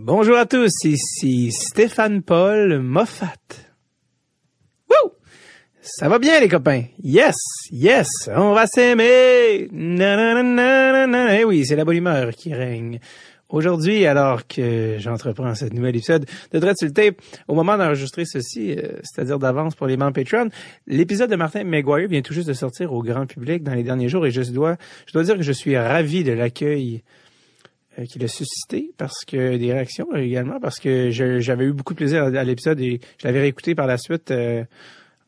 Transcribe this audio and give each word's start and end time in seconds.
Bonjour 0.00 0.36
à 0.36 0.46
tous, 0.46 0.72
ici 0.84 1.50
Stéphane 1.50 2.22
Paul 2.22 2.78
Moffat. 2.78 3.34
Wouh! 4.88 5.10
Ça 5.82 6.08
va 6.08 6.20
bien 6.20 6.38
les 6.38 6.48
copains? 6.48 6.84
Yes, 7.02 7.34
yes, 7.72 8.08
on 8.28 8.52
va 8.52 8.68
s'aimer! 8.68 9.68
Eh 9.72 11.44
oui, 11.44 11.66
c'est 11.66 11.74
la 11.74 11.84
bonne 11.84 11.96
humeur 11.96 12.30
qui 12.30 12.54
règne. 12.54 13.00
Aujourd'hui, 13.48 14.06
alors 14.06 14.46
que 14.46 14.98
j'entreprends 14.98 15.56
cette 15.56 15.74
nouvelle 15.74 15.96
épisode 15.96 16.26
de 16.52 16.58
Dread 16.60 16.76
sur 16.78 16.86
le 16.86 16.94
tape, 16.94 17.16
au 17.48 17.56
moment 17.56 17.76
d'enregistrer 17.76 18.24
ceci, 18.24 18.76
euh, 18.78 19.00
c'est-à-dire 19.02 19.40
d'avance 19.40 19.74
pour 19.74 19.88
les 19.88 19.96
membres 19.96 20.12
Patreon, 20.12 20.48
l'épisode 20.86 21.28
de 21.28 21.36
Martin 21.36 21.64
McGuire 21.64 22.06
vient 22.08 22.22
tout 22.22 22.34
juste 22.34 22.48
de 22.48 22.52
sortir 22.52 22.92
au 22.92 23.02
grand 23.02 23.26
public 23.26 23.64
dans 23.64 23.74
les 23.74 23.82
derniers 23.82 24.08
jours 24.08 24.24
et 24.26 24.30
je 24.30 24.42
dois, 24.52 24.76
je 25.06 25.12
dois 25.12 25.24
dire 25.24 25.36
que 25.36 25.42
je 25.42 25.52
suis 25.52 25.76
ravi 25.76 26.22
de 26.22 26.32
l'accueil 26.32 27.02
qu'il 28.06 28.24
a 28.24 28.28
suscité 28.28 28.92
parce 28.96 29.24
que 29.24 29.56
des 29.56 29.72
réactions 29.72 30.14
également 30.14 30.60
parce 30.60 30.78
que 30.78 31.10
j'avais 31.10 31.64
eu 31.64 31.72
beaucoup 31.72 31.94
de 31.94 31.98
plaisir 31.98 32.24
à, 32.24 32.44
l'épisode 32.44 32.80
et 32.80 33.00
je 33.18 33.26
l'avais 33.26 33.40
réécouté 33.40 33.74
par 33.74 33.86
la 33.86 33.98
suite 33.98 34.30
euh, 34.30 34.64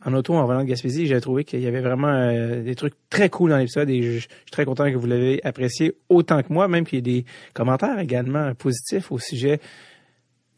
en 0.05 0.15
auto 0.15 0.35
en 0.35 0.45
volant 0.45 0.61
de 0.61 0.69
Gaspésie. 0.69 1.07
J'ai 1.07 1.21
trouvé 1.21 1.45
qu'il 1.45 1.61
y 1.61 1.67
avait 1.67 1.81
vraiment 1.81 2.13
euh, 2.13 2.63
des 2.63 2.75
trucs 2.75 2.95
très 3.09 3.29
cool 3.29 3.51
dans 3.51 3.57
l'épisode 3.57 3.91
et 3.91 4.03
je, 4.03 4.19
suis 4.21 4.29
très 4.51 4.65
content 4.65 4.91
que 4.91 4.97
vous 4.97 5.07
l'ayez 5.07 5.45
apprécié 5.47 5.95
autant 6.09 6.43
que 6.43 6.53
moi, 6.53 6.69
même 6.69 6.85
qu'il 6.85 6.97
y 6.97 6.99
ait 6.99 7.23
des 7.23 7.25
commentaires 7.55 7.99
également 7.99 8.55
positifs 8.55 9.11
au 9.11 9.19
sujet 9.19 9.61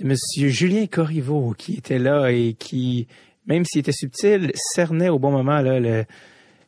de 0.01 0.07
Monsieur 0.07 0.49
Julien 0.49 0.87
Corriveau 0.87 1.55
qui 1.57 1.75
était 1.77 1.99
là 1.99 2.31
et 2.31 2.55
qui, 2.59 3.07
même 3.47 3.65
s'il 3.65 3.81
était 3.81 3.93
subtil, 3.93 4.53
cernait 4.55 5.09
au 5.09 5.19
bon 5.19 5.31
moment 5.31 5.61
là 5.61 6.05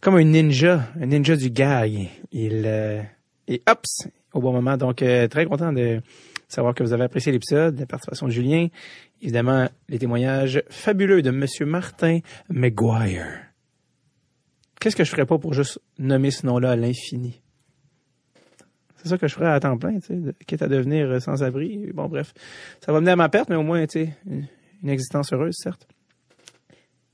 comme 0.01 0.17
un 0.17 0.25
ninja, 0.25 0.87
un 1.01 1.07
ninja 1.07 1.35
du 1.35 1.49
gag. 1.49 2.09
Il 2.31 2.67
et 3.47 3.63
hop, 3.69 3.85
au 4.35 4.41
bon 4.41 4.53
moment. 4.53 4.77
Donc, 4.77 5.01
euh, 5.01 5.29
très 5.29 5.47
content 5.47 5.73
de 5.73 6.03
savoir 6.49 6.75
que 6.75 6.83
vous 6.83 6.93
avez 6.93 7.05
apprécié 7.05 7.33
l'épisode, 7.33 7.79
la 7.79 7.87
participation 7.87 8.27
de 8.27 8.33
Julien. 8.33 8.69
Évidemment, 9.23 9.69
les 9.89 9.99
témoignages 9.99 10.63
fabuleux 10.69 11.23
de 11.23 11.31
Monsieur 11.31 11.65
Martin 11.65 12.19
McGuire. 12.51 13.47
Qu'est-ce 14.81 14.97
que 14.97 15.05
je 15.05 15.11
ferais 15.11 15.25
pas 15.25 15.39
pour 15.39 15.55
juste 15.55 15.81
nommer 15.99 16.31
ce 16.31 16.47
nom-là 16.47 16.73
à 16.73 16.77
l'infini? 16.77 17.41
C'est 18.97 19.09
ça 19.09 19.19
que 19.19 19.29
je 19.29 19.35
ferais 19.35 19.51
à 19.51 19.61
temps 19.61 19.77
plein, 19.77 19.99
tu 19.99 20.07
sais, 20.07 20.35
quitte 20.47 20.63
à 20.63 20.69
devenir 20.69 21.21
sans-abri. 21.21 21.91
Bon, 21.93 22.07
bref, 22.09 22.33
ça 22.85 22.93
va 22.93 23.01
mener 23.01 23.13
à 23.13 23.17
ma 23.17 23.29
perte, 23.29 23.49
mais 23.49 23.57
au 23.57 23.63
moins, 23.63 23.87
tu 23.87 24.07
sais, 24.07 24.17
une 24.27 24.89
existence 24.89 25.33
heureuse, 25.33 25.55
certes. 25.59 25.87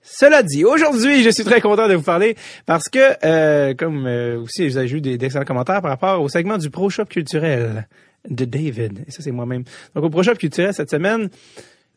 Cela 0.02 0.42
dit, 0.42 0.64
aujourd'hui, 0.64 1.22
je 1.22 1.30
suis 1.30 1.44
très 1.44 1.60
content 1.60 1.86
de 1.86 1.94
vous 1.94 2.02
parler 2.02 2.36
parce 2.66 2.88
que, 2.88 3.24
euh, 3.24 3.74
comme 3.74 4.06
euh, 4.06 4.40
aussi, 4.40 4.66
vous 4.66 4.78
avez 4.78 4.90
eu 4.90 5.00
d'excellents 5.00 5.44
commentaires 5.44 5.82
par 5.82 5.90
rapport 5.90 6.22
au 6.22 6.28
segment 6.28 6.56
du 6.56 6.70
Pro 6.70 6.88
Shop 6.88 7.04
culturel 7.04 7.86
de 8.28 8.44
David. 8.44 9.04
Et 9.06 9.10
ça, 9.10 9.22
c'est 9.22 9.30
moi-même. 9.30 9.64
Donc, 9.94 10.04
au 10.04 10.10
Pro 10.10 10.22
Shop 10.22 10.34
culturel 10.34 10.72
cette 10.72 10.90
semaine, 10.90 11.28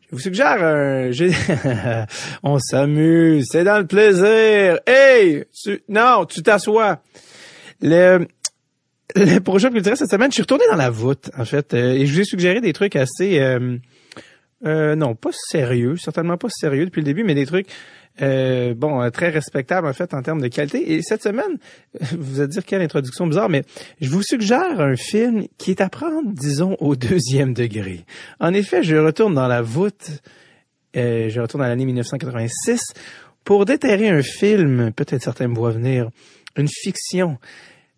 je 0.02 0.16
vous 0.16 0.18
suggère 0.18 0.62
un... 0.62 1.10
On 2.42 2.58
s'amuse, 2.58 3.46
c'est 3.50 3.64
dans 3.64 3.78
le 3.78 3.86
plaisir. 3.86 4.80
Hey! 4.86 5.44
Non, 5.88 6.26
tu 6.26 6.42
t'assois. 6.42 7.00
Le... 7.80 8.26
Le 9.16 9.38
Pro 9.38 9.58
Shop 9.58 9.70
culturel 9.70 9.96
cette 9.96 10.10
semaine, 10.10 10.30
je 10.30 10.34
suis 10.34 10.42
retourné 10.42 10.64
dans 10.70 10.76
la 10.76 10.90
voûte, 10.90 11.30
en 11.38 11.44
fait, 11.44 11.72
euh, 11.72 11.92
et 11.92 12.06
je 12.06 12.12
vous 12.12 12.20
ai 12.20 12.24
suggéré 12.24 12.60
des 12.60 12.72
trucs 12.72 12.96
assez... 12.96 13.38
Euh, 13.40 13.78
non, 14.64 15.14
pas 15.14 15.30
sérieux, 15.32 15.96
certainement 15.96 16.36
pas 16.36 16.48
sérieux 16.50 16.86
depuis 16.86 17.00
le 17.00 17.06
début, 17.06 17.24
mais 17.24 17.34
des 17.34 17.46
trucs 17.46 17.68
euh, 18.22 18.74
bon 18.74 19.02
euh, 19.02 19.10
très 19.10 19.28
respectables 19.28 19.88
en 19.88 19.92
fait 19.92 20.14
en 20.14 20.22
termes 20.22 20.40
de 20.40 20.48
qualité. 20.48 20.92
Et 20.92 21.02
cette 21.02 21.22
semaine, 21.22 21.58
vous 22.12 22.40
allez 22.40 22.48
dire 22.48 22.64
quelle 22.64 22.82
introduction 22.82 23.26
bizarre, 23.26 23.48
mais 23.48 23.64
je 24.00 24.08
vous 24.08 24.22
suggère 24.22 24.80
un 24.80 24.96
film 24.96 25.46
qui 25.58 25.72
est 25.72 25.80
à 25.80 25.88
prendre, 25.88 26.30
disons, 26.32 26.76
au 26.78 26.94
deuxième 26.94 27.54
degré. 27.54 28.04
En 28.38 28.54
effet, 28.54 28.82
je 28.82 28.96
retourne 28.96 29.34
dans 29.34 29.48
la 29.48 29.62
voûte, 29.62 30.10
euh, 30.96 31.28
je 31.28 31.40
retourne 31.40 31.64
à 31.64 31.68
l'année 31.68 31.86
1986 31.86 32.80
pour 33.42 33.64
déterrer 33.64 34.08
un 34.08 34.22
film, 34.22 34.92
peut-être 34.92 35.22
certains 35.22 35.48
me 35.48 35.54
voient 35.54 35.72
venir, 35.72 36.08
une 36.56 36.68
fiction 36.68 37.38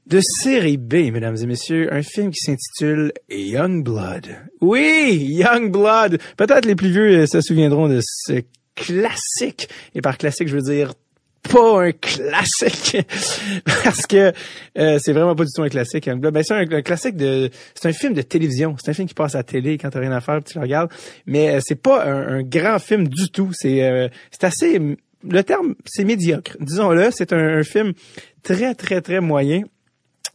de 0.06 0.21
série 0.21 0.77
B, 0.77 1.11
mesdames 1.12 1.37
et 1.43 1.47
messieurs, 1.47 1.93
un 1.93 2.03
film 2.03 2.31
qui 2.31 2.39
s'intitule 2.39 3.12
Young 3.28 3.83
Blood. 3.83 4.28
Oui, 4.61 5.19
Young 5.31 5.72
Blood. 5.72 6.19
Peut-être 6.37 6.65
les 6.65 6.77
plus 6.77 6.91
vieux 6.91 7.22
euh, 7.22 7.27
se 7.27 7.41
souviendront 7.41 7.89
de 7.89 8.00
ce 8.03 8.43
classique. 8.77 9.69
Et 9.95 10.00
par 10.00 10.16
classique, 10.16 10.49
je 10.49 10.55
veux 10.55 10.62
dire 10.62 10.95
pas 11.43 11.87
un 11.87 11.93
classique 11.93 12.97
parce 13.84 14.06
que 14.06 14.33
euh, 14.78 14.99
c'est 15.00 15.12
vraiment 15.12 15.37
pas 15.37 15.45
du 15.45 15.50
tout 15.55 15.62
un 15.62 15.69
classique 15.69 16.06
Young 16.06 16.21
Blood. 16.21 16.34
Ben, 16.34 16.45
c'est 16.45 16.55
un, 16.55 16.83
classique 16.83 17.16
de 17.16 17.50
c'est 17.75 17.89
un 17.89 17.93
film 17.93 18.15
de 18.15 18.22
télévision, 18.22 18.77
c'est 18.81 18.91
un 18.91 18.95
film 18.95 19.09
qui 19.09 19.15
passe 19.15 19.34
à 19.34 19.39
la 19.39 19.45
télé 19.45 19.78
quand 19.78 19.91
t'as 19.91 20.00
rien 20.00 20.12
à 20.12 20.21
faire, 20.21 20.43
tu 20.43 20.56
le 20.59 20.62
regardes, 20.62 20.91
mais 21.25 21.50
euh, 21.50 21.61
c'est 21.62 21.81
pas 21.81 22.05
un, 22.05 22.43
grand 22.43 22.81
film 22.81 23.06
du 23.06 23.31
tout, 23.31 23.50
c'est 23.53 24.11
c'est 24.33 24.45
assez 24.45 24.81
le 25.28 25.43
terme 25.43 25.77
c'est 25.84 26.05
médiocre. 26.05 26.56
Disons-le, 26.59 27.11
c'est 27.12 27.33
un 27.33 27.62
film 27.62 27.93
très 28.43 28.75
très 28.75 29.00
très 29.00 29.21
moyen 29.21 29.62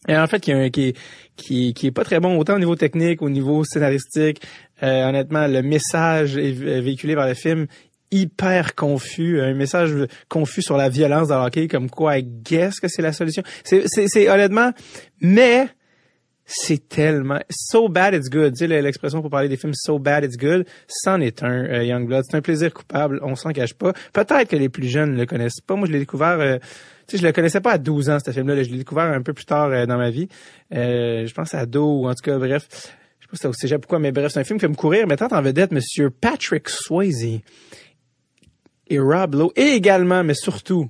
et 0.08 0.18
en 0.18 0.26
fait, 0.28 0.40
qui, 0.40 0.72
qui, 0.72 0.94
qui, 1.36 1.74
qui 1.74 1.88
est 1.88 1.92
pas 1.92 2.04
très 2.04 2.20
bon 2.20 2.38
autant 2.38 2.56
au 2.56 2.60
niveau 2.60 2.76
technique, 2.76 3.22
au 3.22 3.30
niveau 3.30 3.64
scénaristique. 3.64 4.42
Euh, 4.82 5.08
honnêtement, 5.08 5.46
le 5.48 5.62
message 5.62 6.36
véhiculé 6.36 7.16
par 7.16 7.28
le 7.28 7.36
film 7.36 7.68
hyper 8.12 8.76
confus, 8.76 9.40
un 9.42 9.54
message 9.54 9.92
confus 10.28 10.64
sur 10.64 10.76
la 10.76 10.90
violence 10.90 11.30
dans 11.30 11.40
le 11.40 11.46
hockey, 11.46 11.68
comme 11.68 11.90
quoi, 11.90 12.20
guess 12.22 12.80
que 12.80 12.88
c'est 12.88 13.02
la 13.02 13.14
solution. 13.14 13.44
C'est, 13.64 14.30
honnêtement, 14.30 14.72
mais 15.22 15.68
c'est 16.46 16.90
tellement 16.90 17.40
so 17.50 17.88
bad 17.88 18.14
it's 18.14 18.30
good. 18.30 18.54
Tu 18.54 18.68
sais 18.68 18.82
l'expression 18.82 19.22
pour 19.22 19.30
parler 19.30 19.48
des 19.48 19.56
films 19.56 19.76
so 19.76 20.00
bad 20.00 20.26
it's 20.26 20.36
good, 20.36 20.66
c'en 20.88 21.22
est 21.22 21.44
un 21.44 21.64
euh, 21.64 21.84
Young 21.86 22.06
Blood. 22.08 22.26
C'est 22.28 22.36
un 22.36 22.42
plaisir 22.42 22.74
coupable, 22.74 23.20
on 23.24 23.36
s'en 23.36 23.52
cache 23.52 23.76
pas. 23.76 23.94
Peut-être 24.12 24.50
que 24.50 24.58
les 24.58 24.68
plus 24.68 24.90
jeunes 24.90 25.14
ne 25.14 25.20
le 25.20 25.26
connaissent 25.26 25.62
pas. 25.62 25.76
Moi, 25.76 25.88
je 25.88 25.94
l'ai 25.94 26.00
découvert. 26.00 26.40
Euh, 26.40 26.58
sais, 27.12 27.18
je 27.18 27.28
le 27.28 27.32
connaissais 27.32 27.62
pas 27.62 27.74
à 27.74 27.78
12 27.78 28.10
ans 28.10 28.18
ce 28.24 28.32
film-là. 28.32 28.64
Je 28.64 28.70
l'ai 28.70 28.78
découvert 28.78 29.06
un 29.06 29.22
peu 29.22 29.34
plus 29.34 29.46
tard 29.46 29.70
euh, 29.70 29.86
dans 29.86 29.98
ma 29.98 30.10
vie. 30.10 30.28
je 30.72 31.34
pense 31.34 31.54
à 31.54 31.60
ado 31.60 32.02
ou 32.02 32.08
en 32.08 32.14
tout 32.14 32.24
cas 32.24 32.38
bref. 32.38 32.68
Je 33.20 33.26
sais 33.26 33.30
pas 33.30 33.38
si 33.38 33.48
au 33.48 33.54
cégep 33.54 33.82
pourquoi, 33.82 34.00
mais 34.00 34.12
bref, 34.12 34.32
c'est 34.32 34.40
un 34.40 34.44
film 34.44 34.60
qui 34.60 34.66
fait 34.66 34.72
me 34.72 34.76
courir, 34.76 35.08
mettant 35.08 35.28
en 35.28 35.42
vedette 35.42 35.72
Monsieur 35.72 36.10
Patrick 36.10 36.70
Swayze 36.70 37.42
et 38.88 39.00
Rob 39.00 39.36
Lowe, 39.36 39.54
et 39.56 39.70
également, 39.70 40.24
mais 40.24 40.34
surtout, 40.34 40.90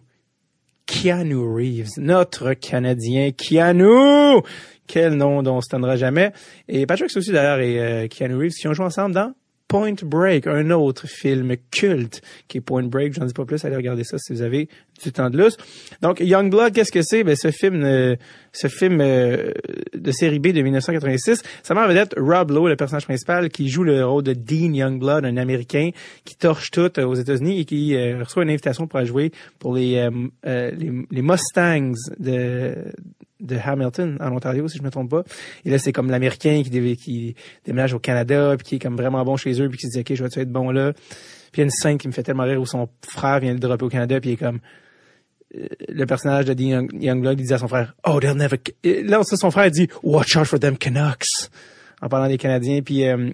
Keanu 0.88 1.38
Reeves, 1.38 1.98
notre 1.98 2.53
Canadien 2.53 3.32
Keanu, 3.32 4.42
quel 4.88 5.14
nom 5.14 5.44
dont 5.44 5.58
on 5.58 5.62
se 5.62 5.96
jamais. 5.96 6.34
Et 6.68 6.86
Patrick 6.86 7.16
aussi 7.16 7.32
d'ailleurs 7.32 7.59
et 7.59 7.80
euh, 7.80 8.08
Keanu 8.08 8.36
Reeves 8.36 8.53
qui 8.53 8.68
ont 8.68 8.74
joué 8.74 8.86
ensemble 8.86 9.16
dans 9.16 9.34
Point 9.72 9.96
Break, 10.04 10.48
un 10.48 10.70
autre 10.72 11.08
film 11.08 11.56
culte 11.72 12.22
qui 12.50 12.58
est 12.58 12.62
Point 12.62 12.84
Break. 12.84 13.14
J'en 13.14 13.24
dis 13.24 13.32
pas 13.32 13.46
plus, 13.46 13.64
allez 13.64 13.78
regarder 13.78 14.04
ça 14.04 14.18
si 14.18 14.34
vous 14.34 14.42
avez 14.42 14.68
du 15.02 15.14
temps 15.14 15.30
de 15.30 15.38
lousse. 15.38 15.56
Donc 16.02 16.20
Youngblood, 16.20 16.74
qu'est-ce 16.74 16.92
que 16.92 17.02
c'est? 17.02 17.24
Ben 17.24 17.38
ce 17.38 17.52
film, 17.52 17.82
euh, 17.86 18.18
ce 18.52 18.68
film 18.68 19.00
euh, 19.00 19.54
de 19.94 20.12
série 20.12 20.40
B 20.40 20.48
de 20.48 20.62
1986, 20.62 21.42
ça 21.64 21.74
m'a 21.74 21.88
vedette 21.88 22.14
Rob 22.18 22.52
Lowe, 22.52 22.68
le 22.68 22.76
personnage 22.76 23.06
principal, 23.06 23.48
qui 23.48 23.70
joue 23.70 23.86
le 23.86 24.06
rôle 24.06 24.24
de 24.24 24.34
Dean 24.34 24.74
Youngblood, 24.74 25.24
un 25.24 25.38
Américain 25.38 25.92
qui 26.26 26.36
torche 26.36 26.70
tout 26.72 27.00
aux 27.00 27.16
États-Unis 27.16 27.62
et 27.62 27.64
qui 27.64 27.96
reçoit 28.16 28.44
une 28.44 28.50
invitation 28.50 28.88
pour 28.88 29.06
jouer 29.06 29.32
pour 29.58 29.76
les, 29.76 30.09
les, 30.44 30.92
les 31.09 31.22
Mustangs 31.22 31.94
de 32.20 32.76
de 33.41 33.57
Hamilton 33.63 34.18
en 34.19 34.31
Ontario 34.31 34.68
si 34.68 34.78
je 34.78 34.84
me 34.84 34.90
trompe 34.90 35.09
pas. 35.09 35.24
Et 35.66 35.69
là 35.69 35.78
c'est 35.78 35.91
comme 35.91 36.09
l'américain 36.09 36.62
qui, 36.63 37.35
déménage 37.66 37.94
au 37.94 38.00
Canada 38.00 38.56
puis 38.57 38.66
qui 38.66 38.75
est 38.75 38.79
comme 38.79 38.96
vraiment 38.96 39.24
bon 39.24 39.38
chez 39.38 39.59
eux 39.62 39.69
puis 39.69 39.78
qui 39.78 39.88
se 39.88 39.94
dit 39.94 40.00
ok 40.00 40.16
je 40.16 40.24
vais 40.24 40.41
être 40.41 40.52
bon 40.52 40.72
là? 40.72 40.94
Puis 40.94 41.59
il 41.59 41.59
y 41.59 41.62
a 41.62 41.66
une 41.66 41.72
scène 41.72 41.97
qui 41.97 42.07
me 42.07 42.13
fait 42.13 42.24
tellement 42.24 42.44
rire 42.44 42.62
où 42.62 42.66
son 42.66 42.88
frère 43.06 43.40
vient 43.40 43.53
de 43.53 43.59
dropper 43.59 43.85
au 43.85 43.90
Canada 43.90 44.19
puis 44.22 44.31
il 44.31 44.34
est 44.34 44.38
comme 44.38 44.59
euh, 45.56 45.68
le 45.90 46.06
personnage 46.06 46.46
de 46.46 46.53
Dean 46.53 46.88
Youngblood 46.94 47.40
il 47.40 47.46
dit 47.46 47.53
à 47.53 47.57
son 47.57 47.68
frère 47.68 47.96
oh 48.07 48.19
they'll 48.19 48.35
never 48.35 48.57
là 48.84 49.22
son 49.24 49.52
frère 49.52 49.69
dit 49.72 49.90
watch 50.03 50.35
out 50.38 50.46
for 50.46 50.59
them 50.59 50.78
Canucks! 50.78 51.50
En 52.02 52.09
parlant 52.09 52.28
des 52.28 52.38
Canadiens 52.38 52.81
puis 52.81 53.06
euh, 53.08 53.31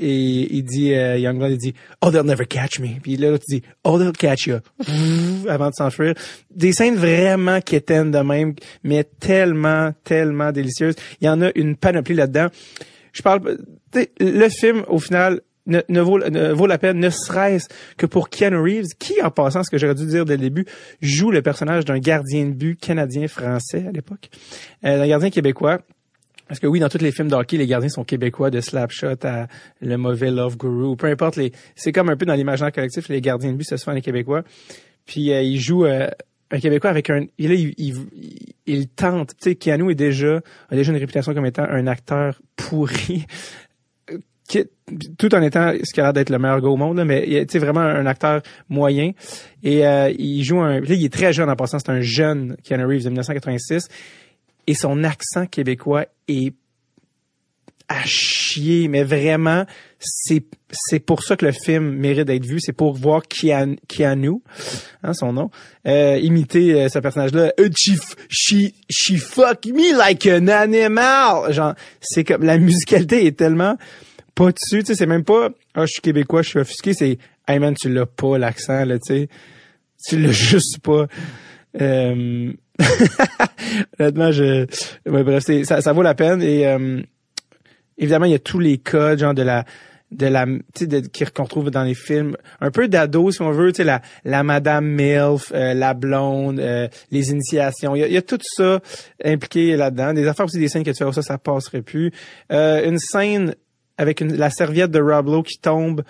et 0.00 0.54
il 0.54 0.62
dit, 0.62 0.94
euh, 0.94 1.18
Youngblood, 1.18 1.52
il 1.52 1.58
dit, 1.58 1.74
oh, 2.02 2.10
they'll 2.10 2.22
never 2.22 2.46
catch 2.46 2.78
me. 2.78 3.00
Puis 3.02 3.16
là, 3.16 3.36
tu 3.38 3.56
dis, 3.56 3.62
oh, 3.84 3.98
they'll 3.98 4.12
catch 4.12 4.46
you. 4.46 4.58
avant 5.48 5.70
de 5.70 5.74
s'enfuir. 5.74 6.14
Des 6.54 6.72
scènes 6.72 6.96
vraiment 6.96 7.60
quétaines 7.60 8.10
de 8.10 8.18
même, 8.18 8.54
mais 8.84 9.04
tellement, 9.04 9.92
tellement 10.04 10.52
délicieuses. 10.52 10.94
Il 11.20 11.26
y 11.26 11.28
en 11.28 11.42
a 11.42 11.50
une 11.54 11.76
panoplie 11.76 12.14
là-dedans. 12.14 12.46
Je 13.12 13.22
parle, 13.22 13.58
le 14.20 14.48
film, 14.48 14.84
au 14.88 14.98
final, 14.98 15.40
ne, 15.66 16.00
vaut, 16.00 16.18
ne, 16.18 16.52
vaut, 16.52 16.66
la 16.66 16.78
peine, 16.78 16.98
ne 16.98 17.10
serait-ce 17.10 17.66
que 17.96 18.06
pour 18.06 18.30
Keanu 18.30 18.58
Reeves, 18.58 18.94
qui, 18.98 19.20
en 19.22 19.30
passant, 19.30 19.62
ce 19.62 19.70
que 19.70 19.78
j'aurais 19.78 19.94
dû 19.94 20.06
dire 20.06 20.24
dès 20.24 20.36
le 20.36 20.42
début, 20.42 20.64
joue 21.02 21.30
le 21.30 21.42
personnage 21.42 21.84
d'un 21.84 21.98
gardien 21.98 22.46
de 22.46 22.52
but 22.52 22.78
canadien-français 22.80 23.84
à 23.88 23.92
l'époque, 23.92 24.30
euh, 24.84 25.02
un 25.02 25.08
gardien 25.08 25.30
québécois 25.30 25.80
parce 26.48 26.60
que 26.60 26.66
oui, 26.66 26.80
dans 26.80 26.88
tous 26.88 26.98
les 26.98 27.12
films 27.12 27.28
d'hockey, 27.28 27.58
les 27.58 27.66
gardiens 27.66 27.90
sont 27.90 28.04
québécois, 28.04 28.50
de 28.50 28.60
Slapshot 28.60 29.24
à 29.24 29.46
Le 29.80 29.96
Mauvais 29.96 30.30
Love 30.30 30.56
Guru, 30.56 30.96
peu 30.96 31.06
importe. 31.06 31.36
les 31.36 31.52
C'est 31.76 31.92
comme 31.92 32.08
un 32.08 32.16
peu 32.16 32.26
dans 32.26 32.34
l'imaginaire 32.34 32.72
collectif, 32.72 33.08
les 33.08 33.20
gardiens 33.20 33.52
de 33.52 33.56
but, 33.56 33.64
c'est 33.64 33.76
souvent 33.76 33.92
les 33.92 34.00
Québécois. 34.00 34.42
Puis 35.04 35.32
euh, 35.32 35.42
il 35.42 35.60
joue 35.60 35.84
euh, 35.84 36.08
un 36.50 36.58
Québécois 36.58 36.90
avec 36.90 37.10
un... 37.10 37.26
Il, 37.36 37.52
il, 37.52 37.74
il, 37.76 37.94
il 38.66 38.88
tente. 38.88 39.30
Tu 39.40 39.50
sais, 39.50 39.54
Keanu 39.54 39.92
est 39.92 39.94
déjà, 39.94 40.40
a 40.70 40.74
déjà 40.74 40.90
une 40.90 40.98
réputation 40.98 41.34
comme 41.34 41.46
étant 41.46 41.64
un 41.64 41.86
acteur 41.86 42.40
pourri 42.56 43.26
tout 45.18 45.34
en 45.34 45.42
étant 45.42 45.72
ce 45.82 45.92
qui 45.92 46.00
a 46.00 46.04
l'air 46.04 46.12
d'être 46.12 46.30
le 46.30 46.38
meilleur 46.38 46.60
gars 46.60 46.68
au 46.68 46.76
monde, 46.76 47.04
mais 47.04 47.24
il 47.26 47.34
est 47.34 47.58
vraiment 47.58 47.80
un 47.80 48.06
acteur 48.06 48.40
moyen. 48.68 49.12
Et 49.62 49.86
euh, 49.86 50.10
il 50.18 50.42
joue 50.42 50.60
un... 50.60 50.80
Là, 50.80 50.94
il 50.94 51.04
est 51.04 51.12
très 51.12 51.32
jeune 51.32 51.50
en 51.50 51.56
passant, 51.56 51.78
c'est 51.78 51.90
un 51.90 52.00
jeune 52.00 52.56
Keanu 52.64 52.84
Reeves 52.84 53.04
de 53.04 53.10
1986. 53.10 53.88
Et 54.68 54.74
son 54.74 55.02
accent 55.02 55.46
québécois 55.46 56.04
est 56.28 56.52
à 57.88 58.02
chier, 58.04 58.86
mais 58.88 59.02
vraiment, 59.02 59.64
c'est 59.98 60.44
c'est 60.70 60.98
pour 60.98 61.22
ça 61.22 61.38
que 61.38 61.46
le 61.46 61.52
film 61.52 61.92
mérite 61.92 62.26
d'être 62.26 62.44
vu, 62.44 62.60
c'est 62.60 62.74
pour 62.74 62.92
voir 62.92 63.22
Keanu, 63.26 64.42
hein, 65.02 65.14
son 65.14 65.32
nom, 65.32 65.50
euh, 65.86 66.18
imiter 66.18 66.74
euh, 66.74 66.88
ce 66.90 66.98
personnage-là. 66.98 67.54
Euh, 67.58 67.70
she, 68.28 68.74
she, 68.90 69.16
fuck 69.16 69.64
me 69.64 69.96
like 69.96 70.26
an 70.26 70.48
animal. 70.48 71.50
Genre, 71.50 71.74
c'est 72.02 72.24
comme 72.24 72.44
la 72.44 72.58
musicalité 72.58 73.24
est 73.24 73.38
tellement 73.38 73.78
pas 74.34 74.52
dessus, 74.52 74.80
tu 74.80 74.88
sais, 74.88 74.94
c'est 74.94 75.06
même 75.06 75.24
pas 75.24 75.48
ah 75.74 75.86
je 75.86 75.92
suis 75.92 76.02
québécois, 76.02 76.42
je 76.42 76.50
suis 76.50 76.58
offusqué, 76.58 76.92
c'est 76.92 77.18
hey 77.48 77.58
man 77.58 77.74
tu 77.74 77.88
l'as 77.88 78.04
pas 78.04 78.36
l'accent 78.36 78.84
là, 78.84 78.98
tu 78.98 79.06
sais, 79.06 79.28
tu 80.06 80.20
l'as 80.20 80.32
juste 80.32 80.80
pas. 80.80 81.06
Euh... 81.80 82.52
Honnêtement, 83.98 84.32
je, 84.32 84.66
bref, 85.06 85.44
ça, 85.64 85.80
ça 85.80 85.92
vaut 85.92 86.02
la 86.02 86.14
peine. 86.14 86.42
Et 86.42 86.66
euh, 86.66 87.00
évidemment, 87.96 88.26
il 88.26 88.32
y 88.32 88.36
a 88.36 88.38
tous 88.38 88.58
les 88.58 88.78
codes, 88.78 89.18
genre 89.18 89.34
de 89.34 89.42
la 89.42 89.64
de 90.10 90.26
la 90.26 90.46
tu 90.74 90.88
qu'on 91.34 91.44
retrouve 91.44 91.70
dans 91.70 91.82
les 91.82 91.94
films. 91.94 92.36
Un 92.60 92.70
peu 92.70 92.88
d'ado 92.88 93.30
si 93.30 93.42
on 93.42 93.50
veut 93.50 93.72
tu 93.72 93.78
sais 93.78 93.84
la 93.84 94.00
la 94.24 94.42
madame 94.42 94.86
milf 94.86 95.52
euh, 95.54 95.74
la 95.74 95.94
blonde 95.94 96.60
euh, 96.60 96.88
les 97.10 97.30
initiations. 97.30 97.94
Il 97.94 98.10
y, 98.10 98.16
a, 98.16 98.22
tout 98.22 98.38
ça 98.42 98.80
impliqué 99.22 99.76
là-dedans. 99.76 100.14
Des 100.14 100.26
affaires 100.26 100.46
aussi 100.46 100.58
des 100.58 100.68
scènes 100.68 100.84
que 100.84 100.90
tu 100.90 101.04
oh, 101.04 101.12
ça 101.12 101.22
ça 101.22 101.38
passerait 101.38 101.82
plus. 101.82 102.10
Euh, 102.52 102.88
une 102.88 102.98
scène 102.98 103.54
avec 103.98 104.20
une, 104.20 104.34
la 104.36 104.50
serviette 104.50 104.90
de 104.90 105.00
Rob 105.00 105.44
qui 105.44 105.58
tombe. 105.58 106.02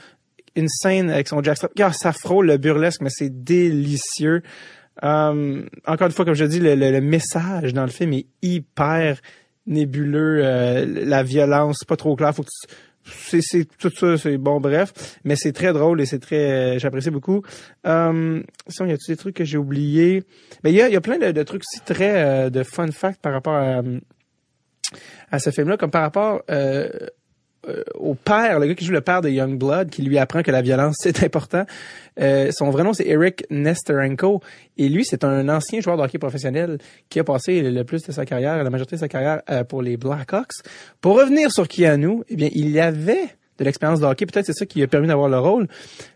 Une 0.54 0.68
scène 0.68 1.10
avec 1.10 1.28
son 1.28 1.42
jackstrap. 1.42 1.72
Ah, 1.80 1.92
ça 1.92 2.12
frôle 2.12 2.46
le 2.46 2.56
burlesque 2.56 3.00
mais 3.00 3.10
c'est 3.10 3.44
délicieux 3.44 4.42
encore 5.02 6.06
une 6.06 6.12
fois 6.12 6.24
comme 6.24 6.34
je 6.34 6.44
dis 6.44 6.60
le, 6.60 6.74
le 6.74 7.00
message 7.00 7.72
dans 7.72 7.84
le 7.84 7.90
film 7.90 8.12
est 8.12 8.26
hyper 8.42 9.20
nébuleux, 9.66 10.40
euh, 10.42 10.86
la 11.04 11.22
violence, 11.22 11.84
pas 11.86 11.96
trop 11.96 12.16
clair. 12.16 12.34
Faut 12.34 12.42
que 12.42 12.48
c'est, 13.04 13.40
c'est 13.42 13.66
tout 13.78 13.90
ça, 13.90 14.16
c'est 14.16 14.38
bon, 14.38 14.60
bref, 14.60 15.18
mais 15.24 15.36
c'est 15.36 15.52
très 15.52 15.72
drôle 15.72 16.00
et 16.00 16.06
c'est 16.06 16.18
très, 16.18 16.76
euh, 16.76 16.78
j'apprécie 16.78 17.10
beaucoup. 17.10 17.42
Euh, 17.86 18.42
sinon, 18.66 18.88
y 18.88 18.92
a 18.92 18.96
tous 18.96 19.10
des 19.10 19.16
trucs 19.16 19.36
que 19.36 19.44
j'ai 19.44 19.58
oubliés? 19.58 20.24
Mais 20.64 20.72
il 20.72 20.76
y 20.76 20.82
a, 20.82 20.88
y 20.88 20.96
a 20.96 21.00
plein 21.00 21.18
de, 21.18 21.30
de 21.30 21.42
trucs 21.42 21.62
aussi 21.62 21.84
très 21.84 22.22
euh, 22.22 22.50
de 22.50 22.62
fun 22.62 22.90
fact 22.90 23.20
par 23.20 23.32
rapport 23.32 23.54
à, 23.54 23.82
à 25.30 25.38
ce 25.38 25.50
film-là, 25.50 25.76
comme 25.76 25.90
par 25.90 26.02
rapport 26.02 26.42
euh, 26.50 26.88
au 27.94 28.14
père, 28.14 28.60
le 28.60 28.66
gars 28.66 28.74
qui 28.74 28.84
joue 28.84 28.92
le 28.92 29.00
père 29.00 29.20
de 29.20 29.28
Youngblood, 29.28 29.90
qui 29.90 30.02
lui 30.02 30.18
apprend 30.18 30.42
que 30.42 30.50
la 30.50 30.62
violence 30.62 30.96
c'est 31.00 31.22
important. 31.24 31.64
Euh, 32.20 32.50
son 32.52 32.70
vrai 32.70 32.84
nom 32.84 32.92
c'est 32.92 33.06
Eric 33.06 33.44
Nesterenko 33.50 34.40
et 34.76 34.88
lui 34.88 35.04
c'est 35.04 35.24
un 35.24 35.48
ancien 35.48 35.80
joueur 35.80 35.96
de 35.96 36.02
hockey 36.02 36.18
professionnel 36.18 36.78
qui 37.08 37.20
a 37.20 37.24
passé 37.24 37.62
le 37.62 37.84
plus 37.84 38.02
de 38.02 38.12
sa 38.12 38.24
carrière, 38.24 38.62
la 38.62 38.70
majorité 38.70 38.96
de 38.96 39.00
sa 39.00 39.08
carrière 39.08 39.42
euh, 39.50 39.64
pour 39.64 39.82
les 39.82 39.96
Blackhawks. 39.96 40.62
Pour 41.00 41.18
revenir 41.18 41.50
sur 41.50 41.66
Keanu, 41.68 42.22
eh 42.28 42.36
bien 42.36 42.48
il 42.52 42.70
y 42.70 42.80
avait 42.80 43.28
de 43.58 43.64
l'expérience 43.64 44.00
de 44.00 44.06
hockey, 44.06 44.26
peut-être 44.26 44.46
c'est 44.46 44.52
ça 44.52 44.66
qui 44.66 44.82
a 44.82 44.86
permis 44.86 45.08
d'avoir 45.08 45.28
le 45.28 45.38
rôle. 45.38 45.66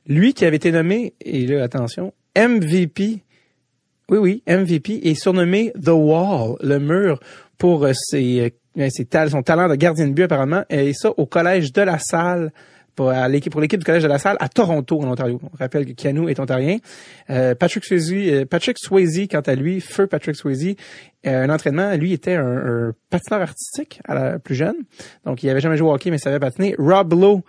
Lui 0.07 0.35
qui 0.35 0.45
avait 0.45 0.57
été 0.57 0.71
nommé 0.71 1.15
et 1.21 1.47
là 1.47 1.65
attention 1.65 2.13
MVP 2.37 3.23
oui, 4.09 4.19
oui, 4.19 4.43
MVP 4.47 5.09
est 5.09 5.15
surnommé 5.15 5.73
The 5.83 5.89
Wall, 5.89 6.57
le 6.61 6.79
mur, 6.79 7.19
pour 7.57 7.89
ses 7.95 8.53
c'est 8.77 9.29
son 9.29 9.43
talent 9.43 9.69
de 9.69 9.75
gardien 9.75 10.07
de 10.07 10.13
but 10.13 10.25
apparemment, 10.25 10.65
et 10.71 10.93
ça 10.93 11.11
au 11.17 11.27
collège 11.27 11.73
de 11.73 11.83
la 11.83 11.99
salle 11.99 12.53
pour 12.95 13.11
l'équipe 13.11 13.55
du 13.57 13.85
collège 13.85 14.03
de 14.03 14.09
la 14.09 14.19
salle 14.19 14.37
à 14.41 14.49
Toronto 14.49 15.01
en 15.01 15.11
Ontario. 15.11 15.41
On 15.43 15.57
rappelle 15.57 15.87
que 15.87 15.93
Keanu 15.93 16.29
est 16.29 16.39
ontarien. 16.41 16.79
Euh, 17.31 17.55
Patrick 17.55 17.85
Swayze, 17.85 18.13
euh, 18.13 18.45
Patrick 18.45 18.79
Swayze 18.79 19.29
quant 19.31 19.41
à 19.41 19.55
lui, 19.55 19.81
feu 19.81 20.07
Patrick 20.07 20.37
Swayze, 20.37 20.77
euh, 21.27 21.45
un 21.45 21.51
entraînement, 21.51 21.95
lui 21.95 22.13
était 22.13 22.35
un, 22.35 22.93
patineur 23.09 23.43
artistique 23.43 24.01
à 24.05 24.15
la 24.15 24.39
plus 24.39 24.55
jeune. 24.55 24.77
Donc 25.25 25.43
il 25.43 25.49
avait 25.49 25.61
jamais 25.61 25.77
joué 25.77 25.89
au 25.89 25.95
hockey 25.95 26.11
mais 26.11 26.19
savait 26.19 26.39
patiner. 26.39 26.75
Rob 26.79 27.13
Lowe 27.13 27.43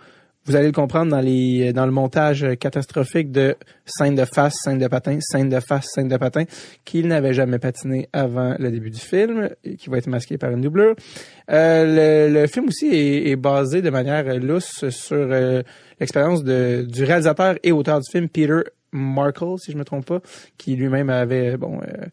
vous 0.46 0.56
allez 0.56 0.66
le 0.66 0.72
comprendre 0.72 1.10
dans 1.10 1.20
les 1.20 1.72
dans 1.72 1.86
le 1.86 1.92
montage 1.92 2.46
catastrophique 2.60 3.32
de 3.32 3.56
scène 3.86 4.14
de 4.14 4.24
face, 4.24 4.56
scène 4.62 4.78
de 4.78 4.86
patin, 4.88 5.18
scène 5.20 5.48
de 5.48 5.60
face, 5.60 5.86
scène 5.94 6.08
de 6.08 6.16
patin, 6.16 6.44
qu'il 6.84 7.08
n'avait 7.08 7.34
jamais 7.34 7.58
patiné 7.58 8.08
avant 8.12 8.54
le 8.58 8.70
début 8.70 8.90
du 8.90 9.00
film, 9.00 9.50
qui 9.78 9.88
va 9.88 9.98
être 9.98 10.06
masqué 10.06 10.36
par 10.36 10.50
une 10.50 10.60
doublure. 10.60 10.94
Euh, 11.50 12.28
le, 12.30 12.46
film 12.46 12.68
aussi 12.68 12.88
est, 12.88 13.36
basé 13.36 13.82
de 13.82 13.90
manière 13.90 14.38
lousse 14.38 14.88
sur 14.90 15.16
euh, 15.16 15.62
l'expérience 16.00 16.44
du 16.44 17.04
réalisateur 17.04 17.56
et 17.62 17.72
auteur 17.72 18.00
du 18.00 18.10
film 18.10 18.28
Peter 18.28 18.60
Markle, 18.94 19.58
si 19.58 19.72
je 19.72 19.76
me 19.76 19.84
trompe 19.84 20.06
pas, 20.06 20.20
qui 20.56 20.76
lui-même 20.76 21.10
avait 21.10 21.56
bon 21.56 21.80
euh, 21.82 22.06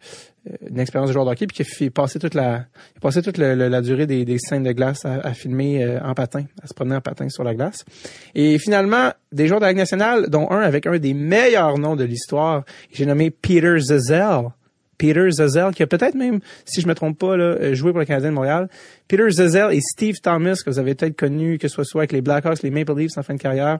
une 0.70 0.80
expérience 0.80 1.10
de 1.10 1.14
joueur 1.14 1.26
de 1.26 1.32
hockey, 1.32 1.46
puis 1.48 1.56
qui 1.56 1.62
a 1.62 1.66
fait 1.66 1.90
passer 1.90 2.18
toute 2.18 2.34
la, 2.34 2.66
passé 3.00 3.22
toute 3.22 3.38
la 3.38 3.82
durée 3.82 4.08
des, 4.08 4.38
scènes 4.40 4.64
de 4.64 4.72
glace 4.72 5.06
à, 5.06 5.34
filmer 5.34 5.84
euh, 5.84 6.00
en 6.04 6.14
patin, 6.14 6.46
à 6.64 6.68
se 6.68 6.74
promener 6.74 6.96
en 6.96 7.02
patin 7.02 7.30
sur 7.30 7.44
la 7.44 7.54
glace. 7.54 7.86
Et 8.34 8.58
finalement, 8.58 9.12
des 9.32 9.48
joueurs 9.48 9.60
de 9.60 9.66
la 9.66 9.72
Ligue 9.72 9.80
nationale, 9.80 10.30
dont 10.30 10.50
un 10.50 10.62
avec 10.62 10.88
un 10.88 10.98
des 10.98 11.14
meilleurs 11.14 11.78
noms 11.78 11.96
de 11.96 12.04
l'histoire, 12.04 12.64
j'ai 12.92 13.06
nommé 13.06 13.30
Peter 13.30 13.78
Zazel. 13.80 14.50
Peter 14.98 15.32
Zazel, 15.32 15.74
qui 15.74 15.82
a 15.82 15.88
peut-être 15.88 16.14
même, 16.14 16.42
si 16.64 16.80
je 16.80 16.88
me 16.88 16.94
trompe 16.94 17.18
pas, 17.18 17.36
là, 17.36 17.44
euh, 17.44 17.74
joué 17.74 17.90
pour 17.90 18.00
le 18.00 18.06
Canadien 18.06 18.30
de 18.30 18.36
Montréal. 18.36 18.70
Peter 19.08 19.28
Zazel 19.32 19.74
et 19.74 19.82
Steve 19.82 20.20
Thomas, 20.22 20.62
que 20.64 20.70
vous 20.70 20.78
avez 20.78 20.94
peut-être 20.94 21.18
connu, 21.18 21.58
que 21.58 21.68
ce 21.68 21.84
soit, 21.84 22.02
avec 22.02 22.12
les 22.12 22.22
Blackhawks, 22.22 22.62
les 22.62 22.70
Maple 22.70 22.96
Leafs 22.96 23.18
en 23.18 23.24
fin 23.24 23.34
de 23.34 23.40
carrière, 23.40 23.80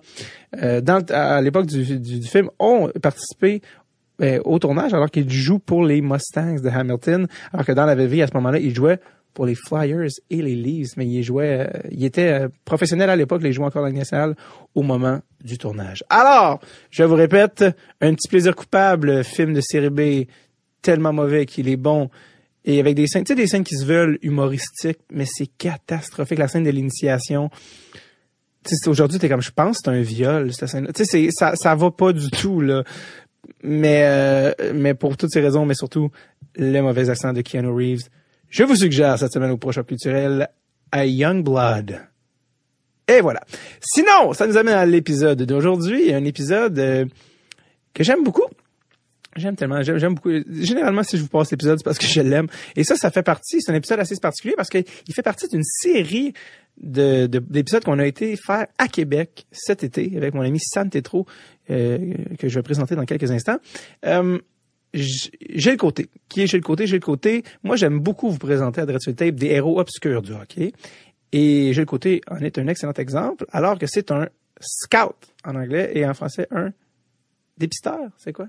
euh, 0.62 0.82
dans, 0.82 1.06
à 1.12 1.40
l'époque 1.42 1.68
du, 1.68 2.00
du, 2.00 2.28
film, 2.28 2.50
ont 2.58 2.90
participé 3.02 3.62
au 4.44 4.60
tournage 4.60 4.94
alors 4.94 5.10
qu'il 5.10 5.30
joue 5.30 5.60
pour 5.60 5.84
les 5.84 6.02
Mustangs 6.02 6.62
de 6.62 6.70
Hamilton, 6.70 7.28
alors 7.54 7.66
que 7.66 7.72
dans 7.72 7.86
la 7.86 7.96
vraie 7.96 8.08
vie, 8.08 8.22
à 8.22 8.28
ce 8.28 8.34
moment-là, 8.36 8.60
il 8.60 8.74
jouait 8.74 9.00
pour 9.34 9.46
les 9.46 9.56
Flyers 9.56 10.10
et 10.30 10.42
les 10.42 10.56
Leafs, 10.56 10.98
mais 10.98 11.08
il 11.08 11.24
jouait, 11.24 11.68
euh, 11.68 11.80
il 11.90 12.04
était 12.04 12.28
euh, 12.28 12.50
professionnel 12.66 13.10
à 13.10 13.16
l'époque, 13.16 13.42
il 13.44 13.54
jouait 13.54 13.66
encore 13.66 13.82
dans 13.82 13.88
la 13.88 13.94
nationale 13.94 14.36
au 14.76 14.84
moment 14.84 15.22
du 15.44 15.58
tournage. 15.58 16.04
Alors, 16.10 16.60
je 16.90 17.04
vous 17.04 17.16
répète, 17.16 17.64
un 18.02 18.14
petit 18.14 18.28
plaisir 18.28 18.56
coupable, 18.56 19.24
film 19.24 19.54
de 19.54 19.62
série 19.62 19.90
B 19.90 20.28
tellement 20.82 21.14
mauvais 21.14 21.46
qu'il 21.46 21.70
est 21.70 21.78
bon 21.78 22.10
et 22.66 22.80
avec 22.80 22.96
des 22.96 23.08
scènes, 23.08 23.24
tu 23.24 23.30
sais, 23.30 23.36
des 23.36 23.48
scènes 23.48 23.64
qui 23.64 23.76
se 23.76 23.86
veulent 23.86 24.20
humoristiques, 24.22 25.00
mais 25.12 25.26
c'est 25.26 25.48
catastrophique. 25.48 26.38
La 26.38 26.48
scène 26.48 26.64
de 26.64 26.70
l'initiation, 26.70 27.50
aujourd'hui, 28.86 29.18
t'es 29.18 29.30
comme, 29.30 29.42
je 29.42 29.52
pense, 29.52 29.80
c'est 29.84 29.90
un 29.90 30.02
viol, 30.02 30.54
cette 30.54 30.70
scène. 30.70 30.88
Tu 30.94 31.06
sais, 31.06 31.30
ça, 31.32 31.56
ça 31.56 31.74
va 31.76 31.90
pas 31.90 32.14
du 32.14 32.30
tout 32.30 32.62
là 32.62 32.84
mais 33.64 34.04
euh, 34.04 34.74
mais 34.74 34.94
pour 34.94 35.18
toutes 35.18 35.32
ces 35.32 35.42
raisons, 35.42 35.66
mais 35.66 35.74
surtout 35.74 36.10
le 36.56 36.82
mauvais 36.82 37.10
accent 37.10 37.34
de 37.34 37.42
Keanu 37.42 37.70
Reeves, 37.70 38.10
je 38.50 38.64
vous 38.64 38.76
suggère 38.76 39.18
cette 39.18 39.32
semaine 39.32 39.52
au 39.52 39.58
prochain 39.58 39.84
culturel 39.84 40.50
à 40.92 41.06
Youngblood. 41.06 42.00
Et 43.08 43.22
voilà. 43.22 43.42
Sinon, 43.82 44.34
ça 44.34 44.48
nous 44.48 44.58
amène 44.58 44.76
à 44.76 44.86
l'épisode 44.86 45.42
d'aujourd'hui, 45.44 46.14
un 46.14 46.24
épisode 46.24 46.78
euh, 46.80 47.06
que 47.94 48.04
j'aime 48.04 48.24
beaucoup. 48.24 48.46
J'aime 49.36 49.56
tellement, 49.56 49.82
j'aime 49.82 50.16
beaucoup. 50.16 50.32
Généralement, 50.50 51.04
si 51.04 51.18
je 51.18 51.22
vous 51.22 51.30
passe 51.30 51.52
l'épisode, 51.52 51.78
c'est 51.78 51.86
parce 51.86 51.98
que 51.98 52.06
je 52.06 52.22
l'aime. 52.22 52.48
Et 52.76 52.84
ça, 52.84 52.98
ça 52.98 53.12
fait 53.12 53.24
partie, 53.24 53.62
c'est 53.62 53.72
un 53.72 53.76
épisode 53.76 54.00
assez 54.00 54.16
particulier 54.18 54.56
parce 54.58 54.70
qu'il 54.70 54.84
fait 55.14 55.22
partie 55.22 55.48
d'une 55.48 55.64
série 55.64 56.34
de, 56.78 57.28
d'épisodes 57.28 57.84
qu'on 57.84 58.00
a 58.00 58.06
été 58.06 58.36
faire 58.36 58.68
à 58.78 58.88
Québec 58.88 59.46
cet 59.52 59.84
été 59.84 60.12
avec 60.18 60.34
mon 60.34 60.42
ami 60.42 60.60
Sam 60.60 60.90
Tétro, 60.90 61.26
que 62.38 62.50
je 62.50 62.56
vais 62.56 62.64
présenter 62.64 62.96
dans 62.96 63.06
quelques 63.06 63.32
instants. 63.32 63.58
Euh, 64.06 64.40
j'ai 64.94 65.72
le 65.72 65.78
côté. 65.78 66.10
Qui 66.28 66.42
est 66.42 66.54
le 66.54 66.62
côté? 66.62 66.86
J'ai 66.88 66.98
le 66.98 67.02
côté. 67.02 67.44
Moi, 67.64 67.76
j'aime 67.76 68.00
beaucoup 68.00 68.30
vous 68.30 68.38
présenter 68.38 68.82
à 68.82 68.86
Dreadful 68.86 69.16
Tape 69.16 69.36
des 69.36 69.48
héros 69.48 69.80
obscurs 69.80 70.22
du 70.22 70.34
hockey. 70.34 70.74
Et 71.32 71.72
j'ai 71.74 71.82
le 71.82 71.86
côté 71.86 72.22
en 72.30 72.40
est 72.40 72.58
un 72.58 72.68
excellent 72.68 72.94
exemple, 72.94 73.46
alors 73.52 73.80
que 73.80 73.86
c'est 73.88 74.12
un 74.12 74.28
scout 74.60 75.16
en 75.46 75.56
anglais 75.56 75.92
et 75.96 76.06
en 76.06 76.14
français 76.14 76.48
un 76.52 76.72
dépisteur. 77.58 78.00
C'est 78.18 78.34
quoi? 78.34 78.48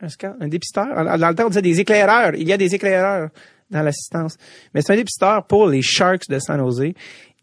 Un 0.00 0.08
scout? 0.08 0.30
Un 0.40 0.48
dépisteur? 0.48 0.86
Dans 1.18 1.28
le 1.28 1.34
temps, 1.34 1.46
on 1.46 1.48
disait 1.48 1.62
des 1.62 1.80
éclaireurs. 1.80 2.34
Il 2.34 2.48
y 2.48 2.52
a 2.52 2.56
des 2.56 2.74
éclaireurs 2.74 3.28
dans 3.70 3.82
l'assistance. 3.82 4.36
Mais 4.72 4.80
c'est 4.80 4.94
un 4.94 4.96
dépisteur 4.96 5.46
pour 5.46 5.68
les 5.68 5.82
Sharks 5.82 6.28
de 6.28 6.38
San 6.38 6.58
Jose. 6.58 6.92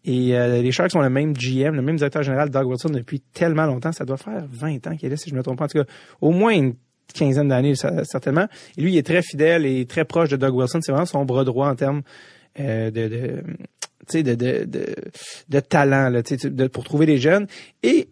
Et 0.06 0.38
euh, 0.38 0.62
les 0.62 0.72
Sharks 0.72 0.96
ont 0.96 1.02
le 1.02 1.10
même 1.10 1.34
GM, 1.34 1.76
le 1.76 1.82
même 1.82 1.96
directeur 1.96 2.22
général, 2.22 2.52
Doug 2.52 2.68
Wilson, 2.68 2.90
depuis 2.90 3.20
tellement 3.20 3.66
longtemps. 3.66 3.92
Ça 3.92 4.06
doit 4.06 4.18
faire 4.18 4.46
20 4.48 4.88
ans 4.88 4.96
qu'il 4.96 5.08
est 5.08 5.10
là, 5.10 5.18
si 5.18 5.30
je 5.30 5.36
me 5.36 5.42
trompe 5.42 5.58
pas. 5.58 5.66
En 5.66 5.68
tout 5.68 5.80
cas, 5.80 5.86
au 6.22 6.32
moins 6.32 6.54
une 6.54 6.76
quinzaine 7.14 7.48
d'années, 7.48 7.74
certainement. 7.76 8.48
Et 8.78 8.82
lui, 8.82 8.94
il 8.94 8.98
est 8.98 9.06
très 9.06 9.24
fidèle 9.24 9.66
et 9.66 9.86
très 9.86 10.06
proche 10.06 10.30
de 10.30 10.38
Doug 10.38 10.54
Wilson. 10.56 10.80
C'est 10.82 10.92
vraiment 10.92 11.08
son 11.08 11.26
bras 11.26 11.44
droit 11.44 11.70
en 11.70 11.76
termes 11.76 12.04
euh, 12.60 12.92
de, 12.92 13.08
de, 13.08 14.22
de, 14.22 14.34
de, 14.36 14.66
de, 14.66 14.96
de 15.50 15.60
talent 15.60 16.10
là, 16.10 16.22
de, 16.22 16.68
pour 16.68 16.84
trouver 16.84 17.08
des 17.08 17.18
jeunes. 17.18 17.48
Et 17.82 18.10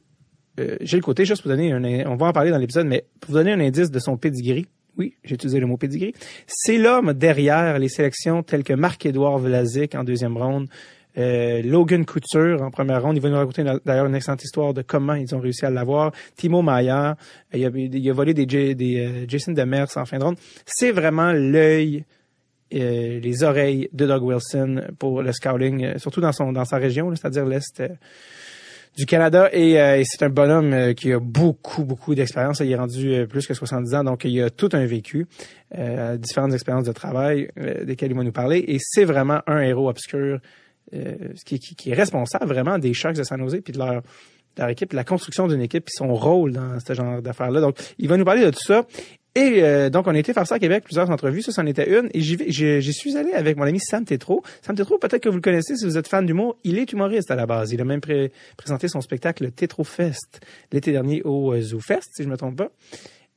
euh, 0.59 0.77
j'ai 0.81 0.97
le 0.97 1.03
côté, 1.03 1.25
juste 1.25 1.43
pour 1.43 1.49
donner 1.49 1.71
un... 1.71 2.09
On 2.09 2.15
va 2.15 2.27
en 2.27 2.33
parler 2.33 2.49
dans 2.49 2.57
l'épisode, 2.57 2.87
mais 2.87 3.05
pour 3.19 3.31
vous 3.31 3.37
donner 3.37 3.53
un 3.53 3.59
indice 3.59 3.91
de 3.91 3.99
son 3.99 4.17
pedigree, 4.17 4.65
oui, 4.97 5.15
j'ai 5.23 5.35
utilisé 5.35 5.59
le 5.59 5.65
mot 5.65 5.77
pedigree, 5.77 6.13
c'est 6.45 6.77
l'homme 6.77 7.13
derrière 7.13 7.79
les 7.79 7.89
sélections 7.89 8.43
telles 8.43 8.63
que 8.63 8.73
Marc-Édouard 8.73 9.39
Vlasic 9.39 9.95
en 9.95 10.03
deuxième 10.03 10.37
ronde, 10.37 10.67
Euh, 11.17 11.61
Logan 11.61 12.05
Couture 12.05 12.61
en 12.61 12.71
première 12.71 13.01
ronde. 13.01 13.17
Il 13.17 13.21
va 13.21 13.29
nous 13.29 13.35
raconter 13.35 13.63
d'ailleurs 13.85 14.07
une 14.07 14.15
excellente 14.15 14.43
histoire 14.43 14.73
de 14.73 14.81
comment 14.81 15.13
ils 15.13 15.33
ont 15.35 15.39
réussi 15.39 15.65
à 15.65 15.69
l'avoir. 15.69 16.11
Timo 16.35 16.61
Maya, 16.61 17.17
il 17.53 17.65
a, 17.65 17.69
il 17.73 18.11
volé 18.13 18.33
des, 18.33 18.45
des 18.45 18.99
euh, 18.99 19.25
Jason 19.27 19.51
Demers 19.51 19.95
en 19.95 20.05
fin 20.05 20.17
de 20.17 20.23
ronde. 20.23 20.37
C'est 20.65 20.91
vraiment 20.91 21.31
l'œil 21.31 22.05
euh, 22.73 23.19
les 23.19 23.43
oreilles 23.43 23.87
de 23.93 24.07
Doug 24.07 24.23
Wilson 24.23 24.81
pour 24.97 25.21
le 25.21 25.31
scouting, 25.31 25.85
euh, 25.85 25.97
surtout 25.99 26.21
dans 26.21 26.31
son 26.31 26.51
dans 26.51 26.65
sa 26.65 26.77
région, 26.77 27.13
c'est-à-dire 27.15 27.45
l'est 27.45 27.79
euh, 27.81 27.89
du 28.97 29.05
Canada. 29.05 29.49
Et, 29.53 30.03
c'est 30.05 30.23
un 30.23 30.29
bonhomme 30.29 30.93
qui 30.95 31.11
a 31.11 31.19
beaucoup, 31.19 31.83
beaucoup 31.83 32.15
d'expérience. 32.15 32.61
Il 32.61 32.71
est 32.71 32.75
rendu 32.75 33.27
plus 33.27 33.45
que 33.45 33.53
70 33.53 33.95
ans, 33.95 34.03
donc 34.03 34.23
il 34.23 34.41
a 34.41 34.51
tout 34.51 34.69
un 34.73 34.85
vécu, 34.85 35.25
différentes 36.19 36.53
expériences 36.53 36.85
de 36.85 36.91
travail 36.91 37.49
desquelles 37.85 38.11
il 38.11 38.17
va 38.17 38.23
nous 38.23 38.31
parler. 38.31 38.63
Et 38.67 38.77
c'est 38.79 39.05
vraiment 39.05 39.41
un 39.47 39.61
héros 39.61 39.89
obscur 39.89 40.39
qui, 41.45 41.59
qui, 41.59 41.89
est 41.89 41.93
responsable 41.93 42.45
vraiment 42.45 42.77
des 42.77 42.93
Sharks 42.93 43.15
de 43.15 43.23
San 43.23 43.39
Jose 43.39 43.59
puis 43.63 43.73
de 43.73 43.79
leur 43.79 44.01
leur 44.57 44.69
équipe, 44.69 44.93
la 44.93 45.03
construction 45.03 45.47
d'une 45.47 45.61
équipe, 45.61 45.85
puis 45.85 45.93
son 45.95 46.13
rôle 46.13 46.53
dans 46.53 46.79
ce 46.79 46.93
genre 46.93 47.21
d'affaires-là. 47.21 47.61
Donc, 47.61 47.77
il 47.97 48.07
va 48.07 48.17
nous 48.17 48.25
parler 48.25 48.45
de 48.45 48.51
tout 48.51 48.63
ça. 48.63 48.85
Et 49.35 49.63
euh, 49.63 49.89
donc, 49.89 50.05
on 50.05 50.13
a 50.13 50.19
été 50.19 50.31
faire 50.31 50.45
ça 50.45 50.55
à 50.55 50.59
Québec, 50.59 50.83
plusieurs 50.83 51.09
entrevues. 51.09 51.41
Ça, 51.41 51.51
c'en 51.51 51.65
était 51.65 51.89
une. 51.89 52.09
Et 52.13 52.21
j'y 52.21 52.93
suis 52.93 53.17
allé 53.17 53.31
avec 53.31 53.57
mon 53.57 53.63
ami 53.63 53.79
Sam 53.79 54.05
Tétro. 54.05 54.43
Sam 54.61 54.75
Tétro, 54.75 54.99
peut-être 54.99 55.23
que 55.23 55.29
vous 55.29 55.37
le 55.37 55.41
connaissez 55.41 55.75
si 55.75 55.85
vous 55.85 55.97
êtes 55.97 56.07
fan 56.07 56.25
d'humour. 56.25 56.55
Il 56.63 56.77
est 56.77 56.91
humoriste 56.91 57.31
à 57.31 57.35
la 57.35 57.47
base. 57.47 57.71
Il 57.71 57.81
a 57.81 57.85
même 57.85 58.01
présenté 58.57 58.87
son 58.87 59.01
spectacle 59.01 59.51
Tétro 59.51 59.83
Fest 59.83 60.41
l'été 60.71 60.91
dernier 60.91 61.23
au 61.23 61.53
euh, 61.53 61.61
Zoo 61.61 61.79
Fest, 61.79 62.11
si 62.15 62.23
je 62.23 62.29
me 62.29 62.37
trompe 62.37 62.57
pas. 62.57 62.69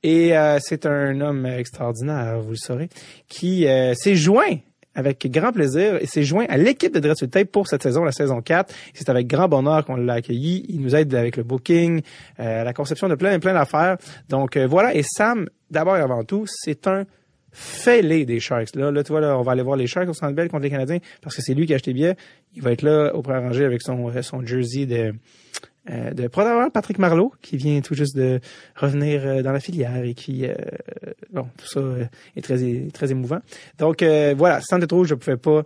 Et 0.02 0.36
euh, 0.36 0.58
c'est 0.60 0.84
un 0.84 1.18
homme 1.22 1.46
extraordinaire, 1.46 2.40
vous 2.40 2.50
le 2.50 2.56
saurez, 2.56 2.90
qui 3.28 3.66
s'est 3.94 4.16
joint 4.16 4.58
avec 4.96 5.30
grand 5.30 5.52
plaisir 5.52 5.98
et 6.00 6.06
s'est 6.06 6.24
joint 6.24 6.46
à 6.48 6.56
l'équipe 6.56 6.92
de 6.92 6.98
Dress 6.98 7.22
Tape 7.30 7.52
pour 7.52 7.68
cette 7.68 7.82
saison, 7.82 8.02
la 8.02 8.12
saison 8.12 8.40
4. 8.40 8.74
C'est 8.94 9.08
avec 9.08 9.28
grand 9.28 9.46
bonheur 9.46 9.84
qu'on 9.84 9.96
l'a 9.96 10.14
accueilli. 10.14 10.64
Il 10.68 10.80
nous 10.80 10.96
aide 10.96 11.14
avec 11.14 11.36
le 11.36 11.44
booking, 11.44 12.00
euh, 12.40 12.64
la 12.64 12.72
conception 12.72 13.08
de 13.08 13.14
plein 13.14 13.38
plein 13.38 13.54
d'affaires. 13.54 13.98
Donc 14.28 14.56
euh, 14.56 14.66
voilà, 14.66 14.94
et 14.94 15.02
Sam, 15.04 15.48
d'abord 15.70 15.96
et 15.96 16.00
avant 16.00 16.24
tout, 16.24 16.46
c'est 16.48 16.86
un 16.88 17.04
fêlé 17.52 18.24
des 18.24 18.40
Sharks. 18.40 18.74
Là, 18.74 18.90
là, 18.90 19.04
tu 19.04 19.12
vois, 19.12 19.20
là, 19.20 19.38
on 19.38 19.42
va 19.42 19.52
aller 19.52 19.62
voir 19.62 19.76
les 19.76 19.86
Sharks 19.86 20.08
au 20.08 20.14
Centre 20.14 20.34
Bell 20.34 20.48
contre 20.48 20.64
les 20.64 20.70
Canadiens 20.70 20.98
parce 21.22 21.36
que 21.36 21.42
c'est 21.42 21.54
lui 21.54 21.66
qui 21.66 21.72
a 21.72 21.76
acheté 21.76 21.92
bien. 21.92 22.14
Il 22.54 22.62
va 22.62 22.72
être 22.72 22.82
là 22.82 23.14
au 23.14 23.22
premier 23.22 23.38
rangé 23.38 23.64
avec 23.64 23.82
son, 23.82 24.10
son 24.22 24.44
jersey 24.44 24.86
de 24.86 25.14
euh, 25.90 26.10
de 26.10 26.26
probablement 26.26 26.68
Patrick 26.70 26.98
Marleau, 26.98 27.32
qui 27.42 27.56
vient 27.56 27.80
tout 27.80 27.94
juste 27.94 28.16
de 28.16 28.40
revenir 28.74 29.22
euh, 29.24 29.42
dans 29.42 29.52
la 29.52 29.60
filière 29.60 30.02
et 30.02 30.14
qui, 30.14 30.44
euh, 30.44 30.54
bon, 31.32 31.46
tout 31.56 31.66
ça 31.66 31.80
est 32.36 32.40
très 32.40 32.58
très 32.92 33.10
émouvant. 33.10 33.40
Donc 33.78 34.02
voilà, 34.02 34.60
sans 34.60 34.80
trop, 34.80 35.04
je 35.04 35.14
ne 35.14 35.18
pouvais 35.18 35.36
pas 35.36 35.62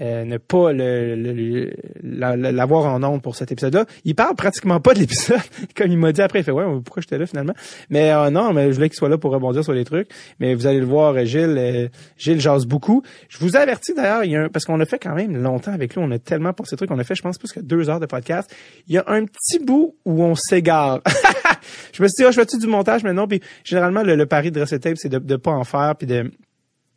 euh, 0.00 0.24
ne 0.24 0.38
pas 0.38 0.72
le, 0.72 1.70
l'avoir 2.02 2.86
en 2.86 3.02
ondes 3.02 3.22
pour 3.22 3.36
cet 3.36 3.52
épisode-là. 3.52 3.84
Il 4.04 4.14
parle 4.14 4.34
pratiquement 4.34 4.80
pas 4.80 4.94
de 4.94 5.00
l'épisode, 5.00 5.40
comme 5.76 5.90
il 5.90 5.98
m'a 5.98 6.12
dit 6.12 6.22
après. 6.22 6.40
Il 6.40 6.44
fait 6.44 6.52
ouais, 6.52 6.64
pourquoi 6.84 7.02
j'étais 7.02 7.18
là 7.18 7.26
finalement? 7.26 7.54
Mais 7.90 8.10
euh, 8.10 8.30
non, 8.30 8.52
mais 8.52 8.68
je 8.68 8.76
voulais 8.76 8.88
qu'il 8.88 8.96
soit 8.96 9.08
là 9.08 9.18
pour 9.18 9.30
rebondir 9.32 9.62
sur 9.62 9.72
les 9.72 9.84
trucs. 9.84 10.08
Mais 10.38 10.54
vous 10.54 10.66
allez 10.66 10.80
le 10.80 10.86
voir, 10.86 11.24
Gilles, 11.24 11.56
euh, 11.58 11.88
Gilles 12.16 12.40
jase 12.40 12.66
beaucoup. 12.66 13.02
Je 13.28 13.38
vous 13.38 13.56
avertis 13.56 13.94
d'ailleurs, 13.94 14.24
il 14.24 14.30
y 14.30 14.36
a 14.36 14.48
parce 14.48 14.64
qu'on 14.64 14.80
a 14.80 14.86
fait 14.86 14.98
quand 14.98 15.14
même 15.14 15.36
longtemps 15.36 15.72
avec 15.72 15.94
lui, 15.94 16.02
on 16.02 16.10
a 16.10 16.18
tellement 16.18 16.52
pour 16.52 16.66
ces 16.66 16.76
trucs, 16.76 16.90
on 16.90 16.98
a 16.98 17.04
fait, 17.04 17.14
je 17.14 17.22
pense, 17.22 17.38
plus 17.38 17.52
que 17.52 17.60
deux 17.60 17.90
heures 17.90 18.00
de 18.00 18.06
podcast. 18.06 18.54
Il 18.88 18.94
y 18.94 18.98
a 18.98 19.04
un 19.06 19.26
petit 19.26 19.58
bout 19.58 19.96
où 20.04 20.22
on 20.22 20.34
s'égare. 20.34 21.00
je 21.92 22.02
me 22.02 22.08
suis 22.08 22.22
dit, 22.22 22.24
oh, 22.26 22.32
je 22.32 22.40
fais-tu 22.40 22.58
du 22.58 22.66
montage 22.66 23.04
maintenant? 23.04 23.28
Puis 23.28 23.40
généralement, 23.64 24.02
le, 24.02 24.24
pari 24.24 24.50
de 24.50 24.64
Tape, 24.64 24.96
c'est 24.96 25.08
de 25.08 25.18
ne 25.18 25.36
pas 25.36 25.52
en 25.52 25.64
faire, 25.64 25.94
puis 25.96 26.06
de 26.06 26.30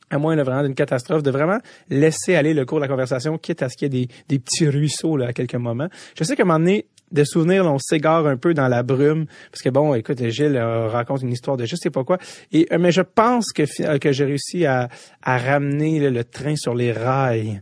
à 0.10 0.17
moins 0.17 0.36
vraiment 0.36 0.63
d'une 0.63 0.75
catastrophe, 0.75 1.24
de 1.24 1.31
vraiment 1.31 1.60
laisser 1.89 2.36
aller 2.36 2.53
le 2.53 2.65
cours 2.65 2.79
de 2.79 2.83
la 2.83 2.88
conversation, 2.88 3.38
quitte 3.38 3.62
à 3.62 3.69
ce 3.69 3.77
qu'il 3.77 3.93
y 3.93 4.03
ait 4.03 4.07
des, 4.27 4.39
petits 4.39 4.67
ruisseaux 4.67 5.17
là, 5.17 5.27
à 5.27 5.33
quelques 5.33 5.55
moments. 5.55 5.88
Je 6.17 6.24
sais 6.24 6.36
qu'à 6.36 6.43
un 6.43 6.45
moment 6.45 6.60
donné, 6.60 6.86
de 7.12 7.24
souvenirs, 7.24 7.65
on 7.65 7.77
s'égare 7.77 8.25
un 8.25 8.38
peu 8.38 8.55
dans 8.55 8.67
la 8.67 8.81
brume, 8.81 9.27
parce 9.51 9.62
que 9.62 9.69
bon, 9.69 9.93
écoute, 9.93 10.24
Gilles 10.29 10.57
euh, 10.57 10.88
raconte 10.88 11.22
une 11.22 11.31
histoire 11.31 11.57
de 11.57 11.65
je 11.65 11.75
sais 11.75 11.91
pas 11.91 12.03
quoi, 12.03 12.17
et 12.51 12.67
euh, 12.72 12.77
mais 12.79 12.91
je 12.91 13.01
pense 13.01 13.51
que 13.53 13.98
que 13.98 14.12
j'ai 14.12 14.25
réussi 14.25 14.65
à, 14.65 14.89
à 15.22 15.38
ramener 15.38 16.10
le 16.10 16.24
train 16.24 16.55
sur 16.55 16.74
les 16.74 16.91
rails 16.91 17.62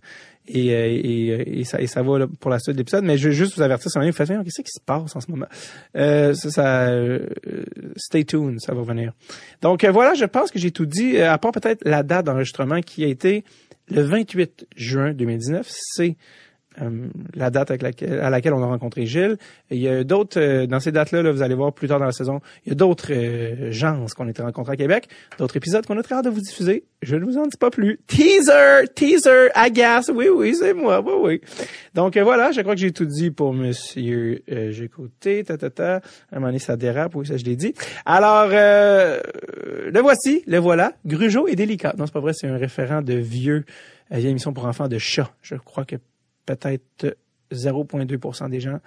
et, 0.53 0.74
euh, 0.74 0.88
et, 0.88 1.29
euh, 1.31 1.43
et, 1.46 1.63
ça, 1.63 1.81
et 1.81 1.88
ça 1.88 2.01
va 2.01 2.27
pour 2.39 2.51
la 2.51 2.60
suite 2.60 2.75
de 2.75 2.79
l'épisode. 2.79 3.03
Mais 3.03 3.17
je 3.17 3.29
veux 3.29 3.34
juste 3.34 3.55
vous 3.55 3.62
avertir, 3.62 3.89
ça 3.89 4.00
vous 4.00 4.12
faites, 4.12 4.27
qu'est-ce 4.27 4.62
qui 4.62 4.72
se 4.72 4.81
passe 4.86 5.15
en 5.15 5.20
ce 5.20 5.31
moment? 5.31 5.48
Euh, 5.96 6.34
ça, 6.34 6.50
ça 6.51 6.89
euh, 6.89 7.27
stay 7.96 8.25
tuned, 8.25 8.60
ça 8.60 8.74
va 8.74 8.81
venir. 8.81 9.13
Donc 9.62 9.86
voilà, 9.86 10.13
je 10.13 10.25
pense 10.25 10.51
que 10.51 10.60
j'ai 10.60 10.72
tout 10.72 10.86
dit, 10.86 11.17
à 11.20 11.38
part 11.38 11.51
peut-être 11.51 11.81
la 11.86 12.03
date 12.03 12.25
d'enregistrement 12.25 12.81
qui 12.81 13.03
a 13.03 13.08
été 13.08 13.43
le 13.89 14.01
28 14.01 14.67
juin 14.75 15.13
2019. 15.13 15.67
C'est 15.70 16.17
euh, 16.81 17.07
la 17.35 17.50
date 17.50 17.71
avec 17.71 17.81
laquelle, 17.81 18.19
à 18.19 18.29
laquelle 18.29 18.53
on 18.53 18.63
a 18.63 18.65
rencontré 18.65 19.05
Gilles. 19.05 19.38
il 19.69 19.77
y 19.77 19.88
a 19.88 20.03
d'autres, 20.03 20.39
euh, 20.39 20.67
dans 20.67 20.79
ces 20.79 20.91
dates-là, 20.91 21.21
là, 21.21 21.31
vous 21.31 21.41
allez 21.41 21.55
voir 21.55 21.73
plus 21.73 21.88
tard 21.88 22.00
dans 22.00 22.05
la 22.05 22.11
saison, 22.11 22.41
il 22.65 22.69
y 22.69 22.71
a 22.71 22.75
d'autres 22.75 23.11
euh, 23.11 23.71
gens 23.71 24.05
qu'on 24.15 24.27
était 24.27 24.41
rencontrés 24.41 24.73
à 24.73 24.77
Québec, 24.77 25.07
d'autres 25.38 25.57
épisodes 25.57 25.85
qu'on 25.85 25.97
a 25.97 26.03
très 26.03 26.15
hâte 26.15 26.25
de 26.25 26.29
vous 26.29 26.41
diffuser. 26.41 26.85
Je 27.01 27.15
ne 27.15 27.25
vous 27.25 27.38
en 27.38 27.47
dis 27.47 27.57
pas 27.57 27.71
plus. 27.71 28.00
Teaser! 28.07 28.88
Teaser! 28.93 29.50
Agace! 29.53 30.11
Oui, 30.13 30.27
oui, 30.29 30.55
c'est 30.55 30.73
moi. 30.73 31.01
Oui, 31.01 31.13
oui. 31.21 31.41
Donc 31.93 32.17
voilà, 32.17 32.51
je 32.51 32.61
crois 32.61 32.75
que 32.75 32.81
j'ai 32.81 32.91
tout 32.91 33.05
dit 33.05 33.31
pour 33.31 33.53
Monsieur 33.53 34.43
euh, 34.51 34.71
J'ai 34.71 34.85
écouté, 34.85 35.43
ta, 35.43 35.57
ta, 35.57 35.69
ta. 35.69 35.95
À 35.95 36.00
un 36.31 36.35
moment 36.35 36.47
donné, 36.47 36.59
ça 36.59 36.77
dérape, 36.77 37.15
oui, 37.15 37.25
ça 37.25 37.38
je 37.38 37.43
l'ai 37.43 37.55
dit. 37.55 37.73
Alors, 38.05 38.50
le 38.50 40.00
voici, 40.01 40.43
le 40.47 40.57
voilà. 40.57 40.93
Grugeot 41.05 41.47
et 41.47 41.55
délicat. 41.55 41.93
Non, 41.97 42.05
c'est 42.05 42.13
pas 42.13 42.19
vrai, 42.19 42.33
c'est 42.33 42.47
un 42.47 42.57
référent 42.57 43.01
de 43.01 43.13
vieux, 43.13 43.65
vieille 44.11 44.27
émission 44.27 44.53
pour 44.53 44.65
enfants 44.65 44.88
de 44.88 44.97
chat. 44.97 45.31
Je 45.41 45.55
crois 45.55 45.85
que 45.85 45.95
peut-être 46.45 47.17
0,2% 47.51 48.50
des 48.50 48.60
gens, 48.60 48.79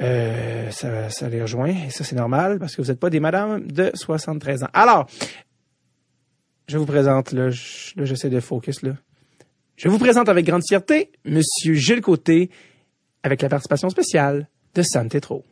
euh, 0.00 0.70
ça, 0.70 1.10
ça 1.10 1.28
les 1.28 1.42
rejoint. 1.42 1.74
Et 1.86 1.90
ça, 1.90 2.04
c'est 2.04 2.16
normal 2.16 2.58
parce 2.58 2.74
que 2.74 2.82
vous 2.82 2.88
n'êtes 2.88 3.00
pas 3.00 3.10
des 3.10 3.20
madames 3.20 3.66
de 3.66 3.90
73 3.94 4.64
ans. 4.64 4.70
Alors, 4.72 5.06
je 6.68 6.78
vous 6.78 6.86
présente, 6.86 7.32
là, 7.32 7.50
j'essaie 7.50 8.30
de 8.30 8.40
focus, 8.40 8.82
là. 8.82 8.92
Je 9.76 9.88
vous 9.88 9.98
présente 9.98 10.28
avec 10.28 10.44
grande 10.44 10.62
fierté 10.66 11.10
Monsieur 11.24 11.74
Gilles 11.74 12.02
Côté 12.02 12.50
avec 13.22 13.40
la 13.42 13.48
participation 13.48 13.88
spéciale 13.88 14.48
de 14.74 14.82
Sam 14.82 15.08
Tétro. 15.08 15.44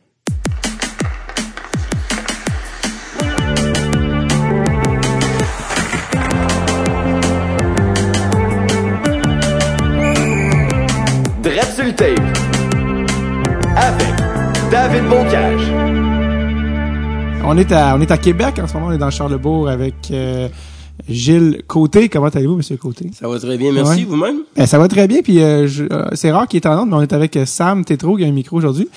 Avec 11.89 12.21
David 14.69 15.09
Bocage. 15.09 15.61
On 17.43 17.57
est 17.57 17.71
à 17.71 17.95
on 17.95 18.01
est 18.01 18.11
à 18.11 18.17
Québec 18.17 18.59
en 18.61 18.67
ce 18.67 18.75
moment, 18.75 18.87
on 18.87 18.91
est 18.91 18.99
dans 18.99 19.09
Charlebourg 19.09 19.67
avec 19.67 19.95
euh, 20.11 20.47
Gilles 21.07 21.63
Côté. 21.65 22.07
Comment 22.07 22.27
allez-vous, 22.27 22.57
Monsieur 22.57 22.77
Côté? 22.77 23.09
Ça 23.11 23.27
va 23.27 23.39
très 23.39 23.57
bien, 23.57 23.71
merci. 23.71 24.03
Vous-même? 24.03 24.41
Ben, 24.55 24.67
ça 24.67 24.77
va 24.77 24.87
très 24.87 25.07
bien. 25.07 25.21
Puis 25.23 25.41
euh, 25.41 25.67
euh, 25.91 26.05
c'est 26.13 26.31
rare 26.31 26.47
qu'il 26.47 26.57
est 26.57 26.67
en 26.67 26.73
ordre, 26.73 26.85
mais 26.91 26.97
on 26.97 27.01
est 27.01 27.13
avec 27.13 27.39
Sam 27.45 27.83
Tétro 27.83 28.17
qui 28.17 28.23
a 28.23 28.27
un 28.27 28.31
micro 28.31 28.57
aujourd'hui. 28.57 28.87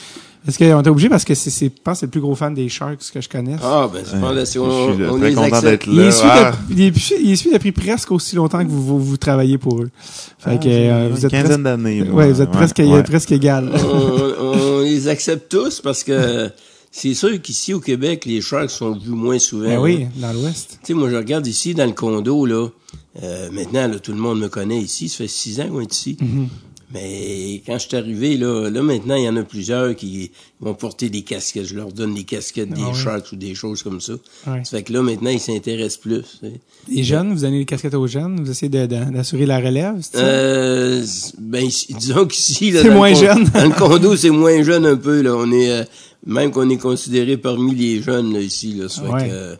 Est-ce 0.47 0.59
qu'on 0.59 0.65
est 0.83 0.89
obligé 0.89 1.09
parce 1.09 1.25
que 1.25 1.35
c'est, 1.35 1.51
c'est, 1.51 1.67
je 1.67 1.83
pense, 1.85 2.01
c'est 2.01 2.07
le 2.07 2.11
plus 2.11 2.21
gros 2.21 2.35
fan 2.35 2.53
des 2.53 2.69
Sharks 2.69 2.99
que 3.15 3.21
je 3.21 3.29
connaisse. 3.29 3.61
Ah, 3.63 3.89
ben, 3.93 4.03
c'est 4.05 4.21
pas 4.21 4.33
là, 4.33 4.45
si 4.45 4.59
on, 4.59 4.89
je 4.91 4.95
suis 4.95 5.05
on 5.05 5.19
très 5.19 5.29
les 5.29 5.35
content 5.37 5.47
accepte. 5.57 5.65
d'être 5.65 5.87
Il 5.87 5.97
là. 5.97 6.05
est, 6.05 6.09
issu 6.09 6.23
Ah, 6.25 6.53
de, 6.69 6.75
il, 6.75 6.81
est, 6.83 7.11
il 7.21 7.31
est 7.31 7.33
issu 7.35 7.51
depuis 7.53 7.71
presque 7.73 8.11
aussi 8.11 8.35
longtemps 8.35 8.65
que 8.65 8.69
vous, 8.71 8.83
vous, 8.83 8.99
vous 8.99 9.17
travaillez 9.17 9.59
pour 9.59 9.81
eux. 9.83 9.91
Fait 10.39 10.59
que, 10.59 10.67
euh, 10.69 11.09
vous 11.13 11.25
êtes 11.25 11.31
presque, 11.31 11.45
quinzaine 11.47 11.63
d'années. 11.63 12.03
ouais, 12.03 12.33
vous 12.33 12.43
êtes 12.43 12.51
presque, 12.51 12.79
ouais. 12.79 13.03
presque 13.05 13.31
égal. 13.33 13.71
on, 13.73 14.45
on 14.47 14.81
les 14.81 15.07
accepte 15.09 15.49
tous 15.49 15.81
parce 15.81 16.03
que 16.03 16.51
c'est 16.91 17.15
sûr 17.15 17.41
qu'ici 17.41 17.73
au 17.73 17.81
Québec, 17.81 18.25
les 18.27 18.41
Sharks 18.41 18.71
sont 18.71 18.93
vus 18.99 19.11
moins 19.11 19.39
souvent. 19.39 19.69
Ben 19.69 19.79
oui, 19.79 20.07
dans 20.17 20.33
l'Ouest. 20.33 20.79
Tu 20.83 20.89
sais, 20.89 20.95
moi, 20.95 21.09
je 21.09 21.17
regarde 21.17 21.47
ici 21.47 21.73
dans 21.75 21.87
le 21.87 21.93
condo, 21.93 22.45
là. 22.47 22.67
Euh, 23.23 23.49
maintenant, 23.53 23.87
là, 23.89 23.99
tout 23.99 24.13
le 24.13 24.19
monde 24.19 24.41
me 24.41 24.49
connaît 24.49 24.81
ici. 24.81 25.09
Ça 25.09 25.19
fait 25.19 25.29
six 25.29 25.61
ans 25.61 25.69
qu'on 25.69 25.81
est 25.81 25.95
ici. 25.95 26.17
Mais 26.93 27.63
quand 27.65 27.79
je 27.79 27.89
suis 27.89 27.97
arrivé, 27.97 28.37
là, 28.37 28.69
là, 28.69 28.83
maintenant, 28.83 29.15
il 29.17 29.25
y 29.25 29.29
en 29.29 29.37
a 29.37 29.43
plusieurs 29.43 29.97
qui 29.97 30.31
vont 30.61 30.75
porter 30.75 31.09
des 31.09 31.23
casquettes. 31.23 31.65
Je 31.67 31.75
leur 31.75 31.91
donne 31.93 32.15
des 32.15 32.25
casquettes 32.25 32.69
des 32.71 32.83
Ah. 32.87 32.93
Sharks 32.93 33.33
ou 33.33 33.37
des 33.37 33.55
choses 33.55 33.83
comme 33.83 34.01
ça. 34.01 34.13
Ouais. 34.47 34.63
Ça 34.65 34.77
fait 34.77 34.83
que 34.83 34.93
là, 34.93 35.01
maintenant, 35.03 35.31
ils 35.31 35.41
s'intéressent 35.41 35.99
plus. 36.01 36.41
Les 36.89 37.03
jeunes, 37.03 37.33
vous 37.33 37.41
donnez 37.41 37.61
les 37.61 37.65
casquettes 37.65 37.95
aux 37.95 38.07
jeunes, 38.07 38.43
vous 38.45 38.51
essayez 38.51 38.69
d'assurer 38.87 39.47
la 39.47 39.59
relève? 39.59 40.01
Euh, 40.17 41.03
ben, 41.39 41.67
disons 41.99 42.27
qu'ici, 42.27 42.71
là, 42.71 42.83
C'est 42.83 42.89
dans 42.89 42.93
le 42.95 42.99
moins 42.99 43.15
jeune. 43.15 43.45
dans 43.45 43.65
le 43.65 43.71
condo, 43.75 44.17
c'est 44.17 44.31
moins 44.31 44.63
jeune 44.63 44.85
un 44.85 44.97
peu, 44.97 45.23
là. 45.23 45.35
On 45.35 45.51
est, 45.51 45.71
euh, 45.71 45.85
même 46.27 46.51
qu'on 46.51 46.69
est 46.69 46.77
considéré 46.79 47.37
parmi 47.39 47.75
les 47.75 48.03
jeunes, 48.03 48.33
là, 48.35 48.41
ici, 48.41 48.75
là. 48.75 48.89
Ça 48.89 49.03
fait 49.03 49.09
Ouais. 49.13 49.29
que, 49.29 49.33
euh, 49.33 49.57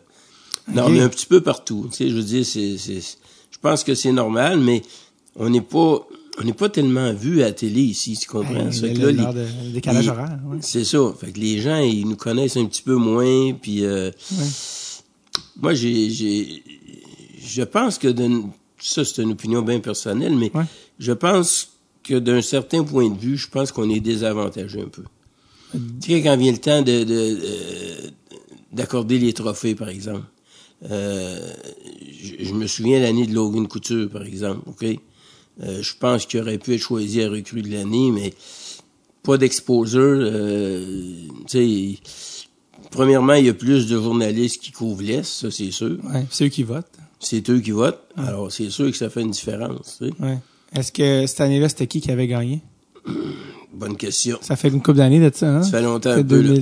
non, 0.73 0.83
Ok. 0.83 0.89
on 0.91 0.95
est 0.95 1.01
un 1.01 1.09
petit 1.09 1.25
peu 1.25 1.41
partout. 1.41 1.87
Tu 1.91 1.97
sais, 1.97 2.09
je 2.09 2.15
veux 2.15 2.21
dire, 2.23 2.45
c'est, 2.45 2.77
c'est, 2.77 2.99
je 2.99 3.57
pense 3.61 3.83
que 3.83 3.95
c'est 3.95 4.11
normal, 4.11 4.59
mais 4.59 4.81
on 5.35 5.49
n'est 5.49 5.61
pas, 5.61 6.05
on 6.39 6.43
n'est 6.43 6.53
pas 6.53 6.69
tellement 6.69 7.13
vu 7.13 7.41
à 7.41 7.45
la 7.47 7.51
télé 7.53 7.81
ici, 7.81 8.17
tu 8.17 8.27
comprends? 8.27 8.53
Ouais. 8.65 10.57
C'est 10.61 10.83
ça. 10.85 11.13
Fait 11.19 11.31
que 11.31 11.39
les 11.39 11.59
gens, 11.59 11.77
ils 11.79 12.07
nous 12.07 12.15
connaissent 12.15 12.57
un 12.57 12.65
petit 12.65 12.81
peu 12.81 12.95
moins, 12.95 13.53
puis 13.53 13.85
euh, 13.85 14.09
Ouais. 14.31 14.45
moi, 15.61 15.73
j'ai, 15.73 16.09
j'ai, 16.09 16.63
je 17.45 17.61
pense 17.63 17.97
que 17.97 18.07
de, 18.07 18.29
ça, 18.79 19.05
c'est 19.05 19.21
une 19.21 19.31
opinion 19.31 19.61
bien 19.61 19.79
personnelle, 19.79 20.35
mais 20.35 20.51
Ouais. 20.55 20.65
je 20.99 21.11
pense 21.11 21.69
que 22.03 22.15
d'un 22.19 22.41
certain 22.41 22.83
point 22.83 23.09
de 23.09 23.17
vue, 23.17 23.37
je 23.37 23.47
pense 23.49 23.71
qu'on 23.71 23.89
est 23.89 23.99
désavantagé 24.01 24.81
un 24.81 24.89
peu. 24.89 25.03
Tu 26.01 26.11
sais, 26.11 26.21
quand 26.21 26.37
vient 26.37 26.51
le 26.51 26.57
temps 26.59 26.81
de, 26.81 27.03
de, 27.03 27.39
euh, 27.43 28.09
d'accorder 28.71 29.17
les 29.19 29.33
trophées, 29.33 29.73
par 29.75 29.89
exemple. 29.89 30.23
Euh, 30.91 31.39
je, 32.21 32.43
je 32.45 32.53
me 32.53 32.67
souviens 32.67 32.99
l'année 32.99 33.25
de 33.25 33.33
Logan 33.33 33.67
Couture, 33.67 34.09
par 34.09 34.23
exemple, 34.23 34.61
OK? 34.67 34.85
Euh, 35.61 35.81
je 35.81 35.93
pense 35.99 36.25
qu'il 36.25 36.39
aurait 36.41 36.57
pu 36.57 36.73
être 36.73 36.81
choisi 36.81 37.21
à 37.21 37.29
recrue 37.29 37.61
de 37.61 37.71
l'année, 37.71 38.09
mais 38.11 38.33
pas 39.21 39.37
d'exposure. 39.37 40.01
Euh, 40.19 41.27
tu 41.47 41.95
sais, 41.95 41.97
premièrement, 42.91 43.33
il 43.33 43.45
y 43.45 43.49
a 43.49 43.53
plus 43.53 43.87
de 43.87 43.95
journalistes 44.01 44.61
qui 44.61 44.71
couvrent 44.71 45.03
l'Est, 45.03 45.23
ça 45.23 45.51
c'est 45.51 45.71
sûr. 45.71 45.97
Ouais, 46.11 46.25
c'est 46.31 46.45
eux 46.45 46.49
qui 46.49 46.63
votent. 46.63 46.87
C'est 47.19 47.49
eux 47.49 47.59
qui 47.59 47.71
votent. 47.71 48.01
Alors, 48.17 48.51
c'est 48.51 48.69
sûr 48.69 48.89
que 48.91 48.97
ça 48.97 49.09
fait 49.09 49.21
une 49.21 49.31
différence. 49.31 49.97
tu 49.99 50.07
sais. 50.09 50.13
Ouais. 50.21 50.39
Est-ce 50.75 50.91
que 50.91 51.25
cette 51.27 51.41
année-là, 51.41 51.69
c'était 51.69 51.87
qui 51.87 52.01
qui 52.01 52.11
avait 52.11 52.27
gagné? 52.27 52.61
Bonne 53.73 53.95
question. 53.97 54.37
Ça 54.41 54.55
fait 54.55 54.67
une 54.69 54.81
couple 54.81 54.97
d'années 54.97 55.19
de 55.19 55.31
ça, 55.33 55.57
hein? 55.57 55.63
Ça 55.63 55.71
fait 55.71 55.81
longtemps 55.83 56.09
Ça 56.09 56.15
fait 56.17 56.21
un 56.21 56.25
peu, 56.25 56.41
là. 56.41 56.53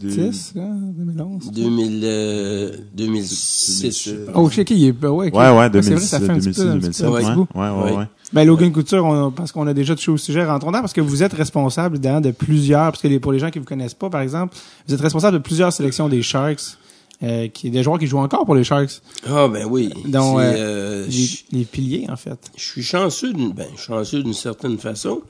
2010, 0.00 0.54
hein? 0.58 0.76
2011? 0.96 1.50
2000, 1.52 2.00
euh, 2.04 2.70
2006, 2.94 4.02
je 4.04 4.14
pense. 4.26 4.34
Oh, 4.36 4.48
je 4.50 4.54
sais 4.56 4.64
qui 4.64 4.74
il 4.76 4.86
est. 4.88 5.04
ouais. 5.04 5.10
Ouais, 5.10 5.50
ouais, 5.50 5.64
c'est 5.64 5.70
2006, 5.70 5.90
vrai, 5.92 6.00
ça 6.00 6.20
fait 6.20 6.30
un 6.30 6.34
petit 6.38 6.50
2006, 6.50 6.62
peu, 6.62 6.68
un 6.68 6.72
petit 6.78 6.80
2007. 6.80 7.06
peu, 7.06 7.12
un 7.12 7.20
Ouais, 7.54 7.82
ouais, 7.84 7.90
ouais, 7.92 7.96
Ouais. 7.98 8.04
Ben, 8.32 8.44
Logan 8.46 8.72
Couture, 8.72 9.04
on, 9.04 9.30
parce 9.30 9.52
qu'on 9.52 9.66
a 9.66 9.74
déjà 9.74 9.94
touché 9.94 10.10
au 10.10 10.16
sujet, 10.16 10.44
rentrons 10.44 10.72
parce 10.80 10.92
que 10.94 11.00
vous 11.02 11.22
êtes 11.22 11.34
responsable 11.34 11.98
de 12.22 12.30
plusieurs, 12.30 12.92
parce 12.92 13.02
que 13.02 13.08
les- 13.08 13.20
pour 13.20 13.32
les 13.32 13.38
gens 13.38 13.50
qui 13.50 13.58
vous 13.58 13.64
connaissent 13.66 13.92
pas, 13.94 14.08
par 14.08 14.22
exemple, 14.22 14.56
vous 14.88 14.94
êtes 14.94 15.00
responsable 15.00 15.36
de 15.38 15.42
plusieurs 15.42 15.72
sélections 15.72 16.08
des 16.08 16.22
Sharks, 16.22 16.78
euh, 17.22 17.48
qui 17.48 17.70
des 17.70 17.82
joueurs 17.82 17.98
qui 17.98 18.06
jouent 18.06 18.18
encore 18.18 18.44
pour 18.46 18.54
les 18.54 18.64
Sharks, 18.64 19.00
Ah, 19.28 19.48
ben 19.48 19.66
oui. 19.70 19.90
Donc, 20.06 20.38
euh, 20.40 21.06
euh, 21.06 21.06
les 21.52 21.64
piliers 21.64 22.06
en 22.08 22.16
fait. 22.16 22.38
je 22.56 22.64
suis 22.64 22.82
chanceux 22.82 23.32
d'une, 23.34 23.52
ben, 23.52 23.68
chanceux 23.76 24.22
d'une 24.22 24.32
certaine 24.34 24.78
façon, 24.78 25.20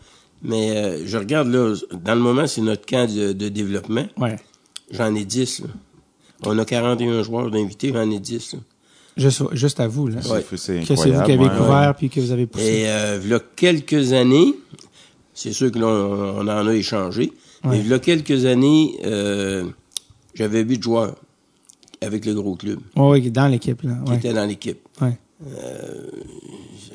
mais 0.42 0.76
euh, 0.76 1.06
je 1.06 1.16
regarde 1.18 1.48
là, 1.48 1.74
dans 2.04 2.14
le 2.14 2.20
moment, 2.20 2.46
c'est 2.46 2.60
notre 2.60 2.84
camp 2.86 3.12
de, 3.12 3.32
de 3.32 3.48
développement. 3.48 4.06
Ouais. 4.18 4.36
J'en 4.90 5.14
ai 5.14 5.24
10. 5.24 5.60
là. 5.60 5.66
On 6.44 6.58
a 6.58 6.64
41 6.64 7.22
joueurs 7.22 7.50
d'invités, 7.50 7.92
j'en 7.92 8.10
ai 8.10 8.18
10. 8.18 8.54
là. 8.54 8.58
Juste, 9.16 9.42
juste 9.54 9.78
à 9.80 9.88
vous 9.88 10.08
là. 10.08 10.20
Ouais. 10.30 10.42
Que 10.42 10.56
c'est 10.56 10.78
vous 10.80 10.94
qui 11.24 11.32
avez 11.32 11.36
couvert 11.48 11.88
ouais. 11.88 11.94
puis 11.96 12.08
que 12.08 12.18
vous 12.20 12.32
avez 12.32 12.46
poussé. 12.46 12.64
Et 12.64 12.88
euh, 12.88 13.20
il 13.22 13.28
y 13.30 13.34
a 13.34 13.40
quelques 13.56 14.12
années, 14.14 14.54
c'est 15.34 15.52
sûr 15.52 15.70
que 15.70 15.78
là, 15.78 15.86
on, 15.86 16.38
on 16.38 16.48
en 16.48 16.66
a 16.66 16.74
échangé, 16.74 17.32
mais 17.64 17.78
il 17.80 17.88
y 17.88 17.92
a 17.92 17.98
quelques 17.98 18.46
années, 18.46 18.98
euh, 19.04 19.64
j'avais 20.34 20.62
huit 20.62 20.82
joueurs 20.82 21.14
avec 22.00 22.24
le 22.24 22.34
gros 22.34 22.56
club 22.56 22.80
ouais, 22.96 23.20
dans 23.30 23.48
l'équipe 23.48 23.82
là. 23.82 23.98
qui 24.06 24.14
étaient 24.14 24.32
dans 24.32 24.46
l'équipe. 24.46 24.80
Ouais. 25.00 25.18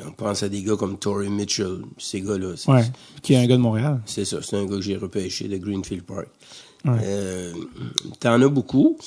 On 0.08 0.12
pense 0.12 0.44
à 0.44 0.50
des 0.50 0.62
gars 0.64 0.76
comme 0.76 0.98
Torrey 0.98 1.30
Mitchell, 1.30 1.82
ces 1.98 2.22
gars-là. 2.22 2.54
Ouais. 2.68 2.84
Qui 3.22 3.34
est 3.34 3.38
un 3.38 3.46
gars 3.46 3.58
de 3.58 3.62
Montréal. 3.62 4.02
C'est 4.06 4.26
ça, 4.26 4.38
c'est 4.42 4.56
un 4.56 4.66
gars 4.66 4.78
que 4.78 4.82
j'ai 4.82 4.96
repêché 4.96 5.48
de 5.48 5.58
Greenfield 5.58 6.04
Park. 6.04 6.28
Ouais. 6.86 7.00
Euh, 7.04 7.54
T'en 8.20 8.42
as 8.42 8.48
beaucoup. 8.48 8.98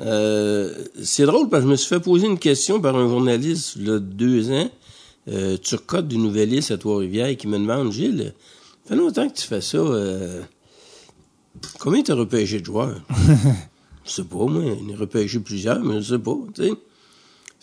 Euh, 0.00 0.84
c'est 1.02 1.26
drôle 1.26 1.48
parce 1.48 1.62
que 1.62 1.68
je 1.68 1.72
me 1.72 1.76
suis 1.76 1.88
fait 1.88 2.00
poser 2.00 2.26
une 2.26 2.38
question 2.38 2.80
par 2.80 2.96
un 2.96 3.08
journaliste 3.08 3.74
il 3.76 3.86
y 3.86 3.90
a 3.90 3.98
deux 3.98 4.50
ans, 4.50 4.70
euh, 5.28 5.56
Turcotte 5.58 6.08
du 6.08 6.16
Nouvelliste 6.18 6.70
à 6.70 6.78
Trois-Rivières, 6.78 7.36
qui 7.36 7.46
me 7.46 7.58
demande, 7.58 7.92
Gilles, 7.92 8.34
ça 8.84 8.90
fait 8.90 8.96
longtemps 8.96 9.28
que 9.28 9.34
tu 9.34 9.46
fais 9.46 9.60
ça, 9.60 9.78
euh, 9.78 10.42
combien 11.78 12.02
t'as 12.02 12.14
repêché 12.14 12.60
de 12.60 12.64
joueurs? 12.64 13.02
je 14.04 14.10
sais 14.10 14.24
pas, 14.24 14.36
moi, 14.46 14.62
j'en 14.64 14.88
ai 14.88 14.94
repêché 14.94 15.38
plusieurs, 15.40 15.80
mais 15.84 16.00
je 16.00 16.14
sais 16.14 16.18
pas, 16.18 16.36
tu 16.54 16.64
sais. 16.64 16.72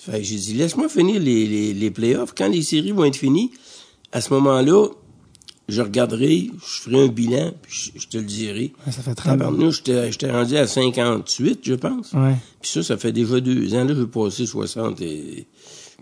Fait 0.01 0.19
que 0.19 0.23
j'ai 0.23 0.37
dit, 0.37 0.53
laisse-moi 0.53 0.87
finir 0.89 1.19
les, 1.21 1.45
les, 1.45 1.73
les 1.73 1.91
playoffs. 1.91 2.33
Quand 2.37 2.47
les 2.47 2.61
séries 2.61 2.91
vont 2.91 3.03
être 3.05 3.17
finies, 3.17 3.51
à 4.13 4.21
ce 4.21 4.33
moment-là, 4.33 4.87
je 5.67 5.81
regarderai, 5.81 6.49
je 6.59 6.81
ferai 6.81 7.03
un 7.03 7.07
bilan, 7.09 7.51
puis 7.61 7.91
je, 7.95 8.01
je 8.01 8.07
te 8.07 8.17
le 8.17 8.23
dirai. 8.23 8.71
Ça 8.89 9.01
fait 9.03 9.13
30 9.13 9.41
ans. 9.41 9.51
Nous, 9.51 9.71
j'étais 9.71 10.11
j'étais 10.11 10.31
rendu 10.31 10.55
à 10.57 10.65
58, 10.65 11.59
je 11.63 11.73
pense. 11.75 12.13
Ouais. 12.13 12.35
Puis 12.61 12.71
ça, 12.71 12.81
ça 12.81 12.97
fait 12.97 13.11
déjà 13.11 13.39
deux 13.39 13.73
ans. 13.75 13.83
Là, 13.83 13.93
je 13.93 14.01
vais 14.01 14.07
passer 14.07 14.45
60 14.45 15.01
et... 15.01 15.47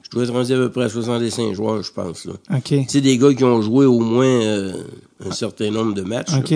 Je 0.03 0.09
dois 0.11 0.23
être 0.23 0.31
rendu 0.31 0.53
à 0.53 0.57
peu 0.57 0.69
près 0.71 0.83
à 0.85 0.89
65 0.89 1.53
joueurs, 1.53 1.83
je 1.83 1.91
pense. 1.91 2.23
Là. 2.25 2.33
OK. 2.55 2.63
Tu 2.63 2.85
sais, 2.87 3.01
des 3.01 3.17
gars 3.17 3.33
qui 3.33 3.43
ont 3.43 3.61
joué 3.61 3.85
au 3.85 3.99
moins 3.99 4.25
euh, 4.25 4.83
un 5.25 5.31
certain 5.31 5.69
nombre 5.69 5.93
de 5.95 6.03
matchs. 6.03 6.31
là. 6.31 6.37
OK. 6.39 6.51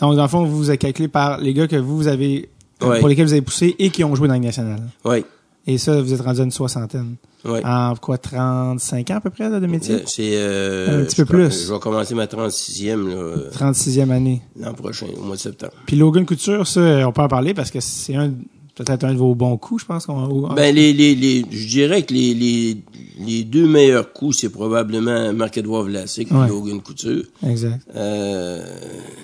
Donc, 0.00 0.16
dans 0.16 0.22
le 0.22 0.28
fond, 0.28 0.44
vous 0.46 0.56
vous 0.56 0.70
êtes 0.70 0.80
calculé 0.80 1.08
par 1.08 1.38
les 1.38 1.52
gars 1.52 1.66
que 1.66 1.76
vous, 1.76 1.96
vous 1.96 2.08
avez, 2.08 2.48
Ouais. 2.82 3.00
pour 3.00 3.08
lesquels 3.08 3.26
vous 3.26 3.32
avez 3.32 3.42
poussé 3.42 3.74
et 3.78 3.90
qui 3.90 4.04
ont 4.04 4.14
joué 4.14 4.26
dans 4.28 4.34
la 4.34 4.40
nationale. 4.40 4.80
Oui, 5.04 5.24
Et 5.66 5.78
ça, 5.78 6.00
vous 6.00 6.12
êtes 6.12 6.20
rendu 6.20 6.40
à 6.40 6.44
une 6.44 6.50
soixantaine. 6.50 7.16
oui. 7.46 7.60
En 7.64 7.94
quoi, 8.00 8.18
35 8.18 9.10
ans 9.10 9.16
à 9.16 9.20
peu 9.20 9.30
près 9.30 9.48
là, 9.48 9.60
de 9.60 9.66
métier? 9.66 10.02
C'est... 10.06 10.32
euh, 10.34 11.00
Un 11.02 11.04
petit 11.04 11.16
peu 11.16 11.24
plus. 11.24 11.66
Je 11.66 11.72
vais 11.72 11.78
commencer 11.78 12.14
ma 12.14 12.26
36e 12.26 13.08
là, 13.08 13.14
euh, 13.14 13.50
36e 13.50 14.10
année. 14.10 14.42
l'an 14.60 14.74
prochain, 14.74 15.06
au 15.18 15.22
mois 15.22 15.36
de 15.36 15.40
septembre. 15.40 15.72
Puis 15.86 15.96
Logan 15.96 16.26
Couture, 16.26 16.66
ça, 16.66 16.80
on 17.08 17.12
peut 17.12 17.22
en 17.22 17.28
parler 17.28 17.54
parce 17.54 17.70
que 17.70 17.80
c'est 17.80 18.14
un 18.14 18.32
peut-être 18.74 19.04
un 19.04 19.12
de 19.14 19.18
vos 19.18 19.34
bons 19.36 19.56
coups, 19.56 19.82
je 19.82 19.86
pense. 19.86 20.04
qu'on 20.04 20.24
ou- 20.28 20.48
Ben, 20.54 20.74
les, 20.74 20.92
les, 20.92 21.14
les, 21.14 21.46
je 21.50 21.68
dirais 21.68 22.02
que 22.02 22.12
les, 22.12 22.34
les, 22.34 22.76
les 23.20 23.44
deux 23.44 23.68
meilleurs 23.68 24.12
coups, 24.12 24.36
c'est 24.40 24.48
probablement 24.50 25.32
Marc-Edouard 25.32 25.84
Vlasic 25.84 26.30
et 26.30 26.34
Ouais. 26.34 26.48
Logan 26.48 26.80
Couture. 26.82 27.22
Exact. 27.46 27.80
Euh, 27.94 28.62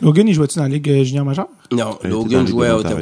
Logan, 0.02 0.26
il 0.28 0.34
jouait-tu 0.34 0.56
dans 0.58 0.62
la 0.64 0.68
Ligue 0.70 0.88
euh, 0.88 1.02
junior 1.04 1.24
majeure? 1.24 1.48
non, 1.72 1.98
Logan 2.04 2.46
jouait 2.46 2.68
à 2.68 2.76
Ottawa. 2.78 3.00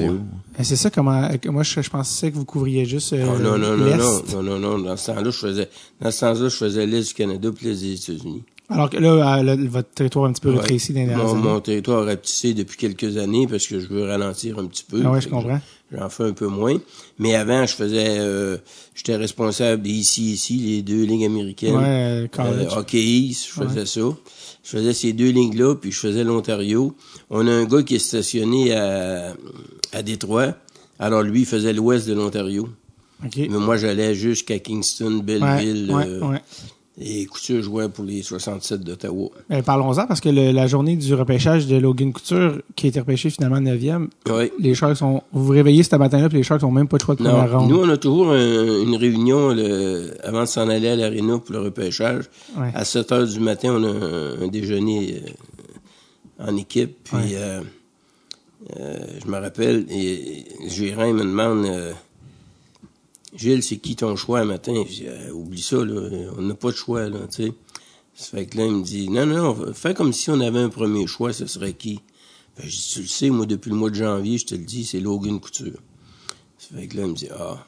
C'est 0.64 0.76
ça, 0.76 0.90
comment, 0.90 1.22
euh, 1.24 1.36
moi, 1.50 1.62
je, 1.62 1.80
je 1.80 1.90
pensais 1.90 2.30
que 2.30 2.36
vous 2.36 2.44
couvriez 2.44 2.84
juste 2.84 3.12
euh, 3.12 3.24
Oh, 3.28 3.38
non, 3.38 3.56
non, 3.58 3.76
non, 3.76 3.84
l'Est. 3.84 3.96
non, 4.34 4.42
non, 4.42 4.58
non, 4.58 4.58
non, 4.58 4.78
dans 4.78 4.96
ce 4.96 5.06
temps-là, 5.12 5.24
je 5.30 5.38
faisais, 5.38 5.68
dans 6.00 6.10
ce 6.10 6.20
temps-là, 6.20 6.48
je 6.48 6.56
faisais 6.56 6.86
l'Est 6.86 7.08
du 7.08 7.14
Canada 7.14 7.50
puis 7.54 7.66
des 7.66 7.92
États-Unis. 7.94 8.42
Alors 8.70 8.90
que 8.90 8.98
là, 8.98 9.38
euh, 9.40 9.56
votre 9.68 9.88
territoire 9.88 10.26
est 10.26 10.28
un 10.28 10.32
petit 10.32 10.40
peu 10.42 10.50
Ouais. 10.50 10.58
rétréci 10.58 10.92
dans 10.92 11.00
les 11.00 11.06
dernières 11.06 11.24
Mon, 11.24 11.32
années. 11.34 11.42
mon 11.42 11.60
territoire 11.60 12.04
rapetissé 12.04 12.52
depuis 12.52 12.76
quelques 12.76 13.16
années 13.16 13.46
parce 13.46 13.66
que 13.66 13.80
je 13.80 13.86
veux 13.88 14.04
ralentir 14.04 14.58
un 14.58 14.66
petit 14.66 14.84
peu. 14.84 15.00
Ah 15.06 15.10
ouais, 15.12 15.22
je 15.22 15.28
comprends. 15.28 15.58
J'en 15.90 16.10
fais 16.10 16.24
un 16.24 16.32
peu 16.32 16.48
moins. 16.48 16.76
Mais 17.18 17.34
avant, 17.34 17.64
je 17.64 17.72
faisais, 17.74 18.18
euh, 18.18 18.58
j'étais 18.94 19.16
responsable 19.16 19.80
des 19.80 19.88
ici, 19.88 20.32
ici, 20.32 20.56
les 20.58 20.82
deux 20.82 21.04
lignes 21.04 21.24
américaines. 21.24 21.76
Ouais, 21.76 21.82
euh, 21.86 22.26
college. 22.28 22.68
Euh, 22.72 22.76
hockey 22.80 23.02
East, 23.02 23.46
je 23.48 23.62
faisais 23.62 23.86
ça. 23.86 24.00
Je 24.64 24.68
faisais 24.76 24.92
ces 24.92 25.14
deux 25.14 25.30
lignes-là, 25.30 25.74
puis 25.76 25.90
je 25.90 25.98
faisais 26.00 26.22
l'Ontario. 26.24 26.94
On 27.30 27.46
a 27.46 27.50
un 27.50 27.64
gars 27.64 27.82
qui 27.82 27.94
est 27.94 27.98
stationné 28.00 28.74
à, 28.74 29.32
à 29.92 30.02
Détroit. 30.02 30.54
Alors 30.98 31.22
lui, 31.22 31.40
il 31.40 31.46
faisait 31.46 31.72
l'ouest 31.72 32.08
de 32.08 32.14
l'Ontario. 32.14 32.68
Mais 33.36 33.48
moi, 33.48 33.76
j'allais 33.76 34.14
jusqu'à 34.14 34.58
Kingston, 34.58 35.20
Belleville. 35.24 35.90
ouais, 35.92 36.04
euh, 36.06 36.20
ouais. 36.28 36.42
Et 37.00 37.26
Couture 37.26 37.62
jouait 37.62 37.88
pour 37.88 38.04
les 38.04 38.22
67 38.24 38.80
d'Ottawa. 38.80 39.28
Ben, 39.48 39.62
parlons-en 39.62 40.06
parce 40.08 40.20
que 40.20 40.28
le- 40.28 40.50
la 40.50 40.66
journée 40.66 40.96
du 40.96 41.14
repêchage 41.14 41.68
de 41.68 41.76
Logan 41.76 42.12
Couture, 42.12 42.60
qui 42.74 42.86
a 42.86 42.88
été 42.88 42.98
repêché 42.98 43.30
finalement 43.30 43.60
9e, 43.60 44.08
Oui. 44.28 44.50
les 44.58 44.74
Sharks 44.74 44.96
sont. 44.96 45.22
Vous 45.32 45.44
vous 45.44 45.52
réveillez 45.52 45.84
ce 45.84 45.94
matin-là, 45.94 46.28
puis 46.28 46.38
les 46.38 46.42
Sharks 46.44 46.64
ont 46.64 46.72
même 46.72 46.88
pas 46.88 46.96
de 46.96 47.02
choix 47.02 47.14
de 47.14 47.22
première 47.22 47.56
ronde. 47.60 47.70
nous, 47.70 47.78
on 47.78 47.88
a 47.88 47.96
toujours 47.96 48.32
un- 48.32 48.82
une 48.82 48.96
réunion 48.96 49.50
le- 49.54 50.12
avant 50.24 50.40
de 50.40 50.46
s'en 50.46 50.68
aller 50.68 50.88
à 50.88 50.96
l'aréna 50.96 51.38
pour 51.38 51.52
le 51.54 51.60
repêchage. 51.60 52.24
Ouais. 52.56 52.72
À 52.74 52.84
7 52.84 53.12
heures 53.12 53.28
du 53.28 53.38
matin, 53.38 53.74
on 53.78 53.84
a 53.84 53.88
un, 53.90 54.42
un 54.42 54.48
déjeuner 54.48 55.22
euh, 56.40 56.50
en 56.50 56.56
équipe. 56.56 56.96
Puis, 57.04 57.16
Ouais. 57.16 57.22
euh, 57.36 57.60
je 58.70 59.26
me 59.30 59.38
rappelle, 59.38 59.86
et, 59.90 60.44
il 60.60 61.14
me 61.14 61.22
demande 61.22 61.64
euh, 61.66 61.92
Gilles, 63.36 63.62
c'est 63.62 63.76
qui 63.76 63.94
ton 63.96 64.16
choix 64.16 64.40
un 64.40 64.44
matin? 64.44 64.74
Je 64.88 64.92
dis 64.94 65.06
Euh, 65.06 65.30
Oublie 65.32 65.62
ça, 65.62 65.76
là, 65.84 66.08
on 66.36 66.42
n'a 66.42 66.54
pas 66.54 66.70
de 66.70 66.76
choix, 66.76 67.08
là, 67.08 67.18
tu 67.30 67.44
sais. 67.44 67.52
Ça 68.14 68.36
fait 68.36 68.46
que 68.46 68.56
là, 68.58 68.64
il 68.66 68.72
me 68.72 68.82
dit 68.82 69.08
Non, 69.10 69.26
non, 69.26 69.56
fais 69.74 69.94
comme 69.94 70.12
si 70.12 70.28
on 70.30 70.40
avait 70.40 70.58
un 70.58 70.70
premier 70.70 71.06
choix, 71.06 71.32
ce 71.32 71.46
serait 71.46 71.72
qui? 71.74 72.00
Fait 72.56 72.64
que 72.64 72.68
je 72.68 72.76
dis 72.76 72.90
Tu 72.94 73.00
le 73.02 73.06
sais, 73.06 73.30
moi, 73.30 73.46
depuis 73.46 73.70
le 73.70 73.76
mois 73.76 73.90
de 73.90 73.94
janvier, 73.94 74.38
je 74.38 74.46
te 74.46 74.54
le 74.54 74.64
dis, 74.64 74.84
c'est 74.84 75.00
Logan 75.00 75.38
Couture. 75.40 75.78
Ça 76.58 76.76
fait 76.76 76.88
que 76.88 76.96
là, 76.96 77.04
il 77.04 77.10
me 77.10 77.14
dit 77.14 77.28
Ah. 77.38 77.64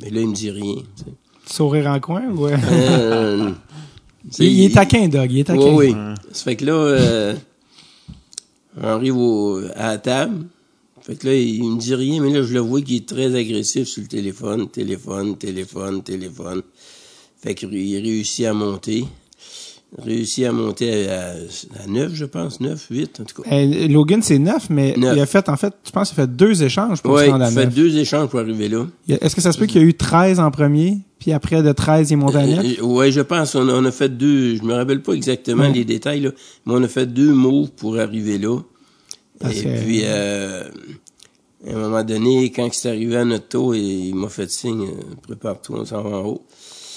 Mais 0.00 0.10
là, 0.10 0.20
il 0.20 0.28
me 0.28 0.34
dit 0.34 0.50
rien. 0.50 0.74
tu 0.96 1.04
sais. 1.04 1.54
Sourire 1.54 1.88
en 1.88 1.98
coin 1.98 2.22
ou. 2.30 2.46
euh, 2.46 2.56
Euh, 2.70 3.50
il, 4.38 4.44
il 4.46 4.64
est 4.66 4.74
taquin, 4.74 5.08
Doug. 5.08 5.32
Il 5.32 5.40
est 5.40 5.44
taquin. 5.44 5.60
oui, 5.74 5.92
oui. 5.92 5.94
Ça 6.30 6.44
fait 6.44 6.54
que 6.56 6.64
là, 6.64 6.72
euh, 6.74 7.34
on 8.76 8.84
arrive 8.84 9.16
au, 9.16 9.60
à 9.74 9.88
la 9.88 9.98
table. 9.98 10.46
Fait 11.02 11.16
que 11.16 11.26
là, 11.26 11.34
il 11.34 11.64
me 11.64 11.78
dit 11.78 11.94
rien, 11.94 12.22
mais 12.22 12.30
là, 12.32 12.42
je 12.42 12.54
le 12.54 12.60
vois 12.60 12.80
qu'il 12.80 12.96
est 12.96 13.08
très 13.08 13.34
agressif 13.34 13.88
sur 13.88 14.02
le 14.02 14.08
téléphone. 14.08 14.68
Téléphone, 14.68 15.36
téléphone, 15.36 16.02
téléphone. 16.02 16.62
Fait 17.38 17.54
qu'il 17.54 17.68
réussit 17.70 18.46
à 18.46 18.54
monter. 18.54 19.04
Réussit 19.98 20.46
à 20.46 20.52
monter 20.52 21.08
à, 21.10 21.32
à 21.82 21.86
9, 21.86 22.14
je 22.14 22.24
pense. 22.24 22.60
9, 22.60 22.86
8, 22.90 23.20
en 23.20 23.24
tout 23.24 23.42
cas. 23.42 23.48
Euh, 23.54 23.88
Logan, 23.88 24.22
c'est 24.22 24.38
9, 24.38 24.70
mais 24.70 24.94
il 24.96 25.04
a 25.06 25.26
fait, 25.26 25.48
en 25.50 25.56
fait, 25.58 25.74
je 25.84 25.90
pense 25.90 26.10
qu'il 26.10 26.18
a 26.20 26.24
fait 26.26 26.32
deux 26.34 26.62
échanges 26.62 27.02
pour 27.02 27.12
Ouais, 27.12 27.26
se 27.26 27.30
rendre 27.30 27.44
à 27.44 27.50
il 27.50 27.54
fait 27.54 27.64
9. 27.66 27.74
deux 27.74 27.96
échanges 27.98 28.28
pour 28.30 28.38
arriver 28.40 28.68
là. 28.70 28.86
A- 29.10 29.12
Est-ce 29.26 29.34
que 29.36 29.42
ça 29.42 29.52
se 29.52 29.58
peut 29.58 29.66
qu'il 29.66 29.82
y 29.82 29.84
a 29.84 29.86
eu 29.86 29.92
13 29.92 30.40
en 30.40 30.50
premier, 30.50 30.96
puis 31.18 31.32
après 31.32 31.62
de 31.62 31.72
13, 31.72 32.08
il 32.10 32.14
est 32.14 32.16
monté 32.16 32.38
à 32.38 32.46
9? 32.46 32.64
Euh, 32.80 32.82
ouais, 32.84 33.12
je 33.12 33.20
pense. 33.20 33.54
On 33.54 33.68
a, 33.68 33.72
on 33.74 33.84
a 33.84 33.92
fait 33.92 34.08
deux. 34.08 34.56
Je 34.56 34.62
me 34.62 34.72
rappelle 34.72 35.02
pas 35.02 35.12
exactement 35.12 35.64
Ouais. 35.64 35.72
les 35.72 35.84
détails, 35.84 36.20
là, 36.20 36.30
mais 36.64 36.72
on 36.74 36.82
a 36.82 36.88
fait 36.88 37.06
deux 37.06 37.34
moves 37.34 37.70
pour 37.72 37.98
arriver 37.98 38.38
là. 38.38 38.58
Parce 39.40 39.58
et 39.58 39.64
que- 39.64 39.82
puis, 39.84 40.00
euh, 40.04 40.64
à 41.68 41.70
un 41.70 41.78
moment 41.78 42.02
donné, 42.02 42.50
quand 42.50 42.68
c'est 42.72 42.88
arrivé 42.88 43.16
à 43.18 43.24
notre 43.26 43.48
tour, 43.48 43.74
il, 43.76 44.14
m'a 44.14 44.28
fait 44.30 44.50
signe 44.50 44.84
euh, 44.88 45.14
prépare-toi, 45.22 45.80
on 45.80 45.84
s'en 45.84 46.02
va 46.02 46.16
en 46.16 46.24
haut. 46.24 46.42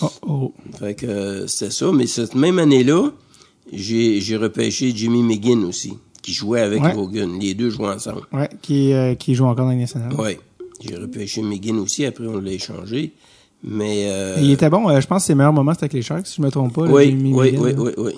Oh, 0.02 0.10
oh. 0.28 0.54
Fait 0.80 0.96
que 0.96 1.06
euh, 1.06 1.48
c'était 1.48 1.72
ça. 1.72 1.92
Mais 1.94 2.08
cette 2.08 2.36
même 2.36 2.60
année-là, 2.60 3.12
j'ai 3.72 4.38
repêché 4.38 4.92
Jimmy 4.96 5.24
McGinn 5.24 5.64
aussi, 5.64 5.94
qui 6.22 6.34
jouait 6.34 6.62
avec 6.62 6.82
Ouais. 6.84 6.94
Logan. 6.94 7.38
Les 7.40 7.54
deux 7.54 7.70
jouaient 7.70 7.90
ensemble. 7.90 8.22
Ouais, 8.32 8.50
qui, 8.62 8.94
euh, 8.94 9.16
qui 9.16 9.36
joue 9.36 9.46
encore 9.46 9.66
dans 9.66 9.72
les 9.72 9.78
nationales. 9.78 10.14
Oui. 10.18 10.38
J'ai 10.82 10.96
repêché 10.96 11.42
McGinn 11.42 11.80
aussi, 11.80 12.06
après 12.06 12.28
on 12.28 12.40
l'a 12.40 12.52
échangé. 12.52 13.14
Mais 13.64 14.06
euh, 14.12 14.36
Il 14.42 14.52
était 14.52 14.70
bon, 14.70 14.90
euh, 14.90 15.00
je 15.00 15.08
pense 15.08 15.24
que 15.24 15.28
ses 15.28 15.36
meilleurs 15.36 15.54
moments 15.54 15.72
c'était 15.74 15.86
avec 15.86 15.94
les 15.94 16.02
Sharks, 16.02 16.28
si 16.28 16.36
je 16.38 16.42
me 16.42 16.52
trompe 16.52 16.74
pas. 16.74 16.82
oui, 16.84 17.18
oui, 17.20 17.34
oui, 17.34 17.56
oui, 17.58 17.74
oui, 17.78 17.92
oui. 17.98 18.12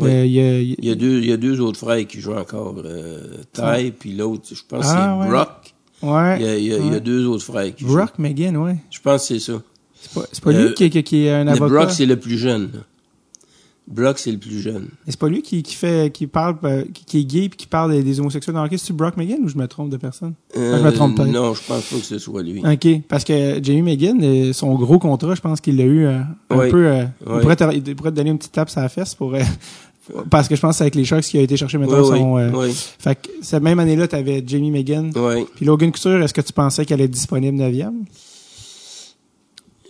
Il 0.00 0.06
y 0.32 0.40
a- 0.40 0.60
il 0.60 0.84
y 0.84 0.90
a- 0.90 0.94
deux, 0.94 1.18
il 1.18 1.26
y 1.28 1.32
a 1.32 1.36
deux 1.36 1.60
autres 1.60 1.78
frères 1.78 2.06
qui 2.06 2.20
jouent 2.20 2.34
encore. 2.34 2.76
Ty, 3.52 3.90
puis 3.98 4.12
l'autre, 4.14 4.44
je 4.50 4.62
pense 4.68 4.84
que 4.86 4.90
Ah, 4.90 5.16
c'est 5.20 5.24
ouais. 5.24 5.28
Brock. 5.30 5.74
Ouais. 6.02 6.36
Il 6.40 6.46
y 6.46 6.48
a, 6.48 6.56
il 6.58 6.64
y 6.64 6.72
a- 6.72 6.78
il 6.78 6.84
y 6.86 6.88
a 6.88 6.92
Ouais. 6.92 7.00
deux 7.00 7.26
autres 7.26 7.44
frères 7.44 7.74
qui 7.74 7.84
jouent. 7.84 7.94
Brock 7.94 8.18
McGinn, 8.18 8.56
ouais. 8.56 8.76
Je 8.90 9.00
pense 9.00 9.28
que 9.28 9.34
c'est 9.38 9.52
ça. 9.52 9.60
C'est 10.00 10.12
pas, 10.14 10.26
c'est 10.32 10.42
pas 10.44 10.50
Euh, 10.50 10.68
lui 10.68 10.74
qui, 10.74 10.90
qui, 10.90 11.02
qui 11.02 11.26
est 11.26 11.30
un 11.32 11.46
avocat? 11.48 11.68
Brock, 11.74 11.90
c'est 11.90 12.06
le 12.06 12.16
plus 12.18 12.38
jeune. 12.38 12.70
Brock, 13.86 14.18
c'est 14.18 14.30
le 14.30 14.36
plus 14.38 14.60
jeune. 14.60 14.88
Et 15.06 15.12
c'est 15.12 15.18
pas 15.18 15.28
lui 15.28 15.40
qui, 15.40 15.62
qui 15.62 15.74
fait, 15.74 16.12
qui 16.12 16.26
parle, 16.26 16.56
euh, 16.64 16.84
qui, 16.92 17.04
qui 17.06 17.18
est 17.20 17.24
gay 17.24 17.48
puis 17.48 17.56
qui 17.56 17.66
parle 17.66 17.90
des, 17.92 18.02
des 18.02 18.20
homosexuels 18.20 18.54
dans 18.54 18.62
hockey. 18.62 18.76
C'est-tu 18.76 18.92
Brock 18.92 19.16
McGinn 19.16 19.38
ou 19.42 19.48
je 19.48 19.56
me 19.56 19.66
trompe 19.66 19.88
de 19.88 19.96
personne? 19.96 20.34
Euh, 20.58 20.78
je 20.78 20.84
me 20.84 20.92
trompe 20.92 21.16
pas. 21.16 21.24
Non, 21.24 21.54
je 21.54 21.62
pense 21.66 21.84
pas 21.84 21.96
que 21.96 22.04
ce 22.04 22.18
soit 22.18 22.42
lui. 22.42 22.60
OK. 22.66 23.02
Parce 23.08 23.24
que 23.24 23.58
Jamie 23.62 23.98
euh, 24.22 24.52
son 24.52 24.74
gros 24.74 24.98
contrat, 24.98 25.34
je 25.34 25.40
pense 25.40 25.62
qu'il 25.62 25.78
l'a 25.78 25.84
eu 25.84 26.04
euh, 26.04 26.18
un 26.50 26.58
Oui. 26.58 26.70
peu... 26.70 26.86
euh, 26.86 27.04
il, 27.22 27.40
pourrait 27.40 27.56
te, 27.56 27.74
il 27.74 27.96
pourrait 27.96 28.10
te 28.10 28.16
donner 28.16 28.28
une 28.30 28.36
petite 28.38 28.52
tape 28.52 28.68
sur 28.68 28.82
la 28.82 28.90
fesse 28.90 29.14
pour... 29.14 29.34
euh, 29.34 29.40
parce 30.30 30.48
que 30.48 30.54
je 30.56 30.60
pense 30.60 30.72
que 30.72 30.76
c'est 30.78 30.84
avec 30.84 30.94
les 30.94 31.06
Sharks 31.06 31.24
qu'il 31.24 31.40
a 31.40 31.42
été 31.42 31.56
chercher, 31.56 31.78
mettons, 31.78 32.02
Oui, 32.10 32.18
son... 32.18 32.36
euh, 32.36 32.50
oui, 32.52 32.72
Fait 32.98 33.14
que 33.14 33.28
cette 33.40 33.62
même 33.62 33.78
année-là, 33.78 34.06
t'avais 34.06 34.44
Jamie 34.46 34.70
oui. 34.70 35.46
Puis 35.56 35.64
Logan 35.64 35.90
Couture, 35.90 36.22
est-ce 36.22 36.34
que 36.34 36.42
tu 36.42 36.52
pensais 36.52 36.84
qu'elle 36.84 37.00
est 37.00 37.08
disponible 37.08 37.56
9e? 37.56 37.92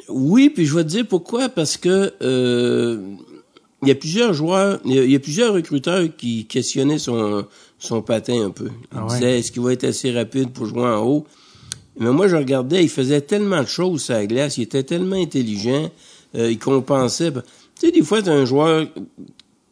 Oui, 0.08 0.50
puis 0.50 0.64
je 0.66 0.74
vais 0.74 0.84
te 0.84 0.88
dire 0.88 1.06
pourquoi, 1.06 1.48
parce 1.48 1.76
que 1.76 2.12
euh, 2.22 3.00
il 3.82 3.88
y 3.88 3.90
a 3.90 3.94
plusieurs 3.94 4.32
joueurs, 4.32 4.80
il 4.84 5.10
y 5.10 5.14
a, 5.14 5.20
plusieurs 5.20 5.54
recruteurs 5.54 6.04
qui 6.16 6.46
questionnaient 6.46 6.98
son, 6.98 7.46
son 7.78 8.02
patin 8.02 8.46
un 8.46 8.50
peu. 8.50 8.66
Ils 8.66 8.98
Ah 8.98 9.06
ouais. 9.06 9.14
disaient, 9.14 9.38
est-ce 9.38 9.52
qu'il 9.52 9.62
va 9.62 9.72
être 9.72 9.84
assez 9.84 10.10
rapide 10.10 10.50
pour 10.50 10.66
jouer 10.66 10.82
en 10.86 11.04
haut? 11.04 11.26
Mais 11.98 12.10
moi, 12.10 12.28
je 12.28 12.36
regardais, 12.36 12.82
il 12.82 12.88
faisait 12.88 13.20
tellement 13.20 13.62
de 13.62 13.68
choses 13.68 14.02
sur 14.04 14.14
la 14.14 14.26
glace, 14.26 14.56
il 14.56 14.62
était 14.62 14.82
tellement 14.84 15.16
intelligent, 15.16 15.90
euh, 16.36 16.50
il 16.50 16.58
compensait. 16.58 17.32
Tu 17.32 17.40
sais, 17.74 17.90
des 17.92 18.02
fois, 18.02 18.22
tu 18.22 18.30
un 18.30 18.44
joueur 18.44 18.86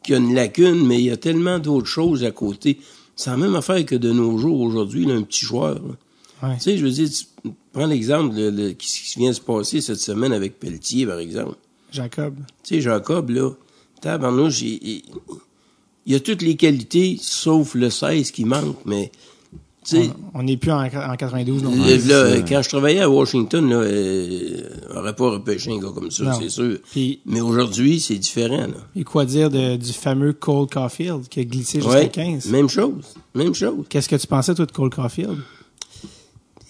qui 0.03 0.15
a 0.15 0.19
une 0.19 0.35
lacune, 0.35 0.87
mais 0.87 0.99
il 0.99 1.05
y 1.07 1.11
a 1.11 1.17
tellement 1.17 1.59
d'autres 1.59 1.87
choses 1.87 2.25
à 2.25 2.31
côté. 2.31 2.79
C'est 3.15 3.31
la 3.31 3.37
même 3.37 3.55
affaire 3.55 3.85
que 3.87 3.95
de 3.97 4.13
nos 4.13 4.39
jours 4.39 4.61
aujourd'hui, 4.61 5.07
là, 5.07 5.15
un 5.15 5.23
petit 5.23 5.45
joueur. 5.45 5.75
là. 5.75 5.95
Ouais. 6.43 6.57
Tu 6.57 6.61
sais, 6.63 6.79
je 6.79 6.85
veux 6.85 6.91
dire, 6.91 7.09
tu 7.09 7.51
prends 7.73 7.87
l'exemple 7.87 8.35
le- 8.35 8.51
le- 8.51 8.71
qui, 8.73 8.87
qui 8.89 9.19
vient 9.19 9.31
de 9.31 9.35
se 9.37 9.41
passer 9.41 9.81
cette 9.81 10.01
semaine 10.01 10.33
avec 10.33 10.59
Pelletier, 10.61 11.07
par 11.07 11.19
exemple. 11.19 11.57
Jacob. 11.93 12.35
Tu 12.63 12.75
sais, 12.77 12.81
Jacob, 12.83 13.31
là, 13.31 13.51
tabarnouche, 14.01 14.61
il, 14.63 14.79
il, 14.83 15.03
il 16.07 16.15
a 16.15 16.21
toutes 16.21 16.43
les 16.43 16.57
qualités, 16.57 17.19
sauf 17.21 17.75
le 17.75 17.89
16 17.91 18.31
qui 18.33 18.45
manque, 18.45 18.77
mais, 18.85 19.11
tu 19.85 19.97
sais, 19.97 20.11
On 20.35 20.43
n'est 20.43 20.57
plus 20.59 20.73
en, 20.73 20.85
en 20.85 21.17
92 21.17 21.63
non? 21.63 21.71
Le- 21.71 21.99
plus. 21.99 22.09
là, 22.09 22.41
quand 22.47 22.61
je 22.63 22.69
travaillais 22.69 23.01
à 23.01 23.09
Washington, 23.09 23.71
là, 23.71 23.77
euh, 23.77 24.69
on 24.91 24.95
n'aurait 24.95 25.17
pas 25.17 25.31
repêché 25.31 25.73
un 25.73 25.79
gars 25.79 25.91
comme 25.95 26.11
ça, 26.11 26.35
c'est 26.39 26.51
sûr. 26.51 26.79
Mais 27.25 27.41
aujourd'hui, 27.41 27.99
c'est 28.01 28.19
différent, 28.19 28.67
là. 28.67 28.77
et 28.95 29.05
quoi 29.05 29.25
dire 29.25 29.49
de, 29.49 29.77
du 29.77 29.93
fameux 29.93 30.33
Cole 30.35 30.67
Caulfield 30.69 31.29
qui 31.29 31.41
a 31.41 31.45
glissé 31.45 31.81
jusqu'à 31.81 31.99
Ouais, 31.99 32.09
15? 32.11 32.47
même 32.51 32.69
chose, 32.69 33.15
même 33.35 33.55
chose. 33.55 33.87
Qu'est-ce 33.89 34.09
que 34.09 34.17
tu 34.17 34.27
pensais, 34.27 34.55
toi, 34.55 34.67
de 34.67 34.73
Cole 34.73 34.91
Caulfield? 34.91 35.39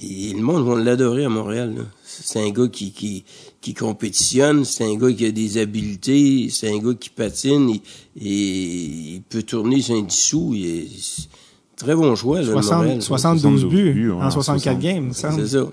Et 0.02 0.32
le 0.34 0.42
monde 0.42 0.66
va 0.66 0.82
l'adorer 0.82 1.24
à 1.24 1.28
Montréal. 1.28 1.74
là. 1.76 1.82
C'est 2.04 2.40
un 2.40 2.50
gars 2.50 2.68
qui, 2.68 2.92
qui, 2.92 3.24
qui 3.60 3.72
compétitionne, 3.74 4.64
c'est 4.64 4.84
un 4.84 4.94
gars 4.96 5.12
qui 5.12 5.24
a 5.26 5.30
des 5.30 5.58
habiletés, 5.58 6.48
c'est 6.50 6.68
un 6.70 6.78
gars 6.78 6.94
qui 6.98 7.10
patine, 7.10 7.68
il, 7.70 7.80
et 8.22 9.14
il 9.16 9.22
peut 9.28 9.42
tourner 9.42 9.80
sur 9.80 9.94
un 9.96 10.02
dissous. 10.02 10.52
Il 10.54 10.66
est, 10.66 10.86
c'est 11.00 11.22
un 11.22 11.76
très 11.86 11.94
bon 11.94 12.14
choix, 12.14 12.40
là, 12.40 12.46
de 12.46 12.52
60 12.52 12.72
Montréal. 12.78 13.02
72 13.02 13.50
72 13.50 13.64
buts 13.70 13.92
buts, 13.92 14.10
ouais, 14.10 14.22
en 14.22 14.30
64 14.30 14.62
60. 14.74 14.78
games, 14.80 14.96
il 14.96 15.08
me 15.08 15.12
semble. 15.12 15.34
C'est 15.46 15.48
ça. 15.58 15.64
Ça, 15.64 15.70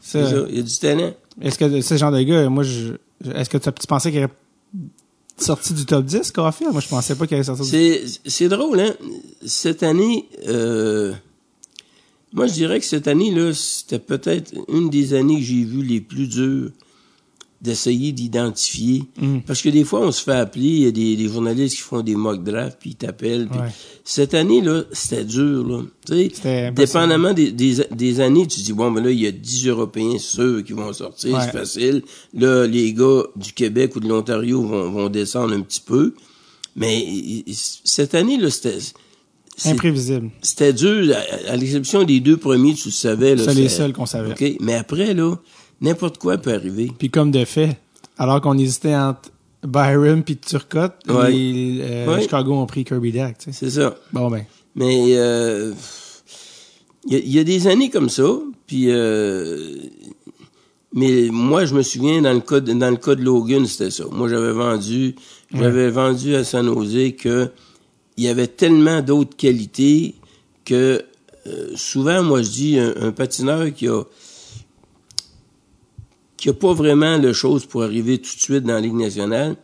C'est 0.00 0.24
ça. 0.34 0.46
Il 0.50 0.56
y 0.56 0.60
a 0.60 0.62
du 0.62 0.78
talent. 0.78 1.12
Est-ce 1.40 1.58
que 1.58 1.80
ce 1.80 1.96
genre 1.96 2.12
de 2.12 2.22
gars, 2.22 2.48
moi, 2.48 2.62
je, 2.64 2.92
je- 3.24 3.30
est-ce 3.30 3.48
que 3.50 3.56
tu, 3.58 3.70
pensais 3.86 4.10
qu'il 4.10 4.20
aurait 4.20 4.30
sorti 5.38 5.72
du 5.74 5.84
top 5.86 6.04
10, 6.04 6.30
Caulfield? 6.30 6.72
Moi, 6.72 6.80
je 6.80 6.88
pensais 6.88 7.14
pas 7.14 7.26
qu'il 7.26 7.34
allait 7.36 7.44
sortir 7.44 7.64
du 7.64 7.70
C'est, 7.70 8.02
c'est 8.26 8.48
drôle, 8.48 8.80
hein? 8.80 8.92
Cette 9.44 9.82
année, 9.82 10.28
euh, 10.48 11.12
moi, 12.32 12.46
je 12.46 12.52
dirais 12.54 12.80
que 12.80 12.86
cette 12.86 13.08
année, 13.08 13.30
là, 13.30 13.52
c'était 13.54 13.98
peut-être 13.98 14.52
une 14.68 14.88
des 14.90 15.14
années 15.14 15.36
que 15.36 15.44
j'ai 15.44 15.64
vues 15.64 15.82
les 15.82 16.00
plus 16.00 16.26
dures 16.28 16.70
d'essayer 17.60 18.10
d'identifier. 18.10 19.04
Mm. 19.20 19.38
Parce 19.46 19.62
que 19.62 19.68
des 19.68 19.84
fois, 19.84 20.00
on 20.00 20.10
se 20.10 20.20
fait 20.20 20.32
appeler, 20.32 20.66
il 20.66 20.80
y 20.80 20.86
a 20.86 20.90
des, 20.90 21.14
des 21.14 21.28
journalistes 21.28 21.76
qui 21.76 21.82
font 21.82 22.00
des 22.02 22.16
mock 22.16 22.42
drafts, 22.42 22.78
puis 22.80 22.90
ils 22.90 22.96
t'appellent. 22.96 23.46
puis 23.48 23.60
Ouais. 23.60 23.68
Cette 24.02 24.34
année, 24.34 24.60
là, 24.60 24.82
c'était 24.90 25.24
dur, 25.24 25.64
là. 25.68 25.82
Tu 26.04 26.30
sais, 26.34 26.72
dépendamment 26.72 27.32
des, 27.32 27.52
des, 27.52 27.76
des 27.92 28.18
années, 28.20 28.48
tu 28.48 28.60
dis, 28.62 28.72
bon, 28.72 28.90
ben 28.90 29.04
là, 29.04 29.12
il 29.12 29.20
y 29.20 29.28
a 29.28 29.30
10 29.30 29.68
Européens 29.68 30.18
sûrs 30.18 30.64
qui 30.64 30.72
vont 30.72 30.92
sortir, 30.92 31.34
Ouais. 31.34 31.40
c'est 31.44 31.52
facile. 31.56 32.02
Là, 32.34 32.66
les 32.66 32.92
gars 32.94 33.22
du 33.36 33.52
Québec 33.52 33.94
ou 33.94 34.00
de 34.00 34.08
l'Ontario 34.08 34.60
vont, 34.62 34.90
vont 34.90 35.08
descendre 35.08 35.54
un 35.54 35.60
petit 35.60 35.82
peu. 35.86 36.14
Mais 36.74 37.44
cette 37.52 38.16
année, 38.16 38.38
là, 38.38 38.50
c'était... 38.50 38.78
Imprévisible. 39.70 40.30
C'était 40.42 40.72
dur, 40.72 41.14
à, 41.14 41.52
à 41.52 41.56
l'exception 41.56 42.02
des 42.04 42.20
deux 42.20 42.36
premiers, 42.36 42.74
tu 42.74 42.88
le 42.88 42.92
savais. 42.92 43.36
C'est 43.36 43.54
les 43.54 43.68
seuls 43.68 43.92
qu'on 43.92 44.06
savait. 44.06 44.34
Mais 44.60 44.74
après, 44.74 45.14
là, 45.14 45.36
n'importe 45.80 46.18
quoi 46.18 46.38
peut 46.38 46.52
arriver. 46.54 46.90
Puis 46.98 47.10
comme 47.10 47.30
de 47.30 47.44
fait, 47.44 47.76
alors 48.18 48.40
qu'on 48.40 48.56
hésitait 48.58 48.94
entre 48.94 49.30
Byron 49.66 50.22
puis 50.24 50.36
Turcotte, 50.36 50.94
Ouais. 51.08 51.30
les 51.30 51.78
euh, 51.82 52.06
Ouais. 52.14 52.22
Chicago 52.22 52.54
ont 52.54 52.66
pris 52.66 52.84
Kirby 52.84 53.12
Dack. 53.12 53.38
Tu 53.38 53.52
sais. 53.52 53.58
C'est 53.70 53.80
ça. 53.80 53.96
Bon 54.12 54.28
ben, 54.30 54.44
Mais 54.74 55.16
euh, 55.16 55.72
il 57.06 57.12
y, 57.12 57.16
a- 57.16 57.20
il 57.20 57.32
y 57.32 57.38
a 57.38 57.44
des 57.44 57.66
années 57.68 57.90
comme 57.90 58.08
ça, 58.08 58.28
puis 58.66 58.86
euh, 58.88 59.76
mais 60.94 61.28
moi 61.30 61.64
je 61.64 61.74
me 61.74 61.82
souviens 61.82 62.20
dans 62.22 62.32
le 62.32 62.40
cas 62.40 62.60
de, 62.60 62.72
dans 62.72 62.90
le 62.90 62.96
cas 62.96 63.14
de 63.14 63.22
Logan, 63.22 63.64
c'était 63.66 63.90
ça. 63.90 64.04
Moi 64.10 64.28
j'avais 64.28 64.52
vendu 64.52 65.14
j'avais 65.54 65.90
vendu 65.90 66.34
à 66.34 66.44
San 66.44 66.66
Jose 66.66 67.14
que 67.18 67.50
il 68.16 68.24
y 68.24 68.28
avait 68.28 68.46
tellement 68.46 69.00
d'autres 69.00 69.36
qualités 69.36 70.14
que 70.64 71.04
euh, 71.46 71.72
souvent 71.74 72.22
moi 72.22 72.42
je 72.42 72.50
dis 72.50 72.78
un, 72.78 72.94
un 73.00 73.12
patineur 73.12 73.72
qui 73.74 73.88
a 73.88 74.02
qui 76.36 76.48
a 76.48 76.52
pas 76.52 76.72
vraiment 76.72 77.18
le 77.18 77.32
chose 77.32 77.66
pour 77.66 77.84
arriver 77.84 78.18
tout 78.18 78.34
de 78.34 78.40
suite 78.40 78.64
dans 78.64 78.74
la 78.74 78.80
Ligue 78.80 78.94
nationale 78.94 79.56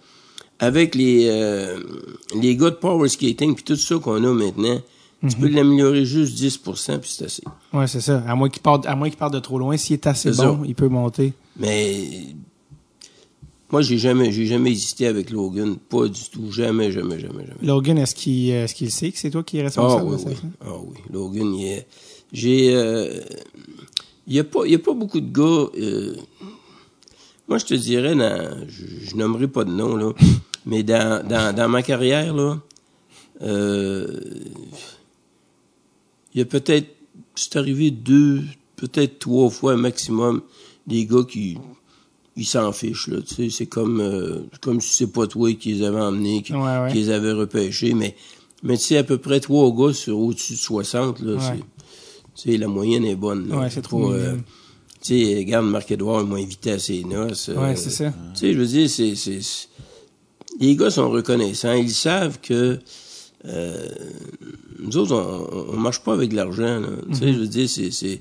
avec 0.61 0.95
les 0.95 1.27
euh, 1.29 1.79
les 2.41 2.57
gars 2.57 2.71
de 2.71 2.77
power 2.77 3.09
skating 3.09 3.55
puis 3.55 3.65
tout 3.65 3.77
ça 3.77 3.97
qu'on 3.99 4.23
a 4.25 4.33
maintenant, 4.33 4.81
tu 5.29 5.37
peux 5.37 5.49
l'améliorer 5.49 6.05
juste 6.05 6.39
10% 6.39 6.99
puis 6.99 7.11
c'est 7.11 7.25
assez. 7.25 7.43
ouais, 7.73 7.87
c'est 7.87 8.01
ça. 8.01 8.23
À 8.27 8.35
moins 8.35 8.49
qu'il 8.49 8.63
parte, 8.63 8.87
à 8.87 8.95
moins 8.95 9.09
qu'il 9.09 9.19
parte 9.19 9.35
de 9.35 9.41
trop 9.41 9.59
loin, 9.59 9.77
s'il 9.77 9.95
est 9.95 10.07
assez 10.07 10.31
bon, 10.31 10.37
ça. 10.37 10.59
il 10.65 10.75
peut 10.75 10.89
monter. 10.89 11.33
Mais 11.57 12.09
moi 13.71 13.83
j'ai 13.83 13.99
jamais 13.99 14.33
j'ai 14.33 14.47
jamais 14.47 14.71
hésité 14.73 15.07
avec 15.07 15.31
Logan, 15.31 15.77
pas 15.77 16.09
du 16.09 16.21
tout, 16.31 16.51
jamais 16.51 16.91
jamais 16.93 17.19
jamais 17.21 17.47
jamais. 17.47 17.59
Logan, 17.63 17.99
est-ce 17.99 18.15
qu'il 18.15 18.51
est-ce 18.51 18.75
qu'il 18.75 18.91
sait 18.91 19.11
que 19.13 19.19
c'est 19.19 19.31
toi 19.31 19.43
qui 19.43 19.59
es 19.59 19.61
Ah 19.61 19.65
responsable 19.65 20.09
oui, 20.11 20.17
de 20.17 20.21
ça? 20.23 20.29
oui. 20.31 20.37
Ah 20.61 20.77
oui, 20.81 20.97
Logan, 21.13 21.55
il 21.55 21.67
est 21.67 21.87
j'ai 22.33 22.75
euh, 22.75 23.21
il 24.27 24.35
y 24.35 24.39
a 24.39 24.45
pas 24.45 24.61
il 24.67 24.73
y 24.73 24.75
a 24.75 24.79
pas 24.79 24.93
beaucoup 24.95 25.21
de 25.21 25.33
gars 25.33 25.71
euh, 25.81 26.15
moi 27.49 27.59
je 27.59 27.65
te 27.67 27.75
dirais 27.75 28.15
dans 28.15 28.67
je, 28.69 28.85
je 29.11 29.17
nommerai 29.17 29.49
pas 29.49 29.65
de 29.65 29.71
nom 29.73 29.97
là, 29.97 30.13
mais 30.67 30.83
dans 30.83 31.27
dans 31.27 31.55
dans 31.55 31.69
ma 31.69 31.83
carrière 31.83 32.35
là 32.35 32.59
euh, 33.43 34.21
il 36.35 36.39
y 36.39 36.43
a 36.43 36.45
peut-être, 36.45 36.89
c'est 37.35 37.57
arrivé 37.57 37.91
deux, 37.91 38.43
peut-être 38.77 39.19
trois 39.19 39.49
fois 39.49 39.77
maximum, 39.77 40.43
des 40.87 41.07
gars 41.07 41.23
qui, 41.29 41.57
ils 42.39 42.47
s'en 42.47 42.73
fichent, 42.73 43.09
là, 43.09 43.19
tu 43.21 43.35
sais, 43.35 43.51
c'est 43.51 43.67
comme, 43.67 44.01
euh, 44.01 44.39
comme 44.61 44.81
si 44.81 44.95
c'est 44.95 45.13
pas 45.13 45.27
toi 45.27 45.53
qui 45.55 45.75
les 45.75 45.85
avais 45.87 46.01
emmenés, 46.01 46.43
qui, 46.43 46.53
Ouais, 46.55 46.61
ouais. 46.79 46.89
qui 46.93 46.99
les 46.99 47.11
avait 47.11 47.33
repêchés, 47.33 47.93
mais, 47.95 48.15
mais 48.63 48.77
tu 48.79 48.85
sais, 48.85 48.97
à 48.99 49.05
peu 49.05 49.19
près 49.19 49.41
trois 49.41 49.71
gars 49.75 49.93
sur 49.93 50.19
au-dessus 50.19 50.55
de 50.55 50.59
60, 50.59 51.21
là, 51.21 51.35
Ouais. 51.35 51.61
c'est, 52.35 52.57
la 52.57 52.69
moyenne 52.69 53.05
est 53.05 53.17
bonne, 53.17 53.49
là. 53.49 53.59
Ouais, 53.59 53.71
c'est 53.71 53.83
trop 53.83 54.11
minime. 54.11 54.43
tu 55.03 55.19
sais, 55.25 55.35
regarde, 55.39 55.67
Marc-Edouard, 55.67 56.25
m'a 56.27 56.37
invité 56.37 56.71
à 56.73 56.79
ses 56.79 57.05
noces. 57.05 57.49
Ouais, 57.49 57.73
euh, 57.73 57.77
c'est 57.77 57.91
ça. 57.91 58.11
tu 58.35 58.41
sais, 58.41 58.53
je 58.55 58.59
veux 58.59 58.67
dire, 58.67 58.89
c'est, 58.89 59.15
c'est, 59.17 59.41
les 60.61 60.75
gars 60.77 60.91
sont 60.91 61.11
reconnaissants. 61.11 61.75
Ils 61.75 61.91
savent 61.91 62.39
que 62.41 62.79
euh, 63.45 63.89
nous 64.81 64.97
autres, 64.97 65.15
on, 65.15 65.75
on 65.75 65.77
marche 65.77 66.01
pas 66.01 66.13
avec 66.15 66.31
de 66.31 66.37
l'argent. 66.37 66.81
là. 66.81 66.89
Tu 67.11 67.15
sais, 67.19 67.33
je 67.33 67.39
veux 67.39 67.47
dire, 67.47 67.69
c'est, 67.69 67.91
c'est. 67.91 68.21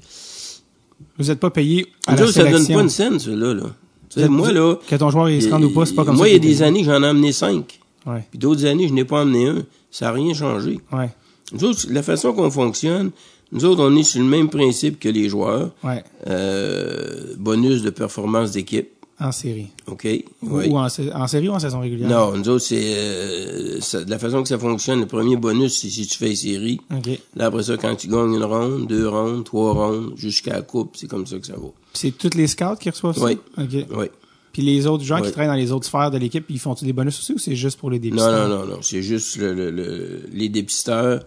Vous 1.18 1.26
n'êtes 1.26 1.40
pas 1.40 1.50
payé 1.50 1.88
à 2.06 2.12
Nous 2.14 2.18
la 2.20 2.24
autres, 2.26 2.34
ça 2.34 2.44
donne 2.44 2.52
sélection. 2.54 2.76
pas 2.76 2.82
une 2.84 2.90
scène, 2.90 3.20
ceux-là. 3.20 3.54
Là. 3.56 3.76
Tu 4.10 4.22
sais, 4.22 4.28
moi, 4.30 4.52
là. 4.52 4.76
Que 4.88 4.96
ton 4.96 5.10
joueur 5.10 5.30
il 5.30 5.42
se 5.42 5.50
rende 5.50 5.64
ou 5.66 5.70
pas, 5.72 5.86
c'est 5.86 5.94
pas 5.96 6.06
comme 6.06 6.16
moi, 6.16 6.26
ça. 6.26 6.30
il 6.30 6.34
y 6.34 6.36
a 6.36 6.40
des 6.40 6.62
années, 6.64 6.84
j'en 6.84 7.04
ai 7.04 7.08
emmené 7.08 7.32
cinq. 7.32 7.80
Ouais, 8.06 8.24
Puis 8.30 8.40
d'autres 8.40 8.66
années, 8.66 8.88
je 8.88 8.94
n'ai 8.94 9.04
pas 9.06 9.22
emmené 9.24 9.48
un. 9.48 9.64
Ça 9.92 10.06
n'a 10.06 10.12
rien 10.14 10.34
changé. 10.34 10.80
ouais, 10.94 11.10
Nous 11.54 11.64
autres, 11.66 11.86
la 11.90 12.02
façon 12.04 12.32
qu'on 12.34 12.50
fonctionne, 12.50 13.12
nous 13.52 13.66
autres, 13.66 13.84
on 13.84 13.96
est 13.96 14.04
sur 14.04 14.20
le 14.22 14.28
même 14.28 14.50
principe 14.50 15.00
que 15.00 15.10
les 15.10 15.28
joueurs. 15.30 15.72
ouais. 15.84 16.04
Euh, 16.28 17.34
bonus 17.38 17.82
de 17.82 17.90
performance 17.90 18.52
d'équipe. 18.52 18.90
En 19.20 19.32
série. 19.32 19.70
OK? 19.88 20.04
Oui. 20.44 20.68
Ou 20.70 20.78
en, 20.78 20.86
en 20.86 21.28
série 21.28 21.50
ou 21.50 21.54
en 21.54 21.60
saison 21.60 21.80
régulière? 21.80 22.08
Non, 22.08 22.38
nous 22.38 22.50
autres, 22.50 22.66
c'est 22.66 22.94
euh, 22.98 23.80
ça- 23.82 24.04
de 24.04 24.10
la 24.12 24.20
façon 24.20 24.44
que 24.44 24.48
ça 24.50 24.60
fonctionne. 24.60 25.00
Le 25.00 25.08
premier 25.08 25.36
bonus, 25.36 25.80
c'est 25.82 25.90
si 25.90 26.06
tu 26.06 26.18
fais 26.18 26.36
série. 26.36 26.80
OK. 26.96 27.10
Là, 27.36 27.48
après 27.48 27.64
ça, 27.64 27.78
quand 27.78 27.96
tu 27.96 28.08
gagnes 28.08 28.36
une 28.36 28.44
ronde, 28.44 28.88
deux 28.88 29.08
rondes, 29.10 29.44
trois 29.44 29.74
rondes, 29.74 30.14
jusqu'à 30.16 30.54
la 30.54 30.62
coupe, 30.62 30.96
c'est 30.98 31.08
comme 31.08 31.26
ça 31.26 31.40
que 31.40 31.48
ça 31.48 31.54
va. 31.54 31.68
C'est 31.94 32.12
tous 32.16 32.36
les 32.36 32.46
scouts 32.46 32.76
qui 32.80 32.90
reçoivent 32.92 33.18
ça? 33.18 33.24
Oui. 33.26 33.38
OK. 33.58 33.86
Oui. 33.98 34.06
Puis 34.54 34.62
les 34.62 34.86
autres 34.88 35.04
gens 35.04 35.20
qui 35.22 35.32
travaillent 35.32 35.48
dans 35.48 35.54
les 35.54 35.72
autres 35.72 35.86
sphères 35.88 36.12
de 36.12 36.18
l'équipe, 36.20 36.46
ils 36.50 36.60
font-ils 36.60 36.86
des 36.86 36.94
bonus 36.94 37.18
aussi 37.20 37.34
ou 37.34 37.38
c'est 37.40 37.56
juste 37.56 37.80
pour 37.80 37.90
les 37.90 37.98
Non, 37.98 38.04
dépisteurs? 38.04 38.48
non, 38.50 38.60
non, 38.60 38.66
non. 38.68 38.80
C'est 38.82 39.02
juste 39.04 39.38
le, 39.38 39.54
le- 39.54 39.72
le- 39.72 40.22
les 40.32 40.50
dépisteurs. 40.50 41.24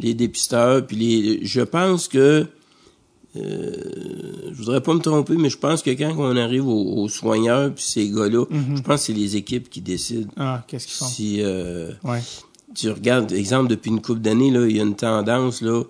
Les 0.00 0.14
dépisteurs, 0.14 0.86
puis 0.86 0.96
les. 0.96 1.40
Je 1.46 1.60
pense 1.60 2.08
que. 2.08 2.46
Euh, 3.36 3.72
je 4.52 4.56
voudrais 4.56 4.80
pas 4.80 4.94
me 4.94 5.00
tromper, 5.00 5.34
mais 5.36 5.50
je 5.50 5.58
pense 5.58 5.82
que 5.82 5.90
quand 5.90 6.14
on 6.16 6.36
arrive 6.36 6.66
aux, 6.68 7.02
aux 7.02 7.08
soigneurs 7.08 7.72
puis 7.74 7.82
ces 7.84 8.08
gars-là, 8.10 8.44
je 8.76 8.80
pense 8.80 9.00
que 9.00 9.06
c'est 9.06 9.12
les 9.12 9.36
équipes 9.36 9.68
qui 9.68 9.80
décident. 9.80 10.30
Ah, 10.36 10.62
qu'est-ce 10.68 10.86
qu'ils 10.86 10.96
font? 10.96 11.06
Si 11.06 11.36
euh, 11.42 11.90
Ouais. 12.04 12.20
tu 12.74 12.90
regardes, 12.90 13.32
exemple, 13.32 13.68
depuis 13.70 13.90
une 13.90 14.00
couple 14.00 14.20
d'années, 14.20 14.50
là, 14.50 14.66
il 14.68 14.76
y 14.76 14.80
a 14.80 14.84
une 14.84 14.94
tendance, 14.96 15.62
là, 15.62 15.82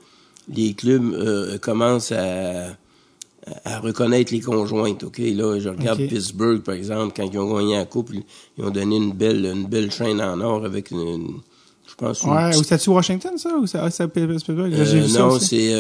les 0.49 0.73
clubs 0.75 1.13
euh, 1.15 1.59
commencent 1.59 2.13
à, 2.13 2.69
à 3.67 3.79
reconnaître 3.81 4.33
les 4.33 4.41
conjointes, 4.41 5.05
OK? 5.05 5.19
Là, 5.19 5.59
je 5.61 5.69
regarde. 5.69 5.99
Pittsburgh, 6.07 6.63
par 6.63 6.75
exemple, 6.75 7.13
quand 7.17 7.29
ils 7.31 7.39
ont 7.39 7.55
gagné 7.57 7.77
la 7.77 7.85
coupe, 7.85 8.11
ils 8.15 8.65
ont 8.65 8.71
donné 8.71 8.97
une 8.97 9.13
belle, 9.13 9.45
une 9.45 9.67
belle 9.67 9.91
chaîne 9.91 10.21
en 10.23 10.41
or 10.41 10.65
avec 10.65 10.91
une, 10.91 11.01
une- 11.01 11.35
je 11.87 11.95
pense, 11.95 12.23
une 12.23 12.31
Ouais, 12.31 12.49
petite- 12.51 12.61
ou 12.61 12.63
c'était-tu 12.65 12.91
Washington, 12.91 13.37
ça? 13.39 13.55
Ou 13.59 13.67
c'est 13.67 13.79
ah, 13.79 13.89
Pittsburgh? 14.09 14.73
euh, 14.73 15.09
non, 15.19 15.39
c'est, 15.39 15.75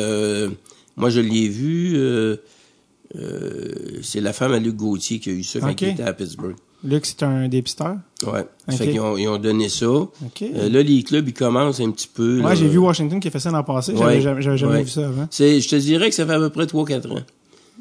moi, 0.97 1.11
je 1.11 1.21
l'ai 1.21 1.49
vu, 1.49 1.93
euh, 1.97 2.37
euh, 3.17 3.99
c'est 4.03 4.21
la 4.21 4.33
femme 4.33 4.53
à 4.53 4.59
Luc 4.59 4.77
Gauthier 4.77 5.19
qui 5.19 5.31
a 5.31 5.33
eu 5.33 5.43
ça 5.45 5.61
quand 5.61 5.81
il 5.81 5.89
était 5.89 6.03
à 6.03 6.13
Pittsburgh. 6.13 6.57
Luc, 6.87 7.07
c'est 7.07 7.23
un 7.23 7.49
dépisteur? 7.49 7.97
Ouais. 8.27 8.45
Fait 8.77 8.89
qu'ils 8.91 9.01
ont, 9.01 9.17
ils 9.17 9.27
ont 9.27 9.39
donné 9.39 9.71
ça. 9.71 9.89
OK. 9.91 10.11
Euh, 10.43 10.69
là, 10.69 10.83
les 10.83 11.03
clubs, 11.03 11.27
ils 11.27 11.33
commencent 11.33 11.81
un 11.81 11.91
petit 11.91 12.11
peu. 12.13 12.39
ouais, 12.39 12.43
là. 12.43 12.55
j'ai 12.55 12.69
vu 12.69 12.77
Washington 12.79 13.19
qui 13.21 13.29
a 13.29 13.31
fait 13.31 13.41
ça 13.41 13.51
l'an 13.51 13.63
passé. 13.65 13.95
J'avais 13.97 14.17
Ouais. 14.17 14.21
jamais, 14.21 14.43
jamais 14.43 14.67
Ouais. 14.75 14.83
vu 14.83 14.91
ça 14.91 15.07
avant. 15.09 15.27
Je 15.33 15.67
te 15.69 15.77
dirais 15.77 16.11
que 16.11 16.15
ça 16.15 16.27
fait 16.27 16.35
à 16.35 16.39
peu 16.39 16.51
près 16.51 16.67
3-4 16.67 17.11
ans. 17.11 17.23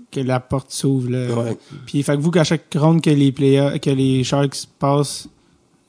Que 0.10 0.22
la 0.22 0.40
porte 0.40 0.72
s'ouvre, 0.72 1.10
là. 1.10 1.28
Ouais. 1.36 1.58
Puis, 1.86 2.02
fait 2.04 2.16
que 2.16 2.22
vous, 2.22 2.32
qu'à 2.32 2.44
chaque 2.46 2.66
ronde 2.76 3.02
que 3.02 3.10
les 3.10 3.32
playa- 3.34 3.78
que 3.80 3.90
les 3.90 4.24
Sharks 4.24 4.68
passent, 4.80 5.28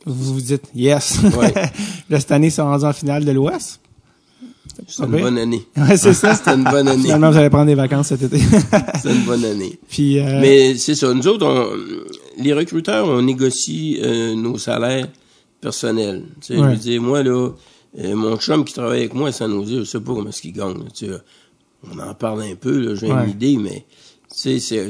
vous 0.07 0.35
vous 0.35 0.41
dites 0.41 0.65
yes. 0.75 1.19
Ouais. 1.39 1.53
là, 2.11 2.19
cette 2.19 2.33
année, 2.33 2.49
ils 2.49 2.53
sont 2.53 2.65
rendus 2.65 2.85
en 2.85 2.93
finale 2.93 3.25
de 3.25 3.31
l'Ouest. 3.33 3.81
C'est 4.89 4.99
Pas 5.09 5.17
une 5.17 5.23
bonne 5.23 5.39
année. 5.39 5.67
Ouais, 5.77 5.97
c'est 5.97 6.13
ça. 6.15 6.35
C'était 6.35 6.51
une 6.53 6.65
bonne 6.65 6.89
année. 6.89 7.03
Finalement, 7.03 7.31
vous 7.31 7.37
allez 7.37 7.51
prendre 7.51 7.67
des 7.67 7.75
vacances 7.75 8.09
cet 8.09 8.23
été. 8.23 8.39
C'est 9.03 9.11
une 9.13 9.25
bonne 9.25 9.45
année. 9.45 9.79
Puis, 9.89 10.19
euh, 10.19 10.41
Mais 10.41 10.77
c'est 10.77 10.95
ça. 10.95 11.13
Nous 11.15 11.27
autres, 11.29 11.47
on- 11.47 12.43
les 12.43 12.53
recruteurs, 12.53 13.07
on 13.09 13.23
négocie 13.23 13.99
euh, 14.03 14.35
nos 14.35 14.59
salaires 14.59 15.07
personnels. 15.61 16.25
Tu 16.41 16.49
sais, 16.55 16.57
Je 16.57 16.63
veux 16.65 16.77
dire, 16.77 17.01
moi, 17.03 17.23
là, 17.23 17.51
euh, 18.01 18.15
mon 18.17 18.37
chum 18.37 18.65
qui 18.65 18.75
travaille 18.75 19.01
avec 19.01 19.15
moi 19.15 19.29
à 19.29 19.33
San 19.33 19.51
Jose, 19.53 19.79
je 19.81 19.85
sais 19.85 20.01
pas 20.01 20.13
comment 20.15 20.29
est-ce 20.29 20.43
qu'il 20.43 20.53
gagne. 20.53 20.75
là, 20.79 20.85
tu 20.95 21.07
sais, 21.07 21.13
on 21.93 21.99
en 21.99 22.15
parle 22.15 22.43
un 22.43 22.55
peu, 22.55 22.95
j'ai 22.97 23.07
Ouais. 23.13 23.25
une 23.25 23.31
idée, 23.31 23.57
mais 23.59 23.85
tu 24.37 24.59
sais, 24.59 24.89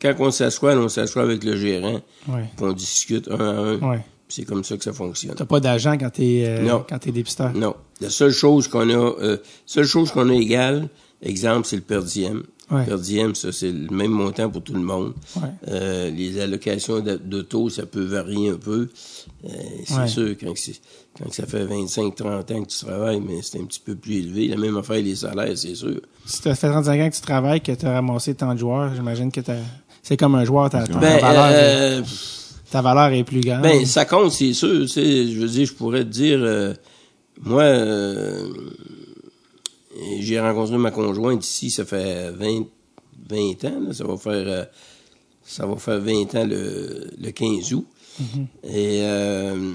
quand 0.00 0.14
on 0.18 0.30
s'assoit, 0.30 0.74
on 0.76 0.88
s'assoit 0.88 1.22
avec 1.22 1.44
le 1.44 1.56
gérant, 1.56 2.00
ouais. 2.28 2.44
puis 2.56 2.66
on 2.66 2.72
discute 2.72 3.28
un 3.30 3.38
à 3.40 3.42
un. 3.52 3.78
Ouais. 3.78 4.00
C'est 4.34 4.44
comme 4.44 4.64
ça 4.64 4.78
que 4.78 4.84
ça 4.84 4.94
fonctionne. 4.94 5.34
T'as 5.36 5.44
pas 5.44 5.60
d'agent 5.60 5.98
quand 5.98 6.08
t'es, 6.08 6.44
euh, 6.46 6.62
Non. 6.62 6.84
quand 6.88 6.98
t'es 6.98 7.12
dépisteur? 7.12 7.52
Non. 7.54 7.74
La 8.00 8.08
seule 8.08 8.32
chose 8.32 8.66
qu'on 8.66 8.88
a, 8.88 8.94
euh, 8.94 9.36
seule 9.66 9.84
chose 9.84 10.10
qu'on 10.10 10.30
a 10.30 10.34
égale, 10.34 10.88
exemple, 11.22 11.66
c'est 11.66 11.76
le 11.76 11.82
per 11.82 12.00
diem. 12.02 12.42
Ouais. 12.70 12.86
Per 12.86 12.96
diem, 12.98 13.34
ça, 13.34 13.52
c'est 13.52 13.70
le 13.70 13.94
même 13.94 14.10
montant 14.12 14.48
pour 14.48 14.62
tout 14.62 14.72
le 14.72 14.80
monde. 14.80 15.12
Ouais. 15.36 15.42
Euh, 15.68 16.10
les 16.10 16.40
allocations 16.40 17.00
d'a- 17.00 17.18
d'auto, 17.18 17.68
ça 17.68 17.84
peut 17.84 18.04
varier 18.04 18.48
un 18.48 18.56
peu. 18.56 18.88
Euh, 19.44 19.48
c'est 19.86 19.94
Ouais. 19.94 20.08
sûr, 20.08 20.28
quand, 20.40 20.52
c'est- 20.56 20.80
quand 21.18 21.30
ça 21.30 21.44
fait 21.44 21.66
25-30 21.66 22.50
ans 22.52 22.62
que 22.62 22.68
tu 22.70 22.78
travailles, 22.86 23.20
mais 23.20 23.40
c'est 23.42 23.60
un 23.60 23.64
petit 23.66 23.80
peu 23.84 23.94
plus 23.94 24.20
élevé. 24.20 24.48
La 24.48 24.56
même 24.56 24.78
affaire, 24.78 25.02
les 25.02 25.16
salaires, 25.16 25.52
c'est 25.58 25.74
sûr. 25.74 26.00
Si 26.24 26.40
t'as 26.40 26.54
fait 26.54 26.68
35 26.70 26.98
ans 27.02 27.10
que 27.10 27.14
tu 27.16 27.20
travailles, 27.20 27.60
que 27.60 27.72
t'as 27.72 27.92
ramassé 27.92 28.34
tant 28.34 28.54
de 28.54 28.58
joueurs, 28.58 28.94
j'imagine 28.94 29.30
que 29.30 29.42
c'est 30.02 30.16
comme 30.16 30.36
un 30.36 30.44
joueur, 30.46 30.70
ta, 30.70 30.86
ta 30.86 30.98
Ben, 30.98 31.20
valeur, 31.20 32.02
ta 32.72 32.80
valeur 32.80 33.12
est 33.12 33.22
plus 33.22 33.42
grande. 33.42 33.60
ben, 33.62 33.84
ça 33.84 34.06
compte, 34.06 34.32
c'est 34.32 34.54
sûr. 34.54 34.80
Tu 34.80 34.88
sais, 34.88 35.26
je 35.28 35.38
veux 35.38 35.46
dire, 35.46 35.66
je 35.66 35.74
pourrais 35.74 36.04
te 36.04 36.08
dire, 36.08 36.38
euh, 36.40 36.72
moi, 37.42 37.64
euh, 37.64 38.48
j'ai 40.20 40.40
rencontré 40.40 40.78
ma 40.78 40.90
conjointe 40.90 41.44
ici, 41.44 41.70
ça 41.70 41.84
fait 41.84 42.30
20, 42.30 42.64
20 43.28 43.64
ans, 43.66 43.80
là, 43.88 43.92
ça 43.92 44.04
va 44.04 44.16
faire, 44.16 44.44
euh, 44.46 44.64
ça 45.44 45.66
va 45.66 45.76
faire 45.76 46.00
20 46.00 46.34
ans 46.34 46.46
le, 46.46 47.10
le 47.20 47.30
15 47.30 47.74
août. 47.74 47.86
Et 48.64 49.00
euh, 49.02 49.74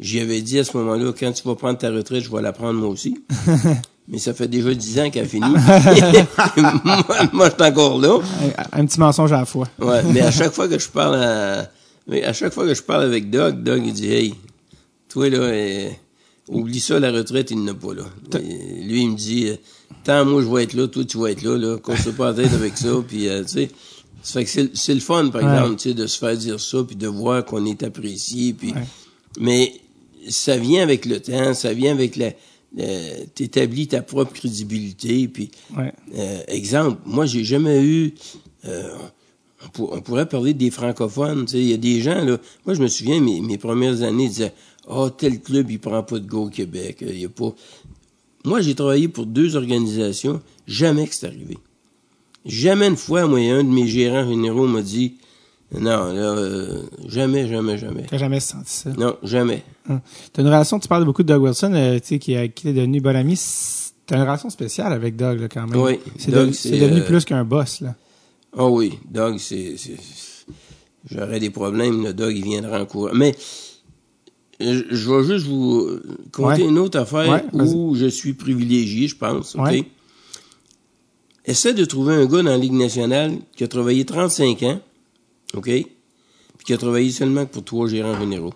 j'y 0.00 0.20
avais 0.20 0.40
dit 0.40 0.58
à 0.58 0.64
ce 0.64 0.74
moment-là, 0.78 1.12
quand 1.18 1.32
tu 1.32 1.42
vas 1.46 1.56
prendre 1.56 1.78
ta 1.78 1.90
retraite, 1.90 2.22
je 2.24 2.30
vais 2.30 2.40
la 2.40 2.52
prendre 2.52 2.80
moi 2.80 2.88
aussi. 2.88 3.22
Mais 4.08 4.18
ça 4.18 4.34
fait 4.34 4.46
déjà 4.48 4.72
10 4.72 5.00
ans 5.00 5.10
qu'elle 5.10 5.24
a 5.24 5.28
fini. 5.28 5.48
moi, 5.50 7.28
moi, 7.32 7.48
je 7.50 7.54
suis 7.54 7.72
encore 7.72 7.98
là. 8.00 8.18
un, 8.72 8.80
un 8.82 8.86
petit 8.86 9.00
mensonge 9.00 9.32
à 9.32 9.38
la 9.38 9.44
fois. 9.46 9.68
Ouais, 9.78 10.02
mais 10.04 10.20
à 10.20 10.30
chaque 10.30 10.52
fois 10.54 10.68
que 10.68 10.78
je 10.78 10.88
parle 10.88 11.16
à, 11.16 11.70
mais 12.06 12.22
à 12.24 12.32
chaque 12.32 12.52
fois 12.52 12.66
que 12.66 12.74
je 12.74 12.82
parle 12.82 13.02
avec 13.04 13.30
Doug, 13.30 13.62
Doug, 13.62 13.82
il 13.84 13.92
dit, 13.92 14.12
hey, 14.12 14.34
toi, 15.08 15.28
là, 15.28 15.38
euh, 15.38 15.88
oublie 16.48 16.80
ça, 16.80 17.00
la 17.00 17.10
retraite, 17.10 17.50
il 17.50 17.64
n'a 17.64 17.74
pas, 17.74 17.94
là. 17.94 18.04
Et 18.38 18.84
lui, 18.84 19.02
il 19.02 19.10
me 19.10 19.16
dit, 19.16 19.48
euh, 19.48 19.56
tant 20.04 20.24
moi, 20.24 20.40
je 20.42 20.46
vais 20.48 20.62
être 20.62 20.74
là, 20.74 20.86
toi, 20.86 21.04
tu 21.04 21.18
vas 21.18 21.30
être 21.32 21.42
là, 21.42 21.56
là, 21.58 21.78
qu'on 21.78 21.96
se 21.96 22.10
pas 22.10 22.32
la 22.32 22.34
tête 22.44 22.54
avec 22.54 22.76
ça, 22.76 22.88
puis, 23.06 23.28
euh, 23.28 23.42
tu 23.42 23.48
sais, 23.54 23.70
ça 24.22 24.34
fait 24.40 24.44
que 24.44 24.50
c'est, 24.50 24.76
c'est 24.76 24.94
le 24.94 25.00
fun, 25.00 25.28
par 25.28 25.42
Ouais. 25.42 25.52
exemple, 25.52 25.76
tu 25.80 25.88
sais, 25.88 25.94
de 25.94 26.06
se 26.06 26.18
faire 26.18 26.36
dire 26.36 26.60
ça, 26.60 26.78
puis 26.86 26.94
de 26.96 27.08
voir 27.08 27.44
qu'on 27.44 27.64
est 27.66 27.82
apprécié, 27.82 28.52
puis, 28.52 28.72
Ouais. 28.72 28.82
mais 29.40 29.72
ça 30.28 30.56
vient 30.56 30.82
avec 30.82 31.06
le 31.06 31.18
temps, 31.20 31.54
ça 31.54 31.72
vient 31.72 31.92
avec 31.92 32.14
la, 32.16 32.30
la- 32.74 33.26
t'établis 33.34 33.88
ta 33.88 34.02
propre 34.02 34.32
crédibilité, 34.32 35.28
puis, 35.28 35.50
Ouais. 35.76 35.92
euh, 36.16 36.40
exemple, 36.48 37.00
moi, 37.06 37.26
j'ai 37.26 37.44
jamais 37.44 37.82
eu. 37.84 38.14
euh, 38.64 38.90
on, 39.64 39.68
pour- 39.68 39.92
on 39.92 40.00
pourrait 40.00 40.28
parler 40.28 40.54
des 40.54 40.70
francophones. 40.70 41.46
tu 41.46 41.56
Il 41.56 41.68
y 41.68 41.72
a 41.72 41.76
des 41.76 42.00
gens, 42.00 42.24
là. 42.24 42.38
Moi, 42.66 42.74
je 42.74 42.82
me 42.82 42.88
souviens, 42.88 43.20
mes, 43.20 43.40
mes 43.40 43.58
premières 43.58 44.02
années, 44.02 44.24
ils 44.24 44.28
disaient 44.30 44.52
Ah, 44.88 45.10
tel 45.16 45.40
club, 45.40 45.70
il 45.70 45.78
prend 45.80 46.02
pas 46.04 46.18
de 46.20 46.26
go 46.26 46.44
au 46.46 46.48
Québec. 46.48 47.02
euh, 47.02 47.12
Il 47.12 47.24
a 47.24 47.28
pas. 47.28 47.54
Moi, 48.44 48.60
j'ai 48.60 48.74
travaillé 48.76 49.08
pour 49.08 49.26
deux 49.26 49.56
organisations. 49.56 50.40
Jamais 50.68 51.06
que 51.08 51.14
c'est 51.14 51.26
arrivé. 51.26 51.58
Jamais 52.44 52.86
une 52.86 52.96
fois, 52.96 53.26
moi, 53.26 53.40
un 53.40 53.64
de 53.64 53.68
mes 53.70 53.88
gérants 53.88 54.28
généraux 54.28 54.68
m'a 54.68 54.82
dit 54.82 55.14
Non, 55.72 56.12
là, 56.12 56.36
euh, 56.36 56.82
jamais, 57.08 57.48
jamais, 57.48 57.76
jamais. 57.76 58.04
T'as 58.08 58.18
jamais 58.18 58.38
senti 58.40 58.70
ça? 58.72 58.90
Non, 58.96 59.16
jamais. 59.22 59.64
Hein. 59.88 60.00
T'as 60.32 60.42
une 60.42 60.48
relation, 60.48 60.78
tu 60.78 60.86
parles 60.86 61.04
beaucoup 61.04 61.22
de 61.24 61.28
Doug 61.28 61.42
Wilson, 61.42 61.72
euh, 61.74 61.98
tu 61.98 62.06
sais, 62.06 62.18
qui, 62.20 62.36
a- 62.36 62.46
qui 62.48 62.68
est 62.68 62.72
devenu 62.72 63.00
bon 63.00 63.16
ami. 63.16 63.38
T'as 64.06 64.16
une 64.16 64.22
relation 64.22 64.48
spéciale 64.48 64.92
avec 64.92 65.16
Doug, 65.16 65.40
là, 65.40 65.48
quand 65.48 65.66
même. 65.66 65.80
Oui, 65.80 65.98
C'est 66.18 66.30
devenu- 66.30 67.00
euh, 67.00 67.04
plus 67.04 67.24
qu'un 67.24 67.44
boss, 67.44 67.80
là. 67.80 67.94
Ah 68.56 68.66
oui, 68.66 68.98
Doug, 69.10 69.38
c'est. 69.38 69.74
J'aurais 71.10 71.40
des 71.40 71.50
problèmes, 71.50 72.04
le 72.04 72.12
Doug, 72.14 72.36
il 72.36 72.44
viendra 72.44 72.80
en 72.80 72.86
courant. 72.86 73.10
Mais 73.14 73.34
je, 74.60 74.82
je 74.90 75.10
vais 75.12 75.24
juste 75.24 75.46
vous 75.46 75.88
conter 76.32 76.62
Ouais. 76.62 76.68
une 76.68 76.78
autre 76.78 76.98
affaire 76.98 77.28
Ouais, 77.52 77.62
où 77.64 77.94
je 77.96 78.06
suis 78.06 78.34
privilégié, 78.34 79.08
je 79.08 79.16
pense. 79.16 79.56
OK? 79.56 79.62
Ouais. 79.64 79.84
Essaie 81.44 81.74
de 81.74 81.84
trouver 81.84 82.14
un 82.14 82.26
gars 82.26 82.38
dans 82.42 82.50
la 82.50 82.56
Ligue 82.58 82.72
nationale 82.72 83.32
qui 83.56 83.62
a 83.64 83.68
travaillé 83.68 84.04
35 84.04 84.62
ans, 84.64 84.80
OK? 85.56 85.64
Puis 85.64 86.64
qui 86.64 86.72
a 86.72 86.78
travaillé 86.78 87.10
seulement 87.10 87.46
pour 87.46 87.64
trois 87.64 87.88
gérants 87.88 88.18
généraux. 88.18 88.54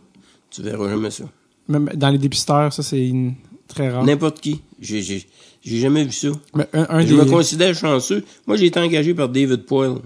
Tu 0.50 0.62
verras 0.62 0.88
jamais 0.88 1.10
ça. 1.10 1.24
Même 1.68 1.90
dans 1.94 2.10
les 2.10 2.18
dépisteurs, 2.18 2.72
ça, 2.72 2.82
c'est 2.82 3.06
une- 3.08 3.34
très 3.68 3.88
rare. 3.90 4.04
N'importe 4.04 4.40
qui. 4.40 4.62
J'ai, 4.80 5.24
jamais 5.64 6.04
vu 6.04 6.12
ça. 6.12 6.28
Mais 6.54 6.66
un, 6.72 6.86
un 6.88 7.00
je 7.02 7.06
des, 7.08 7.14
me 7.14 7.24
considère 7.24 7.74
chanceux. 7.74 8.24
Moi, 8.46 8.56
j'ai 8.56 8.66
été 8.66 8.80
engagé 8.80 9.14
par 9.14 9.28
David 9.28 9.64
Poyle 9.64 9.98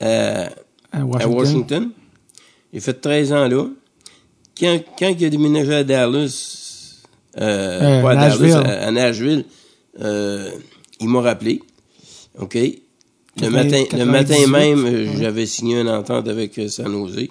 à, 0.00 0.44
à 0.92 1.00
à 1.00 1.26
Washington. 1.28 1.90
J'ai 2.72 2.80
fait 2.80 2.94
13 2.94 3.32
ans 3.32 3.48
là. 3.48 3.66
Quand, 4.58 4.78
quand 4.98 5.08
il 5.18 5.24
a 5.24 5.30
déménagé 5.30 5.74
à 5.74 5.82
Dallas, 5.84 7.00
euh, 7.38 7.80
Euh, 8.00 8.02
pas 8.02 8.10
à 8.12 8.14
Nashville. 8.14 8.50
Dallas, 8.50 8.68
à, 8.84 8.86
à 8.86 8.90
Nashville, 8.92 9.44
euh, 10.00 10.50
il 11.00 11.08
m'a 11.08 11.20
rappelé. 11.22 11.60
OK? 12.38 12.56
Le 13.36 13.50
80, 13.50 13.50
matin, 13.50 13.78
le 13.78 13.86
98, 13.86 14.06
matin 14.10 14.46
même, 14.48 14.84
ouais. 14.84 15.16
j'avais 15.18 15.46
signé 15.46 15.80
une 15.80 15.88
entente 15.88 16.28
avec 16.28 16.58
euh, 16.58 16.68
San 16.68 16.92
Jose. 16.92 17.28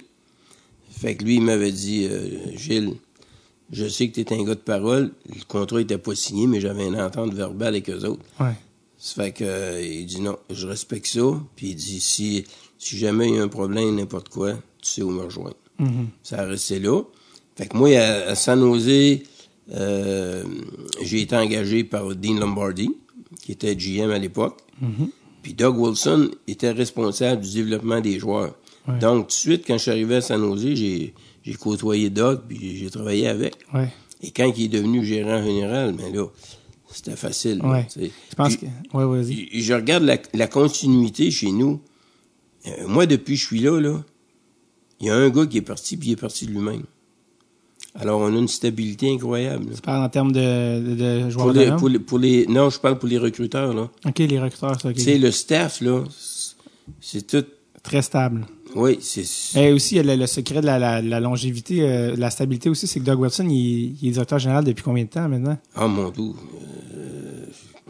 Fait 0.99 1.15
que 1.15 1.23
lui, 1.23 1.35
il 1.35 1.41
m'avait 1.41 1.71
dit, 1.71 2.07
euh, 2.09 2.55
Gilles, 2.55 2.93
je 3.71 3.87
sais 3.87 4.09
que 4.09 4.19
tu 4.19 4.21
es 4.21 4.33
un 4.33 4.43
gars 4.43 4.55
de 4.55 4.59
parole. 4.59 5.11
Le 5.29 5.43
contrat 5.47 5.81
était 5.81 5.97
pas 5.97 6.15
signé, 6.15 6.47
mais 6.47 6.59
j'avais 6.59 6.87
une 6.87 6.99
entente 6.99 7.33
verbale 7.33 7.75
avec 7.75 7.89
eux 7.89 8.03
autres. 8.05 8.23
Ouais. 8.39 8.53
Ça 8.97 9.23
fait 9.23 9.31
que 9.31 9.43
euh, 9.43 9.81
il 9.81 10.05
dit 10.05 10.21
non, 10.21 10.37
je 10.51 10.67
respecte 10.67 11.07
ça. 11.07 11.21
Puis 11.55 11.69
il 11.69 11.75
dit 11.75 11.99
si 11.99 12.45
si 12.77 12.97
jamais 12.97 13.29
il 13.29 13.35
y 13.35 13.39
a 13.39 13.43
un 13.43 13.47
problème, 13.47 13.95
n'importe 13.95 14.29
quoi, 14.29 14.53
tu 14.81 14.89
sais 14.91 15.01
où 15.01 15.09
me 15.11 15.23
rejoindre. 15.23 15.55
Mhm. 15.79 16.07
Ça 16.23 16.41
a 16.41 16.45
resté 16.45 16.79
là. 16.79 17.01
Fait 17.55 17.67
que 17.67 17.77
moi, 17.77 17.89
à, 17.97 18.29
à 18.29 18.35
San 18.35 18.59
Jose, 18.59 19.19
euh, 19.73 20.43
j'ai 21.01 21.21
été 21.21 21.35
engagé 21.35 21.83
par 21.83 22.15
Dean 22.15 22.35
Lombardi, 22.35 22.89
qui 23.41 23.51
était 23.53 23.75
GM 23.75 24.09
à 24.11 24.19
l'époque. 24.19 24.59
Puis 25.41 25.53
Doug 25.53 25.77
Wilson 25.77 26.31
était 26.47 26.71
responsable 26.71 27.41
du 27.41 27.53
développement 27.53 27.99
des 27.99 28.19
joueurs. 28.19 28.55
Ouais. 28.87 28.99
Donc, 28.99 29.27
tout 29.27 29.27
de 29.27 29.31
suite, 29.31 29.63
quand 29.65 29.77
je 29.77 29.83
suis 29.83 29.91
arrivé 29.91 30.15
à 30.15 30.21
San 30.21 30.39
Jose, 30.39 30.73
j'ai, 30.73 31.13
j'ai 31.43 31.53
côtoyé 31.53 32.09
Doug, 32.09 32.41
puis 32.47 32.77
j'ai 32.77 32.89
travaillé 32.89 33.27
avec. 33.27 33.55
Ouais. 33.73 33.89
Et 34.21 34.31
quand 34.31 34.51
il 34.55 34.65
est 34.65 34.67
devenu 34.67 35.03
gérant 35.03 35.43
général, 35.43 35.93
ben 35.93 36.13
là, 36.13 36.27
c'était 36.91 37.15
facile. 37.15 37.61
Ouais. 37.63 37.87
Je 37.95 38.35
pense 38.35 38.55
Puis, 38.55 38.67
que. 38.67 38.97
Ouais, 38.97 39.05
vas-y. 39.05 39.49
je 39.51 39.59
je 39.61 39.73
regarde 39.73 40.03
la, 40.03 40.17
la 40.33 40.47
continuité 40.47 41.31
chez 41.31 41.51
nous. 41.51 41.81
Euh, 42.67 42.87
moi, 42.87 43.05
depuis 43.07 43.35
que 43.35 43.41
je 43.41 43.45
suis 43.45 43.59
là, 43.59 43.79
là, 43.79 44.03
il 44.99 45.07
y 45.07 45.09
a 45.09 45.15
un 45.15 45.29
gars 45.29 45.47
qui 45.47 45.57
est 45.57 45.63
parti, 45.63 45.97
puis 45.97 46.09
il 46.09 46.11
est 46.13 46.17
parti 46.17 46.45
de 46.45 46.51
lui-même. 46.51 46.83
Alors, 47.99 48.21
on 48.21 48.33
a 48.33 48.37
une 48.39 48.47
stabilité 48.47 49.11
incroyable. 49.13 49.65
là. 49.69 49.75
Tu 49.75 49.81
parles 49.81 50.03
en 50.03 50.09
termes 50.09 50.31
de, 50.31 50.39
de, 50.39 50.95
de 50.95 51.29
joueurs 51.29 51.47
Pour 51.47 51.53
les, 51.53 51.61
autonomes? 51.61 51.79
pour, 51.79 51.89
les, 51.89 51.99
pour 51.99 52.19
les- 52.19 52.45
non, 52.47 52.69
je 52.69 52.79
parle 52.79 52.97
pour 52.97 53.09
les 53.09 53.17
recruteurs, 53.17 53.73
là. 53.73 53.89
OK, 54.07 54.19
les 54.19 54.39
recruteurs, 54.39 54.79
ça, 54.79 54.89
OK. 54.89 54.95
Tu 54.95 55.01
sais, 55.01 55.17
le 55.17 55.29
staff, 55.31 55.81
là, 55.81 56.03
c'est- 57.01 57.27
tout, 57.27 57.45
Très 57.83 58.01
stable. 58.03 58.45
oui, 58.75 58.99
c'est, 59.01 59.25
Et 59.59 59.71
aussi, 59.73 60.01
le, 60.01 60.15
le 60.15 60.27
secret 60.27 60.61
de 60.61 60.67
la, 60.67 60.77
la, 60.77 61.01
la 61.01 61.19
longévité, 61.19 61.81
euh, 61.81 62.15
la 62.15 62.29
stabilité 62.29 62.69
aussi, 62.69 62.85
c'est 62.87 62.99
que 62.99 63.05
Doug 63.05 63.19
Wilson, 63.19 63.47
il, 63.49 63.97
il 64.01 64.07
est 64.09 64.11
directeur 64.11 64.37
général 64.39 64.63
depuis 64.63 64.83
combien 64.83 65.03
de 65.03 65.09
temps 65.09 65.27
maintenant? 65.27 65.57
ah, 65.75 65.87
mon 65.87 66.05
euh, 66.05 66.11
de 66.11 66.15
temps, 66.15 66.35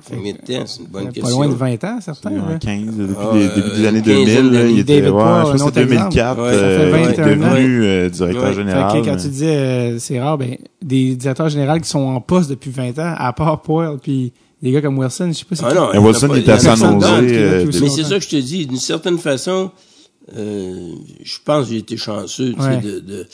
c'est 0.04 0.16
une 0.16 0.88
bonne 0.88 1.06
Pas 1.06 1.12
question. 1.12 1.36
loin 1.38 1.48
de 1.50 1.54
20 1.54 1.84
ans, 1.84 2.00
certains. 2.02 2.32
En 2.32 2.50
là. 2.50 2.58
15, 2.60 2.98
depuis 2.98 3.16
Ah, 3.20 3.30
les 3.34 3.46
euh, 3.46 3.56
débuts 3.56 3.70
des 3.78 3.86
années 3.88 3.98
une 4.00 4.04
quinzaine 4.06 4.26
2000, 4.26 4.36
là, 4.52 4.60
d'années. 4.60 4.72
il 4.74 4.80
était, 4.80 5.02
David 5.02 5.14
ouais, 5.14 5.20
je 5.22 5.24
pense 5.24 5.52
que 5.52 5.56
autre 5.68 5.72
c'est 5.76 5.86
2004, 5.86 6.12
exemple. 6.12 6.42
Ouais, 6.42 6.52
ça 6.54 6.60
fait 6.60 6.66
euh, 6.66 6.90
il 6.90 7.04
est 7.04 7.06
21 7.08 7.24
ans. 7.44 7.54
devenu 7.54 7.84
euh, 7.84 8.10
directeur 8.10 8.44
Ouais. 8.44 8.54
général. 8.54 8.92
Fait 8.92 9.02
que 9.02 9.06
quand 9.06 9.16
mais- 9.16 9.22
tu 9.22 9.28
disais 9.30 9.56
euh, 9.58 10.00
c'est 10.00 10.20
rare, 10.22 10.38
ben 10.38 10.58
des 10.82 11.16
directeurs 11.16 11.50
généraux 11.50 11.80
qui 11.80 11.90
sont 11.90 12.00
en 12.00 12.22
poste 12.22 12.50
depuis 12.50 12.72
20 12.72 12.98
ans, 13.00 13.16
à 13.18 13.34
part 13.34 13.62
Poyle, 13.62 13.98
puis 14.02 14.34
des 14.62 14.72
gars 14.72 14.82
comme 14.82 14.98
Wilson, 14.98 15.30
je 15.30 15.38
sais 15.40 15.46
pas 15.46 15.56
si 15.56 15.64
Ah 15.66 15.74
non, 15.74 16.04
Wilson, 16.06 16.28
pas- 16.28 16.38
il 16.38 16.42
était 16.42 16.52
à 16.52 16.60
San 16.60 17.00
pas 17.00 17.22
Jose, 17.22 17.82
Mais 17.82 17.90
c'est 17.90 18.04
ça 18.04 18.18
que 18.18 18.24
je 18.24 18.30
te 18.30 18.36
dis, 18.36 18.66
d'une 18.68 18.78
certaine 18.78 19.18
façon, 19.18 19.72
euh, 20.38 20.90
je 21.24 21.38
pense 21.44 21.66
que 21.66 21.72
j'ai 21.74 21.80
été 21.80 21.98
chanceux, 21.98 22.54
tu 22.54 22.62
sais, 22.62 22.78
de, 22.78 23.00
de- 23.00 23.28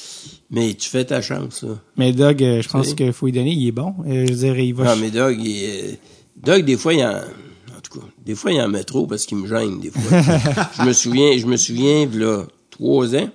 mais 0.50 0.74
tu 0.74 0.88
fais 0.90 1.04
ta 1.04 1.22
chance, 1.22 1.64
là. 1.64 1.76
Mais 1.98 2.14
Doug, 2.14 2.38
je 2.40 2.68
pense 2.70 2.94
qu'il 2.94 3.12
faut 3.12 3.26
lui 3.26 3.34
donner, 3.34 3.52
il 3.52 3.68
est 3.68 3.72
bon. 3.74 3.94
Je 4.06 4.20
veux 4.20 4.26
dire, 4.38 4.58
il 4.58 4.74
va. 4.74 4.86
Non, 4.86 5.02
mais 5.02 5.10
Doug, 5.10 5.38
il 5.40 5.64
est- 5.64 6.00
Doug, 6.38 6.66
des 6.66 6.78
fois, 6.78 6.94
il 6.94 7.04
en, 7.04 7.18
en 7.18 7.82
tout 7.82 8.00
cas, 8.00 8.06
des 8.26 8.36
fois, 8.36 8.52
il 8.52 8.62
en 8.62 8.70
met 8.70 8.84
trop 8.84 9.08
parce 9.08 9.26
qu'il 9.26 9.38
me 9.38 9.48
gêne, 9.48 9.80
des 9.80 9.92
fois. 9.92 10.22
je 10.78 10.84
me 10.84 10.94
souviens, 10.94 11.38
je 11.38 11.46
me 11.46 11.58
souviens, 11.58 12.08
là, 12.14 12.46
trois 12.70 13.16
ans. 13.16 13.30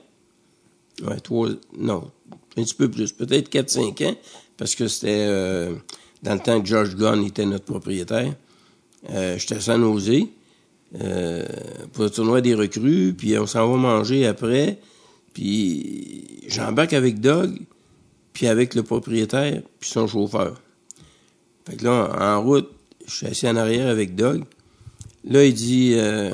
Ouais, 1.02 1.18
trois, 1.20 1.48
non, 1.76 2.10
un 2.56 2.62
petit 2.62 2.74
peu 2.74 2.90
plus, 2.90 3.12
peut-être 3.12 3.48
quatre, 3.48 3.70
cinq 3.70 4.00
ans, 4.02 4.14
parce 4.56 4.74
que 4.74 4.88
c'était, 4.88 5.26
euh, 5.28 5.74
dans 6.22 6.34
le 6.34 6.40
temps 6.40 6.60
que 6.60 6.66
George 6.66 6.96
Gunn 6.96 7.24
était 7.24 7.46
notre 7.46 7.64
propriétaire. 7.64 8.34
Euh, 9.10 9.36
j'étais 9.38 9.56
à 9.56 9.60
San 9.60 9.80
Jose, 9.80 10.26
euh, 11.00 11.44
pour 11.92 12.04
le 12.04 12.10
tournoi 12.10 12.40
des 12.40 12.54
recrues, 12.54 13.14
puis 13.16 13.36
on 13.38 13.46
s'en 13.46 13.68
va 13.68 13.76
manger 13.76 14.26
après, 14.26 14.78
puis 15.32 16.40
j'embarque 16.46 16.92
avec 16.92 17.20
Doug, 17.20 17.58
puis 18.32 18.46
avec 18.46 18.74
le 18.74 18.82
propriétaire, 18.82 19.62
puis 19.80 19.90
son 19.90 20.06
chauffeur. 20.06 20.60
Fait 21.66 21.76
que 21.76 21.84
là, 21.84 22.36
en 22.36 22.42
route, 22.42 22.70
je 23.12 23.16
suis 23.18 23.26
assis 23.26 23.48
en 23.48 23.56
arrière 23.56 23.88
avec 23.88 24.14
Doug. 24.14 24.44
Là, 25.24 25.44
il 25.44 25.54
dit, 25.54 25.92
euh, 25.94 26.32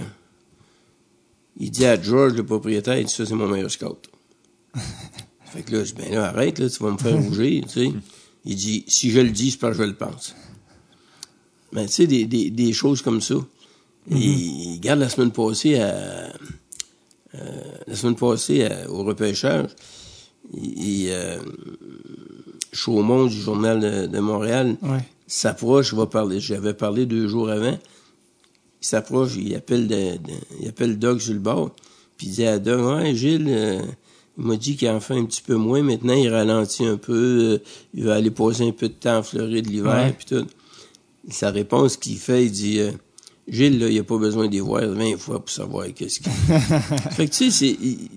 il 1.58 1.70
dit 1.70 1.84
à 1.84 2.00
George, 2.00 2.34
le 2.34 2.44
propriétaire, 2.44 2.98
il 2.98 3.06
dit, 3.06 3.12
ça, 3.12 3.26
c'est 3.26 3.34
mon 3.34 3.48
meilleur 3.48 3.70
scout. 3.70 4.08
fait 5.46 5.62
que 5.62 5.76
là, 5.76 5.84
je 5.84 5.92
dis, 5.94 6.02
ben 6.02 6.12
là, 6.14 6.26
arrête, 6.28 6.58
là, 6.58 6.68
tu 6.70 6.82
vas 6.82 6.90
me 6.92 6.98
faire 6.98 7.16
rougir, 7.16 7.64
tu 7.66 7.68
sais. 7.86 7.92
Il 8.44 8.56
dit, 8.56 8.84
si 8.86 9.10
je 9.10 9.20
le 9.20 9.30
dis, 9.30 9.50
c'est 9.50 9.58
parce 9.58 9.76
que 9.76 9.82
je 9.82 9.88
le 9.88 9.94
pense. 9.94 10.34
Mais 11.72 11.86
tu 11.86 11.92
sais, 11.92 12.06
des, 12.06 12.24
des, 12.24 12.50
des 12.50 12.72
choses 12.72 13.02
comme 13.02 13.20
ça. 13.20 13.34
Et 14.10 14.74
regarde, 14.76 15.00
la 15.00 15.08
semaine 15.10 15.32
passée, 15.32 15.78
à, 15.80 16.32
euh, 17.34 17.62
la 17.86 17.94
semaine 17.94 18.16
passée 18.16 18.64
à- 18.64 18.90
au 18.90 19.04
repêchage, 19.04 19.68
il, 20.54 20.82
il, 20.82 21.08
euh, 21.10 21.38
Chaumont 22.72 23.26
du 23.26 23.38
Journal 23.38 23.80
de, 23.80 24.06
de 24.06 24.18
Montréal 24.20 24.76
Ouais. 24.82 25.04
S'approche, 25.28 25.94
va 25.94 26.06
parler. 26.06 26.40
J'avais 26.40 26.74
parlé 26.74 27.06
deux 27.06 27.28
jours 27.28 27.48
avant. 27.50 27.78
Il 28.80 28.86
s'approche, 28.86 29.36
il 29.36 29.54
appelle, 29.54 29.86
de, 29.88 29.94
de- 30.16 30.18
il 30.60 30.68
appelle 30.68 30.98
Doug 30.98 31.20
sur 31.20 31.32
le 31.34 31.38
bord. 31.40 31.70
Puis 32.16 32.26
il 32.28 32.32
dit 32.32 32.44
à 32.46 32.58
Doug, 32.58 32.80
ouais, 32.80 33.14
Gilles, 33.14 33.46
euh, 33.48 33.80
il 34.38 34.44
m'a 34.44 34.56
dit 34.56 34.76
qu'il 34.76 34.88
en 34.88 35.00
fait 35.00 35.14
un 35.14 35.24
petit 35.24 35.42
peu 35.42 35.54
moins. 35.56 35.82
Maintenant, 35.82 36.14
il 36.14 36.28
ralentit 36.28 36.84
un 36.84 36.96
peu. 36.96 37.14
euh, 37.14 37.58
il 37.94 38.04
va 38.04 38.14
aller 38.14 38.30
passer 38.30 38.66
un 38.66 38.72
peu 38.72 38.88
de 38.88 38.94
temps 38.94 39.18
en 39.18 39.22
Floride 39.22 39.68
l'hiver, 39.68 40.12
puis 40.16 40.26
tout. 40.26 40.46
Sa 41.30 41.50
réponse 41.50 41.96
qu'il 41.96 42.16
fait, 42.18 42.44
il 42.46 42.52
dit, 42.52 42.78
euh, 42.80 42.90
Gilles, 43.48 43.78
là, 43.78 43.88
il 43.88 43.98
a 43.98 44.04
pas 44.04 44.16
besoin 44.18 44.48
d'y 44.48 44.60
voir 44.60 44.86
20 44.86 45.16
fois 45.18 45.40
pour 45.40 45.50
savoir 45.50 45.86
qu'est-ce 45.94 46.20
qu'il 46.20 46.32
fait. 47.16 47.26
que, 47.26 47.30
tu 47.30 47.32
sais, 47.32 47.50
c'est, 47.50 47.66
il- 47.82 48.08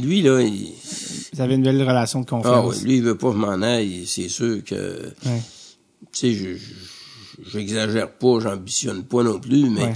lui, 0.00 0.22
là, 0.22 0.40
il, 0.40 0.72
Vous 1.34 1.40
avez 1.40 1.54
une 1.54 1.62
belle 1.62 1.80
relation 1.82 2.20
de 2.20 2.26
ah, 2.30 2.36
ouais, 2.36 2.42
confiance. 2.42 2.82
lui, 2.82 2.96
il 2.96 3.02
veut 3.02 3.16
pas 3.16 3.28
que 3.28 3.34
je 3.34 3.38
m'en 3.38 3.62
aille. 3.62 4.04
C'est 4.06 4.28
sûr 4.28 4.62
que, 4.64 4.74
Ouais. 5.26 5.40
Tu 6.14 6.20
sais, 6.20 6.32
je, 6.32 6.54
je- 6.54 7.50
j'exagère 7.52 8.10
pas, 8.12 8.40
j'ambitionne 8.40 9.02
pas 9.04 9.22
non 9.22 9.38
plus, 9.40 9.68
mais, 9.68 9.82
Ouais. 9.82 9.92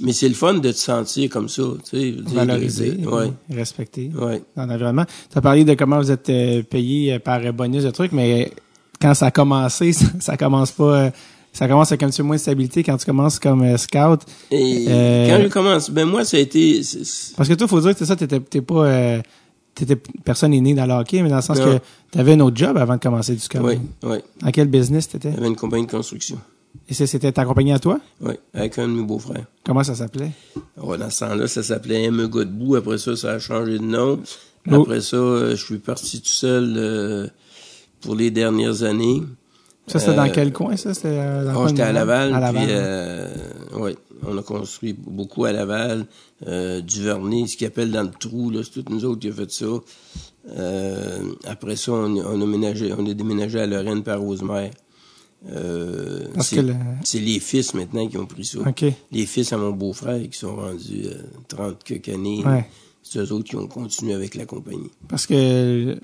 mais 0.00 0.12
c'est 0.12 0.28
le 0.28 0.34
fun 0.34 0.54
de 0.54 0.70
te 0.70 0.76
sentir 0.76 1.30
comme 1.30 1.48
ça, 1.48 1.62
tu 1.88 1.98
sais. 1.98 2.10
de- 2.12 2.22
de- 2.22 3.06
ouais, 3.08 3.32
respecter 3.50 4.10
ouais. 4.14 4.42
dans 4.56 4.66
l'environnement. 4.66 5.04
Tu 5.32 5.38
as 5.38 5.40
parlé 5.40 5.64
de 5.64 5.74
comment 5.74 5.98
vous 5.98 6.10
êtes 6.10 6.28
euh, 6.30 6.62
payé 6.62 7.14
euh, 7.14 7.18
par 7.18 7.40
bonus 7.52 7.84
de 7.84 7.90
trucs, 7.90 8.12
mais 8.12 8.52
quand 9.00 9.14
ça 9.14 9.26
a 9.26 9.30
commencé, 9.30 9.92
ça, 9.94 10.06
ça 10.20 10.36
commence 10.36 10.70
pas. 10.72 11.04
euh, 11.06 11.10
ça 11.52 11.66
commence 11.68 11.90
avec 11.90 12.02
un 12.02 12.10
petit 12.10 12.18
peu 12.18 12.24
moins 12.24 12.36
de 12.36 12.40
stabilité 12.42 12.82
quand 12.82 12.98
tu 12.98 13.06
commences 13.06 13.38
comme 13.38 13.78
scout. 13.78 14.20
Et 14.50 14.84
Euh, 14.90 15.26
quand 15.38 15.42
je 15.42 15.48
commence, 15.48 15.88
ben 15.88 16.04
moi, 16.04 16.22
ça 16.26 16.36
a 16.36 16.40
été, 16.40 16.82
Parce 17.34 17.48
que 17.48 17.54
toi, 17.54 17.66
faut 17.66 17.80
dire 17.80 17.92
que 17.92 17.98
c'est 17.98 18.04
ça, 18.04 18.14
t'étais, 18.14 18.40
t'es 18.40 18.60
pas, 18.60 18.84
euh, 18.86 19.22
t'étais 19.76 19.94
personne 20.24 20.52
est 20.52 20.60
née 20.60 20.74
dans 20.74 20.86
le 20.86 20.94
hockey, 20.94 21.22
mais 21.22 21.28
dans 21.28 21.36
le 21.36 21.42
sens 21.42 21.58
Non. 21.60 21.64
que 21.78 21.82
t'avais 22.10 22.32
un 22.32 22.40
autre 22.40 22.56
job 22.56 22.76
avant 22.76 22.96
de 22.96 23.00
commencer 23.00 23.34
du 23.34 23.38
scout. 23.40 23.60
ouais, 23.60 23.78
ouais. 24.02 24.24
Dans 24.42 24.50
quel 24.50 24.66
business 24.66 25.08
t'étais? 25.08 25.28
Avait 25.36 25.46
une 25.46 25.54
compagnie 25.54 25.86
de 25.86 25.90
construction. 25.92 26.38
Et 26.88 26.94
ça, 26.94 27.06
c'était 27.06 27.30
ta 27.32 27.44
compagnie 27.44 27.72
à 27.72 27.78
toi? 27.78 28.00
Ouais, 28.20 28.38
avec 28.54 28.78
un 28.78 28.86
de 28.88 28.92
mes 28.92 29.02
beaux-frères. 29.02 29.44
Comment 29.64 29.82
ça 29.84 29.94
s'appelait? 29.94 30.32
Ouais, 30.76 30.98
dans 30.98 31.08
ce 31.10 31.20
temps-là, 31.24 31.46
ça 31.48 31.62
s'appelait 31.62 32.04
M. 32.04 32.26
Godbout. 32.26 32.76
Après 32.76 32.98
ça, 32.98 33.14
ça 33.16 33.30
a 33.32 33.38
changé 33.38 33.78
de 33.78 33.84
nom. 33.84 34.18
Oh. 34.70 34.82
Après 34.82 35.00
ça, 35.00 35.16
euh, 35.16 35.50
je 35.56 35.64
suis 35.64 35.78
parti 35.78 36.20
tout 36.20 36.28
seul 36.28 36.74
euh, 36.76 37.26
pour 38.00 38.14
les 38.14 38.30
dernières 38.30 38.82
années. 38.82 39.22
Ça, 39.86 39.98
c'était 40.00 40.14
dans 40.16 40.26
Euh, 40.26 40.30
quel 40.34 40.52
coin, 40.52 40.76
ça? 40.76 40.92
C'était 40.94 41.08
euh, 41.12 41.52
Oh, 41.56 41.66
j'étais 41.68 41.82
à? 41.82 41.92
Laval. 41.92 42.34
À 42.34 42.40
Laval. 42.40 42.66
puis, 42.66 43.80
ouais. 43.80 43.96
Euh, 44.24 44.28
on 44.28 44.38
a 44.38 44.42
construit 44.42 44.92
beaucoup 44.94 45.44
à 45.44 45.52
Laval. 45.52 46.06
Euh, 46.46 46.80
Duvernay, 46.80 47.46
ce 47.46 47.56
qu'ils 47.56 47.66
appellent 47.66 47.90
dans 47.92 48.02
le 48.02 48.10
trou, 48.10 48.50
là, 48.50 48.60
c'est 48.64 48.70
toutes 48.70 48.90
nous 48.90 49.04
autres 49.04 49.20
qui 49.20 49.28
avons 49.28 49.36
fait 49.36 49.50
ça. 49.50 49.66
Euh, 50.56 51.18
après 51.44 51.76
ça, 51.76 51.92
on, 51.92 52.16
on 52.16 52.40
a 52.40 52.46
ménagé, 52.46 52.92
on 52.96 53.04
a 53.06 53.14
déménagé 53.14 53.60
à 53.60 53.66
Lorraine 53.66 54.02
par 54.02 54.20
Rosemère. 54.20 54.70
Euh, 55.48 56.24
Parce 56.34 56.48
c'est, 56.48 56.56
que 56.56 56.60
le- 56.62 56.74
c'est 57.04 57.20
les 57.20 57.38
fils 57.40 57.74
maintenant 57.74 58.06
qui 58.08 58.16
ont 58.18 58.26
pris 58.26 58.44
ça. 58.44 58.58
Les 59.12 59.26
fils 59.26 59.52
à 59.52 59.56
mon 59.58 59.70
beau-frère 59.70 60.20
qui 60.30 60.38
sont 60.38 60.56
rendus 60.56 61.04
euh, 61.06 61.22
30 61.48 61.84
quelques 61.84 62.08
années. 62.08 62.42
Ouais. 62.44 62.66
C'est 63.02 63.20
eux 63.20 63.32
autres 63.32 63.44
qui 63.44 63.56
ont 63.56 63.66
continué 63.68 64.14
avec 64.14 64.34
la 64.34 64.46
compagnie. 64.46 64.90
Parce 65.08 65.26
que 65.26 65.34
euh, 65.34 65.94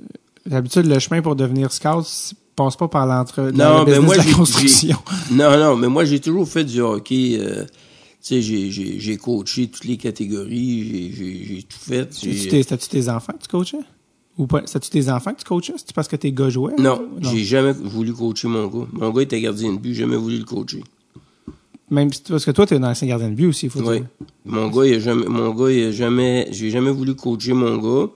d'habitude, 0.46 0.87
le 0.87 0.98
chemin 1.01 1.22
pour 1.22 1.35
devenir 1.35 1.72
scout 1.72 2.07
passe 2.55 2.77
pas 2.77 2.87
par 2.88 3.07
l'entre 3.07 3.51
Non, 3.53 3.81
le 3.81 3.87
ben 3.87 4.01
moi, 4.01 4.16
de 4.16 4.22
la 4.29 4.33
construction. 4.35 4.96
Non, 5.33 5.57
non, 5.59 5.77
mais 5.77 5.88
moi, 5.88 6.05
j'ai 6.05 6.20
toujours 6.20 6.46
fait 6.46 6.64
du 6.64 6.81
hockey. 6.81 7.38
euh, 7.40 7.64
sais, 8.22 8.42
j'ai, 8.42 9.16
coaché 9.16 9.68
toutes 9.68 9.85
les 9.85 9.96
catégories, 9.96 11.12
j'ai, 11.12 11.62
tout 11.62 11.78
fait. 11.78 12.12
C'était-tu 12.12 12.88
tes, 12.88 13.08
enfants 13.08 13.32
que 13.32 13.42
tu 13.42 13.48
coachais? 13.48 13.78
Ou 14.38 14.46
pas? 14.46 14.62
C'était-tu 14.64 14.90
tes 14.90 15.11
enfants 15.11 15.32
que 15.32 15.40
tu 15.40 15.44
coachais? 15.44 15.74
C'est-tu 15.76 15.92
parce 15.92 16.08
que 16.08 16.16
tes 16.16 16.32
gars 16.32 16.48
jouaient? 16.48 16.76
Non, 16.78 17.02
j'ai 17.20 17.44
jamais 17.44 17.72
voulu 17.72 18.12
coacher 18.12 18.48
mon 18.48 18.66
gars. 18.66 18.87
Mon 18.92 19.11
gars 19.11 19.22
était 19.22 19.40
gardien 19.40 19.72
de 19.72 19.78
but, 19.78 19.94
j'ai 19.94 20.02
jamais 20.02 20.16
voulu 20.16 20.38
le 20.38 20.44
coacher. 20.44 20.82
Même 21.90 22.11
parce 22.28 22.46
que 22.46 22.50
toi, 22.52 22.66
t'es 22.66 22.76
un 22.76 22.85
ancien 22.85 23.06
gardien 23.06 23.28
de 23.28 23.35
but 23.35 23.46
aussi, 23.48 23.66
il 23.66 23.70
faut 23.70 23.80
Oui. 23.80 23.98
dire. 23.98 24.06
Mon 24.46 24.68
gars, 24.68 24.87
il 24.87 24.94
a 24.94 24.98
jamais, 24.98 25.26
mon 25.26 25.50
gars, 25.50 25.70
il 25.70 25.85
a 25.85 25.92
jamais, 25.92 26.48
j'ai 26.50 26.70
jamais 26.70 26.90
voulu 26.90 27.14
coacher 27.14 27.52
mon 27.52 27.76
gars. 27.76 28.11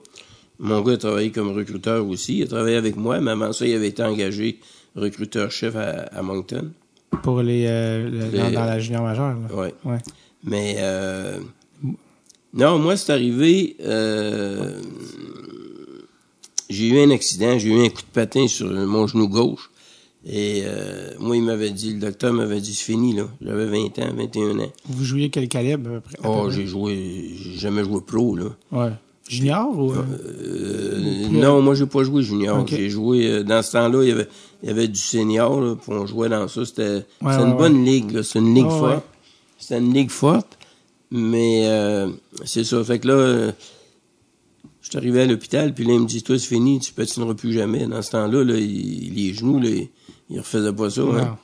Mon 0.59 0.81
gars 0.81 0.93
a 0.93 0.97
travaillé 0.97 1.31
comme 1.31 1.51
recruteur 1.51 2.07
aussi. 2.07 2.39
Il 2.39 2.43
a 2.43 2.47
travaillé 2.47 2.75
avec 2.75 2.95
moi, 2.95 3.19
mais 3.21 3.31
avant 3.31 3.53
ça, 3.53 3.67
il 3.67 3.75
avait 3.75 3.89
été 3.89 4.01
engagé 4.01 4.59
recruteur-chef 4.95 5.75
à, 5.75 5.89
à 6.05 6.21
Moncton. 6.23 6.71
Pour 7.23 7.41
les, 7.41 7.65
euh, 7.67 8.09
le- 8.09 8.29
Les- 8.31 8.37
dans, 8.37 8.51
dans 8.51 8.65
la 8.65 8.79
junior 8.79 9.03
majeure. 9.03 9.35
Là. 9.49 9.55
Ouais. 9.55 9.73
Ouais. 9.85 9.97
Mais 10.43 10.75
euh, 10.79 11.39
non, 12.53 12.79
moi, 12.79 12.97
c'est 12.97 13.11
arrivé. 13.11 13.75
euh, 13.81 14.81
j'ai 16.69 16.87
eu 16.89 16.99
un 16.99 17.09
accident, 17.11 17.57
j'ai 17.57 17.69
eu 17.69 17.85
un 17.85 17.89
coup 17.89 18.01
de 18.01 18.11
patin 18.13 18.47
sur 18.47 18.67
mon 18.69 19.07
genou 19.07 19.27
gauche. 19.29 19.69
Et 20.29 20.63
euh, 20.65 21.11
moi, 21.19 21.37
il 21.37 21.43
m'avait 21.43 21.69
dit, 21.71 21.93
le 21.93 21.99
docteur 21.99 22.33
m'avait 22.33 22.59
dit, 22.59 22.73
c'est 22.73 22.83
fini, 22.83 23.13
là. 23.13 23.29
J'avais 23.41 23.65
20 23.65 23.99
ans, 23.99 24.13
21 24.13 24.59
ans. 24.59 24.71
Vous 24.89 25.05
jouiez 25.05 25.29
quel 25.29 25.47
calibre? 25.47 25.89
à 25.89 25.93
peu 25.93 26.01
près- 26.01 26.17
à 26.19 26.21
peu 26.23 26.27
Oh, 26.27 26.49
j'ai 26.49 26.65
joué, 26.67 27.31
j'ai 27.41 27.53
jamais 27.57 27.83
joué 27.85 28.01
pro, 28.01 28.35
là. 28.35 28.45
Ouais. 28.73 28.91
Junior 29.27 29.77
ou... 29.77 29.91
euh, 29.93 30.03
Euh, 30.45 31.27
non, 31.29 31.61
moi, 31.61 31.75
j'ai 31.75 31.85
pas 31.85 32.03
joué 32.03 32.23
junior. 32.23 32.57
J'ai 32.77 32.89
joué, 32.89 33.27
euh, 33.29 33.43
dans 33.43 33.61
ce 33.61 33.73
temps-là, 33.73 34.03
il 34.03 34.09
y 34.09 34.11
avait, 34.11 34.27
il 34.63 34.69
y 34.69 34.71
avait 34.71 34.87
du 34.87 34.99
senior, 34.99 35.59
là, 35.61 35.75
puis 35.75 35.91
on 35.91 36.05
jouait 36.05 36.29
dans 36.29 36.47
ça. 36.47 36.65
C'était 36.65 37.05
Ouais, 37.21 37.33
une 37.43 37.57
bonne 37.57 37.83
ligue. 37.85 38.21
C'est 38.21 38.39
une 38.39 38.53
ligue 38.55 38.65
forte. 38.69 39.05
C'était 39.57 39.77
une 39.79 39.93
ligue 39.93 40.09
forte. 40.11 40.57
Mais 41.11 41.63
euh, 41.67 42.09
c'est 42.45 42.63
ça. 42.63 42.83
Fait 42.83 42.99
que 42.99 43.07
là, 43.07 43.13
euh, 43.13 43.51
je 44.81 44.89
suis 44.89 44.97
arrivé 44.97 45.21
à 45.21 45.25
l'hôpital, 45.25 45.73
puis 45.73 45.85
là, 45.85 45.93
il 45.93 45.99
me 46.01 46.05
dit, 46.05 46.21
toi, 46.23 46.37
c'est 46.39 46.47
fini, 46.47 46.79
tu 46.79 46.93
patineras 46.93 47.33
plus 47.33 47.53
jamais. 47.53 47.85
Dans 47.87 48.01
ce 48.01 48.11
temps-là, 48.11 48.43
là, 48.43 48.55
il- 48.57 49.13
les 49.13 49.33
genoux, 49.33 49.59
là, 49.59 49.69
il, 49.69 49.89
il 50.29 50.39
refaisait 50.39 50.73
pas 50.73 50.89
ça. 50.89 51.01
hein. 51.01 51.37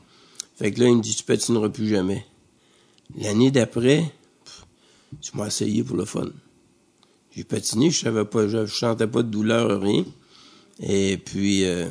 Fait 0.55 0.71
que 0.71 0.79
là, 0.81 0.88
il 0.88 0.97
me 0.97 1.01
dit, 1.01 1.15
tu 1.15 1.23
patineras 1.23 1.69
plus 1.69 1.88
jamais. 1.89 2.25
L'année 3.17 3.51
d'après, 3.51 4.11
tu 5.21 5.31
m'as 5.38 5.47
essayé 5.47 5.84
pour 5.84 5.97
le 5.97 6.05
fun. 6.05 6.27
J'ai 7.36 7.43
patiné, 7.43 7.89
je 7.89 7.99
savais 7.99 8.25
pas, 8.25 8.47
je, 8.47 8.65
sentais 8.67 9.07
pas 9.07 9.23
de 9.23 9.29
douleur, 9.29 9.81
rien. 9.81 10.05
Et 10.79 11.17
puis, 11.17 11.65
euh, 11.65 11.88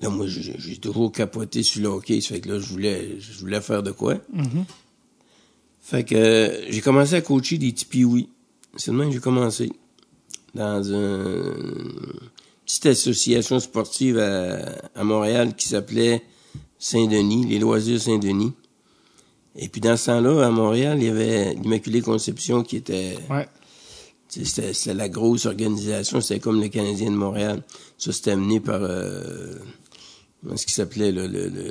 là, 0.00 0.10
moi, 0.10 0.26
j'ai 0.26 0.76
toujours 0.76 1.12
capoté 1.12 1.62
sur 1.62 1.82
le 1.82 1.88
hockey. 1.88 2.20
Ça 2.20 2.34
fait 2.34 2.40
que 2.40 2.50
là, 2.50 2.58
je 2.58 2.66
voulais, 2.66 3.18
je 3.20 3.38
voulais 3.38 3.60
faire 3.60 3.82
de 3.82 3.90
quoi. 3.90 4.16
Mhm. 4.32 4.64
Fait 5.80 6.04
que 6.04 6.14
euh, 6.14 6.70
j'ai 6.70 6.80
commencé 6.80 7.14
à 7.14 7.20
coacher 7.22 7.58
des 7.58 7.72
petits 7.72 7.86
pioui. 7.86 8.28
C'est 8.76 8.90
de 8.90 8.96
même 8.96 9.08
que 9.08 9.14
j'ai 9.14 9.20
commencé. 9.20 9.72
Dans 10.54 10.82
une 10.82 11.94
petite 12.66 12.86
association 12.86 13.58
sportive 13.58 14.18
à, 14.18 14.58
à 14.94 15.02
Montréal 15.04 15.56
qui 15.56 15.68
s'appelait 15.68 16.22
Saint-Denis, 16.78 17.46
les 17.46 17.58
loisirs 17.58 18.00
Saint-Denis. 18.00 18.52
Et 19.56 19.68
puis 19.68 19.80
dans 19.80 19.96
ce 19.96 20.06
temps-là, 20.06 20.46
à 20.46 20.50
Montréal, 20.50 20.98
il 21.00 21.06
y 21.06 21.08
avait 21.08 21.54
l'Immaculée 21.54 22.02
Conception 22.02 22.62
qui 22.62 22.76
était 22.76 23.16
Ouais. 23.30 23.46
C'était 24.34 24.94
la 24.94 25.08
grosse 25.10 25.44
organisation, 25.44 26.20
c'était 26.22 26.40
comme 26.40 26.60
le 26.60 26.68
Canadien 26.68 27.10
de 27.10 27.16
Montréal. 27.16 27.62
Ça, 27.98 28.12
c'était 28.12 28.30
amené 28.30 28.60
par 28.60 28.80
euh, 28.82 29.56
comment 30.40 30.54
est-ce 30.54 30.64
qu'il 30.64 30.74
s'appelait 30.74 31.12
là, 31.12 31.26
le, 31.26 31.48
le, 31.48 31.70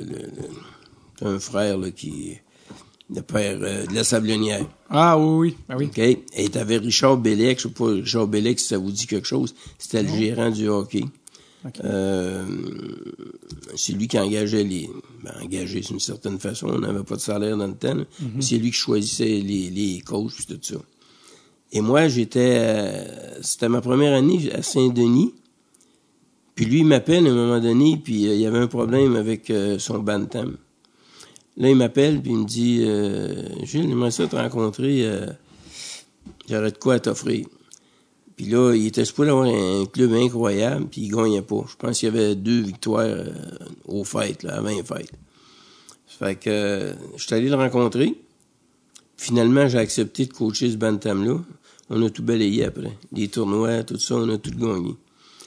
le- 1.20 1.28
un 1.28 1.38
frère 1.40 1.76
là, 1.78 1.90
qui 1.90 2.36
le 3.14 3.20
père 3.22 3.58
euh, 3.62 3.84
de 3.86 3.94
la 3.94 4.04
Sablonnière. 4.04 4.64
Ah 4.88 5.18
oui, 5.18 5.36
oui. 5.50 5.56
Ah 5.68 5.76
oui. 5.76 5.86
OK? 5.86 5.98
Et 5.98 6.48
t'avais 6.50 6.76
Richard 6.78 7.16
Bellec, 7.16 7.58
je 7.58 7.64
sais 7.68 7.74
pas, 7.74 7.86
Richard 7.86 8.28
Bellec, 8.28 8.60
si 8.60 8.66
ça 8.68 8.78
vous 8.78 8.92
dit 8.92 9.06
quelque 9.08 9.26
chose, 9.26 9.54
c'était 9.78 10.02
le 10.04 10.08
gérant 10.08 10.50
du 10.50 10.68
hockey. 10.68 11.04
Euh, 11.84 12.44
c'est 13.76 13.92
lui 13.92 14.08
qui 14.08 14.18
engageait 14.18 14.64
les. 14.64 14.88
Ben, 15.22 15.32
engagé 15.42 15.80
d'une 15.80 16.00
certaine 16.00 16.38
façon, 16.38 16.68
on 16.68 16.78
n'avait 16.78 17.04
pas 17.04 17.16
de 17.16 17.20
salaire 17.20 17.56
dans 17.56 17.66
le 17.68 17.74
temps. 17.74 17.94
Mhm. 18.20 18.40
C'est 18.40 18.56
lui 18.58 18.70
qui 18.70 18.76
choisissait 18.78 19.40
les, 19.40 19.70
les 19.70 20.00
coachs 20.00 20.32
et 20.40 20.54
tout 20.54 20.58
ça. 20.60 20.76
Et 21.72 21.80
moi, 21.80 22.06
j'étais. 22.06 22.58
euh, 22.58 23.40
c'était 23.40 23.68
ma 23.68 23.80
première 23.80 24.14
année 24.14 24.52
à 24.52 24.62
Saint-Denis. 24.62 25.34
Puis 26.54 26.66
lui, 26.66 26.80
il 26.80 26.86
m'appelle 26.86 27.26
à 27.26 27.30
un 27.30 27.34
moment 27.34 27.60
donné, 27.60 27.96
puis 27.96 28.28
euh, 28.28 28.34
il 28.34 28.40
y 28.40 28.46
avait 28.46 28.58
un 28.58 28.66
problème 28.66 29.16
avec 29.16 29.48
euh, 29.48 29.78
son 29.78 29.98
bantam. 29.98 30.58
Là, 31.56 31.70
il 31.70 31.76
m'appelle, 31.76 32.20
puis 32.20 32.32
il 32.32 32.38
me 32.38 32.44
dit 32.44 32.78
Gilles, 33.66 33.88
j'aimerais 33.88 34.10
ça 34.10 34.26
te 34.26 34.36
rencontrer. 34.36 35.06
J'aurais 36.48 36.70
de 36.70 36.78
quoi 36.78 36.98
t'offrir. 36.98 37.46
Puis 38.36 38.46
là, 38.46 38.72
il 38.74 38.86
était 38.86 39.04
supposé 39.04 39.28
avoir 39.28 39.44
un 39.44 39.84
club 39.84 40.14
incroyable, 40.14 40.86
puis 40.90 41.02
il 41.02 41.08
gagnait 41.10 41.42
pas. 41.42 41.62
Je 41.68 41.76
pense 41.76 41.98
qu'il 41.98 42.08
y 42.08 42.18
avait 42.18 42.34
deux 42.36 42.62
victoires 42.62 43.26
aux 43.84 44.02
fêtes, 44.02 44.44
là, 44.44 44.56
à 44.56 44.60
20 44.62 44.82
fêtes. 44.82 45.12
Fait 46.06 46.36
que 46.36 46.94
je 47.18 47.22
suis 47.22 47.34
allé 47.34 47.50
le 47.50 47.56
rencontrer. 47.56 48.14
Finalement, 49.18 49.68
j'ai 49.68 49.78
accepté 49.78 50.24
de 50.24 50.32
coacher 50.32 50.70
ce 50.70 50.76
bantam-là. 50.76 51.38
On 51.94 52.02
a 52.02 52.10
tout 52.10 52.22
balayé 52.22 52.64
après. 52.64 52.96
Les 53.12 53.28
tournois, 53.28 53.82
tout 53.82 53.98
ça, 53.98 54.14
on 54.16 54.28
a 54.30 54.38
tout 54.38 54.50
gagné. 54.50 54.96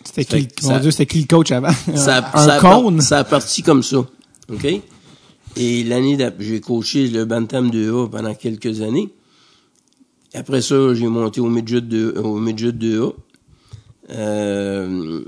C'était 0.03 0.45
qui, 0.45 0.65
mon 0.67 0.79
Dieu, 0.79 0.91
c'était 0.91 1.07
qui 1.07 1.21
le 1.21 1.25
coach 1.27 1.51
avant? 1.51 1.71
Ça, 1.95 2.29
un 2.33 2.45
ça 2.45 2.53
a 2.55 2.59
cône? 2.59 3.01
ça 3.01 3.19
a 3.19 3.23
parti 3.23 3.63
comme 3.63 3.81
ça. 3.81 4.05
OK? 4.51 4.81
Et 5.57 5.83
l'année 5.83 6.17
d'après, 6.17 6.43
j'ai 6.43 6.61
coaché 6.61 7.07
le 7.07 7.25
Bantam 7.25 7.69
2A 7.71 8.09
pendant 8.09 8.35
quelques 8.35 8.81
années. 8.81 9.09
Après 10.35 10.61
ça, 10.61 10.93
j'ai 10.93 11.07
monté 11.07 11.39
au 11.39 11.47
midget 11.47 11.81
2, 11.81 12.15
au 12.17 12.37
midget 12.39 12.71
2A. 12.71 13.13
Euh, 14.11 15.23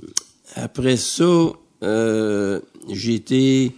après 0.55 0.97
ça, 0.97 1.53
euh, 1.83 2.59
été, 2.89 3.71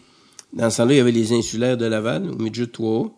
dans 0.53 0.69
ce 0.69 0.77
temps-là, 0.77 0.93
il 0.93 0.97
y 0.97 0.99
avait 0.99 1.11
les 1.11 1.31
insulaires 1.31 1.77
de 1.77 1.85
Laval, 1.85 2.29
au 2.29 2.35
midget 2.35 2.65
3A. 2.65 3.11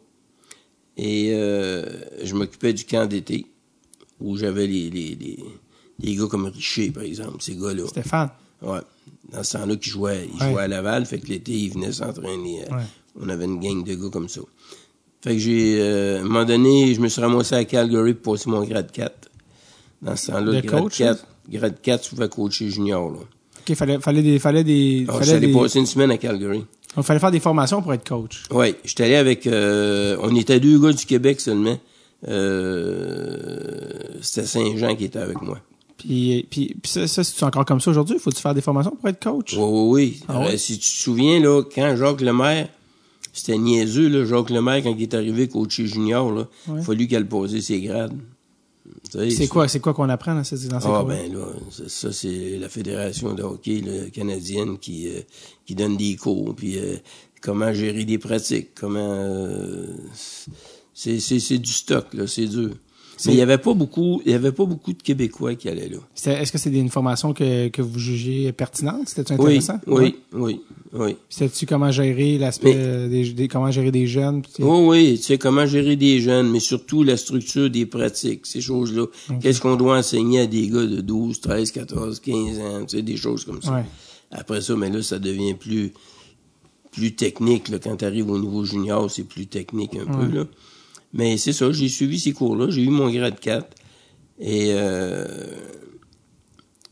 Et 0.97 1.31
euh, 1.33 1.85
je 2.21 2.35
m'occupais 2.35 2.73
du 2.73 2.83
camp 2.83 3.07
d'été, 3.07 3.45
où 4.21 4.37
j'avais 4.37 4.67
les, 4.67 4.89
les, 4.89 5.15
les, 5.19 5.39
les 5.99 6.15
gars 6.15 6.27
comme 6.27 6.45
Richer, 6.45 6.91
par 6.91 7.03
exemple, 7.03 7.37
ces 7.39 7.55
gars-là. 7.55 7.87
Stéphane. 7.87 8.29
Ouais. 8.61 8.79
Dans 9.31 9.43
ce 9.43 9.57
temps-là, 9.57 9.75
qui 9.75 9.89
jouait, 9.89 10.27
il 10.33 10.41
Ouais. 10.43 10.51
jouait 10.51 10.61
à 10.63 10.67
Laval, 10.67 11.05
fait 11.05 11.19
que 11.19 11.27
l'été, 11.27 11.51
il 11.53 11.73
venait 11.73 11.91
s'entraîner. 11.91 12.63
euh, 12.63 12.75
Ouais. 12.75 12.83
On 13.21 13.29
avait 13.29 13.45
une 13.45 13.59
gang 13.59 13.83
de 13.83 13.93
gars 13.95 14.09
comme 14.09 14.29
ça. 14.29 14.41
Fait 15.23 15.33
que 15.33 15.39
j'ai, 15.39 15.77
euh, 15.79 16.17
à 16.17 16.21
un 16.21 16.23
moment 16.23 16.45
donné, 16.45 16.93
je 16.95 17.01
me 17.01 17.07
suis 17.07 17.21
ramassé 17.21 17.55
à 17.55 17.65
Calgary 17.65 18.13
pour 18.13 18.33
passer 18.33 18.49
mon 18.49 18.63
grade 18.63 18.91
4. 18.91 19.29
Dans 20.01 20.15
ce 20.15 20.27
temps-là, 20.31 20.51
le 20.53 20.61
grade 20.61 20.81
coach, 20.83 20.97
4, 20.97 21.27
grade 21.49 21.75
4, 21.81 22.01
tu 22.03 22.09
pouvais 22.15 22.29
coacher 22.29 22.69
junior, 22.69 23.11
là. 23.11 23.19
OK, 23.59 23.75
fallait, 23.75 23.99
fallait 23.99 24.23
des, 24.23 24.39
fallait 24.39 24.63
des, 24.63 25.05
Alors, 25.07 25.21
je 25.21 25.27
fallait 25.31 25.47
des, 25.47 25.53
passer 25.53 25.79
une 25.79 25.85
semaine 25.85 26.09
à 26.09 26.17
Calgary. 26.17 26.63
donc, 26.95 27.05
fallait 27.05 27.19
faire 27.19 27.29
des 27.31 27.39
formations 27.39 27.81
pour 27.83 27.93
être 27.93 28.07
coach. 28.07 28.43
Ouais, 28.49 28.75
j'étais 28.83 29.03
allé 29.03 29.15
avec, 29.15 29.45
euh, 29.45 30.17
on 30.21 30.35
était 30.35 30.59
deux 30.59 30.79
gars 30.79 30.91
du 30.93 31.05
Québec 31.05 31.39
seulement. 31.39 31.77
Euh, 32.27 33.59
c'était 34.21 34.47
Saint-Jean 34.47 34.95
qui 34.95 35.05
était 35.05 35.19
avec 35.19 35.41
moi. 35.41 35.59
Puis, 35.97 36.47
puis, 36.49 36.75
puis 36.81 36.91
ça, 36.91 37.07
ça 37.07 37.23
c'est 37.23 37.43
encore 37.43 37.65
comme 37.65 37.79
ça 37.81 37.91
aujourd'hui? 37.91 38.17
Faut-tu 38.19 38.41
faire 38.41 38.55
des 38.55 38.61
formations 38.61 38.95
pour 38.95 39.07
être 39.09 39.21
coach? 39.23 39.53
Oui, 39.55 39.63
oui, 39.63 39.89
oui. 39.89 40.23
Ah? 40.27 40.45
Euh, 40.47 40.57
si 40.57 40.73
tu 40.79 40.89
te 40.89 40.95
souviens, 41.01 41.39
là, 41.39 41.61
quand 41.73 41.95
Jacques 41.95 42.21
Lemaire, 42.21 42.69
c'était 43.33 43.57
niaiseux, 43.57 44.09
là, 44.09 44.25
Jacques 44.25 44.49
Lemaire, 44.49 44.81
quand 44.83 44.95
il 44.97 45.01
est 45.03 45.13
arrivé 45.13 45.47
coacher 45.47 45.85
junior, 45.85 46.31
là, 46.31 46.47
il 46.67 46.73
Ouais. 46.73 46.79
a 46.79 46.83
fallu 46.83 47.07
qu'elle 47.07 47.27
posait 47.27 47.61
ses 47.61 47.81
grades. 47.81 48.17
C'est 49.11 49.47
quoi, 49.47 49.67
c'est 49.67 49.79
quoi 49.79 49.93
qu'on 49.93 50.09
apprend 50.09 50.33
dans 50.33 50.43
ces, 50.43 50.67
dans 50.67 50.79
ces 50.79 50.87
Ah, 50.89 51.03
ben 51.07 51.31
là, 51.33 51.45
ça, 51.69 51.83
ça, 51.87 52.11
c'est 52.11 52.57
la 52.57 52.69
Fédération 52.69 53.33
de 53.33 53.43
hockey 53.43 53.81
là, 53.85 54.09
canadienne 54.11 54.77
qui, 54.79 55.07
euh, 55.09 55.19
qui 55.65 55.75
donne 55.75 55.97
des 55.97 56.15
cours, 56.15 56.55
puis 56.55 56.77
euh, 56.79 56.95
comment 57.41 57.73
gérer 57.73 58.05
des 58.05 58.17
pratiques, 58.17 58.69
comment... 58.73 58.99
euh, 58.99 59.85
c'est, 61.03 61.19
c'est, 61.19 61.39
c'est 61.39 61.57
du 61.57 61.71
stock, 61.71 62.13
là, 62.13 62.27
c'est 62.27 62.45
dur. 62.45 62.69
Mais 63.25 63.33
il 63.33 63.37
y 63.37 63.41
avait 63.41 63.57
pas 63.59 63.73
beaucoup, 63.73 64.21
il 64.25 64.31
y 64.31 64.35
avait 64.35 64.51
pas 64.51 64.65
beaucoup 64.65 64.93
de 64.93 65.01
Québécois 65.01 65.53
qui 65.55 65.67
allaient 65.69 65.89
là. 65.89 65.97
Est-ce 66.41 66.51
que 66.51 66.57
c'est 66.57 66.71
une 66.71 66.89
formation 66.89 67.33
que, 67.33 67.67
que 67.69 67.81
vous 67.81 67.99
jugez 67.99 68.51
pertinente? 68.51 69.09
C'était 69.09 69.33
Oui, 69.33 69.57
intéressant? 69.57 69.79
oui, 69.87 69.93
Ouais. 70.03 70.15
oui, 70.33 70.61
oui. 70.93 71.15
C'était-tu 71.29 71.65
comment 71.67 71.91
gérer 71.91 72.37
l'aspect 72.39 72.73
Mais- 72.73 72.83
euh, 72.83 73.09
des, 73.09 73.31
des- 73.33 73.47
comment 73.47 73.69
gérer 73.71 73.91
des 73.91 74.05
jeunes? 74.07 74.41
puis- 74.41 74.63
Oui, 74.63 74.77
oui, 74.87 75.17
tu 75.19 75.23
sais, 75.23 75.37
comment 75.37 75.65
gérer 75.67 75.95
des 75.95 76.19
jeunes, 76.19 76.49
mais 76.51 76.59
surtout 76.59 77.03
la 77.03 77.15
structure 77.17 77.69
des 77.69 77.85
pratiques, 77.85 78.45
ces 78.47 78.61
choses-là. 78.61 79.05
Qu'est-ce 79.39 79.61
qu'on 79.61 79.75
doit 79.75 79.97
enseigner 79.99 80.41
à 80.41 80.47
des 80.47 80.67
gars 80.67 80.85
de 80.85 81.01
12, 81.01 81.41
13, 81.41 81.71
14, 81.71 82.19
15 82.21 82.59
ans, 82.59 82.85
tu 82.87 82.97
sais, 82.97 83.01
des 83.03 83.17
choses 83.17 83.45
comme 83.45 83.61
ça. 83.61 83.73
Ouais. 83.75 83.85
Après 84.31 84.61
ça, 84.61 84.75
mais 84.75 84.89
là, 84.89 85.01
ça 85.03 85.17
devient 85.19 85.53
plus 85.55 85.93
plus 86.91 87.13
technique, 87.15 87.69
là. 87.69 87.77
Quand 87.79 87.95
tu 87.97 88.03
arrives 88.05 88.29
au 88.29 88.37
niveau 88.39 88.65
junior, 88.65 89.09
c'est 89.09 89.23
plus 89.23 89.45
technique 89.47 89.95
un 89.95 90.05
peu, 90.11 90.25
là. 90.27 90.45
Mais 91.13 91.37
c'est 91.37 91.53
ça, 91.53 91.71
j'ai 91.71 91.89
suivi 91.89 92.19
ces 92.19 92.31
cours-là, 92.31 92.69
j'ai 92.69 92.83
eu 92.83 92.89
mon 92.89 93.09
grade 93.11 93.39
4. 93.39 93.75
Et 94.39 94.71
euh, 94.73 95.25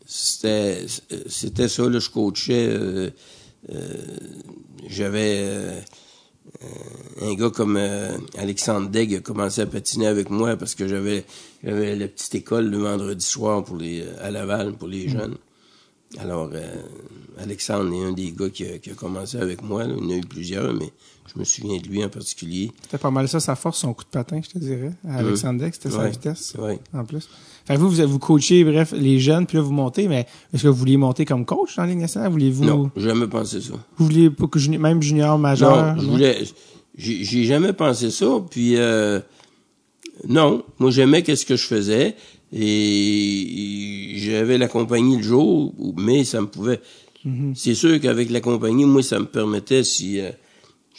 c'était 0.05 0.85
c'était 1.27 1.67
ça, 1.67 1.89
là, 1.89 1.99
je 1.99 2.09
coachais... 2.09 2.67
euh, 2.69 3.09
euh, 3.71 4.17
j'avais... 4.87 5.83
un 7.21 7.33
gars 7.35 7.49
comme 7.49 7.77
Alexandre 8.37 8.89
Degg 8.89 9.15
a 9.15 9.19
commencé 9.19 9.61
à 9.61 9.65
patiner 9.65 10.07
avec 10.07 10.29
moi 10.29 10.55
parce 10.57 10.75
que 10.75 10.87
j'avais 10.87 11.25
j'avais 11.63 11.95
la 11.95 12.07
petite 12.07 12.35
école 12.35 12.69
le 12.69 12.77
vendredi 12.77 13.25
soir 13.25 13.63
pour 13.63 13.77
les 13.77 14.03
à 14.21 14.31
Laval 14.31 14.73
pour 14.73 14.87
les 14.87 15.09
jeunes. 15.09 15.35
Alors 16.17 16.49
Alexandre 17.37 17.93
est 17.93 18.03
un 18.03 18.13
des 18.13 18.31
gars 18.31 18.49
qui 18.49 18.65
a, 18.65 18.79
qui 18.79 18.89
a 18.89 18.93
commencé 18.93 19.37
avec 19.37 19.61
moi. 19.61 19.85
là. 19.85 19.93
Il 19.97 20.03
y 20.05 20.07
en 20.07 20.09
a 20.11 20.17
eu 20.17 20.21
plusieurs, 20.21 20.73
mais 20.73 20.91
je 21.33 21.39
me 21.39 21.43
souviens 21.43 21.77
de 21.77 21.87
lui 21.87 22.03
en 22.03 22.09
particulier. 22.09 22.71
C'était 22.81 22.97
pas 22.97 23.11
mal 23.11 23.27
ça, 23.27 23.39
sa 23.39 23.55
force, 23.55 23.79
son 23.79 23.93
coup 23.93 24.03
de 24.03 24.09
patin, 24.09 24.41
je 24.43 24.49
te 24.49 24.57
dirais. 24.57 24.91
À 25.07 25.17
Alexandre 25.17 25.59
Deck, 25.59 25.73
c'était 25.75 25.91
sa 25.91 26.07
vitesse. 26.07 26.55
Ouais. 26.59 26.79
En 26.93 27.05
plus. 27.05 27.27
Fait 27.65 27.75
que 27.75 27.79
vous, 27.79 27.89
vous, 27.89 28.07
vous 28.07 28.19
coachez, 28.19 28.63
bref, 28.63 28.93
les 28.95 29.19
jeunes, 29.19 29.45
puis 29.45 29.57
là, 29.57 29.63
vous 29.63 29.71
montez, 29.71 30.07
mais 30.07 30.25
est-ce 30.53 30.63
que 30.63 30.67
vous 30.69 30.73
vouliez 30.77 30.97
monter 30.97 31.25
comme 31.25 31.45
coach 31.45 31.75
dans 31.75 31.83
la 31.83 31.89
Ligue 31.89 31.99
nationale? 31.99 32.31
Voulez-vous, 32.31 32.65
Non, 32.65 32.89
j'ai 32.95 33.03
jamais 33.03 33.27
pensé 33.27 33.61
ça. 33.61 33.73
vous 33.97 34.05
vouliez 34.05 34.29
pas 34.29 34.47
que 34.47 34.59
même 34.77 35.01
junior, 35.01 35.37
majeur? 35.37 35.95
Non, 35.95 36.01
je 36.01 36.07
voulais. 36.07 36.43
J'ai 36.97 37.43
jamais 37.45 37.73
pensé 37.73 38.09
ça. 38.11 38.25
Puis 38.49 38.75
euh, 38.75 39.19
non, 40.27 40.63
moi 40.79 40.91
j'aimais 40.91 41.23
qu'est-ce 41.23 41.45
que 41.45 41.55
je 41.55 41.65
faisais 41.65 42.15
et 42.51 44.13
j'avais 44.17 44.57
la 44.57 44.67
compagnie 44.67 45.17
le 45.17 45.23
jour, 45.23 45.73
mais 45.97 46.23
ça 46.23 46.41
me 46.41 46.47
pouvait. 46.47 46.81
Mhm. 47.23 47.53
C'est 47.55 47.75
sûr 47.75 47.99
qu'avec 47.99 48.29
la 48.29 48.41
compagnie, 48.41 48.85
moi 48.85 49.03
ça 49.03 49.19
me 49.19 49.25
permettait 49.25 49.83
si 49.83 50.19
euh, 50.19 50.31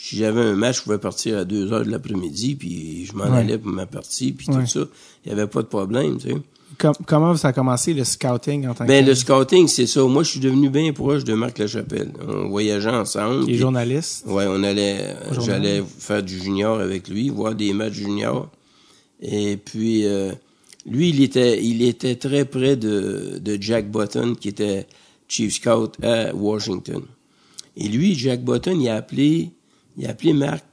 si 0.03 0.17
j'avais 0.17 0.41
un 0.41 0.55
match, 0.55 0.79
je 0.79 0.83
pouvais 0.85 0.99
partir 0.99 1.37
à 1.39 1.45
2 1.45 1.73
heures 1.73 1.85
de 1.85 1.91
l'après-midi, 1.91 2.55
puis 2.55 3.05
je 3.05 3.13
m'en 3.15 3.25
Ouais. 3.25 3.39
allais 3.39 3.59
pour 3.59 3.71
ma 3.71 3.87
partie, 3.87 4.33
puis 4.33 4.49
Ouais. 4.49 4.61
tout 4.63 4.67
ça. 4.67 4.81
Il 5.25 5.29
y 5.29 5.33
avait 5.33 5.47
pas 5.47 5.61
de 5.63 5.67
problème, 5.67 6.17
tu 6.19 6.31
sais. 6.31 6.37
Com- 6.79 6.95
comment 7.07 7.37
ça 7.37 7.49
a 7.49 7.53
commencé 7.53 7.93
le 7.93 8.05
scouting 8.05 8.67
en 8.69 8.75
tant 8.75 8.87
Ben 8.87 9.05
que 9.05 9.11
le 9.11 9.15
scouting, 9.17 9.67
c'est 9.69 9.87
ça. 9.87 10.03
Moi, 10.05 10.23
je 10.23 10.31
suis 10.31 10.41
devenu 10.41 10.71
bien 10.71 10.93
proche 10.93 11.25
de 11.25 11.35
Marc 11.35 11.59
Lachapelle. 11.59 12.13
On 12.27 12.49
voyageait 12.49 12.89
ensemble. 12.91 13.45
les 13.47 13.57
journalistes? 13.59 14.25
Ouais, 14.27 14.47
on 14.49 14.63
allait, 14.63 15.15
j'allais 15.45 15.83
faire 15.99 16.23
du 16.23 16.39
junior 16.39 16.79
avec 16.81 17.09
lui, 17.09 17.29
voir 17.29 17.55
des 17.55 17.73
matchs 17.75 17.95
juniors. 17.95 18.49
Et 19.21 19.57
puis, 19.59 20.07
euh, 20.07 20.33
lui, 20.87 21.11
il 21.11 21.23
était, 21.23 21.63
il 21.63 21.83
était 21.83 22.15
très 22.17 22.45
près 22.47 22.77
de, 22.77 23.39
de 23.43 23.59
Jack 23.61 23.91
Button, 23.91 24.35
qui 24.41 24.49
était 24.49 24.87
Chief 25.29 25.53
Scout 25.53 25.93
à 26.03 26.35
Washington. 26.35 27.03
Et 27.77 27.89
lui, 27.89 28.15
Jack 28.15 28.43
Button, 28.45 28.79
il 28.81 28.89
a 28.89 28.97
appelé, 28.97 29.51
il 30.01 30.07
a 30.07 30.11
appelé 30.11 30.33
Marc. 30.33 30.65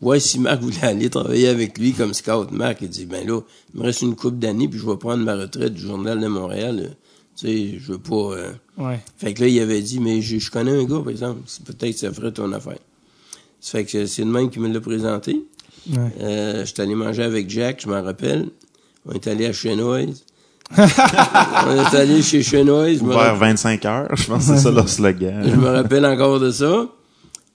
Ouais, 0.00 0.20
si 0.20 0.38
Marc 0.38 0.60
voulait 0.60 0.82
aller 0.84 1.08
travailler 1.10 1.48
avec 1.48 1.78
lui 1.78 1.92
comme 1.92 2.12
scout, 2.14 2.50
Marc, 2.50 2.78
il 2.82 2.88
dit, 2.88 3.06
ben 3.06 3.26
là, 3.26 3.40
il 3.74 3.80
me 3.80 3.84
reste 3.86 4.02
une 4.02 4.14
couple 4.16 4.36
d'années, 4.38 4.68
puis 4.68 4.78
je 4.78 4.86
vais 4.86 4.96
prendre 4.96 5.22
ma 5.24 5.34
retraite 5.34 5.74
du 5.74 5.80
Journal 5.82 6.20
de 6.20 6.26
Montréal. 6.26 6.96
Tu 7.36 7.46
sais, 7.46 7.78
je 7.78 7.92
veux 7.92 7.98
pas... 7.98 8.14
euh, 8.36 8.52
Ouais. 8.76 8.98
fait 9.16 9.32
que 9.34 9.42
là, 9.42 9.48
il 9.48 9.60
avait 9.60 9.80
dit, 9.80 10.00
mais 10.00 10.20
je, 10.20 10.38
je 10.38 10.50
connais 10.50 10.72
un 10.72 10.84
gars, 10.84 10.98
par 10.98 11.10
exemple, 11.10 11.40
c'est 11.46 11.64
peut-être 11.64 11.92
que 11.94 11.98
ça 12.00 12.12
ferait 12.12 12.32
ton 12.32 12.52
affaire. 12.52 12.78
Ça 13.60 13.78
fait 13.78 13.84
que 13.84 14.06
c'est 14.06 14.22
le 14.24 14.30
même 14.30 14.50
qui 14.50 14.58
me 14.58 14.68
l'a 14.72 14.80
présenté. 14.80 15.42
Ouais. 15.90 15.98
Euh, 16.20 16.64
j'étais 16.66 16.82
allé 16.82 16.94
manger 16.94 17.22
avec 17.22 17.48
Jack, 17.48 17.80
je 17.82 17.88
m'en 17.88 18.02
rappelle. 18.02 18.50
On 19.06 19.12
est 19.12 19.26
allé 19.26 19.46
à 19.46 19.52
Chenoise. 19.52 20.24
on 20.76 20.82
est 20.82 21.96
allé 21.96 22.20
chez 22.22 22.42
Chenoise. 22.42 22.98
Je 22.98 23.04
me, 23.04 23.08
Ouvert 23.10 23.18
rappelle, 23.34 23.38
25 23.50 23.84
heures, 23.86 24.16
je 24.16 24.26
pense 24.26 24.46
que 24.48 24.54
c'est 24.56 24.60
ça 24.62 24.70
leur 24.70 24.88
slogan. 24.88 25.42
je 25.48 25.54
me 25.56 25.68
rappelle 25.68 26.04
encore 26.06 26.40
de 26.40 26.50
ça. 26.50 26.88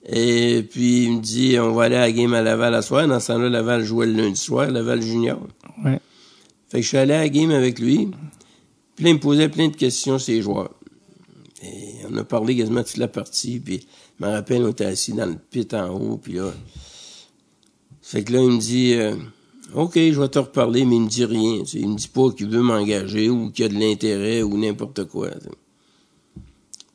Et 0.06 0.62
puis, 0.62 1.04
il 1.04 1.16
me 1.16 1.20
dit, 1.20 1.58
on 1.58 1.72
va 1.72 1.84
aller 1.84 1.96
à 1.96 2.00
la 2.00 2.12
game 2.12 2.32
à 2.32 2.42
Laval 2.42 2.74
à 2.74 2.82
soir. 2.82 3.06
Dans 3.06 3.20
ce 3.20 3.28
temps-là, 3.28 3.48
Laval 3.48 3.84
jouait 3.84 4.06
le 4.06 4.14
lundi 4.14 4.40
soir, 4.40 4.70
Laval 4.70 5.02
junior. 5.02 5.40
Ouais. 5.84 6.00
Fait 6.68 6.78
que 6.78 6.82
je 6.82 6.88
suis 6.88 6.96
allé 6.96 7.12
à 7.14 7.18
la 7.20 7.28
game 7.28 7.50
avec 7.50 7.78
lui. 7.78 8.08
Puis 8.94 9.04
là, 9.04 9.10
il 9.10 9.14
me 9.14 9.20
posait 9.20 9.48
plein 9.48 9.68
de 9.68 9.76
questions 9.76 10.16
les 10.26 10.40
joueurs. 10.40 10.70
Et 11.62 11.96
on 12.10 12.16
a 12.16 12.24
parlé 12.24 12.56
quasiment 12.56 12.82
toute 12.82 12.96
la 12.96 13.08
partie. 13.08 13.60
Puis 13.60 13.86
je 14.18 14.24
me 14.24 14.30
rappelle, 14.30 14.62
on 14.62 14.70
était 14.70 14.86
assis 14.86 15.12
dans 15.12 15.26
le 15.26 15.36
pit 15.36 15.72
en 15.74 15.90
haut. 15.90 16.16
Puis 16.16 16.34
là, 16.34 16.52
fait 18.00 18.24
que 18.24 18.32
là, 18.32 18.40
il 18.40 18.50
me 18.50 18.58
dit, 18.58 18.94
euh, 18.94 19.16
OK, 19.74 19.94
je 19.94 20.20
vais 20.20 20.28
te 20.28 20.38
reparler, 20.38 20.84
mais 20.84 20.96
il 20.96 21.02
me 21.02 21.08
dit 21.08 21.24
rien. 21.24 21.62
Il 21.74 21.88
me 21.88 21.96
dit 21.96 22.08
pas 22.08 22.30
qu'il 22.30 22.48
veut 22.48 22.62
m'engager 22.62 23.28
ou 23.28 23.50
qu'il 23.50 23.66
a 23.66 23.68
de 23.68 23.78
l'intérêt 23.78 24.42
ou 24.42 24.56
n'importe 24.56 25.04
quoi. 25.04 25.30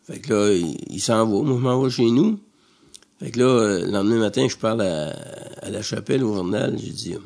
Fait 0.03 0.19
que 0.19 0.33
là, 0.33 0.53
il, 0.53 0.77
il 0.89 1.01
s'en 1.01 1.25
va. 1.25 1.41
Moi, 1.43 1.57
je 1.57 1.63
m'en 1.63 1.81
vais 1.81 1.89
chez 1.89 2.09
nous. 2.09 2.39
Fait 3.19 3.31
que 3.31 3.39
là, 3.39 3.45
euh, 3.45 3.85
le 3.85 3.91
lendemain 3.91 4.19
matin, 4.19 4.47
je 4.49 4.57
parle 4.57 4.81
à, 4.81 5.09
à 5.61 5.69
la 5.69 5.81
chapelle 5.81 6.23
au 6.23 6.35
journal. 6.35 6.77
J'ai 6.77 6.91
dit, 6.91 7.13
euh, 7.13 7.19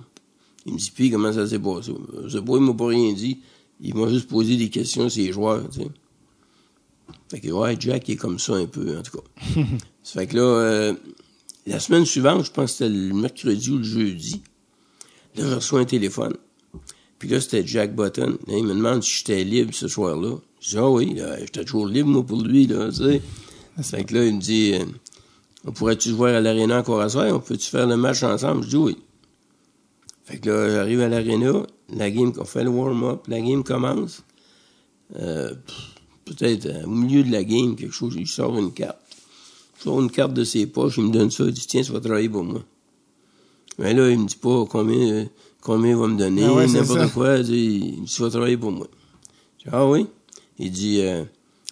il 0.66 0.74
me 0.74 0.78
dit, 0.78 0.92
puis 0.94 1.10
comment 1.10 1.34
ça 1.34 1.48
s'est 1.48 1.60
passé? 1.60 1.94
Je 2.24 2.30
sais 2.30 2.42
pas, 2.44 2.54
il 2.56 2.62
m'a 2.62 2.74
pas 2.74 2.88
rien 2.88 3.14
dit. 3.14 3.40
Il 3.82 3.96
m'a 3.96 4.10
juste 4.10 4.28
posé 4.28 4.58
des 4.58 4.70
questions 4.70 5.10
sur 5.10 5.24
les 5.24 5.32
joueurs, 5.32 5.68
tu 5.70 5.82
sais. 5.82 5.88
Fait 7.30 7.40
que, 7.40 7.50
ouais, 7.50 7.76
Jack 7.80 8.10
est 8.10 8.16
comme 8.16 8.40
ça 8.40 8.54
un 8.54 8.66
peu, 8.66 8.98
en 8.98 9.02
tout 9.02 9.20
cas. 9.20 9.62
ça 10.04 10.20
fait 10.20 10.28
que 10.28 10.36
là, 10.36 10.42
euh, 10.42 10.94
la 11.66 11.80
semaine 11.80 12.06
suivante, 12.06 12.46
je 12.46 12.52
pense 12.52 12.72
que 12.72 12.78
c'était 12.78 12.90
le 12.90 13.14
mercredi 13.14 13.72
ou 13.72 13.78
le 13.78 13.84
jeudi, 13.84 14.42
là, 15.36 15.48
je 15.48 15.56
reçois 15.56 15.80
un 15.80 15.86
téléphone. 15.86 16.36
Puis 17.20 17.30
là, 17.30 17.40
c'était 17.40 17.66
Jack 17.66 17.96
Button. 17.96 18.38
Là, 18.48 18.58
il 18.58 18.64
me 18.64 18.74
demande 18.74 19.04
si 19.04 19.20
j'étais 19.20 19.44
libre 19.44 19.74
ce 19.74 19.88
soir-là. 19.88 20.38
Je 20.60 20.70
dis, 20.70 20.78
ah 20.78 20.90
oui, 20.90 21.18
j'étais 21.40 21.64
toujours 21.64 21.88
libre, 21.88 22.10
moi, 22.10 22.26
pour 22.26 22.42
lui, 22.42 22.68
là, 22.68 22.90
tu 22.90 22.98
sais. 22.98 23.22
Fait 23.82 24.04
que 24.04 24.16
là, 24.16 24.26
il 24.26 24.36
me 24.36 24.42
dit, 24.42 24.74
on 25.66 25.72
pourrait-tu 25.72 26.12
voir 26.12 26.36
à 26.36 26.41
l'aréna 26.41 26.80
encore 26.80 27.01
à 27.01 27.10
soir? 27.10 27.28
On 27.34 27.39
peut-tu 27.39 27.70
faire 27.70 27.88
le 27.88 27.97
match 27.97 28.24
ensemble? 28.24 28.64
Je 28.64 28.70
dis 28.70 28.78
oui. 28.78 28.97
Fait 30.26 30.38
que 30.38 30.49
là, 30.49 30.70
j'arrive 30.70 31.01
à 31.01 31.10
l'aréna, 31.10 31.64
la 31.89 32.12
game, 32.12 32.32
on 32.38 32.45
fait 32.45 32.64
le 32.64 32.70
warm-up, 32.70 33.28
la 33.28 33.41
game 33.41 33.64
commence. 33.64 34.24
Euh, 35.18 35.53
peut-être 36.26 36.68
euh, 36.68 36.84
au 36.86 36.89
milieu 36.89 37.24
de 37.24 37.32
la 37.32 37.43
game, 37.43 37.76
quelque 37.76 37.93
chose, 37.93 38.16
il 38.18 38.28
sort 38.28 38.57
une 38.57 38.72
carte. 38.72 38.99
Il 39.80 39.84
sort 39.84 39.99
une 39.99 40.12
carte 40.12 40.34
de 40.34 40.43
ses 40.43 40.68
poches, 40.68 40.97
il 40.97 41.05
me 41.05 41.12
donne 41.12 41.32
ça, 41.32 41.45
il 41.45 41.51
dit, 41.51 41.66
tiens, 41.66 41.84
ça 41.84 41.93
va 41.93 41.99
travailler 41.99 42.30
pour 42.30 42.43
moi. 42.43 42.62
Mais 43.80 43.93
là, 43.93 44.10
il 44.10 44.20
me 44.20 44.28
dit 44.28 44.36
pas 44.36 44.66
combien, 44.70 45.14
euh, 45.14 45.26
combien 45.62 45.91
il 45.91 45.97
va 45.97 46.07
me 46.07 46.18
donner, 46.18 46.43
Ah 46.45 46.53
ouais, 46.53 46.68
n'importe 46.68 47.12
quoi, 47.12 47.38
il 47.38 47.43
dit, 47.45 47.95
il 47.97 48.03
dit, 48.03 48.12
ça 48.12 48.24
va 48.24 48.30
travailler 48.30 48.57
pour 48.57 48.72
moi. 48.72 48.88
Je 49.57 49.64
dis, 49.64 49.70
ah 49.72 49.88
oui? 49.88 50.05
Il 50.60 50.72
dit, 50.72 51.01
euh, 51.01 51.24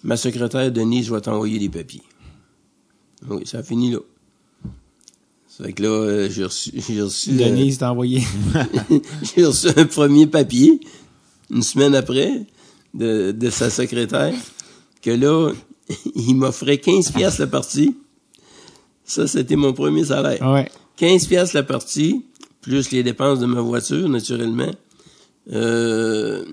ma 0.03 0.17
secrétaire 0.17 0.71
Denise 0.71 1.09
va 1.09 1.21
t'envoyer 1.21 1.59
des 1.59 1.69
papiers. 1.69 2.01
Oui, 3.29 3.45
ça 3.45 3.59
a 3.59 3.63
fini 3.63 3.91
là. 3.91 3.99
Ça 5.47 5.63
fait 5.63 5.73
que 5.73 5.83
là, 5.83 5.89
euh, 5.89 6.29
j'ai 6.29 6.43
reçu, 6.43 6.71
j'ai 6.87 7.01
reçu, 7.01 7.31
euh, 7.31 7.49
Denise 7.49 7.79
t'a 7.79 7.91
envoyé. 7.91 8.21
j'ai 9.35 9.45
reçu 9.45 9.67
un 9.75 9.85
premier 9.85 10.27
papier, 10.27 10.79
une 11.49 11.63
semaine 11.63 11.95
après, 11.95 12.45
de, 12.93 13.31
de 13.31 13.49
sa 13.49 13.69
secrétaire, 13.69 14.33
que 15.01 15.11
là, 15.11 15.51
il 16.15 16.35
m'offrait 16.35 16.77
15 16.77 17.11
piastres 17.11 17.41
la 17.41 17.47
partie. 17.47 17.95
Ça, 19.03 19.25
c'était 19.25 19.55
mon 19.55 19.73
premier 19.73 20.05
salaire. 20.05 20.41
Ouais. 20.41 20.69
15 20.97 21.27
piastres 21.27 21.55
la 21.55 21.63
partie, 21.63 22.25
plus 22.61 22.91
les 22.91 23.03
dépenses 23.03 23.39
de 23.39 23.45
ma 23.45 23.61
voiture, 23.61 24.09
naturellement. 24.09 24.71
Euh, 25.53 26.43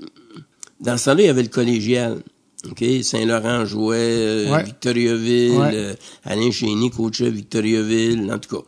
dans 0.80 0.96
ce 0.96 1.06
temps-là, 1.06 1.22
il 1.22 1.26
y 1.26 1.30
avait 1.30 1.42
le 1.42 1.48
collégial. 1.48 2.22
OK? 2.70 2.84
Saint-Laurent 3.02 3.64
jouait, 3.66 3.96
euh, 3.98 4.52
Ouais. 4.52 4.64
Victoriaville, 4.64 5.52
Ouais. 5.58 5.70
euh, 5.74 5.94
Alain 6.24 6.50
Chény 6.50 6.90
coachait 6.90 7.30
Victoriaville, 7.30 8.30
en 8.32 8.38
tout 8.38 8.56
cas. 8.56 8.62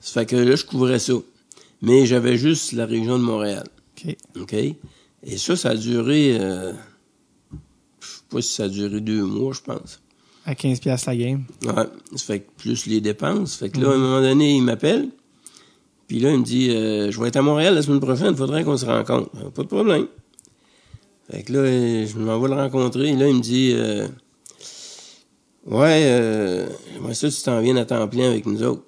Ça 0.00 0.20
fait 0.20 0.26
que 0.26 0.36
là, 0.36 0.56
je 0.56 0.64
couvrais 0.64 0.98
ça. 0.98 1.12
Mais 1.82 2.06
j'avais 2.06 2.36
juste 2.36 2.72
la 2.72 2.86
région 2.86 3.18
de 3.18 3.24
Montréal. 3.24 3.64
OK. 4.04 4.16
OK? 4.40 4.52
Et 4.54 5.36
ça, 5.38 5.54
ça 5.56 5.70
a 5.70 5.74
duré, 5.76 6.36
euh, 6.40 6.72
je 8.00 8.06
sais 8.08 8.22
pas 8.30 8.42
si 8.42 8.52
ça 8.52 8.64
a 8.64 8.68
duré 8.68 9.00
deux 9.00 9.22
mois, 9.24 9.52
je 9.52 9.60
pense. 9.60 10.00
À 10.44 10.56
15 10.56 10.80
piastres 10.80 11.08
la 11.08 11.16
game. 11.16 11.44
Ouais, 11.64 11.72
ça 12.16 12.24
fait 12.24 12.40
que 12.40 12.50
plus 12.56 12.86
les 12.86 13.00
dépenses. 13.00 13.54
Fait 13.56 13.70
que 13.70 13.78
là, 13.80 13.90
à 13.90 13.94
un 13.94 13.98
moment 13.98 14.20
donné, 14.20 14.56
il 14.56 14.62
m'appelle. 14.62 15.08
Puis 16.08 16.18
là, 16.18 16.32
il 16.32 16.40
me 16.40 16.44
dit, 16.44 16.70
euh, 16.70 17.12
je 17.12 17.20
vais 17.20 17.28
être 17.28 17.36
à 17.36 17.42
Montréal 17.42 17.74
la 17.76 17.82
semaine 17.82 18.00
prochaine, 18.00 18.32
il 18.32 18.36
faudrait 18.36 18.64
qu'on 18.64 18.76
se 18.76 18.84
rencontre. 18.84 19.30
Pas 19.50 19.62
de 19.62 19.68
problème. 19.68 20.08
Fait 21.30 21.42
que 21.42 21.52
là, 21.52 22.06
je 22.06 22.18
m'en 22.18 22.38
vais 22.40 22.48
le 22.48 22.54
rencontrer. 22.54 23.08
Et 23.10 23.16
là, 23.16 23.28
il 23.28 23.36
me 23.36 23.40
dit, 23.40 23.72
euh, 23.74 24.06
ouais, 25.66 26.02
euh, 26.06 26.68
j'aimerais 26.92 27.14
ça 27.14 27.30
tu 27.30 27.42
t'en 27.42 27.60
viennes 27.60 27.78
à 27.78 27.84
temps 27.84 28.06
plein 28.08 28.28
avec 28.30 28.44
nous 28.46 28.62
autres. 28.62 28.84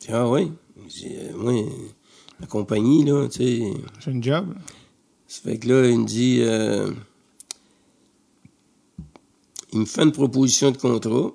Je 0.00 0.06
dis, 0.06 0.12
ah 0.12 0.28
oui. 0.28 0.50
Il 0.78 0.86
dit, 0.88 1.14
euh, 1.16 1.32
moi, 1.36 1.52
la 2.40 2.46
compagnie, 2.46 3.04
là, 3.04 3.28
tu 3.28 3.38
sais, 3.38 3.72
J'ai 4.00 4.10
une 4.10 4.22
job? 4.22 4.54
ça 5.28 5.40
fait 5.42 5.58
que 5.58 5.68
là, 5.68 5.88
il 5.88 5.98
me 6.00 6.06
dit, 6.06 6.38
euh, 6.42 6.90
il 9.72 9.80
me 9.80 9.84
fait 9.84 10.02
une 10.02 10.12
proposition 10.12 10.70
de 10.70 10.76
contrat. 10.78 11.32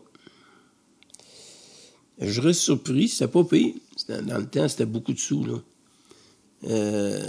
Je 2.19 2.39
reste 2.41 2.61
surpris, 2.61 3.07
c'était 3.09 3.27
pas 3.31 3.43
pire. 3.43 3.73
C'était- 3.95 4.21
Dans 4.21 4.37
le 4.37 4.45
temps, 4.47 4.67
c'était 4.67 4.85
beaucoup 4.85 5.13
de 5.13 5.19
sous, 5.19 5.43
là. 5.43 5.55
Euh, 6.69 7.19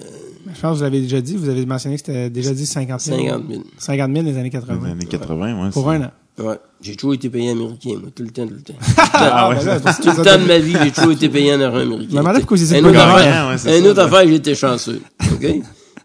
Je 0.54 0.60
pense 0.60 0.72
que 0.72 0.76
vous 0.78 0.82
l'avez 0.82 1.00
déjà 1.00 1.20
dit. 1.20 1.36
Vous 1.36 1.48
avez 1.48 1.64
mentionné 1.66 1.96
que 1.96 2.02
c'était 2.04 2.30
déjà 2.30 2.52
dit 2.52 2.66
50 2.66 3.00
000. 3.00 3.18
50 3.18 3.42
000. 3.48 3.62
50 3.78 4.12
000 4.12 4.24
des 4.26 4.36
années 4.38 4.50
Dans 4.50 4.60
80. 4.60 4.80
les 4.84 4.90
années 4.92 5.04
80, 5.06 5.64
ouais. 5.64 5.70
Pour 5.70 5.84
c'est- 5.90 5.96
un 5.96 6.02
an. 6.02 6.10
Ouais. 6.38 6.58
J'ai 6.80 6.96
toujours 6.96 7.14
été 7.14 7.28
payé 7.28 7.50
américain, 7.50 7.90
moi, 8.00 8.08
tout 8.14 8.22
le 8.22 8.30
temps, 8.30 8.46
tout 8.46 8.54
le 8.54 8.62
temps. 8.62 8.72
Ah, 9.14 9.50
ouais, 9.50 9.62
là, 9.64 9.80
parce 9.80 9.98
que 9.98 10.02
tout 10.02 10.16
le 10.16 10.24
temps 10.24 10.38
de 10.38 10.46
ma 10.46 10.58
vie, 10.58 10.74
j'ai 10.82 10.90
toujours 10.90 11.12
été 11.12 11.28
payé 11.28 11.54
en 11.54 11.60
argent 11.60 11.80
américain. 11.80 12.16
Demandais 12.16 12.38
pourquoi 12.40 12.56
disaient 12.56 12.78
Une 12.78 12.86
autre 12.86 12.98
affaire, 12.98 13.48
ouais, 13.48 13.58
c'est 13.58 13.78
une 13.78 13.84
ça, 13.84 13.90
autre 13.90 14.00
affaire, 14.00 14.26
j'étais 14.28 14.54
chanceux. 14.54 15.00
OK? 15.32 15.46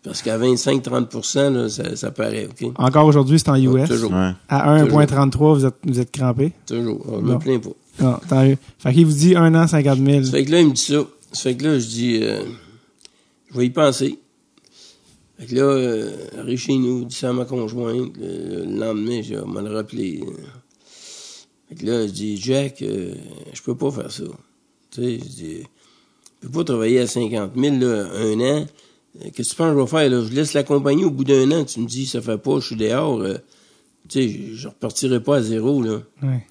Parce 0.03 0.21
qu'à 0.21 0.38
25-30 0.38 1.53
là, 1.53 1.69
ça, 1.69 1.95
ça 1.95 2.11
paraît, 2.11 2.47
OK? 2.49 2.71
Encore 2.78 3.05
aujourd'hui, 3.05 3.39
c'est 3.39 3.49
en 3.49 3.55
US. 3.55 3.89
Toujours. 3.89 4.11
Ouais. 4.11 4.32
À 4.49 4.84
1,33, 4.86 5.53
vous 5.57 5.65
êtes, 5.65 5.75
vous 5.86 5.99
êtes 5.99 6.11
crampé. 6.11 6.51
Toujours. 6.65 7.05
On 7.11 7.21
me 7.21 7.38
plaint 7.38 7.61
pas. 7.63 7.69
Non, 8.03 8.19
tant 8.30 8.43
mieux. 8.43 8.57
Fait 8.80 8.93
qu'il 8.93 9.05
vous 9.05 9.13
dit 9.13 9.36
un 9.36 9.53
an, 9.55 9.65
50 9.67 9.97
000. 9.97 10.23
Ça 10.23 10.32
fait 10.32 10.45
que 10.45 10.51
là, 10.51 10.59
il 10.61 10.67
me 10.67 10.73
dit 10.73 10.82
ça. 10.82 10.99
Ça 11.32 11.43
fait 11.43 11.55
que 11.55 11.63
là, 11.65 11.80
je 11.80 11.86
dis, 11.88 12.19
euh, 12.21 12.41
je 13.51 13.57
vais 13.57 13.65
y 13.65 13.69
penser. 13.69 14.19
Fait 15.39 15.45
que 15.45 15.55
là, 15.55 15.63
euh, 15.63 16.11
arrive 16.39 16.57
chez 16.57 16.75
nous, 16.77 17.05
dit 17.05 17.15
ça 17.15 17.29
à 17.29 17.33
ma 17.33 17.45
conjointe. 17.45 18.17
Le, 18.17 18.65
le 18.65 18.79
lendemain, 18.79 19.21
je 19.21 19.35
vais 19.35 19.61
le 19.69 19.75
rappeler. 19.75 20.23
Fait 21.69 21.75
que 21.75 21.85
là, 21.85 22.07
je 22.07 22.11
dis, 22.11 22.37
Jack, 22.37 22.81
euh, 22.81 23.13
je 23.53 23.61
peux 23.61 23.75
pas 23.75 23.91
faire 23.91 24.11
ça. 24.11 24.23
Tu 24.91 25.01
sais, 25.01 25.13
je 25.19 25.25
dis, 25.29 25.57
je 26.41 26.47
peux 26.47 26.51
pas 26.59 26.63
travailler 26.63 26.99
à 27.01 27.07
50 27.07 27.51
000, 27.55 27.75
là, 27.77 28.07
un 28.15 28.39
an. 28.39 28.65
Euh, 29.21 29.29
Qu'est-ce 29.33 29.49
que 29.49 29.53
tu 29.53 29.55
penses 29.57 29.73
que 29.73 29.77
je 29.77 29.81
vais 29.83 29.87
faire, 29.87 30.09
là? 30.09 30.25
Je 30.27 30.33
laisse 30.33 30.53
la 30.53 30.63
compagnie 30.63 31.03
au 31.05 31.11
bout 31.11 31.23
d'un 31.23 31.51
an. 31.51 31.65
Tu 31.65 31.79
me 31.81 31.87
dis, 31.87 32.05
ça 32.05 32.21
fait 32.21 32.37
pas, 32.37 32.59
je 32.59 32.65
suis 32.67 32.75
dehors. 32.75 33.21
euh, 33.21 33.35
tu 34.09 34.21
sais, 34.21 34.29
je, 34.29 34.53
je 34.55 34.67
repartirai 34.69 35.21
pas 35.21 35.37
à 35.37 35.41
zéro, 35.41 35.81
là. 35.83 36.01
Ouais. 36.23 36.47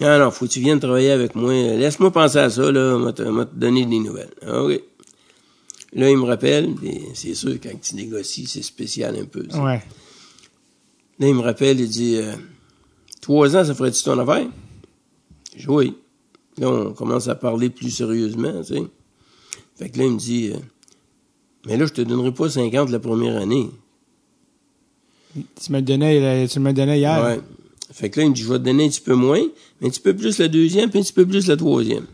Non, 0.00 0.18
non, 0.18 0.30
faut 0.30 0.46
que 0.46 0.52
tu 0.52 0.60
viennes 0.60 0.78
travailler 0.80 1.10
avec 1.10 1.34
moi. 1.34 1.52
Laisse-moi 1.52 2.10
penser 2.12 2.38
à 2.38 2.48
ça, 2.50 2.70
là. 2.70 2.96
On 2.96 3.00
va 3.00 3.12
te, 3.12 3.22
on 3.22 3.32
va 3.34 3.44
te 3.46 3.54
donner 3.54 3.84
des 3.86 3.98
nouvelles. 3.98 4.32
Ah, 4.42 4.62
OK. 4.62 4.80
Là, 5.96 6.10
il 6.10 6.18
me 6.18 6.24
rappelle, 6.24 6.74
c'est 7.14 7.34
sûr, 7.34 7.54
quand 7.58 7.70
tu 7.80 7.94
négocies, 7.94 8.46
c'est 8.46 8.60
spécial 8.62 9.16
un 9.16 9.24
peu. 9.24 9.46
ça. 9.48 9.64
Ouais. 9.64 9.82
Là, 11.18 11.28
il 11.28 11.34
me 11.34 11.40
rappelle, 11.40 11.80
il 11.80 11.88
dit, 11.88 12.16
euh, 12.16 12.34
trois 13.22 13.56
ans, 13.56 13.64
ça 13.64 13.74
ferait-tu 13.74 14.02
ton 14.04 14.18
affaire? 14.18 14.46
Je 15.56 15.62
dis, 15.62 15.68
oui. 15.68 15.94
Là, 16.58 16.68
on 16.68 16.92
commence 16.92 17.28
à 17.28 17.34
parler 17.34 17.70
plus 17.70 17.90
sérieusement, 17.90 18.60
tu 18.62 18.74
sais. 18.74 18.82
Fait 19.76 19.88
que 19.88 19.98
là, 19.98 20.04
il 20.04 20.12
me 20.12 20.18
dit, 20.18 20.50
euh, 20.52 20.58
mais 21.64 21.78
là, 21.78 21.86
je 21.86 21.94
te 21.94 22.02
donnerai 22.02 22.32
pas 22.34 22.50
50 22.50 22.90
la 22.90 23.00
première 23.00 23.40
année. 23.40 23.70
Tu 25.34 25.72
me 25.72 25.78
le 25.78 25.82
donnais, 25.82 26.20
euh, 26.22 26.46
tu 26.46 26.60
me 26.60 26.68
le 26.68 26.74
donnais 26.74 26.98
hier. 26.98 27.24
Ouais. 27.24 27.40
Fait 27.90 28.10
que 28.10 28.20
là, 28.20 28.26
il 28.26 28.30
me 28.30 28.34
dit, 28.34 28.42
je 28.42 28.52
vais 28.52 28.58
te 28.58 28.64
donner 28.64 28.84
un 28.84 28.88
petit 28.88 29.00
peu 29.00 29.14
moins, 29.14 29.42
mais 29.80 29.86
un 29.86 29.90
petit 29.90 30.00
peu 30.00 30.14
plus 30.14 30.36
la 30.40 30.48
deuxième, 30.48 30.90
puis 30.90 30.98
un 30.98 31.02
petit 31.02 31.14
peu 31.14 31.24
plus 31.24 31.46
la 31.48 31.56
troisième. 31.56 32.04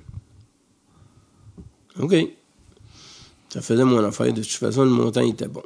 OK. 1.98 2.14
Ça 3.52 3.60
faisait 3.60 3.84
mon 3.84 4.02
affaire. 4.04 4.32
De 4.32 4.42
toute 4.42 4.50
façon, 4.50 4.84
le 4.84 4.90
montant 4.90 5.20
était 5.26 5.48
bon. 5.48 5.62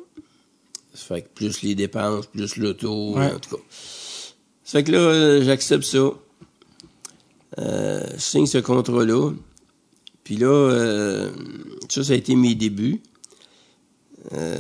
Ça 0.95 1.15
fait 1.15 1.23
que 1.23 1.29
plus 1.35 1.63
les 1.63 1.75
dépenses, 1.75 2.27
plus 2.27 2.57
l'auto, 2.57 3.15
Ouais. 3.17 3.33
en 3.33 3.39
tout 3.39 3.57
cas. 3.57 3.63
Ça 4.65 4.79
fait 4.79 4.85
que 4.85 4.93
là, 4.93 4.99
euh, 4.99 5.45
j'accepte 5.45 5.85
ça. 5.85 6.11
Euh, 7.59 8.07
je 8.15 8.19
signe 8.21 8.47
ce 8.47 8.59
contrat-là. 8.59 9.31
Puis 10.25 10.37
là, 10.37 10.49
euh, 10.49 11.31
ça, 11.89 12.03
ça 12.03 12.13
a 12.15 12.17
été 12.17 12.35
mes 12.35 12.55
débuts. 12.55 13.01
Euh, 14.33 14.59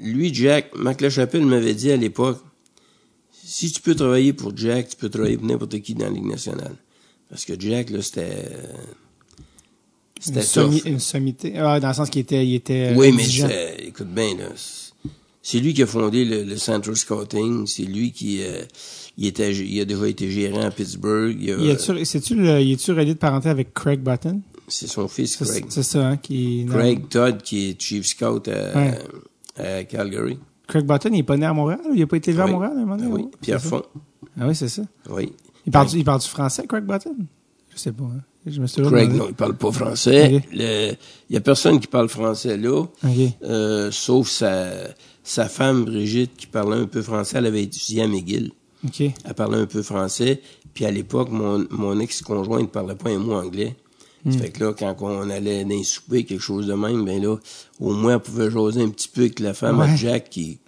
lui, 0.00 0.32
Jack, 0.32 0.74
Marc 0.76 1.00
Lachapelle 1.00 1.44
m'avait 1.44 1.74
dit 1.74 1.90
à 1.90 1.96
l'époque, 1.96 2.38
si 3.32 3.72
tu 3.72 3.80
peux 3.80 3.94
travailler 3.96 4.32
pour 4.32 4.56
Jack, 4.56 4.90
tu 4.90 4.96
peux 4.96 5.08
travailler 5.08 5.36
pour 5.36 5.46
n'importe 5.46 5.80
qui 5.80 5.94
dans 5.94 6.04
la 6.06 6.12
Ligue 6.12 6.26
nationale. 6.26 6.76
Parce 7.28 7.44
que 7.44 7.58
Jack, 7.58 7.90
là, 7.90 8.00
c'était... 8.02 8.44
C'était 10.20 10.88
une 10.90 10.98
sommité. 11.00 11.54
Ah, 11.58 11.78
dans 11.80 11.88
le 11.88 11.94
sens 11.94 12.10
qu'il 12.10 12.20
était, 12.22 12.46
il 12.46 12.54
était. 12.54 12.90
euh, 12.92 12.94
Oui, 12.96 13.12
mais 13.12 13.24
écoute 13.86 14.08
bien, 14.08 14.34
là, 14.36 14.46
c'est- 15.42 15.58
lui 15.60 15.72
qui 15.74 15.82
a 15.82 15.86
fondé 15.86 16.24
le, 16.24 16.44
le 16.44 16.56
Central 16.56 16.96
Scouting. 16.96 17.66
C'est 17.66 17.84
lui 17.84 18.12
qui 18.12 18.42
euh, 18.42 18.62
il 19.16 19.26
était, 19.26 19.52
il 19.54 19.80
a 19.80 19.84
déjà 19.84 20.08
été 20.08 20.30
gérant 20.30 20.62
à 20.62 20.70
Pittsburgh. 20.70 21.36
Il 21.40 21.50
a- 21.52 21.56
Il 21.58 21.70
est-tu, 21.70 22.04
c'est-tu 22.04 22.34
le, 22.34 22.60
il 22.60 22.72
est-tu 22.72 22.92
relié 22.92 23.14
de 23.14 23.18
parenté 23.18 23.48
avec 23.48 23.72
Craig 23.74 24.00
Button? 24.00 24.40
c'est 24.70 24.86
son 24.86 25.08
fils 25.08 25.36
Craig. 25.36 25.64
c'est 25.70 25.82
ça, 25.82 26.06
hein, 26.08 26.16
qui. 26.18 26.64
non. 26.66 26.74
Craig 26.74 27.08
Todd, 27.08 27.40
qui 27.42 27.70
est 27.70 27.80
chief 27.80 28.04
scout 28.06 28.48
à, 28.48 28.76
Ouais. 28.78 28.98
à 29.56 29.84
Calgary. 29.84 30.38
Craig 30.66 30.84
Button, 30.84 31.08
il 31.14 31.20
est 31.20 31.22
pas 31.22 31.38
né 31.38 31.46
à 31.46 31.54
Montréal? 31.54 31.80
ou 31.88 31.94
Il 31.94 32.02
a 32.02 32.06
pas 32.06 32.18
été 32.18 32.30
élevé 32.32 32.42
Oui. 32.44 32.50
à 32.50 32.52
Montréal 32.52 32.72
à 32.76 32.76
un 32.76 32.80
moment 32.84 32.96
donné? 32.98 33.10
Ah 33.10 33.14
oui? 33.14 33.28
Pierre? 33.40 33.62
Font. 33.62 33.82
Ah 34.38 34.46
oui, 34.46 34.54
c'est 34.54 34.68
ça. 34.68 34.82
Oui. 35.08 35.32
Il 35.66 35.72
parle, 35.72 35.88
du, 35.88 35.96
il 35.96 36.04
parle 36.04 36.20
du 36.20 36.28
français, 36.28 36.66
Craig 36.68 36.84
Button? 36.84 37.16
Je 37.74 37.78
sais 37.78 37.92
pas, 37.92 38.04
hein. 38.04 38.20
Je 38.50 38.60
me 38.60 38.66
suis 38.66 38.76
toujours 38.76 38.92
Craig, 38.92 39.12
non, 39.12 39.26
il 39.28 39.34
parle 39.34 39.56
pas 39.56 39.70
français. 39.72 40.42
Le- 40.52 40.92
Il 41.30 41.34
y 41.34 41.36
a 41.36 41.40
personne 41.40 41.78
qui 41.80 41.86
parle 41.86 42.08
français 42.08 42.56
là, 42.56 42.84
euh, 43.44 43.90
sauf 43.90 44.28
sa, 44.28 44.70
sa 45.22 45.48
femme 45.48 45.84
Brigitte 45.84 46.36
qui 46.36 46.46
parlait 46.46 46.76
un 46.78 46.86
peu 46.86 47.02
français. 47.02 47.38
Elle 47.38 47.46
avait 47.46 47.62
étudié 47.62 48.02
à 48.02 48.08
McGill. 48.08 48.50
Elle 48.98 49.34
parlait 49.34 49.58
un 49.58 49.66
peu 49.66 49.82
français. 49.82 50.40
Puis 50.74 50.84
à 50.84 50.90
l'époque, 50.90 51.30
mon, 51.30 51.66
mon 51.70 51.98
ex-conjoint 52.00 52.60
ne 52.60 52.66
parlait 52.66 52.94
pas 52.94 53.10
un 53.10 53.18
mot 53.18 53.34
anglais. 53.34 53.74
Hmm. 54.24 54.32
Ça 54.32 54.38
fait 54.38 54.50
que 54.50 54.64
là, 54.64 54.72
quand 54.78 54.96
on 55.00 55.28
allait 55.30 55.64
dans 55.64 55.74
un 55.78 55.82
souper, 55.82 56.24
quelque 56.24 56.40
chose 56.42 56.66
de 56.66 56.74
même, 56.74 57.04
ben 57.04 57.20
là, 57.22 57.36
au 57.80 57.92
moins, 57.92 58.14
elle 58.14 58.20
pouvait 58.20 58.50
jaser 58.50 58.82
un 58.82 58.88
petit 58.88 59.08
peu 59.08 59.22
avec 59.22 59.40
la 59.40 59.54
femme 59.54 59.78
Ouais. 59.78 59.86
à 59.90 59.96
Jack 59.96 60.30
qui, 60.30 60.58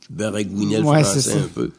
qui 0.00 0.12
baragouinait 0.12 0.78
le 0.80 0.84
Ouais, 0.84 1.02
français 1.02 1.20
ça. 1.20 1.36
un 1.38 1.48
peu. 1.54 1.70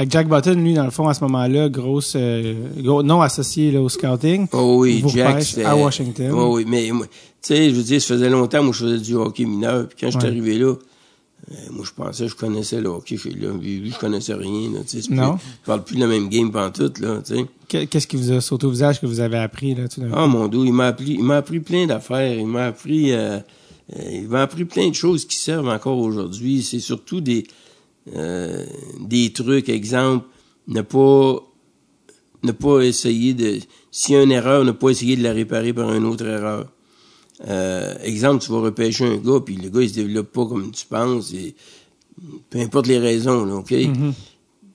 Fait 0.00 0.06
que 0.06 0.12
Jack 0.12 0.28
Button, 0.28 0.54
lui, 0.54 0.72
dans 0.72 0.84
le 0.86 0.90
fond, 0.90 1.08
à 1.08 1.12
ce 1.14 1.22
moment-là, 1.24 1.68
grosse, 1.68 2.14
euh, 2.16 2.54
gros, 2.78 3.02
non 3.02 3.20
associé 3.20 3.70
là, 3.70 3.82
au 3.82 3.90
scouting. 3.90 4.46
Oh 4.52 4.76
oui, 4.78 5.02
Vous 5.02 5.10
Jack, 5.10 5.44
à 5.62 5.76
Washington. 5.76 6.30
Oh 6.34 6.56
oui, 6.56 6.64
mais 6.66 6.88
tu 6.88 6.94
sais, 7.42 7.68
je 7.68 7.74
veux 7.74 7.82
dire, 7.82 8.00
ça 8.00 8.14
faisait 8.14 8.30
longtemps, 8.30 8.62
moi, 8.62 8.72
je 8.72 8.82
faisais 8.86 8.98
du 8.98 9.14
hockey 9.14 9.44
mineur. 9.44 9.86
Puis 9.88 9.98
quand 10.00 10.10
je 10.10 10.18
suis 10.18 10.26
arrivé 10.26 10.56
là, 10.58 10.72
euh, 11.52 11.54
moi, 11.70 11.84
je 11.86 11.90
pensais 11.92 12.24
que 12.24 12.30
je 12.30 12.34
connaissais 12.34 12.80
le 12.80 12.88
hockey. 12.88 13.18
Je, 13.18 13.28
là, 13.28 13.48
je 13.62 13.98
connaissais 13.98 14.32
rien, 14.32 14.70
là, 14.72 14.78
c'est 14.86 15.06
Non. 15.10 15.32
plus- 15.34 15.42
Je 15.62 15.66
parle 15.66 15.84
plus 15.84 15.96
de 15.96 16.00
la 16.00 16.06
même 16.06 16.30
game 16.30 16.50
pantoute, 16.50 16.98
là, 16.98 17.18
tu 17.22 17.36
sais. 17.36 17.44
Que- 17.68 17.84
Qu'est-ce 17.84 18.06
qui 18.06 18.16
vous 18.16 18.32
a 18.32 18.40
sauté 18.40 18.66
au 18.66 18.70
visage 18.70 19.02
que 19.02 19.06
vous 19.06 19.20
avez 19.20 19.36
appris, 19.36 19.74
là, 19.74 19.86
tout 19.86 20.00
d'un 20.00 20.08
coup? 20.08 20.14
Ah 20.16 20.26
mon 20.26 20.48
dieu, 20.48 20.60
il 20.64 20.72
m'a 20.72 20.86
appris, 20.86 21.12
il 21.18 21.22
m'a 21.24 21.36
appris 21.36 21.60
plein 21.60 21.84
d'affaires. 21.86 22.38
Il 22.38 22.46
m'a 22.46 22.64
appris, 22.68 23.12
euh, 23.12 23.36
euh, 23.98 24.02
il 24.12 24.28
m'a 24.28 24.40
appris 24.42 24.64
plein 24.64 24.88
de 24.88 24.94
choses 24.94 25.26
qui 25.26 25.36
servent 25.36 25.68
encore 25.68 25.98
aujourd'hui. 25.98 26.62
C'est 26.62 26.80
surtout 26.80 27.20
des 27.20 27.44
euh, 28.16 28.64
des 29.00 29.32
trucs, 29.32 29.68
exemple, 29.68 30.26
ne 30.68 30.82
pas 30.82 31.46
ne 32.42 32.52
pas 32.52 32.80
essayer 32.80 33.34
de 33.34 33.58
s'il 33.90 34.14
y 34.14 34.18
a 34.18 34.22
une 34.22 34.32
erreur, 34.32 34.64
ne 34.64 34.70
pas 34.72 34.88
essayer 34.88 35.14
de 35.16 35.22
la 35.22 35.32
réparer 35.32 35.74
par 35.74 35.92
une 35.92 36.06
autre 36.06 36.24
erreur. 36.24 36.72
Euh, 37.46 37.94
exemple, 38.02 38.42
tu 38.44 38.50
vas 38.50 38.60
repêcher 38.60 39.04
un 39.04 39.16
gars, 39.16 39.40
puis 39.44 39.56
le 39.56 39.68
gars 39.68 39.82
il 39.82 39.90
se 39.90 39.94
développe 39.94 40.32
pas 40.32 40.46
comme 40.46 40.70
tu 40.72 40.86
penses, 40.86 41.32
et 41.34 41.54
peu 42.48 42.58
importe 42.60 42.86
les 42.86 42.98
raisons, 42.98 43.44
là, 43.44 43.54
ok? 43.56 43.70
Mhm. 43.72 44.12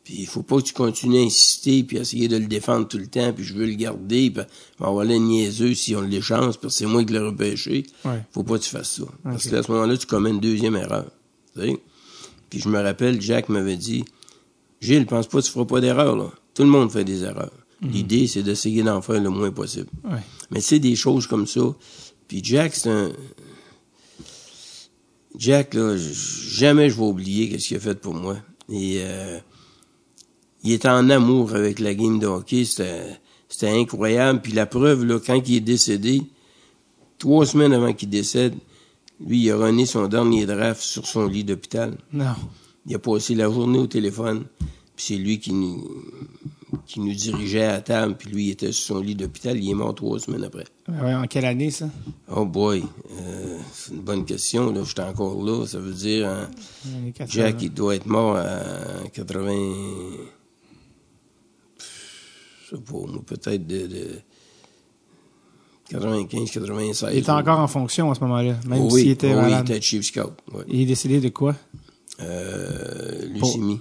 Puis 0.03 0.15
il 0.19 0.27
faut 0.27 0.43
pas 0.43 0.57
que 0.57 0.67
tu 0.67 0.73
continues 0.73 1.17
à 1.17 1.21
insister 1.23 1.81
puis 1.83 1.97
essayer 1.97 2.27
de 2.27 2.37
le 2.37 2.45
défendre 2.45 2.87
tout 2.87 2.99
le 2.99 3.07
temps, 3.07 3.33
puis 3.33 3.43
je 3.43 3.55
veux 3.55 3.65
le 3.65 3.73
garder, 3.73 4.29
puis 4.29 4.43
on 4.79 4.83
va 4.83 4.89
avoir 4.91 5.05
l'air 5.05 5.19
niaiseux 5.19 5.73
si 5.73 5.95
on 5.95 6.01
l'échange, 6.01 6.59
parce 6.59 6.75
que 6.75 6.79
c'est 6.79 6.85
moi 6.85 7.03
qui 7.03 7.13
l'ai 7.13 7.19
repêché. 7.19 7.85
Ouais. 8.03 8.21
Faut 8.31 8.43
pas 8.43 8.59
que 8.59 8.63
tu 8.63 8.69
fasses 8.69 8.91
ça. 8.99 9.03
Parce 9.23 9.45
Ok. 9.47 9.51
qu'à 9.51 9.63
ce 9.63 9.71
moment-là, 9.71 9.97
tu 9.97 10.05
commets 10.05 10.29
une 10.29 10.39
deuxième 10.39 10.75
erreur. 10.75 11.05
Tu 11.55 11.61
sais? 11.61 11.79
Puis 12.55 12.61
je 12.63 12.69
me 12.69 12.81
rappelle, 12.81 13.19
Jack 13.19 13.49
m'avait 13.49 13.75
dit, 13.75 14.05
Gilles, 14.79 15.05
pense 15.05 15.27
pas 15.27 15.41
que 15.41 15.45
tu 15.45 15.51
feras 15.51 15.65
pas 15.65 15.81
d'erreur, 15.81 16.15
là. 16.15 16.31
Tout 16.53 16.63
le 16.63 16.69
monde 16.69 16.89
fait 16.89 17.03
des 17.03 17.25
erreurs. 17.25 17.51
L'idée, 17.81 18.27
c'est 18.27 18.43
d'essayer 18.43 18.81
d'en 18.81 19.01
faire 19.01 19.19
le 19.19 19.29
moins 19.29 19.51
possible. 19.51 19.89
Ouais. 20.05 20.21
Mais 20.51 20.61
c'est 20.61 20.79
des 20.79 20.95
choses 20.95 21.27
comme 21.27 21.47
ça. 21.47 21.75
Puis 22.29 22.39
Jack, 22.41 22.73
c'est 22.73 22.89
un... 22.89 23.11
Jack, 25.37 25.73
là, 25.73 25.97
jamais 25.97 26.89
je 26.89 26.95
vais 26.95 27.03
oublier 27.03 27.49
qu'est-ce 27.49 27.67
qu'il 27.67 27.75
a 27.75 27.81
fait 27.81 27.99
pour 27.99 28.13
moi. 28.13 28.37
Et 28.69 29.01
euh, 29.01 29.37
il 30.63 30.71
était 30.71 30.87
en 30.87 31.09
amour 31.09 31.55
avec 31.55 31.79
la 31.79 31.93
game 31.93 32.19
de 32.19 32.27
hockey. 32.27 32.63
C'était, 32.63 33.19
c'était 33.49 33.67
incroyable. 33.67 34.39
Puis 34.41 34.53
la 34.53 34.65
preuve, 34.65 35.03
là, 35.03 35.19
quand 35.19 35.41
il 35.45 35.55
est 35.55 35.59
décédé, 35.59 36.21
trois 37.17 37.45
semaines 37.45 37.73
avant 37.73 37.91
qu'il 37.91 38.07
décède, 38.07 38.55
lui, 39.19 39.43
il 39.43 39.51
a 39.51 39.57
rené 39.57 39.85
son 39.85 40.07
dernier 40.07 40.45
draft 40.45 40.81
sur 40.81 41.05
son 41.05 41.27
lit 41.27 41.43
d'hôpital. 41.43 41.97
Non. 42.11 42.35
Il 42.85 42.95
a 42.95 42.99
passé 42.99 43.35
la 43.35 43.45
journée 43.45 43.79
au 43.79 43.87
téléphone. 43.87 44.45
Puis 44.95 45.05
c'est 45.07 45.15
lui 45.15 45.39
qui 45.39 45.51
nous, 45.53 46.03
qui 46.85 46.99
nous 46.99 47.13
dirigeait 47.13 47.65
à 47.65 47.81
table. 47.81 48.15
Puis 48.17 48.29
lui, 48.29 48.45
il 48.47 48.51
était 48.51 48.71
sur 48.71 48.95
son 48.95 49.01
lit 49.01 49.15
d'hôpital. 49.15 49.57
Il 49.57 49.69
est 49.69 49.73
mort 49.73 49.95
trois 49.95 50.19
semaines 50.19 50.43
après. 50.43 50.65
Ouais, 50.87 50.99
ouais, 51.01 51.15
en 51.15 51.27
quelle 51.27 51.45
année, 51.45 51.71
ça? 51.71 51.89
Oh 52.29 52.45
boy, 52.45 52.83
euh, 53.19 53.57
c'est 53.73 53.93
une 53.93 54.01
bonne 54.01 54.25
question. 54.25 54.71
Là, 54.71 54.83
j'étais 54.85 55.01
encore 55.01 55.41
là. 55.43 55.65
Ça 55.65 55.79
veut 55.79 55.93
dire, 55.93 56.27
hein, 56.29 56.49
Années 56.97 57.11
80. 57.11 57.27
Jack, 57.33 57.61
il 57.61 57.73
doit 57.73 57.95
être 57.95 58.05
mort 58.05 58.35
à 58.37 59.07
80. 59.13 59.51
Je 62.69 62.75
sais 62.75 62.81
pas, 62.81 62.97
peut-être 63.25 63.67
de, 63.67 63.87
de 63.87 64.07
95, 65.89 66.51
96. 66.51 67.09
Il 67.13 67.19
était 67.19 67.29
encore 67.29 67.59
en 67.59 67.67
fonction 67.67 68.09
à 68.11 68.15
ce 68.15 68.21
moment-là, 68.21 68.55
même 68.67 68.81
oui, 68.85 69.01
s'il 69.01 69.11
était 69.11 69.33
oui, 69.35 69.51
il 69.51 69.59
était 69.59 69.81
chief 69.81 70.03
scout. 70.05 70.31
Ouais. 70.53 70.63
Il 70.67 70.81
est 70.81 70.85
décédé 70.85 71.19
de 71.19 71.29
quoi? 71.29 71.55
Euh, 72.21 73.27
leucémie. 73.39 73.79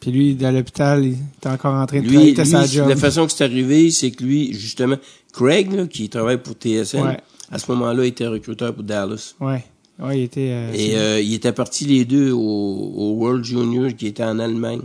Puis 0.00 0.10
lui, 0.10 0.44
à 0.44 0.52
l'hôpital, 0.52 1.04
il 1.04 1.16
était 1.38 1.48
encore 1.48 1.74
en 1.74 1.86
train 1.86 2.00
de 2.00 2.06
Lui, 2.06 2.30
il 2.30 2.46
sa 2.46 2.66
job. 2.66 2.88
la 2.88 2.96
façon 2.96 3.26
que 3.26 3.32
c'est 3.32 3.44
arrivé, 3.44 3.90
c'est 3.90 4.10
que 4.10 4.22
lui, 4.22 4.52
justement, 4.52 4.96
Craig, 5.32 5.72
là, 5.72 5.86
qui 5.86 6.08
travaille 6.08 6.38
pour 6.38 6.54
TSN, 6.54 7.02
Ouais. 7.02 7.16
à 7.50 7.58
ce 7.58 7.70
moment-là, 7.72 8.04
était 8.04 8.26
recruteur 8.26 8.74
pour 8.74 8.84
Dallas. 8.84 9.34
Ouais. 9.40 9.64
Ouais, 9.98 10.18
il 10.20 10.22
était... 10.24 10.50
euh, 10.50 10.72
Et 10.74 10.96
euh, 10.96 11.20
ils 11.20 11.34
étaient 11.34 11.52
partis 11.52 11.84
les 11.86 12.04
deux 12.04 12.32
au, 12.32 12.38
au 12.40 13.12
World 13.12 13.44
Junior 13.44 13.94
qui 13.96 14.08
était 14.08 14.24
en 14.24 14.38
Allemagne. 14.40 14.82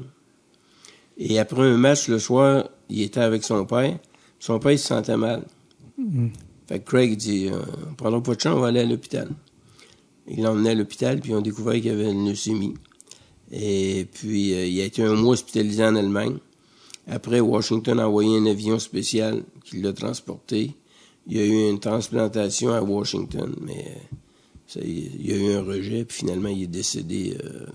Et 1.18 1.39
après 1.39 1.64
un 1.64 1.78
match 1.78 2.07
le 2.07 2.20
soir, 2.20 2.70
il 2.89 3.01
était 3.01 3.20
avec 3.20 3.43
son 3.43 3.66
père. 3.66 3.97
Son 4.39 4.60
père 4.60 4.72
il 4.74 4.80
se 4.80 4.88
sentait 4.88 5.18
mal. 5.18 5.43
Mhm. 5.97 6.32
Fait 6.70 6.80
que 6.80 6.86
Craig 6.90 7.18
dit 7.18 7.48
euh, 7.52 7.60
On 7.90 7.96
prendra 7.96 8.22
pas 8.24 8.36
de 8.36 8.40
chance, 8.42 8.56
on 8.56 8.60
va 8.62 8.68
aller 8.68 8.80
à 8.82 8.86
l'hôpital. 8.86 9.28
Il 10.28 10.44
l'a 10.44 10.52
emmené 10.52 10.70
à 10.70 10.76
l'hôpital, 10.76 11.20
puis 11.20 11.34
ont 11.34 11.42
découvert 11.42 11.74
qu'il 11.82 11.90
avait 11.90 12.12
une 12.12 12.30
leucémie. 12.30 12.76
Et 13.52 14.06
puis, 14.14 14.54
euh, 14.54 14.66
il 14.68 14.80
a 14.80 14.86
été 14.86 15.02
un 15.04 15.16
mois 15.16 15.34
hospitalisé 15.34 15.84
en 15.84 15.96
Allemagne. 15.96 16.38
Après, 17.08 17.40
Washington 17.40 18.00
a 18.00 18.08
envoyé 18.08 18.38
un 18.38 18.46
avion 18.46 18.78
spécial 18.78 19.42
qui 19.66 19.82
l'a 19.82 19.92
transporté. 19.94 20.76
Il 21.28 21.36
y 21.38 21.40
a 21.42 21.46
eu 21.46 21.70
une 21.72 21.80
transplantation 21.80 22.72
à 22.72 22.82
Washington, 22.84 23.56
mais 23.62 23.86
euh, 23.88 24.16
ça, 24.68 24.80
il 24.84 25.26
y 25.28 25.34
a 25.34 25.38
eu 25.38 25.54
un 25.56 25.64
rejet, 25.64 26.06
puis 26.06 26.18
finalement, 26.20 26.50
il 26.50 26.62
est 26.64 26.68
décédé 26.68 27.36
euh, 27.44 27.66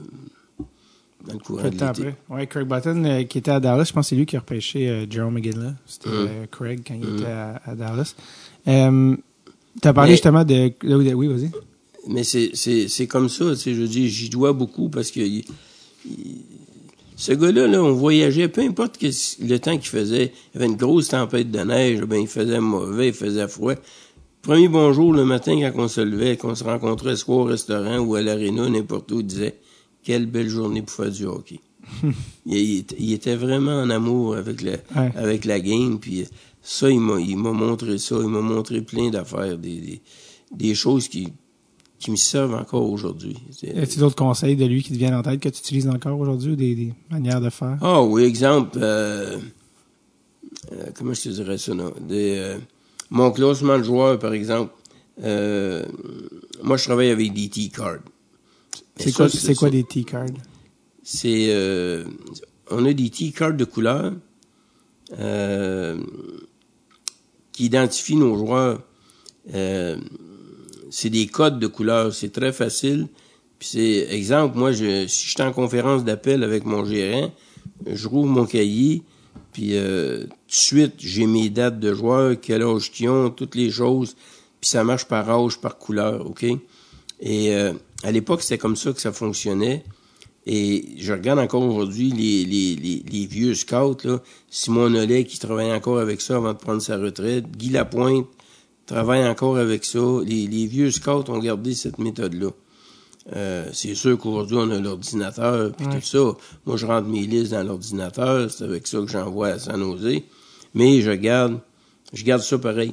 dans 1.26 1.32
le 1.32 1.38
courant 1.40 1.62
de 1.68 1.70
l'été. 1.70 2.14
Ouais, 2.28 2.46
Craig 2.46 2.68
Button, 2.68 3.24
qui 3.28 3.38
était 3.38 3.50
à 3.50 3.58
Dallas, 3.58 3.84
je 3.86 3.92
pense 3.92 4.06
que 4.06 4.10
c'est 4.10 4.16
lui 4.16 4.26
qui 4.26 4.36
a 4.36 4.40
repêché 4.40 5.06
Jerome 5.10 5.34
McGinley. 5.34 5.72
C'était 5.86 6.10
Mm. 6.10 6.46
Craig 6.52 6.82
quand 6.86 6.94
il 6.94 7.04
Mm. 7.08 7.16
était 7.16 7.26
à, 7.26 7.60
à 7.64 7.74
Dallas. 7.74 8.14
Euh, 8.68 9.16
T'as 9.80 9.92
parlé 9.92 10.10
Mais- 10.10 10.16
justement 10.16 10.44
de... 10.44 10.72
Oui, 10.84 11.12
oui, 11.12 11.26
vas-y. 11.28 11.50
Mais 12.08 12.22
c'est, 12.22 13.06
comme 13.06 13.28
ça, 13.28 13.50
tu 13.50 13.56
sais, 13.56 13.74
je 13.74 13.82
dis, 13.82 14.08
j'y 14.08 14.28
dois 14.28 14.52
beaucoup 14.52 14.88
parce 14.88 15.10
que 15.10 15.20
il- 15.20 15.44
il- 16.06 16.42
ce 17.16 17.32
gars-là, 17.32 17.66
là, 17.66 17.82
on 17.82 17.92
voyageait, 17.92 18.48
peu 18.48 18.60
importe 18.62 18.98
que 18.98 19.06
le 19.44 19.58
temps 19.58 19.76
qu'il 19.78 19.88
faisait, 19.88 20.32
il 20.54 20.60
y 20.60 20.62
avait 20.62 20.66
une 20.70 20.76
grosse 20.76 21.08
tempête 21.08 21.50
de 21.50 21.60
neige, 21.60 22.00
ben, 22.02 22.16
il 22.20 22.26
faisait 22.26 22.60
mauvais, 22.60 23.08
il 23.08 23.14
faisait 23.14 23.48
froid. 23.48 23.74
Premier 24.42 24.68
bonjour 24.68 25.12
le 25.14 25.24
matin 25.24 25.58
quand 25.72 25.84
on 25.84 25.88
se 25.88 26.00
levait, 26.02 26.36
qu'on 26.36 26.54
se 26.54 26.64
rencontrait 26.64 27.16
soit 27.16 27.36
au 27.36 27.44
restaurant 27.44 27.98
ou 27.98 28.14
à 28.16 28.22
l'aréna, 28.22 28.68
n'importe 28.68 29.10
où, 29.12 29.20
il 29.20 29.26
disait, 29.26 29.54
quelle 30.02 30.26
belle 30.26 30.48
journée 30.48 30.82
pour 30.82 30.90
faire 30.94 31.10
du 31.10 31.24
hockey. 31.24 31.60
il, 32.46 32.84
il 32.98 33.12
était- 33.12 33.36
vraiment 33.36 33.80
en 33.80 33.90
amour 33.90 34.36
avec 34.36 34.60
la, 34.62 34.72
Ouais. 34.72 35.12
avec 35.16 35.44
la 35.46 35.60
game, 35.60 35.98
puis 35.98 36.24
ça, 36.64 36.90
il 36.90 36.98
m'a, 36.98 37.20
il 37.20 37.36
m'a 37.36 37.52
montré 37.52 37.98
ça, 37.98 38.16
il 38.18 38.28
m'a 38.28 38.40
montré 38.40 38.80
plein 38.80 39.10
d'affaires, 39.10 39.58
des, 39.58 39.80
des, 39.80 40.00
des 40.50 40.74
choses 40.74 41.08
qui, 41.08 41.28
qui 41.98 42.10
me 42.10 42.16
servent 42.16 42.54
encore 42.54 42.90
aujourd'hui. 42.90 43.36
Y 43.62 43.78
a-t-il 43.78 44.00
d'autres 44.00 44.16
conseils 44.16 44.56
de 44.56 44.64
lui 44.64 44.82
qui 44.82 44.92
te 44.92 44.96
viennent 44.96 45.14
en 45.14 45.22
tête 45.22 45.40
que 45.40 45.50
tu 45.50 45.58
utilises 45.60 45.88
encore 45.88 46.18
aujourd'hui 46.18 46.52
ou 46.52 46.56
des, 46.56 46.74
des 46.74 46.94
manières 47.10 47.42
de 47.42 47.50
faire? 47.50 47.76
Ah 47.82 48.02
oui, 48.02 48.22
exemple, 48.24 48.78
euh, 48.80 49.38
euh, 50.72 50.86
comment 50.94 51.12
je 51.12 51.22
te 51.22 51.28
dirais 51.28 51.58
ça, 51.58 51.74
non? 51.74 51.92
Des, 52.00 52.36
euh, 52.38 52.58
mon 53.10 53.30
classement 53.30 53.76
de 53.78 53.82
joueurs, 53.84 54.18
par 54.18 54.32
exemple, 54.32 54.72
euh, 55.22 55.84
moi, 56.62 56.78
je 56.78 56.84
travaille 56.84 57.10
avec 57.10 57.32
des 57.34 57.48
T-cards. 57.48 57.98
C'est 58.96 59.12
quoi, 59.12 59.28
c'est 59.28 59.54
quoi 59.54 59.68
ça. 59.68 59.72
des 59.72 59.84
T-cards? 59.84 60.26
C'est, 61.02 61.48
euh, 61.50 62.04
on 62.70 62.86
a 62.86 62.92
des 62.94 63.10
T-cards 63.10 63.52
de 63.54 63.64
couleur 63.64 64.14
euh, 65.18 65.98
qui 67.54 67.64
identifient 67.64 68.16
nos 68.16 68.36
joueurs. 68.36 68.82
Euh, 69.54 69.96
c'est 70.90 71.08
des 71.08 71.26
codes 71.26 71.58
de 71.58 71.66
couleur, 71.66 72.12
c'est 72.12 72.32
très 72.32 72.52
facile. 72.52 73.08
Puis 73.58 73.68
c'est, 73.72 74.14
exemple, 74.14 74.58
moi, 74.58 74.74
si 74.74 74.82
je 74.82 75.06
suis 75.06 75.42
en 75.42 75.52
conférence 75.52 76.04
d'appel 76.04 76.42
avec 76.44 76.66
mon 76.66 76.84
gérant, 76.84 77.32
je 77.86 78.08
rouvre 78.08 78.28
mon 78.28 78.44
cahier, 78.44 79.02
puis 79.52 79.76
euh, 79.76 80.24
tout 80.24 80.26
de 80.26 80.52
suite, 80.52 80.94
j'ai 80.98 81.26
mes 81.26 81.48
dates 81.48 81.78
de 81.78 81.94
joueurs, 81.94 82.34
quel 82.40 82.62
âge 82.62 82.90
qu'ils 82.90 83.08
ont, 83.08 83.30
toutes 83.30 83.54
les 83.54 83.70
choses, 83.70 84.16
puis 84.60 84.68
ça 84.68 84.84
marche 84.84 85.06
par 85.06 85.30
âge, 85.30 85.58
par 85.58 85.78
couleur, 85.78 86.26
OK? 86.26 86.44
Et 87.20 87.54
euh, 87.54 87.72
à 88.02 88.10
l'époque, 88.10 88.42
c'était 88.42 88.58
comme 88.58 88.76
ça 88.76 88.92
que 88.92 89.00
ça 89.00 89.12
fonctionnait. 89.12 89.84
Et 90.46 90.84
je 90.98 91.12
regarde 91.14 91.38
encore 91.38 91.62
aujourd'hui 91.62 92.10
les, 92.12 92.44
les, 92.44 92.74
les, 92.76 93.02
les 93.10 93.26
vieux 93.26 93.54
scouts, 93.54 93.96
là. 94.04 94.20
Simon 94.50 94.90
Nollet 94.90 95.24
qui 95.24 95.38
travaille 95.38 95.72
encore 95.72 95.98
avec 95.98 96.20
ça 96.20 96.36
avant 96.36 96.52
de 96.52 96.58
prendre 96.58 96.82
sa 96.82 96.98
retraite. 96.98 97.50
Guy 97.56 97.70
Lapointe 97.70 98.26
travaille 98.86 99.26
encore 99.26 99.56
avec 99.56 99.84
ça. 99.86 100.00
Les, 100.26 100.46
les 100.46 100.66
vieux 100.66 100.90
scouts 100.90 101.24
ont 101.28 101.38
gardé 101.38 101.74
cette 101.74 101.98
méthode-là. 101.98 102.50
Euh, 103.34 103.66
c'est 103.72 103.94
sûr 103.94 104.18
qu'aujourd'hui, 104.18 104.56
on 104.58 104.70
a 104.70 104.78
l'ordinateur 104.78 105.72
puis 105.72 105.86
Ouais. 105.86 105.94
tout 105.98 106.04
ça. 106.06 106.36
Moi, 106.66 106.76
je 106.76 106.84
rentre 106.84 107.08
mes 107.08 107.22
listes 107.22 107.52
dans 107.52 107.62
l'ordinateur. 107.62 108.50
C'est 108.50 108.64
avec 108.64 108.86
ça 108.86 108.98
que 108.98 109.06
j'envoie 109.08 109.48
à 109.48 109.58
San 109.58 109.80
Jose. 109.80 110.20
Mais 110.74 111.00
je 111.00 111.12
garde, 111.12 111.58
je 112.12 112.22
garde 112.22 112.42
ça 112.42 112.58
pareil. 112.58 112.92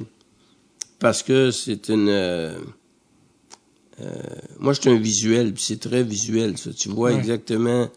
Parce 0.98 1.22
que 1.22 1.50
c'est 1.50 1.90
une... 1.90 2.08
euh, 2.08 2.56
euh, 4.00 4.10
moi, 4.58 4.72
je 4.72 4.80
suis 4.80 4.90
un 4.90 4.96
visuel, 4.98 5.52
puis 5.52 5.62
c'est 5.62 5.80
très 5.80 6.02
visuel, 6.02 6.56
ça. 6.58 6.70
Tu 6.72 6.88
vois 6.88 7.10
Ouais. 7.10 7.16
exactement 7.18 7.88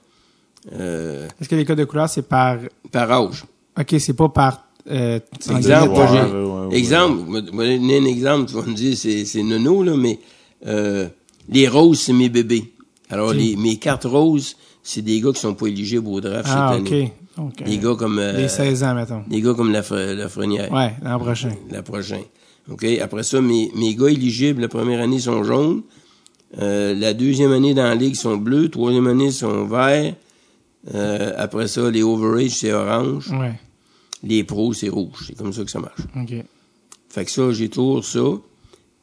euh, 0.74 1.28
Est-ce 1.40 1.50
que 1.50 1.56
les 1.56 1.66
codes 1.66 1.78
de 1.78 1.86
couleur, 1.86 2.10
c'est 2.10 2.24
par... 2.28 2.58
par 2.92 3.12
âge? 3.12 3.44
OK, 3.80 3.96
c'est 4.00 4.14
pas 4.14 4.30
par... 4.30 4.64
Euh, 4.90 5.20
Exemple, 5.50 5.92
Ouais, 5.94 6.68
ouais, 6.68 6.78
exemple, 6.78 7.24
je 7.28 7.34
vais- 7.34 7.78
donner 7.80 7.98
un 8.00 8.06
exemple, 8.06 8.50
tu 8.50 8.56
vas 8.56 8.62
me 8.64 8.74
dire, 8.76 8.96
c'est, 8.96 9.26
c'est 9.26 9.42
nono, 9.42 9.84
là, 9.84 9.96
mais 9.98 10.20
euh, 10.68 11.08
les 11.50 11.68
roses, 11.68 12.02
c'est 12.02 12.14
mes 12.14 12.30
bébés. 12.30 12.72
Alors, 13.10 13.30
Ok. 13.30 13.36
les, 13.36 13.56
mes 13.56 13.78
quatre 13.78 14.08
roses, 14.08 14.56
c'est 14.84 15.02
des 15.02 15.20
gars 15.22 15.32
qui 15.32 15.40
sont 15.40 15.56
pas 15.56 15.68
éligibles 15.68 16.08
au 16.08 16.22
draft 16.22 16.48
Ah, 16.52 16.72
cette 16.74 16.82
OK. 16.82 16.92
année. 16.92 17.14
Donc, 17.36 17.64
Des 17.64 17.78
euh, 17.78 17.82
gars 17.82 17.96
comme... 17.98 18.20
euh, 18.20 18.34
les 18.38 18.48
16 18.48 18.84
ans, 18.84 18.94
mettons. 18.96 19.24
Des 19.28 19.42
gars 19.42 19.54
comme 19.56 19.72
la, 19.72 19.82
la 20.14 20.30
Frenière. 20.30 20.72
Ouais, 20.72 20.94
l'an 21.04 21.18
prochain. 21.20 21.52
La 21.72 21.82
prochaine. 21.82 22.22
OK? 22.70 22.84
Après 23.02 23.24
ça, 23.24 23.42
mes, 23.42 23.72
mes 23.76 23.96
gars 23.96 24.08
éligibles, 24.10 24.62
la 24.62 24.68
première 24.68 25.02
année, 25.02 25.20
sont 25.20 25.44
jaunes. 25.44 25.84
Euh, 26.60 26.94
la 26.96 27.14
deuxième 27.14 27.52
année 27.52 27.74
dans 27.74 27.84
la 27.84 27.96
ligue 27.96 28.16
sont 28.16 28.38
bleus. 28.38 28.70
Troisième 28.70 29.08
année 29.08 29.32
sont 29.32 29.66
verts. 29.66 30.16
Euh, 30.94 31.34
après 31.38 31.68
ça, 31.68 31.90
les 31.92 32.04
overage, 32.04 32.52
c'est 32.52 32.72
orange. 32.72 33.30
Ouais, 33.32 33.54
Les 34.24 34.44
pros, 34.44 34.74
c'est 34.74 34.90
rouge. 34.90 35.26
C'est 35.28 35.38
comme 35.38 35.52
ça 35.54 35.64
que 35.64 35.72
ça 35.72 35.80
marche. 35.80 36.02
Fait 37.10 37.26
que 37.26 37.32
ça, 37.32 37.52
j'ai 37.52 37.70
toujours 37.70 38.04
ça. 38.06 38.24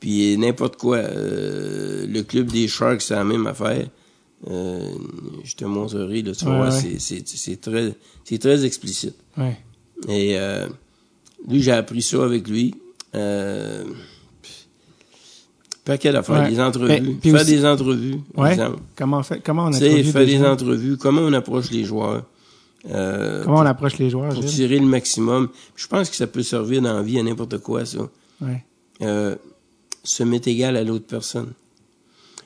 Puis 0.00 0.36
n'importe 0.38 0.76
quoi. 0.76 0.96
Euh, 0.98 2.06
le 2.06 2.22
club 2.22 2.46
des 2.50 2.66
Sharks, 2.68 3.02
c'est 3.02 3.14
la 3.14 3.24
même 3.24 3.46
affaire. 3.46 3.86
Euh, 4.50 4.88
je 5.44 5.54
te 5.54 5.64
montrerai, 5.64 6.22
là, 6.22 6.32
tu 6.34 6.44
Ouais, 6.46 6.60
ouais. 6.62 6.70
c'est- 6.98 7.60
très, 7.60 7.94
c'est 8.24 8.38
très 8.38 8.64
explicite. 8.64 9.14
Et 10.08 10.36
lui, 11.48 11.62
j'ai 11.62 11.70
appris 11.72 12.02
ça 12.02 12.24
avec 12.24 12.48
lui. 12.48 12.74
Euh, 13.14 13.84
paquet 15.84 16.12
d'affaires, 16.12 16.42
Ouais. 16.42 16.50
des 16.50 16.60
entrevues. 16.60 17.16
Puis 17.20 17.30
faire 17.30 17.40
aussi- 17.42 17.50
des 17.50 17.64
entrevues, 17.66 18.18
par 18.34 18.44
Ouais. 18.44 18.52
exemple. 18.52 18.78
Comment 18.96 19.18
on 19.18 19.22
fait, 19.22 19.40
comment 19.44 19.66
on 19.66 19.72
faire 19.72 19.80
des 20.26 20.38
gens? 20.38 20.52
entrevues, 20.52 20.96
comment 20.96 21.22
on 21.22 21.32
approche 21.32 21.70
les 21.70 21.84
joueurs. 21.84 22.24
Euh, 22.90 23.44
Comment 23.44 23.58
on 23.58 23.66
approche 23.66 23.98
les 23.98 24.10
joueurs, 24.10 24.32
pour 24.32 24.42
Gilles? 24.42 24.50
tirer 24.50 24.78
le 24.78 24.86
maximum. 24.86 25.48
Je 25.76 25.86
pense 25.86 26.10
que 26.10 26.16
ça 26.16 26.26
peut 26.26 26.42
servir 26.42 26.82
dans 26.82 26.94
la 26.94 27.02
vie 27.02 27.18
à 27.18 27.22
n'importe 27.22 27.58
quoi, 27.58 27.84
ça. 27.84 28.08
Ouais. 28.40 28.64
Euh, 29.02 29.36
se 30.02 30.22
mettre 30.24 30.48
égal 30.48 30.76
à 30.76 30.82
l'autre 30.82 31.06
personne. 31.06 31.52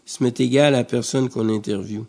Se 0.05 0.23
mettre 0.23 0.41
égal 0.43 0.75
à 0.75 0.79
la 0.79 0.85
personne 0.85 1.29
qu'on 1.31 1.49
interviewe. 1.49 2.05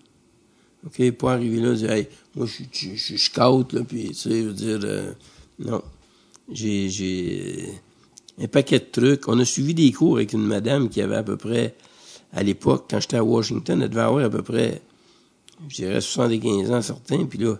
OK? 0.86 1.12
Pas 1.12 1.34
arriver 1.34 1.60
là 1.62 1.72
et 1.72 1.76
dire, 1.76 1.92
hey, 1.92 2.08
moi, 2.36 2.46
je 2.46 2.52
suis- 2.54 2.68
je 2.72 2.90
je 2.96 3.02
suis 3.02 3.18
scout, 3.20 3.72
là, 3.74 3.82
puis, 3.88 4.10
tu 4.10 4.14
sais, 4.14 4.42
je 4.42 4.48
veux 4.48 4.54
dire, 4.54 4.80
euh, 4.84 5.12
non. 5.60 5.82
J'ai, 6.52 6.90
j'ai 6.90 7.70
un 8.42 8.48
paquet 8.48 8.80
de 8.80 8.86
trucs. 8.92 9.28
On 9.28 9.40
a 9.40 9.46
suivi 9.46 9.74
des 9.74 9.92
cours 9.92 10.18
avec 10.18 10.34
une 10.34 10.46
madame 10.46 10.90
qui 10.90 11.02
avait 11.02 11.16
à 11.16 11.24
peu 11.24 11.38
près, 11.38 11.76
à 12.34 12.44
l'époque, 12.44 12.86
quand 12.90 13.00
j'étais 13.00 13.18
à 13.18 13.24
Washington, 13.24 13.82
elle 13.82 13.90
devait 13.90 14.02
avoir 14.02 14.26
à 14.26 14.30
peu 14.30 14.42
prprès, 14.44 14.82
je 15.70 15.76
dirais 15.76 16.02
75 16.02 16.72
ans, 16.72 16.82
certains, 16.82 17.26
puis 17.26 17.40
là, 17.40 17.56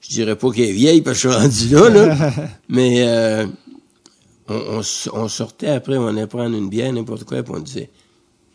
je 0.00 0.08
dirais 0.08 0.36
pas 0.36 0.50
qu'elle 0.50 0.70
est 0.70 0.72
vieille 0.72 1.02
parce 1.02 1.20
que 1.22 1.28
je 1.30 1.34
suis 1.34 1.72
rendu 1.72 1.90
là, 1.92 2.06
là. 2.06 2.32
mais 2.68 3.04
euh, 3.08 3.46
on, 4.48 4.54
on 4.54 4.80
s- 4.80 5.08
on 5.12 5.28
sortait 5.28 5.68
après, 5.68 5.96
on 5.96 6.06
allait 6.08 6.26
prendre 6.26 6.56
une 6.56 6.68
bière, 6.68 6.92
n'importe 6.92 7.24
quoi, 7.24 7.42
puis 7.42 7.52
on 7.56 7.60
disait, 7.60 7.90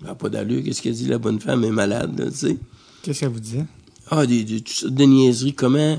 ah, 0.07 0.15
pas 0.15 0.29
d'allure, 0.29 0.63
qu'est-ce 0.63 0.81
qu'elle 0.81 0.93
dit, 0.93 1.07
la 1.07 1.17
bonne 1.19 1.39
femme 1.39 1.63
est 1.63 1.71
malade, 1.71 2.17
là, 2.19 2.29
tu 2.31 2.37
sais. 2.37 2.57
Qu'est-ce 3.03 3.19
qu'elle 3.21 3.29
vous 3.29 3.39
disait? 3.39 3.65
Ah, 4.09 4.25
des, 4.25 4.43
des, 4.43 4.57
toutes 4.61 4.69
sortes 4.75 4.93
de 4.93 5.03
niaiseries. 5.05 5.53
Comment, 5.53 5.97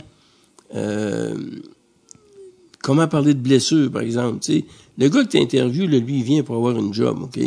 euh, 0.75 1.35
comment 2.83 3.07
parler 3.09 3.35
de 3.35 3.41
blessures, 3.41 3.91
par 3.91 4.03
exemple, 4.03 4.41
tu 4.41 4.53
sais? 4.61 4.65
Le 4.99 5.09
gars 5.09 5.25
que 5.25 5.29
tu 5.31 5.39
interviews, 5.39 5.87
là, 5.87 5.99
lui, 5.99 6.19
il 6.19 6.23
vient 6.23 6.43
pour 6.43 6.57
avoir 6.57 6.77
une 6.79 6.93
job, 6.93 7.19
OK? 7.23 7.39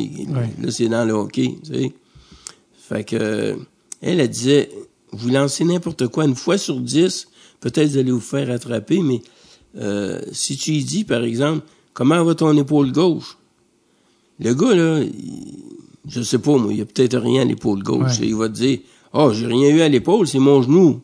Là, 0.62 0.72
c'est 0.72 0.88
dans 0.88 1.06
le 1.06 1.14
hockey, 1.14 1.56
tu 1.64 1.74
sais. 1.74 1.94
Fait 2.78 3.04
que, 3.04 3.16
euh, 3.16 3.56
elle, 4.02 4.20
elle 4.20 4.30
disait, 4.30 4.70
vous 5.12 5.30
lancez 5.30 5.64
n'importe 5.64 6.08
quoi 6.08 6.26
une 6.26 6.36
fois 6.36 6.58
sur 6.58 6.80
dix, 6.80 7.28
peut-être 7.62 7.90
vous 7.92 7.98
allez 7.98 8.12
vous 8.12 8.20
faire 8.20 8.50
attraper, 8.52 9.00
mais 9.02 9.22
euh, 9.78 10.20
si 10.32 10.58
tu 10.58 10.72
lui 10.72 10.84
dis, 10.84 11.04
par 11.04 11.24
exemple, 11.24 11.62
comment 11.94 12.24
va 12.24 12.34
ton 12.36 12.56
épaule 12.58 12.92
gauche? 12.92 13.38
Le 14.40 14.54
gars, 14.54 14.76
là, 14.76 15.00
il- 15.02 15.64
je 16.08 16.22
sais 16.22 16.40
pas, 16.40 16.58
moi, 16.58 16.74
il 16.74 16.82
a 16.82 16.86
peut-être 16.86 17.18
rien 17.18 17.42
à 17.42 17.46
l'épaule 17.46 17.82
gauche. 17.82 18.20
Ouais. 18.20 18.28
Il 18.28 18.36
va 18.36 18.48
te 18.50 18.54
dire, 18.54 18.80
oh, 19.14 19.32
j'ai 19.34 19.48
rien 19.48 19.70
eu 19.70 19.82
à 19.82 19.90
l'épaule, 19.90 20.28
c'est 20.28 20.40
mon 20.40 20.62
genou. 20.62 21.00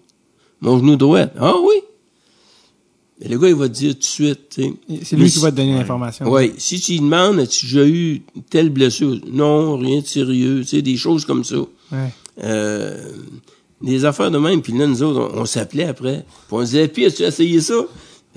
Mon 0.59 0.77
genou 0.79 0.95
droit. 0.95 1.25
Ah 1.39 1.55
oui? 1.63 1.75
Mais 3.21 3.27
le 3.29 3.37
gars, 3.37 3.49
il 3.49 3.55
va 3.55 3.69
te 3.69 3.73
dire 3.73 3.93
tout 3.93 3.99
de 3.99 4.03
suite, 4.03 4.39
tu 4.49 4.63
sais. 4.63 4.73
C'est 5.03 5.15
lui 5.15 5.25
qui 5.25 5.31
si- 5.31 5.39
va 5.41 5.51
te 5.51 5.57
donner 5.57 5.73
l'information. 5.75 6.27
oui, 6.31 6.53
si 6.57 6.79
tu 6.79 6.93
lui 6.93 6.99
demandes, 7.01 7.39
as-tu 7.39 7.67
déjà 7.67 7.85
eu 7.87 8.21
telle 8.49 8.69
blessure? 8.71 9.19
Non, 9.31 9.77
rien 9.77 10.01
de 10.01 10.05
sérieux, 10.07 10.61
tu 10.61 10.67
sais, 10.67 10.81
des 10.81 10.97
choses 10.97 11.25
comme 11.25 11.43
ça. 11.43 11.57
Ouais. 11.91 12.09
Euh, 12.43 13.11
des 13.81 14.05
affaires 14.05 14.31
de 14.31 14.37
même, 14.39 14.61
puis 14.63 14.73
là, 14.77 14.87
nous 14.87 15.03
autres, 15.03 15.31
on, 15.35 15.41
on 15.41 15.45
s'appelait 15.45 15.85
après, 15.85 16.25
puis 16.47 16.47
on 16.57 16.61
disait, 16.63 16.87
puis 16.87 17.05
as-tu 17.05 17.21
essayé 17.23 17.61
ça? 17.61 17.75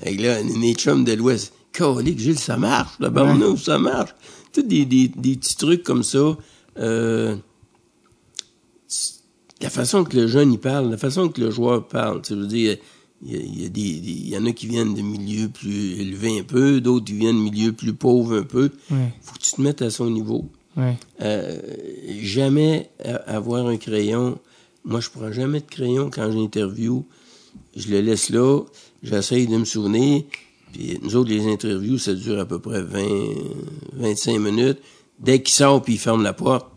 Et 0.03 0.15
là, 0.17 0.37
mes 0.43 0.73
chums 0.75 1.03
de 1.03 1.13
l'Ouest, 1.13 1.53
colique, 1.73 2.19
Gilles, 2.19 2.37
ça 2.39 2.57
marche, 2.57 2.93
la 2.99 3.09
barnouche, 3.09 3.63
ça 3.63 3.79
marche. 3.79 4.13
Tous 4.53 4.61
des, 4.61 4.85
des, 4.85 5.07
des 5.07 5.35
petits 5.35 5.55
trucs 5.57 5.83
comme 5.83 6.03
ça. 6.03 6.37
Euh, 6.77 7.35
la 9.61 9.69
façon 9.69 10.03
que 10.03 10.15
le 10.15 10.27
jeune, 10.27 10.53
il 10.53 10.59
parle, 10.59 10.89
la 10.91 10.97
façon 10.97 11.29
que 11.29 11.41
le 11.41 11.49
joueur 11.49 11.87
parle, 11.87 12.21
tu 12.21 12.29
sais, 12.33 12.35
veux 12.39 12.47
dire, 12.47 12.77
il 13.23 13.31
y, 13.31 13.63
a, 13.63 13.65
il 13.65 13.71
des, 13.71 13.81
il 13.81 14.29
y 14.29 14.37
en 14.37 14.45
a 14.45 14.51
qui 14.51 14.67
viennent 14.67 14.93
de 14.93 15.01
milieux 15.01 15.49
plus 15.49 15.99
élevés 15.99 16.39
un 16.39 16.43
peu, 16.43 16.81
d'autres 16.81 17.05
qui 17.05 17.13
viennent 17.13 17.37
de 17.37 17.41
milieux 17.41 17.73
plus 17.73 17.93
pauvres 17.93 18.37
un 18.37 18.43
peu. 18.43 18.71
Ouais. 18.91 19.13
faut 19.21 19.35
que 19.35 19.41
tu 19.41 19.51
te 19.51 19.61
mettes 19.61 19.81
à 19.81 19.89
son 19.89 20.09
niveau. 20.09 20.49
Ouais. 20.77 20.97
Euh, 21.21 21.59
jamais 22.21 22.89
avoir 23.25 23.67
un 23.67 23.77
crayon. 23.77 24.37
Moi, 24.83 24.99
je 24.99 25.09
prends 25.09 25.31
jamais 25.31 25.61
de 25.61 25.65
crayon 25.65 26.09
quand 26.11 26.31
j'interview. 26.31 27.05
Je 27.75 27.89
le 27.89 28.01
laisse 28.01 28.29
là. 28.29 28.61
J'essaye 29.01 29.47
de 29.47 29.57
me 29.57 29.65
souvenir. 29.65 30.23
Puis 30.73 30.99
nous 31.01 31.15
autres, 31.15 31.29
les 31.29 31.51
interviews, 31.51 31.97
ça 31.97 32.13
dure 32.13 32.39
à 32.39 32.45
peu 32.45 32.59
près 32.59 32.81
20, 32.81 33.03
25 33.93 34.39
minutes. 34.39 34.79
Dès 35.19 35.41
qu'il 35.41 35.53
sort 35.53 35.81
puis 35.81 35.93
il 35.93 35.99
ferme 35.99 36.23
la 36.23 36.33
porte, 36.33 36.67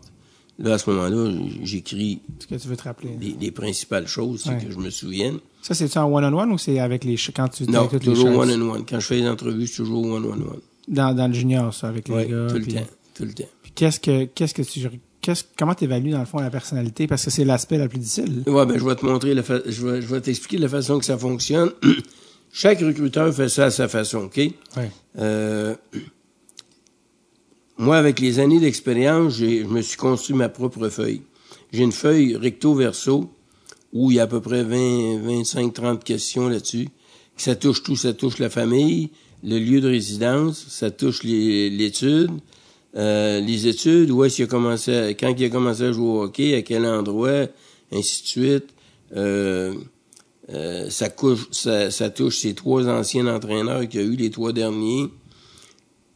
là, 0.59 0.73
à 0.73 0.77
ce 0.77 0.89
moment-là, 0.89 1.31
j'écris 1.63 2.19
Ce 2.39 2.47
que 2.47 2.55
tu 2.55 2.67
veux 2.67 2.77
te 2.77 2.83
rappeler. 2.83 3.17
les, 3.19 3.35
les 3.39 3.51
principales 3.51 4.07
choses, 4.07 4.41
c'est 4.43 4.49
Ouais. 4.51 4.63
que 4.65 4.71
je 4.71 4.77
me 4.77 4.89
souvienne. 4.89 5.39
Ça, 5.61 5.73
c'est-tu 5.73 5.97
en 5.97 6.11
one-on-one 6.13 6.51
ou 6.51 6.57
c'est 6.57 6.79
avec 6.79 7.03
les 7.03 7.15
quand 7.35 7.47
tu 7.49 7.63
Non, 7.65 7.87
toutes 7.87 8.03
toujours 8.03 8.37
one-on-one. 8.37 8.85
Quand 8.87 8.99
je 8.99 9.05
fais 9.07 9.17
les 9.17 9.27
entrevues, 9.27 9.67
c'est 9.67 9.77
toujours 9.77 10.05
one-on-one. 10.05 10.59
Dans, 10.87 11.13
dans 11.13 11.27
le 11.27 11.33
junior, 11.33 11.73
ça, 11.73 11.87
avec 11.87 12.07
les 12.07 12.15
Oui, 12.15 12.27
gars. 12.27 12.47
tout 12.49 12.55
le 12.55 12.61
puis- 12.61 12.73
temps. 12.75 12.87
Tout 13.15 13.25
le 13.25 13.33
temps. 13.33 13.43
Puis 13.63 13.71
qu'est-ce 13.75 13.99
que, 13.99 14.25
qu'est-ce 14.25 14.53
que 14.53 14.61
tu, 14.61 14.79
qu'est-ce, 15.21 15.43
comment 15.57 15.73
t'évalues 15.75 16.11
dans 16.11 16.19
le 16.19 16.25
fond 16.25 16.39
la 16.39 16.49
personnalité? 16.49 17.05
Parce 17.05 17.25
que 17.25 17.29
c'est 17.31 17.43
l'aspect 17.43 17.77
le 17.77 17.89
plus 17.89 17.99
difficile. 17.99 18.43
Ouais, 18.47 18.65
ben, 18.65 18.79
je 18.79 18.85
vais 18.85 18.95
te 18.95 19.05
montrer 19.05 19.33
la 19.33 19.43
fa- 19.43 19.61
je 19.65 19.85
vais, 19.85 20.01
je 20.01 20.07
vais 20.07 20.21
t'expliquer 20.21 20.57
la 20.57 20.69
façon 20.69 20.97
que 20.99 21.05
ça 21.05 21.17
fonctionne. 21.17 21.71
Chaque 22.53 22.79
recruteur 22.79 23.31
fait 23.33 23.49
ça 23.49 23.65
à 23.65 23.71
sa 23.71 23.87
façon, 23.87 24.19
OK? 24.19 24.37
Ouais. 24.37 24.53
Euh, 25.19 25.75
moi, 27.79 27.97
avec 27.97 28.19
les 28.19 28.39
années 28.39 28.59
d'expérience, 28.59 29.37
je 29.37 29.63
me 29.63 29.81
suis 29.81 29.97
construit 29.97 30.35
ma 30.35 30.49
propre 30.49 30.89
feuille. 30.89 31.21
J'ai 31.71 31.83
une 31.83 31.91
feuille 31.93 32.35
recto-verso 32.35 33.29
où 33.93 34.11
il 34.11 34.17
y 34.17 34.19
a 34.19 34.23
à 34.23 34.27
peu 34.27 34.41
près 34.41 34.63
20, 34.63 35.19
25, 35.21 35.73
30 35.73 36.03
questions 36.03 36.49
là-dessus. 36.49 36.89
Ça 37.37 37.55
touche 37.55 37.81
tout, 37.81 37.95
ça 37.95 38.13
touche 38.13 38.37
la 38.39 38.49
famille, 38.49 39.11
le 39.43 39.57
lieu 39.59 39.79
de 39.79 39.87
résidence, 39.87 40.65
ça 40.67 40.91
touche 40.91 41.23
l'étude, 41.23 42.31
euh, 42.97 43.39
les 43.39 43.67
études, 43.67 44.11
où 44.11 44.23
est-ce 44.25 44.35
qu'il 44.37 44.45
a 44.45 44.47
commencé, 44.47 44.93
à- 44.93 45.13
quand 45.13 45.33
il 45.37 45.45
a 45.45 45.49
commencé 45.49 45.83
à 45.83 45.91
jouer 45.93 46.07
au 46.07 46.21
hockey, 46.23 46.55
à 46.55 46.61
quel 46.63 46.85
endroit, 46.85 47.47
ainsi 47.93 48.23
de 48.23 48.27
suite. 48.27 48.65
Euh, 49.15 49.73
euh, 50.53 50.89
ça, 50.89 51.09
couche, 51.09 51.47
ça, 51.51 51.91
ça 51.91 52.09
touche 52.09 52.39
ses 52.39 52.55
trois 52.55 52.87
anciens 52.89 53.27
entraîneurs 53.33 53.87
qu'il 53.87 54.01
a 54.01 54.03
eu, 54.03 54.15
les 54.17 54.31
trois 54.31 54.51
derniers. 54.51 55.07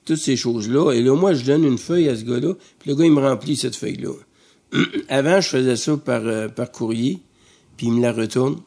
Toutes 0.05 0.17
ces 0.17 0.35
choses-là. 0.35 0.91
Et 0.91 1.01
là, 1.01 1.15
moi, 1.15 1.33
je 1.33 1.45
donne 1.45 1.63
une 1.63 1.77
feuille 1.77 2.09
à 2.09 2.15
ce 2.15 2.23
gars-là, 2.23 2.53
puis 2.79 2.89
le 2.89 2.95
gars, 2.95 3.05
il 3.05 3.11
me 3.11 3.21
remplit 3.21 3.55
cette 3.55 3.75
feuille-là. 3.75 4.11
Avant, 5.09 5.39
je 5.39 5.49
faisais 5.49 5.75
ça 5.75 5.97
par, 5.97 6.25
euh, 6.25 6.47
par 6.47 6.71
courrier, 6.71 7.19
puis 7.77 7.87
il 7.87 7.93
me 7.93 8.01
la 8.01 8.11
retourne. 8.11 8.61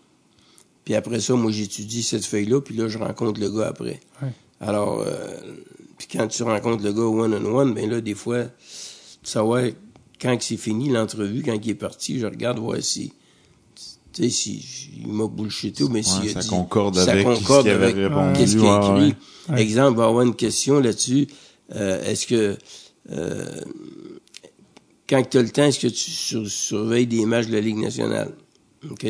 Puis 0.84 0.94
après 0.94 1.20
ça, 1.20 1.34
moi, 1.34 1.50
j'étudie 1.50 2.02
cette 2.02 2.24
feuille-là, 2.24 2.60
puis 2.60 2.76
là, 2.76 2.88
je 2.88 2.98
rencontre 2.98 3.40
le 3.40 3.50
gars 3.50 3.66
après. 3.66 4.00
Ouais. 4.22 4.32
Alors, 4.60 5.00
euh, 5.00 5.36
puis 5.98 6.08
quand 6.10 6.26
tu 6.28 6.42
rencontres 6.42 6.84
le 6.84 6.92
gars 6.92 7.02
one-on-one, 7.02 7.74
ben 7.74 7.90
là, 7.90 8.00
des 8.00 8.14
fois, 8.14 8.44
tu 8.44 8.50
savoir 9.22 9.64
quand 10.20 10.36
c'est 10.40 10.56
fini 10.56 10.88
l'entrevue, 10.88 11.42
quand 11.42 11.54
il 11.54 11.70
est 11.70 11.74
parti, 11.74 12.18
je 12.18 12.26
regarde 12.26 12.58
voir 12.58 12.80
si, 12.80 13.12
tu 14.16 14.22
sais, 14.24 14.30
si 14.30 14.64
il 14.98 15.08
m'a 15.08 15.26
bullshité 15.26 15.84
ou 15.84 15.88
mais 15.88 16.02
s'il 16.02 16.22
Ouais, 16.24 16.30
a 16.30 16.32
ça 16.34 16.40
dit- 16.40 16.48
concorde 16.48 16.94
ça 16.96 17.12
avec 17.12 17.24
concorde 17.24 17.58
ce 17.58 17.62
qu'il 17.62 17.70
avait 17.70 17.84
avec 17.84 17.96
répondu. 17.96 18.38
Qu'est-ce 18.38 18.56
qu'il 18.56 18.66
a 18.66 18.78
écrit? 18.78 19.14
ouais. 19.50 19.60
Exemple, 19.62 19.92
il 19.92 19.96
va 19.98 20.04
y 20.04 20.08
avoir 20.08 20.22
une 20.24 20.34
question 20.34 20.80
là-dessus. 20.80 21.26
Euh, 21.74 22.02
est-ce 22.04 22.26
que 22.26 22.56
euh, 23.12 23.60
quand 25.08 25.22
tu 25.28 25.38
as 25.38 25.42
le 25.42 25.50
temps, 25.50 25.64
est-ce 25.64 25.78
que 25.80 25.86
tu 25.88 26.10
sur- 26.10 26.48
surveilles 26.48 27.06
des 27.06 27.24
matchs 27.26 27.46
de 27.46 27.52
la 27.52 27.60
Ligue 27.60 27.78
nationale? 27.78 28.34
OK? 28.90 29.06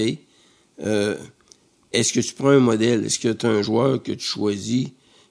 Euh, 0.83 1.17
est-ce 1.93 2.13
que 2.13 2.21
tu 2.21 2.35
prends 2.35 2.49
un 2.51 2.59
modèle? 2.59 3.05
Est-ce 3.07 3.19
que 3.19 3.29
tu 3.33 3.47
as 3.47 3.51
un 3.51 3.63
joueur 3.63 4.03
que 4.03 4.13
tu 4.13 4.25
choisis, 4.25 4.89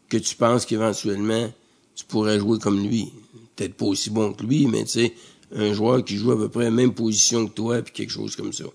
que 0.10 0.18
tu 0.18 0.36
penses 0.36 0.66
qu'éventuellement 0.66 1.52
tu 1.96 2.06
pourrais 2.06 2.40
jouer 2.40 2.58
comme 2.60 2.82
lui? 2.88 3.12
Peut-être 3.56 3.76
pas 3.76 3.86
aussi 3.86 4.10
bon 4.10 4.34
que 4.34 4.44
lui, 4.44 4.66
mais 4.68 4.84
tu 4.84 4.90
sais, 4.92 5.14
un 5.56 5.74
joueur 5.74 6.04
qui 6.04 6.18
joue 6.18 6.32
à 6.32 6.38
peu 6.38 6.50
près 6.50 6.66
la 6.66 6.72
même 6.72 6.94
position 6.94 7.46
que 7.48 7.54
toi, 7.54 7.82
puis 7.82 7.94
quelque 7.94 8.10
chose 8.12 8.36
comme 8.36 8.52
ça. 8.52 8.66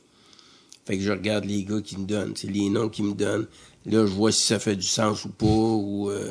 Fait 0.90 0.96
que 0.98 1.04
je 1.04 1.12
regarde 1.12 1.44
les 1.44 1.62
gars 1.62 1.80
qui 1.80 1.96
me 1.98 2.04
donnent, 2.04 2.32
c'est 2.34 2.50
les 2.50 2.68
noms 2.68 2.88
qu'ils 2.88 3.04
me 3.04 3.12
donnent. 3.14 3.46
Là, 3.86 4.04
je 4.06 4.12
vois 4.12 4.32
si 4.32 4.44
ça 4.44 4.58
fait 4.58 4.74
du 4.74 4.86
sens 4.86 5.24
ou 5.24 5.28
pas, 5.28 5.46
ou, 5.46 6.10
euh, 6.10 6.26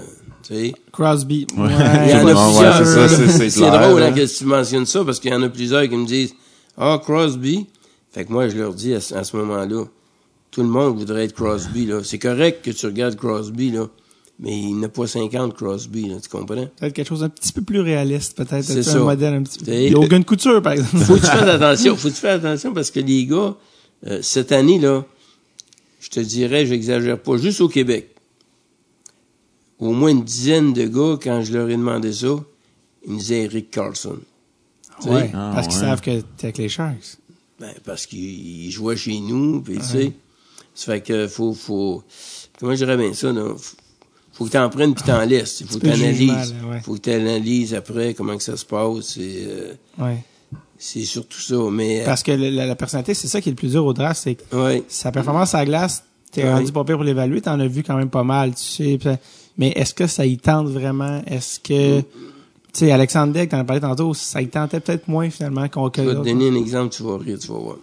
tu 0.45 0.53
sais. 0.53 0.73
Crosby. 0.91 1.47
Ouais. 1.57 1.69
Il 2.05 2.11
y 2.11 2.13
en 2.13 2.27
a 2.27 2.45
plusieurs. 2.45 2.77
c'est 2.77 2.85
ça, 2.85 3.07
c'est- 3.07 3.27
c'est 3.29 3.49
C'est 3.49 3.59
clair, 3.61 3.87
drôle 3.89 4.03
hein, 4.03 4.11
que 4.11 4.37
tu 4.37 4.43
mentionnes 4.45 4.85
ça 4.85 5.05
parce 5.05 5.19
qu'il 5.21 5.31
y 5.31 5.33
en 5.33 5.41
a 5.43 5.49
plusieurs 5.49 5.87
qui 5.87 5.95
me 5.95 6.05
disent 6.05 6.33
Ah, 6.77 6.99
Crosby. 7.01 7.67
Fait 8.11 8.25
que 8.25 8.31
moi, 8.33 8.49
je 8.49 8.57
leur 8.57 8.73
dis 8.73 8.93
à, 8.93 8.99
ce- 9.01 9.15
à 9.15 9.23
ce 9.23 9.35
moment-là, 9.37 9.85
tout 10.51 10.61
le 10.61 10.67
monde 10.67 10.97
voudrait 10.97 11.23
être 11.25 11.33
Crosby. 11.33 11.85
là. 11.85 12.01
C'est 12.03 12.19
correct 12.19 12.63
que 12.65 12.71
tu 12.71 12.85
regardes 12.85 13.15
Crosby, 13.15 13.71
là, 13.71 13.87
mais 14.39 14.57
il 14.59 14.77
n'a 14.79 14.89
pas 14.89 15.07
50 15.07 15.53
Crosby, 15.55 16.07
là, 16.09 16.15
tu 16.21 16.27
comprends? 16.29 16.67
Peut-être 16.77 16.93
quelque 16.93 17.07
chose 17.07 17.23
un 17.23 17.29
petit 17.29 17.51
peu 17.53 17.61
plus 17.61 17.79
réaliste, 17.79 18.35
peut-être. 18.37 18.63
C'est 18.65 18.83
ça. 18.83 18.97
Un 18.97 19.03
modèle 19.05 19.33
un 19.35 19.43
petit 19.43 19.59
peu. 19.59 19.71
Il 19.71 19.91
y 19.91 19.95
a 19.95 19.99
aucune 19.99 20.25
couture, 20.25 20.61
par 20.61 20.73
exemple. 20.73 20.97
Faut 20.97 21.15
que 21.15 21.19
tu 21.21 21.25
fasses 21.25 21.49
attention. 21.49 21.95
Faut 21.95 22.09
que 22.09 22.13
tu 22.13 22.19
fasses 22.19 22.43
attention 22.43 22.73
parce 22.73 22.91
que 22.91 22.99
les 22.99 23.25
gars, 23.25 23.55
euh, 24.07 24.21
cette 24.21 24.51
année, 24.51 24.79
là, 24.79 25.05
je 25.99 26.09
te 26.09 26.19
dirais, 26.19 26.65
j'exagère 26.65 27.19
pas, 27.21 27.37
juste 27.37 27.61
au 27.61 27.67
Québec, 27.69 28.15
au 29.79 29.91
moins 29.93 30.09
une 30.11 30.23
dizaine 30.23 30.73
de 30.73 30.85
gars, 30.85 31.17
quand 31.21 31.41
je 31.43 31.53
leur 31.53 31.69
ai 31.69 31.75
demandé 31.77 32.11
ça, 32.13 32.35
ils 33.05 33.13
me 33.13 33.17
disaient 33.19 33.43
Eric 33.43 33.71
Carlson. 33.71 34.17
T'sais, 34.99 35.09
Ouais, 35.09 35.31
Ah, 35.33 35.51
parce 35.55 35.67
qu'ils 35.67 35.77
ouais. 35.77 35.81
savent 35.83 36.01
que 36.01 36.19
t'es 36.37 36.45
avec 36.47 36.57
les 36.57 36.69
Sharks. 36.69 37.17
Ben, 37.59 37.73
parce 37.85 38.05
qu'il 38.05 38.69
jouait 38.71 38.95
chez 38.97 39.19
nous, 39.19 39.61
puis 39.61 39.77
tu 39.77 39.83
sais. 39.83 40.11
Ça 40.73 40.93
fait 40.93 41.01
que 41.01 41.27
faut, 41.27 41.53
faut, 41.53 42.03
comment 42.59 42.71
je 42.73 42.77
dirais 42.77 42.95
bien 42.97 43.13
ça, 43.13 43.31
là? 43.33 43.53
Faut, 43.57 43.75
faut 44.31 44.45
que 44.45 44.51
t'en 44.51 44.69
prennes 44.69 44.93
puis 44.93 45.03
t'en 45.03 45.25
laisses. 45.25 45.63
Faut 45.65 45.77
que 45.79 45.83
t'analyses. 45.87 46.55
Faut 46.83 46.93
que 46.93 46.99
t'analyses 46.99 47.73
après 47.73 48.13
comment 48.13 48.37
que 48.37 48.43
ça 48.43 48.55
se 48.55 48.63
passe. 48.65 49.07
C'est, 49.15 49.43
euh, 49.47 49.73
Ouais. 49.97 50.23
C'est 50.77 51.03
surtout 51.03 51.39
ça. 51.39 51.55
Mais, 51.71 52.01
euh, 52.01 52.05
Parce 52.05 52.23
que 52.23 52.31
la, 52.31 52.65
la 52.65 52.75
personnalité, 52.75 53.13
c'est 53.13 53.27
ça 53.27 53.41
qui 53.41 53.49
est 53.49 53.51
le 53.51 53.55
plus 53.57 53.71
dur 53.71 53.85
au 53.85 53.93
draft, 53.93 54.21
c'est 54.23 54.35
que 54.35 54.55
ouais. 54.55 54.83
sa 54.87 55.11
performance 55.11 55.53
à 55.55 55.59
la 55.59 55.65
glace, 55.65 56.03
t'es 56.31 56.43
Ouais. 56.43 56.53
rendu 56.53 56.71
pas 56.71 56.83
pire 56.83 56.95
pour 56.95 57.03
l'évaluer, 57.03 57.41
t'en 57.41 57.59
as 57.59 57.67
vu 57.67 57.83
quand 57.83 57.95
même 57.97 58.09
pas 58.09 58.23
mal, 58.23 58.53
tu 58.55 58.63
sais. 58.63 58.99
Mais 59.57 59.69
est-ce 59.75 59.93
que 59.93 60.07
ça 60.07 60.25
y 60.25 60.37
tente 60.37 60.67
vraiment? 60.69 61.21
Est-ce 61.27 61.59
que, 61.59 61.99
tu 62.01 62.05
sais, 62.71 62.91
Alexandre 62.91 63.33
Deck, 63.33 63.49
t'en 63.49 63.59
as 63.59 63.63
parlé 63.65 63.81
tantôt, 63.81 64.13
ça 64.13 64.41
y 64.41 64.47
tentait 64.47 64.79
peut-être 64.79 65.07
moins 65.07 65.29
finalement 65.29 65.67
qu'on 65.67 65.91
Je 65.93 66.01
vais 66.01 66.07
te 66.15 66.23
donner 66.23 66.47
un 66.49 66.55
exemple, 66.55 66.93
tu 66.95 67.03
vas 67.03 67.17
rire, 67.17 67.37
tu 67.39 67.47
vas 67.49 67.57
voir. 67.59 67.77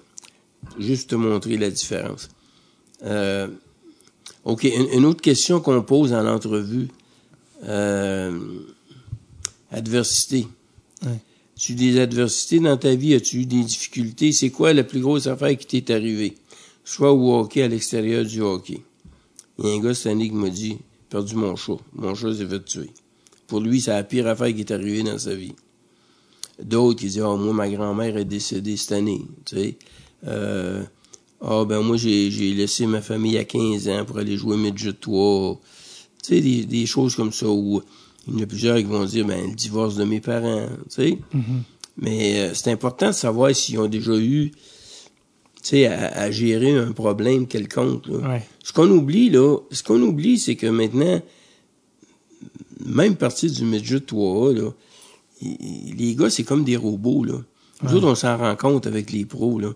Juste 0.78 1.10
te 1.10 1.14
montrer 1.16 1.58
la 1.58 1.70
différence. 1.70 2.28
Euh, 3.04 3.46
OK, 4.44 4.64
une, 4.64 4.88
une 4.94 5.04
autre 5.04 5.20
question 5.20 5.60
qu'on 5.60 5.82
pose 5.82 6.12
en 6.14 6.26
entrevue. 6.26 6.88
Euh, 7.64 8.38
adversité. 9.70 10.46
As-tu 11.56 11.74
des 11.74 11.98
adversités 11.98 12.60
dans 12.60 12.76
ta 12.76 12.94
vie? 12.94 13.14
As-tu 13.14 13.38
eu 13.38 13.46
des 13.46 13.64
difficultés? 13.64 14.30
C'est 14.32 14.50
quoi 14.50 14.74
la 14.74 14.84
plus 14.84 15.00
grosse 15.00 15.26
affaire 15.26 15.56
qui 15.56 15.66
t'est 15.66 15.90
arrivée? 15.90 16.34
Soit 16.84 17.14
au 17.14 17.34
hockey, 17.34 17.62
à 17.62 17.68
l'extérieur 17.68 18.26
du 18.26 18.42
hockey. 18.42 18.82
Il 19.58 19.64
y 19.64 19.70
a 19.70 19.74
un 19.74 19.80
gars 19.80 19.94
cette 19.94 20.12
année 20.12 20.28
qui 20.28 20.34
m'a 20.34 20.50
dit, 20.50 20.76
perdu 21.08 21.34
mon 21.34 21.56
chat. 21.56 21.78
Mon 21.94 22.14
chat 22.14 22.34
s'est 22.34 22.46
fait 22.46 22.62
tuer. 22.62 22.90
Pour 23.46 23.60
lui, 23.60 23.80
c'est 23.80 23.90
la 23.90 24.04
pire 24.04 24.26
affaire 24.26 24.54
qui 24.54 24.60
est 24.60 24.70
arrivée 24.70 25.02
dans 25.02 25.18
sa 25.18 25.34
vie. 25.34 25.54
D'autres 26.62 27.00
qui 27.00 27.06
disent, 27.06 27.22
ah, 27.24 27.34
moi, 27.36 27.54
ma 27.54 27.70
grand-mère 27.70 28.18
est 28.18 28.26
décédée 28.26 28.76
cette 28.76 28.92
année, 28.92 29.22
tu 29.46 29.56
sais. 29.56 29.78
Euh, 30.26 30.82
ah, 31.40 31.64
ben, 31.64 31.80
moi, 31.80 31.96
j'ai, 31.96 32.30
j'ai 32.30 32.52
laissé 32.52 32.86
ma 32.86 33.00
famille 33.00 33.38
à 33.38 33.44
15 33.44 33.88
ans 33.88 34.04
pour 34.04 34.18
aller 34.18 34.36
jouer 34.36 34.58
midget 34.58 34.92
3. 34.92 35.58
Tu 36.22 36.34
sais, 36.34 36.40
des, 36.42 36.66
des 36.66 36.84
choses 36.84 37.16
comme 37.16 37.32
ça 37.32 37.48
où 37.48 37.80
il 38.26 38.34
y 38.34 38.40
en 38.40 38.42
a 38.42 38.46
plusieurs 38.46 38.76
qui 38.76 38.84
vont 38.84 39.04
dire, 39.04 39.26
ben, 39.26 39.50
le 39.50 39.54
divorce 39.54 39.96
de 39.96 40.04
mes 40.04 40.20
parents, 40.20 40.66
tu 40.88 40.94
sais. 40.94 41.18
Mais 41.98 42.40
euh, 42.40 42.54
c'est 42.54 42.70
important 42.70 43.08
de 43.08 43.12
savoir 43.12 43.54
s'ils 43.54 43.78
ont 43.78 43.86
déjà 43.86 44.16
eu, 44.16 44.50
tu 44.50 44.58
sais, 45.62 45.86
à, 45.86 46.08
à 46.08 46.30
gérer 46.30 46.76
un 46.76 46.92
problème 46.92 47.46
quelconque, 47.46 48.06
là. 48.08 48.28
Ouais. 48.28 48.42
Ce 48.62 48.72
qu'on 48.72 48.90
oublie, 48.90 49.30
là, 49.30 49.58
ce 49.70 49.82
qu'on 49.82 50.00
oublie, 50.02 50.38
c'est 50.38 50.56
que 50.56 50.66
maintenant, 50.66 51.20
même 52.84 53.16
partie 53.16 53.50
du 53.50 53.64
midget 53.64 53.98
3A, 53.98 54.54
là, 54.54 54.70
les 55.40 56.14
gars, 56.14 56.30
c'est 56.30 56.44
comme 56.44 56.64
des 56.64 56.76
robots, 56.76 57.24
là. 57.24 57.38
Nous 57.82 57.94
autres, 57.94 58.08
on 58.08 58.14
s'en 58.14 58.36
rend 58.38 58.56
compte 58.56 58.86
avec 58.86 59.12
les 59.12 59.24
pros, 59.24 59.58
là. 59.58 59.72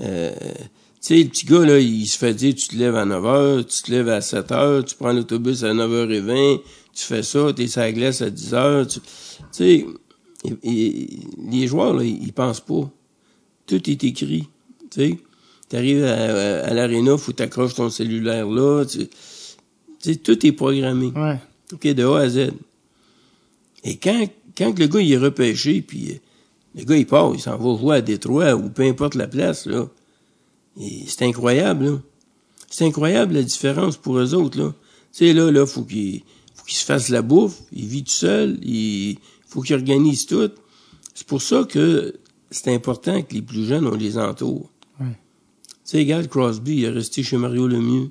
Euh, 0.00 0.32
tu 1.00 1.14
sais, 1.14 1.22
le 1.22 1.28
petit 1.28 1.46
gars, 1.46 1.64
là, 1.64 1.78
il 1.78 2.06
se 2.06 2.18
fait 2.18 2.34
dire, 2.34 2.54
tu 2.54 2.68
te 2.68 2.76
lèves 2.76 2.96
à 2.96 3.04
9 3.04 3.22
h, 3.24 3.64
tu 3.66 3.82
te 3.82 3.90
lèves 3.90 4.08
à 4.08 4.20
7 4.20 4.48
h, 4.48 4.84
tu 4.84 4.94
prends 4.96 5.12
l'autobus 5.12 5.62
à 5.62 5.72
9h20, 5.72 6.60
tu 6.98 7.04
fais 7.04 7.22
ça, 7.22 7.52
t'es 7.52 7.68
sur 7.68 7.80
la 7.80 7.92
glace 7.92 8.22
à 8.22 8.30
10 8.30 8.52
h, 8.54 8.88
tu 8.88 9.00
sais, 9.52 9.86
les 10.54 11.66
joueurs, 11.68 11.94
là, 11.94 12.02
ils, 12.02 12.22
ils 12.24 12.32
pensent 12.32 12.60
pas. 12.60 12.90
Tout 13.66 13.90
est 13.90 14.04
écrit, 14.04 14.48
tu 14.90 15.00
sais. 15.00 15.18
T'arrives 15.68 16.04
à, 16.04 16.14
à, 16.14 16.66
à 16.66 16.74
l'aréna, 16.74 17.16
faut 17.16 17.32
t'accroches 17.32 17.74
ton 17.74 17.90
cellulaire 17.90 18.48
là, 18.48 18.84
tu 18.84 19.08
sais, 20.00 20.16
tout 20.16 20.44
est 20.44 20.52
programmé. 20.52 21.12
Ouais. 21.14 21.38
OK, 21.72 21.86
de 21.86 22.04
A 22.04 22.18
à 22.18 22.28
Z. 22.28 22.50
Et 23.84 23.96
quand, 23.96 24.26
quand 24.56 24.76
le 24.76 24.86
gars 24.86 25.00
il 25.00 25.12
est 25.12 25.18
repêché, 25.18 25.82
puis 25.82 26.12
euh, 26.12 26.14
le 26.74 26.84
gars 26.84 26.96
il 26.96 27.06
part, 27.06 27.32
il 27.34 27.40
s'en 27.40 27.56
va 27.56 27.78
jouer 27.78 27.96
à 27.96 28.00
Détroit 28.00 28.54
ou 28.54 28.70
peu 28.70 28.82
importe 28.82 29.14
la 29.14 29.28
place, 29.28 29.66
là. 29.66 29.86
C'est 31.06 31.22
incroyable, 31.22 31.84
là. 31.84 31.98
C'est 32.70 32.86
incroyable 32.86 33.34
la 33.34 33.42
différence 33.42 33.96
pour 33.96 34.18
eux 34.18 34.34
autres, 34.34 34.58
là. 34.58 34.74
Tu 35.12 35.26
sais, 35.26 35.32
là, 35.32 35.50
là, 35.50 35.64
faut 35.64 35.84
qu'il 35.84 36.20
faut 36.20 36.24
qu'il 36.68 36.76
se 36.78 36.84
fasse 36.84 37.08
la 37.08 37.22
bouffe, 37.22 37.60
il 37.72 37.86
vit 37.86 38.04
tout 38.04 38.10
seul, 38.12 38.58
il 38.62 39.16
faut 39.48 39.62
qu'il 39.62 39.74
organise 39.74 40.26
tout. 40.26 40.50
C'est 41.14 41.26
pour 41.26 41.42
ça 41.42 41.64
que 41.68 42.14
c'est 42.50 42.72
important 42.72 43.22
que 43.22 43.34
les 43.34 43.42
plus 43.42 43.64
jeunes, 43.66 43.86
on 43.86 43.94
les 43.94 44.16
entoure. 44.18 44.70
Ouais. 45.00 45.06
Tu 45.08 45.16
sais, 45.84 45.98
regarde 45.98 46.28
Crosby, 46.28 46.76
il 46.76 46.84
est 46.84 46.88
resté 46.90 47.22
chez 47.22 47.36
Mario 47.38 47.66
Lemieux. 47.66 48.10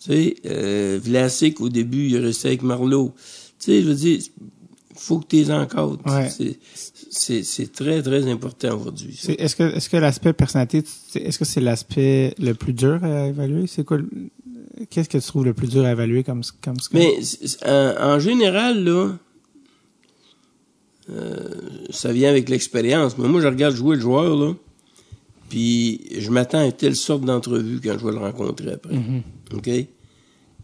Tu 0.00 0.12
sais, 0.12 0.34
euh, 0.46 1.00
Vlasic, 1.02 1.60
au 1.60 1.68
début, 1.68 2.06
il 2.08 2.16
est 2.16 2.20
resté 2.20 2.48
avec 2.48 2.62
Marlowe. 2.62 3.12
Tu 3.58 3.64
sais, 3.66 3.82
je 3.82 3.88
veux 3.88 3.94
dire, 3.94 4.20
faut 4.94 5.20
que 5.20 5.26
tu 5.28 5.36
les 5.36 5.50
encadres. 5.50 5.98
Ouais. 6.06 6.28
C'est- 7.10 7.72
très, 7.72 8.02
très 8.02 8.30
important 8.30 8.78
aujourd'hui. 8.78 9.18
Est-ce 9.38 9.56
que, 9.56 9.62
est-ce 9.62 9.88
que 9.88 9.96
l'aspect 9.96 10.32
personnalité, 10.32 10.84
est-ce 11.14 11.38
que 11.38 11.44
c'est 11.44 11.60
l'aspect 11.60 12.34
le 12.38 12.52
plus 12.54 12.72
dur 12.72 13.02
à 13.04 13.28
évaluer? 13.28 13.66
C'est 13.66 13.84
quoi, 13.84 13.98
le- 13.98 14.10
qu'est-ce 14.90 15.08
que 15.08 15.18
tu 15.18 15.26
trouves 15.26 15.44
le 15.44 15.54
plus 15.54 15.68
dur 15.68 15.84
à 15.84 15.92
évaluer 15.92 16.22
comme, 16.24 16.42
comme 16.62 16.78
ce 16.80 16.88
Mais 16.92 17.20
c'est- 17.22 17.66
en, 17.66 18.18
général, 18.18 18.84
là, 18.84 19.12
euh, 21.10 21.44
ça 21.90 22.12
vient 22.12 22.30
avec 22.30 22.48
l'expérience. 22.48 23.16
Mais 23.18 23.28
moi, 23.28 23.40
je 23.40 23.46
regarde 23.46 23.74
jouer 23.74 23.96
le 23.96 24.02
joueur, 24.02 24.36
là, 24.36 24.54
puis 25.48 26.00
je 26.18 26.30
m'attends 26.30 26.66
à 26.66 26.72
telle 26.72 26.96
sorte 26.96 27.22
d'entrevue 27.22 27.80
quand 27.82 27.96
je 27.98 28.04
vais 28.04 28.12
le 28.12 28.18
rencontrer 28.18 28.72
après. 28.72 28.96
OK? 29.54 29.70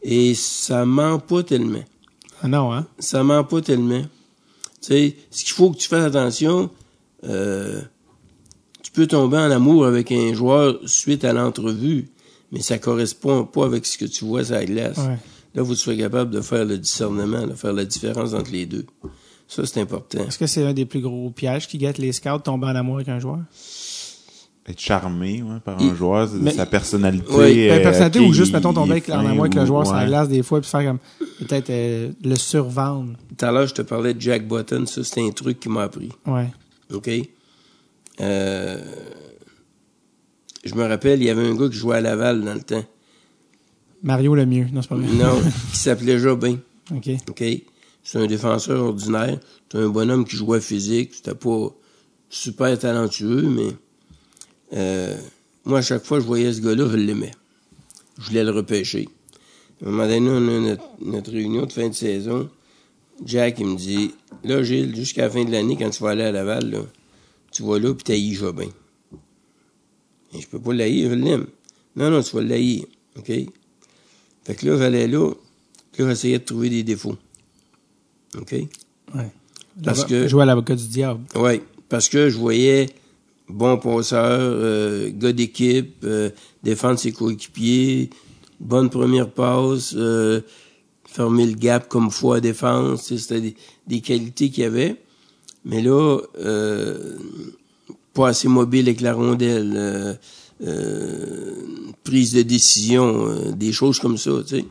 Et 0.03 0.35
ça 0.35 0.85
ment 0.85 1.19
pas 1.21 1.43
tellement. 1.45 1.85
Ah 2.43 2.49
non, 2.49 2.73
hein? 2.73 2.87
ça 2.99 3.23
ment 3.23 3.45
pas 3.45 3.61
tellement. 3.61 4.03
Tu 4.03 4.09
sais, 4.89 5.17
ce 5.31 5.45
qu'il 5.45 5.53
faut 5.55 5.71
que 5.71 5.77
tu 5.79 5.87
fasses 5.87 6.05
attention, 6.05 6.71
euh, 7.23 7.81
tu 8.83 8.91
peux 8.91 9.07
tomber 9.07 9.37
en 9.37 9.51
amour 9.53 9.87
avec 9.87 10.11
un 10.11 10.35
joueur 10.35 10.81
suite 10.87 11.25
à 11.25 11.33
l'entrevue, 11.33 12.09
mais 12.53 12.61
ça 12.61 12.79
correspond 12.79 13.45
pas 13.45 13.65
avec 13.65 13.85
ce 13.87 13.99
que 13.99 14.05
tu 14.05 14.25
vois 14.25 14.45
sur 14.45 14.55
la 14.55 14.65
glace. 14.65 14.99
Ouais. 14.99 15.19
Là, 15.55 15.65
tu 15.67 15.75
sois 15.75 15.97
capable 15.97 16.31
de 16.31 16.41
faire 16.41 16.65
le 16.65 16.79
discernement, 16.79 17.47
de 17.47 17.55
faire 17.55 17.73
la 17.73 17.85
différence 17.85 18.33
entre 18.35 18.53
les 18.53 18.67
deux. 18.67 18.87
Ça, 19.49 19.67
c'est 19.67 19.81
important. 19.81 20.21
Est-ce 20.27 20.39
que 20.39 20.47
c'est 20.47 20.65
un 20.65 20.73
des 20.73 20.87
plus 20.87 21.01
gros 21.01 21.31
pièges 21.31 21.67
qui 21.69 21.77
guettent 21.79 21.99
les 21.99 22.13
scouts, 22.13 22.39
tomber 22.39 22.67
en 22.69 22.77
amour 22.77 22.95
avec 22.97 23.09
un 23.09 23.19
joueur? 23.19 23.41
Être 24.67 24.79
charmé 24.81 25.43
ouais, 25.43 25.59
par 25.65 25.77
Il- 25.81 25.91
un 25.91 25.95
joueur, 25.97 26.29
c'est 26.29 26.37
Mais- 26.37 26.53
sa 26.53 26.67
personnalité. 26.67 27.27
Oui. 27.31 27.67
Ben, 27.69 27.81
euh, 27.81 27.83
personnalité 27.83 28.21
ou 28.21 28.33
juste, 28.33 28.53
mettons, 28.53 28.73
tomber 28.73 28.93
avec, 28.93 29.09
en 29.11 29.19
amour 29.27 29.41
avec 29.43 29.55
le 29.55 29.63
ou- 29.63 29.67
joueur 29.67 29.85
sur 29.87 29.97
la 29.97 30.07
glace 30.07 30.29
des 30.29 30.43
fois, 30.45 30.61
puis 30.61 30.71
faire 30.71 30.85
comme, 30.85 30.99
peut-être 31.41 31.69
euh, 31.71 32.13
le 32.25 32.37
survendre. 32.37 33.15
Tout 33.37 33.45
à 33.45 33.51
l'heure, 33.51 33.67
je 33.67 33.75
te 33.75 33.83
parlais 33.83 34.15
de 34.15 34.21
Jack 34.21 34.47
Button. 34.47 34.87
Ça, 34.87 35.03
c'est 35.03 35.21
un 35.21 35.31
truc 35.31 35.59
qui 35.59 35.69
m'a 35.69 35.83
appris. 35.83 36.11
Ouais. 36.27 36.47
OK? 36.95 37.11
Euh, 38.21 38.79
je 40.65 40.75
me 40.75 40.87
rappelle, 40.87 41.21
il 41.21 41.27
y 41.27 41.31
avait 41.31 41.47
un 41.47 41.55
gars 41.55 41.69
qui 41.69 41.77
jouait 41.77 41.97
à 41.97 42.01
Laval 42.01 42.43
dans 42.43 42.55
le 42.55 42.63
temps. 42.63 42.85
Mario 44.03 44.35
le 44.35 44.47
mieux. 44.47 44.67
Non, 44.73 44.83
c'est 44.83 44.89
pas 44.89 44.97
vrai. 44.97 45.13
Non, 45.13 45.41
qui 45.73 45.79
s'appelait 45.79 46.19
Jobin. 46.19 46.59
OK. 46.95 47.11
OK? 47.29 47.45
C'est 48.03 48.19
un 48.19 48.27
défenseur 48.27 48.83
ordinaire. 48.83 49.39
C'est 49.71 49.79
un 49.79 49.89
bonhomme 49.89 50.25
qui 50.25 50.37
jouait 50.37 50.61
physique. 50.61 51.15
C'était 51.15 51.35
pas 51.35 51.69
super 52.29 52.79
talentueux, 52.79 53.43
mais 53.43 53.69
euh, 54.73 55.17
moi, 55.65 55.79
à 55.79 55.83
chaque 55.83 56.05
fois 56.05 56.19
que 56.19 56.23
je 56.23 56.27
voyais 56.27 56.53
ce 56.53 56.61
gars-là, 56.61 56.89
je 56.91 56.97
l'aimais. 56.97 57.31
Je 58.19 58.29
voulais 58.29 58.45
le 58.45 58.51
repêcher. 58.51 59.09
À 59.85 59.89
un 59.89 59.91
moment 59.91 60.07
donné, 60.07 60.31
on 60.31 60.37
a 60.37 60.61
notre, 60.71 60.85
notre 61.01 61.33
réunion 61.33 61.67
de 61.67 61.73
fin 61.73 61.89
de 61.89 61.95
saison. 61.95 62.49
Jack, 63.25 63.59
il 63.61 63.67
me 63.67 63.77
dit, 63.77 64.13
là, 64.45 64.63
Gilles, 64.63 64.95
jusqu'à 64.97 65.23
la 65.23 65.31
fin 65.31 65.45
de 65.45 65.51
l'année, 65.51 65.77
quand 65.77 65.91
tu 65.91 66.03
vas 66.03 66.11
aller 66.11 66.25
à 66.25 66.33
Laval, 66.33 66.71
là, 66.71 66.81
tu 67.53 67.63
vas 67.63 67.79
là, 67.79 67.95
puis 67.95 68.05
t'haïs 68.05 68.35
Jobin. 68.35 68.69
Et 70.35 70.41
je 70.41 70.49
peux 70.49 70.59
pas 70.61 70.73
l'haïr, 70.73 71.11
je 71.11 71.15
l'aime. 71.15 71.47
Non, 71.97 72.11
non, 72.11 72.23
tu 72.23 72.35
vas 72.37 72.43
l'haïr. 72.43 72.85
OK? 73.19 73.27
Fait 74.45 74.55
que 74.55 74.67
là, 74.67 74.77
j'allais 74.79 75.07
là, 75.07 75.29
là, 75.99 76.09
j'essayais 76.09 76.39
de 76.39 76.45
trouver 76.45 76.71
des 76.71 76.83
défauts. 76.83 77.17
OK? 78.39 78.53
Ouais. 78.53 79.31
Parce 79.85 80.05
que- 80.05 80.27
Jouer 80.29 80.43
à 80.43 80.47
l'avocat 80.47 80.75
du 80.75 80.87
diable. 80.89 81.21
Oui, 81.35 81.61
parce 81.89 82.09
que 82.09 82.29
je 82.31 82.39
voyais 82.39 82.89
bon 83.49 83.77
passeur, 83.77 84.41
euh, 84.41 85.11
gars 85.15 85.33
d'équipe, 85.33 85.97
euh, 86.05 86.31
défendre 86.63 86.99
ses 86.99 87.13
coéquipiers, 87.13 88.09
bonne 88.61 88.89
première 88.89 89.31
passe, 89.31 89.95
euh, 89.97 90.41
fermer 91.07 91.47
le 91.47 91.53
gap 91.55 91.89
comme 91.89 92.11
foi 92.11 92.37
à 92.37 92.41
défense. 92.41 93.15
C'était 93.15 93.41
des, 93.41 93.55
des 93.87 94.01
qualités 94.01 94.49
qu'il 94.51 94.65
y 94.65 94.67
avait. 94.67 94.97
Mais 95.65 95.83
là, 95.83 96.19
euh, 96.39 97.19
pas 98.15 98.29
assez 98.29 98.49
mobile 98.49 98.87
avec 98.89 99.01
la 99.01 99.15
rondelle, 99.15 99.73
euh, 99.77 100.15
euh, 100.65 101.55
prise 102.05 102.33
de 102.33 102.43
décision, 102.43 103.27
euh, 103.29 103.53
des 103.53 103.73
choses 103.73 103.99
comme 103.99 104.19
ça, 104.19 104.31
tu 104.47 104.57
sais. 104.57 104.65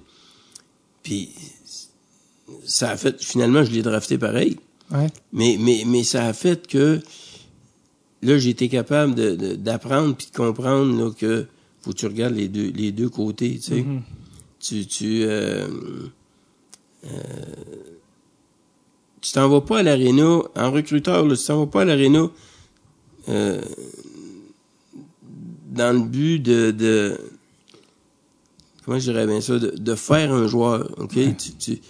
Puis, 1.03 1.29
ça 2.65 2.91
a 2.91 2.97
fait, 2.97 3.21
finalement, 3.21 3.63
je 3.63 3.71
l'ai 3.71 3.81
drafté 3.81 4.17
pareil. 4.17 4.57
Ouais. 4.91 5.07
Mais, 5.33 5.57
mais, 5.59 5.83
mais 5.87 6.03
ça 6.03 6.25
a 6.27 6.33
fait 6.33 6.67
que 6.67 6.99
là, 8.21 8.37
j'ai 8.37 8.49
été 8.49 8.69
capable 8.69 9.15
de- 9.15 9.35
de- 9.35 9.55
d'apprendre 9.55 10.15
puis 10.15 10.27
de 10.31 10.35
comprendre 10.37 11.03
là, 11.05 11.11
que 11.17 11.45
faut 11.81 11.91
que 11.91 11.97
tu 11.97 12.05
regardes 12.05 12.35
les 12.35 12.47
deux, 12.47 12.69
les 12.75 12.91
deux 12.91 13.09
côtés, 13.09 13.55
tu 13.55 13.61
sais. 13.61 13.81
Mhm. 13.81 14.01
Tu, 14.59 14.85
tu, 14.85 15.23
euh, 15.23 15.67
euh, 17.05 17.09
tu 19.21 19.31
t'en 19.31 19.49
vas 19.49 19.61
pas 19.61 19.79
à 19.79 19.83
l'aréna, 19.83 20.41
en 20.55 20.71
recruteur, 20.71 21.25
là, 21.25 21.35
tu 21.35 21.43
t'en 21.45 21.59
vas 21.61 21.65
pas 21.71 21.81
à 21.81 21.85
l'aréna 21.85 22.29
euh, 23.29 23.61
dans 25.71 25.93
le 25.93 26.01
but 26.03 26.39
de, 26.39 26.71
de 26.71 27.17
comment 28.85 28.99
je 28.99 29.11
dirais 29.11 29.25
bien 29.27 29.41
ça, 29.41 29.57
de, 29.59 29.69
de 29.69 29.95
faire 29.95 30.31
un 30.33 30.47
joueur, 30.47 30.89
ok? 30.99 31.13
Tu, 31.37 31.51
tu, 31.57 31.81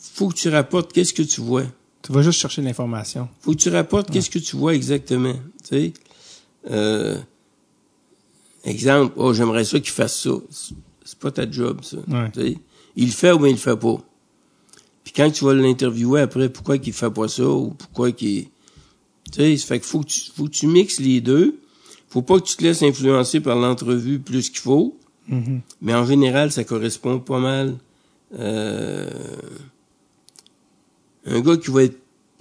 faut 0.00 0.28
que 0.28 0.34
tu 0.34 0.48
rapportes 0.48 0.92
qu'est-ce 0.92 1.12
que 1.14 1.22
tu 1.22 1.40
vois. 1.40 1.64
Tu 2.02 2.12
vas 2.12 2.22
juste 2.22 2.40
chercher 2.40 2.62
l'information. 2.62 3.28
Faut 3.40 3.52
que 3.52 3.56
tu 3.58 3.68
rapportes 3.70 4.10
qu'est-ce 4.10 4.30
que 4.30 4.38
tu 4.38 4.56
vois 4.56 4.74
exactement. 4.74 5.34
Tu 5.62 5.68
sais, 5.68 5.92
euh, 6.70 7.16
exemple, 8.64 9.14
oh 9.16 9.32
j'aimerais 9.32 9.64
ça 9.64 9.78
qu'il 9.80 9.90
fasse 9.92 10.22
ça. 10.22 10.30
C'est- 10.50 10.74
C'est 11.04 11.18
pas 11.18 11.30
ta 11.30 11.50
job 11.50 11.80
ça. 11.82 11.96
Ouais. 12.06 12.30
Tu 12.32 12.40
sais, 12.40 12.58
il 12.96 13.06
le 13.06 13.12
fait 13.12 13.32
ou 13.32 13.38
bien 13.38 13.48
il 13.48 13.52
le 13.52 13.58
fait 13.58 13.76
pas. 13.78 13.96
Puis 15.04 15.12
quand 15.16 15.30
tu 15.30 15.42
vas 15.46 15.54
l'interviewer 15.54 16.20
après, 16.20 16.50
pourquoi 16.50 16.76
qu'il 16.76 16.92
fait 16.92 17.10
pas 17.10 17.28
ça 17.28 17.48
ou 17.48 17.70
pourquoi 17.70 18.12
qu'il, 18.12 18.48
tu 19.32 19.40
sais, 19.40 19.56
fait 19.66 19.78
qu'il 19.80 19.88
faut 19.88 20.00
que 20.00 20.06
tu, 20.08 20.20
faut 20.34 20.44
que 20.44 20.50
tu 20.50 20.66
mixes 20.66 21.00
les 21.00 21.20
deux. 21.20 21.58
Faut 22.08 22.22
pas 22.22 22.40
que 22.40 22.46
tu 22.46 22.56
te 22.56 22.62
laisses 22.62 22.82
influencer 22.82 23.40
par 23.40 23.56
l'entrevue 23.56 24.18
plus 24.18 24.48
qu'il 24.50 24.60
faut. 24.60 24.96
Mhm. 25.28 25.60
Mais 25.82 25.94
en 25.94 26.06
général, 26.06 26.50
ça 26.50 26.64
correspond 26.64 27.18
pas 27.18 27.38
mal. 27.38 27.76
Euh, 28.38 29.10
un 31.26 31.40
gars 31.40 31.56
qui 31.56 31.70
va 31.70 31.84
être 31.84 31.98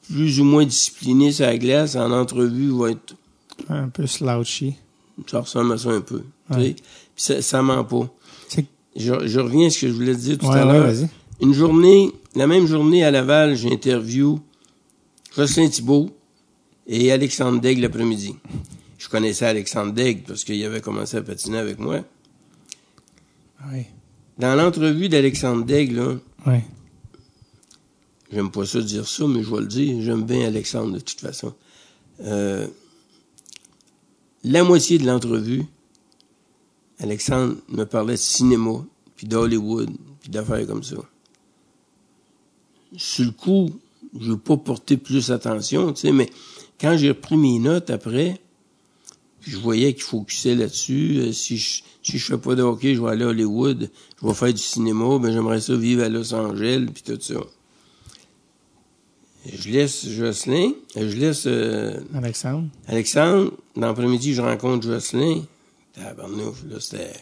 plus 0.09 0.39
ou 0.39 0.45
moins 0.45 0.65
discipliné 0.65 1.31
sur 1.33 1.45
la 1.45 1.57
glace, 1.57 1.95
en 1.95 2.11
entrevue, 2.11 2.69
va 2.69 2.91
être. 2.91 3.15
Un 3.69 3.89
peu 3.89 4.05
slouchy. 4.07 4.75
Ça 5.29 5.41
ressemble 5.41 5.73
à 5.73 5.77
ça 5.77 5.89
un 5.89 6.01
peu. 6.01 6.21
tu 6.51 6.57
Ouais. 6.57 6.63
sais. 6.67 6.73
Puis 6.73 6.83
ça, 7.23 7.41
ça 7.41 7.61
ment 7.61 7.83
pas. 7.83 8.09
Je, 8.95 9.27
je 9.27 9.39
reviens 9.39 9.67
à 9.67 9.69
ce 9.69 9.81
que 9.81 9.88
je 9.89 9.93
voulais 9.93 10.15
te 10.15 10.19
dire 10.21 10.38
tout 10.38 10.47
Ouais, 10.47 10.57
à 10.59 10.65
l'heure. 10.65 10.91
Une 11.41 11.53
journée, 11.53 12.11
la 12.35 12.47
même 12.47 12.65
journée 12.65 13.03
à 13.03 13.11
Laval, 13.11 13.55
j'ai 13.55 13.71
interview 13.71 14.39
Jocelyn 15.35 15.69
Thibault 15.69 16.09
et 16.88 17.11
Alexandre 17.11 17.59
Daigle 17.59 17.81
l'après-midi. 17.81 18.35
Je 18.97 19.09
connaissais 19.09 19.45
Alexandre 19.45 19.93
Daigle 19.93 20.23
parce 20.25 20.43
qu'il 20.43 20.63
avait 20.65 20.81
commencé 20.81 21.17
à 21.17 21.21
patiner 21.21 21.57
avec 21.57 21.79
moi. 21.79 22.03
Ouais. 23.71 23.88
Dans 24.38 24.55
l'entrevue 24.55 25.09
d'Alexandre 25.09 25.65
Daigle, 25.65 25.95
là, 25.95 26.15
Ouais. 26.45 26.63
J'aime 28.31 28.51
pas 28.51 28.65
ça 28.65 28.81
dire 28.81 29.07
ça, 29.07 29.25
mais 29.27 29.41
je 29.43 29.49
vais 29.49 29.61
le 29.61 29.67
dire. 29.67 30.01
J'aime 30.01 30.23
bien 30.23 30.47
Alexandre 30.47 30.93
de 30.93 30.99
toute 30.99 31.19
façon. 31.19 31.53
Euh, 32.21 32.67
la 34.43 34.63
moitié 34.63 34.97
de 34.97 35.05
l'entrevue, 35.05 35.63
Alexandre 36.99 37.55
me 37.69 37.85
parlait 37.85 38.13
de 38.13 38.19
cinéma, 38.19 38.85
puis 39.15 39.27
d'Hollywood, 39.27 39.91
puis 40.19 40.29
d'affaires 40.29 40.65
comme 40.67 40.83
ça. 40.83 40.97
Sur 42.95 43.25
le 43.25 43.31
coup, 43.31 43.69
je 44.19 44.31
n'ai 44.31 44.38
pas 44.38 44.57
porté 44.57 44.97
plus 44.97 45.31
attention, 45.31 45.93
tu 45.93 46.01
sais, 46.01 46.11
mais 46.11 46.29
quand 46.80 46.97
j'ai 46.97 47.09
repris 47.09 47.38
mes 47.38 47.59
notes 47.59 47.89
après, 47.89 48.39
puis 49.41 49.51
je 49.51 49.57
voyais 49.57 49.93
qu'il 49.93 50.03
focusait 50.03 50.55
là-dessus. 50.55 51.17
euh, 51.19 51.32
si 51.32 51.57
je 51.57 51.82
si 52.03 52.17
je 52.19 52.25
fais 52.25 52.38
pas 52.38 52.55
de 52.55 52.61
hockey, 52.63 52.95
je 52.95 53.01
vais 53.01 53.09
aller 53.09 53.25
à 53.25 53.28
Hollywood, 53.28 53.89
je 54.21 54.28
vais 54.28 54.34
faire 54.34 54.53
du 54.53 54.61
cinéma, 54.61 55.17
ben 55.19 55.32
j'aimerais 55.34 55.59
ça 55.59 55.75
vivre 55.75 56.03
à 56.03 56.09
Los 56.09 56.34
Angeles, 56.34 56.86
puis 56.93 57.03
tout 57.03 57.19
ça. 57.21 57.36
Je 59.45 59.69
laisse 59.69 60.07
Jocelyn, 60.09 60.71
euh, 60.97 61.09
je 61.09 61.15
laisse 61.17 61.43
euh, 61.47 61.99
Alexandre. 62.13 62.67
Alexandre. 62.88 63.51
Dans 63.75 63.88
l'après-midi, 63.88 64.34
je 64.34 64.41
rencontre 64.41 64.86
Jocelyn. 64.88 65.43
Tabarnouf, 65.93 66.63
là, 66.69 66.78
c'était... 66.80 67.13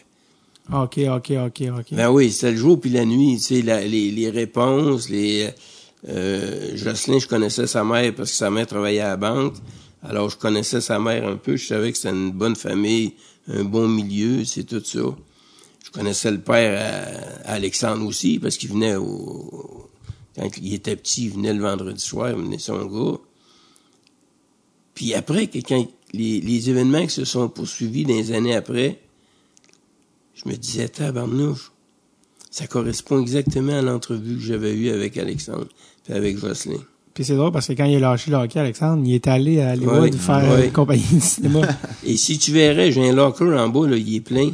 Ah, 0.70 0.82
OK, 0.82 0.98
OK, 1.08 1.32
OK, 1.46 1.62
OK. 1.78 1.86
Ben 1.94 2.10
oui, 2.10 2.32
c'était 2.32 2.50
le 2.50 2.56
jour 2.56 2.80
puis 2.80 2.90
la 2.90 3.04
nuit, 3.04 3.36
tu 3.36 3.42
sais, 3.42 3.62
la- 3.62 3.84
les, 3.86 4.10
les 4.10 4.30
réponses, 4.30 5.08
les... 5.08 5.50
Euh, 6.08 6.76
Jocelyn, 6.76 7.18
je 7.18 7.26
connaissais 7.26 7.66
sa 7.66 7.84
mère 7.84 8.14
parce 8.14 8.30
que 8.30 8.36
sa 8.36 8.50
mère 8.50 8.66
travaillait 8.66 9.00
à 9.00 9.10
la 9.10 9.16
banque. 9.16 9.54
Alors, 10.02 10.30
je 10.30 10.36
connaissais 10.36 10.80
sa 10.80 10.98
mère 10.98 11.26
un 11.26 11.36
peu. 11.36 11.56
Je 11.56 11.66
savais 11.66 11.90
que 11.90 11.98
c'était 11.98 12.14
une 12.14 12.30
bonne 12.30 12.56
famille, 12.56 13.14
un 13.48 13.64
bon 13.64 13.88
milieu, 13.88 14.44
c'est 14.44 14.64
tout 14.64 14.82
ça. 14.84 15.00
Je 15.84 15.90
connaissais 15.90 16.30
le 16.30 16.40
père 16.40 17.42
Alexandre 17.44 18.06
aussi 18.06 18.38
parce 18.38 18.56
qu'il 18.56 18.70
venait 18.70 18.96
au... 18.96 19.90
Quand 20.36 20.50
il 20.58 20.74
était 20.74 20.96
petit, 20.96 21.24
il 21.24 21.30
venait 21.30 21.54
le 21.54 21.62
vendredi 21.62 22.02
soir, 22.02 22.30
il 22.30 22.36
venait 22.36 22.58
son 22.58 22.84
gars. 22.84 23.18
Puis 24.94 25.14
après, 25.14 25.48
quand 25.48 25.86
les, 26.12 26.70
événements 26.70 27.04
qui 27.06 27.12
se 27.12 27.24
sont 27.24 27.48
poursuivis 27.48 28.04
les 28.04 28.32
années 28.32 28.54
après, 28.54 29.00
je 30.34 30.48
me 30.48 30.54
disais, 30.54 30.88
tabarnouche, 30.88 31.72
ça 32.56 32.66
correspond 32.66 33.20
exactement 33.20 33.78
à 33.78 33.82
l'entrevue 33.82 34.36
que 34.36 34.42
j'avais 34.42 34.72
eue 34.72 34.88
avec 34.88 35.18
Alexandre 35.18 35.66
et 36.08 36.14
avec 36.14 36.38
Jocelyn. 36.38 36.78
Puis 37.12 37.22
c'est 37.22 37.36
drôle 37.36 37.52
parce 37.52 37.66
que 37.66 37.74
quand 37.74 37.84
il 37.84 37.96
a 37.96 38.00
lâché 38.10 38.30
le 38.30 38.38
hockey, 38.38 38.58
Alexandre, 38.58 39.02
il 39.04 39.12
est 39.12 39.28
allé 39.28 39.60
à 39.60 39.74
Hollywood 39.74 40.04
Ouais, 40.04 40.12
faire 40.12 40.54
ouais. 40.54 40.64
une 40.64 40.72
compagnie 40.72 41.04
de 41.12 41.20
cinéma. 41.20 41.60
Et 42.06 42.16
si 42.16 42.38
tu 42.38 42.52
verrais, 42.52 42.92
j'ai 42.92 43.10
un 43.10 43.12
locker 43.12 43.54
en 43.58 43.68
bas, 43.68 43.86
là, 43.86 43.96
il 43.98 44.14
est 44.14 44.20
plein. 44.20 44.52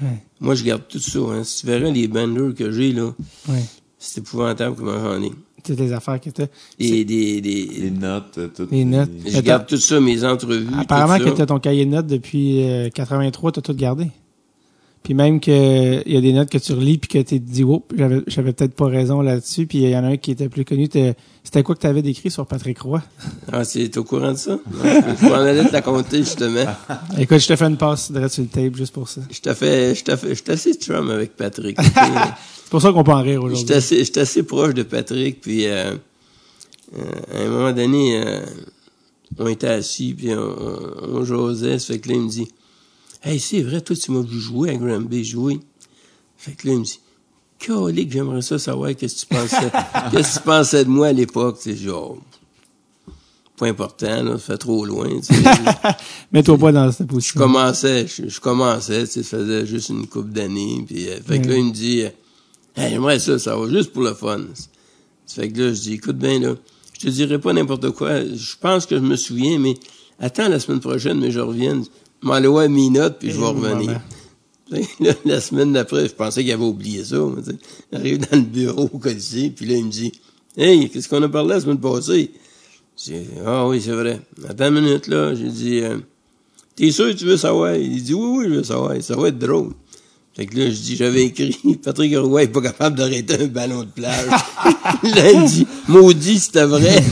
Ouais. 0.00 0.22
Moi, 0.40 0.54
je 0.54 0.64
garde 0.64 0.84
tout 0.88 0.98
ça. 0.98 1.18
Hein. 1.18 1.44
Si 1.44 1.60
tu 1.60 1.66
verrais 1.66 1.92
les 1.92 2.08
banners 2.08 2.54
que 2.54 2.70
j'ai, 2.70 2.92
là, 2.92 3.12
ouais. 3.50 3.62
c'est 3.98 4.22
épouvantable 4.22 4.76
comment 4.76 4.98
j'en 4.98 5.22
ai. 5.22 5.30
Toutes 5.62 5.78
les 5.78 5.92
affaires 5.92 6.20
que 6.22 6.30
t'as. 6.30 6.46
Et 6.78 7.04
des, 7.04 7.42
des, 7.42 7.66
Les 7.66 7.90
notes, 7.90 8.38
euh, 8.38 8.48
toutes. 8.48 8.70
Les 8.70 8.86
notes. 8.86 9.10
je 9.26 9.40
garde 9.40 9.66
tout 9.66 9.76
ça, 9.76 10.00
mes 10.00 10.24
entrevues. 10.24 10.66
Apparemment 10.78 11.18
tout 11.18 11.24
que 11.24 11.30
ça. 11.30 11.36
t'as 11.36 11.46
ton 11.46 11.58
cahier 11.58 11.84
de 11.84 11.90
notes 11.90 12.06
depuis 12.06 12.64
euh, 12.70 12.88
83, 12.88 13.52
t'as 13.52 13.60
tout 13.60 13.74
gardé. 13.74 14.06
Puis 15.04 15.14
même 15.14 15.38
que 15.38 16.02
il 16.04 16.12
y 16.12 16.16
a 16.16 16.20
des 16.20 16.32
notes 16.32 16.50
que 16.50 16.58
tu 16.58 16.72
relis 16.72 16.98
puis 16.98 17.08
que 17.08 17.18
tu 17.18 17.40
te 17.40 17.50
dis 17.50 17.62
oh, 17.62 17.84
j'avais 17.94 18.22
j'avais 18.26 18.52
peut-être 18.52 18.74
pas 18.74 18.86
raison 18.86 19.20
là-dessus 19.20 19.66
puis 19.66 19.78
il 19.78 19.90
y 19.90 19.96
en 19.96 20.02
a 20.02 20.08
un 20.08 20.16
qui 20.16 20.32
était 20.32 20.48
plus 20.48 20.64
connu 20.64 20.88
c'était 21.44 21.62
quoi 21.62 21.74
que 21.74 21.80
tu 21.82 21.86
avais 21.86 22.00
décrit 22.00 22.30
sur 22.30 22.46
Patrick 22.46 22.80
Roy? 22.80 23.02
Ah, 23.52 23.64
c'est 23.64 23.96
au 23.98 24.02
courant 24.02 24.32
de 24.32 24.38
ça? 24.38 24.58
je 24.82 25.28
m'en 25.28 25.34
allais 25.34 25.64
te 25.64 25.72
la 25.72 25.82
compter, 25.82 26.18
justement. 26.18 26.64
Écoute, 27.18 27.38
je 27.38 27.46
te 27.46 27.54
fais 27.54 27.66
une 27.66 27.76
passe 27.76 28.10
direct 28.10 28.32
sur 28.32 28.42
le 28.42 28.48
tape 28.48 28.74
juste 28.74 28.94
pour 28.94 29.08
ça. 29.08 29.20
Je 29.30 29.40
t'ai 29.40 29.54
fait, 29.54 29.94
je 29.94 30.02
t'ai 30.02 30.16
fait, 30.16 30.30
je 30.30 30.42
suis 30.42 30.50
assez 30.50 30.74
chum 30.74 31.10
avec 31.10 31.36
Patrick. 31.36 31.78
ok? 31.78 31.86
C'est 31.86 32.70
pour 32.70 32.80
ça 32.80 32.92
qu'on 32.92 33.04
peut 33.04 33.12
en 33.12 33.22
rire 33.22 33.42
J'étais 33.42 33.54
aujourd'hui. 33.54 33.74
assez, 33.74 34.04
j'étais 34.04 34.20
assez 34.20 34.42
proche 34.42 34.72
de 34.72 34.82
Patrick, 34.84 35.42
puis 35.42 35.66
euh, 35.66 35.94
euh, 36.96 37.02
à 37.32 37.42
un 37.42 37.48
moment 37.48 37.72
donné, 37.72 38.22
euh, 38.24 38.40
on 39.38 39.46
était 39.46 39.68
assis, 39.68 40.14
puis 40.14 40.32
on, 40.34 40.40
on, 40.40 41.18
on 41.20 41.24
jasait. 41.24 41.78
Ça 41.78 41.92
fait 41.92 42.00
que 42.00 42.08
là, 42.08 42.14
il 42.14 42.22
me 42.22 42.30
dit, 42.30 42.48
«Hey, 43.24 43.40
c'est 43.40 43.62
vrai, 43.62 43.80
toi, 43.80 43.96
tu 43.96 44.10
m'as 44.12 44.20
vu 44.20 44.38
jouer 44.38 44.70
à 44.70 44.74
Granby, 44.74 45.24
jouer.» 45.24 45.58
Fait 46.36 46.52
que 46.52 46.66
là, 46.66 46.74
il 46.74 46.80
me 46.80 46.84
dit, 46.84 47.00
«Colique, 47.66 48.12
j'aimerais 48.12 48.42
ça 48.42 48.58
savoir 48.58 48.94
qu'est-ce 48.94 49.24
que 49.24 49.34
tu 49.34 49.40
pensais, 49.40 49.70
qu'est-ce 50.12 50.34
que 50.34 50.38
tu 50.40 50.44
pensais 50.44 50.84
de 50.84 50.90
moi 50.90 51.06
à 51.06 51.12
l'époque.» 51.12 51.56
sais, 51.60 51.74
genre, 51.74 52.18
pas 53.56 53.66
important, 53.66 54.22
là, 54.24 54.32
ça 54.32 54.38
fait 54.38 54.58
trop 54.58 54.84
loin. 54.84 55.08
Mets-toi 56.32 56.58
pas 56.58 56.72
dans 56.72 56.90
cette 56.92 57.08
je 57.08 57.14
position. 57.14 57.40
commençais, 57.40 58.06
je, 58.06 58.28
je 58.28 58.40
commençais, 58.40 59.06
tu 59.06 59.12
sais, 59.12 59.22
ça 59.22 59.38
faisait 59.38 59.64
juste 59.64 59.88
une 59.88 60.06
couple 60.06 60.30
d'années, 60.30 60.84
puis 60.86 61.08
euh, 61.08 61.18
fait 61.26 61.40
que 61.40 61.48
là, 61.48 61.56
il 61.56 61.64
me 61.64 61.72
dit, 61.72 62.02
euh, 62.02 62.10
hey, 62.76 62.90
j'aimerais 62.90 63.20
ça, 63.20 63.38
ça 63.38 63.56
va 63.56 63.70
juste 63.70 63.92
pour 63.92 64.02
le 64.02 64.12
fun. 64.12 64.40
Fait 65.26 65.48
que 65.50 65.58
là, 65.62 65.72
je 65.72 65.80
dis, 65.80 65.94
écoute 65.94 66.18
bien, 66.18 66.40
là, 66.40 66.56
je 66.98 67.06
te 67.06 67.10
dirai 67.10 67.38
pas 67.38 67.52
n'importe 67.52 67.90
quoi, 67.92 68.24
je 68.24 68.54
pense 68.60 68.84
que 68.84 68.96
je 68.96 69.02
me 69.02 69.16
souviens, 69.16 69.58
mais 69.58 69.74
attends 70.18 70.48
la 70.48 70.60
semaine 70.60 70.80
prochaine, 70.80 71.20
mais 71.20 71.30
je 71.30 71.40
reviens, 71.40 71.80
m'en 72.24 72.34
aller 72.34 72.48
voir 72.48 72.68
mes 72.68 72.90
notes, 72.90 73.18
puis 73.18 73.30
je 73.30 73.38
vais 73.38 73.46
revenir. 73.46 74.00
la 75.24 75.40
semaine 75.40 75.72
d'après, 75.72 76.08
je 76.08 76.14
pensais 76.14 76.42
qu'il 76.42 76.52
avait 76.52 76.64
oublié 76.64 77.04
ça. 77.04 77.16
J'arrive 77.92 78.18
dans 78.18 78.36
le 78.36 78.44
bureau 78.44 78.90
au 78.92 78.98
Colisée, 78.98 79.50
puis 79.50 79.66
là, 79.66 79.76
il 79.76 79.84
me 79.84 79.90
dit, 79.90 80.12
Hey, 80.56 80.88
qu'est-ce 80.88 81.08
qu'on 81.08 81.22
a 81.22 81.28
parlé 81.28 81.50
la 81.50 81.60
semaine 81.60 81.80
passée? 81.80 82.30
J'ai 82.96 83.18
dit, 83.18 83.26
ah 83.44 83.66
oui, 83.66 83.82
c'est 83.84 83.90
vrai. 83.90 84.20
Attends 84.48 84.68
une 84.68 84.80
minute, 84.80 85.08
là. 85.08 85.34
J'ai 85.34 85.48
dit, 85.48 85.80
euh, 85.80 85.98
t'es 86.76 86.92
sûr 86.92 87.06
que 87.06 87.12
tu 87.12 87.24
veux 87.24 87.36
savoir? 87.36 87.74
Il 87.74 88.00
dit, 88.00 88.14
oui, 88.14 88.38
oui, 88.38 88.44
je 88.48 88.54
veux 88.54 88.62
savoir. 88.62 88.92
Ça 89.02 89.16
va 89.16 89.28
être 89.28 89.38
drôle. 89.38 89.72
Fait 90.36 90.46
que 90.46 90.56
là, 90.56 90.66
je 90.66 90.76
dis, 90.76 90.94
j'avais 90.94 91.24
écrit, 91.24 91.58
Patrick 91.84 92.16
Roy 92.16 92.44
est 92.44 92.48
pas 92.48 92.60
capable 92.60 92.96
d'arrêter 92.96 93.34
un 93.42 93.46
ballon 93.46 93.80
de 93.80 93.88
plage. 93.88 94.26
là, 95.02 95.32
il 95.32 95.44
dit, 95.44 95.66
maudit, 95.88 96.38
c'était 96.38 96.66
vrai. 96.66 97.02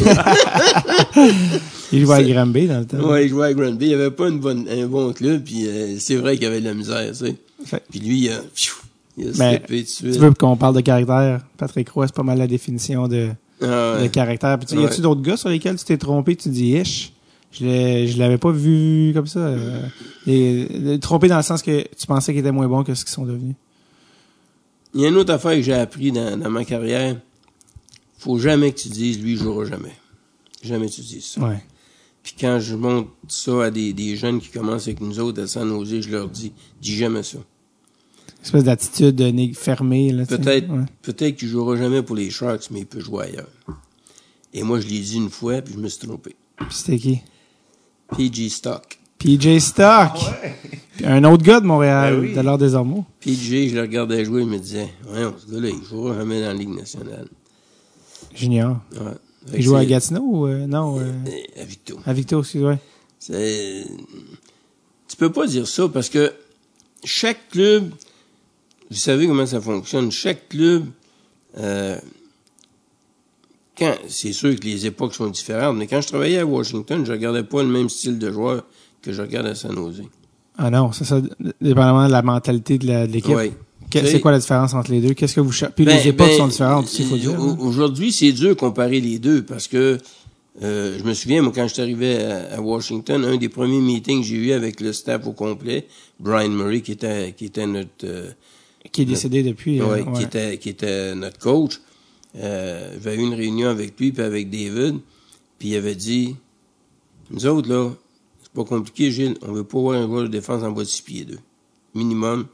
Il 1.92 2.00
jouait 2.04 2.14
à 2.16 2.22
Granby 2.22 2.66
dans 2.66 2.80
le 2.80 2.86
temps. 2.86 3.08
ouais, 3.10 3.26
il 3.26 3.28
jouait 3.28 3.46
à 3.46 3.54
Granby. 3.54 3.86
Il 3.88 3.94
avait 3.94 4.10
pas 4.10 4.28
une 4.28 4.38
bonne, 4.40 4.66
un 4.68 4.86
bon 4.86 5.12
club, 5.12 5.42
puis 5.44 5.66
euh, 5.66 5.96
c'est 5.98 6.16
vrai 6.16 6.36
qu'il 6.36 6.46
avait 6.46 6.60
de 6.60 6.66
la 6.66 6.74
misère, 6.74 7.06
tu 7.08 7.14
sais. 7.26 7.36
Fait- 7.64 7.82
Puis 7.90 8.00
lui, 8.00 8.18
il 8.20 8.30
a, 8.30 8.40
pfiou, 8.54 8.74
il 9.18 9.28
a 9.28 9.32
slippé 9.34 9.66
tout 9.66 9.82
de 9.82 9.86
suite. 9.88 10.12
Tu 10.14 10.18
veux 10.18 10.32
qu'on 10.34 10.56
parle 10.56 10.74
de 10.76 10.80
caractère? 10.80 11.40
Patrick 11.56 11.88
Roy, 11.90 12.06
c'est 12.06 12.14
pas 12.16 12.22
mal 12.22 12.38
la 12.38 12.46
définition 12.46 13.06
de, 13.08 13.28
Ah 13.60 13.98
de 14.02 14.06
caractère. 14.08 14.58
Puis, 14.58 14.66
tu- 14.68 14.80
y 14.80 14.84
a-tu 14.84 15.00
d'autres 15.00 15.22
gars 15.22 15.36
sur 15.36 15.48
lesquels 15.48 15.76
tu 15.76 15.84
t'es 15.84 15.96
trompé, 15.98 16.34
tu 16.36 16.48
dis, 16.48 16.72
ish, 16.76 17.12
je 17.52 18.18
l'avais 18.18 18.38
pas 18.38 18.50
vu 18.50 19.12
comme 19.14 19.26
ça. 19.26 19.40
euh, 19.40 19.80
euh, 20.28 20.98
trompé 20.98 21.28
dans 21.28 21.36
le 21.36 21.42
sens 21.42 21.62
que 21.62 21.82
tu 21.96 22.06
pensais 22.06 22.32
qu'ils 22.32 22.40
étaient 22.40 22.50
moins 22.52 22.66
bons 22.68 22.82
que 22.84 22.94
ce 22.94 23.04
qu'ils 23.04 23.12
sont 23.12 23.26
devenus. 23.26 23.54
Il 24.94 25.00
y 25.00 25.04
a 25.04 25.08
une 25.08 25.16
autre 25.16 25.32
affaire 25.32 25.52
que 25.54 25.62
j'ai 25.62 25.72
appris 25.74 26.12
dans, 26.12 26.36
dans 26.38 26.50
ma 26.50 26.64
carrière. 26.64 27.16
Faut 28.18 28.38
jamais 28.38 28.72
que 28.72 28.78
tu 28.80 28.88
dises, 28.88 29.20
lui, 29.20 29.32
il 29.32 29.38
jouera 29.38 29.64
jamais. 29.64 29.92
Jamais 30.62 30.88
tu 30.88 31.00
dises 31.00 31.24
ça. 31.24 31.40
Ouais. 31.40 31.62
Puis 32.22 32.34
quand 32.38 32.58
je 32.60 32.74
montre 32.76 33.10
ça 33.28 33.64
à 33.64 33.70
des, 33.70 33.92
des 33.92 34.16
jeunes 34.16 34.40
qui 34.40 34.48
commencent 34.48 34.86
avec 34.86 35.00
nous 35.00 35.18
autres 35.18 35.42
à 35.42 35.46
San 35.46 35.68
Jose, 35.68 36.00
je 36.02 36.10
leur 36.10 36.28
dis, 36.28 36.52
dis 36.80 36.96
jamais 36.96 37.22
ça. 37.24 37.38
espèce 38.44 38.64
d'attitude 38.64 39.16
de 39.16 39.24
nég- 39.24 39.54
fermée. 39.56 40.12
Peut-être, 40.28 40.68
Ouais. 40.70 40.84
peut-être 41.02 41.36
qu'il 41.36 41.48
jouera 41.48 41.76
jamais 41.76 42.02
pour 42.02 42.14
les 42.16 42.30
Sharks, 42.30 42.70
mais 42.70 42.80
il 42.80 42.86
peut 42.86 43.00
jouer 43.00 43.24
ailleurs. 43.26 43.48
Et 44.54 44.62
moi, 44.62 44.80
je 44.80 44.86
l'ai 44.86 45.00
dit 45.00 45.16
une 45.16 45.30
fois, 45.30 45.62
puis 45.62 45.74
je 45.74 45.78
me 45.80 45.88
suis 45.88 46.06
trompé. 46.06 46.36
Puis 46.56 46.66
c'était 46.70 46.98
qui? 46.98 47.20
PG 48.16 48.48
Stock. 48.50 48.98
PJ 49.18 49.58
Stock. 49.60 50.12
Puis 50.96 51.06
un 51.06 51.24
autre 51.24 51.42
gars 51.42 51.60
de 51.60 51.66
Montréal, 51.66 52.14
Ben 52.16 52.20
oui. 52.28 52.34
de 52.34 52.40
l'heure 52.40 52.58
des 52.58 52.74
Ormeaux. 52.74 53.04
PG, 53.20 53.68
je 53.70 53.74
le 53.76 53.80
regardais 53.82 54.24
jouer, 54.24 54.42
je 54.42 54.48
me 54.48 54.58
disais, 54.58 54.88
ouais, 55.08 55.24
ce 55.44 55.52
gars-là, 55.52 55.68
il 55.70 55.82
jouera 55.84 56.14
jamais 56.16 56.40
dans 56.40 56.48
la 56.48 56.54
Ligue 56.54 56.74
nationale. 56.76 57.28
Junior. 58.34 58.78
Ouais. 58.92 59.12
Il 59.54 59.62
joue 59.62 59.76
à 59.76 59.84
Gatineau 59.84 60.22
ou 60.22 60.46
euh, 60.46 60.66
non? 60.66 60.98
euh, 60.98 61.02
euh, 61.02 61.60
À 61.60 61.64
Victo. 61.64 61.98
à 62.06 62.12
Victo. 62.12 62.42
C'est... 63.18 63.84
Tu 65.08 65.16
peux 65.16 65.30
pas 65.32 65.46
dire 65.46 65.66
ça 65.66 65.88
parce 65.88 66.08
que 66.08 66.32
chaque 67.04 67.48
club, 67.50 67.90
vous 68.90 68.96
savez 68.96 69.26
comment 69.26 69.46
ça 69.46 69.60
fonctionne, 69.60 70.10
chaque 70.10 70.48
club, 70.48 70.86
euh, 71.58 71.98
quand, 73.76 73.94
c'est 74.08 74.32
sûr 74.32 74.58
que 74.58 74.64
les 74.64 74.86
époques 74.86 75.14
sont 75.14 75.28
différentes, 75.28 75.76
mais 75.76 75.86
quand 75.86 76.00
je 76.00 76.08
travaillais 76.08 76.38
à 76.38 76.46
Washington, 76.46 77.04
je 77.04 77.12
regardais 77.12 77.42
pas 77.42 77.62
le 77.62 77.68
même 77.68 77.88
style 77.88 78.18
de 78.18 78.30
joueur 78.30 78.64
que 79.02 79.12
je 79.12 79.22
regarde 79.22 79.46
à 79.46 79.54
San 79.54 79.74
Jose. 79.74 80.02
Ah 80.58 80.70
non, 80.70 80.92
c'est 80.92 81.04
ça, 81.04 81.20
dépendamment 81.60 82.06
de 82.06 82.12
la 82.12 82.22
mentalité 82.22 82.78
de 82.78 83.06
l'équipe. 83.06 83.34
Ouais. 83.34 83.52
C'est 83.92 84.20
quoi 84.20 84.30
la 84.32 84.38
différence 84.38 84.74
entre 84.74 84.90
les 84.90 85.00
deux? 85.00 85.14
Qu'est-ce 85.14 85.34
que 85.34 85.40
vous 85.40 85.52
cher- 85.52 85.72
Puis 85.72 85.84
Ben- 85.84 85.96
les 85.98 86.08
époques 86.08 86.28
ben, 86.28 86.36
sont 86.38 86.48
différentes 86.48 86.84
aussi, 86.86 87.04
faut 87.04 87.16
dire. 87.16 87.38
hein. 87.38 87.56
Aujourd'hui, 87.60 88.12
c'est 88.12 88.32
dur 88.32 88.50
de 88.50 88.54
comparer 88.54 89.00
les 89.00 89.18
deux 89.18 89.42
parce 89.44 89.68
que 89.68 89.98
euh, 90.62 90.98
je 90.98 91.04
me 91.04 91.14
souviens, 91.14 91.40
moi, 91.42 91.52
quand 91.54 91.66
je 91.66 91.72
suis 91.74 91.82
arrivé 91.82 92.22
à, 92.22 92.56
à 92.56 92.60
Washington, 92.60 93.24
un 93.24 93.36
des 93.36 93.48
premiers 93.48 93.80
meetings 93.80 94.20
que 94.20 94.26
j'ai 94.26 94.36
eu 94.36 94.52
avec 94.52 94.80
le 94.80 94.92
staff 94.92 95.26
au 95.26 95.32
complet, 95.32 95.86
Brian 96.20 96.50
Murray, 96.50 96.80
qui 96.82 96.92
était, 96.92 97.32
qui 97.36 97.46
était 97.46 97.66
notre, 97.66 97.88
euh, 98.04 98.30
Qui 98.92 99.02
est 99.02 99.06
décédé 99.06 99.42
depuis. 99.42 99.80
euh, 99.80 99.86
ouais, 99.86 100.02
ouais. 100.02 100.12
qui 100.14 100.22
était, 100.24 100.58
qui 100.58 100.68
était 100.68 101.14
notre 101.14 101.38
coach, 101.38 101.80
euh, 102.36 102.94
j'avais 103.02 103.16
eu 103.16 103.20
une 103.26 103.34
réunion 103.34 103.68
avec 103.68 103.98
lui 103.98 104.12
puis 104.12 104.22
avec 104.22 104.50
David, 104.50 104.96
puis 105.58 105.68
il 105.70 105.76
avait 105.76 105.94
dit, 105.94 106.36
nous 107.30 107.46
autres, 107.46 107.68
là, 107.70 107.90
c'est 108.42 108.52
pas 108.52 108.64
compliqué, 108.64 109.10
Gilles, 109.10 109.36
on 109.42 109.52
veut 109.52 109.64
pas 109.64 109.78
voir 109.78 109.98
un 110.02 110.06
joueur 110.06 110.22
de 110.24 110.28
défense 110.28 110.62
en 110.62 110.70
bas 110.70 110.82
de 110.82 110.88
6 110.88 111.00
pieds 111.02 111.24
2. 111.24 111.38
Minimum, 111.94 112.46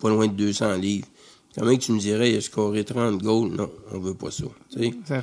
pas 0.00 0.08
loin 0.08 0.26
de 0.26 0.32
200 0.32 0.74
livres. 0.76 1.06
Comment 1.58 1.74
que 1.76 1.80
tu 1.80 1.92
me 1.92 1.98
dirais, 1.98 2.30
il 2.32 2.36
a 2.36 2.40
scoré 2.40 2.84
30 2.84 3.20
goals? 3.22 3.50
Non, 3.56 3.68
on 3.92 3.98
veut 3.98 4.14
pas 4.14 4.30
ça. 4.30 4.44
Ça 4.72 4.78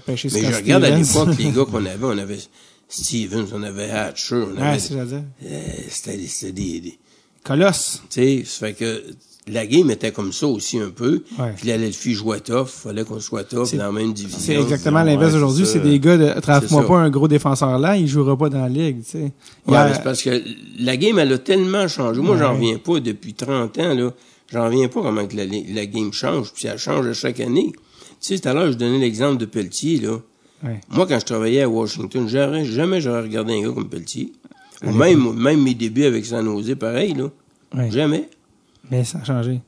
Mais 0.08 0.18
je 0.18 0.56
regarde 0.56 0.84
à 0.84 0.90
l'époque 0.90 1.30
les 1.40 1.52
gars 1.52 1.66
qu'on 1.72 1.86
avait, 1.86 1.98
on 2.04 2.18
avait 2.18 2.38
Stevens, 2.90 3.48
on 3.54 3.64
avait 3.64 3.90
Hatcher, 3.90 4.36
on 4.36 4.56
Ouais, 4.56 4.62
avait, 4.62 4.78
dire. 4.80 5.24
euh, 5.46 5.60
c'était 5.90 6.18
c'était 6.28 6.52
des, 6.54 6.80
des 6.82 6.98
Colosse. 7.44 8.02
tu 8.10 8.22
sais, 8.22 8.44
ça 8.46 8.68
fait 8.68 8.74
que 8.74 9.04
la 9.50 9.66
game 9.66 9.90
était 9.90 10.12
comme 10.12 10.34
ça 10.34 10.48
aussi 10.48 10.78
un 10.80 10.90
peu. 10.90 11.24
Ouais. 11.40 11.54
Puis 11.56 11.70
le 11.72 11.92
fille 11.92 12.14
jouait 12.14 12.42
tough, 12.42 12.68
fallait 12.68 13.06
qu'on 13.06 13.22
soit 13.22 13.46
tough 13.46 13.74
dans 13.76 13.86
la 13.86 13.92
même 13.94 14.12
division. 14.14 14.38
C'est 14.42 14.56
exactement 14.56 15.00
ouais, 15.00 15.06
l'inverse 15.06 15.34
aujourd'hui. 15.36 15.66
C'est 15.66 15.80
des 15.80 16.00
gars 16.00 16.18
de, 16.18 16.38
trave-moi 16.42 16.82
ça. 16.82 16.88
pas 16.88 16.98
un 16.98 17.10
gros 17.10 17.30
défenseur 17.30 17.80
là, 17.80 17.96
il 17.96 18.08
jouera 18.08 18.38
pas 18.38 18.50
dans 18.50 18.62
la 18.64 18.70
ligue, 18.70 19.04
tu 19.06 19.12
sais. 19.12 19.32
Ouais, 19.66 19.94
c'est 19.94 20.04
parce 20.04 20.22
que 20.22 20.42
la 20.80 20.98
game, 20.98 21.18
elle 21.20 21.32
a 21.32 21.38
tellement 21.38 21.88
changé. 21.88 22.20
Moi, 22.20 22.38
j'en 22.38 22.50
Ouais. 22.52 22.56
reviens 22.58 22.78
pas 22.80 23.00
depuis 23.00 23.34
30 23.34 23.78
ans, 23.80 23.94
là. 23.94 24.12
J'en 24.52 24.66
reviens 24.66 24.88
pas 24.88 25.02
comment 25.02 25.28
que 25.28 25.36
la, 25.36 25.46
la 25.46 25.86
game 25.86 26.14
change, 26.14 26.54
puis 26.54 26.68
elle 26.68 26.78
change 26.78 27.06
à 27.08 27.14
chaque 27.14 27.40
année. 27.40 27.72
Tu 27.74 28.36
sais, 28.36 28.40
tout 28.40 28.48
à 28.50 28.54
l'heure, 28.54 28.72
je 28.72 28.78
donnais 28.78 28.98
l'exemple 29.00 29.38
de 29.38 29.46
Pelletier, 29.46 30.00
là. 30.00 30.20
Ouais. 30.64 30.80
Moi, 30.90 31.06
quand 31.06 31.20
je 31.20 31.26
travaillais 31.26 31.62
à 31.64 31.70
Washington, 31.70 32.28
jamais, 32.28 32.66
jamais 32.66 33.00
j'aurais 33.02 33.22
regardé 33.22 33.54
un 33.54 33.62
gars 33.68 33.74
comme 33.74 33.90
Pelletier. 33.90 34.34
Ou 34.86 34.92
même, 34.92 35.34
même 35.34 35.62
mes 35.62 35.74
débuts 35.74 36.06
avec 36.06 36.26
San 36.26 36.46
Jose, 36.46 36.76
pareil, 36.80 37.14
là. 37.14 37.30
Ouais. 37.76 37.92
Jamais. 37.92 38.30
Mais 38.90 39.04
ça 39.04 39.20
a 39.20 39.24
changé. 39.24 39.60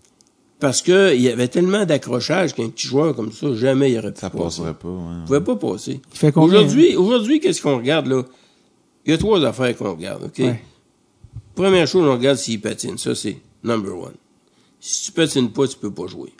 Parce 0.59 0.81
que 0.81 1.15
il 1.15 1.21
y 1.21 1.29
avait 1.29 1.47
tellement 1.47 1.85
d'accrochage 1.85 2.53
qu'un 2.53 2.69
petit 2.69 2.87
joueur 2.87 3.15
comme 3.15 3.31
ça, 3.31 3.53
jamais 3.55 3.91
il 3.91 3.97
aurait 3.99 4.11
pu 4.13 4.19
Ça 4.19 4.29
passer. 4.29 4.43
passerait 4.43 4.73
pas, 4.73 4.87
ouais. 4.89 5.15
Il 5.19 5.25
pouvait 5.25 5.41
pas 5.41 5.55
passer. 5.55 6.01
Il 6.13 6.17
fait 6.17 6.31
combien? 6.31 6.59
Aujourd'hui, 6.59 6.95
aujourd'hui, 6.95 7.39
qu'est-ce 7.39 7.61
qu'on 7.61 7.77
regarde, 7.77 8.07
là? 8.07 8.23
Il 9.05 9.11
y 9.11 9.13
a 9.13 9.17
trois 9.17 9.43
affaires 9.45 9.75
qu'on 9.77 9.91
regarde, 9.93 10.23
OK? 10.25 10.39
Ouais. 10.39 10.61
Première 11.55 11.87
chose, 11.87 12.07
on 12.07 12.13
regarde 12.13 12.37
s'il 12.37 12.59
patine. 12.61 12.97
Ça, 12.97 13.15
c'est 13.15 13.37
number 13.63 13.93
one. 13.97 14.13
Si 14.79 15.05
tu 15.05 15.11
patines 15.11 15.51
pas, 15.51 15.67
tu 15.67 15.77
peux 15.77 15.91
pas 15.91 16.07
jouer. 16.07 16.33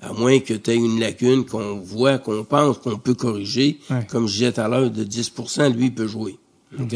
À 0.00 0.12
moins 0.12 0.40
que 0.40 0.54
tu 0.54 0.70
aies 0.70 0.76
une 0.76 0.98
lacune 0.98 1.44
qu'on 1.44 1.76
voit, 1.76 2.18
qu'on 2.18 2.44
pense, 2.44 2.78
qu'on 2.78 2.98
peut 2.98 3.14
corriger. 3.14 3.78
Ouais. 3.90 4.06
Comme 4.10 4.26
je 4.26 4.32
disais 4.32 4.52
tout 4.52 4.60
à 4.60 4.68
l'heure, 4.68 4.90
de 4.90 5.04
10% 5.04 5.72
lui, 5.72 5.86
il 5.86 5.94
peut 5.94 6.08
jouer. 6.08 6.38
OK? 6.78 6.94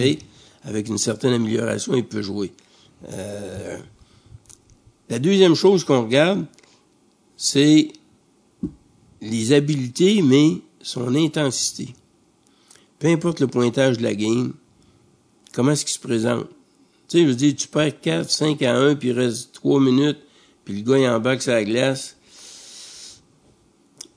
Avec 0.64 0.88
une 0.88 0.98
certaine 0.98 1.32
amélioration, 1.32 1.94
il 1.94 2.04
peut 2.04 2.22
jouer. 2.22 2.52
Euh, 3.10 3.78
la 5.08 5.18
deuxième 5.18 5.54
chose 5.54 5.84
qu'on 5.84 6.02
regarde, 6.02 6.46
c'est 7.36 7.92
les 9.20 9.52
habiletés, 9.52 10.22
mais 10.22 10.60
son 10.80 11.14
intensité. 11.14 11.94
Peu 12.98 13.08
importe 13.08 13.40
le 13.40 13.46
pointage 13.46 13.98
de 13.98 14.02
la 14.02 14.14
game, 14.14 14.54
comment 15.52 15.72
est-ce 15.72 15.84
qu'il 15.84 15.94
se 15.94 16.00
présente? 16.00 16.48
Tu 17.08 17.18
sais, 17.18 17.22
je 17.22 17.28
veux 17.28 17.34
dire, 17.34 17.54
tu 17.54 17.68
perds 17.68 18.00
4, 18.00 18.30
5 18.30 18.62
à 18.62 18.76
1, 18.76 18.94
puis 18.96 19.08
il 19.08 19.12
reste 19.12 19.52
3 19.54 19.80
minutes, 19.80 20.18
puis 20.66 20.74
le 20.74 20.82
gars 20.82 20.98
il 20.98 21.08
embarque 21.08 21.40
sur 21.40 21.52
la 21.52 21.64
glace. 21.64 22.16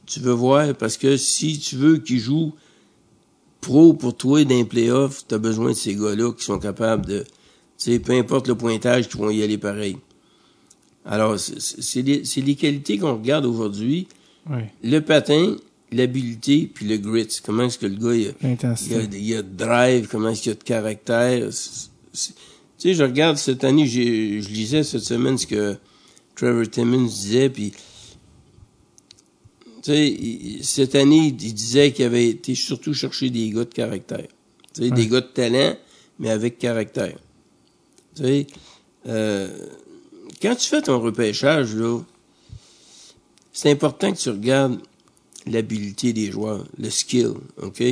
Tu 0.08 0.20
veux 0.20 0.34
voir, 0.34 0.74
parce 0.74 0.98
que 0.98 1.16
si 1.16 1.60
tu 1.60 1.76
veux 1.76 2.00
qu'il 2.00 2.20
joue 2.20 2.54
pro 3.62 3.94
pour 3.94 4.18
toi 4.18 4.44
d'un 4.44 4.66
playoff, 4.66 5.26
tu 5.28 5.36
as 5.36 5.38
besoin 5.38 5.70
de 5.70 5.76
ces 5.76 5.94
gars-là 5.94 6.34
qui 6.34 6.44
sont 6.44 6.58
capables 6.58 7.06
de, 7.06 7.20
tu 7.20 7.28
sais, 7.78 8.00
peu 8.00 8.14
importe 8.14 8.48
le 8.48 8.56
pointage, 8.56 9.08
qui 9.08 9.18
vont 9.18 9.30
y 9.30 9.44
aller 9.44 9.60
pareil. 9.60 9.98
Alors, 11.06 11.40
c'est- 11.40 12.02
les, 12.02 12.56
qualités 12.56 12.98
qu'on 12.98 13.14
regarde 13.14 13.46
aujourd'hui. 13.46 14.08
Ouais. 14.50 14.72
Le 14.84 15.00
patin, 15.02 15.56
l'habileté, 15.92 16.70
puis 16.74 16.88
le 16.88 16.98
grit. 16.98 17.28
Comment 17.46 17.64
est-ce 17.64 17.78
que 17.78 17.86
le 17.86 17.96
gars, 17.96 18.16
il 18.16 18.28
a, 18.30 18.32
il 18.90 18.96
a, 18.96 19.04
il 19.16 19.36
a 19.36 19.42
de 19.44 19.56
drive, 19.56 20.08
comment 20.08 20.30
est-ce 20.30 20.42
qu'il 20.42 20.52
y 20.52 20.56
a 20.56 20.58
de 20.58 20.64
caractère? 20.64 21.50
Tu 21.50 22.34
sais, 22.80 22.94
je 22.96 23.04
regarde 23.04 23.38
cette 23.38 23.64
année, 23.64 23.86
je 23.86 24.50
lisais 24.50 24.84
cette 24.84 25.04
semaine 25.04 25.38
ce 25.38 25.46
que 25.46 25.78
Trevor 26.40 26.70
Timmons 26.70 27.03
disait, 27.03 27.49
puis 27.49 27.74
Tu 29.84 29.91
sais, 29.91 30.64
cette 30.64 30.95
année, 30.95 31.28
il 31.28 31.36
disait 31.36 31.91
qu'il 31.91 32.06
avait 32.06 32.30
été 32.30 32.56
surtout 32.56 32.94
chercher 32.94 33.30
des 33.30 33.49
gars 33.49 33.66
de 33.66 33.74
caractère. 33.74 34.28
Tu 34.74 34.84
sais, 34.84 34.91
des 34.91 35.07
gars 35.07 35.20
de 35.20 35.28
talent, 35.28 35.76
mais 36.18 36.30
avec 36.30 36.57
caractère. 36.57 37.18
Tu 38.16 38.24
sais, 38.24 38.48
euh, 39.07 39.49
quand 40.41 40.56
tu 40.56 40.70
fais 40.70 40.82
ton 40.82 41.02
repêchage, 41.02 41.76
là, 41.76 41.99
c'est 43.52 43.72
important 43.72 44.14
que 44.14 44.18
tu 44.18 44.30
regardes 44.30 44.80
l'habileté 45.45 46.14
des 46.14 46.32
joueurs, 46.32 46.66
le 46.78 46.90
skill, 46.90 47.34
OK? 47.61 47.84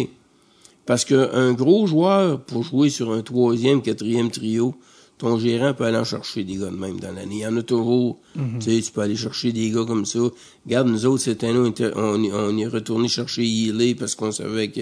Parce 0.85 1.03
qu'un 1.03 1.51
gros 1.51 1.85
joueur, 1.85 2.41
pour 2.45 2.63
jouer 2.63 2.89
sur 2.89 3.11
un 3.11 3.23
troisième, 3.23 3.81
quatrième 3.81 4.31
trio, 4.31 4.73
ton 5.17 5.39
gérant 5.39 5.73
peut 5.73 5.85
aller 5.85 5.97
en 5.97 6.03
chercher 6.03 6.43
des 6.43 6.55
gars 6.57 6.65
de 6.69 6.75
même 6.77 6.99
dans 6.99 7.11
l'année. 7.11 7.37
Il 7.37 7.41
y 7.41 7.47
en 7.47 7.57
a 7.57 7.63
toujours. 7.63 8.17
Tu 8.35 8.41
sais, 8.61 8.81
tu 8.81 8.91
peux 8.91 9.01
aller 9.01 9.15
chercher 9.15 9.51
des 9.51 9.71
gars 9.71 9.83
comme 9.85 10.05
ça. 10.05 10.19
Regarde, 10.65 10.87
nous 10.89 11.05
autres, 11.07 11.23
cette 11.23 11.43
année, 11.43 11.57
on, 11.95 12.57
est- 12.57 12.67
retourné 12.67 13.07
chercher 13.07 13.43
Healy 13.43 13.95
parce 13.95 14.13
qu'on 14.15 14.31
savait 14.31 14.69
que 14.69 14.81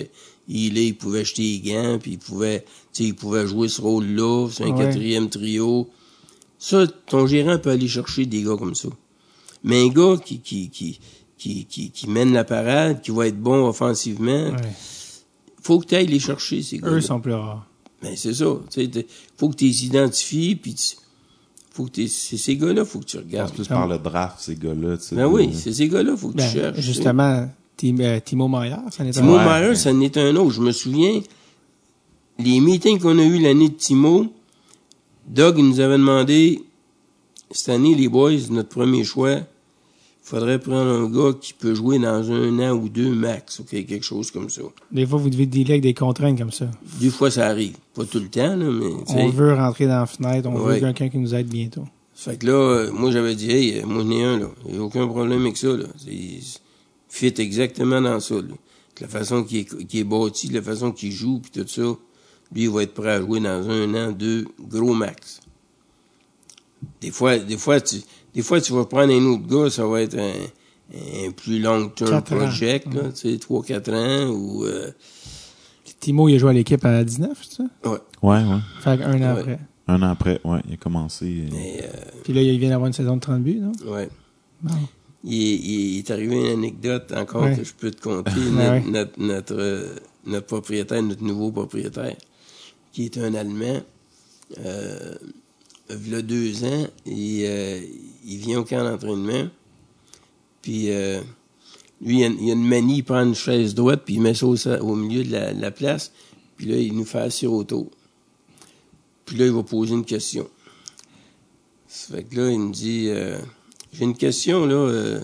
Healy, 0.49 0.87
il 0.87 0.93
pouvait 0.95 1.21
acheter 1.21 1.41
les 1.41 1.59
gants, 1.71 1.97
puis 1.99 2.11
il 2.13 2.19
pouvait, 2.19 2.61
tu 2.93 3.03
sais, 3.03 3.03
il 3.05 3.15
pouvait 3.15 3.47
jouer 3.47 3.67
ce 3.69 3.81
rôle-là, 3.81 4.47
c'est 4.51 4.63
un 4.65 4.71
Ouais. 4.75 4.85
quatrième 4.85 5.29
trio. 5.29 5.89
Ça, 6.59 6.85
ton 7.07 7.27
gérant 7.27 7.57
peut 7.57 7.69
aller 7.71 7.87
chercher 7.87 8.25
des 8.25 8.43
gars 8.43 8.55
comme 8.57 8.75
ça. 8.75 8.89
Mais 9.63 9.83
un 9.83 9.87
gars 9.87 10.17
qui, 10.23 10.39
qui, 10.41 10.69
qui, 10.69 10.99
qui, 11.37 11.65
qui, 11.65 11.91
qui 11.91 12.09
mène 12.09 12.33
la 12.33 12.43
parade, 12.43 13.01
qui 13.01 13.11
va 13.11 13.27
être 13.27 13.39
bon 13.39 13.67
offensivement, 13.67 14.49
Ouais. 14.49 14.55
faut 15.61 15.79
que 15.79 15.85
tu 15.87 15.95
ailles 15.95 16.07
les 16.07 16.19
chercher, 16.19 16.61
ces 16.61 16.77
gars 16.79 16.89
Eux 16.89 17.01
sont 17.01 17.19
plus 17.19 17.33
rares. 17.33 17.67
Ben, 18.01 18.15
c'est 18.15 18.33
ça. 18.33 18.45
Tu 18.71 18.81
sais, 18.81 18.87
t'es- 18.87 19.07
faut 19.37 19.49
que 19.49 19.55
tu 19.55 19.65
les 19.65 19.85
identifies, 19.85 20.55
puis 20.55 20.73
tu- 20.75 20.95
faut 21.71 21.85
que 21.85 21.91
t'es- 21.91 22.07
c'est 22.07 22.37
ces 22.37 22.55
gars-là, 22.57 22.85
faut 22.85 22.99
que 22.99 23.05
tu 23.05 23.17
regardes. 23.17 23.53
plus 23.53 23.67
par 23.67 23.87
le 23.87 23.97
draft, 23.97 24.37
ces 24.39 24.55
gars-là. 24.55 24.97
tu 24.97 25.03
sais, 25.03 25.15
Ben 25.15 25.25
oui, 25.27 25.49
c'est 25.53 25.73
ces 25.73 25.87
gars-là, 25.89 26.15
faut 26.15 26.29
que 26.29 26.35
Ben, 26.37 26.47
tu 26.47 26.53
cherches. 26.57 26.75
tu 26.77 26.81
sais. 26.81 26.87
justement, 26.87 27.49
Tim- 27.77 27.99
euh, 27.99 28.19
Timo 28.23 28.47
Meyer, 28.47 28.75
ça 28.91 29.03
n'est 29.03 29.11
Timo 29.11 29.35
Ouais. 29.37 29.43
Meyer, 29.61 29.75
ça 29.75 29.91
en 29.91 29.99
est 30.01 30.15
un 30.17 30.35
autre. 30.37 30.51
Je 30.51 30.61
me 30.61 30.71
souviens, 30.71 31.21
les 32.39 32.59
meetings 32.59 32.99
qu'on 32.99 33.17
a 33.19 33.23
eu 33.23 33.39
l'année 33.39 33.69
de 33.69 33.73
Timo, 33.75 34.27
Doug 35.27 35.55
il 35.57 35.65
nous 35.67 35.79
avait 35.79 35.97
demandé, 35.97 36.63
cette 37.51 37.69
année, 37.69 37.95
les 37.95 38.07
boys, 38.07 38.31
notre 38.49 38.69
premier 38.69 39.03
choix, 39.03 39.39
faudrait 40.25 40.57
prendre 40.57 40.89
un 40.89 41.07
gars 41.07 41.37
qui 41.39 41.53
peut 41.53 41.75
jouer 41.75 41.99
dans 41.99 42.31
un 42.31 42.57
an 42.59 42.73
ou 42.73 42.89
deux 42.89 43.13
max, 43.13 43.59
ok, 43.59 43.69
quelque 43.69 44.01
chose 44.01 44.31
comme 44.31 44.49
ça. 44.49 44.63
Des 44.91 45.05
fois, 45.05 45.19
vous 45.19 45.29
devez 45.29 45.45
dealer 45.45 45.73
avec 45.73 45.83
des 45.83 45.93
contraintes 45.93 46.37
comme 46.37 46.51
ça. 46.51 46.65
Des 46.99 47.11
fois, 47.11 47.29
ça 47.29 47.45
arrive. 47.45 47.75
Pas 47.93 48.05
tout 48.05 48.19
le 48.19 48.27
temps, 48.27 48.55
là, 48.55 48.65
mais, 48.65 48.89
tu 49.05 49.13
sais. 49.13 49.21
On 49.21 49.29
veut 49.29 49.53
rentrer 49.53 49.85
dans 49.85 49.99
la 49.99 50.05
fenêtre, 50.07 50.49
on 50.49 50.59
Ouais. 50.59 50.73
veut 50.75 50.79
quelqu'un 50.79 51.09
qui 51.09 51.19
nous 51.19 51.35
aide 51.35 51.47
bientôt. 51.47 51.85
Fait 52.15 52.37
que 52.37 52.47
là, 52.47 52.53
euh, 52.53 52.91
moi, 52.91 53.11
j'avais 53.11 53.35
dit, 53.35 53.51
hey, 53.51 53.83
moi, 53.83 54.01
j'en 54.03 54.09
ai 54.11 54.23
un, 54.23 54.39
là. 54.39 54.47
Il 54.67 54.73
n'y 54.73 54.79
a 54.79 54.81
aucun 54.81 55.07
problème 55.07 55.41
avec 55.41 55.57
ça, 55.57 55.67
là. 55.67 55.85
Il 56.07 56.41
fit 57.07 57.33
exactement 57.37 58.01
dans 58.01 58.19
ça, 58.19 58.35
là. 58.35 58.55
La 59.01 59.07
façon 59.07 59.43
qu'il 59.43 59.57
est, 59.59 59.95
est 59.95 60.03
bâti, 60.03 60.47
la 60.47 60.61
façon 60.63 60.91
qu'il 60.91 61.11
joue, 61.11 61.39
puis 61.39 61.51
tout 61.51 61.67
ça. 61.67 61.83
Lui, 62.51 62.63
il 62.63 62.69
va 62.71 62.81
être 62.81 62.93
prêt 62.95 63.11
à 63.11 63.21
jouer 63.21 63.41
dans 63.41 63.69
un 63.69 63.93
an, 63.93 64.11
deux, 64.11 64.45
gros 64.59 64.93
max. 64.95 65.39
Des 67.01 67.11
fois, 67.11 67.37
des 67.37 67.57
fois, 67.57 67.79
tu, 67.81 67.97
des 68.35 68.41
fois, 68.41 68.59
tu 68.61 68.73
vas 68.73 68.85
prendre 68.85 69.13
un 69.13 69.25
autre 69.25 69.47
gars, 69.47 69.69
ça 69.69 69.85
va 69.87 70.01
être 70.01 70.17
un, 70.17 70.33
un 71.27 71.31
plus 71.31 71.59
long-term 71.59 72.21
project, 72.23 72.93
là, 72.93 73.03
tu 73.11 73.31
sais, 73.31 73.37
trois, 73.39 73.63
quatre 73.63 73.93
ans, 73.93 74.27
ou, 74.29 74.65
euh, 74.65 74.91
Timo, 75.99 76.27
il 76.29 76.35
a 76.35 76.37
joué 76.37 76.49
à 76.49 76.53
l'équipe 76.53 76.83
à 76.85 77.03
19, 77.03 77.37
c'est 77.41 77.55
ça? 77.57 77.63
ouais. 77.89 77.97
Ouais, 78.21 78.43
ouais. 78.43 78.59
Fait 78.81 78.89
un 79.01 79.13
an 79.21 79.35
Ouais. 79.35 79.39
après. 79.41 79.59
Un 79.87 80.01
an 80.01 80.09
après, 80.09 80.39
ouais, 80.43 80.59
il 80.67 80.73
a 80.73 80.77
commencé. 80.77 81.25
euh, 81.25 81.49
Mais, 81.51 81.79
euh, 81.83 81.87
Puis 82.23 82.33
là, 82.33 82.41
il 82.41 82.59
vient 82.59 82.69
d'avoir 82.69 82.87
une 82.87 82.93
saison 82.93 83.15
de 83.15 83.21
30 83.21 83.41
buts, 83.43 83.59
non? 83.59 83.71
ouais. 83.91 84.09
Non. 84.63 84.71
Il, 85.23 85.33
est- 85.41 85.55
il 85.55 85.97
est 85.99 86.11
arrivé 86.11 86.35
une 86.35 86.51
anecdote 86.59 87.11
encore 87.15 87.43
Ouais. 87.43 87.55
que 87.55 87.63
je 87.63 87.73
peux 87.73 87.89
te 87.91 88.01
conter. 88.01 88.31
Ouais, 88.31 88.41
notre, 88.51 88.71
ouais. 88.73 88.91
notre, 88.91 89.19
notre, 89.19 89.55
euh, 89.57 89.95
notre 90.25 90.47
propriétaire, 90.47 91.01
notre 91.01 91.23
nouveau 91.23 91.51
propriétaire, 91.51 92.15
qui 92.91 93.05
est 93.05 93.17
un 93.17 93.33
Allemand, 93.35 93.81
euh, 94.63 95.15
il 95.89 96.09
y 96.09 96.15
a 96.15 96.21
deux 96.21 96.63
ans, 96.63 96.87
et, 97.05 97.43
euh, 97.47 97.79
il 98.25 98.37
vient 98.37 98.59
au 98.59 98.63
camp 98.63 98.83
d'entraînement, 98.83 99.47
puis 100.61 100.89
euh, 100.89 101.21
lui, 102.01 102.19
il 102.19 102.23
a, 102.23 102.27
il 102.27 102.49
a 102.49 102.53
une 102.53 102.67
manie, 102.67 102.97
il 102.97 103.03
prend 103.03 103.23
une 103.23 103.35
chaise 103.35 103.75
droite, 103.75 104.01
puis 104.05 104.15
il 104.15 104.21
met 104.21 104.33
ça 104.33 104.47
au, 104.47 104.95
milieu 104.95 105.23
de 105.23 105.31
la, 105.31 105.53
la 105.53 105.71
place, 105.71 106.11
puis 106.57 106.65
là, 106.67 106.77
il 106.77 106.95
nous 106.95 107.05
fait 107.05 107.19
assis 107.19 107.47
autour. 107.47 107.89
Puis 109.25 109.37
là, 109.37 109.45
il 109.45 109.51
va 109.51 109.63
poser 109.63 109.93
une 109.93 110.05
question. 110.05 110.47
Ça 111.87 112.15
fait 112.15 112.23
que 112.23 112.35
là, 112.35 112.51
il 112.51 112.59
me 112.59 112.73
dit... 112.73 113.07
euh, 113.09 113.39
j'ai 113.93 114.03
une 114.03 114.17
question, 114.17 114.65
là. 114.65 114.75
euh, 114.75 115.21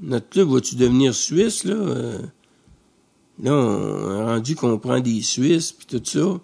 notre 0.00 0.28
club 0.28 0.48
va-tu 0.48 0.76
devenir 0.76 1.14
suisse, 1.14 1.64
là? 1.64 2.18
Là, 3.42 3.52
on 3.52 4.10
a 4.10 4.24
rendu 4.26 4.54
qu'on 4.54 4.78
prend 4.78 5.00
des 5.00 5.22
Suisses, 5.22 5.72
puis 5.72 5.86
tout 5.86 6.02
ça. 6.04 6.40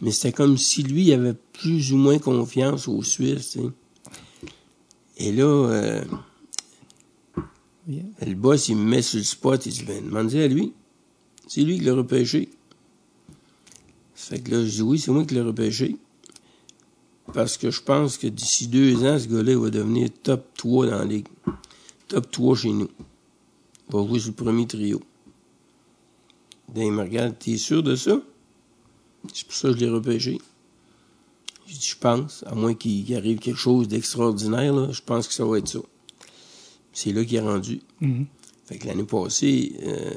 Mais 0.00 0.10
c'était 0.10 0.32
comme 0.32 0.58
si 0.58 0.82
lui 0.82 1.04
il 1.04 1.12
avait 1.12 1.34
plus 1.52 1.92
ou 1.92 1.96
moins 1.96 2.18
confiance 2.18 2.88
aux 2.88 3.02
Suisses. 3.02 3.56
Et 5.22 5.30
là, 5.30 5.44
euh, 5.44 6.04
le 7.86 8.34
boss, 8.34 8.68
il 8.68 8.76
me 8.76 8.82
met 8.82 9.02
sur 9.02 9.18
le 9.18 9.24
spot, 9.24 9.64
il 9.66 9.72
dit, 9.72 9.84
ben, 9.84 10.04
demandez 10.04 10.42
à 10.42 10.48
lui. 10.48 10.72
C'est 11.46 11.60
lui 11.60 11.78
qui 11.78 11.84
l'a 11.84 11.94
repêché. 11.94 12.50
Ça 14.16 14.34
fait 14.34 14.42
que 14.42 14.50
là, 14.50 14.64
je 14.64 14.70
dis, 14.70 14.82
oui, 14.82 14.98
c'est 14.98 15.12
moi 15.12 15.24
qui 15.24 15.34
l'ai 15.34 15.42
repêché. 15.42 15.96
Parce 17.32 17.56
que 17.56 17.70
je 17.70 17.80
pense 17.80 18.18
que 18.18 18.26
d'ici 18.26 18.66
deux 18.66 19.04
ans, 19.04 19.16
ce 19.16 19.28
gars-là, 19.28 19.56
va 19.60 19.70
devenir 19.70 20.08
top 20.24 20.44
3 20.56 20.86
dans 20.86 20.98
la 20.98 21.04
ligue. 21.04 21.28
Top 22.08 22.28
3 22.28 22.56
chez 22.56 22.72
nous. 22.72 22.90
Il 23.90 23.96
va 23.96 24.04
jouer 24.04 24.18
sur 24.18 24.30
le 24.30 24.34
premier 24.34 24.66
trio. 24.66 25.00
Dan, 26.74 26.82
il 26.82 26.92
me 26.92 27.02
regarde, 27.02 27.38
t'es 27.38 27.56
sûr 27.58 27.84
de 27.84 27.94
ça? 27.94 28.20
C'est 29.32 29.46
pour 29.46 29.54
ça 29.54 29.68
que 29.68 29.74
je 29.74 29.84
l'ai 29.84 29.90
repêché. 29.90 30.40
Je 31.80 31.94
pense, 31.98 32.44
à 32.46 32.54
moins 32.54 32.74
qu'il 32.74 33.14
arrive 33.14 33.38
quelque 33.38 33.58
chose 33.58 33.88
d'extraordinaire, 33.88 34.72
là, 34.72 34.88
je 34.90 35.00
pense 35.04 35.26
que 35.28 35.34
ça 35.34 35.44
va 35.44 35.58
être 35.58 35.68
ça. 35.68 35.80
C'est 36.92 37.12
là 37.12 37.24
qu'il 37.24 37.36
est 37.36 37.40
rendu. 37.40 37.80
Mhm. 38.00 38.26
Fait 38.66 38.78
que 38.78 38.86
l'année 38.86 39.04
passée, 39.04 39.72
euh, 39.82 40.10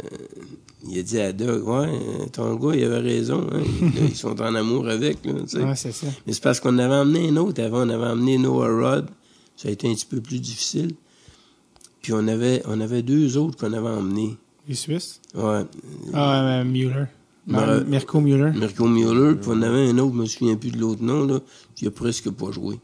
il 0.88 0.99
a 0.99 1.02
dit 1.02 1.19
à 1.19 1.34
Doug, 1.34 1.68
ouais, 1.68 1.88
euh, 1.88 2.26
ton 2.32 2.56
gars, 2.56 2.76
il 2.76 2.84
avait 2.84 2.99
raison, 2.99 3.48
hein. 3.52 3.61
Là, 3.82 4.02
ils 4.07 4.15
sont 4.15 4.40
en 4.40 4.56
amour 4.56 4.88
avec, 4.88 5.26
là. 5.26 5.34
Ouais, 5.34 5.76
c'est 5.76 5.91
ça. 5.91 6.07
Mais 6.27 6.34
c'est 6.34 6.44
parce 6.44 6.60
qu'on 6.60 6.77
avait 6.77 6.95
emmené 6.95 7.30
un 7.30 7.38
autre 7.38 7.61
avant, 7.64 7.86
on 7.86 7.90
avait 7.90 8.07
emmené 8.07 8.38
Noah 8.38 8.68
Rod. 8.69 9.10
Ça 9.56 9.69
a 9.69 9.72
été 9.72 9.90
un 9.90 9.94
petit 9.94 10.06
peu 10.06 10.22
plus 10.22 10.40
difficile. 10.40 10.95
Puis 12.02 12.14
on 12.14 12.27
avait, 12.27 12.61
on 12.65 12.80
avait 12.82 13.02
deux 13.02 13.38
autres 13.38 13.57
qu'on 13.57 13.73
avait 13.73 13.88
emmenés. 13.90 14.38
Les 14.68 14.76
Suisses? 14.76 15.22
Ouais. 15.34 15.64
Ah, 16.14 16.60
euh, 16.60 16.64
Mueller. 16.64 17.06
Ouais. 17.47 17.84
Mirko 17.88 18.19
Mueller. 18.22 18.51
Mirko 18.57 18.88
Mueller, 18.88 19.35
puis 19.35 19.49
on 19.53 19.61
avait 19.61 19.89
un 19.89 19.97
autre, 19.99 20.13
je 20.15 20.19
me 20.22 20.26
souviens 20.26 20.55
plus 20.55 20.72
de 20.72 20.77
l'autre 20.80 21.03
nom, 21.03 21.26
là, 21.26 21.39
qui 21.76 21.85
a 21.85 21.91
presque 21.91 22.30
pas 22.31 22.51
joué. 22.51 22.80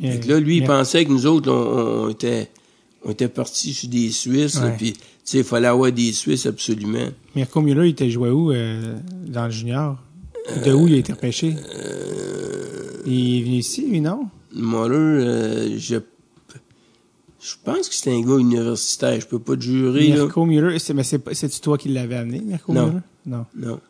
Fait 0.00 0.18
que 0.20 0.28
là, 0.28 0.40
lui, 0.40 0.56
il 0.56 0.64
pensait 0.64 1.04
que 1.04 1.10
nous 1.12 1.26
autres, 1.26 1.50
on, 1.52 2.06
on 2.06 2.08
était, 2.08 2.50
on 3.04 3.10
était 3.12 3.28
partis 3.28 3.72
sur 3.72 3.88
des 3.88 4.10
Suisses, 4.10 4.56
là, 4.60 4.66
Ouais. 4.66 4.74
puis, 4.76 4.92
tu 4.94 5.00
sais, 5.22 5.38
il 5.38 5.44
fallait 5.44 5.68
avoir 5.68 5.92
des 5.92 6.12
Suisses 6.12 6.46
absolument. 6.46 7.06
Mirko 7.36 7.60
Mueller, 7.60 7.86
il 7.86 7.90
était 7.90 8.10
joué 8.10 8.30
où 8.30 8.50
euh, 8.50 8.96
dans 9.28 9.44
le 9.44 9.50
junior? 9.52 9.96
De 10.66 10.72
où 10.72 10.88
il 10.88 10.94
a 10.94 10.96
été 10.98 11.12
repêché? 11.12 11.54
Euh, 11.54 13.02
Il 13.06 13.38
est 13.38 13.42
venu 13.44 13.56
ici, 13.58 13.86
lui, 13.88 14.00
non? 14.00 14.26
Mueller, 14.52 14.96
euh, 14.96 15.78
je, 15.78 15.96
je 17.40 17.54
pense 17.64 17.88
que 17.88 17.94
c'est 17.94 18.10
un 18.12 18.20
gars 18.20 18.38
universitaire, 18.38 19.20
je 19.20 19.26
peux 19.26 19.38
pas 19.38 19.54
te 19.56 19.62
jurer, 19.62 20.08
là. 20.08 20.16
Mirko 20.24 20.44
Mueller, 20.46 20.78
c'est, 20.80 20.94
mais 20.94 21.04
c'est, 21.04 21.22
c'est-tu 21.34 21.60
toi 21.60 21.78
qui 21.78 21.88
l'avais 21.90 22.16
amené, 22.16 22.40
Mirko 22.40 22.72
Non. 22.72 22.86
Mueller? 22.86 23.00
Non. 23.26 23.46
Non. 23.56 23.80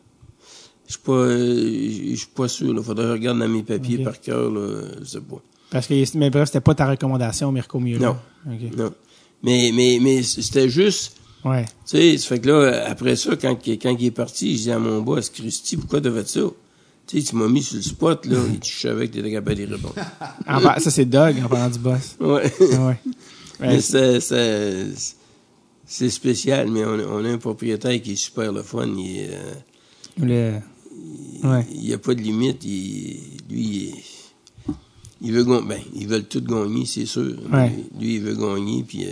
Je 0.87 0.91
suis 0.93 1.01
pas, 1.01 1.11
euh, 1.13 1.89
je 2.11 2.15
suis 2.15 2.27
pas 2.27 2.47
sûr, 2.47 2.73
là. 2.73 2.81
Faudrait 2.83 3.05
que 3.05 3.09
je 3.09 3.13
regarde 3.13 3.39
dans 3.39 3.47
mes 3.47 3.63
papiers 3.63 3.99
par 4.03 4.19
cœur, 4.21 4.51
là. 4.51 4.81
Je 4.99 5.05
sais 5.05 5.21
pas. 5.21 5.41
Parce 5.71 5.87
que, 5.87 6.17
mais 6.17 6.29
bref, 6.29 6.47
c'était 6.47 6.61
pas 6.61 6.75
ta 6.75 6.87
recommandation, 6.89 7.51
Mirko 7.51 7.79
Mueller. 7.79 7.99
Non. 7.99 8.17
Non. 8.77 8.93
Mais, 9.43 9.71
mais, 9.73 9.99
mais 10.01 10.23
c'était 10.23 10.69
juste, 10.69 11.17
Ouais. 11.43 11.65
tu 11.87 11.97
sais, 11.97 12.17
ça 12.17 12.27
fait 12.27 12.39
que 12.39 12.47
là, 12.49 12.87
après 12.89 13.15
ça, 13.15 13.35
quand, 13.35 13.55
quand 13.55 13.95
il 13.99 14.05
est 14.05 14.11
parti, 14.11 14.57
je 14.57 14.63
dis 14.63 14.71
à 14.71 14.79
mon 14.79 15.01
boss, 15.01 15.29
Christy, 15.29 15.77
pourquoi 15.77 16.01
t'as 16.01 16.11
fait 16.11 16.27
ça? 16.27 16.41
Tu 17.05 17.21
sais, 17.21 17.27
tu 17.29 17.35
m'as 17.35 17.47
mis 17.47 17.61
sur 17.61 17.75
le 17.77 17.83
spot, 17.83 18.25
là, 18.25 18.37
et 18.55 18.57
tu 18.57 18.73
savais 18.75 19.07
que 19.07 19.13
t'étais 19.13 19.31
capable 19.31 19.55
d'y 19.55 19.65
répondre. 19.65 19.93
Ça, 20.47 20.89
c'est 20.91 21.05
Doug, 21.05 21.35
en 21.43 21.47
parlant 21.47 21.69
du 21.69 21.79
boss. 21.79 22.15
Ouais. 22.19 22.51
Ah 22.73 22.87
ouais. 22.87 22.99
mais 23.59 23.79
c'est, 23.81 24.19
c'est, 25.85 26.09
spécial, 26.09 26.69
mais 26.71 26.83
on, 26.85 26.99
a- 26.99 27.05
on 27.07 27.25
a 27.25 27.29
un 27.29 27.37
propriétaire 27.37 28.01
qui 28.01 28.13
est 28.13 28.15
super 28.15 28.51
le 28.51 28.63
fun. 28.63 28.87
Il, 28.97 29.17
est, 29.17 29.29
euh, 29.31 29.53
Le- 31.43 31.49
Ouais. 31.49 31.65
il 31.73 31.81
n'y 31.81 31.93
a 31.93 31.97
pas 31.97 32.15
de 32.15 32.21
limite. 32.21 32.63
Il, 32.63 33.19
lui, 33.49 33.93
il, 35.21 35.31
veut 35.31 35.43
gagner. 35.43 35.67
Ben, 35.67 35.79
ils 35.93 36.07
veulent 36.07 36.23
tout 36.25 36.41
gagner, 36.41 36.85
c'est 36.85 37.05
sûr. 37.05 37.35
Ouais. 37.53 37.71
Lui, 37.99 38.15
il 38.15 38.21
veut 38.21 38.35
gagner, 38.35 38.83
puis 38.83 39.05
euh, 39.05 39.11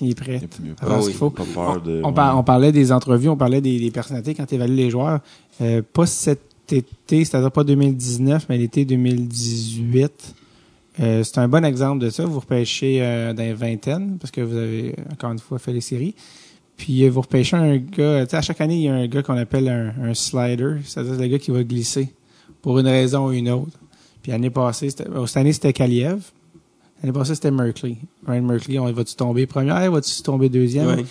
Il 0.00 0.10
est 0.10 0.14
prêt. 0.14 0.40
Ah 0.80 1.00
oui. 1.02 1.12
faut. 1.12 1.30
Pas 1.30 1.44
peur 1.44 1.82
de. 1.82 2.00
On, 2.04 2.12
par- 2.12 2.38
on 2.38 2.44
parlait 2.44 2.72
des 2.72 2.90
entrevues, 2.92 3.28
on 3.28 3.36
parlait 3.36 3.60
des, 3.60 3.78
des 3.78 3.90
personnalités 3.90 4.34
quand 4.34 4.46
tu 4.46 4.54
évalues 4.54 4.76
les 4.76 4.90
joueurs. 4.90 5.20
Euh, 5.60 5.82
pas 5.92 6.06
cet 6.06 6.40
été, 6.72 7.24
c'est-à-dire 7.24 7.52
pas 7.52 7.64
2019, 7.64 8.46
mais 8.48 8.56
l'été 8.58 8.84
2018. 8.84 10.34
Euh, 11.00 11.22
c'est 11.24 11.38
un 11.38 11.48
bon 11.48 11.64
exemple 11.64 12.04
de 12.04 12.10
ça. 12.10 12.24
Vous 12.24 12.40
repêchez 12.40 13.02
euh, 13.02 13.32
dans 13.32 13.42
les 13.42 13.52
vingtaines, 13.52 14.18
parce 14.18 14.30
que 14.30 14.40
vous 14.40 14.56
avez, 14.56 14.94
encore 15.12 15.32
une 15.32 15.38
fois, 15.38 15.58
fait 15.58 15.72
les 15.72 15.80
séries. 15.80 16.14
Puis 16.76 17.04
euh, 17.04 17.10
vous 17.10 17.20
repêchez 17.20 17.56
un 17.56 17.76
gars, 17.76 18.26
à 18.30 18.42
chaque 18.42 18.60
année, 18.60 18.76
il 18.76 18.82
y 18.82 18.88
a 18.88 18.94
un 18.94 19.06
gars 19.06 19.22
qu'on 19.22 19.36
appelle 19.36 19.68
un, 19.68 20.14
slider, 20.14 20.76
c'est-à-dire 20.84 21.14
le 21.14 21.26
gars 21.26 21.38
qui 21.38 21.50
va 21.50 21.62
glisser 21.62 22.12
pour 22.62 22.78
une 22.78 22.86
raison 22.86 23.26
ou 23.26 23.32
une 23.32 23.50
autre. 23.50 23.78
Puis 24.22 24.32
l'année 24.32 24.50
passée, 24.50 24.88
oh, 25.14 25.26
cette 25.26 25.36
année, 25.36 25.52
c'était 25.52 25.72
Kaliev. 25.72 26.22
L'année 27.02 27.12
passée, 27.12 27.34
c'était 27.34 27.50
Merkley. 27.50 27.96
Ryan 28.26 28.42
Merkley, 28.42 28.78
on 28.78 28.90
va-tu 28.90 29.14
tomber 29.14 29.46
première, 29.46 29.90
va-tu 29.90 30.22
tomber 30.22 30.48
deuxième? 30.48 31.04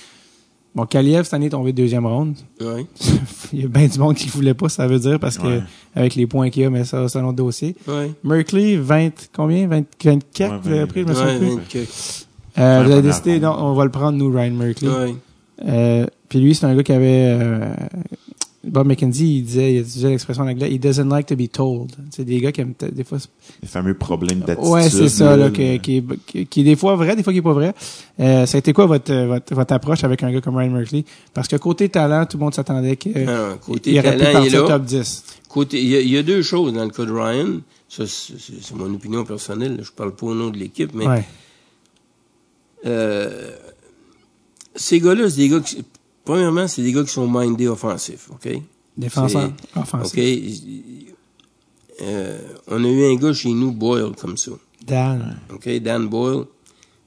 Bon, 0.75 0.85
Kaliev, 0.87 1.23
cette 1.23 1.33
année, 1.35 1.45
est 1.45 1.49
tombé 1.49 1.71
deuxième 1.71 2.05
ronde. 2.05 2.35
Ouais. 2.59 2.85
il 3.53 3.61
y 3.61 3.65
a 3.65 3.67
bien 3.67 3.87
du 3.87 3.99
monde 3.99 4.15
qui 4.15 4.27
voulait 4.29 4.55
pas, 4.55 4.69
ça 4.69 4.87
veut 4.87 4.97
dire, 4.99 5.19
parce 5.19 5.37
que 5.37 5.45
Ouais. 5.45 5.61
avec 5.95 6.15
les 6.15 6.25
points 6.25 6.49
qu'il 6.49 6.63
y 6.63 6.65
a, 6.65 6.69
mais 6.71 6.83
ça, 6.83 7.07
c'est 7.07 7.19
un 7.19 7.25
autre 7.25 7.35
dossier. 7.37 7.75
Ouais. 7.87 8.11
Merkley, 8.23 8.77
20, 8.77 9.29
combien? 9.35 9.67
20, 9.67 9.83
24, 10.03 10.51
Ouais, 10.51 10.59
vous 10.63 10.69
avez 10.71 10.85
pris, 10.87 11.01
je 11.01 11.05
me 11.07 11.13
souviens 11.13 11.37
plus. 11.37 11.47
20 11.55 11.59
que- 11.69 12.59
Euh, 12.59 12.83
vous 12.85 12.91
avez 12.91 13.01
décidé, 13.03 13.39
non, 13.39 13.55
on 13.57 13.73
va 13.73 13.83
le 13.85 13.91
prendre, 13.91 14.17
nous, 14.17 14.31
Ryan 14.31 14.51
Merkley. 14.51 14.89
Euh, 15.67 16.05
puis 16.27 16.39
lui, 16.39 16.55
c'est 16.55 16.65
un 16.65 16.75
gars 16.75 16.83
qui 16.83 16.91
avait... 16.91 17.07
euh, 17.39 17.73
Bob 18.65 18.88
McKenzie, 18.88 19.40
il 19.40 19.44
disait, 19.44 19.73
il 19.73 19.80
utilisait 19.81 20.10
l'expression 20.10 20.44
en 20.44 20.48
anglais, 20.48 20.72
he 20.73 20.80
doesn't 20.80 21.10
like 21.10 21.26
to 21.27 21.35
be 21.35 21.52
told. 21.52 21.91
C'est 22.11 22.23
des 22.23 22.40
gars 22.40 22.53
qui 22.53 22.61
aiment 22.61 22.73
des 22.94 23.03
fois... 23.03 23.18
Les 23.61 23.68
fameux 23.68 23.94
problèmes 23.94 24.40
d'attitude. 24.40 24.72
Ouais, 24.72 24.90
c'est 24.90 25.10
ça, 25.10 25.35
là, 25.35 25.49
qui, 25.49 25.80
qui, 25.80 25.98
est- 25.98 26.03
qui, 26.26 26.45
qui 26.48 26.61
est 26.61 26.64
des 26.64 26.76
fois 26.77 26.95
vrai, 26.95 27.15
des 27.18 27.23
fois 27.23 27.34
qui 27.34 27.40
est 27.40 27.44
pas 27.44 27.52
vrai. 27.53 27.73
Euh, 28.22 28.45
ça 28.45 28.57
a 28.57 28.60
été 28.60 28.72
quoi 28.72 28.85
votre, 28.85 29.14
votre, 29.14 29.53
votre 29.53 29.73
approche 29.73 30.06
avec 30.06 30.23
un 30.23 30.31
gars 30.31 30.40
comme 30.40 30.56
Ryan 30.56 30.69
Merkley? 30.72 31.03
Parce 31.34 31.49
que 31.49 31.57
côté 31.57 31.90
talent, 31.90 32.26
tout 32.26 32.38
le 32.38 32.44
monde 32.45 32.53
s'attendait 32.53 32.95
qu'il 32.95 33.18
Alors, 33.18 33.60
côté 33.60 33.91
il 33.91 33.99
aurait 33.99 34.15
pu 34.15 34.23
talent, 34.23 34.44
il 34.44 34.56
est 34.56 34.57
là. 34.61 34.68
top 34.68 34.84
10. 34.85 35.23
Côté, 35.49 35.81
il 35.81 35.90
y, 35.90 35.95
a, 35.98 35.99
il 35.99 36.10
y 36.10 36.18
a 36.18 36.23
deux 36.23 36.41
choses 36.41 36.72
dans 36.73 36.85
le 36.85 36.90
cas 36.91 37.03
de 37.03 37.11
Ryan. 37.11 37.60
Ça, 37.90 38.06
c'est 38.07 38.76
mon 38.76 38.91
opinion 38.94 39.26
personnelle. 39.26 39.80
Je 39.84 39.91
parle 39.91 40.15
pas 40.15 40.27
au 40.27 40.34
nom 40.34 40.49
de 40.49 40.57
l'équipe, 40.57 40.91
mais 40.95 41.06
Ouais. 41.06 41.26
euh, 42.85 43.52
ces 44.76 44.99
gars-là, 44.99 45.30
c'est 45.30 45.38
des 45.38 45.49
gars 45.49 45.60
qui, 45.60 45.84
premièrement, 46.25 46.67
c'est 46.67 46.81
des 46.81 46.91
gars 46.91 47.03
qui 47.03 47.11
sont 47.11 47.27
mindés 47.29 47.67
offensifs, 47.67 48.29
ok? 48.31 48.59
Défenseur, 48.97 49.51
C'est- 49.73 49.79
offensif. 49.79 50.13
Ok. 50.17 50.23
Euh, 52.01 52.37
on 52.67 52.83
a 52.83 52.87
eu 52.87 53.05
un 53.11 53.15
gars 53.15 53.33
chez 53.33 53.51
nous, 53.53 53.71
Boyle, 53.71 54.11
comme 54.19 54.37
ça. 54.37 54.51
Dan. 54.85 55.37
Ok, 55.53 55.69
Dan 55.81 56.07
Boyle, 56.07 56.45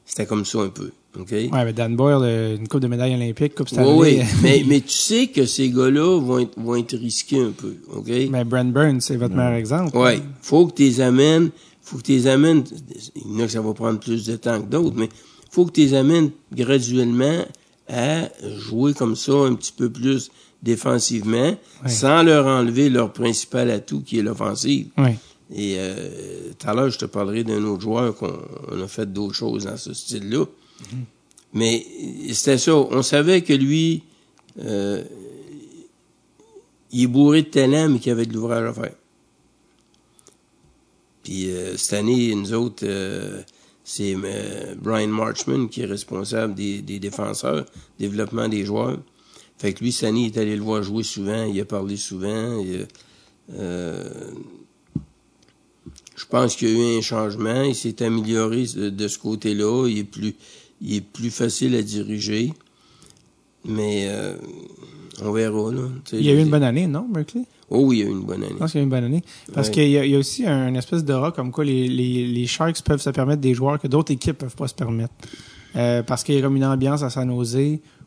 c'était 0.04 0.26
comme 0.26 0.44
ça 0.44 0.60
un 0.60 0.68
peu, 0.68 0.90
ok? 1.18 1.30
Ouais, 1.32 1.48
mais 1.52 1.72
Dan 1.72 1.96
Boyle, 1.96 2.18
euh, 2.22 2.56
une 2.56 2.68
coupe 2.68 2.80
de 2.80 2.86
médaille 2.86 3.14
olympique, 3.14 3.54
coupe 3.54 3.68
Oui, 3.72 3.74
Stanley. 3.76 3.98
oui. 3.98 4.22
mais, 4.42 4.64
mais 4.66 4.80
tu 4.80 4.90
sais 4.92 5.26
que 5.26 5.44
ces 5.44 5.70
gars-là 5.70 6.20
vont 6.20 6.38
être, 6.38 6.58
vont 6.58 6.76
être 6.76 6.96
risqués 6.96 7.40
un 7.42 7.50
peu, 7.50 7.74
ok? 7.92 8.06
mais 8.30 8.44
Brent 8.44 8.72
Burns, 8.72 9.00
c'est 9.00 9.16
votre 9.16 9.34
meilleur 9.34 9.52
exemple. 9.54 9.96
Ouais, 9.96 10.22
faut 10.40 10.66
que 10.68 10.74
tu 10.74 10.82
les 10.84 11.00
amènes, 11.00 11.50
faut 11.82 11.98
que 11.98 12.02
tu 12.02 12.12
les 12.12 12.26
amènes, 12.28 12.64
il 13.16 13.32
y 13.32 13.36
en 13.36 13.40
a 13.40 13.46
que 13.46 13.52
ça 13.52 13.60
va 13.60 13.74
prendre 13.74 13.98
plus 13.98 14.24
de 14.24 14.36
temps 14.36 14.60
que 14.62 14.66
d'autres, 14.68 14.96
mais 14.96 15.08
faut 15.50 15.66
que 15.66 15.72
tu 15.72 15.80
les 15.80 15.94
amènes 15.94 16.30
graduellement 16.54 17.44
à 17.88 18.28
jouer 18.58 18.94
comme 18.94 19.16
ça 19.16 19.32
un 19.32 19.54
petit 19.54 19.72
peu 19.72 19.90
plus 19.90 20.30
défensivement, 20.62 21.56
sans 21.86 22.22
leur 22.22 22.46
enlever 22.46 22.90
leur 22.90 23.12
principal 23.12 23.70
atout 23.70 24.02
qui 24.02 24.18
est 24.18 24.22
l'offensive. 24.22 24.88
Ouais. 24.98 25.16
Et 25.54 25.76
euh, 25.78 26.50
tout 26.58 26.68
à 26.68 26.74
l'heure, 26.74 26.90
je 26.90 26.98
te 26.98 27.04
parlerai 27.04 27.44
d'un 27.44 27.62
autre 27.64 27.82
joueur 27.82 28.16
qu'on 28.16 28.36
on 28.72 28.82
a 28.82 28.88
fait 28.88 29.12
d'autres 29.12 29.34
choses 29.34 29.64
dans 29.64 29.76
ce 29.76 29.94
style-là. 29.94 30.44
Mm-hmm. 30.44 31.04
Mais 31.52 31.86
c'était 32.32 32.58
ça. 32.58 32.74
On 32.74 33.02
savait 33.02 33.42
que 33.42 33.52
lui, 33.52 34.02
euh, 34.58 35.04
il 36.90 37.04
est 37.04 37.06
bourré 37.06 37.42
de 37.42 37.48
talent, 37.48 37.88
mais 37.88 37.98
qu'il 37.98 38.12
avait 38.12 38.26
de 38.26 38.32
l'ouvrage 38.32 38.68
à 38.68 38.72
faire. 38.72 38.94
Puis 41.22 41.50
euh, 41.50 41.76
cette 41.76 41.94
année, 41.94 42.34
nous 42.34 42.52
autres, 42.52 42.84
euh, 42.86 43.42
c'est 43.88 44.16
euh, 44.16 44.74
Brian 44.82 45.06
Marchman 45.06 45.68
qui 45.68 45.82
est 45.82 45.86
responsable 45.86 46.56
des, 46.56 46.82
des 46.82 46.98
défenseurs, 46.98 47.64
développement 48.00 48.48
des 48.48 48.64
joueurs. 48.64 48.98
Fait 49.58 49.72
que 49.74 49.84
lui, 49.84 49.90
il 49.90 50.26
est 50.26 50.36
allé 50.38 50.56
le 50.56 50.62
voir 50.62 50.82
jouer 50.82 51.04
souvent, 51.04 51.44
il 51.44 51.60
a 51.60 51.64
parlé 51.64 51.96
souvent. 51.96 52.64
euh, 53.54 54.10
je 56.16 56.24
pense 56.26 56.56
qu'il 56.56 56.68
y 56.68 56.72
a 56.72 56.94
eu 56.94 56.98
un 56.98 57.00
changement, 57.00 57.62
il 57.62 57.76
s'est 57.76 58.02
amélioré 58.02 58.64
de, 58.74 58.90
de 58.90 59.08
ce 59.08 59.20
côté-là, 59.20 59.86
il 59.88 59.98
est 59.98 60.04
plus, 60.04 60.34
il 60.80 60.96
est 60.96 61.00
plus 61.00 61.30
facile 61.30 61.76
à 61.76 61.82
diriger. 61.82 62.54
Mais 63.64 64.08
euh, 64.08 64.36
on 65.24 65.32
verra 65.32 65.72
là. 65.72 65.80
Il 66.12 66.22
y 66.22 66.30
a 66.30 66.34
eu 66.34 66.40
une 66.40 66.50
bonne 66.50 66.62
année, 66.62 66.86
non, 66.86 67.06
Berkeley? 67.08 67.44
Oh 67.70 67.80
oui, 67.84 67.98
il 67.98 68.00
y 68.00 68.06
a 68.06 68.08
eu 68.08 68.12
une 68.12 68.22
bonne 68.24 68.42
année. 68.42 68.52
Je 68.52 68.56
pense 68.58 68.70
qu'il 68.72 68.78
y 68.78 68.80
a 68.80 68.82
eu 68.82 68.84
une 68.84 68.90
bonne 68.90 69.04
année. 69.04 69.24
Parce 69.52 69.68
Ouais. 69.68 69.74
qu'il 69.74 69.88
y, 69.90 69.98
a- 69.98 70.04
il 70.04 70.12
y 70.12 70.14
a 70.14 70.18
aussi 70.18 70.46
un, 70.46 70.68
une 70.68 70.76
espèce 70.76 71.04
d'aura 71.04 71.32
comme 71.32 71.50
quoi 71.50 71.64
les, 71.64 71.88
les, 71.88 72.26
les 72.26 72.46
Sharks 72.46 72.80
peuvent 72.84 73.00
se 73.00 73.10
permettre 73.10 73.40
des 73.40 73.54
joueurs 73.54 73.78
que 73.80 73.88
d'autres 73.88 74.12
équipes 74.12 74.38
peuvent 74.38 74.54
pas 74.54 74.68
se 74.68 74.74
permettre. 74.74 75.12
Euh, 75.74 76.02
parce 76.02 76.22
qu'il 76.22 76.34
y 76.36 76.38
a 76.38 76.42
comme 76.42 76.56
une 76.56 76.64
ambiance 76.64 77.02
à 77.02 77.10
San 77.10 77.28
Jose 77.28 77.58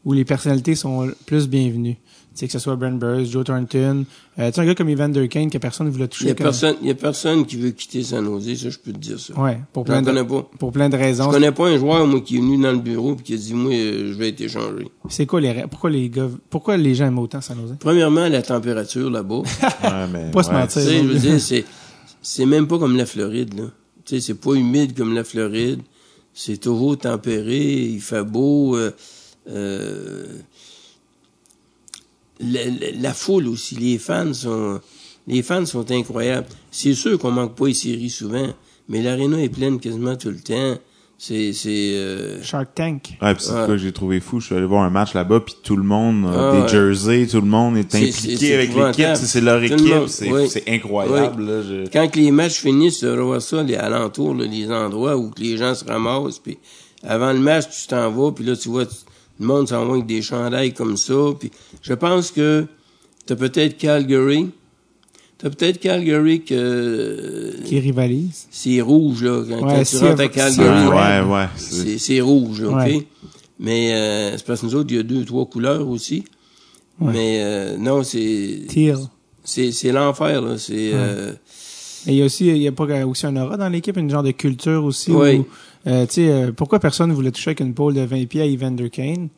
où 0.05 0.13
les 0.13 0.23
personnalités 0.25 0.75
sont 0.75 1.11
plus 1.25 1.47
bienvenues. 1.49 1.97
Tu 2.39 2.45
sais, 2.45 2.47
que 2.47 2.53
ce 2.53 2.59
soit 2.59 2.77
Brent 2.77 2.93
Burns, 2.97 3.25
Joe 3.25 3.43
Thornton, 3.43 4.05
euh, 4.39 4.47
tu 4.49 4.55
sais, 4.55 4.61
un 4.61 4.65
gars 4.65 4.73
comme 4.73 4.87
Evander 4.87 5.27
Kane 5.27 5.49
que 5.49 5.57
personne 5.57 5.87
ne 5.87 5.91
voulait 5.91 6.05
Il 6.05 6.07
y 6.07 6.09
toucher. 6.09 6.29
a 6.31 6.33
comme- 6.35 6.43
personne, 6.45 6.75
il 6.81 6.87
y 6.87 6.91
a 6.91 6.95
personne 6.95 7.45
qui 7.45 7.57
veut 7.57 7.71
quitter 7.71 8.01
San 8.01 8.23
Jose, 8.23 8.55
ça 8.55 8.69
je 8.69 8.77
peux 8.77 8.93
te 8.93 8.97
dire 8.97 9.19
ça. 9.19 9.37
Ouais, 9.37 9.59
pour 9.73 9.83
plein, 9.83 10.01
de, 10.01 10.21
pas. 10.23 10.49
pour 10.57 10.71
plein 10.71 10.87
de 10.87 10.95
Je 10.95 11.01
raisons. 11.03 11.29
connais 11.29 11.51
pas 11.51 11.67
un 11.67 11.77
joueur 11.77 12.07
moi 12.07 12.21
qui 12.21 12.37
est 12.37 12.39
venu 12.39 12.57
dans 12.61 12.71
le 12.71 12.77
bureau 12.77 13.17
et 13.19 13.21
qui 13.21 13.33
a 13.33 13.37
dit 13.37 13.53
moi 13.53 13.73
euh, 13.73 14.07
je 14.07 14.13
vais 14.17 14.29
être 14.29 14.39
échangé. 14.39 14.87
C'est 15.09 15.25
quoi 15.25 15.41
les 15.41 15.63
pourquoi 15.69 15.89
les 15.89 16.09
gars 16.09 16.29
pourquoi 16.49 16.77
les 16.77 16.95
gens 16.95 17.07
aiment 17.07 17.19
autant 17.19 17.41
San 17.41 17.57
Jose? 17.59 17.75
Premièrement, 17.77 18.29
la 18.29 18.41
température 18.41 19.09
là-bas. 19.09 19.41
Ouais, 19.83 20.07
mais, 20.13 20.31
Pas 20.31 20.43
se 20.43 20.49
ouais, 20.49 20.55
mentir. 20.55 20.81
Tu 20.81 20.87
sais, 20.87 20.97
je 21.03 21.07
veux 21.07 21.19
dire, 21.19 21.41
c'est, 21.41 21.65
c'est 22.21 22.45
même 22.45 22.67
pas 22.67 22.79
comme 22.79 22.95
la 22.95 23.05
Floride, 23.05 23.53
là. 23.59 23.65
Tu 24.05 24.15
sais, 24.15 24.21
c'est 24.21 24.39
pas 24.39 24.53
humide 24.53 24.95
comme 24.97 25.13
la 25.13 25.25
Floride. 25.25 25.81
C'est 26.33 26.57
toujours 26.57 26.97
tempéré, 26.97 27.59
il 27.81 27.99
fait 27.99 28.23
beau. 28.23 28.77
euh, 28.77 28.91
euh, 29.49 30.25
la, 32.39 32.65
la- 32.65 32.91
la 32.99 33.13
foule 33.13 33.47
aussi, 33.47 33.75
les 33.75 33.97
fans 33.97 34.33
sont, 34.33 34.79
les 35.27 35.41
fans 35.43 35.65
sont 35.65 35.89
incroyables. 35.91 36.47
C'est 36.71 36.93
sûr 36.93 37.17
qu'on 37.19 37.31
manque 37.31 37.55
pas 37.55 37.67
les 37.67 37.73
séries 37.73 38.09
souvent, 38.09 38.47
mais 38.87 39.01
l'aréna 39.01 39.39
est 39.41 39.49
pleine 39.49 39.79
quasiment 39.79 40.15
tout 40.15 40.29
le 40.29 40.39
temps. 40.39 40.77
C'est, 41.21 41.51
c'est, 41.51 41.95
euh, 41.95 42.41
Shark 42.41 42.69
Tank. 42.75 43.09
Ouais, 43.21 43.33
puis 43.35 43.43
c'est 43.43 43.49
Ouais. 43.51 43.57
quoi 43.65 43.67
que 43.67 43.77
j'ai 43.77 43.91
trouvé 43.91 44.21
fou. 44.21 44.39
Je 44.39 44.45
suis 44.45 44.55
allé 44.55 44.65
voir 44.65 44.83
un 44.85 44.89
match 44.89 45.13
là-bas, 45.13 45.41
puis 45.41 45.53
tout 45.61 45.75
le 45.75 45.83
monde 45.83 46.25
a 46.27 46.29
Ah, 46.51 46.55
des 46.55 46.61
ouais. 46.61 46.67
jerseys, 46.69 47.27
tout 47.27 47.41
le 47.41 47.47
monde 47.47 47.75
est 47.75 47.93
impliqué 47.93 48.11
c'est- 48.13 48.37
c'est 48.37 48.53
avec 48.53 48.73
l'équipe. 48.73 49.15
C'est 49.15 49.41
leur 49.41 49.61
équipe. 49.61 50.07
C'est 50.07 50.31
oui. 50.31 50.47
c'est 50.49 50.63
incroyable. 50.69 51.43
Là, 51.45 51.61
je- 51.61 51.89
quand 51.91 52.07
que 52.07 52.17
les 52.19 52.31
matchs 52.31 52.61
finissent, 52.61 52.99
tu 52.99 53.09
revois 53.09 53.41
ça, 53.41 53.61
les 53.63 53.75
alentours, 53.75 54.33
là, 54.33 54.45
les 54.45 54.71
endroits 54.71 55.17
où 55.17 55.29
que 55.29 55.41
les 55.41 55.57
gens 55.57 55.75
se 55.75 55.83
ramassent, 55.83 56.39
puis 56.39 56.57
avant 57.03 57.33
le 57.33 57.39
match, 57.39 57.65
tu 57.69 57.87
t'en 57.87 58.09
vas, 58.11 58.31
puis 58.31 58.45
là, 58.45 58.55
tu 58.55 58.69
vois, 58.69 58.85
tu- 58.85 58.95
le 59.39 59.45
monde 59.45 59.67
s'en 59.67 59.85
va 59.85 59.93
avec 59.93 60.05
des 60.05 60.21
chandails 60.21 60.73
comme 60.73 60.97
ça, 60.97 61.13
puis 61.39 61.51
je 61.81 61.93
pense 61.93 62.31
que 62.31 62.65
t'as 63.25 63.35
peut-être 63.35 63.77
Calgary, 63.77 64.49
t'as 65.37 65.49
peut-être 65.49 65.79
Calgary 65.79 66.41
que 66.43 67.53
Qui 67.65 67.79
rivalise. 67.79 68.47
c'est 68.51 68.81
rouge, 68.81 69.23
là, 69.23 69.43
quand, 69.47 69.65
Ouais, 69.67 69.73
quand 69.75 69.83
tu 69.83 69.97
rentres 69.97 70.21
à 70.21 70.27
Calgary, 70.27 70.87
Ouais, 70.87 70.93
ouais. 70.93 71.21
ouais, 71.21 71.33
ouais. 71.33 71.97
c'est- 71.97 72.21
rouge, 72.21 72.61
là, 72.61 72.69
OK? 72.85 73.05
Mais 73.59 73.93
euh, 73.93 74.37
c'est 74.37 74.45
parce 74.45 74.61
que 74.61 74.65
nous 74.67 74.75
autres, 74.75 74.87
il 74.91 74.95
y 74.95 74.99
a 74.99 75.03
deux, 75.03 75.25
trois 75.25 75.45
couleurs 75.45 75.87
aussi. 75.89 76.23
Ouais. 76.99 77.11
Mais 77.13 77.37
euh, 77.41 77.77
non, 77.77 78.03
c'est 78.03 78.61
Teal. 78.69 78.97
c'est 79.43 79.71
c'est 79.71 79.91
l'enfer, 79.91 80.41
là. 80.41 80.57
C'est... 80.57 80.91
euh, 80.93 81.33
Et 82.07 82.11
il 82.11 82.15
y 82.15 82.21
a 82.21 82.25
aussi, 82.25 82.47
il 82.47 82.57
y 82.57 82.67
a 82.67 82.71
pas 82.71 82.85
aussi 83.05 83.25
un 83.25 83.35
aura 83.35 83.57
dans 83.57 83.67
l'équipe, 83.69 83.97
une 83.97 84.09
genre 84.09 84.23
de 84.23 84.31
culture 84.31 84.83
aussi. 84.85 85.11
Oui. 85.11 85.37
Où, 85.39 85.47
euh, 85.87 86.05
tu 86.05 86.13
sais, 86.15 86.29
euh, 86.29 86.51
pourquoi 86.51 86.79
personne 86.79 87.11
voulait 87.13 87.31
toucher 87.31 87.49
avec 87.49 87.59
une 87.61 87.73
pole 87.73 87.93
de 87.93 88.01
20 88.01 88.25
pieds 88.27 88.41
à 88.41 88.45
Evander 88.45 88.89
Kane? 88.89 89.29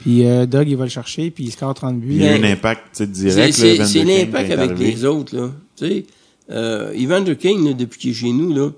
Puis 0.00 0.24
euh, 0.26 0.46
Doug, 0.46 0.68
il 0.68 0.76
va 0.76 0.84
le 0.84 0.90
chercher, 0.90 1.30
puis 1.30 1.44
il 1.44 1.50
score 1.52 1.74
30 1.74 1.98
buts. 2.00 2.08
Il 2.12 2.22
y 2.22 2.26
a 2.28 2.36
eu 2.36 2.40
un 2.44 2.52
impact 2.52 2.82
tu 2.92 2.98
sais, 2.98 3.06
C'est 3.06 3.52
direct. 3.52 3.54
c'est- 3.88 4.04
l'impact 4.04 4.50
avec 4.52 4.70
arrivé. 4.70 4.90
les 4.92 5.04
autres, 5.04 5.36
là. 5.36 5.50
Tu 5.76 5.86
sais, 5.88 6.06
euh, 6.50 6.92
Evander 6.94 7.36
Kane, 7.36 7.64
là, 7.64 7.72
depuis 7.72 7.98
qu'il 7.98 8.10
est 8.10 8.14
chez 8.14 8.30
nous, 8.32 8.52
là, 8.54 8.70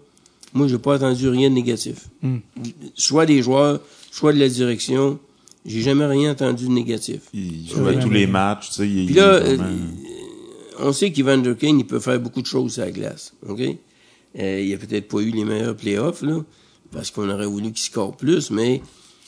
moi, 0.54 0.66
j'ai 0.66 0.78
pas 0.78 0.96
entendu 0.96 1.28
rien 1.28 1.48
de 1.50 1.54
négatif. 1.54 2.08
Hmm. 2.22 2.38
Soit 2.94 3.26
des 3.26 3.42
joueurs, 3.42 3.80
soit 4.10 4.32
de 4.32 4.38
la 4.40 4.48
direction. 4.48 5.18
J'ai 5.66 5.82
jamais 5.82 6.06
rien 6.06 6.32
entendu 6.32 6.64
de 6.66 6.70
négatif. 6.72 7.20
Il 7.34 7.68
joue 7.68 7.86
à 7.86 7.94
tous 7.94 8.08
les 8.10 8.26
matchs. 8.26 8.68
Tu 8.70 8.74
sais, 8.76 8.88
il, 8.88 9.04
Puis 9.06 9.14
il 9.14 9.18
est 9.18 9.20
là, 9.20 9.38
vraiment- 9.40 9.62
euh, 9.64 10.86
on 10.88 10.92
sait 10.92 11.12
qu'Evander 11.12 11.54
Kane, 11.54 11.78
il 11.80 11.86
peut 11.86 12.00
faire 12.00 12.18
beaucoup 12.18 12.40
de 12.40 12.46
choses 12.46 12.78
à 12.78 12.86
la 12.86 12.90
glace. 12.92 13.34
OK? 13.46 13.60
Euh, 14.38 14.60
il 14.60 14.72
a 14.74 14.78
peut-être 14.78 15.06
pas 15.08 15.18
eu 15.20 15.30
les 15.30 15.44
meilleurs 15.44 15.76
playoffs, 15.76 16.22
là, 16.22 16.40
parce 16.92 17.10
qu'on 17.10 17.28
aurait 17.30 17.46
voulu 17.46 17.72
qu'il 17.72 17.84
score 17.84 18.16
plus, 18.16 18.50
mais 18.50 18.82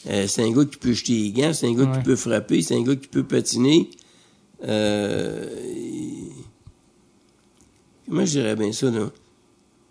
euh, 0.09 0.27
c'est 0.27 0.43
un 0.43 0.51
gars 0.51 0.65
qui 0.65 0.77
peut 0.79 0.93
jeter 0.93 1.13
les 1.15 1.31
gants, 1.33 1.53
c'est 1.53 1.67
un 1.69 1.75
gars 1.75 1.85
Ouais. 1.91 1.99
qui 1.99 2.05
peut 2.05 2.17
frapper, 2.17 2.63
c'est 2.63 2.75
un 2.77 2.83
gars 2.83 2.97
qui 2.97 3.09
peut 3.09 3.23
patiner. 3.25 3.91
Euh, 4.65 5.47
Comment 8.09 8.25
je 8.27 8.33
dirais 8.33 8.57
bien 8.57 8.73
ça, 8.73 8.91
là? 8.91 9.11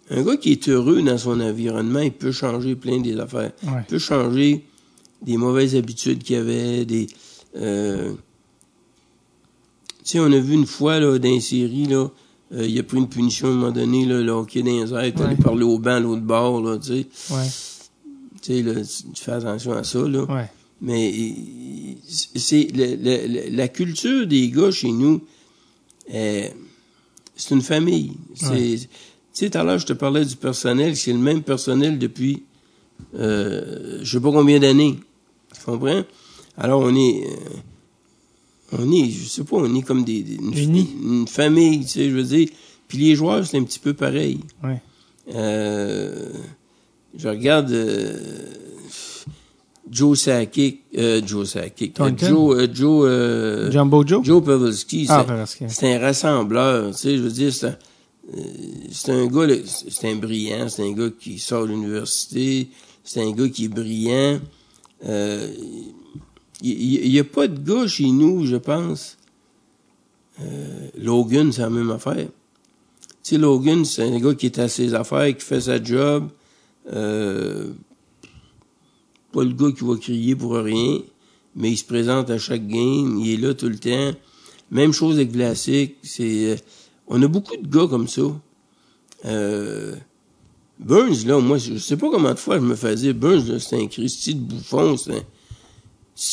Un 0.09 0.23
gars 0.23 0.35
qui 0.37 0.51
est 0.51 0.67
heureux 0.69 1.01
dans 1.01 1.17
son 1.17 1.39
environnement, 1.39 2.01
il 2.01 2.11
peut 2.11 2.31
changer 2.33 2.75
plein 2.75 2.99
des 2.99 3.17
affaires. 3.17 3.51
Ouais. 3.63 3.71
Il 3.79 3.85
peut 3.87 3.99
changer 3.99 4.65
des 5.21 5.37
mauvaises 5.37 5.75
habitudes 5.75 6.21
qu'il 6.23 6.35
avait, 6.35 6.83
des... 6.85 7.07
euh, 7.55 8.11
tu 10.03 10.11
sais, 10.17 10.19
on 10.19 10.31
a 10.31 10.37
vu 10.39 10.53
une 10.53 10.65
fois, 10.65 10.99
là, 10.99 11.17
dans 11.17 11.29
une 11.29 11.39
série, 11.41 11.85
là, 11.85 12.09
Euh, 12.53 12.67
il 12.67 12.77
a 12.79 12.83
pris 12.83 12.97
une 12.97 13.07
punition 13.07 13.47
à 13.47 13.51
un 13.51 13.53
moment 13.55 13.71
donné, 13.71 14.05
là, 14.05 14.21
le 14.21 14.31
hockey 14.31 14.61
dans 14.61 14.71
les 14.71 14.91
airs, 14.91 14.95
allé 14.97 15.35
parler 15.37 15.63
au 15.63 15.79
banc, 15.79 15.99
l'autre 15.99 16.21
bord, 16.21 16.61
là, 16.61 16.77
tu 16.77 16.87
sais. 16.87 17.07
Ouais, 17.33 17.47
Tu 18.41 18.53
sais, 18.55 18.61
là, 18.61 18.73
tu 19.13 19.23
fais 19.23 19.31
attention 19.31 19.71
à 19.73 19.83
ça, 19.83 19.99
là. 20.07 20.23
ouais. 20.23 20.49
Mais 20.81 21.13
c'est 22.35 22.67
la 23.51 23.67
culture 23.67 24.25
des 24.27 24.49
gars 24.49 24.71
chez 24.71 24.91
nous, 24.91 25.21
euh, 26.13 26.47
c'est 27.35 27.53
une 27.55 27.61
famille. 27.61 28.13
Ouais. 28.49 28.77
Tu 28.77 28.87
sais, 29.31 29.49
tout 29.49 29.57
à 29.59 29.63
l'heure, 29.63 29.77
je 29.77 29.85
te 29.85 29.93
parlais 29.93 30.25
du 30.25 30.35
personnel, 30.35 30.95
c'est 30.97 31.13
le 31.13 31.19
même 31.19 31.43
personnel 31.43 31.99
depuis 31.99 32.43
euh, 33.15 33.99
je 34.01 34.11
sais 34.17 34.21
pas 34.21 34.31
combien 34.31 34.59
d'années. 34.59 34.99
Tu 35.55 35.61
comprends? 35.65 36.01
Alors, 36.57 36.81
on 36.81 36.95
est... 36.95 37.27
euh, 37.27 37.35
on 38.77 38.91
est, 38.91 39.09
je 39.09 39.27
sais 39.27 39.43
pas, 39.43 39.57
on 39.57 39.75
est 39.75 39.81
comme 39.81 40.03
des, 40.03 40.21
des- 40.23 40.35
une, 40.35 41.27
famille, 41.27 41.81
tu 41.81 41.87
sais, 41.87 42.09
je 42.09 42.15
veux 42.15 42.23
dire. 42.23 42.47
Puis 42.87 42.97
les 42.97 43.15
joueurs, 43.15 43.45
c'est 43.45 43.57
un 43.57 43.63
petit 43.63 43.79
peu 43.79 43.93
pareil. 43.93 44.39
Ouais. 44.63 44.81
Euh, 45.35 46.29
je 47.17 47.27
regarde 47.27 47.71
euh, 47.71 48.17
Joe 49.89 50.17
Sakic, 50.17 50.81
euh, 50.97 51.21
Joe 51.25 51.47
Sakic, 51.49 51.99
euh? 51.99 52.11
Joe, 52.17 52.55
euh, 52.57 52.67
Joe, 52.73 53.05
euh, 53.09 53.71
Jumbo 53.71 54.05
Joe? 54.05 54.23
Joe 54.23 54.43
Pavelski, 54.43 55.05
Ah, 55.09 55.25
c'est- 55.67 55.93
un 55.95 55.99
rassembleur, 55.99 56.91
tu 56.91 56.97
sais, 56.97 57.17
je 57.17 57.21
veux 57.23 57.31
dire, 57.31 57.53
c'est 57.53 57.67
un, 57.67 57.77
c'est 58.91 59.11
un 59.11 59.25
gars, 59.27 59.47
c'est 59.65 60.09
un 60.09 60.15
brillant, 60.15 60.69
c'est 60.69 60.83
un 60.83 60.91
gars 60.93 61.09
qui 61.19 61.39
sort 61.39 61.63
de 61.63 61.71
l'université, 61.71 62.69
c'est 63.03 63.21
un 63.21 63.31
gars 63.31 63.49
qui 63.49 63.65
est 63.65 63.69
brillant. 63.69 64.39
Euh, 65.05 65.47
il 66.61 67.09
n'y 67.09 67.19
a 67.19 67.23
pas 67.23 67.47
de 67.47 67.59
gars 67.59 67.87
chez 67.87 68.09
nous, 68.11 68.45
je 68.45 68.55
pense. 68.57 69.17
Euh, 70.41 70.87
Logan, 70.97 71.51
c'est 71.51 71.61
la 71.61 71.69
même 71.69 71.91
affaire. 71.91 72.27
Tu 73.23 73.35
sais, 73.35 73.37
Logan, 73.37 73.85
c'est 73.85 74.03
un 74.03 74.19
gars 74.19 74.33
qui 74.33 74.47
est 74.47 74.59
à 74.59 74.67
ses 74.67 74.93
affaires, 74.93 75.35
qui 75.35 75.43
fait 75.43 75.61
sa 75.61 75.81
job. 75.83 76.29
Euh, 76.91 77.71
pas 79.31 79.43
le 79.43 79.53
gars 79.53 79.71
qui 79.71 79.83
va 79.83 79.95
crier 79.97 80.35
pour 80.35 80.53
rien, 80.55 80.99
mais 81.55 81.71
il 81.71 81.77
se 81.77 81.85
présente 81.85 82.29
à 82.29 82.37
chaque 82.37 82.67
game, 82.67 83.19
il 83.19 83.31
est 83.33 83.37
là 83.37 83.53
tout 83.53 83.69
le 83.69 83.77
temps. 83.77 84.11
Même 84.71 84.91
chose 84.93 85.15
avec 85.15 85.31
Vlasic, 85.31 85.95
c'est... 86.01 86.51
euh, 86.51 86.55
on 87.07 87.21
a 87.21 87.27
beaucoup 87.27 87.57
de 87.57 87.67
gars 87.67 87.87
comme 87.87 88.07
ça. 88.07 88.21
Euh, 89.25 89.95
Burns, 90.79 91.25
là, 91.27 91.39
moi, 91.39 91.57
je 91.57 91.77
sais 91.77 91.97
pas 91.97 92.09
comment 92.09 92.33
de 92.33 92.39
fois 92.39 92.55
je 92.57 92.63
me 92.63 92.75
faisais. 92.75 93.13
Burns, 93.13 93.47
là, 93.47 93.59
c'est 93.59 93.79
un 93.79 93.87
Christy 93.87 94.33
de 94.35 94.39
bouffon. 94.41 94.97
c'est 94.97 95.11
un- 95.17 95.23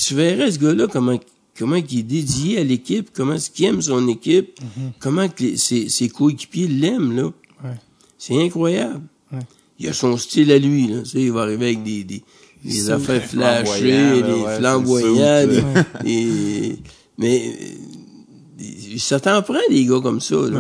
tu 0.07 0.15
verrais 0.15 0.51
ce 0.51 0.59
gars-là, 0.59 0.87
comment, 0.87 1.19
comment 1.59 1.77
il 1.77 1.99
est 1.99 2.03
dédié 2.03 2.59
à 2.59 2.65
l'équipe, 2.65 3.11
comment 3.13 3.35
est-ce 3.35 3.51
qu'il 3.51 3.65
aime 3.67 3.81
son 3.83 4.07
équipe, 4.09 4.59
comment 4.99 5.29
que 5.29 5.43
les- 5.45 5.57
ses, 5.57 5.89
ses 5.89 6.09
coéquipiers 6.09 6.69
l'aiment, 6.69 7.17
là. 7.17 7.25
Ouais. 7.65 7.77
C'est 8.19 8.41
incroyable. 8.43 9.01
Ouais. 9.33 9.39
Il 9.79 9.89
a 9.89 9.93
son 9.93 10.17
style 10.17 10.51
à 10.53 10.59
lui, 10.59 10.89
là. 10.89 11.03
Tu 11.03 11.11
sais, 11.11 11.23
il 11.23 11.33
va 11.33 11.43
arriver 11.43 11.67
avec 11.67 11.83
des, 11.85 12.05
des, 12.05 12.23
des 12.65 12.91
affaires 12.91 13.25
flashées, 13.25 14.23
des 14.23 14.23
ouais, 14.23 14.45
c'est 14.47 14.59
flamboyants, 14.59 15.17
ça, 15.17 15.47
des- 15.47 15.63
des- 16.05 16.77
mais 17.17 17.53
euh, 18.61 18.65
ça 18.99 19.21
t'en 19.21 19.43
prend 19.43 19.55
des 19.71 19.85
gars 19.87 20.01
comme 20.03 20.21
ça, 20.21 20.37
là. 20.37 20.59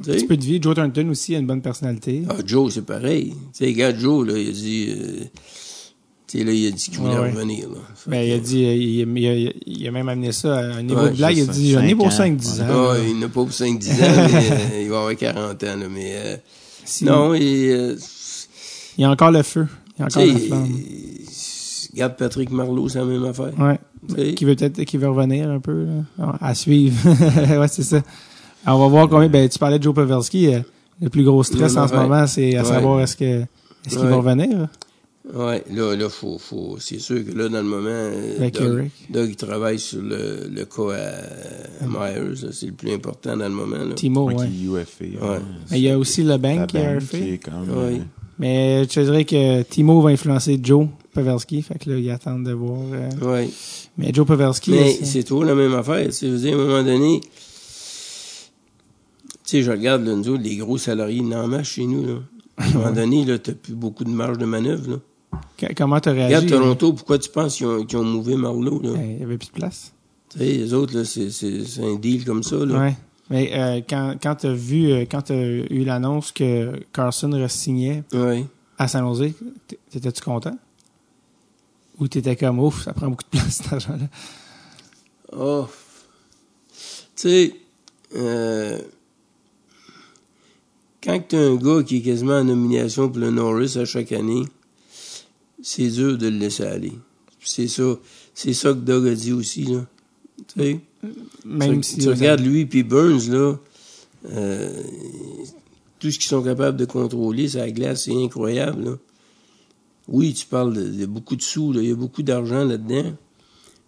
Un 0.00 0.02
sais? 0.04 0.12
petit 0.14 0.26
peu 0.26 0.36
de 0.36 0.44
vie. 0.44 0.58
Joe 0.62 0.74
Thornton 0.74 1.08
aussi 1.10 1.34
a 1.36 1.38
une 1.40 1.46
bonne 1.46 1.60
personnalité. 1.60 2.22
Ah, 2.28 2.36
Joe, 2.46 2.72
c'est 2.72 2.86
pareil. 2.86 3.30
Tu 3.52 3.58
sais, 3.58 3.66
regarde 3.66 3.98
Joe, 3.98 4.26
là, 4.26 4.38
il 4.38 4.48
a 4.48 4.52
dit, 4.52 4.86
euh, 4.88 5.24
tu 6.30 6.38
sais, 6.38 6.44
là, 6.44 6.52
il 6.52 6.66
a 6.68 6.70
dit 6.70 6.90
qu'il 6.90 6.98
voulait 7.00 7.18
Ouais, 7.18 7.30
revenir, 7.32 7.68
là. 7.68 7.76
Ben, 8.06 8.22
il 8.22 8.32
a 8.32 8.38
que- 8.38 8.44
dit, 8.44 8.60
il, 8.62 9.18
il 9.18 9.26
a, 9.48 9.52
il 9.66 9.88
a 9.88 9.90
même 9.90 10.08
amené 10.08 10.32
ça 10.32 10.58
à 10.58 10.62
un 10.76 10.82
niveau 10.82 11.00
Ouais, 11.02 11.10
de 11.10 11.16
blague. 11.16 11.36
Il 11.36 11.42
a 11.48 11.52
dit, 11.52 11.70
j'en 11.72 11.82
ai 11.82 11.94
pour 11.94 12.12
cinq 12.12 12.34
ans. 12.34 12.42
5-10 12.42 12.62
ans. 12.62 12.66
Ah, 12.70 12.94
il 13.08 13.18
n'a 13.18 13.26
pas 13.28 13.32
pour 13.34 13.50
5-10 13.50 13.90
ans, 13.90 14.28
mais 14.32 14.50
euh, 14.50 14.82
il 14.82 14.88
va 14.90 14.98
avoir 14.98 15.16
40 15.16 15.62
ans, 15.64 15.76
là, 15.76 15.86
mais, 15.90 16.12
euh, 16.14 16.36
Si- 16.84 17.04
non, 17.04 17.34
et, 17.34 17.70
euh, 17.72 17.96
Il 18.98 19.02
y 19.02 19.04
a 19.04 19.10
encore 19.10 19.30
le 19.32 19.42
feu. 19.42 19.66
Il 19.98 20.02
y 20.02 20.04
a 20.04 20.08
tu 20.08 20.18
encore 20.18 20.26
la 20.32 20.38
sais, 20.38 20.46
flamme. 20.46 20.68
regarde 21.92 22.16
Patrick 22.16 22.50
Marleau, 22.50 22.88
c'est 22.88 22.98
la 22.98 23.04
même 23.04 23.24
affaire. 23.24 23.52
Ouais. 23.58 24.34
Qui 24.34 24.44
veut 24.44 24.54
peut-être, 24.56 24.82
qui 24.84 24.96
veut 24.96 25.08
revenir 25.08 25.50
un 25.50 25.60
peu, 25.60 25.84
là. 25.84 25.92
Ah, 26.18 26.38
À 26.40 26.54
suivre. 26.54 26.96
ouais, 27.60 27.68
c'est 27.68 27.82
ça. 27.82 28.00
Alors, 28.64 28.80
on 28.80 28.82
va 28.84 28.88
voir 28.88 29.08
combien, 29.08 29.28
ben, 29.28 29.48
tu 29.48 29.58
parlais 29.58 29.78
de 29.78 29.82
Joe 29.84 29.94
Pavelski. 29.94 30.54
euh, 30.54 30.60
le 31.02 31.08
plus 31.08 31.24
gros 31.24 31.42
stress 31.42 31.76
en 31.76 31.88
ce 31.88 31.94
moment, 31.94 32.26
c'est 32.26 32.56
à 32.56 32.62
Ouais. 32.62 32.68
savoir 32.68 33.00
est-ce 33.00 33.16
que, 33.16 33.24
est-ce 33.40 33.88
qu'il 33.96 33.98
Ouais. 34.00 34.08
va 34.10 34.16
revenir? 34.16 34.68
Ouais, 35.34 35.62
là, 35.70 35.94
là, 35.96 36.08
faut, 36.08 36.38
faut, 36.38 36.76
c'est 36.80 36.98
sûr 36.98 37.24
que 37.24 37.30
là, 37.36 37.48
dans 37.50 37.58
le 37.58 37.62
moment, 37.64 37.88
euh, 37.90 38.38
Doug, 38.38 38.56
Eric. 38.78 38.92
Doug, 39.10 39.28
il 39.28 39.36
travaille 39.36 39.78
sur 39.78 40.00
le, 40.00 40.48
le 40.50 40.64
cas 40.64 40.94
à, 40.94 41.84
à 41.84 41.86
Myers, 41.86 42.36
c'est 42.52 42.66
le 42.66 42.72
plus 42.72 42.90
important 42.92 43.36
dans 43.36 43.48
le 43.48 43.54
moment, 43.54 43.76
là. 43.76 43.94
Timo, 43.94 44.28
Ouais, 44.30 44.34
ouais. 44.36 44.86
Mais 45.70 45.78
il 45.78 45.82
y 45.82 45.90
a 45.90 45.98
aussi 45.98 46.22
le 46.22 46.30
La 46.30 46.38
bank 46.38 46.68
qui 46.68 46.78
a 46.78 46.96
qui 46.98 47.16
est 47.34 47.38
quand 47.38 47.60
même, 47.60 47.76
Ouais. 47.76 48.00
Mais 48.38 48.84
je 48.90 49.00
dirais 49.02 49.26
que 49.26 49.60
Timo 49.62 50.00
va 50.00 50.08
influencer 50.10 50.58
Joe 50.62 50.86
Pavelski. 51.12 51.60
Fait 51.60 51.78
que 51.78 51.90
là, 51.90 51.98
ils 51.98 52.10
attendent 52.10 52.46
de 52.46 52.52
voir. 52.52 52.80
euh, 52.90 53.10
Ouais. 53.20 53.50
Mais 53.98 54.14
Joe 54.14 54.26
Pavelski, 54.26 54.70
Mais 54.70 54.98
c'est- 55.04 55.22
toujours 55.24 55.44
la 55.44 55.54
même 55.54 55.74
affaire. 55.74 56.08
Je 56.10 56.26
veux 56.28 56.38
dire, 56.38 56.58
à 56.58 56.62
un 56.62 56.64
moment 56.66 56.82
donné, 56.82 57.20
tu 57.20 57.28
sais, 59.44 59.62
je 59.62 59.70
regarde, 59.70 60.06
là, 60.06 60.14
nous 60.14 60.28
autres, 60.30 60.42
les 60.42 60.56
gros 60.56 60.78
salariés, 60.78 61.22
ils 61.22 61.34
en 61.34 61.46
marche 61.48 61.72
chez 61.74 61.84
nous, 61.86 62.06
là. 62.06 62.14
À 62.56 62.64
un 62.66 62.70
moment 62.72 62.90
donné, 62.92 63.24
là, 63.26 63.38
t'as 63.38 63.52
plus 63.52 63.74
beaucoup 63.74 64.04
de 64.04 64.10
marge 64.10 64.38
de 64.38 64.46
manœuvre, 64.46 64.90
là. 64.92 64.96
Comment 65.76 66.00
t'as 66.00 66.12
réagi? 66.12 66.34
Regarde 66.34 66.48
Toronto, 66.48 66.92
pourquoi 66.92 67.18
tu 67.18 67.30
penses 67.30 67.56
qu'ils 67.56 67.66
ont, 67.66 67.86
ont 67.94 68.04
mouvé 68.04 68.36
Marlowe, 68.36 68.80
là? 68.82 68.92
Ben, 68.92 69.10
Il 69.16 69.20
y 69.20 69.22
avait 69.22 69.38
plus 69.38 69.48
de 69.48 69.52
place. 69.52 69.92
Tu 70.30 70.38
sais, 70.38 70.44
les 70.44 70.74
autres, 70.74 71.02
c'est, 71.02 71.82
un 71.82 71.96
deal 71.96 72.24
comme 72.24 72.42
ça, 72.42 72.56
là. 72.64 72.78
Ouais. 72.78 72.96
Mais 73.30 73.50
euh, 73.54 73.80
quand, 73.88 74.14
quand 74.20 74.34
t'as 74.36 74.52
vu, 74.52 74.90
euh, 74.90 75.04
quand 75.10 75.22
t'as 75.22 75.36
eu 75.36 75.84
l'annonce 75.84 76.32
que 76.32 76.72
Carson 76.92 77.30
re-signait 77.30 78.02
Ouais. 78.12 78.44
à 78.78 78.88
San 78.88 79.04
Jose, 79.06 79.32
t'étais-tu 79.90 80.22
content? 80.22 80.56
Ou 82.00 82.08
t'étais 82.08 82.34
comme, 82.34 82.58
ouf, 82.58 82.82
ça 82.84 82.92
prend 82.92 83.08
beaucoup 83.08 83.24
de 83.24 83.38
place, 83.38 83.56
cet 83.62 83.72
argent-là? 83.72 84.06
Oh. 85.36 85.66
Tu 87.14 87.28
sais, 87.28 87.54
euh, 88.16 88.78
quand 91.02 91.20
t'as 91.28 91.38
un 91.38 91.56
gars 91.56 91.82
qui 91.82 91.98
est 91.98 92.02
quasiment 92.02 92.38
en 92.38 92.44
nomination 92.44 93.08
pour 93.08 93.20
le 93.20 93.30
Norris 93.30 93.76
à 93.78 93.84
chaque 93.84 94.12
année, 94.12 94.42
c'est 95.62 95.88
dur 95.88 96.16
de 96.18 96.28
le 96.28 96.38
laisser 96.38 96.64
aller. 96.64 96.92
C'est 97.42 97.68
ça, 97.68 97.96
c'est 98.34 98.52
ça 98.54 98.70
que 98.72 98.78
Doug 98.78 99.06
a 99.08 99.14
dit 99.14 99.32
aussi, 99.32 99.64
là. 99.64 99.86
Tu 100.54 100.60
sais, 100.62 100.80
Même 101.44 101.80
tu, 101.80 101.90
si. 101.90 101.98
tu 101.98 102.08
regardes 102.08 102.40
lui 102.40 102.66
puis 102.66 102.82
Burns, 102.82 103.30
là, 103.30 103.56
euh, 104.32 104.82
tout 105.98 106.10
ce 106.10 106.18
qu'ils 106.18 106.28
sont 106.28 106.42
capables 106.42 106.76
de 106.76 106.84
contrôler, 106.84 107.48
c'est 107.48 107.58
la 107.58 107.70
glace, 107.70 108.04
c'est 108.04 108.14
incroyable, 108.24 108.84
là. 108.84 108.96
Oui, 110.08 110.34
tu 110.34 110.44
parles 110.46 110.72
de, 110.74 110.88
de 110.88 111.06
beaucoup 111.06 111.36
de 111.36 111.42
sous, 111.42 111.72
là, 111.72 111.80
il 111.82 111.88
y 111.88 111.92
a 111.92 111.94
beaucoup 111.94 112.22
d'argent 112.22 112.64
là-dedans. 112.64 113.12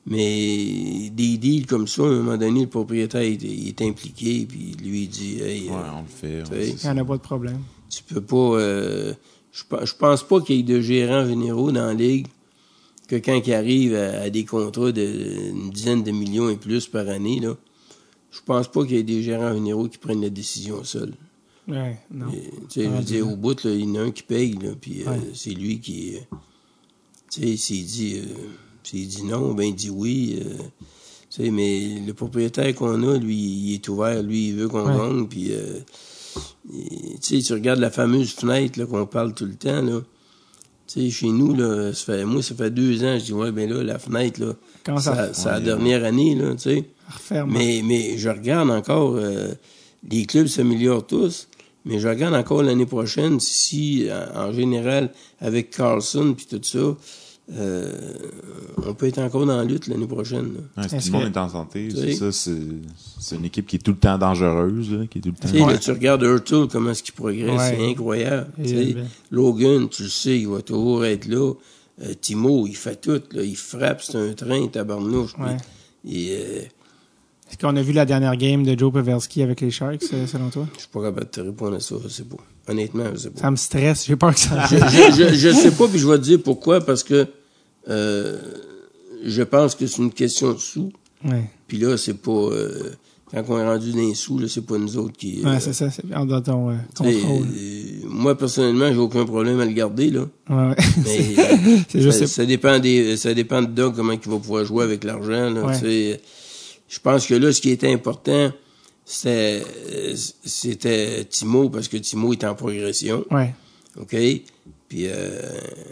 Mais 0.06 1.10
des 1.10 1.38
deals 1.38 1.66
comme 1.66 1.86
ça, 1.86 2.02
à 2.02 2.06
un 2.06 2.10
moment 2.22 2.36
donné, 2.36 2.62
le 2.62 2.66
propriétaire 2.68 3.22
il, 3.22 3.44
est- 3.44 3.48
il 3.48 3.68
est 3.68 3.82
impliqué, 3.82 4.46
puis 4.48 4.74
lui 4.82 5.02
il 5.04 5.08
dit 5.08 5.38
Hey, 5.40 5.68
Ouais, 5.68 5.74
euh, 5.76 5.92
on 5.94 6.02
le 6.02 6.08
fait. 6.08 6.68
Il 6.70 6.74
n'y 6.84 6.90
en 6.90 6.98
a 6.98 7.04
pas 7.04 7.16
de 7.18 7.22
problème. 7.22 7.58
tu 7.88 8.02
peux 8.02 8.20
pas. 8.20 8.36
euh, 8.58 9.14
je, 9.52 9.62
je 9.84 9.94
pense 9.94 10.22
pas 10.26 10.40
qu'il 10.40 10.56
y 10.56 10.60
ait 10.60 10.62
de 10.62 10.80
gérants 10.80 11.26
généraux 11.26 11.70
dans 11.72 11.86
la 11.86 11.94
ligue 11.94 12.26
que 13.08 13.16
quand 13.16 13.40
ils 13.46 13.52
arrivent 13.52 13.94
à, 13.94 14.22
à 14.22 14.30
des 14.30 14.44
contrats 14.44 14.92
d'une 14.92 15.70
dizaine 15.70 16.02
de 16.02 16.10
millions 16.10 16.48
et 16.48 16.56
plus 16.56 16.86
par 16.86 17.08
année, 17.08 17.40
là, 17.40 17.56
je 18.30 18.40
pense 18.44 18.68
pas 18.68 18.84
qu'il 18.84 18.96
y 18.96 18.98
ait 18.98 19.02
des 19.02 19.22
gérants 19.22 19.52
généraux 19.52 19.88
qui 19.88 19.98
prennent 19.98 20.22
la 20.22 20.30
décision 20.30 20.82
seuls. 20.84 21.12
Ouais, 21.68 21.98
non. 22.10 22.26
Et, 22.32 22.50
tu 22.68 22.80
sais, 22.80 22.84
je 22.84 22.88
veux 22.90 23.02
dire, 23.04 23.28
au 23.30 23.36
bout, 23.36 23.62
là, 23.64 23.70
il 23.72 23.82
y 23.82 23.84
en 23.90 23.94
a 23.96 24.00
un 24.04 24.10
qui 24.10 24.22
paye, 24.22 24.54
là, 24.54 24.70
puis 24.80 25.02
euh, 25.06 25.16
c'est 25.34 25.50
lui 25.50 25.78
qui... 25.80 26.16
euh, 26.16 26.36
tu 27.30 27.42
sais, 27.42 27.56
s'il 27.56 27.84
dit, 27.84 28.16
euh, 28.16 28.34
s'il 28.82 29.06
dit 29.06 29.24
non, 29.24 29.52
ben 29.54 29.64
il 29.64 29.74
dit 29.74 29.90
oui. 29.90 30.40
euh, 30.44 30.54
tu 31.30 31.44
sais, 31.44 31.50
mais 31.50 32.00
le 32.06 32.12
propriétaire 32.14 32.74
qu'on 32.74 33.02
a, 33.08 33.18
lui, 33.18 33.36
il 33.36 33.74
est 33.74 33.88
ouvert, 33.88 34.22
lui, 34.22 34.48
il 34.48 34.54
veut 34.54 34.68
qu'on 34.68 34.86
Ouais. 34.86 34.96
gagne, 34.96 35.26
puis... 35.26 35.52
et, 36.70 37.18
tu 37.18 37.52
regardes 37.52 37.80
la 37.80 37.90
fameuse 37.90 38.32
fenêtre 38.32 38.84
qu'on 38.84 39.06
parle 39.06 39.34
tout 39.34 39.46
le 39.46 39.54
temps, 39.54 39.82
là. 39.82 40.00
Tu 40.86 41.00
sais, 41.00 41.10
chez 41.10 41.28
nous, 41.28 41.54
là, 41.54 41.92
ça 41.92 42.04
fait, 42.04 42.24
moi, 42.24 42.42
ça 42.42 42.54
fait 42.54 42.70
deux 42.70 43.02
ans, 43.04 43.18
je 43.18 43.24
dis, 43.24 43.32
ouais, 43.32 43.52
ben 43.52 43.70
là, 43.70 43.82
la 43.82 43.98
fenêtre, 43.98 44.40
là, 44.40 44.52
Comment 44.84 44.98
ça 44.98 45.32
c'est 45.32 45.48
la 45.48 45.60
dernière 45.60 46.04
année, 46.04 46.34
là, 46.34 46.52
tu 46.52 46.58
sais. 46.58 46.84
Mais, 47.46 47.82
mais 47.84 48.18
je 48.18 48.28
regarde 48.28 48.70
encore, 48.70 49.14
euh, 49.16 49.54
les 50.08 50.26
clubs 50.26 50.48
s'améliorent 50.48 51.06
tous, 51.06 51.48
mais 51.84 51.98
je 51.98 52.08
regarde 52.08 52.34
encore 52.34 52.62
l'année 52.62 52.86
prochaine 52.86 53.40
si, 53.40 54.08
en, 54.10 54.48
en 54.48 54.52
général, 54.52 55.12
avec 55.40 55.70
Carlson 55.70 56.34
puis 56.36 56.46
tout 56.46 56.60
ça, 56.62 56.96
euh, 57.54 57.92
on 58.86 58.94
peut 58.94 59.06
être 59.06 59.18
encore 59.18 59.44
dans 59.46 59.56
la 59.56 59.64
lutte 59.64 59.86
l'année 59.86 60.06
prochaine. 60.06 60.52
Ouais, 60.76 60.88
si 60.88 60.94
Est-ce 60.96 61.06
tout 61.08 61.12
le 61.12 61.18
monde 61.24 61.34
est 61.34 61.38
en 61.38 61.48
santé, 61.48 61.88
c'est 61.94 62.12
ça, 62.14 62.32
c'est 62.32 62.56
c'est 63.20 63.36
une 63.36 63.44
équipe 63.44 63.66
qui 63.66 63.76
est 63.76 63.78
tout 63.80 63.92
le 63.92 63.98
temps 63.98 64.18
dangereuse, 64.18 64.90
là, 64.92 65.06
qui 65.06 65.18
est 65.18 65.20
tout 65.20 65.28
le 65.30 65.34
temps. 65.34 65.48
Tu 65.48 65.58
sais, 65.58 65.64
Ouais. 65.64 65.72
là, 65.72 65.78
tu 65.78 65.90
regardes 65.90 66.22
Hurtle, 66.22 66.66
comment 66.70 66.90
est-ce 66.90 67.02
qu'il 67.02 67.14
progresse, 67.14 67.50
Ouais. 67.58 67.76
c'est 67.78 67.90
incroyable. 67.90 68.48
Ben- 68.58 69.06
Logan, 69.30 69.88
tu 69.88 70.04
le 70.04 70.08
sais, 70.08 70.38
il 70.38 70.48
va 70.48 70.62
toujours 70.62 71.04
être 71.04 71.26
là. 71.26 71.52
Euh, 72.02 72.14
Timo, 72.20 72.66
il 72.66 72.74
fait 72.76 73.00
tout, 73.00 73.20
là, 73.32 73.42
il 73.42 73.56
frappe, 73.56 74.02
c'est 74.02 74.16
un 74.16 74.32
train, 74.32 74.66
tabarnouche. 74.68 75.34
Et, 76.08 76.30
euh, 76.32 76.60
Est-ce 77.50 77.58
qu'on 77.58 77.76
a 77.76 77.82
vu 77.82 77.92
la 77.92 78.06
dernière 78.06 78.34
game 78.36 78.64
de 78.64 78.76
Joe 78.78 78.90
Pavelski 78.90 79.42
avec 79.42 79.60
les 79.60 79.70
Sharks, 79.70 80.04
euh, 80.14 80.26
selon 80.26 80.48
toi? 80.48 80.66
Je 80.74 80.80
suis 80.80 80.88
pas 80.88 81.02
capable 81.02 81.26
de 81.26 81.30
te 81.30 81.40
répondre 81.42 81.76
à 81.76 81.80
ça, 81.80 81.96
je 82.02 82.08
sais 82.08 82.24
pas. 82.24 82.36
Honnêtement, 82.66 83.04
je 83.12 83.18
sais 83.18 83.30
pas. 83.30 83.40
Ça 83.42 83.50
me 83.50 83.56
stresse, 83.56 84.06
j'ai 84.06 84.16
peur 84.16 84.32
que 84.32 84.40
ça 84.40 84.66
je, 84.70 84.76
je, 84.76 85.28
je, 85.28 85.34
je 85.34 85.50
sais 85.52 85.70
pas, 85.72 85.86
puis 85.86 85.98
je 85.98 86.08
vais 86.08 86.16
te 86.18 86.22
dire 86.24 86.40
pourquoi, 86.42 86.80
parce 86.80 87.02
que 87.04 87.26
euh, 87.88 88.38
je 89.24 89.42
pense 89.42 89.74
que 89.74 89.86
c'est 89.86 90.02
une 90.02 90.12
question 90.12 90.52
de 90.52 90.58
sous. 90.58 90.92
Ouais, 91.24 91.44
Puis 91.68 91.78
là, 91.78 91.96
c'est 91.96 92.14
pas... 92.20 92.30
euh, 92.30 92.90
quand 93.30 93.44
on 93.48 93.58
est 93.58 93.64
rendu 93.66 93.92
dans 93.92 93.98
les 93.98 94.14
sous, 94.14 94.38
là, 94.38 94.46
c'est 94.48 94.66
pas 94.66 94.76
nous 94.76 94.98
autres 94.98 95.16
qui... 95.16 95.40
ouais 95.42 95.52
euh, 95.52 95.60
c'est 95.60 95.72
ça, 95.72 95.90
c'est 95.90 96.06
dans 96.06 96.42
ton 96.42 96.70
euh, 96.70 96.76
moi, 98.04 98.36
personnellement, 98.36 98.92
j'ai 98.92 98.98
aucun 98.98 99.24
problème 99.24 99.58
à 99.60 99.64
le 99.64 99.72
garder, 99.72 100.10
là. 100.10 100.26
Ouais, 100.50 100.68
ouais. 100.68 100.76
Mais 101.04 101.82
c'est 101.88 102.02
juste, 102.02 102.18
ça, 102.18 102.26
ça 102.26 102.44
dépend 102.44 102.78
des, 102.78 103.16
ça 103.16 103.32
dépend 103.32 103.62
de 103.62 103.88
comment 103.88 104.12
il 104.12 104.30
va 104.30 104.38
pouvoir 104.38 104.64
jouer 104.64 104.84
avec 104.84 105.04
l'argent, 105.04 105.50
là. 105.50 105.64
Ouais. 105.64 106.20
Je 106.88 106.98
pense 107.00 107.26
que 107.26 107.34
là, 107.34 107.52
ce 107.52 107.62
qui 107.62 107.70
était 107.70 107.90
important, 107.90 108.52
c'était, 109.04 109.62
c'était 110.44 111.24
Timo, 111.24 111.70
parce 111.70 111.88
que 111.88 111.96
Timo 111.96 112.32
est 112.32 112.44
en 112.44 112.54
progression. 112.54 113.24
ouais, 113.30 113.54
OK? 113.98 114.14
Puis, 114.88 115.06
euh, 115.06 115.40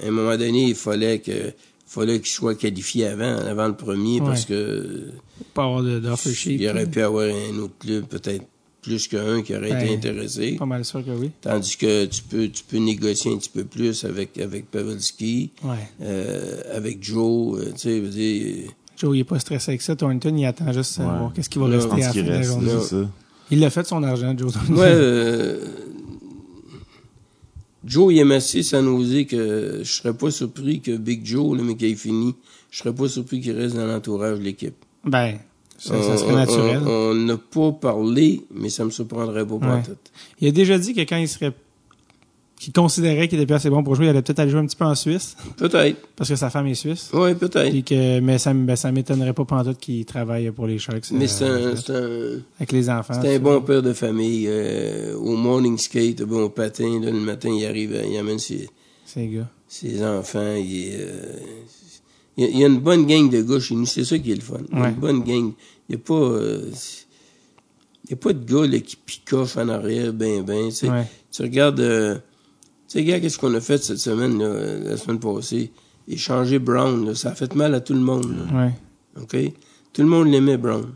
à 0.03 0.09
un 0.09 0.11
moment 0.11 0.37
donné, 0.37 0.69
il 0.69 0.75
fallait 0.75 1.21
que, 1.21 1.55
fallait 1.93 2.19
qu'il 2.21 2.29
soit 2.31 2.55
qualifié 2.55 3.07
avant, 3.07 3.37
avant 3.39 3.67
le 3.67 3.75
premier, 3.75 4.21
parce 4.21 4.45
que 4.45 5.11
pas 5.55 5.65
avoir 5.65 5.83
de- 5.83 6.01
il 6.47 6.69
aurait 6.69 6.87
pu 6.87 7.01
avoir 7.03 7.25
un 7.29 7.59
autre 7.59 7.75
club, 7.81 8.05
peut-être 8.05 8.45
plus 8.81 9.09
qu'un, 9.09 9.43
qui 9.43 9.55
aurait 9.55 9.71
été 9.73 9.91
Ouais. 9.91 9.97
intéressé. 9.97 10.53
Pas 10.59 10.67
mal 10.67 10.85
sûr 10.85 11.05
que 11.05 11.11
oui. 11.11 11.31
Tandis 11.41 11.77
que 11.77 12.07
tu 12.07 12.23
peux, 12.23 12.49
tu 12.49 12.63
peux 12.65 12.79
négocier 12.79 13.33
un 13.33 13.37
petit 13.39 13.51
peu 13.51 13.65
plus 13.65 14.05
avec, 14.05 14.39
avec 14.39 14.71
Pavelski, 14.71 15.51
Ouais. 15.65 15.75
euh, 16.03 16.63
avec 16.73 17.03
Joe, 17.03 17.59
euh, 17.61 17.73
tu 17.73 17.79
sais, 17.81 18.01
veux 18.01 18.09
dire, 18.09 18.71
Joe, 18.97 19.17
il 19.17 19.21
est 19.21 19.25
pas 19.25 19.39
stressé 19.39 19.71
avec 19.73 19.83
ça. 19.83 19.97
Thornton, 19.97 20.35
il 20.37 20.45
attend 20.47 20.71
juste 20.73 21.01
à 21.01 21.03
Ouais. 21.03 21.19
voir 21.19 21.33
qu'est-ce 21.35 21.49
qui 21.51 21.59
va 21.59 21.69
Là, 21.69 21.77
rester 21.77 21.93
à 21.93 21.97
la 21.99 22.13
fin 22.13 22.23
de 22.23 22.29
la 22.29 22.43
journée. 22.43 22.73
Il 23.51 23.59
l'a 23.61 23.71
fait 23.71 23.87
son 23.87 24.03
argent, 24.05 24.33
Joe 24.39 24.53
Thornton. 24.53 24.75
Ouais, 24.75 24.81
euh, 24.93 25.67
Joe, 27.85 28.13
aime 28.17 28.33
assez 28.33 28.63
San 28.63 28.85
Jose 28.85 29.27
que 29.27 29.81
je 29.83 29.91
serais 29.93 30.13
pas 30.15 30.31
surpris 30.31 30.81
que 30.81 30.97
Big 30.97 31.25
Joe, 31.25 31.57
le 31.57 31.65
mec 31.65 31.79
qui 31.79 31.87
ait 31.87 31.95
fini, 31.95 32.35
je 32.71 32.79
serais 32.79 32.95
pas 32.95 33.09
surpris 33.09 33.41
qu'il 33.41 33.53
reste 33.57 33.75
dans 33.77 33.87
l'entourage 33.87 34.39
de 34.39 34.45
l'équipe. 34.45 34.75
Ben, 35.05 35.39
ça, 35.79 36.01
ça 36.03 36.13
On- 36.13 36.19
serait 36.19 36.35
naturel. 36.35 36.83
On 36.85 36.91
on 37.11 37.15
n'a 37.15 37.37
pas 37.39 37.73
parlé, 37.73 38.43
mais 38.55 38.69
ça 38.69 38.85
me 38.85 38.91
surprendrait 38.91 39.47
pas 39.47 39.55
Ouais. 39.55 39.83
tout. 39.83 39.97
Il 40.41 40.49
a 40.49 40.51
déjà 40.53 40.79
dit 40.79 40.93
que 40.95 41.01
quand 41.01 41.17
il 41.17 41.27
serait 41.29 41.53
qu'il 42.61 42.75
considérait 42.75 43.27
qu'il 43.27 43.41
était 43.41 43.55
assez 43.55 43.71
bon 43.71 43.83
pour 43.83 43.95
jouer, 43.95 44.05
il 44.07 44.09
allait 44.11 44.21
peut-être 44.21 44.39
aller 44.41 44.51
jouer 44.51 44.61
un 44.61 44.67
petit 44.67 44.77
peu 44.77 44.85
en 44.85 44.95
Suisse, 44.95 45.35
Peut-être. 45.57 45.97
parce 46.15 46.29
que 46.29 46.37
sa 46.37 46.51
femme 46.51 46.67
est 46.67 46.75
suisse. 46.75 47.09
Oui, 47.15 47.35
peut-être. 47.35 47.85
Que, 47.87 48.21
mais 48.21 48.37
ça, 48.37 48.53
ben, 48.53 48.77
ça 48.77 48.93
m'étonnerait 48.93 49.33
pas 49.33 49.47
pantoute 49.47 49.79
qu'il 49.79 50.05
travaille 50.05 50.51
pour 50.51 50.67
les 50.67 50.79
Sharks. 50.79 51.11
Mais 51.13 51.25
euh, 51.43 51.75
c'est 51.75 51.91
un, 51.91 52.41
avec 52.59 52.73
les 52.73 52.91
enfants. 52.91 53.15
c'est 53.21 53.35
un 53.35 53.39
bon 53.39 53.63
père 53.63 53.83
de 53.83 53.95
famille. 53.95 54.45
euh, 54.47 55.17
au 55.17 55.37
morning 55.37 55.79
skate, 55.79 56.23
bon 56.23 56.51
patin, 56.51 57.01
là, 57.03 57.11
le 57.11 57.19
matin, 57.21 57.49
il 57.49 57.65
arrive, 57.65 57.99
il 58.07 58.17
amène 58.19 58.39
ses, 58.39 58.69
Ces 59.07 59.27
gars. 59.29 59.49
ses 59.67 60.05
enfants. 60.05 60.55
Il, 60.57 60.91
euh, 61.01 61.33
il 62.37 62.45
y 62.45 62.47
a- 62.47 62.51
il 62.51 62.59
y 62.59 62.65
a 62.65 62.67
une 62.67 62.81
bonne 62.81 63.07
gang 63.07 63.31
de 63.31 63.41
gars 63.41 63.59
chez 63.59 63.75
nous, 63.75 63.87
c'est 63.87 64.05
ça 64.05 64.19
qui 64.19 64.33
est 64.33 64.35
le 64.35 64.41
fun. 64.43 64.59
Ouais. 64.73 64.91
une 64.91 64.95
bonne 64.97 65.23
gang. 65.25 65.53
Il 65.89 65.95
n'y 65.95 65.97
a 65.97 65.99
pas... 65.99 66.31
il 68.05 68.11
y 68.11 68.13
a 68.13 68.17
pas 68.17 68.33
de 68.35 68.45
gars 68.45 68.67
là, 68.67 68.79
qui 68.81 68.97
picoffent 68.97 69.57
en 69.57 69.69
arrière, 69.71 70.13
ben, 70.13 70.43
ben. 70.43 70.69
tu 70.69 70.75
sais. 70.75 70.91
Ouais. 70.91 71.07
Tu 71.33 71.41
regardes... 71.43 72.23
tu 72.91 72.99
sais, 72.99 73.05
gars, 73.05 73.21
qu'est-ce 73.21 73.39
qu'on 73.39 73.55
a 73.55 73.61
fait 73.61 73.83
cette 73.83 73.99
semaine, 73.99 74.39
là, 74.39 74.79
la 74.91 74.97
semaine 74.97 75.21
passée? 75.21 75.71
Échanger 76.09 76.59
Brown, 76.59 77.07
là, 77.07 77.15
ça 77.15 77.31
a 77.31 77.35
fait 77.35 77.55
mal 77.55 77.75
à 77.75 77.81
tout 77.81 77.95
le 77.95 78.01
monde. 78.01 78.27
là, 78.53 78.65
Ouais. 78.67 78.73
OK? 79.23 79.53
Tout 79.93 80.03
le 80.03 80.09
monde 80.09 80.29
l'aimait, 80.29 80.57
Brown. 80.59 80.87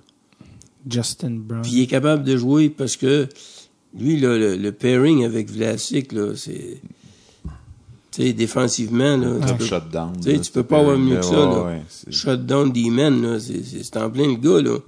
Justin 0.91 1.31
Brown. 1.39 1.63
Puis 1.63 1.73
il 1.73 1.83
est 1.83 1.87
capable 1.87 2.25
de 2.25 2.37
jouer 2.37 2.69
parce 2.69 2.97
que 2.97 3.29
lui, 3.99 4.19
là, 4.19 4.37
le, 4.37 4.57
le 4.57 4.73
pairing 4.73 5.25
avec 5.25 5.49
Vlasic, 5.51 6.13
là, 6.13 6.35
c'est... 6.37 6.81
Tu 8.11 8.23
sais, 8.23 8.33
défensivement, 8.33 9.17
là, 9.17 9.39
tu 9.47 9.53
Un 9.53 9.57
peux- 9.57 9.65
shutdown. 9.65 10.13
tu 10.23 10.33
là, 10.33 10.39
tu 10.39 10.53
peux 10.53 10.63
pas 10.63 10.79
avoir 10.81 10.97
mieux 10.99 11.17
que 11.17 11.23
ça, 11.23 11.31
ouais, 11.33 11.55
là. 11.55 11.63
ouais, 11.65 11.83
shutdown 12.11 12.71
D-man, 12.73 13.23
là, 13.23 13.41
c'est, 13.41 13.63
c'est, 13.65 13.83
c'est 13.83 13.97
en 13.97 14.09
plein 14.11 14.27
le 14.29 14.37
gars, 14.37 14.61
là. 14.63 14.79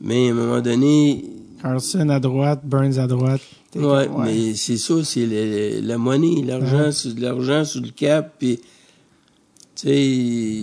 Mais 0.00 0.28
à 0.28 0.32
un 0.32 0.34
moment 0.34 0.60
donné, 0.60 1.24
Carlson 1.62 2.08
à 2.08 2.18
droite, 2.20 2.60
Burns 2.64 2.98
à 2.98 3.06
droite. 3.06 3.40
Ouais, 3.76 4.08
mais 4.18 4.54
c'est 4.54 4.76
ça, 4.76 4.94
c'est 5.04 5.24
le- 5.26 5.80
la 5.86 5.96
monnaie, 5.96 6.42
l'argent, 6.44 6.86
Ouais. 6.86 6.92
sur 6.92 7.12
l'argent 7.18 7.64
sur 7.64 7.80
le 7.80 7.88
cap, 7.90 8.34
puis 8.38 8.58
tu 9.76 9.88
sais, 9.88 10.62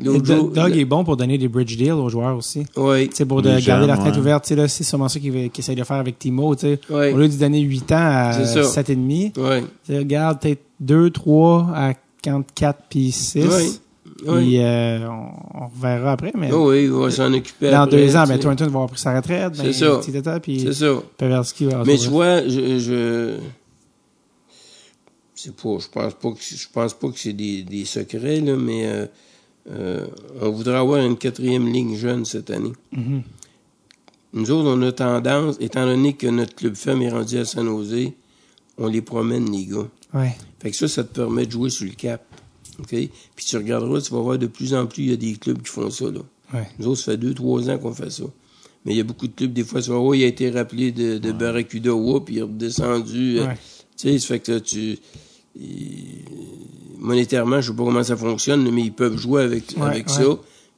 Doug 0.00 0.76
est 0.76 0.84
bon 0.84 1.04
pour 1.04 1.16
donner 1.16 1.38
des 1.38 1.46
bridge 1.48 1.76
deals 1.76 1.92
aux 1.92 2.08
joueurs 2.08 2.36
aussi. 2.36 2.64
ouais, 2.76 3.08
C'est 3.12 3.24
pour 3.26 3.42
de 3.42 3.58
garder 3.60 3.86
la 3.86 4.00
ouais. 4.00 4.18
ouverte. 4.18 4.44
Tu 4.44 4.48
sais, 4.48 4.56
là, 4.56 4.66
c'est 4.66 4.82
sûrement 4.84 5.08
ça 5.08 5.20
qu'il 5.20 5.32
qu'il 5.50 5.62
essaie 5.62 5.74
de 5.74 5.84
faire 5.84 5.96
avec 5.98 6.18
Timo. 6.18 6.54
tu 6.56 6.62
sais. 6.62 6.80
Ouais. 6.90 7.12
Au 7.12 7.18
lieu 7.18 7.28
de 7.28 7.34
donner 7.36 7.60
8 7.60 7.92
ans 7.92 7.96
à 7.98 8.32
C'est 8.32 8.62
ça. 8.62 8.82
7,5, 8.82 9.32
ouais, 9.38 9.64
regarde 9.88 10.40
peut-être 10.40 10.62
2, 10.80 11.10
3 11.10 11.70
à 11.74 11.92
4 12.54 12.80
puis 12.88 13.12
6. 13.12 13.80
Puis 14.24 14.58
euh, 14.58 15.08
on, 15.08 15.28
on 15.64 15.66
reverra 15.68 16.12
après. 16.12 16.32
Mais 16.36 16.50
Oh 16.52 16.70
oui, 16.70 16.88
on 16.92 17.00
va 17.00 17.10
s'en 17.10 17.32
occuper 17.32 17.70
dans 17.70 17.82
après, 17.82 17.96
deux 17.96 18.16
ans, 18.16 18.24
ben. 18.26 18.38
Thornton 18.38 18.64
va 18.64 18.70
avoir 18.70 18.88
pris 18.90 19.00
sa 19.00 19.14
retraite. 19.16 19.56
Ben, 19.56 19.64
C'est 19.64 19.72
ça. 19.72 20.00
titata, 20.02 20.40
Puis 20.40 20.60
C'est 20.60 20.72
ça. 20.74 21.02
Pavelski 21.18 21.66
va 21.66 21.84
Mais 21.84 21.96
tu 21.96 22.08
vois, 22.08 22.42
je, 22.48 22.78
je, 22.78 23.36
c'est 25.34 25.54
pas, 25.54 25.78
je 25.78 25.88
pense 25.88 26.14
pas 26.14 26.30
que, 26.32 26.38
je 26.40 26.66
pense 26.72 26.94
pas 26.94 27.08
que 27.10 27.18
c'est 27.18 27.32
des, 27.32 27.62
des 27.62 27.84
secrets, 27.84 28.40
là, 28.40 28.56
mais, 28.56 28.86
euh, 28.86 29.06
euh, 29.70 30.06
on 30.40 30.50
voudrait 30.50 30.76
avoir 30.76 31.04
une 31.04 31.16
quatrième 31.16 31.70
ligne 31.72 31.96
jeune 31.96 32.24
cette 32.24 32.50
année. 32.50 32.72
Mhm. 32.92 33.22
Nous 34.34 34.50
autres, 34.50 34.68
on 34.68 34.82
a 34.82 34.90
tendance, 34.92 35.56
étant 35.60 35.86
donné 35.86 36.14
que 36.14 36.26
notre 36.26 36.54
club 36.54 36.74
femme 36.74 37.02
est 37.02 37.10
rendu 37.10 37.38
à 37.38 37.44
San 37.44 37.66
Jose, 37.66 38.10
on 38.78 38.88
les 38.88 39.00
promène, 39.00 39.50
les 39.50 39.66
gars. 39.66 39.86
Ouais. 40.12 40.34
Fait 40.60 40.70
que 40.70 40.76
ça, 40.76 40.88
ça 40.88 41.04
te 41.04 41.14
permet 41.14 41.46
de 41.46 41.52
jouer 41.52 41.70
sur 41.70 41.84
le 41.84 41.92
cap. 41.92 42.22
OK? 42.80 42.88
Puis 43.36 43.44
tu 43.46 43.56
regarderas, 43.56 44.00
tu 44.00 44.12
vas 44.12 44.20
voir 44.20 44.38
de 44.38 44.46
plus 44.46 44.74
en 44.74 44.86
plus, 44.86 45.02
il 45.04 45.10
y 45.10 45.12
a 45.12 45.16
des 45.16 45.32
clubs 45.34 45.60
qui 45.62 45.70
font 45.70 45.90
ça, 45.90 46.06
là. 46.06 46.20
Ouais. 46.52 46.68
Nous 46.78 46.86
autres, 46.88 47.00
ça 47.00 47.12
fait 47.12 47.18
deux, 47.18 47.34
trois 47.34 47.68
ans 47.70 47.78
qu'on 47.78 47.92
fait 47.92 48.10
ça. 48.10 48.24
Mais 48.84 48.92
il 48.92 48.96
y 48.98 49.00
a 49.00 49.04
beaucoup 49.04 49.26
de 49.26 49.32
clubs, 49.32 49.52
des 49.52 49.64
fois, 49.64 49.80
vas 49.80 49.96
voir, 49.98 50.14
il 50.14 50.24
a 50.24 50.26
été 50.26 50.50
rappelé 50.50 50.92
de, 50.92 51.18
de 51.18 51.32
Barracuda, 51.32 51.94
whoop, 51.94 52.28
il 52.30 52.38
est 52.38 52.42
redescendu. 52.42 53.38
euh, 53.38 53.46
Ouais. 53.46 53.58
Tu 53.96 54.08
sais, 54.10 54.18
ça 54.18 54.26
fait 54.26 54.40
que 54.40 54.52
là, 54.52 54.60
tu... 54.60 54.98
il- 55.56 56.24
monétairement, 56.98 57.60
je 57.60 57.70
sais 57.70 57.76
pas 57.76 57.84
comment 57.84 58.02
ça 58.02 58.16
fonctionne, 58.16 58.70
mais 58.70 58.82
ils 58.82 58.92
peuvent 58.92 59.16
jouer 59.16 59.42
avec, 59.42 59.76
avec 59.80 60.08
ça. 60.10 60.22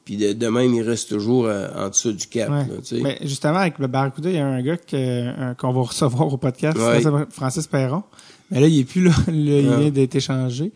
Puis 0.05 0.15
de, 0.17 0.31
de 0.33 0.47
même, 0.47 0.73
ils 0.73 0.81
restent 0.83 1.09
toujours 1.09 1.47
à- 1.49 1.85
en 1.85 1.89
dessous 1.89 2.13
du 2.13 2.27
cap. 2.27 2.49
Ouais. 2.49 2.55
là, 2.59 2.75
tu 2.81 2.95
sais. 2.97 3.01
Mais 3.01 3.17
justement, 3.23 3.57
avec 3.57 3.77
le 3.79 3.87
Barracuda, 3.87 4.29
il 4.29 4.35
y 4.35 4.39
a 4.39 4.45
un 4.47 4.61
gars 4.61 4.77
un- 4.93 5.53
qu'on 5.55 5.73
va 5.73 5.81
recevoir 5.81 6.31
au 6.33 6.37
podcast, 6.37 6.77
Ouais. 6.77 7.01
Francis 7.29 7.67
Perron. 7.67 8.03
Mais 8.51 8.59
là, 8.59 8.67
il 8.67 8.79
est 8.79 8.83
plus 8.85 9.03
là. 9.03 9.11
Là, 9.27 9.33
il 9.33 9.67
vient 9.67 9.89
d'être 9.89 10.15
échangé. 10.15 10.71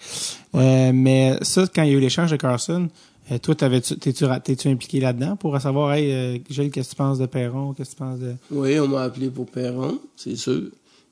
Euh, 0.55 0.91
mais 0.93 1.37
ça, 1.41 1.65
quand 1.73 1.83
il 1.83 1.91
y 1.91 1.93
a 1.93 1.97
eu 1.97 1.99
l'échange 1.99 2.31
de 2.31 2.35
Carson, 2.35 2.89
euh, 3.31 3.37
toi, 3.37 3.55
t'es-tu, 3.55 4.67
impliqué 4.67 4.99
là-dedans 4.99 5.35
pour 5.37 5.59
savoir, 5.61 5.93
hey, 5.93 6.11
euh, 6.11 6.37
Gilles, 6.49 6.71
qu'est-ce 6.71 6.89
que 6.89 6.95
tu 6.95 6.97
penses 6.97 7.19
de 7.19 7.25
Perron? 7.27 7.73
Qu'est-ce 7.73 7.91
que 7.91 7.95
tu 7.95 7.99
penses 7.99 8.19
de... 8.19 8.35
Oui, 8.51 8.79
on 8.79 8.87
m'a 8.87 9.03
appelé 9.03 9.29
pour 9.29 9.45
Perron, 9.45 9.99
c'est 10.15 10.35
sûr. 10.35 10.63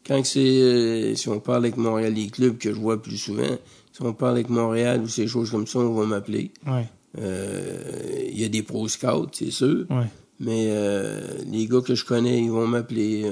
Quand 0.06 0.26
c'est, 0.26 1.14
si 1.16 1.30
on 1.30 1.40
parle 1.40 1.64
avec 1.64 1.78
Montréal, 1.78 2.14
les 2.14 2.28
clubs 2.28 2.58
que 2.58 2.74
je 2.74 2.80
vois 2.80 3.02
plus 3.02 3.18
souvent, 3.18 3.58
si 3.94 4.02
on 4.02 4.14
parle 4.14 4.34
avec 4.34 4.50
Montréal 4.50 5.02
ou 5.02 5.08
ces 5.08 5.28
choses 5.28 5.52
comme 5.52 5.68
ça, 5.68 5.80
on 5.80 5.94
va 5.94 6.06
m'appeler. 6.06 6.52
Ouais, 6.66 6.88
Il 7.18 8.40
y 8.40 8.44
a 8.44 8.50
des 8.50 8.64
pro 8.64 8.88
scouts, 8.88 9.28
c'est 9.34 9.52
sûr. 9.52 9.86
ouais. 9.90 10.08
Mais 10.40 10.68
euh, 10.70 11.20
les 11.52 11.68
gars 11.68 11.82
que 11.82 11.96
je 11.96 12.06
connais, 12.06 12.40
ils 12.42 12.50
vont 12.52 12.66
m'appeler. 12.66 13.30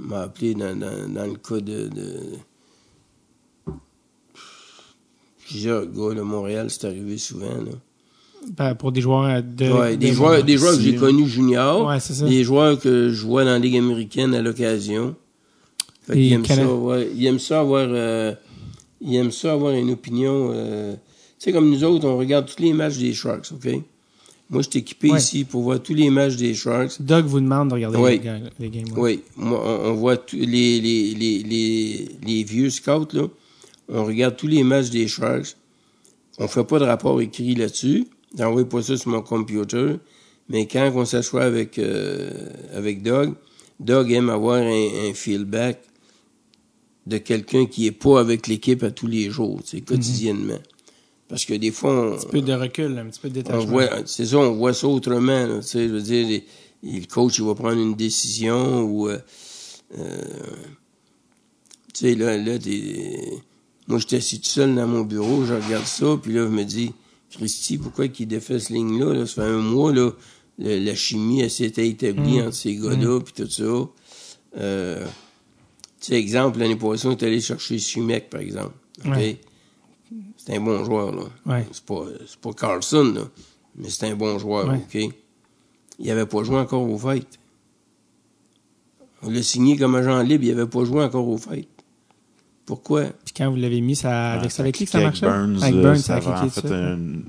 Euh, 0.00 0.04
m'appeler 0.04 0.54
dans, 0.54 0.74
dans, 0.76 1.08
dans 1.12 1.26
le 1.26 1.34
cas 1.36 1.60
de, 1.60 1.88
de 1.88 2.16
plusieurs 5.46 5.86
gars 5.86 6.14
de 6.14 6.22
Montréal, 6.22 6.68
c'est 6.70 6.86
arrivé 6.86 7.18
souvent. 7.18 7.46
Là. 7.46 7.72
Ben, 8.56 8.74
pour 8.74 8.90
des 8.92 9.00
joueurs 9.00 9.42
de... 9.42 9.70
Ouais, 9.70 9.96
des 9.96 10.08
de- 10.08 10.12
joueurs, 10.14 10.42
des 10.42 10.56
joueurs 10.56 10.74
que 10.76 10.80
j'ai 10.80 10.96
connus 10.96 11.28
Ouais, 11.86 12.00
ça. 12.00 12.26
des 12.26 12.42
joueurs 12.44 12.78
que 12.78 13.10
je 13.10 13.24
vois 13.26 13.44
dans 13.44 13.50
la 13.50 13.58
Ligue 13.58 13.76
américaine 13.76 14.34
à 14.34 14.42
l'occasion. 14.42 15.14
Qu'ils 16.06 16.32
aiment 16.32 16.44
ça, 16.44 16.74
ouais, 16.74 17.10
ils 17.14 17.26
aiment 17.26 17.38
ça 17.38 17.60
avoir, 17.60 17.86
euh, 17.88 18.34
ils 19.00 19.14
aiment 19.14 19.30
ça 19.30 19.52
avoir 19.52 19.72
une 19.74 19.90
opinion. 19.90 20.50
euh, 20.52 20.94
tu 20.94 20.98
sais, 21.38 21.52
comme 21.52 21.70
nous 21.70 21.84
autres, 21.84 22.06
on 22.08 22.16
regarde 22.18 22.46
tous 22.46 22.60
les 22.60 22.72
matchs 22.72 22.98
des 22.98 23.12
Sharks, 23.14 23.52
ok? 23.52 23.80
Moi, 24.50 24.60
je 24.62 24.68
suis 24.70 24.80
équipé 24.80 25.10
Ouais. 25.10 25.18
ici 25.18 25.44
pour 25.44 25.62
voir 25.62 25.82
tous 25.82 25.94
les 25.94 26.10
matchs 26.10 26.36
des 26.36 26.52
Sharks. 26.54 27.00
Doug 27.00 27.24
vous 27.24 27.40
demande 27.40 27.68
de 27.70 27.74
regarder 27.74 27.96
Ouais. 27.98 28.10
les, 28.12 28.18
ga- 28.18 28.40
les 28.58 28.68
games. 28.68 28.84
Oui, 28.96 29.22
moi, 29.36 29.62
on, 29.64 29.90
on 29.90 29.94
voit 29.94 30.18
tous 30.18 30.36
les, 30.36 30.78
les, 30.80 31.14
les, 31.14 32.08
les, 32.22 32.44
vieux 32.44 32.68
scouts, 32.68 33.08
là. 33.14 33.28
On 33.88 34.04
regarde 34.04 34.36
tous 34.36 34.46
les 34.48 34.62
matchs 34.62 34.90
des 34.90 35.08
Sharks. 35.08 35.56
On 36.38 36.48
fait 36.48 36.64
pas 36.64 36.78
de 36.78 36.84
rapport 36.84 37.20
écrit 37.20 37.54
là-dessus. 37.54 38.06
J'envoie 38.36 38.68
pas 38.68 38.82
ça 38.82 38.96
sur 38.96 39.10
mon 39.10 39.22
computer. 39.22 39.96
Mais 40.48 40.66
quand 40.66 40.90
on 40.94 41.04
s'assoit 41.06 41.44
avec, 41.44 41.78
euh, 41.78 42.30
avec 42.74 43.02
Doug, 43.02 43.34
Doug 43.80 44.12
aime 44.12 44.28
avoir 44.28 44.56
un, 44.62 45.08
un 45.10 45.14
feedback 45.14 45.80
de 47.06 47.18
quelqu'un 47.18 47.64
qui 47.66 47.86
est 47.86 47.90
pas 47.92 48.20
avec 48.20 48.46
l'équipe 48.46 48.82
à 48.82 48.90
tous 48.90 49.06
les 49.06 49.30
jours, 49.30 49.60
tu 49.62 49.76
sais, 49.78 49.80
quotidiennement. 49.82 50.58
Parce 51.32 51.46
que 51.46 51.54
des 51.54 51.70
fois, 51.70 51.90
on, 51.92 52.12
Un 52.12 52.16
petit 52.18 52.26
peu 52.26 52.40
de 52.42 52.52
recul, 52.52 52.98
un 52.98 53.06
petit 53.06 53.18
peu 53.20 53.28
de 53.30 53.34
détachement. 53.34 53.64
c'est 54.04 54.26
ça, 54.26 54.36
on 54.36 54.52
voit 54.52 54.74
ça 54.74 54.86
autrement. 54.86 55.46
là. 55.46 55.60
Tu 55.60 55.66
sais, 55.66 55.88
je 55.88 55.92
veux 55.94 56.02
dire, 56.02 56.28
les- 56.28 56.44
les- 56.82 57.00
le 57.00 57.06
coach, 57.06 57.38
il 57.38 57.44
va 57.44 57.54
prendre 57.54 57.80
une 57.80 57.94
décision 57.94 58.82
ou, 58.82 59.08
euh, 59.08 59.18
euh, 59.98 60.20
tu 61.94 62.00
sais, 62.06 62.14
là, 62.14 62.36
là, 62.36 62.58
t'es- 62.58 63.32
moi, 63.88 63.98
j'étais 63.98 64.16
assis 64.16 64.40
tout 64.40 64.48
seul 64.48 64.74
dans 64.74 64.86
mon 64.86 65.00
bureau, 65.02 65.44
je 65.46 65.54
regarde 65.54 65.86
ça, 65.86 66.18
puis 66.22 66.32
là, 66.34 66.42
je 66.44 66.50
me 66.50 66.64
dis, 66.64 66.92
Christy, 67.30 67.78
pourquoi 67.78 68.08
qu'il 68.08 68.28
défait 68.28 68.58
cette 68.58 68.68
ligne-là? 68.70 69.14
Là? 69.14 69.26
Ça 69.26 69.36
fait 69.42 69.48
un 69.48 69.56
mois, 69.58 69.90
là, 69.92 70.10
le- 70.58 70.78
la 70.84 70.94
chimie, 70.94 71.40
elle 71.40 71.50
s'était 71.50 71.88
établie 71.88 72.40
entre 72.42 72.54
ces 72.56 72.76
gars-là, 72.76 73.20
puis 73.20 73.32
tout 73.34 73.50
ça. 73.50 73.88
Euh, 74.58 75.04
tu 75.98 76.08
sais, 76.08 76.14
exemple, 76.20 76.58
l'année 76.58 76.76
passée, 76.76 77.06
on 77.06 77.12
est 77.12 77.22
allé 77.22 77.40
chercher 77.40 77.78
Schumec, 77.78 78.28
par 78.28 78.40
exemple. 78.42 78.74
OK? 79.04 79.10
Ouais. 79.16 79.40
C'est 80.44 80.56
un 80.56 80.60
bon 80.60 80.84
joueur, 80.84 81.12
là. 81.14 81.22
Ouais. 81.46 81.66
C'est 81.70 81.84
pas, 81.84 82.04
c'est 82.26 82.38
pas 82.40 82.52
Carlson, 82.52 83.12
là, 83.14 83.20
mais 83.76 83.88
c'est 83.90 84.06
un 84.08 84.16
bon 84.16 84.38
joueur, 84.38 84.68
Ouais. 84.68 84.76
OK? 85.08 85.14
Il 85.98 86.10
avait 86.10 86.26
pas 86.26 86.42
joué 86.42 86.56
encore 86.58 86.82
aux 86.88 86.98
fêtes. 86.98 87.38
On 89.22 89.30
l'a 89.30 89.42
signé 89.42 89.76
comme 89.76 89.94
agent 89.94 90.20
libre, 90.22 90.44
il 90.44 90.50
avait 90.50 90.66
pas 90.66 90.84
joué 90.84 91.04
encore 91.04 91.28
aux 91.28 91.38
fêtes. 91.38 91.68
Pourquoi? 92.66 93.04
Puis 93.24 93.34
quand 93.36 93.50
vous 93.50 93.56
l'avez 93.56 93.80
mis, 93.80 93.94
ça, 93.94 94.32
avec, 94.32 94.50
c'est 94.50 94.62
avec 94.62 94.74
qui 94.74 94.84
que 94.84 94.90
ça 94.90 94.98
Avec 94.98 95.20
marchait? 95.22 95.26
Burns, 95.26 95.62
avec 95.62 95.74
euh, 95.74 95.82
Burns, 95.82 95.96
ça 95.98 96.02
ça 96.02 96.16
a 96.16 96.20
va 96.20 96.44
en 96.44 96.48
fait 96.48 96.62
dessus. 96.62 96.74
un, 96.74 97.22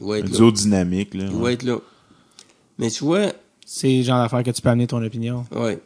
va 0.00 0.22
duo 0.22 0.50
dynamique. 0.50 1.14
Là, 1.14 1.24
Il 1.30 1.34
ouais. 1.36 1.42
va 1.42 1.52
être 1.52 1.62
là. 1.62 1.78
Mais 2.78 2.90
tu 2.90 3.04
vois, 3.04 3.32
C'est 3.64 3.96
le 3.98 4.02
genre 4.02 4.18
d'affaire 4.22 4.42
que 4.42 4.50
tu 4.50 4.60
peux 4.60 4.68
amener 4.70 4.86
ton 4.86 5.02
opinion. 5.02 5.44
ouais. 5.52 5.80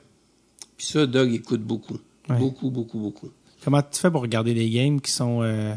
Puis 0.76 0.86
ça, 0.86 1.06
Doug 1.06 1.32
écoute 1.32 1.62
beaucoup. 1.62 1.98
Ouais. 2.28 2.38
Beaucoup, 2.38 2.70
beaucoup, 2.70 2.98
beaucoup. 2.98 3.28
Comment 3.64 3.82
tu 3.82 3.98
fais 4.00 4.10
pour 4.10 4.22
regarder 4.22 4.54
les 4.54 4.70
games 4.70 5.00
qui 5.00 5.10
sont 5.10 5.42
euh, 5.42 5.74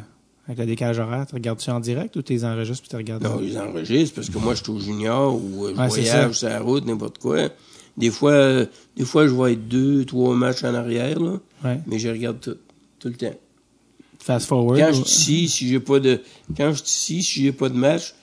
avec 0.47 0.59
le 0.59 0.65
décalage 0.65 0.99
horaire? 0.99 1.25
Tu 1.27 1.35
regardes-tu 1.35 1.69
en 1.69 1.79
direct 1.79 2.15
ou 2.15 2.21
tu 2.21 2.33
les 2.33 2.45
enregistres 2.45 2.81
puis 2.83 2.89
tu 2.89 2.95
regardes? 2.95 3.23
Non, 3.23 3.39
ils 3.41 3.57
enregistrent 3.57 4.15
parce 4.15 4.29
que 4.29 4.37
moi, 4.37 4.53
je 4.55 4.63
suis 4.63 4.71
au 4.71 4.79
junior 4.79 5.33
ou 5.35 5.65
euh, 5.67 5.73
je 5.75 5.79
Ouais, 5.81 5.87
voyage 5.87 6.33
sur 6.39 6.49
la 6.49 6.59
route, 6.59 6.85
n'importe 6.85 7.17
quoi. 7.19 7.49
Des 7.97 8.09
fois, 8.09 8.31
euh, 8.31 8.65
des 8.95 9.05
fois, 9.05 9.27
je 9.27 9.33
vais 9.33 9.53
être 9.53 9.67
deux, 9.67 10.05
trois 10.05 10.33
matchs 10.35 10.63
en 10.63 10.73
arrière, 10.73 11.19
là, 11.19 11.39
Ouais. 11.63 11.79
mais 11.87 11.99
je 11.99 12.09
regarde 12.09 12.39
tout, 12.39 12.55
tout 12.99 13.07
le 13.09 13.15
temps. 13.15 13.35
Fast 14.19 14.47
forward. 14.47 14.79
Quand 14.79 14.93
je 14.93 15.03
suis 15.03 15.33
ici, 15.33 15.49
si 15.49 15.67
j'ai 15.67 15.79
pas 15.79 15.99
de, 15.99 16.21
quand 16.55 16.73
je 16.73 16.83
ici, 16.83 17.21
si 17.23 17.41
j'ai 17.43 17.51
pas 17.51 17.69
de 17.69 17.75
match, 17.75 18.13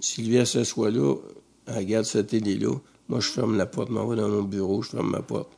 Sylvia 0.00 0.44
s'assoit 0.44 0.90
là, 0.90 1.14
elle 1.66 1.76
regarde 1.76 2.04
sa 2.04 2.22
télé 2.22 2.56
là. 2.58 2.74
Moi, 3.08 3.20
je 3.20 3.28
ferme 3.28 3.56
la 3.56 3.66
porte, 3.66 3.90
m'en 3.90 4.06
vais 4.06 4.16
dans 4.16 4.28
mon 4.28 4.42
bureau, 4.42 4.82
je 4.82 4.90
ferme 4.90 5.10
ma 5.10 5.20
porte. 5.22 5.48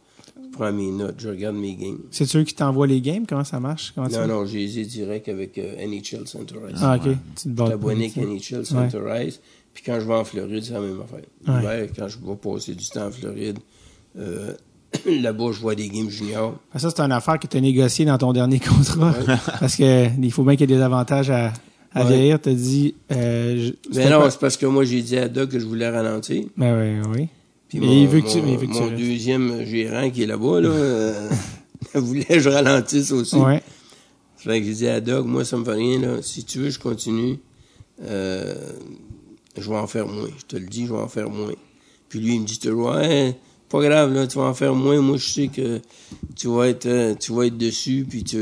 Je 0.58 0.62
prends 0.62 0.72
mes 0.72 0.90
notes, 0.90 1.16
je 1.18 1.28
regarde 1.28 1.56
mes 1.56 1.74
games. 1.74 1.98
C'est 2.10 2.34
eux 2.36 2.42
qui 2.44 2.54
t'envoient 2.54 2.86
les 2.86 3.00
games? 3.02 3.24
Comment 3.28 3.44
ça 3.44 3.60
marche? 3.60 3.92
Comment 3.94 4.08
Non, 4.08 4.26
non, 4.26 4.46
j'ai 4.46 4.58
les 4.60 4.78
ai 4.80 4.84
direct 4.86 5.28
avec 5.28 5.58
euh, 5.58 5.86
NHL 5.86 6.26
Center 6.26 6.54
Ice. 6.72 6.78
Ah, 6.82 6.96
ok. 6.96 7.12
Tu 7.42 7.54
te. 7.54 7.62
NHL 8.52 8.64
Center 8.66 9.00
Ice. 9.26 9.40
Puis 9.74 9.82
quand 9.84 10.00
je 10.00 10.06
vais 10.06 10.14
en 10.14 10.24
Floride, 10.24 10.64
c'est 10.64 10.72
la 10.72 10.80
même 10.80 10.98
affaire. 11.02 11.62
Ouais. 11.70 11.90
Quand 11.94 12.08
je 12.08 12.16
vais 12.18 12.36
passer 12.36 12.74
du 12.74 12.86
temps 12.88 13.06
en 13.08 13.10
Floride, 13.10 13.58
euh, 14.18 14.54
là-bas, 15.06 15.52
je 15.52 15.60
vois 15.60 15.74
des 15.74 15.88
games 15.90 16.08
juniors. 16.08 16.56
Ah, 16.72 16.78
Ça, 16.78 16.88
c'est 16.88 17.00
une 17.00 17.12
affaire 17.12 17.38
que 17.38 17.46
tu 17.46 17.58
as 17.58 17.60
négociée 17.60 18.06
dans 18.06 18.16
ton 18.16 18.32
dernier 18.32 18.58
contrat. 18.60 19.12
Parce 19.60 19.76
que 19.76 20.06
il 20.18 20.32
faut 20.32 20.42
bien 20.44 20.56
qu'il 20.56 20.70
y 20.70 20.72
ait 20.72 20.76
des 20.78 20.82
avantages 20.82 21.28
à, 21.28 21.52
à 21.92 22.02
Ouais. 22.04 22.08
vieillir. 22.16 22.40
Tu 22.40 22.48
as 22.48 22.54
dit. 22.54 22.94
Euh, 23.12 23.72
je- 23.92 23.94
Mais 23.98 24.08
non, 24.08 24.20
pas- 24.20 24.30
c'est 24.30 24.40
parce 24.40 24.56
que 24.56 24.64
moi, 24.64 24.84
j'ai 24.84 25.02
dit 25.02 25.18
à 25.18 25.28
Doug 25.28 25.50
que 25.50 25.58
je 25.58 25.66
voulais 25.66 25.90
ralentir. 25.90 26.44
Ben 26.56 27.02
oui, 27.04 27.10
oui. 27.14 27.28
Puis 27.68 27.80
Mais 27.80 27.86
mon, 27.86 27.92
il 28.02 28.08
veut 28.08 28.20
que 28.20 28.28
tu- 28.30 28.38
mon- 28.38 28.44
mais 28.44 28.52
il 28.52 28.58
veut 28.58 28.66
que 28.66 28.72
tu 28.72 28.78
mon 28.78 28.88
restes. 28.90 28.96
deuxième 29.02 29.64
gérant 29.64 30.10
qui 30.10 30.22
est 30.22 30.26
là-bas, 30.26 30.60
là, 30.60 30.68
euh, 30.72 31.28
voulait 31.94 32.24
que 32.24 32.38
je 32.38 32.48
ralentisse 32.48 33.10
aussi. 33.12 33.36
Ouais. 33.36 33.62
Fait 34.36 34.60
que 34.60 34.66
j'ai 34.66 34.74
dit 34.74 34.88
à 34.88 35.00
Doug, 35.00 35.26
moi, 35.26 35.44
ça 35.44 35.56
me 35.56 35.64
fait 35.64 35.72
rien, 35.72 35.98
là. 36.00 36.22
Si 36.22 36.44
tu 36.44 36.58
veux, 36.60 36.70
je 36.70 36.78
continue. 36.78 37.38
Euh, 38.02 38.54
je 39.58 39.68
vais 39.68 39.76
en 39.76 39.86
faire 39.86 40.06
moins. 40.06 40.28
Je 40.38 40.44
te 40.44 40.56
le 40.56 40.66
dis, 40.66 40.86
je 40.86 40.92
vais 40.92 40.98
en 40.98 41.08
faire 41.08 41.30
moins. 41.30 41.52
Puis 42.08 42.20
lui, 42.20 42.34
il 42.34 42.40
me 42.42 42.46
dit 42.46 42.58
toujours, 42.58 42.90
ouais, 42.94 43.36
pas 43.68 43.80
grave, 43.82 44.12
là, 44.14 44.26
tu 44.26 44.36
vas 44.38 44.44
en 44.44 44.54
faire 44.54 44.74
moins. 44.74 45.00
Moi, 45.00 45.16
je 45.16 45.26
sais 45.28 45.48
que 45.48 45.80
tu 46.36 46.46
vas 46.48 46.68
être, 46.68 46.86
euh, 46.86 47.14
tu 47.18 47.32
vas 47.32 47.46
être 47.46 47.56
dessus, 47.56 48.06
puis 48.08 48.22
tu, 48.22 48.38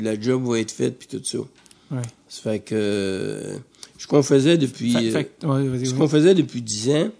la 0.00 0.18
job 0.20 0.44
va 0.44 0.58
être 0.58 0.72
faite, 0.72 0.98
puis 0.98 1.06
tout 1.06 1.22
ça. 1.24 1.38
Ouais. 1.92 2.02
Ça 2.28 2.42
fait 2.50 2.60
que, 2.60 3.52
ce 3.98 4.06
qu'on 4.08 4.22
faisait 4.22 4.56
depuis, 4.58 4.92
Fait- 5.12 5.30
ouais, 5.44 5.84
ce 5.84 5.94
qu'on 5.94 6.08
faisait 6.08 6.34
depuis 6.34 6.62
10 6.62 6.90
ans, 6.90 7.10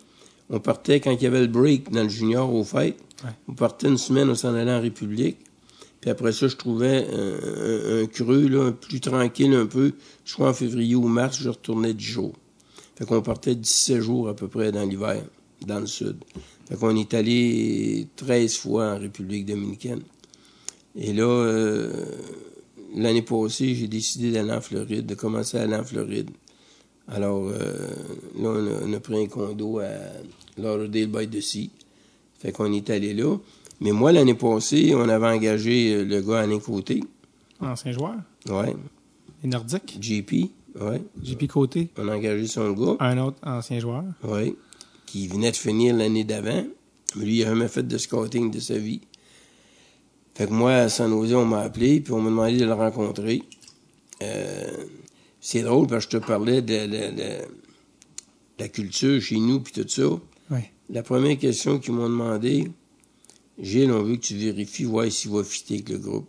on 0.50 0.60
partait 0.60 1.00
quand 1.00 1.10
il 1.10 1.22
y 1.22 1.26
avait 1.26 1.40
le 1.40 1.46
break 1.46 1.90
dans 1.90 2.02
le 2.02 2.08
junior 2.08 2.52
au 2.52 2.64
fêtes. 2.64 2.98
Ouais. 3.24 3.30
On 3.48 3.54
partait 3.54 3.88
une 3.88 3.98
semaine, 3.98 4.28
on 4.28 4.34
s'en 4.34 4.54
allait 4.54 4.72
en 4.72 4.80
République. 4.80 5.38
Puis 6.00 6.10
après 6.10 6.32
ça, 6.32 6.48
je 6.48 6.56
trouvais 6.56 7.06
un, 7.12 8.00
un- 8.00 8.02
un 8.02 8.06
creux, 8.06 8.46
là, 8.48 8.72
plus 8.72 9.00
tranquille 9.00 9.54
un 9.54 9.66
peu. 9.66 9.92
Je 10.24 10.34
crois 10.34 10.50
en 10.50 10.54
février 10.54 10.94
ou 10.94 11.08
mars, 11.08 11.38
je 11.40 11.48
retournais 11.48 11.94
10 11.94 12.04
jours. 12.04 12.34
Fait 12.96 13.06
qu'on 13.06 13.22
partait 13.22 13.54
17 13.54 14.00
jours 14.02 14.28
à 14.28 14.36
peu 14.36 14.46
près 14.48 14.70
dans 14.70 14.84
l'hiver, 14.84 15.24
dans 15.66 15.80
le 15.80 15.86
sud. 15.86 16.16
Fait 16.68 16.76
qu'on 16.76 16.94
est 16.96 17.14
allé 17.14 18.06
13 18.16 18.56
fois 18.56 18.92
en 18.92 18.98
République 18.98 19.46
dominicaine. 19.46 20.02
Et 20.96 21.12
là, 21.12 21.24
euh, 21.26 21.90
l'année 22.94 23.22
passée, 23.22 23.74
j'ai 23.74 23.88
décidé 23.88 24.30
d'aller 24.30 24.52
en 24.52 24.60
Floride, 24.60 25.06
de 25.06 25.14
commencer 25.14 25.56
à 25.58 25.62
aller 25.62 25.74
en 25.74 25.84
Floride. 25.84 26.30
Alors, 27.08 27.48
euh, 27.48 27.88
là, 28.38 28.48
on 28.48 28.66
a, 28.66 28.86
on 28.86 28.92
a 28.92 29.00
pris 29.00 29.22
un 29.22 29.26
condo 29.26 29.78
à 29.78 29.88
Lauderdale 30.56 31.06
by 31.06 31.28
the 31.28 31.40
Sea. 31.40 31.70
Fait 32.38 32.52
qu'on 32.52 32.72
est 32.72 32.88
allé 32.90 33.14
là. 33.14 33.36
Mais 33.80 33.92
moi, 33.92 34.12
l'année 34.12 34.34
passée, 34.34 34.94
on 34.94 35.08
avait 35.08 35.26
engagé 35.26 35.94
euh, 35.94 36.04
le 36.04 36.20
gars 36.20 36.40
Alain 36.40 36.58
Côté. 36.58 37.02
Ancien 37.60 37.92
joueur. 37.92 38.14
Ouais. 38.48 38.74
Les 39.42 39.48
Nordiques. 39.50 39.98
JP. 40.00 40.50
Ouais. 40.80 41.02
JP 41.22 41.46
Côté. 41.48 41.88
On 41.98 42.08
a 42.08 42.16
engagé 42.16 42.46
son 42.46 42.72
gars. 42.72 42.96
Un 43.00 43.18
autre 43.18 43.38
ancien 43.42 43.78
joueur. 43.78 44.04
Oui. 44.22 44.56
Qui 45.06 45.28
venait 45.28 45.50
de 45.50 45.56
finir 45.56 45.94
l'année 45.94 46.24
d'avant. 46.24 46.64
Mais 47.16 47.24
lui, 47.24 47.38
il 47.38 47.44
n'a 47.44 47.50
jamais 47.50 47.68
fait 47.68 47.82
de 47.82 47.98
scouting 47.98 48.50
de 48.50 48.60
sa 48.60 48.78
vie. 48.78 49.00
Fait 50.34 50.46
que 50.46 50.52
moi, 50.52 50.72
à 50.72 50.88
San 50.88 51.10
Jose, 51.10 51.34
on 51.34 51.44
m'a 51.44 51.60
appelé, 51.60 52.00
puis 52.00 52.12
on 52.12 52.20
m'a 52.20 52.30
demandé 52.30 52.56
de 52.56 52.64
le 52.64 52.72
rencontrer. 52.72 53.42
Euh, 54.22 54.83
c'est 55.46 55.60
drôle 55.62 55.86
parce 55.86 56.06
que 56.06 56.12
je 56.12 56.18
te 56.18 56.26
parlais 56.26 56.62
de, 56.62 56.86
de- 56.86 57.10
de- 57.10 57.16
de 57.16 57.44
la 58.58 58.68
culture 58.68 59.20
chez 59.20 59.36
nous, 59.38 59.60
puis 59.60 59.74
tout 59.74 59.86
ça. 59.88 60.08
Ouais. 60.50 60.70
La 60.88 61.02
première 61.02 61.38
question 61.38 61.78
qu'ils 61.78 61.92
m'ont 61.92 62.08
demandé, 62.08 62.70
Gilles, 63.58 63.92
on 63.92 64.02
veut 64.02 64.16
que 64.16 64.22
tu 64.22 64.36
vérifies, 64.36 64.84
voir 64.84 65.10
s'il 65.12 65.30
va 65.32 65.44
fitter 65.44 65.74
avec 65.74 65.88
le 65.90 65.98
groupe. 65.98 66.28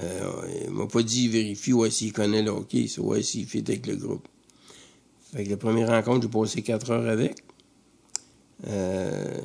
Euh, 0.00 0.30
il 0.66 0.70
m'a 0.70 0.86
pas 0.86 1.02
dit 1.02 1.28
vérifie, 1.28 1.72
ouais, 1.72 1.90
s'il 1.90 2.12
connaît 2.12 2.42
le 2.42 2.50
hockey, 2.50 2.88
c'est 2.88 3.00
ouais, 3.00 3.22
s'il 3.22 3.46
fit 3.46 3.58
avec 3.66 3.86
le 3.86 3.96
groupe. 3.96 4.28
Fait 5.32 5.44
que 5.44 5.50
la 5.50 5.56
première 5.56 5.88
rencontre, 5.88 6.22
j'ai 6.22 6.28
passé 6.40 6.62
quatre 6.62 6.90
heures 6.90 7.08
avec. 7.08 7.36
Euh, 8.66 9.40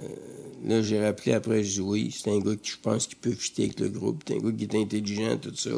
là, 0.65 0.81
j'ai 0.81 1.03
rappelé 1.03 1.31
après, 1.33 1.63
j'ai 1.63 1.75
dit 1.75 1.87
oui, 1.87 2.11
c'est 2.17 2.29
un 2.31 2.39
gars 2.39 2.55
qui, 2.55 2.71
je 2.71 2.77
pense, 2.81 3.07
qui 3.07 3.15
peut 3.15 3.31
fitter 3.31 3.63
avec 3.63 3.79
le 3.79 3.89
groupe. 3.89 4.23
C'est 4.27 4.35
un 4.35 4.39
gars 4.39 4.51
qui 4.51 4.63
est 4.65 4.75
intelligent, 4.75 5.37
tout 5.37 5.55
ça. 5.55 5.71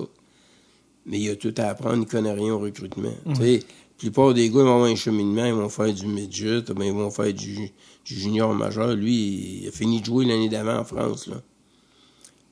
Mais 1.06 1.20
il 1.20 1.30
a 1.30 1.36
tout 1.36 1.54
à 1.58 1.64
apprendre, 1.64 2.04
il 2.04 2.06
connaît 2.06 2.34
rien 2.34 2.54
au 2.54 2.60
recrutement. 2.60 3.14
Tu 3.30 3.36
sais, 3.36 3.58
la 3.58 3.98
plupart 3.98 4.34
des 4.34 4.50
gars, 4.50 4.60
ils 4.60 4.64
vont 4.66 4.74
avoir 4.76 4.90
un 4.90 4.96
cheminement, 4.96 5.46
ils 5.46 5.54
vont 5.54 5.70
faire 5.70 5.94
du 5.94 6.08
midget, 6.08 6.62
ben, 6.76 6.86
ils 6.86 6.94
vont 6.94 7.10
faire 7.12 7.34
du, 7.34 7.72
du 8.06 8.16
junior 8.16 8.54
majeur. 8.54 8.94
Lui, 8.96 9.62
il 9.62 9.68
a 9.68 9.72
fini 9.72 10.00
de 10.02 10.06
jouer 10.06 10.26
l'année 10.26 10.50
d'avant 10.50 10.78
en 10.80 10.84
France, 10.86 11.28
là. 11.28 11.42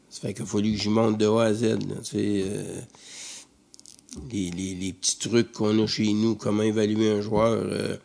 Ça 0.09 0.21
fait 0.21 0.33
qu'il 0.33 0.43
a 0.43 0.45
fallu 0.47 0.71
que 0.73 0.79
j'y 0.79 0.89
monte 0.89 1.19
de 1.19 1.27
A 1.27 1.43
à 1.43 1.53
Z, 1.53 1.63
là, 1.63 1.77
tu 1.77 2.05
sais. 2.05 2.43
euh, 2.47 2.81
les, 4.31 4.49
les, 4.49 4.73
les 4.73 4.93
petits 4.93 5.19
trucs 5.19 5.51
qu'on 5.51 5.83
a 5.83 5.85
chez 5.85 6.11
nous, 6.13 6.33
comment 6.35 6.63
évaluer 6.63 7.11
un 7.11 7.21
joueur, 7.21 7.51
euh, 7.53 7.95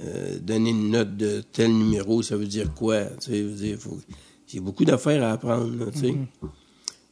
euh, 0.00 0.38
donner 0.38 0.70
une 0.70 0.90
note 0.90 1.16
de 1.16 1.42
tel 1.52 1.72
numéro, 1.76 2.22
ça 2.22 2.36
veut 2.36 2.46
dire 2.46 2.72
quoi? 2.74 3.04
Tu 3.20 3.32
sais, 3.32 3.42
veut 3.42 3.56
dire, 3.56 3.78
faut, 3.78 3.98
il 4.52 4.54
y 4.54 4.58
a 4.58 4.62
beaucoup 4.62 4.84
d'affaires 4.84 5.24
à 5.24 5.32
apprendre, 5.32 5.74
là, 5.84 5.90
tu 5.92 5.98
sais. 5.98 6.14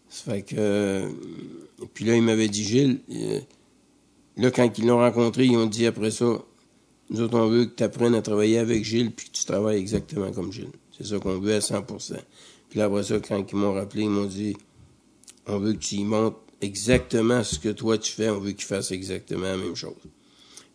Ça 0.08 0.32
fait 0.32 0.42
que. 0.42 1.10
Et 1.82 1.86
puis 1.92 2.04
là, 2.04 2.16
il 2.16 2.22
m'avait 2.22 2.48
dit, 2.48 2.64
Gilles, 2.64 3.00
euh, 3.10 3.40
là, 4.36 4.50
quand 4.50 4.78
ils 4.78 4.86
l'ont 4.86 4.98
rencontré, 4.98 5.46
ils 5.46 5.56
ont 5.56 5.66
dit 5.66 5.86
après 5.86 6.10
ça, 6.10 6.26
nous 7.10 7.20
autres, 7.20 7.38
on 7.38 7.48
veut 7.48 7.66
que 7.66 7.74
tu 7.74 7.82
apprennes 7.82 8.14
à 8.14 8.22
travailler 8.22 8.58
avec 8.58 8.84
Gilles 8.84 9.12
puis 9.12 9.28
que 9.28 9.32
tu 9.32 9.44
travailles 9.44 9.78
exactement 9.78 10.30
comme 10.32 10.52
Gilles. 10.52 10.72
C'est 10.96 11.06
ça 11.06 11.18
qu'on 11.18 11.38
veut 11.38 11.54
à 11.54 11.58
100% 11.58 12.14
Puis 12.68 12.78
là, 12.78 12.86
après 12.86 13.02
ça, 13.02 13.18
quand 13.20 13.44
ils 13.52 13.56
m'ont 13.56 13.74
rappelé, 13.74 14.02
ils 14.02 14.10
m'ont 14.10 14.24
dit, 14.24 14.56
on 15.46 15.58
veut 15.58 15.74
que 15.74 15.78
tu 15.78 15.96
y 15.96 16.04
montres 16.04 16.38
exactement 16.60 17.44
ce 17.44 17.58
que 17.58 17.68
toi 17.68 17.98
tu 17.98 18.12
fais, 18.12 18.30
on 18.30 18.40
veut 18.40 18.52
qu'il 18.52 18.64
fasse 18.64 18.90
exactement 18.90 19.42
la 19.46 19.56
même 19.56 19.76
chose. 19.76 19.94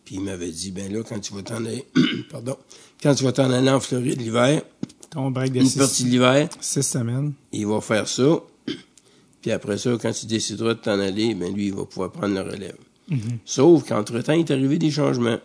Puis 0.05 0.15
il 0.15 0.21
m'avait 0.21 0.51
dit, 0.51 0.71
ben 0.71 0.91
là, 0.91 1.01
quand 1.03 1.19
tu 1.19 1.33
vas 1.33 1.41
t'en 1.41 1.65
aller, 1.65 1.85
pardon, 2.31 2.55
quand 3.01 3.13
tu 3.15 3.23
vas 3.23 3.31
t'en 3.31 3.51
aller 3.51 3.69
en 3.69 3.79
Floride 3.79 4.21
l'hiver, 4.21 4.61
Ton 5.09 5.31
break 5.31 5.51
de 5.51 5.59
une 5.59 5.65
six, 5.67 5.77
partie 5.79 6.03
de 6.05 6.09
l'hiver, 6.09 6.49
six 6.61 6.83
semaines. 6.83 7.33
il 7.51 7.67
va 7.67 7.81
faire 7.81 8.07
ça. 8.07 8.41
Puis 9.41 9.51
après 9.51 9.77
ça, 9.77 9.91
quand 10.01 10.11
tu 10.11 10.25
décideras 10.27 10.75
de 10.75 10.79
t'en 10.79 10.99
aller, 10.99 11.33
ben 11.33 11.53
lui, 11.53 11.67
il 11.67 11.73
va 11.73 11.85
pouvoir 11.85 12.11
prendre 12.11 12.35
le 12.35 12.41
relève. 12.41 12.77
Sauf 13.43 13.87
qu'entre-temps, 13.87 14.33
il 14.33 14.39
est 14.41 14.51
arrivé 14.51 14.77
des 14.77 14.91
changements. 14.91 15.39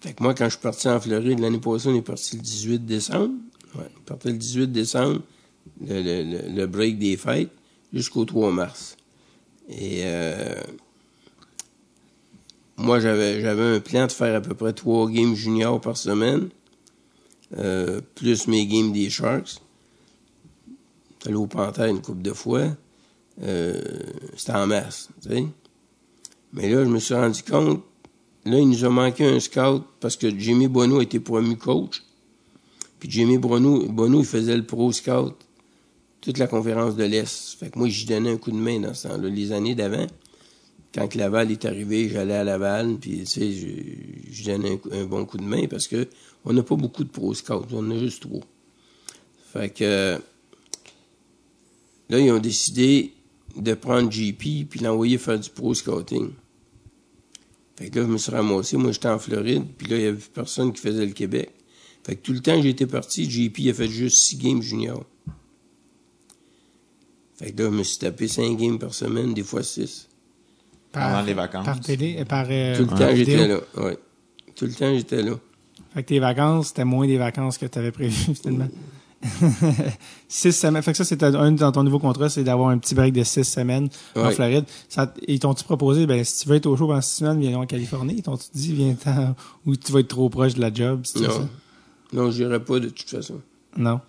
Fait 0.00 0.12
que 0.12 0.22
moi, 0.22 0.34
quand 0.34 0.46
je 0.46 0.50
suis 0.50 0.58
parti 0.60 0.88
en 0.88 1.00
Floride 1.00 1.38
l'année 1.38 1.58
passée, 1.60 1.88
on 1.88 1.94
est 1.94 2.02
parti 2.02 2.36
le 2.36 2.42
18 2.42 2.84
décembre. 2.84 3.34
Ouais, 3.76 3.84
on 3.96 4.00
partait 4.00 4.30
le 4.32 4.36
18 4.38 4.66
décembre, 4.72 5.20
le, 5.80 6.02
le- 6.02 6.22
le- 6.24 6.54
le 6.54 6.66
break 6.66 6.98
des 6.98 7.16
fêtes, 7.16 7.50
jusqu'au 7.92 8.24
3 8.24 8.50
mars. 8.50 8.96
Et 9.68 10.00
euh, 10.02 10.54
moi, 12.76 12.98
j'avais, 13.00 13.40
j'avais 13.40 13.76
un 13.76 13.80
plan 13.80 14.06
de 14.06 14.12
faire 14.12 14.34
à 14.34 14.40
peu 14.40 14.54
près 14.54 14.72
trois 14.72 15.08
games 15.08 15.34
juniors 15.34 15.80
par 15.80 15.96
semaine, 15.96 16.48
euh, 17.58 18.00
plus 18.16 18.48
mes 18.48 18.66
games 18.66 18.92
des 18.92 19.08
Sharks. 19.08 19.60
Allé 21.26 21.34
au 21.34 21.46
Panthère 21.46 21.86
une 21.86 22.00
couple 22.00 22.22
de 22.22 22.32
fois. 22.32 22.64
Euh, 23.42 23.80
c'était 24.36 24.52
en 24.52 24.66
masse, 24.66 25.08
tu 25.22 25.28
sais. 25.28 25.46
Mais 26.52 26.68
là, 26.68 26.84
je 26.84 26.90
me 26.90 26.98
suis 26.98 27.14
rendu 27.14 27.42
compte, 27.42 27.82
là, 28.44 28.58
il 28.58 28.68
nous 28.68 28.84
a 28.84 28.90
manqué 28.90 29.24
un 29.24 29.40
scout 29.40 29.84
parce 30.00 30.16
que 30.16 30.28
Jimmy 30.38 30.68
Bonneau 30.68 31.00
était 31.00 31.20
promu 31.20 31.56
coach. 31.56 32.02
Puis 32.98 33.10
Jimmy 33.10 33.38
Bonneau, 33.38 34.20
il 34.20 34.24
faisait 34.24 34.56
le 34.56 34.64
pro 34.64 34.92
scout 34.92 35.34
toute 36.22 36.38
la 36.38 36.46
conférence 36.46 36.96
de 36.96 37.04
l'Est. 37.04 37.56
Fait 37.58 37.70
que 37.70 37.78
moi, 37.78 37.88
j'y 37.88 38.06
donnais 38.06 38.30
un 38.30 38.36
coup 38.36 38.52
de 38.52 38.56
main 38.56 38.80
dans 38.80 38.94
ce 38.94 39.08
temps-là, 39.08 39.28
les 39.28 39.52
années 39.52 39.74
d'avant. 39.74 40.06
Quand 40.94 41.14
Laval 41.14 41.50
est 41.50 41.64
arrivé, 41.64 42.08
j'allais 42.08 42.34
à 42.34 42.44
Laval, 42.44 42.96
puis 43.00 43.20
tu 43.20 43.26
sais, 43.26 43.50
je, 43.50 44.44
donnais 44.44 44.78
un, 44.92 45.04
bon 45.04 45.24
coup 45.24 45.38
de 45.38 45.42
main 45.42 45.66
parce 45.66 45.88
que 45.88 46.06
on 46.44 46.52
n'a 46.52 46.62
pas 46.62 46.76
beaucoup 46.76 47.02
de 47.02 47.08
pro 47.08 47.32
scouts, 47.34 47.66
on 47.72 47.78
en 47.78 47.90
a 47.90 47.98
juste 47.98 48.22
trois. 48.22 48.42
Fait 49.52 49.70
que 49.70 50.20
là, 52.12 52.20
ils 52.20 52.30
ont 52.30 52.38
décidé 52.38 53.14
de 53.56 53.74
prendre 53.74 54.10
JP 54.10 54.68
puis 54.68 54.80
l'envoyer 54.80 55.18
faire 55.18 55.38
du 55.38 55.50
pro 55.50 55.74
scouting. 55.74 56.30
Fait 57.76 57.90
que 57.90 57.98
là, 57.98 58.06
je 58.06 58.12
me 58.12 58.18
suis 58.18 58.30
ramassé. 58.30 58.76
Moi, 58.76 58.92
j'étais 58.92 59.08
en 59.08 59.18
Floride, 59.18 59.64
puis 59.76 59.88
là, 59.88 59.96
il 59.96 60.02
y 60.02 60.06
avait 60.06 60.18
personne 60.32 60.72
qui 60.72 60.80
faisait 60.80 61.06
le 61.06 61.12
Québec. 61.12 61.50
Fait 62.04 62.16
que 62.16 62.22
tout 62.22 62.32
le 62.32 62.40
temps 62.40 62.56
que 62.56 62.62
j'étais 62.62 62.86
parti, 62.86 63.28
JP 63.30 63.68
a 63.70 63.74
fait 63.74 63.88
juste 63.88 64.18
six 64.18 64.36
games 64.36 64.60
juniors. 64.60 65.04
Fait 67.36 67.52
que 67.52 67.62
là, 67.62 67.70
je 67.70 67.74
me 67.74 67.82
suis 67.82 67.98
tapé 67.98 68.28
cinq 68.28 68.56
games 68.56 68.78
par 68.78 68.92
semaine, 68.92 69.34
des 69.34 69.42
fois 69.42 69.62
six. 69.62 70.08
Pendant 70.92 71.22
les 71.22 71.34
vacances. 71.34 71.64
Par 71.64 71.80
télé, 71.80 72.16
euh, 72.18 72.24
par 72.24 72.46
euh, 72.50 72.76
Tout 72.76 72.82
le 72.82 72.88
par 72.88 72.98
temps, 72.98 73.16
j'étais 73.16 73.48
là. 73.48 73.60
Ouais. 73.78 73.98
Tout 74.54 74.66
le 74.66 74.74
temps, 74.74 74.94
j'étais 74.94 75.22
là. 75.22 75.38
Fait 75.94 76.02
que 76.02 76.08
tes 76.08 76.18
vacances, 76.18 76.68
c'était 76.68 76.84
moins 76.84 77.06
des 77.06 77.16
vacances 77.16 77.56
que 77.56 77.66
tu 77.66 77.78
avais 77.78 77.92
prévues, 77.92 78.34
finalement. 78.34 78.68
six 80.28 80.52
semaines. 80.52 80.82
Fait 80.82 80.92
que 80.92 80.96
ça, 80.98 81.04
c'est 81.04 81.22
un 81.22 81.52
dans 81.52 81.72
ton 81.72 81.82
nouveau 81.84 81.98
contrat, 81.98 82.28
c'est 82.28 82.44
d'avoir 82.44 82.68
un 82.70 82.78
petit 82.78 82.94
break 82.94 83.12
de 83.12 83.22
six 83.24 83.44
semaines 83.44 83.88
en. 84.16 84.30
Floride. 84.30 84.64
Ça, 84.88 85.12
ils 85.28 85.38
t'ont-tu 85.38 85.64
proposé, 85.64 86.06
ben, 86.06 86.24
si 86.24 86.42
tu 86.42 86.48
veux 86.48 86.56
être 86.56 86.66
au 86.66 86.76
chaud 86.76 86.86
pendant 86.86 87.00
six 87.00 87.16
semaines, 87.16 87.40
viens 87.40 87.58
en 87.58 87.66
Californie. 87.66 88.14
Ils 88.18 88.22
t'ont-tu 88.22 88.46
dit, 88.54 88.72
viens 88.74 88.94
ten 88.94 89.34
ou 89.66 89.76
tu 89.76 89.92
vas 89.92 90.00
être 90.00 90.08
trop 90.08 90.28
proche 90.28 90.54
de 90.54 90.60
la 90.60 90.72
job, 90.72 91.00
c'est 91.04 91.20
ça? 91.20 91.28
Non. 91.28 91.48
Non, 92.24 92.30
j'irai 92.30 92.60
pas 92.62 92.78
de 92.78 92.88
toute 92.90 93.08
façon. 93.08 93.40
Non. 93.76 94.00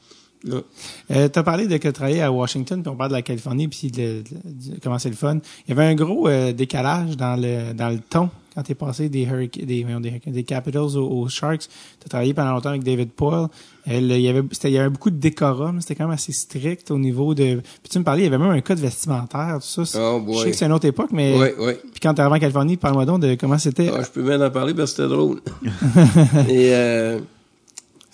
Non. 0.45 0.61
Euh, 1.09 1.29
tu 1.29 1.39
as 1.39 1.43
parlé 1.43 1.67
de 1.67 1.77
que 1.77 1.87
travaillais 1.87 2.21
à 2.21 2.29
Washington, 2.29 2.81
puis 2.81 2.89
on 2.91 2.97
parle 2.97 3.11
de 3.11 3.15
la 3.15 3.21
Californie, 3.21 3.69
puis 3.69 3.89
de, 3.89 4.21
de- 4.23 4.73
de- 4.73 4.79
comment 4.83 4.99
c'est 4.99 5.09
le 5.09 5.15
fun. 5.15 5.37
Il 5.65 5.69
y 5.69 5.71
avait 5.71 5.85
un 5.89 5.95
gros 5.95 6.27
euh, 6.27 6.51
décalage 6.51 7.15
dans 7.15 7.39
le 7.39 7.71
dans 7.73 7.87
le 7.89 7.99
ton 7.99 8.29
quand 8.53 8.61
tu 8.63 8.73
es 8.73 8.75
passé 8.75 9.07
des, 9.07 9.25
Hurric- 9.25 9.65
des, 9.65 9.85
des, 10.31 10.43
Capitals 10.43 10.81
aux, 10.97 11.21
aux 11.21 11.29
Sharks. 11.29 11.61
Tu 11.61 12.05
as 12.05 12.09
travaillé 12.09 12.33
pendant 12.33 12.51
longtemps 12.51 12.69
avec 12.71 12.83
David 12.83 13.11
Poyle. 13.11 13.47
Il, 13.85 14.05
y 14.19 14.29
avait, 14.29 14.41
il 14.63 14.69
y 14.69 14.77
avait 14.77 14.89
beaucoup 14.89 15.09
de 15.09 15.17
décorum, 15.17 15.81
c'était 15.81 15.95
quand 15.95 16.05
même 16.05 16.13
assez 16.13 16.31
strict 16.31 16.89
au 16.91 16.97
niveau 16.97 17.33
de... 17.33 17.55
Puis 17.81 17.89
tu 17.91 17.99
me 17.99 18.03
parlais, 18.05 18.21
il 18.21 18.25
y 18.25 18.27
avait 18.27 18.37
même 18.37 18.51
un 18.51 18.61
code 18.61 18.79
vestimentaire, 18.79 19.57
tout 19.59 19.67
ça. 19.67 19.85
C'est- 19.85 19.97
Oh 19.99 20.23
Je 20.33 20.37
sais 20.39 20.51
que 20.51 20.55
c'est 20.57 20.65
une 20.65 20.71
autre 20.71 20.85
époque, 20.87 21.09
mais 21.11 21.35
Oui, 21.37 21.47
oui. 21.59 21.73
puis 21.91 21.99
quand 22.01 22.13
tu 22.13 22.21
arrivé 22.21 22.37
en 22.37 22.39
Californie, 22.39 22.77
parle-moi 22.77 23.05
donc 23.05 23.19
de 23.21 23.35
comment 23.35 23.57
c'était... 23.57 23.89
Ah, 23.93 24.01
je 24.03 24.09
peux 24.09 24.23
bien 24.23 24.39
en 24.41 24.49
parler 24.51 24.73
parce 24.73 24.91
que 24.93 24.97
c'était 25.03 25.09
drôle. 25.13 25.41
Et 26.49 26.73
euh, 26.73 27.19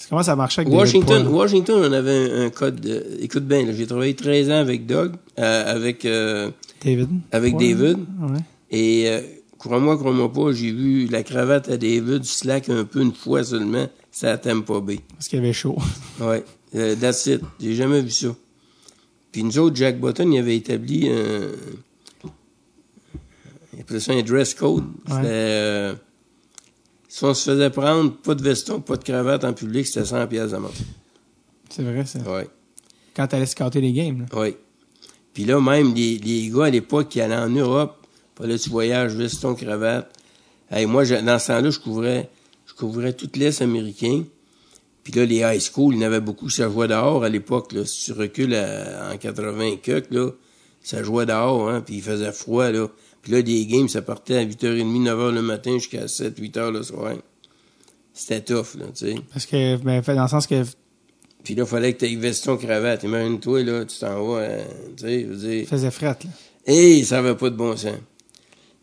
Comment 0.10 0.24
ça 0.24 0.36
marchait 0.36 0.62
avec 0.62 0.74
Washington? 0.74 1.28
Washington, 1.28 1.84
on 1.88 1.94
avait 1.94 2.32
un, 2.32 2.46
un 2.46 2.50
code. 2.50 2.80
de- 2.82 3.06
écoute 3.22 3.46
bien, 3.46 3.64
j'ai 3.72 3.86
travaillé 3.86 4.16
13 4.16 4.50
ans 4.50 4.54
avec 4.60 4.88
Doug, 4.88 5.12
euh, 5.38 5.76
avec 5.76 6.04
euh, 6.06 6.50
David. 6.84 7.10
avec? 7.32 7.56
David. 7.58 7.98
Ouais. 8.22 8.40
Et 8.72 9.08
crois-moi, 9.60 9.98
crois-moi 9.98 10.31
pas, 10.34 10.52
j'ai 10.53 10.72
vu 10.72 11.06
la 11.07 11.22
cravate 11.23 11.69
à 11.69 11.77
David 11.77 12.23
slack 12.23 12.69
un 12.69 12.84
peu 12.86 13.02
une 13.02 13.14
fois 13.14 13.44
seulement. 13.44 13.88
Ça 14.11 14.38
t'aime 14.40 14.64
pas 14.64 14.81
bien. 14.81 14.98
Parce 15.14 15.27
qu'il 15.27 15.38
y 15.38 15.41
avait 15.41 15.53
chaud. 15.53 15.77
Ouais, 16.19 16.44
euh, 16.76 16.95
that's 16.95 17.26
it. 17.27 17.41
J'ai 17.60 17.76
jamais 17.76 18.02
vu 18.02 18.10
ça. 18.11 18.30
Puis 19.31 19.44
nous 19.44 19.60
autres, 19.60 19.76
Jack 19.76 19.99
Button, 19.99 20.31
il 20.31 20.40
avait 20.40 20.56
établi 20.57 21.07
un. 21.07 21.49
Il 23.73 23.81
appelait 23.81 23.99
ça 23.99 24.14
un 24.14 24.22
dress 24.23 24.53
code. 24.56 24.86
C'était. 25.07 25.22
euh, 25.26 25.94
si 27.07 27.23
on 27.23 27.34
se 27.34 27.52
faisait 27.52 27.69
prendre, 27.69 28.15
pas 28.18 28.36
de 28.36 28.44
veston, 28.44 28.81
pas 28.81 28.98
de 28.98 29.03
cravate 29.03 29.44
en 29.44 29.53
public, 29.53 29.88
c'était 29.88 30.06
100 30.06 30.27
pièces 30.27 30.52
d'amende. 30.52 30.72
C'est 31.69 31.84
vrai, 31.84 32.06
ça. 32.06 32.19
Ouais, 32.19 32.48
Quand 33.15 33.27
tu 33.27 33.36
allais 33.36 33.45
scotter 33.45 33.81
les 33.81 33.94
games. 33.94 34.26
Là. 34.31 34.40
ouais. 34.40 34.57
Puis 35.34 35.45
là, 35.45 35.61
même 35.61 35.94
les, 35.94 36.18
les 36.18 36.49
gars 36.49 36.65
à 36.65 36.69
l'époque 36.69 37.10
qui 37.10 37.22
allaient 37.22 37.36
en 37.36 37.49
Europe, 37.49 37.99
fallait 38.44 38.57
que 38.57 38.64
tu 38.64 38.70
voyages, 38.70 39.14
veston, 39.16 39.56
cravate. 39.56 40.11
Hey, 40.72 40.86
moi, 40.86 41.03
je- 41.03 41.16
dans 41.16 41.40
ce 41.40 41.48
temps-là, 41.48 41.70
je 41.70 41.80
couvrais, 41.80 42.30
je 42.66 42.74
couvrais 42.74 43.14
toute 43.14 43.38
l'Est 43.38 43.61
américain. 43.61 44.24
Puis 45.03 45.14
là, 45.14 45.26
les 45.26 45.38
high 45.38 45.60
school, 45.61 45.95
il 45.95 46.02
y 46.02 46.03
en 46.03 46.07
avait 46.07 46.20
beaucoup, 46.20 46.49
ça 46.49 46.70
jouait 46.70 46.88
dehors 46.88 47.24
à 47.24 47.30
l'époque. 47.30 47.72
Là. 47.74 47.86
Si 47.86 48.06
tu 48.06 48.14
recules 48.14 48.53
à- 48.56 49.11
en 49.14 49.18
80 49.18 49.66
et 49.74 49.78
quelques, 49.78 50.11
là, 50.11 50.30
ça 50.84 51.02
jouait 51.03 51.26
dehors, 51.26 51.70
hein, 51.70 51.82
puis 51.82 51.95
il 51.95 52.02
faisait 52.03 52.32
froid. 52.32 52.70
Là. 52.70 52.88
Puis 53.22 53.32
là, 53.32 53.41
des 53.41 53.66
games, 53.66 53.88
ça 53.90 54.02
partait 54.02 54.38
à 54.38 54.44
8h30, 54.44 55.03
9h 55.03 55.32
le 55.34 55.41
matin 55.41 55.74
jusqu'à 55.74 56.07
7, 56.07 56.38
8h 56.40 56.72
le 56.72 56.84
soir. 56.84 57.14
C'était 58.14 58.41
tough, 58.41 58.76
là, 58.78 58.86
tu 58.94 59.06
sais. 59.07 59.16
Parce 59.34 59.45
que, 59.45 59.78
ben, 59.78 60.02
dans 60.06 60.22
le 60.24 60.28
sens 60.28 60.45
que 60.48 60.64
Puis 61.44 61.56
là, 61.56 61.64
il 61.64 61.70
fallait 61.70 61.94
que 61.94 62.06
tu 62.06 62.11
aies 62.11 62.16
veston, 62.16 62.57
cravate. 62.57 63.03
Imagine-toi, 63.03 63.64
là, 63.64 63.86
tu 63.86 63.98
t'en 63.98 64.24
vas, 64.26 64.40
euh, 64.41 64.64
tu 64.98 65.03
sais, 65.03 65.22
je 65.22 65.26
veux 65.28 65.36
dire... 65.38 65.60
il 65.61 65.68
faisait 65.68 65.91
fret. 65.91 66.18
Là. 66.24 66.30
Et 66.66 67.03
ça 67.06 67.22
n'avait 67.22 67.36
pas 67.36 67.49
de 67.49 67.56
bon 67.56 67.76
sens. 67.78 67.94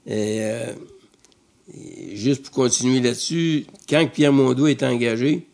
Et, 0.07 0.39
euh, 0.41 0.73
et 1.75 2.17
juste 2.17 2.45
pour 2.45 2.53
continuer 2.55 3.01
là-dessus, 3.01 3.67
quand 3.89 4.07
Pierre 4.13 4.33
Mondeau 4.33 4.67
est 4.67 4.83
engagé 4.83 5.47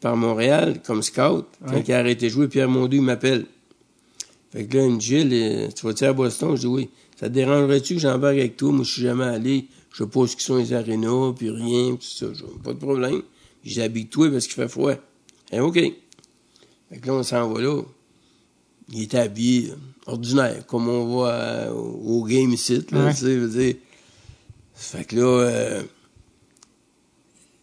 par 0.00 0.16
Montréal 0.16 0.80
comme 0.86 1.02
scout, 1.02 1.44
quand 1.66 1.72
Ouais. 1.74 1.84
il 1.86 1.92
a 1.92 1.98
arrêté 1.98 2.26
de 2.26 2.30
jouer, 2.30 2.48
Pierre 2.48 2.68
Mondeau, 2.68 2.96
il 2.96 3.02
m'appelle. 3.02 3.46
Fait 4.52 4.64
que 4.64 4.76
là, 4.78 4.84
il 4.86 4.92
me 4.92 4.98
dit, 4.98 5.06
Gilles, 5.06 5.32
euh, 5.32 5.68
tu 5.74 5.84
vas-tu 5.86 6.04
à 6.04 6.12
Boston? 6.12 6.56
Je 6.56 6.60
dis 6.62 6.66
oui. 6.66 6.88
Ça 7.20 7.28
te 7.28 7.34
dérangerait-tu 7.34 7.94
que 7.94 8.00
j'embarque 8.00 8.38
avec 8.38 8.56
toi? 8.56 8.72
Moi, 8.72 8.84
je 8.84 8.92
suis 8.92 9.02
jamais 9.02 9.24
allé. 9.24 9.66
Je 9.92 10.04
sais 10.04 10.08
pas 10.08 10.26
ce 10.26 10.36
qu'ils 10.36 10.44
sont 10.44 10.56
les 10.56 10.72
arénas, 10.72 11.32
puis 11.36 11.50
rien, 11.50 11.96
puis 11.96 12.08
tout 12.18 12.34
ça. 12.34 12.44
Pas 12.62 12.72
de 12.72 12.78
problème. 12.78 13.22
J'ai 13.64 13.82
habille-toi 13.82 14.30
parce 14.30 14.46
qu'il 14.46 14.54
fait 14.54 14.68
froid. 14.68 14.94
Eh, 15.52 15.60
OK. 15.60 15.74
Fait 15.74 16.98
que 17.00 17.06
là, 17.06 17.14
on 17.14 17.22
s'en 17.22 17.52
va 17.52 17.60
là. 17.60 17.82
Il 18.92 19.02
était 19.02 19.18
habillé 19.18 19.70
euh, 19.70 19.74
ordinaire, 20.12 20.66
comme 20.66 20.88
on 20.88 21.04
voit 21.06 21.28
euh, 21.32 21.70
au 21.72 22.24
game 22.24 22.52
ici, 22.52 22.82
là, 22.90 23.04
Ouais. 23.06 23.12
tu 23.14 23.20
sais, 23.20 23.36
veux 23.36 23.48
dire. 23.48 23.74
Fait 24.74 25.04
que 25.04 25.16
là, 25.16 25.22
euh, 25.26 25.82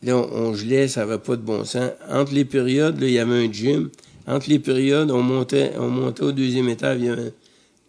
là, 0.03 0.17
on, 0.17 0.49
on 0.49 0.53
gelait, 0.53 0.87
ça 0.87 1.01
n'avait 1.05 1.17
pas 1.19 1.35
de 1.35 1.41
bon 1.41 1.63
sens. 1.63 1.91
Entre 2.09 2.33
les 2.33 2.45
périodes, 2.45 2.99
là, 2.99 3.07
il 3.07 3.13
y 3.13 3.19
avait 3.19 3.47
un 3.47 3.51
gym. 3.51 3.89
Entre 4.27 4.49
les 4.49 4.59
périodes, 4.59 5.11
on 5.11 5.21
montait, 5.21 5.73
on 5.77 5.89
montait 5.89 6.23
au 6.23 6.31
deuxième 6.31 6.67
étage, 6.69 6.97
il 6.99 7.05
y 7.05 7.09
avait 7.09 7.31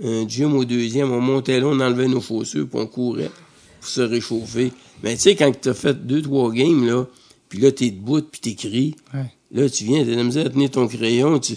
un, 0.05 0.09
un 0.23 0.29
gym 0.29 0.55
au 0.55 0.65
deuxième, 0.65 1.11
on 1.13 1.21
montait 1.21 1.61
là, 1.61 1.67
on 1.67 1.81
enlevait 1.81 2.09
nos 2.09 2.21
chaussures, 2.21 2.69
puis 2.69 2.79
on 2.79 2.87
courait 2.87 3.31
pour 3.81 3.89
se 3.89 4.03
réchauffer. 4.03 4.73
Mais 5.03 5.15
tu 5.17 5.23
sais, 5.23 5.37
quand 5.37 5.51
tu 5.61 5.69
as 5.71 5.75
fait 5.75 6.07
deux, 6.07 6.21
trois 6.23 6.53
games, 6.53 6.87
là, 6.87 7.07
puis 7.49 7.59
là, 7.61 7.73
t'es 7.73 7.91
debout, 7.91 8.23
puis 8.23 8.41
t'écris, 8.41 8.97
Ouais. 9.15 9.25
Là, 9.53 9.71
tu 9.71 9.85
viens, 9.85 10.05
t'as 10.05 10.11
la 10.11 10.25
misère 10.25 10.47
à 10.47 10.51
tenir 10.51 10.71
ton 10.71 10.89
crayon, 10.89 11.39
tu... 11.39 11.55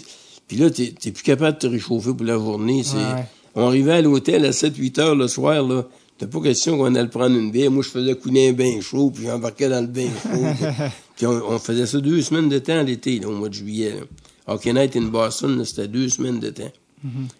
puis 0.50 0.58
là, 0.58 0.68
t'es 0.68 0.92
t'es 0.98 1.12
plus 1.12 1.22
capable 1.22 1.58
de 1.58 1.60
te 1.60 1.66
réchauffer 1.68 2.12
pour 2.12 2.26
la 2.26 2.34
journée. 2.34 2.82
C'est... 2.82 2.96
Ouais. 2.96 3.24
On 3.54 3.68
arrivait 3.68 3.92
à 3.92 4.02
l'hôtel 4.02 4.44
à 4.44 4.50
7-8 4.50 5.00
heures 5.00 5.14
le 5.14 5.28
soir, 5.28 5.62
là. 5.62 5.86
T'as 6.18 6.26
pas 6.26 6.40
question 6.40 6.76
qu'on 6.76 6.92
allait 6.96 7.06
prendre 7.06 7.36
une 7.36 7.52
bière. 7.52 7.70
Moi, 7.70 7.84
je 7.84 7.88
faisais 7.88 8.16
couler 8.16 8.48
un 8.48 8.52
bain 8.52 8.80
chaud, 8.80 9.12
puis 9.14 9.26
j'embarquais 9.26 9.68
dans 9.68 9.80
le 9.80 9.86
bain 9.86 10.08
chaud. 10.20 10.64
puis 11.16 11.26
on, 11.28 11.52
on 11.52 11.58
faisait 11.60 11.86
ça 11.86 12.00
deux 12.00 12.20
semaines 12.20 12.48
de 12.48 12.58
temps 12.58 12.82
l'été, 12.82 13.20
là, 13.20 13.28
au 13.28 13.36
mois 13.36 13.48
de 13.48 13.54
juillet. 13.54 13.90
Là. 13.90 14.52
Hockey 14.52 14.72
Night 14.72 14.96
in 14.96 15.02
Boston, 15.02 15.56
là, 15.56 15.64
c'était 15.64 15.86
deux 15.86 16.08
semaines 16.08 16.40
de 16.40 16.50
temps. 16.50 16.72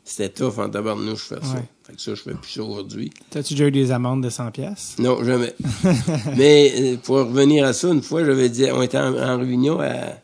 C'était 0.05 0.29
tough 0.29 0.59
en 0.59 0.71
tabarnouche 0.71 1.25
faire 1.25 1.45
ça. 1.45 1.55
Ouais. 1.55 1.65
Fait 1.83 1.95
que 1.95 2.01
ça, 2.01 2.15
je 2.15 2.23
fais 2.23 2.35
plus 2.35 2.53
ça 2.53 2.63
aujourd'hui. 2.63 3.11
T'as-tu 3.31 3.55
déjà 3.55 3.67
eu 3.67 3.73
des 3.73 3.91
amendes 3.91 4.23
de 4.23 4.31
100 4.31 4.53
pièces 4.53 4.95
Non, 5.01 5.25
jamais. 5.25 5.53
Mais 6.37 6.73
euh, 6.79 6.97
pour 7.03 7.17
revenir 7.17 7.65
à 7.67 7.73
ça, 7.73 7.89
une 7.89 8.03
fois, 8.03 8.25
j'avais 8.25 8.49
dit, 8.49 8.67
on 8.73 8.83
était 8.83 8.99
en, 8.99 9.19
en 9.19 9.37
réunion 9.37 9.81
à. 9.81 10.15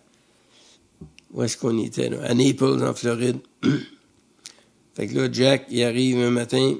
Où 1.33 1.43
est-ce 1.43 1.57
qu'on 1.57 1.79
était, 1.79 2.09
là? 2.09 2.19
À 2.25 2.35
Naples, 2.35 2.83
en 2.83 2.95
Floride. 2.95 3.39
fait 4.95 5.09
que 5.09 5.15
là, 5.15 5.29
Jack, 5.31 5.67
il 5.71 5.83
arrive 5.83 6.19
un 6.19 6.31
matin, 6.31 6.75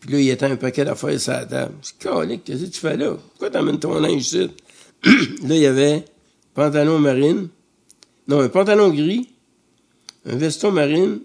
puis 0.00 0.12
là, 0.12 0.20
il 0.20 0.28
était 0.28 0.46
un 0.46 0.56
paquet 0.56 0.84
d'affaires 0.84 1.20
sur 1.20 1.32
la 1.32 1.46
table. 1.46 1.74
Dis, 1.82 1.92
Calique, 1.98 2.44
qu'est-ce 2.44 2.64
que 2.64 2.70
tu 2.70 2.80
fais 2.80 2.96
là? 2.96 3.14
Pourquoi 3.14 3.50
t'amènes 3.50 3.78
ton 3.78 3.98
linge 3.98 4.22
ici? 4.22 4.50
là, 5.04 5.54
il 5.54 5.58
y 5.58 5.66
avait 5.66 6.04
pantalon 6.54 6.98
marine, 6.98 7.48
non, 8.28 8.40
un 8.40 8.48
pantalon 8.48 8.90
gris, 8.90 9.28
un 10.26 10.36
veston 10.36 10.72
marine, 10.72 11.20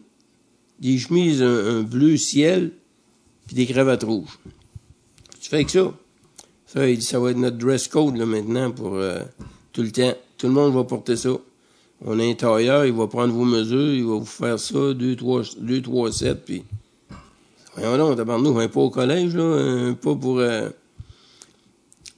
des 0.80 0.98
chemises 0.98 1.42
un, 1.42 1.80
un 1.80 1.82
bleu 1.82 2.18
ciel, 2.18 2.72
puis 3.48 3.56
des 3.56 3.66
cravates 3.66 4.04
rouges. 4.04 4.40
Tu 5.40 5.50
fais 5.50 5.64
que 5.64 5.72
ça? 5.72 5.94
Ça, 6.66 6.90
il 6.90 6.98
dit, 6.98 7.06
ça 7.06 7.20
va 7.20 7.32
être 7.32 7.38
notre 7.38 7.58
dress 7.58 7.88
code 7.88 8.18
là, 8.18 8.26
maintenant 8.26 8.72
pour 8.72 8.96
euh, 8.96 9.22
tout 9.72 9.82
le 9.82 9.92
temps. 9.92 10.14
Tout 10.38 10.48
le 10.48 10.54
monde 10.54 10.74
va 10.74 10.84
porter 10.84 11.16
ça. 11.16 11.32
On 12.06 12.20
un 12.20 12.34
tailleur, 12.36 12.86
il 12.86 12.94
va 12.94 13.08
prendre 13.08 13.34
vos 13.34 13.44
mesures, 13.46 13.94
il 13.94 14.06
va 14.06 14.16
vous 14.18 14.26
faire 14.26 14.60
ça, 14.60 14.94
2, 14.94 15.16
3, 15.16 15.42
2, 15.60 15.82
3, 15.82 16.12
7, 16.12 16.46
puis... 16.46 16.64
Voyons 17.76 17.98
donc, 17.98 18.18
tabarnak, 18.18 18.52
on 18.52 18.54
va 18.56 18.68
pas 18.70 18.80
au 18.82 18.90
collège, 18.90 19.36
là, 19.36 19.44
euh, 19.44 19.94
pas 19.94 20.16
pour... 20.16 20.40
euh, 20.40 20.70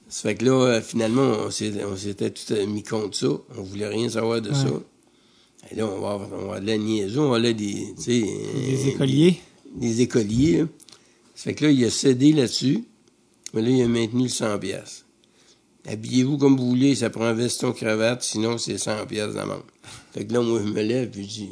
Ça 0.08 0.28
fait 0.28 0.34
que 0.34 0.44
là, 0.44 0.52
euh, 0.52 0.80
finalement, 0.80 1.32
on 1.46 1.50
s'était 1.50 2.30
tout 2.30 2.52
euh, 2.52 2.66
mis 2.66 2.82
contre 2.82 3.16
ça. 3.16 3.28
On 3.56 3.62
voulait 3.62 3.88
rien 3.88 4.08
savoir 4.08 4.40
de 4.42 4.48
Ouais. 4.50 4.54
ça. 4.54 4.68
Et 5.70 5.76
là, 5.76 5.86
on 5.86 6.00
va, 6.00 6.12
avoir- 6.12 6.28
on 6.32 6.36
va 6.36 6.42
avoir 6.56 6.60
de 6.60 6.66
la 6.66 7.22
on 7.22 7.30
va 7.30 7.36
aller 7.36 7.54
des, 7.54 7.94
euh, 8.08 8.88
écoliers. 8.88 9.40
Des, 9.74 9.88
des 9.88 10.00
écoliers, 10.02 10.58
là. 10.58 10.64
Ça 11.34 11.44
fait 11.44 11.54
que 11.54 11.64
là, 11.66 11.70
il 11.70 11.84
a 11.84 11.90
cédé 11.90 12.32
là-dessus. 12.32 12.84
Mais 13.54 13.62
là, 13.62 13.68
il 13.70 13.82
a 13.82 13.88
maintenu 13.88 14.24
le 14.24 14.28
100 14.28 14.58
pièces. 14.58 15.04
Habillez-vous 15.88 16.36
comme 16.38 16.56
vous 16.56 16.68
voulez, 16.68 16.94
ça 16.94 17.08
prend 17.10 17.24
un 17.24 17.32
veston 17.32 17.72
cravate, 17.72 18.22
sinon 18.22 18.58
c'est 18.58 18.76
100 18.78 19.06
pièces 19.06 19.34
d'amende. 19.34 19.62
Fait 20.12 20.24
que 20.26 20.32
là, 20.32 20.40
moi, 20.42 20.60
je 20.64 20.70
me 20.70 20.82
lève, 20.82 21.08
puis 21.10 21.22
je 21.22 21.28
dis, 21.28 21.50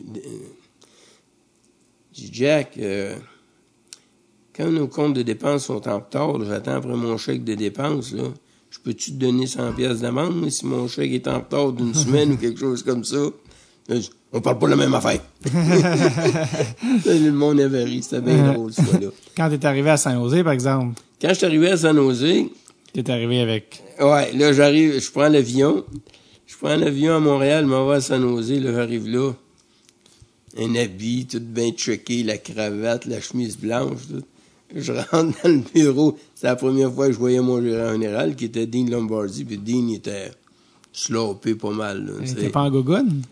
je 2.15 2.21
dis, 2.23 2.31
Jack, 2.33 2.73
euh, 2.79 3.15
quand 4.55 4.71
nos 4.71 4.87
comptes 4.89 5.15
de 5.15 5.23
dépenses 5.23 5.65
sont 5.67 5.87
en 5.89 5.97
retard, 6.01 6.37
là, 6.39 6.45
j'attends 6.49 6.75
après 6.75 6.95
mon 6.95 7.17
chèque 7.17 7.45
de 7.45 7.55
dépenses, 7.55 8.13
là, 8.13 8.25
je 8.71 8.79
peux-tu 8.81 9.13
te 9.13 9.17
donner 9.17 9.47
100 9.47 9.73
pièces 9.73 10.01
d'amende, 10.01 10.49
si 10.51 10.67
mon 10.67 10.89
chèque 10.89 11.13
est 11.13 11.27
en 11.29 11.39
retard 11.39 11.73
d'une 11.73 11.95
semaine 11.95 12.33
ou 12.33 12.37
quelque 12.37 12.61
chose 12.61 12.83
comme 12.83 13.05
ça? 13.05 13.17
Là, 13.89 13.99
je- 14.01 14.09
on 14.33 14.43
parle 14.43 14.59
pas 14.59 14.67
de 14.67 14.71
la 14.73 14.77
même 14.77 14.93
affaire. 14.95 15.21
Là, 15.53 17.15
le 17.15 17.31
monde 17.33 17.61
avait 17.61 17.85
ri, 17.85 18.03
c'était 18.03 18.21
bien 18.21 18.53
drôle, 18.53 18.73
ce 18.75 18.83
fois-là. 18.83 19.07
Quand 19.35 19.49
t'es 19.49 19.65
arrivé 19.65 19.89
à 19.89 19.97
Saint-José, 19.97 20.45
par 20.45 20.53
exemple, 20.53 21.01
Quand 21.21 21.31
je 21.31 21.35
suis 21.35 21.47
arrivé 21.47 21.71
à 21.71 21.77
San 21.79 21.97
Jose, 21.97 22.27
t'es 22.93 23.11
arrivé 23.11 23.41
avec... 23.41 23.83
Ouais, 24.01 24.33
là, 24.33 24.53
j'arrive, 24.53 25.01
je 25.01 25.11
prends 25.11 25.29
l'avion. 25.29 25.85
Je 26.47 26.57
prends 26.57 26.77
l'avion 26.77 27.16
à 27.16 27.20
Montréal, 27.20 27.65
je 27.65 27.69
m'en 27.69 27.87
vais 27.87 27.97
à 27.97 28.01
San 28.01 28.23
Jose, 28.23 28.53
là, 28.53 28.73
j'arrive 28.73 29.09
là. 29.09 29.33
Un 30.57 30.75
habit, 30.77 31.27
tout 31.27 31.41
bien 31.41 31.73
checké, 31.73 32.23
la 32.23 32.39
cravate, 32.39 33.07
la 33.07 33.20
chemise 33.20 33.59
blanche, 33.59 34.01
tout. 34.09 34.25
Je 34.75 34.93
rentre 35.11 35.43
dans 35.43 35.51
le 35.51 35.62
bureau. 35.75 36.19
C'est 36.35 36.47
la 36.47 36.57
première 36.57 36.93
fois 36.93 37.09
que 37.09 37.12
je 37.12 37.19
voyais 37.19 37.41
mon 37.41 37.61
gérant 37.62 37.93
général, 37.93 38.37
qui 38.37 38.47
était 38.47 38.66
Dean 38.66 38.87
Lombardi, 38.89 39.45
puis 39.45 39.59
Dean, 39.59 39.89
il 39.89 39.97
était 39.97 40.31
slopé 40.93 41.55
pas 41.55 41.70
mal, 41.70 42.07
là, 42.07 42.27
sais. 42.27 42.35
T'es 42.35 42.49
pas 42.51 42.62
en 42.62 42.70
gogoune? 42.70 43.23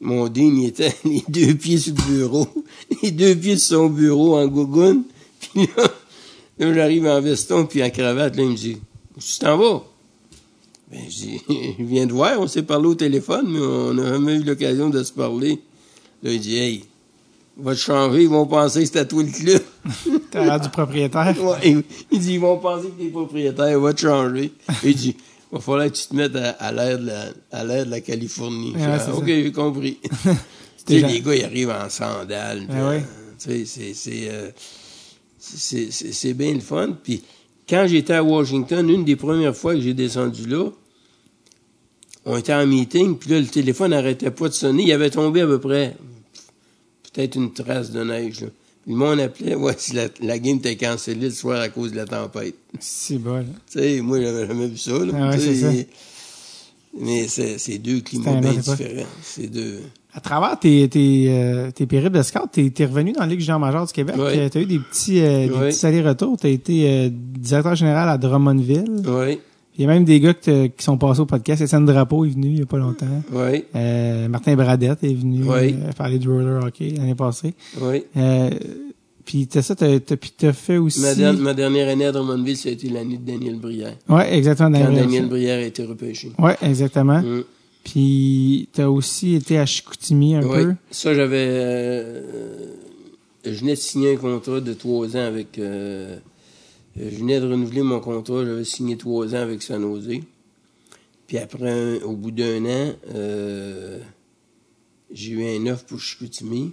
Mon 0.00 0.28
Dean, 0.28 0.56
il 0.56 0.66
était 0.66 0.94
les 1.04 1.24
deux 1.28 1.54
pieds 1.54 1.78
sur 1.78 1.94
le 1.94 2.14
bureau, 2.14 2.48
les 3.02 3.10
deux 3.10 3.34
pieds 3.34 3.56
sur 3.56 3.78
son 3.78 3.90
bureau 3.90 4.36
en 4.36 4.46
gougoune. 4.46 5.04
Puis 5.40 5.68
là, 5.76 5.88
là 6.58 6.74
j'arrive 6.74 7.06
en 7.06 7.20
veston 7.20 7.66
puis 7.66 7.82
en 7.82 7.90
cravate. 7.90 8.36
Là, 8.36 8.42
il 8.42 8.50
me 8.50 8.56
dit, 8.56 8.78
tu 9.18 9.38
t'en 9.38 9.56
vas? 9.56 9.84
Ben, 10.92 11.00
je 11.08 11.26
viens 11.82 12.06
de 12.06 12.12
voir, 12.12 12.38
on 12.38 12.46
s'est 12.46 12.62
parlé 12.62 12.86
au 12.86 12.94
téléphone, 12.94 13.46
mais 13.48 13.58
on 13.60 13.94
n'a 13.94 14.12
jamais 14.12 14.34
eu 14.34 14.42
l'occasion 14.42 14.90
de 14.90 15.02
se 15.02 15.12
parler. 15.12 15.58
Là, 16.22 16.30
il 16.32 16.38
dit, 16.38 16.58
hey, 16.58 16.84
va 17.56 17.74
te 17.74 17.80
changer, 17.80 18.22
ils 18.24 18.28
vont 18.28 18.46
penser 18.46 18.80
que 18.80 18.86
c'était 18.86 19.06
toi 19.06 19.22
le 19.22 19.30
club. 19.30 19.62
T'as 20.30 20.44
l'air 20.44 20.60
du 20.60 20.68
propriétaire? 20.68 21.34
Ouais, 21.42 21.82
il, 22.10 22.18
dit, 22.18 22.34
ils 22.34 22.40
vont 22.40 22.58
penser 22.58 22.88
que 22.88 23.02
t'es 23.02 23.08
propriétaire, 23.08 23.80
va 23.80 23.94
te 23.94 24.02
changer. 24.02 24.52
Il 24.84 24.94
dit, 24.94 25.16
va 25.50 25.60
falloir 25.60 25.86
que 25.86 25.96
tu 25.96 26.06
te 26.08 26.14
mettes 26.14 26.36
à, 26.36 26.50
à 26.50 26.72
l'air 26.72 26.98
de 26.98 27.06
la, 27.06 27.24
à 27.52 27.64
l'air 27.64 27.86
de 27.86 27.90
la 27.90 28.00
Californie. 28.02 28.72
Ouais, 28.72 28.98
c'est 28.98 29.10
Ah, 29.10 29.16
ok, 29.16 29.26
j'ai 29.26 29.52
compris. 29.52 29.98
tu 30.02 30.10
sais, 30.86 31.06
les 31.06 31.20
gars, 31.22 31.34
ils 31.34 31.44
arrivent 31.44 31.70
en 31.70 31.88
sandales. 31.88 32.66
puis, 32.68 32.80
ouais. 32.82 33.00
tu 33.38 33.50
sais, 33.50 33.64
c'est, 33.64 33.94
c'est, 33.94 34.28
euh, 34.30 34.50
c'est, 35.38 35.90
c'est, 35.90 36.12
c'est 36.12 36.34
bien 36.34 36.52
le 36.52 36.60
fun. 36.60 36.90
Puis, 37.02 37.22
quand 37.66 37.86
j'étais 37.88 38.12
à 38.14 38.22
Washington, 38.22 38.86
une 38.90 39.04
des 39.04 39.16
premières 39.16 39.56
fois 39.56 39.74
que 39.74 39.80
j'ai 39.80 39.94
descendu 39.94 40.46
là, 40.46 40.66
on 42.24 42.36
était 42.36 42.54
en 42.54 42.66
meeting, 42.66 43.16
puis 43.16 43.30
là, 43.30 43.40
le 43.40 43.46
téléphone 43.46 43.90
n'arrêtait 43.90 44.30
pas 44.30 44.48
de 44.48 44.54
sonner. 44.54 44.84
Il 44.84 44.92
avait 44.92 45.10
tombé 45.10 45.40
à 45.40 45.46
peu 45.46 45.58
près 45.60 45.96
peut-être 47.12 47.34
une 47.36 47.52
trace 47.52 47.90
de 47.90 48.02
neige. 48.04 48.40
Là. 48.42 48.48
Puis 48.84 48.92
le 48.92 48.98
monde 48.98 49.20
appelait, 49.20 49.54
ouais, 49.54 49.74
si 49.78 49.94
la, 49.94 50.06
la 50.20 50.38
game 50.38 50.56
était 50.56 50.76
cancellée 50.76 51.26
le 51.28 51.30
soir 51.30 51.60
à 51.60 51.68
cause 51.68 51.92
de 51.92 51.96
la 51.96 52.04
tempête. 52.04 52.54
C'est 52.80 53.18
bon. 53.18 53.44
Tu 53.70 53.78
sais, 53.78 54.00
moi, 54.00 54.20
j'avais 54.20 54.46
jamais 54.46 54.66
vu 54.68 54.76
ça. 54.76 54.92
Là. 54.92 55.12
Ah 55.14 55.28
ouais, 55.30 55.36
Tu 55.38 55.42
c'est 55.42 55.54
ça. 55.54 55.70
Mais 57.00 57.26
c'est, 57.28 57.78
deux 57.78 58.00
climats 58.00 58.34
bien 58.40 58.52
différents. 58.52 59.06
C'est 59.22 59.46
deux. 59.46 59.80
À 60.14 60.20
travers 60.20 60.58
tes, 60.58 60.86
tes, 60.90 61.26
euh, 61.30 61.70
tes 61.70 61.86
périples 61.86 62.18
de 62.18 62.22
scout, 62.22 62.42
t'es, 62.52 62.68
t'es 62.68 62.84
revenu 62.84 63.12
dans 63.12 63.20
la 63.20 63.28
Ligue 63.28 63.40
Jean-Major 63.40 63.86
du 63.86 63.92
Québec. 63.94 64.14
Ouais. 64.18 64.38
Euh, 64.40 64.48
T'as 64.50 64.60
eu 64.60 64.66
des 64.66 64.78
petits, 64.78 65.20
euh, 65.22 65.46
des 65.46 65.52
Ouais. 65.54 65.68
petits 65.70 65.86
allers-retours. 65.86 66.36
T'as 66.38 66.50
été 66.50 66.86
euh, 66.86 67.08
directeur 67.10 67.74
général 67.76 68.10
à 68.10 68.18
Drummondville. 68.18 69.02
Oui, 69.06 69.40
Il 69.78 69.82
y 69.82 69.84
a 69.84 69.88
même 69.88 70.04
des 70.04 70.20
gars 70.20 70.34
que 70.34 70.66
qui 70.66 70.84
sont 70.84 70.98
passés 70.98 71.20
au 71.20 71.26
podcast. 71.26 71.62
Étienne 71.62 71.86
Drapeau 71.86 72.24
est 72.26 72.28
venu 72.30 72.48
il 72.48 72.58
y 72.58 72.62
a 72.62 72.66
pas 72.66 72.76
longtemps. 72.78 73.06
oui, 73.32 73.64
Euh, 73.74 74.28
Martin 74.28 74.54
Bradette 74.54 75.02
est 75.02 75.14
venu 75.14 75.44
Ouais. 75.44 75.74
euh, 75.82 75.92
parler 75.92 76.18
du 76.18 76.28
roller 76.28 76.62
hockey 76.64 76.90
l'année 76.96 77.14
passée. 77.14 77.54
oui. 77.80 78.04
Euh, 78.16 78.50
puis 79.24 79.46
t'as 79.46 79.62
ça, 79.62 79.74
t'as, 79.76 80.00
t'as, 80.00 80.16
puis 80.16 80.32
t'as 80.36 80.52
fait 80.52 80.76
aussi... 80.78 81.00
Ma, 81.00 81.14
der- 81.14 81.32
ma 81.34 81.54
dernière 81.54 81.88
année 81.88 82.04
à 82.06 82.12
Drummondville, 82.12 82.56
ça 82.56 82.68
a 82.68 82.72
été 82.72 82.88
l'année 82.88 83.16
de 83.18 83.24
Daniel 83.30 83.54
Brière. 83.56 83.94
Ouais, 84.08 84.34
exactement. 84.36 84.72
Quand 84.78 84.84
dans 84.84 84.90
la- 84.96 85.00
Daniel 85.02 85.28
Brière 85.28 85.58
a 85.60 85.62
été 85.66 85.84
repêché. 85.84 86.32
Ouais, 86.38 86.56
exactement. 86.60 87.20
Mm. 87.22 87.44
Puis 87.84 88.68
t'as 88.72 88.88
aussi 88.88 89.36
été 89.36 89.58
à 89.58 89.64
Chicoutimi 89.66 90.34
un 90.34 90.42
Oui. 90.42 90.64
peu. 90.64 90.74
Ça, 90.90 91.14
j'avais. 91.14 91.46
euh, 91.48 92.20
je 93.44 93.50
venais 93.52 93.72
de 93.72 93.78
signer 93.78 94.14
un 94.14 94.16
contrat 94.16 94.60
de 94.60 94.72
trois 94.72 95.16
ans 95.16 95.24
avec. 95.26 95.58
Euh, 96.98 97.10
je 97.10 97.16
venais 97.16 97.40
de 97.40 97.46
renouveler 97.48 97.82
mon 97.82 98.00
contrat. 98.00 98.44
J'avais 98.44 98.64
signé 98.64 98.96
trois 98.96 99.34
ans 99.34 99.38
avec 99.40 99.62
San 99.62 99.80
Jose. 99.82 100.20
Puis 101.26 101.38
après, 101.38 101.70
un- 101.70 102.02
au 102.04 102.14
bout 102.16 102.30
d'un 102.30 102.64
an, 102.66 102.94
euh, 103.14 103.98
j'ai 105.10 105.32
eu 105.32 105.44
un 105.46 105.66
offre 105.72 105.84
pour 105.86 106.00
Chicoutimi. 106.00 106.72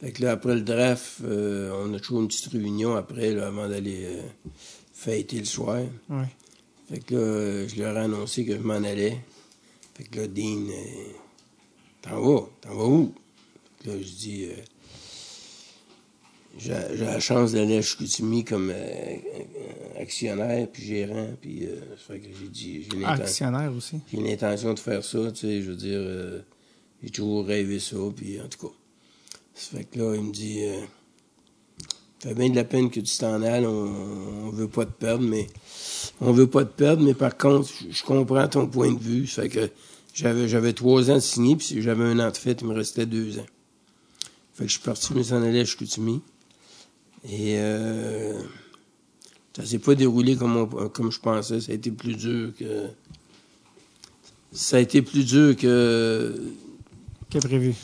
Fait 0.00 0.12
que 0.12 0.22
là, 0.22 0.32
après 0.32 0.54
le 0.54 0.62
draft, 0.62 1.18
euh, 1.24 1.70
on 1.84 1.92
a 1.94 2.00
toujours 2.00 2.22
une 2.22 2.28
petite 2.28 2.46
réunion 2.52 2.96
après, 2.96 3.32
là, 3.34 3.48
avant 3.48 3.68
d'aller 3.68 4.04
euh, 4.06 4.22
fêter 4.94 5.38
le 5.38 5.44
soir. 5.44 5.82
Ouais. 6.08 6.24
Fait 6.88 6.98
que 7.00 7.14
là, 7.14 7.68
je 7.68 7.76
leur 7.80 7.96
ai 7.96 8.00
annoncé 8.00 8.44
que 8.46 8.54
je 8.54 8.62
m'en 8.62 8.74
allais. 8.82 9.18
Fait 9.94 10.04
que 10.04 10.20
là, 10.20 10.26
Dean, 10.26 10.66
t'en 12.02 12.20
vas? 12.20 12.48
T'en 12.62 12.74
vas 12.74 12.86
où? 12.86 13.14
Fait 13.78 13.84
que 13.84 13.90
là, 13.90 13.96
je 14.02 14.08
dis, 14.14 14.46
j'ai 16.58 16.72
la 16.98 17.20
chance 17.20 17.52
d'aller 17.52 17.78
à 17.78 17.82
Chicoutimi 17.82 18.44
comme 18.44 18.70
euh, 18.74 19.16
actionnaire, 19.98 20.66
puis 20.72 20.82
gérant, 20.82 21.28
puis 21.40 21.66
euh, 21.66 21.76
ça 21.90 22.14
fait 22.14 22.20
que 22.20 22.28
j'ai 22.38 22.48
dit, 22.48 22.86
j'ai 22.90 23.04
Actionnaire 23.04 23.72
aussi? 23.74 24.00
j'ai 24.12 24.20
l'intention 24.20 24.74
de 24.74 24.78
faire 24.78 25.04
ça, 25.04 25.30
tu 25.32 25.40
sais, 25.40 25.62
je 25.62 25.70
veux 25.70 25.76
dire, 25.76 25.98
euh, 26.00 26.40
j'ai 27.02 27.10
toujours 27.10 27.46
rêvé 27.46 27.78
ça, 27.78 27.96
puis 28.14 28.40
en 28.40 28.48
tout 28.48 28.66
cas. 28.66 28.74
Ça 29.54 29.76
fait 29.78 29.84
que 29.84 29.98
là, 29.98 30.14
il 30.14 30.22
me 30.22 30.32
dit, 30.32 30.64
euh, 30.64 30.80
fait 32.18 32.34
bien 32.34 32.50
de 32.50 32.56
la 32.56 32.64
peine 32.64 32.90
que 32.90 33.00
tu 33.00 33.18
t'en 33.18 33.42
ailles, 33.42 33.66
on, 33.66 34.46
on 34.46 34.50
veut 34.50 34.68
pas 34.68 34.84
te 34.86 34.92
perdre, 34.92 35.24
mais 35.24 35.46
on 36.20 36.32
veut 36.32 36.48
pas 36.48 36.64
te 36.64 36.72
perdre, 36.72 37.02
mais 37.02 37.14
par 37.14 37.36
contre, 37.36 37.68
je, 37.68 37.90
je 37.90 38.04
comprends 38.04 38.48
ton 38.48 38.66
point 38.66 38.92
de 38.92 38.98
vue. 38.98 39.26
Ça 39.26 39.42
fait 39.42 39.48
que 39.48 39.70
j'avais, 40.14 40.48
j'avais 40.48 40.72
trois 40.72 41.10
ans 41.10 41.14
de 41.14 41.20
signé, 41.20 41.56
puis 41.56 41.80
j'avais 41.80 42.04
un 42.04 42.18
an 42.18 42.30
de 42.30 42.36
fête, 42.36 42.60
il 42.62 42.68
me 42.68 42.74
restait 42.74 43.06
deux 43.06 43.38
ans. 43.38 43.46
Fait 44.54 44.64
que 44.64 44.68
je 44.68 44.74
suis 44.74 44.82
parti, 44.82 45.12
mais 45.14 45.22
s'en 45.24 45.42
allais 45.42 45.60
à 45.60 45.64
Chicoutimi. 45.64 46.20
Et 47.28 47.56
euh, 47.58 48.40
ça 49.54 49.64
s'est 49.64 49.78
pas 49.78 49.94
déroulé 49.94 50.36
comme, 50.36 50.56
on- 50.56 50.88
comme 50.88 51.12
je 51.12 51.20
pensais. 51.20 51.60
Ça 51.60 51.72
a 51.72 51.74
été 51.74 51.90
plus 51.90 52.14
dur 52.16 52.50
que. 52.58 52.86
Ça 54.52 54.78
a 54.78 54.80
été 54.80 55.02
plus 55.02 55.24
dur 55.24 55.56
que. 55.56 56.34
Qui 57.28 57.38
est 57.38 57.40
prévu. 57.40 57.74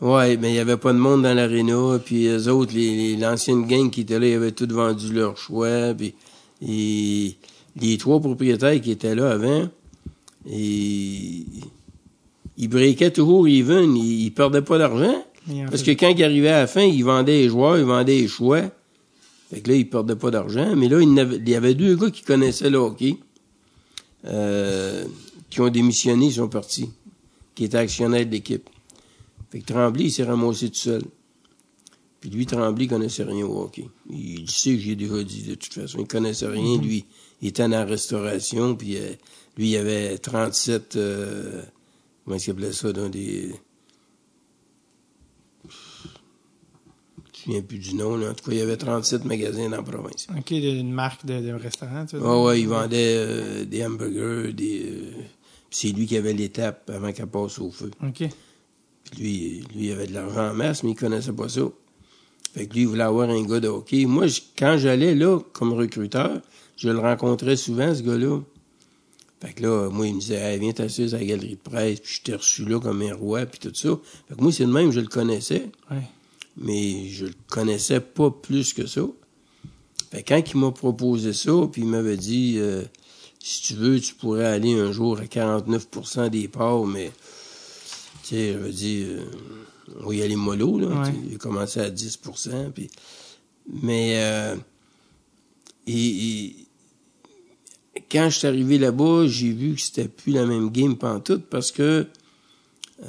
Ouais, 0.00 0.36
mais 0.36 0.52
il 0.52 0.56
y 0.56 0.58
avait 0.58 0.76
pas 0.76 0.92
de 0.92 0.98
monde 0.98 1.22
dans 1.22 1.34
l'aréna. 1.34 1.98
Puis 2.04 2.24
les 2.24 2.48
autres, 2.48 2.72
l'ancienne 3.20 3.66
gang 3.66 3.90
qui 3.90 4.02
était 4.02 4.18
là, 4.18 4.26
ils 4.28 4.34
avaient 4.34 4.52
tout 4.52 4.68
vendu 4.70 5.12
leur 5.12 5.36
choix. 5.36 5.94
Puis 5.94 6.14
et 6.62 7.36
les 7.78 7.98
trois 7.98 8.18
propriétaires 8.20 8.80
qui 8.80 8.90
étaient 8.90 9.14
là 9.14 9.32
avant, 9.32 9.68
et, 10.50 11.44
ils 12.56 12.68
breakaient 12.68 13.10
toujours 13.10 13.46
even. 13.46 13.94
Ils, 13.96 14.24
ils 14.26 14.30
perdaient 14.30 14.62
pas 14.62 14.78
d'argent. 14.78 15.24
Parce 15.70 15.82
que 15.82 15.90
quand 15.92 16.08
ils 16.08 16.24
arrivaient 16.24 16.48
à 16.48 16.60
la 16.60 16.66
fin, 16.66 16.82
ils 16.82 17.04
vendaient 17.04 17.42
les 17.42 17.48
joueurs, 17.48 17.78
ils 17.78 17.84
vendaient 17.84 18.18
les 18.18 18.28
choix. 18.28 18.62
Fait 19.50 19.60
que 19.60 19.70
là, 19.70 19.76
ils 19.76 19.88
perdaient 19.88 20.16
pas 20.16 20.30
d'argent. 20.30 20.74
Mais 20.76 20.88
là, 20.88 21.00
il 21.00 21.48
y 21.48 21.54
avait- 21.54 21.70
il 21.72 21.76
deux 21.76 21.94
gars 21.96 22.10
qui 22.10 22.22
connaissaient 22.22 22.70
le 22.70 22.78
hockey, 22.78 23.16
euh, 24.24 25.04
qui 25.50 25.60
ont 25.60 25.68
démissionné, 25.68 26.26
ils 26.26 26.32
sont 26.32 26.48
partis, 26.48 26.90
qui 27.54 27.64
étaient 27.64 27.78
actionnaires 27.78 28.26
de 28.26 28.30
l'équipe. 28.32 28.68
Fait 29.50 29.60
que 29.60 29.66
Tremblay, 29.66 30.04
il 30.06 30.10
s'est 30.10 30.24
ramassé 30.24 30.68
tout 30.68 30.74
seul. 30.76 31.02
Puis 32.20 32.30
lui, 32.30 32.44
Tremblay, 32.44 32.86
il 32.86 32.88
connaissait 32.88 33.22
rien 33.22 33.46
au 33.46 33.62
hockey. 33.62 33.88
Il 34.10 34.50
sait 34.50 34.72
que 34.74 34.80
j'ai 34.80 34.96
déjà 34.96 35.22
dit, 35.22 35.42
de 35.44 35.54
toute 35.54 35.72
façon. 35.72 35.98
Il 36.00 36.08
connaissait 36.08 36.48
rien. 36.48 36.78
Lui, 36.80 37.04
il 37.40 37.48
était 37.48 37.62
dans 37.62 37.68
la 37.68 37.84
restauration, 37.84 38.74
puis 38.74 38.96
euh, 38.96 39.12
lui, 39.56 39.70
il 39.70 39.76
avait 39.76 40.18
37... 40.18 40.96
euh, 40.96 41.62
comment 42.24 42.34
est-ce 42.36 42.44
qu'il 42.46 42.52
appelait 42.52 42.72
ça, 42.72 42.92
dans 42.92 43.08
des... 43.08 43.52
Je 45.68 45.70
me 47.22 47.28
souviens 47.46 47.62
plus 47.62 47.78
du 47.78 47.94
nom, 47.94 48.16
là. 48.16 48.30
En 48.30 48.34
tout 48.34 48.44
cas, 48.44 48.52
il 48.52 48.58
y 48.58 48.62
avait 48.62 48.76
37 48.76 49.24
magasins 49.24 49.68
dans 49.70 49.76
la 49.78 49.82
province. 49.82 50.26
OK, 50.36 50.50
une 50.50 50.92
marque 50.92 51.24
de, 51.26 51.40
de 51.40 51.52
restaurant, 51.52 52.04
tu 52.06 52.16
veux 52.16 52.22
Ah 52.24 52.42
ouais, 52.42 52.60
il 52.60 52.68
vendait 52.68 53.14
euh, 53.16 53.64
des 53.64 53.84
hamburgers, 53.84 54.52
des... 54.52 54.82
euh, 54.86 55.10
c'est 55.70 55.88
lui 55.88 56.06
qui 56.06 56.16
avait 56.16 56.32
l'étape 56.32 56.90
avant 56.94 57.12
qu'elle 57.12 57.26
passe 57.26 57.58
au 57.58 57.70
feu. 57.70 57.90
OK. 58.02 58.24
Puis 59.12 59.20
lui, 59.20 59.64
lui, 59.74 59.86
il 59.86 59.92
avait 59.92 60.06
de 60.06 60.14
l'argent 60.14 60.50
en 60.50 60.54
masse, 60.54 60.82
mais 60.82 60.90
il 60.90 60.94
connaissait 60.96 61.32
pas 61.32 61.48
ça. 61.48 61.62
Fait 62.54 62.66
que 62.66 62.74
lui, 62.74 62.82
il 62.82 62.88
voulait 62.88 63.02
avoir 63.04 63.28
un 63.28 63.42
gars 63.42 63.60
de 63.60 63.68
hockey. 63.68 64.06
Moi, 64.06 64.26
je- 64.28 64.40
quand 64.58 64.76
j'allais 64.78 65.14
là, 65.14 65.38
comme 65.52 65.72
recruteur, 65.74 66.40
je 66.76 66.88
le 66.88 66.98
rencontrais 66.98 67.56
souvent, 67.56 67.94
ce 67.94 68.02
gars-là. 68.02 68.40
Fait 69.42 69.52
que 69.52 69.62
là, 69.62 69.90
moi, 69.90 70.06
il 70.06 70.14
me 70.14 70.20
disait, 70.20 70.36
hey, 70.54 70.58
viens 70.58 70.72
t'asseoir 70.72 71.12
à 71.14 71.18
la 71.18 71.24
galerie 71.24 71.56
de 71.56 71.60
presse, 71.70 72.00
puis 72.00 72.14
je 72.14 72.22
t'ai 72.22 72.34
reçu 72.34 72.64
là 72.64 72.80
comme 72.80 73.02
un 73.02 73.14
roi, 73.14 73.44
puis 73.44 73.58
tout 73.60 73.74
ça. 73.74 73.90
Fait 74.28 74.34
que 74.34 74.40
moi, 74.40 74.50
c'est 74.50 74.64
le 74.64 74.72
même, 74.72 74.90
je 74.90 75.00
le 75.00 75.08
connaissais, 75.08 75.70
Ouais. 75.90 75.98
Mais 76.56 77.08
je 77.08 77.26
le 77.26 77.34
connaissais 77.48 78.00
pas 78.00 78.30
plus 78.30 78.72
que 78.72 78.86
ça. 78.86 79.02
Fait 80.10 80.22
quand 80.22 80.42
il 80.52 80.56
m'a 80.58 80.70
proposé 80.72 81.32
ça, 81.32 81.52
puis 81.70 81.82
il 81.82 81.88
m'avait 81.88 82.16
dit, 82.16 82.54
euh, 82.58 82.82
si 83.42 83.62
tu 83.62 83.74
veux, 83.74 84.00
tu 84.00 84.14
pourrais 84.14 84.46
aller 84.46 84.74
un 84.78 84.92
jour 84.92 85.18
à 85.18 85.24
49% 85.26 86.30
des 86.30 86.48
parts, 86.48 86.86
mais, 86.86 87.10
tu 88.22 88.28
sais, 88.30 88.52
j'avais 88.52 88.72
dit, 88.72 89.04
euh, 89.06 89.24
on 90.02 90.08
va 90.08 90.14
y 90.14 90.22
aller 90.22 90.36
mollo, 90.36 90.78
là. 90.78 90.86
Ouais. 91.02 91.34
A 91.34 91.38
commencé 91.38 91.80
à 91.80 91.90
10 91.90 92.18
puis, 92.74 92.88
mais, 93.82 94.14
euh, 94.22 94.56
et- 95.86 96.44
et- 96.44 96.56
quand 98.10 98.28
je 98.30 98.38
suis 98.38 98.46
arrivé 98.46 98.78
là-bas, 98.78 99.26
j'ai 99.26 99.50
vu 99.52 99.74
que 99.74 99.80
c'était 99.80 100.08
plus 100.08 100.32
la 100.32 100.46
même 100.46 100.70
game 100.70 100.96
pantoute 100.96 101.44
parce 101.46 101.72
que, 101.72 102.06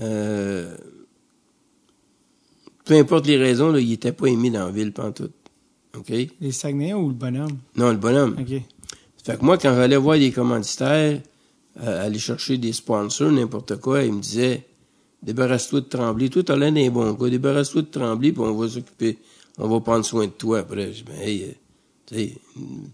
euh, 0.02 0.76
peu 2.88 2.96
importe 2.96 3.28
les 3.28 3.38
raisons, 3.38 3.72
là, 3.72 3.80
il 3.80 3.92
était 3.94 4.12
pas 4.12 4.28
aimé 4.28 4.50
dans 4.50 4.66
la 4.66 4.72
ville 4.72 4.92
pantoute. 4.94 5.34
OK? 5.98 6.12
Les 6.42 6.52
Saguenay 6.52 6.94
ou 6.94 7.08
le 7.10 7.14
bonhomme? 7.14 7.58
Non, 7.76 7.90
le 7.92 7.98
bonhomme. 7.98 8.36
OK. 8.40 8.62
Fait 9.24 9.38
que 9.38 9.44
moi, 9.44 9.58
quand 9.58 9.76
j'allais 9.76 9.98
voir 9.98 10.18
des 10.18 10.32
commanditaires, 10.32 11.20
euh, 11.84 12.06
aller 12.06 12.20
chercher 12.20 12.58
des 12.58 12.74
sponsors, 12.74 13.32
n'importe 13.32 13.78
quoi, 13.78 14.04
ils 14.04 14.14
me 14.14 14.22
disaient 14.22 14.64
Débarrasse-toi 15.24 15.82
de 15.82 15.86
Tremblay. 15.88 16.30
Toi, 16.30 16.44
t'as 16.44 16.56
l'air 16.56 16.72
d'un 16.72 16.90
bon 16.90 17.12
gars. 17.14 17.30
Débarrasse-toi 17.30 17.82
de 17.82 17.88
Tremblay, 17.88 18.32
puis 18.32 18.42
on 18.42 18.54
va 18.56 18.70
s'occuper. 18.70 19.18
On 19.58 19.68
va 19.68 19.80
prendre 19.80 20.06
soin 20.06 20.26
de 20.28 20.32
toi. 20.32 20.60
Après, 20.60 20.94
je 20.94 20.98
dis 20.98 21.04
Ben, 21.04 21.20
hey, 21.20 21.44
euh, 21.44 21.48
tu 22.06 22.16
sais, 22.16 22.34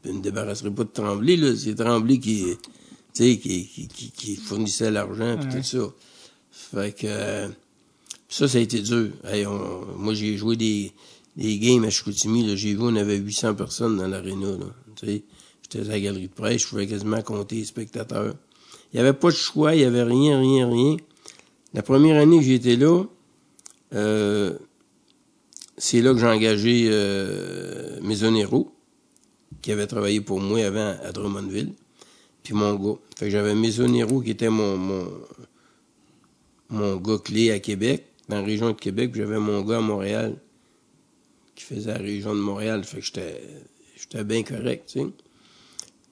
je 0.05 0.11
me 0.11 0.21
débarrasserai 0.21 0.71
pas 0.71 0.83
de 0.85 0.89
Tremblay, 0.89 1.35
là. 1.35 1.53
C'est 1.55 1.75
Tremblay 1.75 2.19
qui, 2.19 2.45
tu 3.13 3.23
sais, 3.25 3.37
qui, 3.37 3.67
qui, 3.67 3.87
qui, 3.89 4.11
qui 4.11 4.35
fournissait 4.37 4.89
l'argent, 4.89 5.37
puis 5.37 5.49
Ouais. 5.53 5.61
tout 5.61 5.67
ça. 5.67 5.93
Fait 6.51 6.95
que, 6.95 7.07
euh, 7.07 7.47
ça, 8.33 8.47
ça 8.47 8.57
a 8.57 8.61
été 8.61 8.81
dur. 8.81 9.11
On- 9.47 9.97
moi, 9.97 10.15
j'ai 10.15 10.35
joué 10.37 10.55
des, 10.55 10.91
des 11.37 11.59
games 11.59 11.83
à 11.83 11.91
Chicoutimi. 11.91 12.57
J'ai 12.57 12.73
vu, 12.73 12.79
on 12.81 12.95
avait 12.95 13.17
800 13.17 13.53
personnes 13.53 13.97
dans 13.97 14.07
l'aréna, 14.07 14.57
j'étais 14.99 15.23
à 15.79 15.83
la 15.83 15.99
galerie 15.99 16.27
de 16.27 16.33
presse, 16.33 16.63
je 16.63 16.67
pouvais 16.67 16.87
quasiment 16.87 17.21
compter 17.21 17.57
les 17.57 17.65
spectateurs. 17.65 18.33
Il 18.91 18.97
n'y 18.97 19.01
avait 19.01 19.13
pas 19.17 19.29
de 19.29 19.35
choix, 19.35 19.75
il 19.75 19.79
n'y 19.79 19.85
avait 19.85 20.03
rien, 20.03 20.39
rien, 20.39 20.67
rien. 20.67 20.97
La 21.75 21.83
première 21.83 22.19
année 22.19 22.37
que 22.39 22.43
j'étais 22.45 22.75
là, 22.75 23.03
euh, 23.93 24.57
c'est 25.77 26.01
là 26.01 26.13
que 26.13 26.19
j'ai 26.19 26.27
engagé 26.27 26.87
euh, 26.89 27.99
Maisonero, 28.01 28.73
qui 29.61 29.71
avait 29.71 29.87
travaillé 29.87 30.21
pour 30.21 30.39
moi 30.39 30.63
avant 30.65 30.95
à 31.03 31.11
Drummondville, 31.11 31.73
puis 32.41 32.53
mon 32.55 32.73
gars. 32.75 32.97
Fait 33.15 33.25
que 33.25 33.31
j'avais 33.31 33.53
Maisonero 33.55 34.21
qui 34.21 34.31
était 34.31 34.49
mon, 34.49 34.75
mon, 34.77 35.07
mon 36.69 36.95
gars 36.97 37.17
clé 37.17 37.51
à 37.51 37.59
Québec, 37.59 38.05
dans 38.29 38.37
la 38.37 38.43
région 38.43 38.67
de 38.67 38.73
Québec, 38.73 39.11
j'avais 39.15 39.39
mon 39.39 39.61
gars 39.61 39.77
à 39.77 39.81
Montréal, 39.81 40.35
qui 41.55 41.63
faisait 41.63 41.91
la 41.93 41.99
région 41.99 42.33
de 42.35 42.39
Montréal. 42.39 42.83
Fait 42.83 42.99
que 42.99 43.05
j'étais, 43.05 43.41
j'étais 43.95 44.23
bien 44.23 44.43
correct, 44.43 44.89
tu 44.91 44.99
sais. 44.99 45.05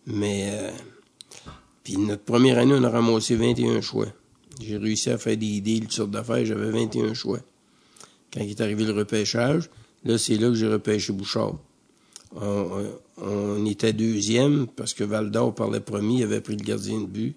Mais, 0.07 0.49
euh, 0.53 0.71
puis 1.83 1.97
notre 1.97 2.23
première 2.23 2.57
année, 2.57 2.73
on 2.75 2.83
a 2.83 2.89
ramassé 2.89 3.35
21 3.35 3.81
choix. 3.81 4.07
J'ai 4.61 4.77
réussi 4.77 5.09
à 5.09 5.17
faire 5.17 5.37
des 5.37 5.61
deals, 5.61 5.91
sortes 5.91 6.11
d'affaires, 6.11 6.45
j'avais 6.45 6.69
21 6.71 7.13
choix. 7.13 7.39
Quand 8.33 8.41
il 8.41 8.49
est 8.51 8.61
arrivé 8.61 8.83
le 8.85 8.93
repêchage, 8.93 9.69
là, 10.03 10.17
c'est 10.17 10.35
là 10.37 10.47
que 10.49 10.55
j'ai 10.55 10.67
repêché 10.67 11.13
Bouchard. 11.13 11.57
On, 12.35 12.41
on- 13.19 13.23
on 13.23 13.65
était 13.65 13.93
deuxième 13.93 14.65
parce 14.67 14.93
que 14.93 15.03
Val 15.03 15.29
d'Or 15.31 15.53
parlait 15.53 15.79
premier, 15.81 16.23
avait 16.23 16.41
pris 16.41 16.55
le 16.55 16.63
gardien 16.63 17.01
de 17.01 17.05
but. 17.05 17.35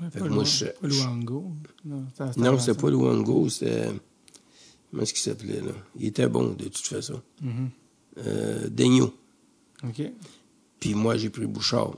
Ouais, 0.00 0.08
Fait 0.10 0.18
pas, 0.18 0.24
que 0.24 0.28
le- 0.30 0.34
moi, 0.34 0.44
je- 0.44 0.64
pas 0.64 0.86
Luango. 0.88 1.52
Non, 1.84 2.58
ça. 2.58 2.74
pas 2.74 2.90
Luango, 2.90 3.48
c'était. 3.48 3.88
Comment 4.90 5.02
est-ce 5.02 5.12
qu'il 5.14 5.22
s'appelait, 5.22 5.60
là? 5.60 5.72
Il 5.98 6.06
était 6.06 6.26
bon, 6.28 6.48
de 6.58 6.64
toute 6.64 6.86
façon. 6.86 7.20
Euh, 8.18 8.68
Daigneault. 8.68 9.14
OK. 9.84 10.02
Puis 10.80 10.94
moi, 10.94 11.16
j'ai 11.16 11.30
pris 11.30 11.46
Bouchard. 11.46 11.92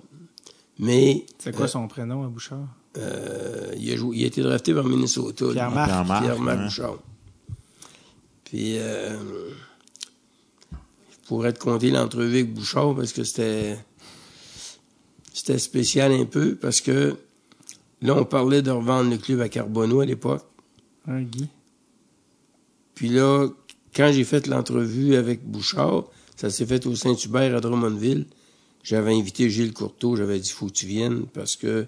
Mais 0.78 1.24
C'est 1.38 1.54
quoi 1.54 1.64
Euh, 1.66 1.68
son 1.68 1.88
prénom 1.88 2.24
à 2.24 2.28
Bouchard? 2.28 2.66
euh, 2.98 3.72
il, 3.78 3.90
a 3.92 3.96
joué, 3.96 4.18
il 4.18 4.24
a 4.24 4.26
été 4.26 4.42
drafté 4.42 4.74
par 4.74 4.84
Minnesota. 4.84 5.46
Pierre-Marc. 5.52 5.90
Hein. 6.28 6.64
Bouchard. 6.64 6.98
Puis, 8.44 8.76
euh, 8.78 9.18
je 10.70 11.26
pourrais 11.26 11.52
te 11.54 11.58
compter 11.58 11.90
l'entrevue 11.90 12.40
avec 12.40 12.52
Bouchard 12.52 12.94
parce 12.94 13.12
que 13.12 13.24
c'était 13.24 13.78
c'était 15.32 15.58
spécial 15.58 16.12
un 16.12 16.26
peu 16.26 16.54
parce 16.56 16.82
que 16.82 17.16
là, 18.02 18.14
on 18.14 18.24
parlait 18.26 18.60
de 18.60 18.70
revendre 18.70 19.10
le 19.10 19.16
club 19.16 19.40
à 19.40 19.48
Carbonneau 19.48 20.00
à 20.00 20.04
l'époque. 20.04 20.44
Un 21.08 21.22
Guy? 21.22 21.48
Puis 22.94 23.08
là, 23.08 23.48
quand 23.94 24.10
j'ai 24.12 24.24
fait 24.24 24.46
l'entrevue 24.46 25.16
avec 25.16 25.44
Bouchard, 25.44 26.04
ça 26.36 26.50
s'est 26.50 26.66
fait 26.66 26.86
au 26.86 26.94
Saint-Hubert 26.94 27.56
à 27.56 27.60
Drummondville. 27.60 28.26
J'avais 28.82 29.14
invité 29.14 29.48
Gilles 29.48 29.72
Courteau, 29.72 30.16
j'avais 30.16 30.38
dit 30.38 30.50
faut 30.50 30.66
que 30.66 30.72
tu 30.72 30.86
viennes 30.86 31.26
parce 31.32 31.56
que 31.56 31.86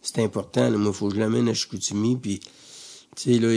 c'est 0.00 0.22
important. 0.22 0.70
Là. 0.70 0.76
Moi, 0.76 0.92
faut 0.92 1.08
que 1.08 1.14
je 1.14 1.20
l'amène 1.20 1.48
à 1.48 1.54
Chicoutimi. 1.54 2.16
Puis, 2.16 2.40
tu 3.16 3.34
sais, 3.34 3.38
là, 3.38 3.48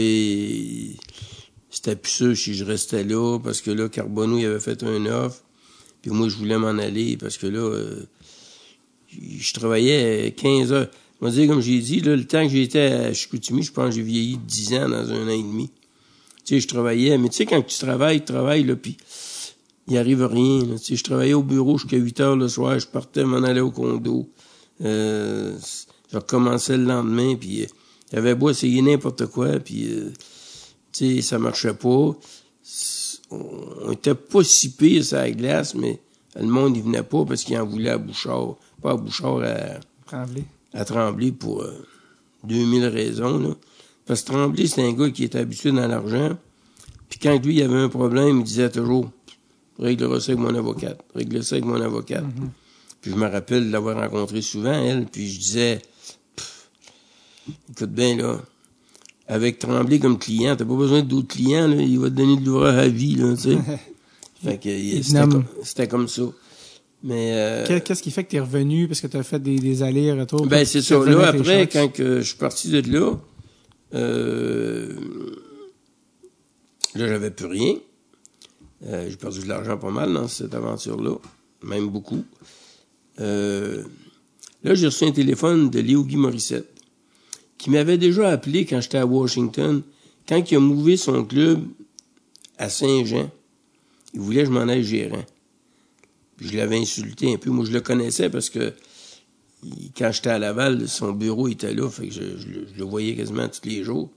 c'était 1.70 1.94
plus 1.94 2.10
sûr 2.10 2.36
si 2.36 2.54
je 2.54 2.64
restais 2.64 3.04
là 3.04 3.38
parce 3.38 3.60
que 3.60 3.70
là, 3.70 3.88
Carbonneau, 3.88 4.38
il 4.38 4.46
avait 4.46 4.60
fait 4.60 4.82
un 4.82 5.06
offre. 5.06 5.42
Puis 6.02 6.10
moi, 6.10 6.28
je 6.28 6.36
voulais 6.36 6.58
m'en 6.58 6.68
aller 6.68 7.16
parce 7.16 7.36
que 7.36 7.46
là, 7.46 7.60
euh, 7.60 8.06
je 9.10 9.52
travaillais 9.52 10.32
15 10.36 10.72
heures. 10.72 10.90
Je 11.20 11.26
vais 11.26 11.32
dire, 11.32 11.48
comme 11.48 11.60
j'ai 11.60 11.78
dit, 11.80 12.00
là, 12.00 12.16
le 12.16 12.26
temps 12.26 12.44
que 12.44 12.52
j'étais 12.52 12.80
à 12.80 13.12
Chicoutimi, 13.12 13.62
je 13.62 13.72
pense 13.72 13.90
que 13.90 13.96
j'ai 13.96 14.02
vieilli 14.02 14.36
de 14.36 14.42
10 14.42 14.74
ans 14.74 14.88
dans 14.88 15.10
un 15.10 15.26
an 15.26 15.30
et 15.30 15.42
demi. 15.42 15.70
Tu 16.48 16.54
sais, 16.54 16.60
je 16.60 16.68
travaillais, 16.68 17.18
mais 17.18 17.28
tu 17.28 17.36
sais, 17.36 17.44
quand 17.44 17.60
tu 17.60 17.78
travailles, 17.78 18.20
tu 18.20 18.32
travailles, 18.32 18.64
là, 18.64 18.74
puis 18.74 18.96
il 19.86 19.98
arrive 19.98 20.24
rien. 20.24 20.64
là. 20.64 20.78
Tu 20.78 20.84
sais, 20.86 20.96
je 20.96 21.04
travaillais 21.04 21.34
au 21.34 21.42
bureau 21.42 21.76
jusqu'à 21.76 21.98
8 21.98 22.20
heures 22.20 22.36
le 22.36 22.48
soir, 22.48 22.78
je 22.78 22.86
partais 22.86 23.22
m'en 23.22 23.42
aller 23.42 23.60
au 23.60 23.70
condo. 23.70 24.26
Euh, 24.82 25.58
je 26.10 26.16
recommençais 26.16 26.78
le 26.78 26.84
lendemain, 26.84 27.34
puis 27.34 27.64
euh, 27.64 27.66
j'avais 28.10 28.34
beau 28.34 28.48
essayer 28.48 28.80
n'importe 28.80 29.26
quoi, 29.26 29.60
puis 29.60 29.92
euh, 29.92 30.10
tu 30.90 31.16
sais, 31.16 31.20
ça 31.20 31.38
marchait 31.38 31.74
pas. 31.74 32.16
On, 33.30 33.92
était 33.92 34.14
pas 34.14 34.42
si 34.42 34.70
pire 34.70 35.04
sur 35.04 35.18
la 35.18 35.30
glace, 35.30 35.74
mais 35.74 36.00
le 36.34 36.46
monde, 36.46 36.78
il 36.78 36.82
venait 36.82 37.02
pas 37.02 37.26
parce 37.26 37.44
qu'il 37.44 37.58
en 37.58 37.66
voulait 37.66 37.90
à 37.90 37.98
Bouchard. 37.98 38.56
Pas 38.80 38.92
à 38.92 38.96
Bouchard, 38.96 39.42
à, 39.42 39.80
Tremblay. 40.06 40.44
à 40.72 40.86
Tremblay 40.86 41.30
pour 41.30 41.60
euh, 41.60 41.86
2000 42.44 42.86
raisons. 42.86 43.38
Là. 43.38 43.54
Parce 44.08 44.22
que 44.22 44.32
Tremblay, 44.32 44.66
c'est 44.66 44.82
un 44.82 44.92
gars 44.92 45.10
qui 45.10 45.22
était 45.24 45.38
habitué 45.38 45.70
dans 45.70 45.86
l'argent. 45.86 46.36
Puis 47.08 47.18
quand 47.20 47.38
lui, 47.44 47.56
il 47.56 47.62
avait 47.62 47.76
un 47.76 47.88
problème, 47.88 48.38
il 48.38 48.44
disait 48.44 48.70
toujours 48.70 49.10
Règle 49.78 50.20
ça 50.20 50.32
avec 50.32 50.42
mon 50.42 50.54
avocate. 50.56 50.98
Règle 51.14 51.44
ça 51.44 51.54
avec 51.54 51.64
mon 51.64 51.80
avocate. 51.80 52.24
Puis 53.00 53.12
je 53.12 53.16
me 53.16 53.28
rappelle 53.28 53.68
de 53.68 53.70
l'avoir 53.72 53.96
rencontré 53.96 54.42
souvent, 54.42 54.72
elle. 54.72 55.06
Puis 55.06 55.30
je 55.30 55.38
disais 55.38 55.82
Écoute 57.70 57.90
bien, 57.90 58.16
là, 58.16 58.40
avec 59.28 59.58
Tremblay 59.58 59.98
comme 59.98 60.18
client, 60.18 60.56
t'as 60.56 60.64
pas 60.64 60.74
besoin 60.74 61.02
d'autres 61.02 61.28
clients, 61.28 61.68
là, 61.68 61.76
il 61.76 61.98
va 61.98 62.08
te 62.10 62.14
donner 62.14 62.36
de 62.36 62.44
l'ouvrage 62.44 62.76
à 62.78 62.88
vie, 62.88 63.14
là, 63.14 63.34
tu 63.36 63.42
sais. 63.42 63.58
fait 64.42 64.58
que 64.58 65.02
c'était 65.62 65.86
comme, 65.86 66.08
ça. 66.08 66.22
Mais 67.02 67.32
euh, 67.34 67.66
Qu'est- 67.66 67.80
Qu'est-ce 67.82 68.02
qui 68.02 68.10
fait 68.10 68.24
que 68.24 68.30
tu 68.30 68.36
es 68.36 68.40
revenu 68.40 68.88
parce 68.88 69.00
que 69.00 69.06
tu 69.06 69.16
as 69.16 69.22
fait 69.22 69.38
des, 69.38 69.58
des 69.58 69.82
allers-retours? 69.82 70.46
ben, 70.46 70.64
c'est 70.64 70.82
ça. 70.82 70.98
Là, 71.04 71.28
après, 71.28 71.68
quand 71.68 71.88
que 71.92 72.20
je 72.20 72.26
suis 72.26 72.36
parti 72.36 72.70
de 72.70 72.90
là, 72.90 73.12
euh, 73.94 74.94
là, 76.94 77.08
j'avais 77.08 77.30
plus 77.30 77.46
rien. 77.46 77.76
Euh, 78.86 79.08
j'ai 79.08 79.16
perdu 79.16 79.40
de 79.40 79.48
l'argent 79.48 79.76
pas 79.76 79.90
mal 79.90 80.12
dans 80.12 80.28
cette 80.28 80.54
aventure-là, 80.54 81.16
même 81.62 81.88
beaucoup. 81.88 82.24
Euh, 83.20 83.82
là, 84.62 84.74
j'ai 84.74 84.86
reçu 84.86 85.04
un 85.04 85.12
téléphone 85.12 85.70
de 85.70 85.80
Léo 85.80 86.04
Guy 86.04 86.16
Morissette, 86.16 86.70
qui 87.56 87.70
m'avait 87.70 87.98
déjà 87.98 88.28
appelé 88.30 88.64
quand 88.66 88.80
j'étais 88.80 88.98
à 88.98 89.06
Washington, 89.06 89.82
quand 90.28 90.50
il 90.50 90.56
a 90.56 90.60
mouvé 90.60 90.96
son 90.96 91.24
club 91.24 91.66
à 92.58 92.68
Saint-Jean. 92.68 93.30
Il 94.14 94.20
voulait 94.20 94.42
que 94.42 94.46
je 94.46 94.52
m'en 94.52 94.68
aille 94.68 94.84
gérant. 94.84 95.24
Je 96.40 96.56
l'avais 96.56 96.78
insulté 96.78 97.34
un 97.34 97.36
peu. 97.36 97.50
Moi, 97.50 97.64
je 97.64 97.72
le 97.72 97.80
connaissais 97.80 98.30
parce 98.30 98.48
que 98.48 98.72
il- 99.62 99.90
quand 99.96 100.10
j'étais 100.12 100.30
à 100.30 100.38
Laval, 100.38 100.88
son 100.88 101.12
bureau 101.12 101.48
était 101.48 101.74
là, 101.74 101.88
fait 101.90 102.08
que 102.08 102.14
je, 102.14 102.20
je 102.38 102.46
le- 102.48 102.66
je 102.72 102.78
le 102.78 102.84
voyais 102.84 103.14
quasiment 103.14 103.48
tous 103.48 103.68
les 103.68 103.82
jours. 103.84 104.10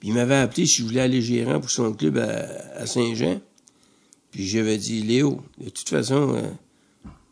Puis 0.00 0.08
il 0.10 0.14
m'avait 0.14 0.36
appelé 0.36 0.66
si 0.66 0.82
je 0.82 0.84
voulais 0.84 1.00
aller 1.00 1.22
gérant 1.22 1.58
pour 1.60 1.70
son 1.70 1.92
club 1.94 2.18
à, 2.18 2.46
à 2.76 2.86
Saint-Jean. 2.86 3.40
Puis 4.30 4.46
j'avais 4.46 4.76
dit, 4.76 5.02
Léo, 5.02 5.40
de 5.58 5.70
toute 5.70 5.88
façon, 5.88 6.34
euh, 6.36 6.42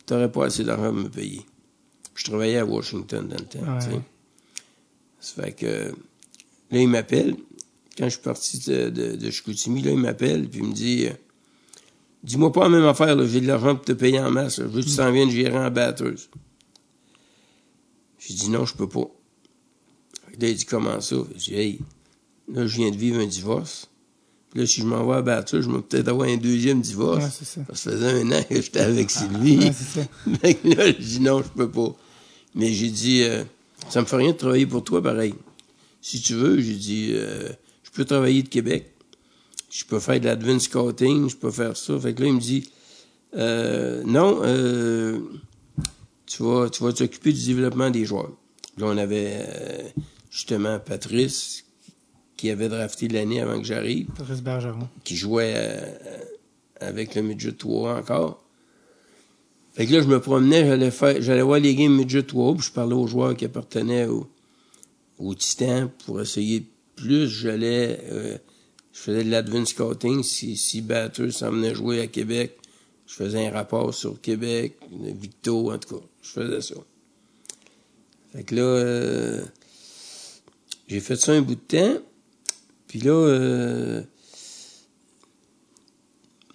t'aurais 0.06 0.30
pas 0.32 0.46
assez 0.46 0.64
d'argent 0.64 0.90
pour 0.92 1.02
me 1.04 1.08
payer. 1.10 1.42
Puis 2.14 2.24
je 2.24 2.30
travaillais 2.30 2.58
à 2.58 2.64
Washington 2.64 3.26
dans 3.28 3.36
le 3.36 3.44
temps, 3.44 3.72
Ouais. 3.72 3.78
tu 3.84 3.90
sais. 3.90 4.00
Ça 5.20 5.42
fait 5.42 5.52
que 5.52 5.66
là, 6.70 6.80
il 6.80 6.88
m'appelle. 6.88 7.36
Quand 7.98 8.04
je 8.06 8.10
suis 8.10 8.20
parti 8.22 8.58
de, 8.66 8.88
de, 8.90 9.16
de 9.16 9.30
Chicoutimi, 9.30 9.82
là, 9.82 9.90
il 9.92 9.98
m'appelle, 9.98 10.48
puis 10.48 10.60
il 10.60 10.66
me 10.68 10.72
dit, 10.74 11.06
euh, 11.06 11.12
Dis-moi 12.24 12.50
pas 12.52 12.62
la 12.64 12.68
même 12.70 12.84
affaire. 12.86 13.22
J'ai 13.26 13.42
de 13.42 13.46
l'argent 13.46 13.76
pour 13.76 13.84
te 13.84 13.92
payer 13.92 14.18
en 14.18 14.30
masse. 14.30 14.58
là. 14.58 14.64
Je 14.64 14.70
veux 14.70 14.82
que 14.82 14.88
tu 14.88 14.96
t'en 14.96 15.12
viennes 15.12 15.30
gérer 15.30 15.58
en 15.58 15.70
batteuse. 15.70 16.30
J'ai 18.26 18.34
dit 18.34 18.50
non, 18.50 18.64
je 18.64 18.74
peux 18.74 18.88
pas. 18.88 19.10
Là, 20.40 20.48
il 20.48 20.56
dit 20.56 20.64
comment 20.64 21.00
ça? 21.00 21.16
J'ai 21.36 21.52
dit, 21.52 21.54
hey, 21.54 21.80
là, 22.52 22.66
je 22.66 22.76
viens 22.76 22.90
de 22.90 22.96
vivre 22.96 23.20
un 23.20 23.26
divorce. 23.26 23.88
Puis 24.50 24.60
là, 24.60 24.66
si 24.66 24.80
je 24.80 24.86
m'en 24.86 25.06
vais 25.06 25.16
à 25.16 25.22
batteuse, 25.22 25.64
je 25.64 25.70
vais 25.70 25.82
peut-être 25.82 26.08
avoir 26.08 26.28
un 26.28 26.36
deuxième 26.36 26.80
divorce. 26.80 27.24
Ouais, 27.24 27.30
c'est 27.30 27.44
ça. 27.44 27.60
Parce 27.66 27.82
que 27.82 27.90
ça 27.90 27.96
faisait 27.96 28.20
un 28.20 28.32
an 28.32 28.42
que 28.48 28.60
j'étais 28.60 28.80
avec 28.80 29.10
Sylvie. 29.10 29.58
Ouais, 29.58 29.72
c'est 29.72 30.00
ça. 30.00 30.08
Fait 30.40 30.54
que 30.54 30.68
là, 30.68 30.86
j'ai 30.86 30.92
dit 30.92 31.20
non, 31.20 31.42
je 31.42 31.48
peux 31.48 31.70
pas. 31.70 31.94
Mais 32.54 32.72
j'ai 32.72 32.90
dit, 32.90 33.22
euh, 33.22 33.44
ça 33.88 34.00
me 34.00 34.06
fait 34.06 34.16
rien 34.16 34.32
de 34.32 34.36
travailler 34.36 34.66
pour 34.66 34.84
toi 34.84 35.02
pareil. 35.02 35.34
Si 36.00 36.20
tu 36.20 36.34
veux, 36.34 36.60
j'ai 36.60 36.74
dit, 36.74 37.10
euh, 37.14 37.48
je 37.82 37.90
peux 37.90 38.04
travailler 38.04 38.42
de 38.42 38.48
Québec. 38.48 38.92
Je 39.70 39.84
peux 39.84 39.98
faire 39.98 40.20
de 40.20 40.26
l'advance 40.26 40.64
scouting, 40.64 41.28
je 41.28 41.36
peux 41.36 41.50
faire 41.50 41.76
ça. 41.76 41.98
Fait 41.98 42.14
que 42.14 42.22
là, 42.22 42.28
il 42.28 42.34
me 42.34 42.40
dit, 42.40 42.70
euh, 43.36 44.02
non, 44.04 44.40
euh, 44.44 45.18
tu 46.34 46.42
vas, 46.42 46.68
tu 46.68 46.82
vas 46.82 46.92
t'occuper 46.92 47.32
du 47.32 47.46
développement 47.46 47.90
des 47.90 48.04
joueurs. 48.04 48.32
Là, 48.78 48.86
on 48.86 48.96
avait 48.96 49.36
euh, 49.36 49.82
justement 50.30 50.80
Patrice, 50.80 51.64
qui 52.36 52.50
avait 52.50 52.68
drafté 52.68 53.06
l'année 53.06 53.40
avant 53.40 53.58
que 53.58 53.64
j'arrive 53.64 54.06
Patrice 54.16 54.42
Bergeron. 54.42 54.88
qui 55.04 55.16
jouait 55.16 55.52
euh, 55.56 56.18
avec 56.80 57.14
le 57.14 57.22
midget 57.22 57.52
3 57.52 57.98
encore. 57.98 58.42
Fait 59.74 59.86
que 59.86 59.92
là, 59.92 60.02
je 60.02 60.08
me 60.08 60.20
promenais, 60.20 60.66
j'allais 60.66 60.90
faire, 60.90 61.22
j'allais 61.22 61.42
voir 61.42 61.60
les 61.60 61.74
games 61.74 61.92
midget 61.94 62.24
3, 62.24 62.54
puis 62.54 62.66
je 62.66 62.72
parlais 62.72 62.94
aux 62.94 63.06
joueurs 63.06 63.36
qui 63.36 63.44
appartenaient 63.44 64.06
au, 64.06 64.26
au 65.18 65.34
Titan 65.34 65.88
pour 66.04 66.20
essayer 66.20 66.66
plus. 66.96 67.28
J'allais, 67.28 68.00
euh, 68.10 68.38
je 68.92 69.00
faisais 69.00 69.22
de 69.22 69.30
l'advance 69.30 69.68
scouting. 69.68 70.24
Si, 70.24 70.56
si 70.56 70.80
Batters 70.80 71.48
venait 71.50 71.74
jouer 71.74 72.00
à 72.00 72.06
Québec, 72.08 72.58
je 73.14 73.22
faisais 73.22 73.46
un 73.46 73.50
rapport 73.52 73.94
sur 73.94 74.20
Québec, 74.20 74.76
Victo, 74.90 75.70
en 75.70 75.78
tout 75.78 75.98
cas. 75.98 76.04
Je 76.20 76.30
faisais 76.30 76.60
ça. 76.60 76.74
Fait 78.32 78.42
que 78.42 78.56
là, 78.56 78.62
euh, 78.62 79.44
j'ai 80.88 80.98
fait 80.98 81.14
ça 81.14 81.30
un 81.30 81.40
bout 81.40 81.54
de 81.54 81.60
temps. 81.60 82.02
Puis 82.88 82.98
là, 82.98 83.12
euh, 83.12 84.02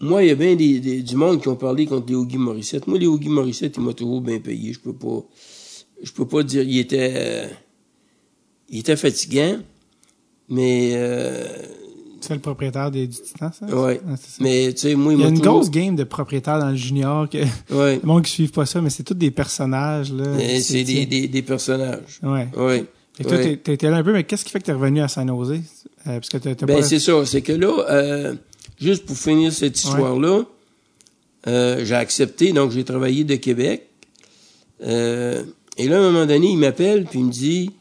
moi, 0.02 0.22
il 0.22 0.28
y 0.28 0.32
a 0.32 0.36
bien 0.36 0.56
du 0.58 1.16
monde 1.16 1.42
qui 1.42 1.48
ont 1.48 1.56
parlé 1.56 1.86
contre 1.86 2.10
Léo 2.10 2.26
Guy 2.26 2.38
Morissette. 2.38 2.88
Moi, 2.88 3.00
Léo 3.00 3.18
Guy 3.18 3.30
Morissette, 3.30 3.78
il 3.78 3.84
m'a 3.84 3.94
toujours 3.94 4.20
bien 4.20 4.42
payé. 4.42 4.74
Je 4.74 4.82
peux 4.82 4.92
pas, 4.92 5.24
je 6.04 6.12
peux 6.12 6.28
pas 6.28 6.44
dire, 6.44 6.64
il 6.64 6.78
était, 6.78 7.14
euh, 7.16 7.48
il 8.68 8.80
était 8.80 8.98
fatigant, 8.98 9.62
mais, 10.50 10.92
C'est 12.22 12.34
le 12.34 12.40
propriétaire 12.40 12.92
des, 12.92 13.08
du 13.08 13.18
Titan, 13.18 13.52
ça? 13.52 13.66
Ah, 13.72 14.16
ça. 14.18 14.28
Mais, 14.42 14.72
tu 14.74 14.80
sais, 14.82 14.96
moi, 14.96 15.14
il 15.14 15.20
Il 15.20 15.22
y 15.24 15.26
a 15.26 15.30
une 15.30 15.40
grosse 15.40 15.70
game 15.70 15.96
de 15.96 16.04
propriétaires 16.04 16.60
dans 16.60 16.70
le 16.70 16.76
junior 16.76 17.30
que 17.30 17.38
Ouais. 17.74 18.00
le 18.02 18.08
monde 18.08 18.24
qui 18.24 18.32
suivent 18.32 18.52
pas 18.52 18.66
ça, 18.66 18.82
mais 18.82 18.90
c'est 18.90 19.04
tous 19.04 19.14
des 19.14 19.32
personnages, 19.32 20.12
là. 20.14 20.26
C'est 20.62 20.84
des, 20.84 21.06
des, 21.06 21.28
des 21.28 21.42
personnages. 21.42 22.20
Ouais. 22.24 22.48
Ouais. 22.58 22.86
Que 23.18 23.24
toi, 23.24 23.38
Ouais. 23.38 23.58
t'es- 23.58 23.90
là 23.90 23.98
un 23.98 24.04
peu, 24.04 24.14
mais 24.14 24.24
qu'est-ce 24.24 24.46
qui 24.46 24.52
fait 24.52 24.60
que 24.60 24.66
t'es 24.66 24.72
revenu 24.74 25.02
à 25.02 25.08
San 25.08 25.28
Jose? 25.28 25.52
Euh, 25.54 25.60
parce 26.06 26.30
que 26.30 26.38
Ben, 26.38 26.56
pas... 26.78 26.84
c'est 26.84 27.00
ça. 27.00 27.26
C'est 27.26 27.42
que 27.42 27.52
là, 27.52 27.86
euh, 27.90 28.36
juste 28.80 29.06
pour 29.06 29.18
finir 29.18 29.52
cette 29.52 29.78
histoire-là, 29.78 30.44
euh, 31.48 31.84
j'ai 31.86 31.96
accepté, 31.96 32.54
donc 32.54 32.72
j'ai 32.72 32.84
travaillé 32.84 33.24
de 33.24 33.36
Québec. 33.36 33.88
Euh, 34.84 35.44
et 35.78 35.88
là, 35.88 35.98
à 35.98 36.00
un 36.00 36.12
moment 36.12 36.26
donné, 36.26 36.48
il 36.48 36.58
m'appelle, 36.58 37.06
puis 37.06 37.20
il 37.20 37.26
me 37.26 37.32
dit, 37.32 37.72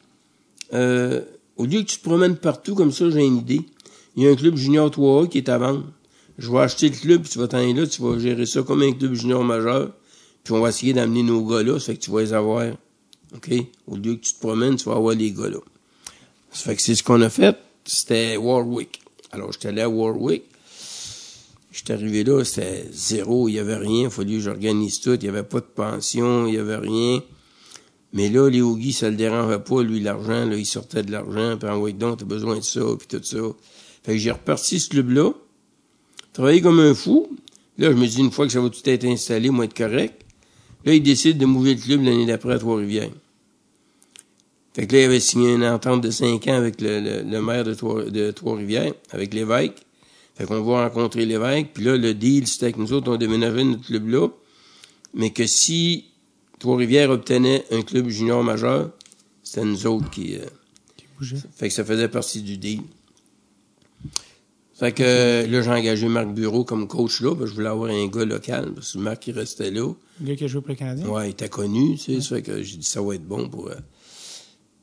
au 1.57 1.65
lieu 1.65 1.81
que 1.83 1.87
tu 1.87 1.99
te 1.99 2.03
promènes 2.05 2.37
partout 2.37 2.75
comme 2.75 2.93
ça, 2.93 3.09
j'ai 3.11 3.25
une 3.25 3.39
idée. 3.39 3.61
Il 4.19 4.25
y 4.25 4.27
a 4.27 4.33
un 4.33 4.35
club 4.35 4.57
junior 4.57 4.91
3A 4.91 5.29
qui 5.29 5.39
est 5.39 5.49
à 5.49 5.59
vendre. 5.59 5.85
Je 6.39 6.51
vais 6.51 6.59
acheter 6.59 6.89
le 6.89 6.97
club, 6.97 7.23
puis 7.23 7.31
tu 7.31 7.39
vas 7.39 7.47
t'en 7.47 7.59
aller 7.59 7.73
là, 7.73 7.87
tu 7.87 8.03
vas 8.03 8.19
gérer 8.19 8.47
ça 8.47 8.65
comme 8.65 8.83
un 8.83 8.91
club 8.91 9.15
junior 9.15 9.45
majeur, 9.45 9.93
puis 10.43 10.55
on 10.55 10.61
va 10.61 10.71
essayer 10.71 10.93
d'amener 10.93 11.23
nos 11.23 11.47
gars 11.47 11.63
là, 11.63 11.79
ça 11.79 11.87
fait 11.87 11.99
que 11.99 12.01
tu 12.03 12.11
vas 12.11 12.23
les 12.23 12.33
avoir. 12.33 12.67
OK? 13.37 13.53
Au 13.87 13.95
lieu 13.95 14.17
que 14.17 14.23
tu 14.23 14.35
te 14.35 14.41
promènes, 14.41 14.75
tu 14.75 14.87
vas 14.87 14.97
avoir 14.97 15.15
les 15.15 15.31
gars 15.31 15.51
là. 15.51 15.59
Ça 16.51 16.65
fait 16.65 16.75
que 16.75 16.83
c'est 16.83 16.97
ce 16.97 17.05
qu'on 17.05 17.23
a 17.23 17.31
fait. 17.31 17.57
C'était 17.85 18.37
Warwick. 18.37 19.01
Alors, 19.31 19.53
j'étais 19.53 19.69
allé 19.69 19.83
à 19.83 19.89
Warwick. 19.89 20.43
J'étais 21.71 21.93
arrivé 21.93 22.25
là, 22.25 22.43
c'était 22.43 22.89
zéro, 22.91 23.49
il 23.49 23.53
y 23.53 23.59
avait 23.61 23.77
rien. 23.77 24.07
Il 24.07 24.11
fallait 24.11 24.33
que 24.33 24.41
j'organise 24.41 24.99
tout. 24.99 25.15
Il 25.15 25.27
y 25.27 25.29
avait 25.29 25.45
pas 25.45 25.61
de 25.61 25.67
pension, 25.67 26.49
il 26.49 26.55
y 26.55 26.59
avait 26.59 26.75
rien. 26.75 27.23
Mais 28.13 28.31
là, 28.31 28.49
Léo 28.49 28.75
Guy, 28.75 28.93
ça 28.93 29.11
le 29.11 29.17
dérangeait 29.17 29.61
pas, 29.61 29.81
lui, 29.81 30.01
l'argent. 30.01 30.45
Là, 30.45 30.57
il 30.57 30.67
sortait 30.67 31.05
de 31.05 31.13
l'argent. 31.13 31.57
Puis 31.57 31.69
en 31.69 31.89
donc, 31.91 32.19
t'as 32.19 32.25
besoin 32.25 32.57
de 32.57 32.65
ça, 32.65 32.81
puis 32.99 33.07
tout 33.07 33.23
ça. 33.23 33.39
Fait 34.05 34.13
que 34.13 34.19
j'ai 34.19 34.31
reparti 34.31 34.81
ce 34.81 34.89
club-là. 34.89 35.33
Travaillé 36.33 36.61
comme 36.61 36.81
un 36.81 36.95
fou. 36.95 37.37
Là, 37.79 37.91
je 37.91 37.97
me 37.97 38.07
dis, 38.07 38.19
une 38.21 38.31
fois 38.31 38.47
que 38.47 38.53
ça 38.53 38.61
va 38.61 38.71
tout 38.71 38.81
être 38.85 39.05
installé, 39.05 39.51
moi, 39.51 39.65
être 39.65 39.77
correct. 39.77 40.23
Là, 40.85 40.95
il 40.95 41.03
décide 41.03 41.39
de 41.39 41.47
mouver 41.47 41.75
le 41.75 41.81
club 41.81 42.03
l'année 42.05 42.27
d'après 42.27 42.55
à 42.55 42.59
Trois-Rivières. 42.59 43.11
Fait 44.75 44.87
que 44.87 44.95
là, 44.95 45.03
il 45.03 45.05
avait 45.07 45.21
signé 45.21 45.55
une 45.55 45.65
entente 45.65 46.03
de 46.03 46.11
cinq 46.11 46.47
ans 46.49 46.55
avec 46.55 46.81
le, 46.81 47.01
le- 47.01 47.23
le 47.23 47.43
maire 47.43 47.65
de 47.65 47.75
Trois- 47.75 48.05
de 48.11 48.31
Trois-Rivières, 48.31 48.93
avec 49.11 49.35
l'évêque. 49.35 49.75
Fait 50.37 50.45
qu'on 50.47 50.63
va 50.63 50.85
rencontrer 50.89 51.27
l'évêque. 51.27 51.73
Puis 51.75 51.85
là, 51.85 51.97
le 51.97 52.15
deal, 52.15 52.47
c'était 52.47 52.73
que 52.73 52.79
nous 52.79 52.93
autres, 52.93 53.11
on 53.13 53.17
déménageait 53.17 53.65
notre 53.65 53.85
club-là. 53.87 54.29
Mais 55.15 55.31
que 55.31 55.47
si 55.47 56.05
Trois-Rivières 56.61 57.11
obtenait 57.11 57.65
un 57.73 57.83
club 57.83 58.09
junior 58.09 58.43
majeur, 58.45 58.91
c'était 59.43 59.65
nous 59.65 59.87
autres 59.87 60.11
qui... 60.11 60.37
euh, 60.37 60.41
bougeait. 61.19 61.39
fait 61.57 61.69
que 61.69 61.75
ça 61.75 61.85
faisait 61.85 62.09
partie 62.09 62.43
du 62.43 62.57
deal. 62.57 62.83
Fait 64.79 64.93
que 64.93 65.45
là, 65.51 65.61
j'ai 65.63 65.71
engagé 65.71 66.07
Marc 66.09 66.29
Bureau 66.29 66.63
comme 66.65 66.87
coach 66.87 67.21
là, 67.21 67.31
parce 67.31 67.41
que 67.43 67.47
je 67.51 67.55
voulais 67.55 67.69
avoir 67.69 67.91
un 67.91 68.07
gars 68.07 68.25
local, 68.25 68.73
parce 68.75 68.93
que 68.93 68.99
Marc, 68.99 69.27
il 69.27 69.33
restait 69.33 69.73
là. 69.73 69.93
Le 70.21 70.27
gars 70.27 70.37
qui 70.37 70.45
a 70.45 70.47
joué 70.47 70.61
pour 70.61 70.71
le 70.71 70.77
Canadien? 70.77 71.09
Ouais, 71.09 71.27
il 71.29 71.31
était 71.31 71.49
connu, 71.49 71.97
tu 71.99 72.15
sais, 72.15 72.21
ça 72.21 72.37
fait 72.37 72.43
que 72.43 72.63
j'ai 72.63 72.77
dit 72.77 72.87
ça 72.87 73.03
va 73.03 73.15
être 73.17 73.27
bon 73.27 73.49
pour. 73.49 73.69
euh. 73.69 73.75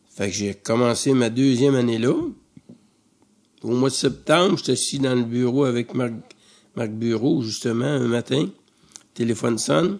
Fait 0.09 0.27
que 0.29 0.35
j'ai 0.35 0.53
commencé 0.53 1.13
ma 1.13 1.29
deuxième 1.29 1.75
année 1.75 1.97
là. 1.97 2.13
Au 3.63 3.69
mois 3.69 3.89
de 3.89 3.93
septembre, 3.95 4.57
j'étais 4.57 4.73
assis 4.73 4.99
dans 4.99 5.15
le 5.15 5.23
bureau 5.23 5.63
avec 5.63 5.93
Marc, 5.93 6.11
Marc 6.75 6.91
Bureau, 6.91 7.41
justement, 7.41 7.85
un 7.85 8.07
matin. 8.07 8.47
Téléphone 9.13 9.57
sonne. 9.57 9.97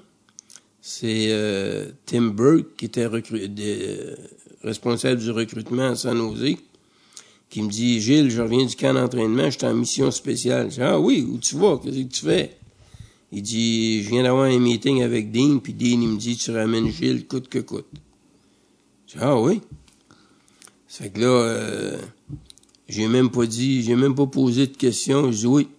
C'est 0.82 1.28
euh, 1.30 1.90
Tim 2.06 2.28
Burke, 2.28 2.76
qui 2.78 2.86
était 2.86 3.08
recru- 3.08 3.48
de- 3.48 3.62
euh, 3.64 4.16
responsable 4.62 5.20
du 5.22 5.32
recrutement 5.32 5.88
à 5.92 5.96
San 5.96 6.18
Jose, 6.18 6.56
qui 7.56 7.62
me 7.62 7.70
dit 7.70 8.02
Gilles, 8.02 8.30
je 8.30 8.42
reviens 8.42 8.66
du 8.66 8.76
camp 8.76 8.94
d'entraînement, 8.94 9.50
j'étais 9.50 9.66
en 9.68 9.74
mission 9.74 10.12
spéciale. 10.12 10.70
Je 10.72 10.76
dis, 10.76 10.82
ah 10.82 11.00
oui, 11.00 11.26
où 11.26 11.38
tu 11.38 11.56
vas? 11.56 11.80
Qu'est-ce 11.82 12.00
que 12.00 12.14
tu 12.14 12.26
fais? 12.26 12.58
Il 13.32 13.42
dit, 13.44 14.04
je 14.04 14.10
viens 14.10 14.24
d'avoir 14.24 14.44
un 14.48 14.60
meeting 14.60 15.02
avec 15.04 15.32
Dean, 15.32 15.60
puis 15.60 15.72
Dean, 15.74 16.02
il 16.02 16.08
me 16.10 16.18
dit, 16.18 16.36
tu 16.36 16.52
ramènes 16.52 16.92
Gilles 16.92 17.26
coûte 17.26 17.48
que 17.48 17.60
coûte. 17.60 17.86
Je 19.08 19.14
dis, 19.14 19.20
ah 19.22 19.40
oui? 19.40 19.62
Ça 20.90 21.06
fait 21.06 21.12
que 21.12 21.22
là, 21.22 21.28
euh, 21.28 21.98
j'ai 22.90 23.08
même 23.08 23.30
pas 23.30 23.46
dit, 23.46 23.84
j'ai 23.84 23.96
même 23.96 24.16
pas 24.16 24.26
posé 24.28 24.68
de 24.68 24.76
questions. 24.76 25.32
Je 25.32 25.38
dis, 25.38 25.48
oui, 25.48 25.70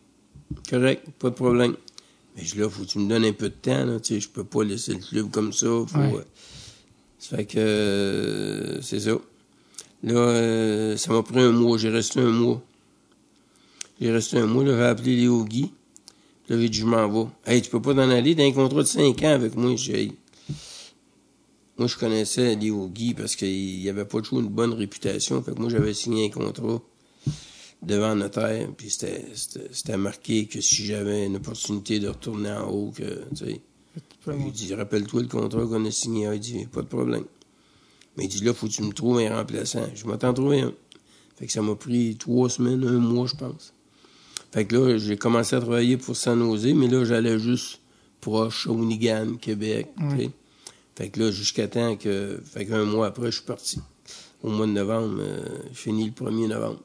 correct, 0.70 1.04
pas 1.18 1.28
de 1.28 1.34
problème. 1.34 1.76
Mais 2.36 2.42
je 2.42 2.54
dis, 2.54 2.58
là, 2.58 2.70
faut 2.70 2.84
que 2.84 2.88
tu 2.88 3.00
me 3.00 3.06
donnes 3.06 3.26
un 3.26 3.32
peu 3.34 3.50
de 3.50 3.54
temps, 3.54 3.84
là, 3.84 4.00
tu 4.00 4.14
sais, 4.14 4.20
je 4.20 4.30
peux 4.30 4.44
pas 4.44 4.64
laisser 4.64 4.94
le 4.94 5.00
club 5.00 5.30
comme 5.30 5.52
ça. 5.52 5.66
Faut, 5.66 5.98
Ouais. 5.98 6.14
euh, 6.14 6.24
ça 7.18 7.36
fait 7.36 7.44
que, 7.44 7.58
euh, 7.58 8.80
c'est 8.80 9.00
ça. 9.00 9.18
Là, 10.02 10.14
euh, 10.14 10.96
ça 10.96 11.12
m'a 11.12 11.22
pris 11.22 11.40
un 11.40 11.52
mois, 11.52 11.78
j'ai 11.78 11.88
resté 11.88 12.20
un 12.20 12.30
mois. 12.30 12.62
J'ai 14.00 14.12
resté 14.12 14.38
un 14.38 14.46
mois, 14.46 14.64
là, 14.64 14.76
j'ai 14.76 14.84
appelé 14.84 15.16
Léo 15.16 15.44
Guy. 15.44 15.72
Là, 16.48 16.60
j'ai 16.60 16.68
dit, 16.68 16.78
je 16.78 16.86
m'en 16.86 17.08
vais. 17.08 17.28
Hey, 17.46 17.62
tu 17.62 17.70
peux 17.70 17.82
pas 17.82 17.94
t'en 17.94 18.10
aller 18.10 18.34
d'un 18.34 18.52
contrat 18.52 18.82
de 18.82 18.88
5 18.88 19.22
ans 19.22 19.32
avec 19.32 19.56
moi. 19.56 19.74
J'ai 19.76 20.12
moi, 21.78 21.88
je 21.88 21.96
connaissais 21.96 22.54
Léo 22.54 22.88
Guy 22.88 23.12
parce 23.12 23.36
qu'il 23.36 23.82
y 23.82 23.90
avait 23.90 24.06
pas 24.06 24.22
toujours 24.22 24.40
une 24.40 24.48
bonne 24.48 24.72
réputation. 24.72 25.42
Fait 25.42 25.54
que 25.54 25.60
moi, 25.60 25.68
j'avais 25.68 25.92
signé 25.92 26.26
un 26.26 26.30
contrat 26.30 26.80
devant 27.82 28.14
le 28.14 28.20
notaire. 28.20 28.68
Puis 28.74 28.88
c'était, 28.90 29.96
marqué 29.98 30.46
que 30.46 30.62
si 30.62 30.86
j'avais 30.86 31.26
une 31.26 31.36
opportunité 31.36 32.00
de 32.00 32.08
retourner 32.08 32.50
en 32.50 32.70
haut, 32.70 32.92
que, 32.96 33.24
tu 33.34 33.44
sais. 33.44 33.60
Il 34.26 34.52
dit, 34.52 34.74
rappelle-toi 34.74 35.22
le 35.22 35.28
contrat 35.28 35.66
qu'on 35.66 35.84
a 35.84 35.90
signé. 35.90 36.28
Il 36.32 36.40
dit, 36.40 36.66
pas 36.66 36.80
de 36.80 36.86
problème. 36.86 37.24
Mais 38.16 38.24
il 38.24 38.28
dit, 38.28 38.44
là, 38.44 38.54
faut 38.54 38.66
que 38.66 38.72
tu 38.72 38.82
me 38.82 38.92
trouves 38.92 39.18
un 39.18 39.36
remplaçant. 39.36 39.86
Je 39.94 40.06
m'attends 40.06 40.32
trouver 40.32 40.60
un. 40.60 40.72
Fait 41.36 41.46
que 41.46 41.52
ça 41.52 41.60
m'a 41.60 41.74
pris 41.74 42.16
trois 42.16 42.48
semaines, 42.48 42.82
un 42.84 42.98
mois, 42.98 43.26
je 43.26 43.34
pense. 43.34 43.74
Fait 44.52 44.64
que 44.64 44.76
là, 44.76 44.98
j'ai 44.98 45.16
commencé 45.16 45.54
à 45.54 45.60
travailler 45.60 45.98
pour 45.98 46.16
San 46.16 46.38
Jose, 46.38 46.72
mais 46.74 46.88
là, 46.88 47.04
j'allais 47.04 47.38
juste 47.38 47.80
proche, 48.22 48.64
Shawinigan, 48.64 49.36
Québec. 49.40 49.88
Fait 50.94 51.10
que 51.10 51.20
là, 51.20 51.30
jusqu'à 51.30 51.68
temps 51.68 51.96
que... 51.96 52.40
Fait 52.42 52.64
qu'un 52.64 52.84
mois 52.84 53.08
après, 53.08 53.26
je 53.26 53.36
suis 53.36 53.44
parti. 53.44 53.80
Au 54.42 54.48
mois 54.48 54.66
de 54.66 54.72
novembre, 54.72 55.18
euh, 55.20 55.44
je 55.72 55.78
finis 55.78 56.06
le 56.06 56.12
1er 56.12 56.48
novembre. 56.48 56.80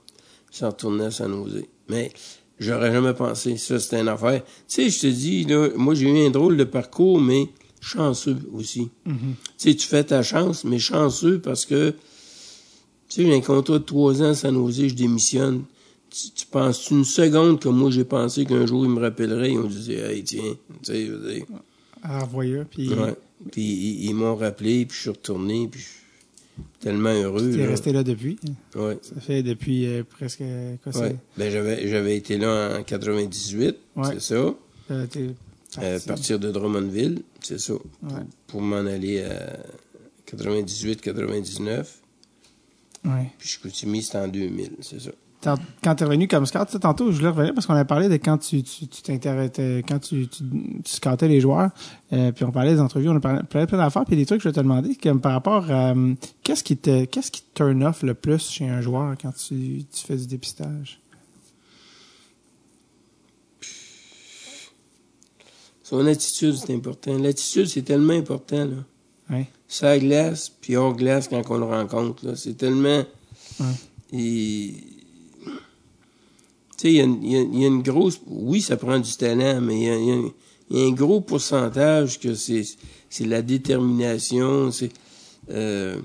Sans 0.52 0.68
retourner 0.68 1.06
à 1.06 1.12
San 1.12 1.32
Jose. 1.32 1.64
Mais 1.88 2.12
j'aurais 2.60 2.92
jamais 2.92 3.14
pensé. 3.14 3.56
Ça, 3.56 3.80
c'était 3.80 4.02
une 4.02 4.10
affaire. 4.10 4.44
Tu 4.44 4.50
sais, 4.68 4.90
je 4.90 5.00
te 5.00 5.08
dis, 5.08 5.46
là, 5.46 5.70
moi, 5.78 5.94
j'ai 5.94 6.10
eu 6.10 6.26
un 6.28 6.30
drôle 6.30 6.58
de 6.58 6.66
parcours, 6.66 7.22
mais 7.22 7.48
chanceux 7.82 8.38
aussi. 8.54 8.90
Tu 9.06 9.12
sais, 9.58 9.76
tu 9.76 9.86
fais 9.88 10.04
ta 10.06 10.24
chance, 10.24 10.64
mais 10.64 10.80
chanceux 10.80 11.40
parce 11.40 11.66
que, 11.66 11.90
tu 11.90 11.96
sais, 13.10 13.26
j'ai 13.26 13.36
un 13.36 13.42
contrat 13.42 13.80
de 13.80 13.84
trois 13.84 14.22
ans 14.22 14.30
à 14.30 14.36
San 14.36 14.54
Jose, 14.56 14.88
je 14.88 14.94
démissionne. 14.96 15.64
tu, 16.10 16.30
tu 16.32 16.46
penses 16.46 16.90
une 16.92 17.04
seconde 17.04 17.60
que 17.60 17.68
moi 17.70 17.90
j'ai 17.92 18.06
pensé 18.06 18.46
qu'un 18.46 18.66
jour 18.66 18.86
ils 18.86 18.92
me 18.92 19.00
rappelleraient, 19.02 19.52
ils 19.52 19.60
ont 19.60 19.68
dit 19.68 19.94
Hey 19.94 20.24
tiens, 20.24 20.56
tu 20.84 20.92
sais, 20.94 21.06
je 21.08 21.12
veux 21.12 21.34
dire. 21.34 21.46
Revoyer, 22.04 22.64
puis 22.70 22.90
Ouais. 22.94 23.16
Puis 23.52 23.62
ils, 23.64 24.06
ils 24.10 24.14
m'ont 24.14 24.36
rappelé, 24.36 24.86
puis 24.86 24.96
je 24.96 25.02
suis 25.02 25.10
retourné, 25.10 25.68
puis 25.72 25.80
je 25.82 25.86
suis 25.86 26.64
tellement 26.80 27.10
heureux. 27.14 27.52
tu 27.52 27.60
es 27.60 27.66
resté 27.66 27.92
là 27.92 28.04
depuis? 28.04 28.38
Ouais. 28.76 28.98
Ça 29.02 29.20
fait 29.20 29.42
depuis 29.42 29.88
euh, 29.88 30.04
presque, 30.04 30.44
quoi, 30.84 31.02
Ouais. 31.02 31.16
Ben 31.38 31.52
j'avais 31.52 31.88
j'avais 31.88 32.16
été 32.18 32.38
là 32.38 32.78
en 32.80 32.84
98, 32.84 33.76
Ouais. 33.96 34.04
c'est 34.14 34.20
ça. 34.22 34.36
euh, 34.92 35.08
t'es 35.72 35.86
À 35.86 35.92
parti. 35.92 36.08
partir 36.08 36.40
de 36.40 36.52
Drummondville, 36.52 37.24
c'est 37.42 37.60
ça. 37.60 37.74
Pour, 37.74 38.12
Ouais. 38.14 38.24
pour 38.48 38.62
m'en 38.62 38.78
aller 38.86 39.24
à 39.24 39.58
98-99. 40.28 42.02
Ouais. 43.06 43.32
Puis 43.38 43.50
Chicoutimi, 43.50 44.04
c'était 44.04 44.20
en 44.20 44.28
2000, 44.28 44.72
c'est 44.82 45.02
ça. 45.02 45.12
Tant- 45.42 45.56
Quand 45.84 45.96
tu 45.96 46.04
es 46.04 46.06
revenu 46.06 46.28
comme 46.28 46.46
scout, 46.46 46.68
tantôt, 46.80 47.12
je 47.12 47.18
voulais 47.18 47.30
revenir 47.30 47.56
parce 47.56 47.66
qu'on 47.66 47.74
a 47.74 47.84
parlé 47.84 48.10
de 48.10 48.14
quand 48.14 48.38
tu 48.38 48.62
tu 48.62 48.86
tu 48.88 49.02
t'intéressais, 49.02 49.84
quand 49.88 49.98
tu, 49.98 50.28
tu, 50.28 50.44
tu 50.44 50.92
scoutais 50.92 51.28
les 51.28 51.42
joueurs, 51.42 51.72
euh, 52.14 52.32
puis 52.32 52.46
on 52.46 52.52
parlait 52.52 52.76
des 52.76 52.80
entrevues, 52.80 53.10
on 53.10 53.16
a 53.16 53.20
parlé, 53.20 53.42
plein 53.50 53.66
d'affaires, 53.66 54.06
puis 54.06 54.16
des 54.16 54.28
trucs 54.28 54.38
que 54.38 54.44
je 54.44 54.50
vais 54.50 54.54
te 54.54 54.60
demander, 54.60 54.94
comme 55.02 55.20
par 55.20 55.32
rapport 55.32 55.72
à 55.72 55.94
euh, 55.96 56.14
qu'est-ce 56.44 56.64
qui 56.64 56.78
te 56.78 57.06
qu'est-ce 57.06 57.32
qui 57.32 57.42
te 57.42 57.56
turn 57.56 57.84
off 57.84 58.04
le 58.04 58.14
plus 58.14 58.52
chez 58.52 58.70
un 58.70 58.82
joueur 58.82 59.16
quand 59.20 59.32
tu, 59.32 59.84
tu 59.92 60.06
fais 60.06 60.16
du 60.16 60.28
dépistage? 60.28 61.01
Son 65.92 66.06
attitude, 66.08 66.56
c'est 66.56 66.74
important. 66.74 67.18
L'attitude, 67.20 67.66
c'est 67.68 67.82
tellement 67.84 68.14
important, 68.14 68.64
là. 68.66 68.78
Ça 69.68 70.00
glace, 70.00 70.50
puis 70.62 70.76
hors 70.78 70.96
glace 70.96 71.28
quand 71.28 71.42
on 71.50 71.58
le 71.58 71.66
rencontre, 71.66 72.26
là. 72.26 72.36
C'est 72.36 72.56
tellement... 72.58 73.04
Et... 74.14 74.74
Tu 76.78 76.88
sais, 76.88 76.92
il 76.94 76.96
y, 76.96 77.00
a 77.02 77.04
une- 77.04 77.24
il 77.24 77.32
y 77.32 77.38
a- 77.38 77.42
il 77.42 77.60
y 77.60 77.64
a 77.66 77.68
une 77.68 77.82
grosse... 77.84 78.22
Oui, 78.26 78.62
ça 78.62 78.78
prend 78.78 79.00
du 79.00 79.12
talent, 79.18 79.60
mais 79.62 79.76
il 79.78 79.84
y 79.84 79.90
a, 79.90 79.96
il 79.98 80.78
y 80.78 80.82
a 80.82 80.88
un- 80.88 80.92
gros 80.92 81.20
pourcentage 81.22 82.20
que 82.20 82.34
c'est 82.36 82.64
c'est 83.10 83.26
la 83.26 83.42
détermination, 83.42 84.72
c'est... 84.72 84.92
Euh, 85.50 85.98
tu 86.00 86.04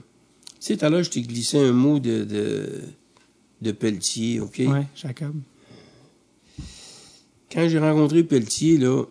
sais, 0.58 0.76
tout 0.76 0.84
à 0.84 0.90
l'heure, 0.90 1.04
je 1.04 1.10
t'ai 1.10 1.22
glissé 1.22 1.58
un 1.58 1.70
mot 1.70 2.00
de, 2.00 2.24
de, 2.24 2.68
de 3.62 3.70
Pelletier, 3.72 4.40
OK? 4.40 4.58
Ouais, 4.66 4.86
Jacob. 4.96 5.34
Quand 7.52 7.68
j'ai 7.68 7.78
rencontré 7.78 8.24
Pelletier, 8.24 8.76
là, 8.78 9.04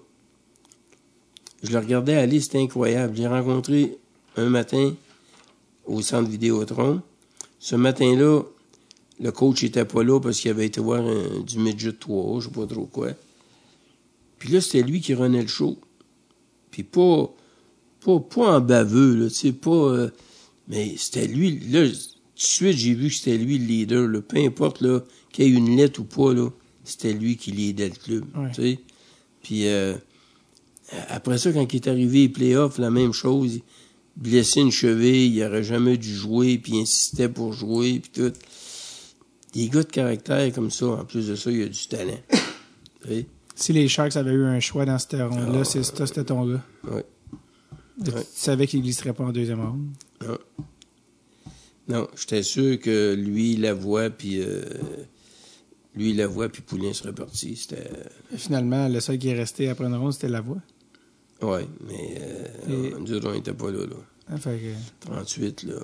je 1.65 1.71
le 1.71 1.79
regardais 1.79 2.15
aller, 2.15 2.39
c'était 2.39 2.59
incroyable. 2.61 3.15
J'ai 3.15 3.27
rencontré 3.27 3.97
un 4.37 4.49
matin 4.49 4.93
au 5.85 6.01
centre 6.01 6.29
Vidéotron. 6.29 7.01
Ce 7.59 7.75
matin-là, 7.75 8.41
le 9.19 9.31
coach 9.31 9.63
était 9.63 9.85
pas 9.85 10.03
là 10.03 10.19
parce 10.19 10.39
qu'il 10.39 10.51
avait 10.51 10.65
été 10.65 10.81
voir 10.81 11.01
un- 11.05 11.39
du 11.41 11.59
midget 11.59 11.93
3, 11.93 12.39
je 12.41 12.47
sais 12.47 12.53
pas 12.53 12.65
trop 12.67 12.85
quoi. 12.85 13.09
Puis 14.39 14.49
là, 14.49 14.61
c'était 14.61 14.83
lui 14.83 15.01
qui 15.01 15.13
renait 15.13 15.41
le 15.41 15.47
show. 15.47 15.77
Puis 16.71 16.83
pas, 16.83 17.33
pas, 18.03 18.19
pas 18.19 18.57
en 18.57 18.61
baveux, 18.61 19.15
là, 19.15 19.29
tu 19.29 19.35
sais, 19.35 19.51
pas... 19.53 19.69
euh, 19.71 20.09
mais 20.67 20.95
c'était 20.97 21.27
lui, 21.27 21.59
là, 21.69 21.87
tout 21.87 21.93
de 21.93 21.97
suite, 22.35 22.77
j'ai 22.77 22.93
vu 22.93 23.07
que 23.09 23.15
c'était 23.15 23.37
lui 23.37 23.57
le 23.57 23.65
leader, 23.65 24.07
là. 24.07 24.21
Peu 24.21 24.37
importe, 24.37 24.81
là, 24.81 24.99
qu'il 25.31 25.45
y 25.45 25.47
ait 25.47 25.57
une 25.57 25.77
lettre 25.77 26.01
ou 26.01 26.03
pas, 26.03 26.33
là, 26.33 26.49
c'était 26.83 27.13
lui 27.13 27.37
qui 27.37 27.51
leadait 27.51 27.89
le 27.89 27.95
club, 27.95 28.25
Ouais. 28.35 28.49
tu 28.53 28.61
sais. 28.61 28.79
Puis 29.43 29.67
euh, 29.67 29.95
après 31.09 31.37
ça, 31.37 31.51
quand 31.51 31.73
il 31.73 31.75
est 31.75 31.87
arrivé 31.87 32.19
les 32.19 32.29
playoffs, 32.29 32.77
la 32.77 32.91
même 32.91 33.13
chose. 33.13 33.55
Il 33.55 33.61
blessé 34.15 34.61
une 34.61 34.71
cheville, 34.71 35.35
il 35.35 35.43
aurait 35.43 35.63
jamais 35.63 35.97
dû 35.97 36.13
jouer, 36.13 36.57
puis 36.57 36.73
il 36.73 36.81
insistait 36.81 37.29
pour 37.29 37.53
jouer, 37.53 37.99
puis 37.99 38.11
tout. 38.11 38.33
Des 39.53 39.69
gars 39.69 39.83
de 39.83 39.91
caractère 39.91 40.51
comme 40.53 40.71
ça, 40.71 40.87
en 40.87 41.05
plus 41.05 41.27
de 41.27 41.35
ça, 41.35 41.51
il 41.51 41.63
a 41.63 41.67
du 41.67 41.87
talent. 41.87 42.19
Si 43.57 43.71
les 43.71 43.87
Sharks 43.87 44.17
avaient 44.17 44.33
eu 44.33 44.43
un 44.43 44.59
choix 44.59 44.83
dans 44.83 44.99
cette 44.99 45.13
ronde-là, 45.13 45.59
Ah, 45.61 45.63
c'est 45.63 45.81
ça, 45.81 46.05
c'était 46.05 46.25
ton 46.25 46.45
gars. 46.45 46.61
Ouais. 46.91 47.05
Tu 48.03 48.11
savais 48.33 48.67
qu'il 48.67 48.81
glisserait 48.81 49.13
pas 49.13 49.23
en 49.23 49.31
deuxième 49.31 49.61
ronde? 49.61 49.91
Non, 51.87 52.07
j'étais 52.17 52.43
sûr 52.43 52.77
que 52.79 53.13
lui, 53.13 53.55
la 53.55 53.73
voix, 53.73 54.09
puis 54.09 54.41
euh, 54.41 54.61
lui, 55.95 56.13
la 56.13 56.27
voix, 56.27 56.49
puis 56.49 56.63
Poulin 56.63 56.91
serait 56.91 57.13
parti. 57.13 57.55
C'était. 57.55 57.89
Et 58.33 58.37
finalement, 58.37 58.89
le 58.89 58.99
seul 58.99 59.17
qui 59.19 59.29
est 59.29 59.35
resté 59.35 59.69
après 59.69 59.85
une 59.85 59.95
ronde, 59.95 60.11
c'était 60.11 60.27
la 60.27 60.41
voix. 60.41 60.61
Ouais, 61.41 61.67
mais 61.87 62.17
euh, 62.21 62.89
Et- 62.89 62.99
nous 62.99 63.13
autres, 63.13 63.29
on 63.29 63.33
n'était 63.33 63.53
pas 63.53 63.69
là, 63.71 63.79
là. 63.85 63.95
Hein, 64.29 64.37
fait 64.37 64.57
que, 64.57 65.05
38, 65.07 65.63
là. 65.63 65.75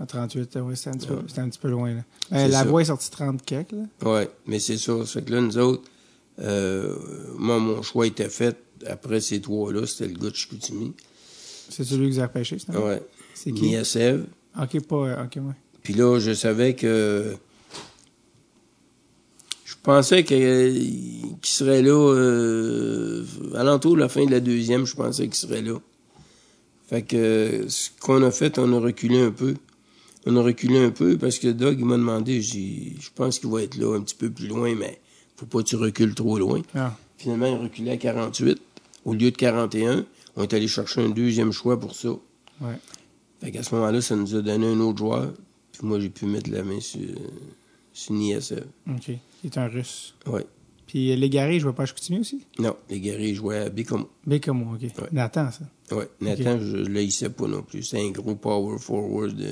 en 0.00 0.06
38, 0.06 0.56
ouais, 0.56 0.76
c'était 0.76 0.90
un, 0.90 0.92
petit 0.94 1.06
peu- 1.06 1.14
Ouais. 1.14 1.22
c'était 1.28 1.40
un 1.40 1.48
petit 1.48 1.58
peu 1.58 1.70
loin. 1.70 1.94
Là. 1.94 2.02
Ben, 2.30 2.38
C'est 2.38 2.48
la 2.48 2.58
ça. 2.58 2.64
voix 2.64 2.82
est 2.82 2.86
sortie 2.86 3.10
30 3.10 3.42
quelques. 3.44 3.72
Là. 3.72 3.84
Ouais, 4.12 4.28
mais 4.46 4.58
c'est 4.58 4.76
ça. 4.76 4.92
Fait 5.06 5.22
que 5.22 5.32
là, 5.32 5.40
nous 5.40 5.56
autres, 5.58 5.82
euh, 6.40 6.96
moi, 7.38 7.58
mon 7.58 7.80
choix 7.82 8.06
était 8.06 8.28
fait 8.28 8.56
après 8.86 9.20
ces 9.20 9.40
trois-là. 9.40 9.86
C'était 9.86 10.08
le 10.12 10.18
gars 10.18 10.30
de 10.30 10.34
Chicoutimi. 10.34 10.92
C'est 11.70 11.84
celui 11.84 12.08
que 12.08 12.12
vous 12.14 12.18
avez 12.18 12.26
repêché, 12.28 12.58
c'est 12.58 12.76
Ouais. 12.76 13.00
C'est 13.34 13.52
qui? 13.52 13.62
Niasev. 13.68 14.24
Ok, 14.60 14.80
pas. 14.86 14.96
euh, 14.96 15.24
Ok, 15.24 15.36
ouais. 15.36 15.54
Puis 15.82 15.94
là, 15.94 16.18
je 16.18 16.32
savais 16.34 16.74
que. 16.74 17.36
Je 19.84 19.90
pensais 19.90 20.24
que, 20.24 20.72
qu'il 20.72 21.38
serait 21.42 21.82
là. 21.82 21.92
Euh, 21.92 23.22
alentour 23.54 23.96
de 23.96 24.00
la 24.00 24.08
fin 24.08 24.24
de 24.24 24.30
la 24.30 24.40
deuxième, 24.40 24.86
je 24.86 24.94
pensais 24.96 25.24
qu'il 25.24 25.34
serait 25.34 25.60
là. 25.60 25.74
Fait 26.88 27.02
que 27.02 27.66
ce 27.68 27.90
qu'on 28.00 28.22
a 28.22 28.30
fait, 28.30 28.58
on 28.58 28.72
a 28.72 28.80
reculé 28.80 29.20
un 29.20 29.30
peu. 29.30 29.54
On 30.24 30.36
a 30.36 30.42
reculé 30.42 30.78
un 30.78 30.88
peu 30.90 31.18
parce 31.18 31.38
que 31.38 31.48
Doug, 31.48 31.76
il 31.78 31.84
m'a 31.84 31.98
demandé, 31.98 32.40
j'ai, 32.40 32.94
je 32.98 33.10
pense 33.14 33.38
qu'il 33.38 33.50
va 33.50 33.62
être 33.62 33.76
là 33.76 33.94
un 33.94 34.00
petit 34.00 34.14
peu 34.14 34.30
plus 34.30 34.46
loin, 34.46 34.74
mais 34.74 35.02
faut 35.36 35.44
pas 35.44 35.58
que 35.58 35.64
tu 35.68 35.76
recules 35.76 36.14
trop 36.14 36.38
loin. 36.38 36.62
Ah, 36.74 36.96
Finalement, 37.18 37.46
il 37.46 37.56
reculait 37.62 37.90
à 37.92 37.96
48 37.98 38.58
au 39.04 39.12
lieu 39.12 39.30
de 39.30 39.36
41. 39.36 40.06
On 40.36 40.42
est 40.44 40.54
allé 40.54 40.66
chercher 40.66 41.02
un 41.02 41.10
deuxième 41.10 41.52
choix 41.52 41.78
pour 41.78 41.94
ça. 41.94 42.08
ouais. 42.08 42.78
Fait 43.42 43.50
qu'à 43.50 43.62
ce 43.62 43.74
moment-là, 43.74 44.00
ça 44.00 44.16
nous 44.16 44.34
a 44.34 44.40
donné 44.40 44.66
un 44.66 44.80
autre 44.80 44.96
joueur. 44.96 45.34
Puis 45.72 45.86
moi, 45.86 46.00
j'ai 46.00 46.08
pu 46.08 46.24
mettre 46.24 46.50
la 46.50 46.62
main 46.62 46.80
sur, 46.80 47.00
sur 47.94 48.12
Niasev. 48.14 48.64
Ok. 48.90 49.08
Il 49.08 49.18
est 49.46 49.56
un 49.56 49.68
russe. 49.68 50.14
Ouais. 50.26 50.44
Puis 50.86 51.10
euh, 51.12 51.16
Légaré, 51.16 51.58
je 51.58 51.64
vois 51.64 51.74
pas 51.74 51.84
à 51.84 51.86
Chicoutimi 51.86 52.18
aussi? 52.20 52.44
Non, 52.58 52.76
les 52.90 53.00
guerriers 53.00 53.34
jouaient 53.34 53.58
à 53.60 53.68
Bécomo. 53.70 54.10
Moi, 54.26 54.38
ok. 54.74 54.82
Ouais. 54.82 55.08
Nathan, 55.12 55.48
ça. 55.50 55.96
Ouais. 55.96 56.08
Nathan, 56.20 56.58
je 56.60 56.76
ne 56.76 56.88
l'haïssais 56.88 57.30
pas 57.30 57.46
non 57.46 57.62
plus. 57.62 57.82
C'est 57.84 57.98
un 58.00 58.10
gros 58.10 58.34
power 58.34 58.78
forward. 58.78 59.34
De, 59.34 59.50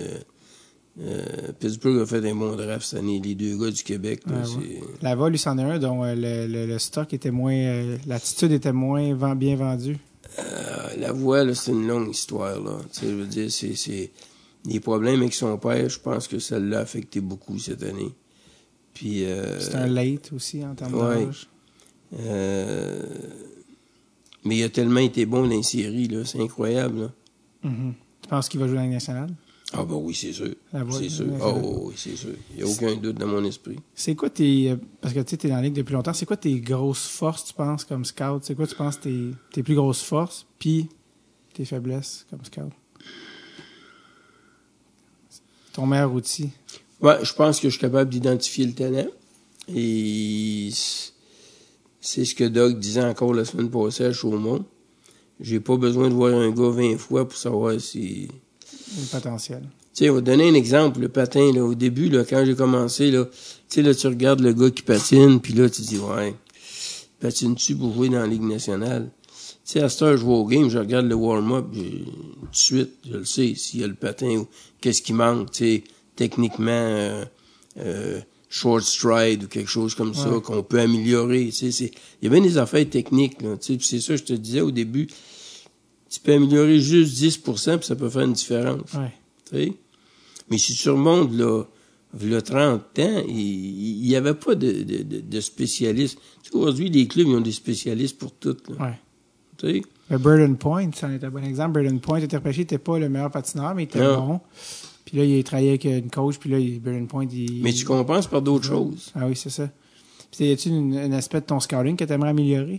euh, 1.01 1.25
Pittsburgh 1.59 2.01
a 2.03 2.07
fait 2.07 2.29
un 2.29 2.35
bon 2.35 2.55
draft 2.55 2.85
cette 2.85 2.99
année. 2.99 3.19
Les 3.25 3.35
deux 3.35 3.57
gars 3.57 3.71
du 3.71 3.83
Québec, 3.83 4.21
là, 4.27 4.39
Ouais, 4.41 4.45
c'est... 4.45 5.03
La 5.03 5.15
vol, 5.15 5.33
lui, 5.33 5.39
c'en 5.39 5.57
est 5.57 5.63
un 5.63 5.79
dont 5.79 6.05
euh, 6.05 6.15
le, 6.15 6.47
le, 6.47 6.67
le 6.67 6.79
stock 6.79 7.15
était 7.15 7.31
moins. 7.31 7.55
euh, 7.55 7.97
L'attitude 8.07 8.53
était 8.53 8.73
moins 8.73 9.35
bien 9.35 9.57
vendue. 9.57 9.97
La 10.99 11.13
voix, 11.13 11.55
c'est 11.55 11.73
une 11.73 11.87
longue 11.87 12.11
histoire, 12.11 12.61
là. 12.61 12.79
Je 13.01 13.07
veux 13.09 13.27
dire, 13.27 13.51
c'est, 13.51 13.75
c'est... 13.75 14.11
Les 14.65 14.79
problèmes 14.81 15.21
avec 15.21 15.35
son 15.35 15.59
père, 15.59 15.89
je 15.89 15.99
pense 15.99 16.29
que 16.29 16.39
ça 16.39 16.61
l'a 16.61 16.81
affecté 16.81 17.21
beaucoup 17.21 17.59
cette 17.59 17.83
année. 17.83 18.13
Puis... 18.95 19.25
Euh, 19.25 19.59
C'est 19.61 19.75
un 19.77 19.87
late 19.87 20.33
aussi 20.33 20.65
en 20.65 20.75
termes 20.75 20.95
ouais. 20.95 21.27
d'âge. 21.27 21.49
euh, 22.21 23.03
Mais 24.45 24.59
il 24.59 24.63
a 24.65 24.69
tellement 24.69 25.01
été 25.01 25.25
bon 25.27 25.43
dans 25.43 25.49
les 25.49 25.63
séries, 25.63 26.09
là. 26.09 26.25
C'est 26.25 26.41
incroyable, 26.41 27.01
là. 27.01 27.11
Mhm. 27.71 27.95
Tu 28.23 28.29
penses 28.29 28.49
qu'il 28.49 28.61
va 28.61 28.67
jouer 28.67 28.77
dans 28.77 28.81
la 28.83 28.87
Ligue 28.87 28.95
nationale? 28.95 29.31
Ah 29.75 29.85
bah 29.85 29.95
oui, 29.95 30.15
c'est 30.15 30.33
sûr. 30.35 30.55
La 30.73 30.85
voix, 30.85 30.99
C'est 30.99 31.09
sûr. 31.09 31.25
c'est- 31.41 31.53
oui, 31.63 31.95
c'est 31.97 32.17
sûr. 32.17 32.35
Il 32.51 32.57
n'y 32.57 32.63
a 32.63 32.67
aucun 32.67 32.95
doute 32.97 33.17
dans 33.17 33.27
mon 33.27 33.43
esprit. 33.45 33.77
C'est 33.95 34.15
quoi 34.15 34.29
tes. 34.29 34.71
euh, 34.73 34.77
Parce 35.01 35.15
que 35.15 35.21
tu 35.21 35.35
es 35.35 35.49
dans 35.49 35.57
la 35.57 35.63
Ligue 35.63 35.73
depuis 35.75 35.95
longtemps, 35.95 36.13
c'est 36.13 36.27
quoi 36.27 36.37
tes 36.37 36.61
grosses 36.61 37.07
forces, 37.07 37.47
tu 37.47 37.55
penses, 37.55 37.85
comme 37.87 38.05
scout? 38.05 38.41
C'est 38.43 38.55
quoi, 38.55 38.67
tu 38.67 38.75
penses, 38.75 39.01
tes, 39.01 39.31
tes 39.51 39.63
plus 39.63 39.75
grosses 39.75 40.03
forces, 40.03 40.47
puis 40.59 40.89
tes 41.55 41.65
faiblesses 41.65 42.27
comme 42.29 42.45
scout? 42.45 42.71
Ton 45.73 45.87
meilleur 45.87 46.13
outil. 46.13 46.51
Ouais, 47.03 47.19
je 47.25 47.35
pense 47.35 47.59
que 47.59 47.69
je 47.69 47.73
suis 47.73 47.81
capable 47.81 48.11
d'identifier 48.11 48.65
le 48.65 48.73
talent. 48.73 49.09
Et 49.75 50.71
c'est 52.01 52.25
ce 52.25 52.35
que 52.35 52.45
Doug 52.45 52.79
disait 52.79 53.03
encore 53.03 53.35
la 53.35 53.45
semaine 53.45 53.71
passée 53.71 54.05
à 54.05 54.13
Chaumont. 54.13 54.65
J'ai 55.41 55.61
pas 55.61 55.77
besoin 55.77 56.09
de 56.09 56.15
voir 56.15 56.33
un 56.35 56.51
gars 56.51 56.71
20 56.71 56.99
fois 56.99 57.29
pour 57.29 57.37
savoir 57.37 57.81
si... 57.81 58.29
Le 58.97 59.07
potentiel. 59.11 59.63
Tu 59.95 60.05
sais, 60.05 60.11
on 60.11 60.15
va 60.15 60.21
donner 60.21 60.49
un 60.49 60.55
exemple, 60.55 61.01
le 61.01 61.09
patin, 61.09 61.53
là, 61.53 61.65
au 61.65 61.75
début, 61.75 62.09
là, 62.09 62.25
quand 62.25 62.45
j'ai 62.45 62.55
commencé, 62.55 63.11
là, 63.11 63.25
tu 63.25 63.33
sais, 63.69 63.83
là, 63.83 63.95
tu 63.95 64.07
regardes 64.07 64.41
le 64.41 64.53
gars 64.53 64.71
qui 64.71 64.83
patine, 64.83 65.41
puis 65.41 65.53
là, 65.55 65.69
tu 65.69 65.83
dis, 65.83 65.99
ouais, 65.99 66.35
patine-tu 67.21 67.77
pour 67.77 67.93
jouer 67.93 68.09
dans 68.09 68.21
la 68.21 68.27
Ligue 68.27 68.43
nationale? 68.43 69.11
Tu 69.27 69.35
sais, 69.65 69.81
à 69.81 69.89
cette 69.89 70.03
heure, 70.03 70.17
je 70.17 70.25
vais 70.25 70.33
au 70.33 70.47
game, 70.47 70.69
je 70.69 70.79
regarde 70.79 71.07
le 71.07 71.15
warm-up, 71.15 71.67
tout 71.73 71.79
de 71.81 72.47
suite, 72.53 72.91
je 73.07 73.17
le 73.19 73.25
sais, 73.25 73.55
s'il 73.55 73.81
y 73.81 73.85
a 73.85 73.87
le 73.87 73.95
patin 73.95 74.37
ou 74.37 74.47
qu'est-ce 74.81 75.03
qui 75.03 75.13
manque, 75.13 75.51
tu 75.51 75.59
sais, 75.59 75.85
techniquement, 76.17 76.71
euh, 76.71 77.25
euh, 77.79 78.21
short 78.49 78.83
stride 78.83 79.45
ou 79.45 79.49
quelque 79.49 79.71
chose 79.71 79.95
comme 79.95 80.15
ça, 80.15 80.29
qu'on 80.45 80.63
peut 80.63 80.81
améliorer, 80.81 81.49
tu 81.49 81.73
sais, 81.73 81.91
il 82.21 82.25
y 82.25 82.27
avait 82.27 82.41
des 82.41 82.59
affaires 82.59 82.89
techniques, 82.89 83.41
là, 83.41 83.57
tu 83.57 83.75
sais, 83.75 83.79
c'est 83.81 84.01
ça, 84.01 84.17
je 84.17 84.25
te 84.25 84.33
disais 84.35 84.61
au 84.61 84.71
début, 84.71 85.07
tu 86.11 86.21
peux 86.21 86.35
améliorer 86.35 86.79
juste 86.79 87.17
10%, 87.17 87.79
puis 87.79 87.87
ça 87.87 87.97
peut 87.97 88.11
faire 88.11 88.23
une 88.23 88.35
différence. 88.35 88.93
Ouais. 88.93 89.13
tu 89.51 89.57
sais. 89.57 89.73
Mais 90.51 90.59
si 90.59 90.75
tu 90.75 90.91
remontes 90.91 91.33
là, 91.33 91.65
il 92.21 92.31
y 92.31 92.35
a 92.35 92.43
30 92.43 92.99
ans, 92.99 93.23
il 93.27 94.03
n'y 94.03 94.15
avait 94.15 94.35
pas 94.35 94.55
de, 94.55 94.71
de, 94.71 95.03
de, 95.03 95.21
de 95.21 95.41
spécialistes. 95.41 96.19
Tu 96.43 96.55
Aujourd'hui, 96.55 96.91
les 96.91 97.07
clubs, 97.09 97.27
ils 97.27 97.37
ont 97.37 97.41
des 97.41 97.53
spécialistes 97.53 98.19
pour 98.19 98.33
tout. 98.33 98.57
Là. 98.69 98.87
Ouais. 98.87 98.99
Tu 99.57 99.83
sais? 100.11 100.19
Burden 100.19 100.59
Point, 100.59 100.91
ça 100.95 101.07
en 101.07 101.13
est 101.13 101.25
un 101.25 101.31
bon 101.31 101.43
exemple. 101.43 101.81
Burden 101.81 102.01
Point 102.01 102.21
était 102.21 102.37
repêché, 102.37 102.59
il 102.59 102.63
n'était 102.63 102.79
pas 102.79 102.99
le 102.99 103.09
meilleur 103.09 103.31
patineur, 103.31 103.75
mais 103.75 103.85
il 103.85 103.87
était 103.87 104.01
bon. 104.01 104.41
Puis 105.05 105.17
là, 105.19 105.25
il 105.25 105.39
a 105.39 105.43
travaillé 105.43 105.71
avec 105.71 105.85
une 105.85 106.11
coach, 106.11 106.39
puis 106.39 106.51
là, 106.51 106.59
il, 106.59 106.81
Burden 106.81 107.07
Point, 107.09 107.27
il... 107.33 107.61
Mais 107.63 107.73
tu 107.73 107.85
compenses 107.85 108.27
par 108.27 108.41
d'autres 108.43 108.65
choses. 108.67 109.11
Ah 109.15 109.27
oui, 109.27 109.35
c'est 109.37 109.51
ça. 109.51 109.69
Puis 110.31 110.47
y 110.47 110.53
a-tu 110.53 110.71
un 110.71 111.13
aspect 111.13 111.41
de 111.41 111.47
ton 111.47 111.61
scouting 111.61 111.97
que 111.97 112.05
tu 112.05 112.13
aimerais 112.13 112.31
améliorer? 112.31 112.79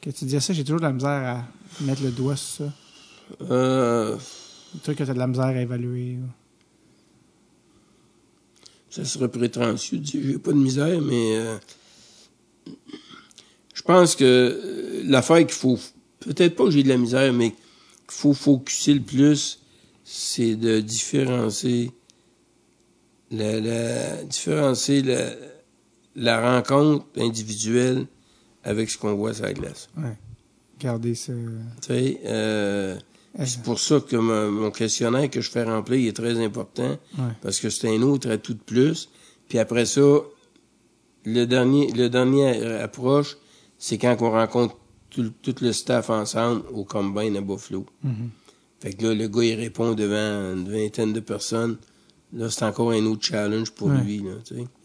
Que 0.00 0.10
tu 0.10 0.24
dis 0.26 0.40
ça, 0.40 0.52
j'ai 0.52 0.62
toujours 0.62 0.80
de 0.80 0.84
la 0.84 0.92
misère 0.92 1.08
à 1.10 1.44
mettre 1.82 2.02
le 2.02 2.10
doigt 2.10 2.36
sur 2.36 2.66
ça. 2.66 2.72
Euh, 3.50 4.16
Un 4.74 4.78
truc 4.80 4.98
que 4.98 5.04
tu 5.04 5.10
as 5.10 5.14
de 5.14 5.18
la 5.18 5.26
misère 5.26 5.44
à 5.46 5.60
évaluer. 5.60 6.18
ou- 6.18 6.28
ça 8.90 9.04
serait 9.04 9.28
prétentieux 9.28 9.98
de 9.98 10.02
dire 10.04 10.20
j'ai 10.24 10.38
pas 10.38 10.52
de 10.52 10.58
misère, 10.58 11.00
mais 11.00 11.36
euh, 11.36 11.56
je 13.74 13.82
pense 13.82 14.14
que 14.14 14.24
euh, 14.24 15.02
l'affaire 15.04 15.38
qu'il 15.38 15.48
faut, 15.56 15.78
peut-être 16.20 16.54
pas 16.54 16.64
que 16.64 16.70
j'ai 16.70 16.82
de 16.84 16.88
la 16.88 16.96
misère, 16.96 17.32
mais 17.32 17.50
qu'il 17.50 17.56
faut 18.10 18.34
focuser 18.34 18.94
le 18.94 19.00
plus, 19.00 19.58
c'est 20.04 20.54
de 20.56 20.80
différencier 20.80 21.90
la, 23.30 23.60
la- 23.60 24.22
différencier 24.24 25.02
la, 25.02 25.30
la 26.16 26.52
rencontre 26.56 27.06
individuelle 27.16 28.06
avec 28.62 28.90
ce 28.90 28.98
qu'on 28.98 29.14
voit 29.14 29.34
sur 29.34 29.44
la 29.44 29.52
glace. 29.54 29.88
Garder 30.78 31.14
ça. 31.14 31.32
Tu 31.80 31.88
sais, 31.88 32.20
euh, 32.26 32.96
c'est 33.44 33.62
pour 33.62 33.78
ça 33.80 34.00
que 34.00 34.16
mon, 34.16 34.50
mon 34.50 34.70
questionnaire 34.70 35.30
que 35.30 35.40
je 35.40 35.50
fais 35.50 35.62
remplir 35.64 35.98
il 35.98 36.08
est 36.08 36.12
très 36.12 36.38
important 36.44 36.98
Ouais. 37.18 37.32
parce 37.42 37.60
que 37.60 37.70
c'est 37.70 37.88
un 37.88 38.02
autre 38.02 38.30
à 38.30 38.38
tout 38.38 38.54
de 38.54 38.58
plus. 38.62 39.08
Puis 39.48 39.58
après 39.58 39.86
ça, 39.86 40.18
le 41.24 41.44
dernier, 41.46 41.90
le 41.92 42.08
dernier 42.08 42.64
approche, 42.80 43.36
c'est 43.78 43.98
quand 43.98 44.16
on 44.20 44.30
rencontre 44.30 44.76
tout, 45.10 45.22
le- 45.22 45.32
tout 45.42 45.54
le 45.62 45.72
staff 45.72 46.10
ensemble 46.10 46.62
au 46.72 46.84
combine 46.84 47.36
à 47.36 47.40
Buffalo. 47.40 47.86
Mhm. 48.02 48.30
Fait 48.84 48.92
que 48.92 49.06
là, 49.06 49.14
le 49.14 49.28
gars, 49.28 49.42
il 49.42 49.54
répond 49.54 49.94
devant 49.94 50.52
une 50.54 50.68
vingtaine 50.68 51.14
de 51.14 51.20
personnes. 51.20 51.78
Là, 52.34 52.50
c'est 52.50 52.64
encore 52.66 52.90
un 52.90 53.04
autre 53.06 53.24
challenge 53.24 53.70
pour 53.70 53.88
Ouais. 53.88 54.02
lui, 54.02 54.18
là. 54.18 54.32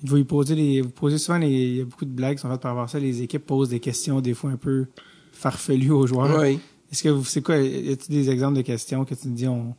Vous 0.04 0.18
y 0.18 0.24
posez 0.24 0.56
les, 0.56 0.82
vous 0.82 0.90
posez 0.90 1.18
souvent 1.18 1.38
les, 1.40 1.50
il 1.50 1.76
y 1.78 1.82
a 1.82 1.84
beaucoup 1.84 2.06
de 2.06 2.12
blagues 2.12 2.38
qui 2.38 2.42
sont 2.44 2.50
faites 2.50 2.62
par 2.62 2.72
rapport 2.72 2.86
à 2.86 2.88
ça. 2.88 2.98
Les 3.00 3.22
équipes 3.22 3.46
posent 3.46 3.70
des 3.70 3.80
questions 3.82 4.22
des 4.22 4.34
fois 4.34 4.52
un 4.52 4.56
peu 4.56 4.86
farfelues 5.34 5.92
aux 5.92 6.08
joueurs. 6.08 6.40
Ouais. 6.40 6.60
Est-ce 6.92 7.04
que 7.04 7.10
vous, 7.10 7.26
c'est 7.26 7.42
quoi, 7.42 7.58
y 7.58 7.92
a-t-il 7.92 8.16
des 8.24 8.30
exemples 8.30 8.56
de 8.58 8.62
questions 8.62 9.04
que 9.04 9.16
tu 9.16 9.22
te 9.24 9.28
dis 9.28 9.48
on, 9.48 9.76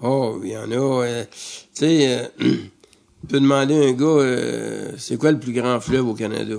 Oh, 0.00 0.40
il 0.44 0.50
y 0.50 0.56
en 0.56 0.70
a. 0.70 0.74
euh, 0.74 1.24
tu 1.32 1.38
sais, 1.72 2.18
euh, 2.18 2.26
tu 2.38 3.26
peux 3.28 3.40
demander 3.40 3.74
à 3.74 3.88
un 3.88 3.92
gars, 3.92 4.04
euh, 4.06 4.92
c'est 4.98 5.16
quoi 5.18 5.32
le 5.32 5.40
plus 5.40 5.52
grand 5.54 5.80
fleuve 5.80 6.06
au 6.06 6.14
Canada? 6.14 6.56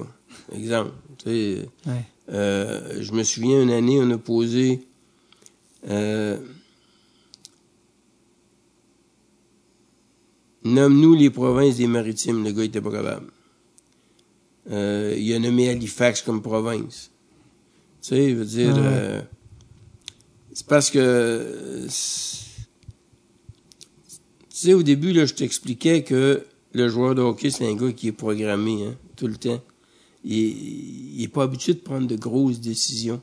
Exemple. 0.53 0.91
Tu 1.19 1.29
sais, 1.29 1.69
ouais. 1.85 1.93
euh, 2.33 2.97
je 2.99 3.11
me 3.13 3.23
souviens 3.23 3.61
une 3.61 3.69
année, 3.71 3.99
on 4.01 4.09
a 4.11 4.17
posé 4.17 4.81
Nomme-nous 10.63 11.13
les 11.15 11.29
provinces 11.29 11.77
des 11.77 11.87
maritimes. 11.87 12.43
Le 12.43 12.51
gars 12.51 12.63
était 12.63 12.81
pas 12.81 12.91
capable. 12.91 13.27
Euh, 14.69 15.15
il 15.17 15.31
a 15.33 15.39
nommé 15.39 15.69
Halifax 15.69 16.21
comme 16.21 16.41
province. 16.41 17.11
Tu 18.01 18.09
sais, 18.09 18.29
je 18.31 18.35
veux 18.35 18.45
dire, 18.45 18.75
Ouais. 18.75 18.81
euh, 18.83 19.21
c'est 20.53 20.67
parce 20.67 20.89
que 20.89 20.99
euh, 20.99 21.87
tu 21.87 21.91
sais, 24.49 24.73
au 24.73 24.83
début, 24.83 25.13
là, 25.13 25.25
je 25.25 25.33
t'expliquais 25.33 26.03
que 26.03 26.43
le 26.73 26.89
joueur 26.89 27.15
de 27.15 27.21
hockey, 27.21 27.49
c'est 27.49 27.67
un 27.67 27.75
gars 27.75 27.91
qui 27.91 28.07
est 28.09 28.11
programmé, 28.13 28.85
hein, 28.85 28.95
tout 29.15 29.27
le 29.27 29.35
temps. 29.35 29.61
Il, 30.25 30.35
il 31.17 31.23
est 31.23 31.27
pas 31.29 31.43
habitué 31.43 31.73
de 31.73 31.79
prendre 31.79 32.07
de 32.07 32.15
grosses 32.15 32.59
décisions. 32.59 33.21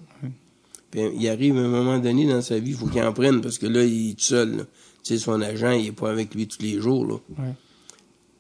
Puis, 0.91 1.01
il 1.19 1.29
arrive 1.29 1.57
à 1.57 1.61
un 1.61 1.69
moment 1.69 1.99
donné 1.99 2.27
dans 2.27 2.41
sa 2.41 2.59
vie, 2.59 2.71
il 2.71 2.77
faut 2.77 2.87
qu'il 2.87 3.03
en 3.03 3.13
prenne 3.13 3.41
parce 3.41 3.59
que 3.59 3.67
là, 3.67 3.85
il 3.85 4.11
est 4.11 4.15
tout 4.15 4.21
seul. 4.25 4.57
là. 4.59 4.63
Tu 5.05 5.15
sais, 5.15 5.19
son 5.19 5.41
agent, 5.43 5.71
il 5.73 5.87
est 5.89 5.93
pas 5.93 6.11
avec 6.11 6.35
lui 6.35 6.49
tous 6.49 6.63
les 6.63 6.81
jours. 6.81 7.07
Là. 7.07 7.15
Ouais. 7.39 7.53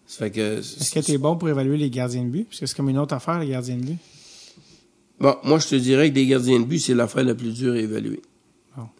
Ça 0.06 0.18
fait 0.24 0.30
que. 0.30 0.58
Est-ce 0.58 0.90
que 0.90 1.00
tu 1.00 1.12
es 1.12 1.18
bon 1.18 1.36
pour 1.36 1.48
évaluer 1.48 1.76
les 1.76 1.90
gardiens 1.90 2.24
de 2.24 2.30
but? 2.30 2.44
Parce 2.44 2.60
que 2.60 2.66
c'est 2.66 2.74
comme 2.74 2.88
une 2.88 2.98
autre 2.98 3.14
affaire, 3.14 3.38
les 3.38 3.48
gardiens 3.48 3.76
de 3.76 3.84
but. 3.84 3.98
Bon, 5.20 5.36
moi, 5.44 5.58
je 5.58 5.68
te 5.68 5.74
dirais 5.76 6.10
que 6.10 6.14
les 6.16 6.26
gardiens 6.26 6.58
de 6.58 6.64
but, 6.64 6.78
c'est 6.80 6.94
l'affaire 6.94 7.24
la 7.24 7.34
plus 7.34 7.52
dure 7.52 7.74
à 7.74 7.78
évaluer. 7.78 8.20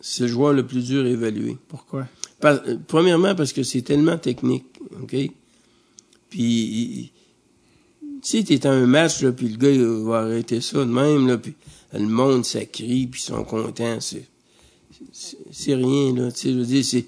C'est 0.01 0.23
le 0.23 0.29
joueur 0.29 0.53
le 0.53 0.65
plus 0.65 0.85
dur 0.85 1.05
à 1.05 1.09
évaluer. 1.09 1.57
Pourquoi? 1.67 2.07
Par- 2.39 2.61
euh, 2.67 2.77
premièrement, 2.87 3.35
parce 3.35 3.53
que 3.53 3.65
c'est 3.65 3.83
tellement 3.83 4.19
technique, 4.19 4.67
OK? 5.03 5.17
Puis, 6.31 7.11
tu 8.23 8.39
sais, 8.39 8.45
t'es 8.45 8.67
à 8.67 8.71
un 8.71 8.87
match, 8.87 9.23
là, 9.23 9.33
puis 9.33 9.49
le 9.49 9.57
gars, 9.57 9.71
il 9.71 9.83
va 9.83 10.21
arrêter 10.21 10.61
ça 10.61 10.79
de 10.79 10.85
même, 10.85 11.27
là, 11.27 11.39
puis 11.39 11.55
le 11.93 12.07
monde, 12.07 12.45
ça 12.45 12.65
crie, 12.65 13.07
puis 13.09 13.21
ils 13.21 13.25
sont 13.25 13.43
contents. 13.45 13.99
C'est 14.01 15.75
rien, 15.75 16.15
là, 16.15 16.31
tu 16.31 16.39
sais, 16.39 16.53
je 16.53 16.59
veux 16.59 16.67
dire, 16.67 16.85
c'est... 16.85 17.07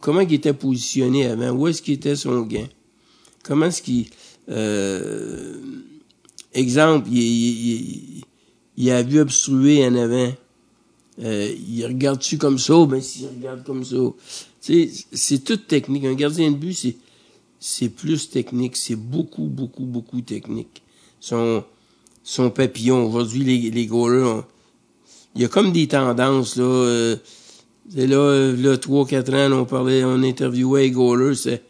comment 0.00 0.20
il 0.20 0.32
était 0.34 0.52
positionné 0.52 1.26
avant? 1.26 1.50
Où 1.50 1.68
est-ce 1.68 1.82
qu'il 1.82 1.94
était 1.94 2.16
son 2.16 2.42
gain? 2.42 2.66
Comment 3.42 3.66
est-ce 3.66 3.82
qu'il... 3.82 4.06
Euh, 4.48 5.60
exemple, 6.52 7.08
il, 7.10 7.18
il, 7.18 7.70
il- 8.18 8.24
il 8.76 8.90
a 8.90 9.02
vu 9.02 9.20
obstruer 9.20 9.86
en 9.86 9.94
avant. 9.94 10.32
Euh, 11.22 11.54
il 11.68 11.84
regarde-tu 11.84 12.38
comme 12.38 12.58
ça? 12.58 12.84
Ben, 12.86 13.00
s'il 13.02 13.28
regarde 13.28 13.62
comme 13.64 13.84
ça? 13.84 13.96
Tu 14.62 14.88
sais, 14.88 15.04
c'est 15.12 15.44
toute 15.44 15.66
technique. 15.68 16.04
Un 16.06 16.14
gardien 16.14 16.50
de 16.50 16.56
but, 16.56 16.72
c'est, 16.72 16.96
c'est 17.60 17.90
plus 17.90 18.30
technique. 18.30 18.76
C'est 18.76 18.96
beaucoup, 18.96 19.44
beaucoup, 19.44 19.84
beaucoup 19.84 20.22
technique. 20.22 20.82
Son, 21.20 21.64
son 22.24 22.50
papillon. 22.50 23.06
Aujourd'hui, 23.06 23.44
les, 23.44 23.70
les 23.70 23.86
goalers, 23.86 24.42
il 25.36 25.42
y 25.42 25.44
a 25.44 25.48
comme 25.48 25.70
des 25.70 25.86
tendances, 25.88 26.56
là. 26.56 26.64
euh, 26.64 27.16
c'est 27.88 28.06
là, 28.06 28.52
là, 28.52 28.76
3-4 28.76 29.34
ans, 29.34 29.60
on 29.60 29.64
parlait, 29.64 30.04
on 30.04 30.22
interviewait 30.22 30.82
les 30.82 30.90
goalers, 30.90 31.34
c'est, 31.36 31.62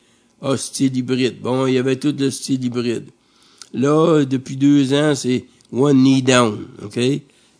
ah, 0.42 0.56
style 0.56 0.96
hybride. 0.96 1.40
Bon, 1.40 1.66
il 1.66 1.74
y 1.74 1.78
avait 1.78 1.96
tout 1.96 2.14
le 2.18 2.30
style 2.30 2.64
hybride. 2.64 3.06
Là, 3.74 4.24
depuis 4.24 4.56
deux 4.56 4.92
ans, 4.92 5.14
c'est 5.14 5.44
one 5.72 5.96
knee 6.02 6.22
down, 6.22 6.66
OK? 6.84 6.98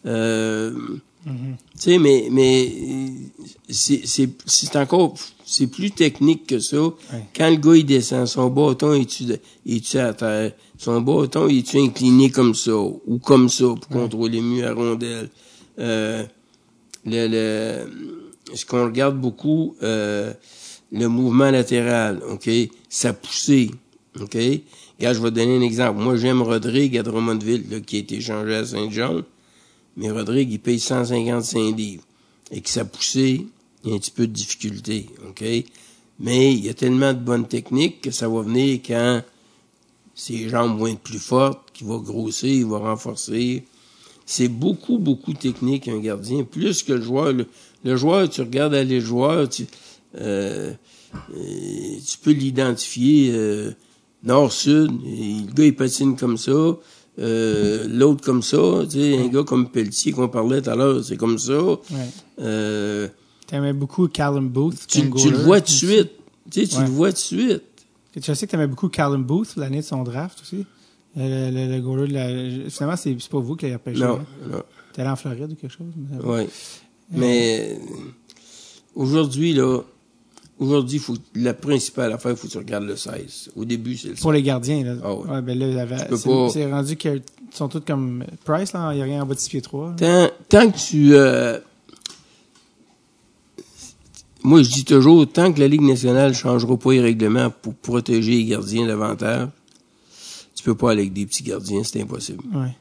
Euh, 0.04 0.72
Mhm. 1.24 1.56
tu 1.74 1.80
sais, 1.80 1.98
mais, 1.98 2.26
mais 2.32 2.72
c'est, 3.68 4.76
encore, 4.76 5.14
c'est 5.44 5.68
plus 5.68 5.92
technique 5.92 6.48
que 6.48 6.58
ça. 6.58 6.78
Quand 7.36 7.48
le 7.48 7.56
gars, 7.56 7.76
il 7.76 7.86
descend, 7.86 8.26
son 8.26 8.50
bâton, 8.50 8.92
est-tu, 8.94 9.24
est-tu 9.64 9.98
à 9.98 10.12
terre? 10.14 10.52
Son 10.78 11.00
bâton, 11.00 11.46
est-tu 11.48 11.78
incliné 11.78 12.28
comme 12.30 12.56
ça? 12.56 12.76
Ou 12.76 13.18
comme 13.22 13.48
ça, 13.48 13.66
pour 13.66 13.86
contrôler 13.88 14.40
mieux 14.40 14.62
la 14.62 14.74
rondelle? 14.74 15.30
Euh, 15.78 16.24
le, 17.06 17.28
le, 17.28 18.21
ce 18.54 18.66
qu'on 18.66 18.84
regarde 18.84 19.18
beaucoup, 19.18 19.76
euh, 19.82 20.32
le 20.90 21.08
mouvement 21.08 21.50
latéral, 21.50 22.22
OK? 22.30 22.50
Sa 22.88 23.12
poussée, 23.12 23.70
OK? 24.20 24.36
Regarde, 24.98 25.16
je 25.16 25.22
vais 25.22 25.30
donner 25.30 25.56
un 25.56 25.62
exemple. 25.62 26.00
Moi, 26.00 26.16
j'aime 26.16 26.42
Rodrigue 26.42 26.96
à 26.98 27.02
Drummondville, 27.02 27.82
qui 27.82 27.96
a 27.96 27.98
été 28.00 28.16
échangé 28.16 28.54
à 28.54 28.64
Saint-Jean. 28.64 29.22
Mais 29.96 30.10
Rodrigue, 30.10 30.52
il 30.52 30.60
paye 30.60 30.78
155 30.78 31.76
livres. 31.76 32.04
Et 32.50 32.60
que 32.60 32.68
sa 32.68 32.84
poussée, 32.84 33.46
il 33.84 33.90
y 33.90 33.92
a 33.92 33.96
un 33.96 33.98
petit 33.98 34.10
peu 34.10 34.26
de 34.26 34.32
difficulté, 34.32 35.06
OK? 35.28 35.42
Mais 36.20 36.52
il 36.52 36.64
y 36.64 36.68
a 36.68 36.74
tellement 36.74 37.12
de 37.12 37.18
bonnes 37.18 37.48
techniques 37.48 38.00
que 38.00 38.10
ça 38.10 38.28
va 38.28 38.42
venir 38.42 38.80
quand 38.86 39.22
ses 40.14 40.48
jambes 40.48 40.78
vont 40.78 40.88
être 40.88 41.00
plus 41.00 41.18
fortes, 41.18 41.70
qu'il 41.72 41.86
va 41.86 41.96
grossir, 41.96 42.52
il 42.52 42.66
va 42.66 42.78
renforcer. 42.78 43.64
C'est 44.24 44.48
beaucoup, 44.48 44.98
beaucoup 44.98 45.32
technique, 45.32 45.88
un 45.88 45.98
gardien, 45.98 46.44
plus 46.44 46.82
que 46.82 46.92
le 46.92 47.02
joueur. 47.02 47.34
Le 47.84 47.96
joueur, 47.96 48.28
tu 48.28 48.40
regardes 48.40 48.74
aller 48.74 48.96
le 49.00 49.04
joueur, 49.04 49.48
tu, 49.48 49.66
euh, 50.20 50.72
tu 51.34 52.18
peux 52.22 52.32
l'identifier 52.32 53.30
euh, 53.34 53.72
nord-sud. 54.22 54.90
Le 55.04 55.52
gars, 55.52 55.64
il 55.64 55.76
patine 55.76 56.16
comme 56.16 56.36
ça. 56.38 56.76
Euh, 57.18 57.86
L'autre 57.88 58.24
comme 58.24 58.42
ça. 58.42 58.58
Tu 58.90 58.98
sais, 58.98 59.18
un 59.18 59.28
gars 59.28 59.42
comme 59.44 59.68
Pelletier 59.70 60.12
qu'on 60.12 60.28
parlait 60.28 60.62
tout 60.62 60.70
à 60.70 60.76
l'heure, 60.76 61.04
c'est 61.04 61.16
comme 61.16 61.38
ça. 61.38 61.62
Ouais. 61.62 61.78
Euh, 62.40 63.08
T'aimais 63.46 63.72
beaucoup 63.74 64.08
Callum 64.08 64.48
Booth. 64.48 64.86
tu, 64.88 65.02
le 65.02 65.36
vois 65.36 65.60
tout 65.60 65.66
de 65.72 65.76
suite. 65.76 66.10
Tu 66.50 66.60
sais, 66.62 66.66
tu 66.66 66.76
Ouais. 66.76 66.84
le 66.84 66.90
vois 66.90 67.08
tout 67.10 67.16
de 67.16 67.18
suite. 67.18 67.62
Je 68.16 68.32
sais 68.32 68.46
que 68.46 68.50
t'aimais 68.50 68.66
beaucoup 68.66 68.88
Callum 68.88 69.24
Booth 69.24 69.56
l'année 69.56 69.78
de 69.80 69.84
son 69.84 70.02
draft 70.04 70.40
aussi. 70.42 70.64
Le, 71.14 71.50
le, 71.50 71.74
le 71.76 71.80
goaler 71.82 72.08
de 72.08 72.14
la... 72.64 72.70
Finalement, 72.70 72.96
c'est 72.96 73.14
pas 73.28 73.38
vous 73.38 73.56
qui 73.56 73.66
l'avez 73.66 73.74
repêché. 73.76 74.00
Non, 74.00 74.14
hein? 74.20 74.24
non. 74.50 74.62
T'es 74.94 75.02
allé 75.02 75.10
en 75.10 75.16
Floride 75.16 75.52
ou 75.52 75.54
quelque 75.54 75.70
chose? 75.72 75.86
Ouais. 76.24 76.48
Mais 77.12 77.72
euh, 77.72 77.86
aujourd'hui, 78.94 79.52
là, 79.52 79.80
aujourd'hui, 80.58 80.98
faut, 80.98 81.16
la 81.34 81.54
principale 81.54 82.12
affaire, 82.12 82.32
il 82.32 82.36
faut 82.36 82.46
que 82.46 82.52
tu 82.52 82.58
regardes 82.58 82.84
le 82.84 82.96
16. 82.96 83.50
Au 83.56 83.64
début, 83.64 83.96
c'est 83.96 84.08
le 84.08 84.14
16. 84.14 84.22
Pour 84.22 84.32
les 84.32 84.42
gardiens, 84.42 84.82
là. 84.84 84.94
Ah 85.04 85.14
ouais. 85.14 85.42
ben 85.42 85.58
là, 85.58 85.86
c'est 86.16 86.24
pas- 86.24 86.76
rendu 86.76 86.96
qu'ils 86.96 87.22
sont 87.52 87.68
tous 87.68 87.80
comme 87.80 88.24
Price, 88.44 88.72
là. 88.72 88.92
Il 88.92 88.96
n'y 88.96 89.02
a 89.02 89.04
rien 89.04 89.22
en 89.22 89.26
bas 89.26 89.34
de 89.34 89.40
6 89.40 89.50
pieds 89.50 89.62
3. 89.62 89.96
Tant, 89.98 90.28
tant 90.48 90.70
que 90.70 90.78
tu... 90.78 91.14
Euh, 91.14 91.58
moi, 94.44 94.62
je 94.62 94.70
dis 94.70 94.84
toujours, 94.84 95.30
tant 95.30 95.52
que 95.52 95.60
la 95.60 95.68
Ligue 95.68 95.82
nationale 95.82 96.30
ne 96.30 96.34
changera 96.34 96.76
pas 96.76 96.92
les 96.92 97.00
règlements 97.00 97.50
pour 97.50 97.74
protéger 97.74 98.32
les 98.32 98.44
gardiens 98.44 98.86
davantage, 98.86 99.48
tu 100.54 100.64
peux 100.64 100.74
pas 100.74 100.90
aller 100.92 101.02
avec 101.02 101.12
des 101.12 101.26
petits 101.26 101.44
gardiens, 101.44 101.82
c'est 101.84 102.00
impossible. 102.00 102.42
Ouais. 102.52 102.76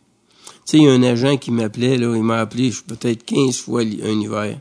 Sais, 0.72 0.80
y 0.80 0.88
a 0.88 0.94
un 0.94 1.04
agent 1.04 1.36
qui 1.36 1.52
m'appelait, 1.52 1.98
là, 1.98 2.16
il 2.16 2.24
m'a 2.24 2.40
appelé 2.40 2.72
peut-être 2.88 3.26
15 3.26 3.58
fois 3.58 3.82
un 3.82 4.22
hiver 4.22 4.58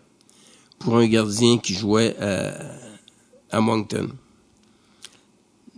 pour 0.81 0.97
un 0.97 1.07
gardien 1.07 1.59
qui 1.59 1.73
jouait 1.73 2.17
à, 2.19 2.53
à 3.53 3.61
Moncton. 3.61 4.09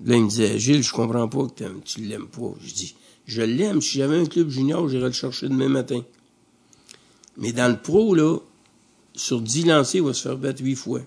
Là, 0.06 0.16
il 0.16 0.22
me 0.22 0.28
disait, 0.30 0.59
Gilles, 0.59 0.82
je 0.82 0.90
comprends 0.90 1.28
pas 1.28 1.48
que 1.48 1.64
tu 1.84 2.00
l'aimes 2.00 2.28
pas. 2.28 2.50
Je 2.62 2.72
dis, 2.72 2.94
je 3.26 3.42
l'aime. 3.42 3.82
Si 3.82 3.98
j'avais 3.98 4.16
un 4.16 4.24
club 4.24 4.48
junior, 4.48 4.88
j'irais 4.88 5.09
le 5.09 5.12
chercher 5.12 5.50
demain 5.50 5.68
matin. 5.68 6.02
Mais 7.36 7.52
dans 7.52 7.68
le 7.70 7.76
pro, 7.76 8.14
là, 8.14 8.38
sur 9.14 9.38
10 9.38 9.66
lancers, 9.66 9.96
il 9.96 10.06
va 10.06 10.14
se 10.14 10.22
faire 10.22 10.38
battre 10.38 10.64
8 10.64 10.76
fois. 10.76 11.02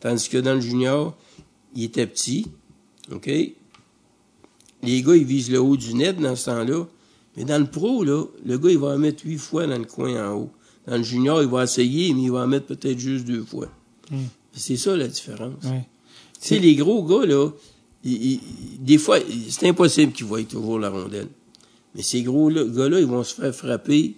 Tandis 0.00 0.30
que 0.30 0.38
dans 0.38 0.54
le 0.54 0.62
junior, 0.62 1.14
il 1.74 1.84
était 1.84 2.06
petit, 2.06 2.46
OK? 3.12 3.26
Les 3.26 5.02
gars, 5.02 5.16
ils 5.16 5.24
visent 5.24 5.50
le 5.50 5.60
haut 5.60 5.76
du 5.76 5.92
net 5.92 6.18
dans 6.18 6.34
ce 6.34 6.46
temps-là. 6.46 6.86
Mais 7.38 7.44
dans 7.44 7.58
le 7.58 7.66
pro, 7.66 8.02
là, 8.02 8.24
le 8.44 8.58
gars, 8.58 8.70
il 8.70 8.78
va 8.78 8.88
en 8.88 8.98
mettre 8.98 9.24
8 9.24 9.38
fois 9.38 9.66
dans 9.66 9.78
le 9.78 9.84
coin 9.84 10.28
en 10.28 10.34
haut. 10.36 10.50
Dans 10.88 10.96
le 10.96 11.02
junior, 11.04 11.40
il 11.42 11.48
va 11.48 11.62
essayer, 11.64 12.12
mais 12.12 12.22
il 12.22 12.32
va 12.32 12.40
en 12.40 12.46
mettre 12.48 12.66
peut-être 12.66 12.98
juste 12.98 13.24
deux 13.26 13.44
fois. 13.44 13.68
C'est 14.52 14.76
ça 14.76 14.96
la 14.96 15.06
différence. 15.06 15.62
Ouais. 15.64 15.86
Tu 16.40 16.48
sais, 16.48 16.58
les 16.58 16.74
gros 16.74 17.04
gars, 17.04 17.24
là, 17.26 17.48
ils- 18.04 18.32
ils- 18.32 18.40
des 18.80 18.98
fois, 18.98 19.18
c'est 19.50 19.68
impossible 19.68 20.12
qu'ils 20.12 20.26
voient 20.26 20.42
toujours 20.42 20.78
la 20.80 20.88
rondelle. 20.90 21.28
Mais 21.94 22.02
ces 22.02 22.22
gros 22.22 22.48
là- 22.50 22.64
gars-là, 22.64 22.98
ils 23.00 23.06
vont 23.06 23.22
se 23.22 23.34
faire 23.34 23.54
frapper. 23.54 24.16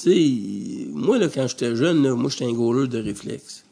Tu 0.00 0.02
sais, 0.02 0.86
moi, 0.92 1.18
là, 1.18 1.28
quand 1.28 1.46
j'étais 1.48 1.74
jeune, 1.74 2.02
là, 2.04 2.14
moi, 2.14 2.30
j'étais 2.30 2.44
un 2.44 2.52
goaler 2.52 2.86
de 2.86 2.98
réflexe. 2.98 3.64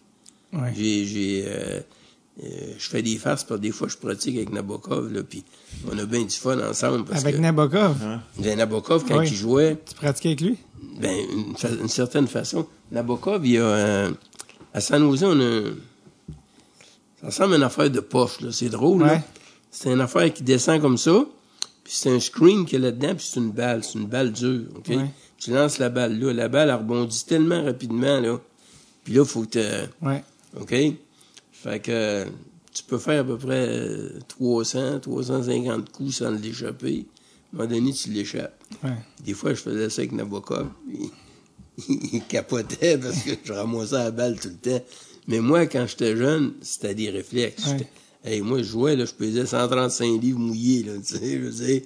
Ouais. 0.53 0.73
J'ai, 0.77 1.05
j'ai, 1.07 1.45
euh, 1.47 1.81
euh, 2.45 2.75
je 2.79 2.89
fais 2.89 3.03
des 3.03 3.17
farces, 3.17 3.45
par 3.45 3.59
des 3.59 3.71
fois, 3.71 3.89
je 3.89 3.97
pratique 3.97 4.37
avec 4.37 4.51
Nabokov, 4.53 5.13
là, 5.13 5.23
puis 5.23 5.43
on 5.91 5.99
a 5.99 6.05
bien 6.05 6.23
du 6.23 6.35
fun 6.37 6.59
ensemble. 6.61 7.05
Parce 7.05 7.23
Avec 7.23 7.37
que, 7.37 7.41
Nabokov, 7.41 7.97
Ben, 8.39 8.57
Nabokov, 8.59 9.05
quand 9.09 9.19
Oui. 9.21 9.29
il 9.29 9.35
jouait, 9.35 9.79
tu 9.89 9.95
pratiquais 9.95 10.29
avec 10.31 10.41
lui? 10.43 10.59
ben, 11.01 11.15
une, 11.33 11.57
fa- 11.57 11.69
une 11.71 11.89
certaine 11.89 12.27
façon. 12.29 12.67
Nabokov, 12.93 13.45
il 13.47 13.53
y 13.53 13.59
a, 13.59 13.63
euh, 13.63 14.11
à 14.75 14.81
San 14.81 15.03
Jose, 15.03 15.25
on 15.25 15.41
a, 15.41 15.63
ça 17.21 17.27
ressemble 17.27 17.55
à 17.55 17.57
une 17.57 17.63
affaire 17.63 17.91
de 17.91 18.01
poche, 18.01 18.41
là. 18.41 18.53
C'est 18.53 18.69
drôle, 18.69 19.03
Ouais. 19.03 19.09
là. 19.09 19.23
C'est 19.71 19.91
une 19.93 20.01
affaire 20.01 20.33
qui 20.33 20.43
descend 20.43 20.81
comme 20.81 20.97
ça, 20.99 21.25
puis 21.85 21.93
c'est 21.95 22.11
un 22.11 22.21
screen 22.21 22.65
qu'il 22.65 22.81
y 22.81 22.83
a 22.83 22.87
là-dedans, 22.87 23.15
puis 23.15 23.27
c'est 23.31 23.41
une 23.41 23.51
balle. 23.51 23.83
C'est 23.85 23.99
une 23.99 24.07
balle 24.07 24.33
dure, 24.33 24.63
OK? 24.77 24.89
Ouais. 24.89 25.07
Tu 25.39 25.51
lances 25.53 25.79
la 25.79 25.89
balle 25.91 26.19
là. 26.19 26.33
La 26.33 26.49
balle, 26.49 26.69
elle 26.71 26.75
rebondit 26.77 27.25
tellement 27.27 27.63
rapidement, 27.63 28.21
là. 28.21 28.39
Puis 29.05 29.15
là, 29.15 29.25
faut 29.25 29.43
que 29.43 29.59
tu 29.59 30.07
Ouais. 30.07 30.25
OK? 30.61 30.75
Fait 31.67 31.81
que 31.81 31.91
euh, 31.91 32.25
tu 32.73 32.83
peux 32.85 32.99
faire 32.99 33.23
à 33.23 33.25
peu 33.25 33.37
près 33.37 33.67
euh, 33.69 34.19
300, 34.29 35.01
350 35.01 35.91
coups 35.91 36.17
sans 36.17 36.31
l'échapper. 36.31 37.07
À 37.53 37.57
un 37.57 37.59
moment 37.65 37.75
donné, 37.75 37.93
tu 37.93 38.11
l'échappes. 38.11 38.63
Ouais. 38.85 38.91
Des 39.25 39.35
fois, 39.35 39.53
je 39.55 39.61
faisais 39.61 39.91
ça 39.91 40.03
avec 40.03 40.13
Nabokov. 40.13 40.69
puis 40.87 41.11
Il, 42.13 42.23
capotait 42.23 42.99
parce 42.99 43.19
que 43.23 43.31
je 43.45 43.53
ramassais 43.53 43.95
la 43.97 44.11
balle 44.11 44.39
tout 44.39 44.49
le 44.49 44.71
temps. 44.79 44.85
Mais 45.29 45.41
moi, 45.41 45.67
quand 45.67 45.87
j'étais 45.89 46.17
jeune, 46.17 46.53
c'était 46.61 46.95
des 46.95 47.11
réflexes. 47.11 47.65
Ouais. 47.67 47.79
J'étais- 47.79 47.91
Hey, 48.25 48.41
moi, 48.41 48.59
je 48.59 48.65
jouais, 48.65 48.97
là, 48.97 49.05
je 49.05 49.13
pesais 49.13 49.47
135 49.47 50.21
livres 50.21 50.41
mouillés, 50.41 50.83
là, 50.83 50.95
tu 51.07 51.17
sais, 51.17 51.41
je 51.41 51.49
dire. 51.49 51.83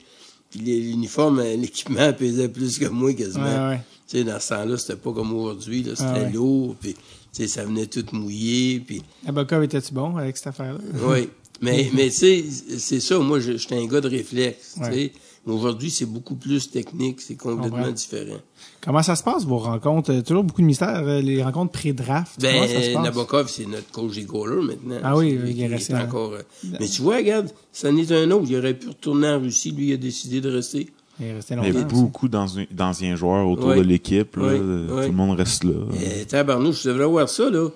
Puis 0.50 0.60
l'uniforme, 0.60 1.38
euh, 1.40 1.54
l'équipement 1.56 2.12
pesait 2.18 2.48
plus 2.48 2.78
que 2.78 2.86
moi 2.86 3.12
quasiment. 3.12 3.68
Ouais, 3.68 3.74
ouais. 3.76 3.80
Tu 4.08 4.18
sais, 4.18 4.24
dans 4.24 4.40
ce 4.40 4.48
temps-là, 4.48 4.78
c'était 4.78 4.96
pas 4.96 5.12
comme 5.12 5.32
aujourd'hui, 5.34 5.82
là, 5.82 5.94
c'était 5.94 6.24
Ah 6.26 6.30
lourd, 6.30 6.76
puis, 6.80 6.96
sais, 7.32 7.46
ça 7.48 7.64
venait 7.64 7.86
tout 7.86 8.04
mouillé, 8.12 8.80
puis, 8.80 9.02
Nabokov 9.24 9.62
était-tu 9.64 9.92
bon 9.94 10.16
avec 10.16 10.36
cette 10.36 10.48
affaire-là? 10.48 10.78
oui. 11.08 11.28
Mais, 11.62 11.90
mais 11.94 12.06
tu 12.08 12.12
sais, 12.16 12.44
c'est 12.78 13.00
ça, 13.00 13.18
moi, 13.18 13.38
je- 13.40 13.56
j'étais 13.56 13.76
un 13.76 13.86
gars 13.86 14.00
de 14.00 14.08
réflexe, 14.08 14.76
Ouais. 14.80 15.12
Aujourd'hui, 15.46 15.90
c'est 15.90 16.04
beaucoup 16.04 16.34
plus 16.34 16.70
technique, 16.70 17.22
c'est 17.22 17.34
complètement 17.34 17.78
Comprends. 17.78 17.92
différent. 17.92 18.36
Comment 18.82 19.02
ça 19.02 19.16
se 19.16 19.22
passe, 19.22 19.44
vos 19.46 19.56
rencontres? 19.56 20.12
Euh, 20.12 20.20
Toujours 20.20 20.44
beaucoup 20.44 20.60
de 20.60 20.66
mystères, 20.66 21.02
euh, 21.02 21.22
les 21.22 21.42
rencontres 21.42 21.72
pré-draft. 21.72 22.32
Comment 22.38 22.66
ça 22.66 22.68
se 22.68 22.74
Ben, 22.88 22.94
passe? 22.96 23.02
Nabokov, 23.04 23.48
c'est 23.48 23.64
notre 23.64 23.90
coach 23.90 24.16
des 24.16 24.24
goalers 24.24 24.62
maintenant. 24.62 24.98
Ah 25.02 25.16
oui, 25.16 25.38
il 25.48 25.58
est 25.62 25.66
resté 25.66 25.94
encore. 25.94 26.34
euh, 26.34 26.42
Mais 26.78 26.86
tu 26.86 27.00
vois, 27.00 27.16
regarde, 27.16 27.50
ça 27.72 27.90
n'est 27.90 28.12
un 28.12 28.30
autre. 28.32 28.44
Il 28.50 28.56
aurait 28.58 28.74
pu 28.74 28.88
retourner 28.88 29.28
en 29.28 29.40
Russie. 29.40 29.70
Lui, 29.70 29.88
il 29.88 29.92
a 29.94 29.96
décidé 29.96 30.42
de 30.42 30.50
rester. 30.50 30.90
Il 31.20 31.26
est 31.26 31.32
resté 31.34 31.54
y 31.54 31.58
a 31.58 31.62
longtemps. 31.68 31.86
beaucoup 31.86 32.28
d'anciens 32.28 33.14
joueurs 33.16 33.46
autour 33.46 33.68
Oui. 33.70 33.76
de 33.78 33.82
l'équipe. 33.82 34.36
là. 34.36 34.48
Oui, 34.54 34.58
oui. 34.60 34.86
Tout 34.88 35.10
le 35.10 35.12
monde 35.12 35.36
reste 35.38 35.64
là. 35.64 35.72
Euh, 35.72 36.24
tabarnouche, 36.26 36.82
tu 36.82 36.88
devrais 36.88 37.06
voir 37.06 37.28
ça, 37.28 37.50
là. 37.50 37.68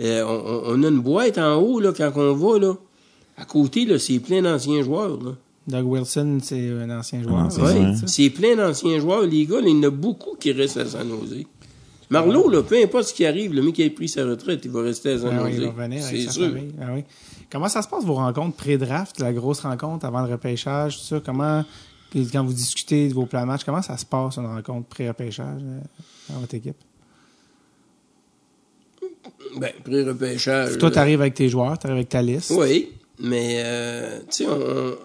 Euh, 0.00 0.62
on, 0.66 0.82
a 0.82 0.88
une 0.88 1.00
boîte 1.00 1.38
en 1.38 1.56
haut, 1.56 1.80
là, 1.80 1.92
quand 1.96 2.10
on 2.16 2.34
va, 2.34 2.58
là. 2.58 2.74
À 3.36 3.44
côté, 3.44 3.84
là, 3.84 3.98
c'est 3.98 4.18
plein 4.18 4.42
d'anciens 4.42 4.82
joueurs, 4.82 5.18
là. 5.22 5.32
Doug 5.66 5.84
Wilson, 5.86 6.38
c'est 6.42 6.70
un 6.70 6.88
ancien 6.98 7.22
joueur. 7.22 7.48
C'est 8.06 8.30
plein 8.30 8.56
d'anciens 8.56 8.98
joueurs. 9.00 9.22
Les 9.22 9.44
gars, 9.46 9.60
là, 9.60 9.68
il 9.68 9.76
y 9.76 9.78
en 9.78 9.82
a 9.84 9.90
beaucoup 9.90 10.34
qui 10.38 10.50
restent 10.52 10.78
à 10.78 10.86
San 10.86 11.06
Jose. 11.08 11.44
Marlowe, 12.10 12.48
là, 12.50 12.62
peu 12.62 12.82
importe 12.82 13.04
ce 13.08 13.12
qui 13.14 13.26
arrive, 13.26 13.52
le 13.52 13.60
mec 13.60 13.74
qui 13.74 13.84
a 13.84 13.90
pris 13.90 14.08
sa 14.08 14.24
retraite, 14.24 14.62
il 14.64 14.70
va 14.70 14.80
rester 14.80 15.12
à 15.12 15.18
San 15.18 15.30
Ah 15.38 15.42
oui, 15.44 15.50
il 15.52 15.56
Jose. 15.56 15.64
va 15.66 15.70
revenir 15.72 16.02
avec 16.04 16.16
C'est 16.20 16.26
sa 16.26 16.32
sûr. 16.32 16.48
famille. 16.48 16.72
Ah 16.80 16.86
oui. 16.94 17.04
Comment 17.52 17.68
ça 17.68 17.82
se 17.82 17.88
passe, 17.88 18.02
vos 18.04 18.14
rencontres 18.14 18.56
pré-draft, 18.56 19.20
la 19.20 19.32
grosse 19.34 19.60
rencontre 19.60 20.06
avant 20.06 20.22
le 20.22 20.32
repêchage, 20.32 20.96
tout 20.96 21.04
ça? 21.04 21.20
Comment, 21.24 21.64
puis 22.10 22.26
quand 22.32 22.44
vous 22.44 22.52
discutez 22.52 23.08
de 23.08 23.14
vos 23.14 23.26
plans 23.26 23.42
de 23.42 23.46
match, 23.46 23.62
comment 23.64 23.82
ça 23.82 23.96
se 23.96 24.06
passe, 24.06 24.36
une 24.38 24.46
rencontre 24.46 24.86
pré-repêchage 24.88 25.60
euh, 25.62 25.80
dans 26.30 26.40
votre 26.40 26.54
équipe? 26.54 26.76
Ben, 29.56 29.72
pré-repêchage. 29.84 30.78
Toi, 30.78 30.88
là. 30.88 30.94
t'arrives 30.94 31.20
avec 31.20 31.34
tes 31.34 31.48
joueurs, 31.48 31.78
t'arrives 31.78 31.96
avec 31.98 32.08
ta 32.08 32.22
liste. 32.22 32.52
Oui, 32.56 32.90
mais 33.18 33.62
euh, 33.64 34.18
tu 34.30 34.44
sais, 34.44 34.46
on, 34.48 34.96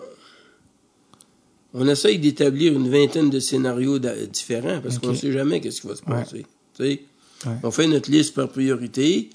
on 1.75 1.87
essaye 1.87 2.19
d'établir 2.19 2.73
une 2.73 2.89
vingtaine 2.89 3.29
de 3.29 3.39
scénarios 3.39 3.99
différents 3.99 4.79
parce 4.81 4.99
qu'on 4.99 5.09
ne 5.09 5.15
sait 5.15 5.31
jamais 5.31 5.59
qu'est-ce 5.61 5.81
qui 5.81 5.87
va 5.87 5.95
se 5.95 6.01
Ouais. 6.01 6.07
passer. 6.09 6.45
Tu 6.77 6.83
sais, 6.83 7.01
Ouais. 7.45 7.55
On 7.63 7.71
fait 7.71 7.87
notre 7.87 8.09
liste 8.09 8.35
par 8.35 8.47
priorité. 8.47 9.29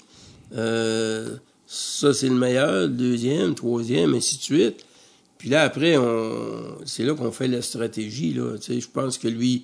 Euh, 0.55 1.35
ça, 1.67 2.11
c'est 2.11 2.27
le 2.27 2.33
meilleur, 2.33 2.71
le 2.71 2.87
deuxième, 2.87 3.53
troisième, 3.53 4.15
ainsi 4.15 4.37
de 4.37 4.41
suite. 4.41 4.83
Puis 5.39 5.49
là, 5.49 5.63
après, 5.63 5.97
on, 5.97 6.77
c'est 6.85 7.03
là 7.03 7.15
qu'on 7.15 7.31
fait 7.31 7.47
la 7.47 7.61
stratégie. 7.63 8.33
Là. 8.33 8.57
Tu 8.59 8.73
sais, 8.73 8.79
je 8.81 8.87
pense 8.89 9.17
que 9.17 9.27
lui, 9.27 9.63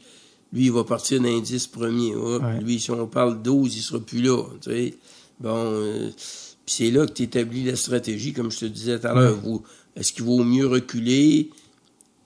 lui, 0.54 0.66
il 0.66 0.72
va 0.72 0.84
partir 0.84 1.22
d'un 1.22 1.40
10 1.40 1.68
premier. 1.68 2.16
Ouais. 2.16 2.60
Lui, 2.62 2.80
si 2.80 2.90
on 2.92 3.06
parle 3.08 3.42
12, 3.44 3.76
il 3.76 3.82
sera 3.82 4.00
plus 4.00 4.22
là. 4.24 4.42
Tu 4.62 4.72
sais. 4.72 4.94
Bon, 5.40 5.50
euh, 5.54 6.10
puis 6.66 6.76
c'est 6.78 6.92
là 6.92 7.06
que 7.06 7.12
tu 7.12 7.24
établis 7.24 7.64
la 7.66 7.76
stratégie, 7.76 8.32
comme 8.34 8.50
je 8.52 8.60
te 8.60 8.66
disais 8.66 9.00
tout 9.00 9.06
à 9.08 9.14
l'heure. 9.14 9.36
Vous- 9.38 9.64
Est-ce 9.96 10.12
qu'il 10.14 10.24
vaut 10.24 10.44
mieux 10.44 10.66
reculer 10.66 11.50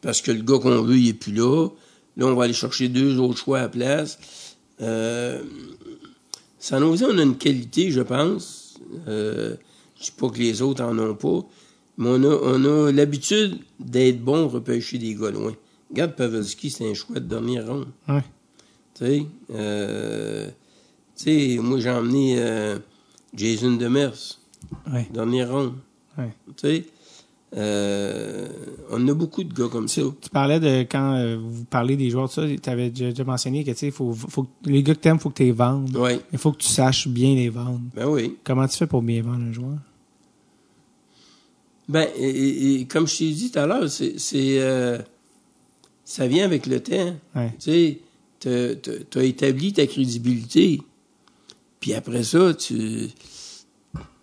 parce 0.01 0.21
que 0.21 0.31
le 0.31 0.41
gars 0.43 0.59
qu'on 0.59 0.81
veut, 0.83 0.97
il 0.97 1.09
est 1.09 1.13
plus 1.13 1.33
là? 1.33 1.67
Là, 2.17 2.25
on 2.27 2.35
va 2.35 2.43
aller 2.45 2.53
chercher 2.53 2.87
deux 2.87 3.17
autres 3.17 3.37
choix 3.39 3.59
à 3.59 3.61
la 3.63 3.69
place. 3.69 4.19
Euh, 4.81 5.41
San 6.59 6.81
Jose, 6.81 7.03
on 7.09 7.17
a 7.17 7.23
une 7.23 7.37
qualité, 7.37 7.91
je 7.91 8.01
pense. 8.01 8.75
Euh, 9.07 9.55
je 9.99 10.05
dis 10.05 10.11
pas 10.11 10.29
que 10.29 10.37
les 10.37 10.61
autres 10.61 10.83
en 10.83 10.97
ont 10.99 11.15
pas, 11.15 11.45
mais 11.99 12.09
on 12.09 12.23
a, 12.23 12.35
on 12.41 12.65
a 12.87 12.91
l'habitude 12.91 13.59
d'être 13.79 14.23
bon 14.23 14.47
repêcher 14.47 14.97
des 14.97 15.13
gars 15.13 15.29
loin. 15.29 15.53
Regarde 15.91 16.15
Pavelski, 16.15 16.71
c'est 16.71 16.89
un 16.89 16.93
choix 16.95 17.15
de 17.19 17.27
dernière 17.27 17.67
ronde. 17.67 17.87
Ouais. 18.07 18.23
Tu 18.95 19.05
sais, 19.05 19.25
euh, 19.53 20.47
tu 21.15 21.23
sais, 21.23 21.57
moi 21.61 21.79
j'ai 21.79 21.89
emmené 21.91 22.35
euh, 22.39 22.79
Jason 23.35 23.75
Demers, 23.75 24.39
Ouais. 24.91 25.07
dernière 25.13 25.51
ronde. 25.51 25.73
Ouais. 26.17 26.29
Tu 26.57 26.67
sais, 26.67 26.85
euh, 27.57 28.47
on 28.91 29.07
a 29.07 29.13
beaucoup 29.13 29.43
de 29.43 29.53
gars 29.53 29.67
comme 29.71 29.87
ça. 29.87 30.01
Tu 30.21 30.29
parlais 30.29 30.59
de 30.59 30.81
quand 30.81 31.15
euh, 31.15 31.37
vous 31.41 31.65
parlez 31.65 31.95
des 31.97 32.09
joueurs, 32.11 32.29
tu 32.29 32.59
avais 32.69 32.89
déjà, 32.91 33.23
mentionné 33.23 33.63
que 33.63 33.71
tu 33.71 33.77
sais, 33.77 33.91
faut, 33.91 34.13
faut 34.13 34.43
que- 34.43 34.49
les 34.69 34.83
gars 34.83 34.93
que 34.93 34.99
t'aimes, 34.99 35.19
faut 35.19 35.29
que 35.29 35.35
tu 35.37 35.43
les 35.43 35.51
vendes. 35.51 35.89
Il 36.31 36.37
faut 36.37 36.51
que 36.51 36.57
tu 36.59 36.67
saches 36.67 37.07
bien 37.07 37.33
les 37.35 37.49
vendre. 37.49 37.81
ben 37.95 38.07
oui. 38.07 38.35
Comment 38.43 38.67
tu 38.67 38.77
fais 38.77 38.87
pour 38.87 39.01
bien 39.01 39.21
vendre 39.23 39.43
un 39.45 39.51
joueur? 39.51 39.77
Ben, 41.89 42.07
et, 42.17 42.29
et- 42.29 42.79
et 42.81 42.85
comme 42.85 43.07
je 43.07 43.17
t'ai 43.17 43.31
dit 43.31 43.51
tout 43.51 43.59
à 43.59 43.65
l'heure, 43.65 43.89
c'est, 43.89 44.15
euh, 44.59 44.99
ça 46.05 46.27
vient 46.27 46.45
avec 46.45 46.65
le 46.67 46.79
temps. 46.81 47.15
Ouais. 47.35 47.53
Tu 47.59 47.99
sais, 48.39 48.77
t'as 49.09 49.23
établi 49.23 49.73
ta 49.73 49.85
crédibilité. 49.87 50.81
Puis 51.79 51.93
après 51.93 52.23
ça, 52.23 52.53
tu, 52.53 53.07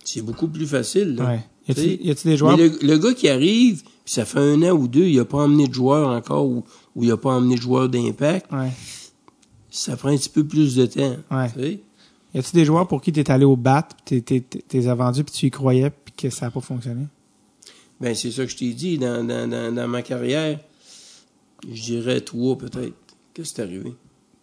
c'est 0.05 0.23
beaucoup 0.23 0.49
plus 0.49 0.67
facile. 0.67 1.17
là. 1.17 1.25
Ouais. 1.27 1.45
Y 1.69 1.75
Tu 1.75 2.11
a-t-il 2.11 2.31
des 2.31 2.37
joueurs? 2.37 2.57
Mais 2.57 2.69
le, 2.69 2.79
le 2.81 2.99
gars 2.99 3.13
qui 3.13 3.29
arrive, 3.29 3.83
puis 3.83 3.93
ça 4.15 4.25
fait 4.25 4.39
un 4.39 4.63
an 4.63 4.71
ou 4.71 4.87
deux, 4.87 5.07
il 5.07 5.19
a 5.19 5.25
pas 5.25 5.39
emmené 5.39 5.67
de 5.67 5.75
joueur 5.75 6.09
encore, 6.11 6.47
ou, 6.47 6.65
ou 6.95 7.03
il 7.03 7.11
a 7.11 7.17
pas 7.17 7.31
emmené 7.31 7.57
de 7.57 7.61
joueur 7.61 7.89
d'impact, 7.89 8.53
Ouais. 8.53 8.71
ça 9.71 9.97
prend 9.97 10.11
un 10.11 10.17
petit 10.17 10.29
peu 10.29 10.45
plus 10.45 10.77
de 10.77 10.87
temps. 10.87 11.17
Ouais. 11.33 11.51
tu. 11.53 11.81
Y 12.35 12.39
a-t-il 12.39 12.53
des 12.55 12.65
joueurs 12.65 12.87
pour 12.87 13.01
qui 13.03 13.11
t'es 13.13 13.29
allé 13.31 13.45
au 13.45 13.57
bat, 13.57 13.89
puis 14.05 14.23
t'es, 14.23 14.45
as 14.89 14.95
vendus, 14.95 15.25
puis 15.25 15.35
tu 15.35 15.47
y 15.47 15.51
croyais, 15.51 15.91
puis 15.91 16.15
que 16.17 16.31
ça 16.31 16.47
n'a 16.47 16.51
pas 16.53 16.61
fonctionné? 16.61 17.07
Ben, 18.01 18.15
c'est 18.15 18.31
ça 18.31 18.45
que 18.45 18.51
je 18.51 18.57
t'ai 18.57 18.73
dit 18.73 18.99
dans, 18.99 19.25
dans, 19.25 19.49
dans, 19.49 19.75
dans 19.75 19.89
ma 19.89 20.03
carrière. 20.03 20.59
Je 21.71 21.83
dirais 21.83 22.21
trois 22.21 22.57
peut-être. 22.57 22.95
Qu'est-ce 23.33 23.55
qui 23.55 23.61
est 23.61 23.65
arrivé? 23.65 23.95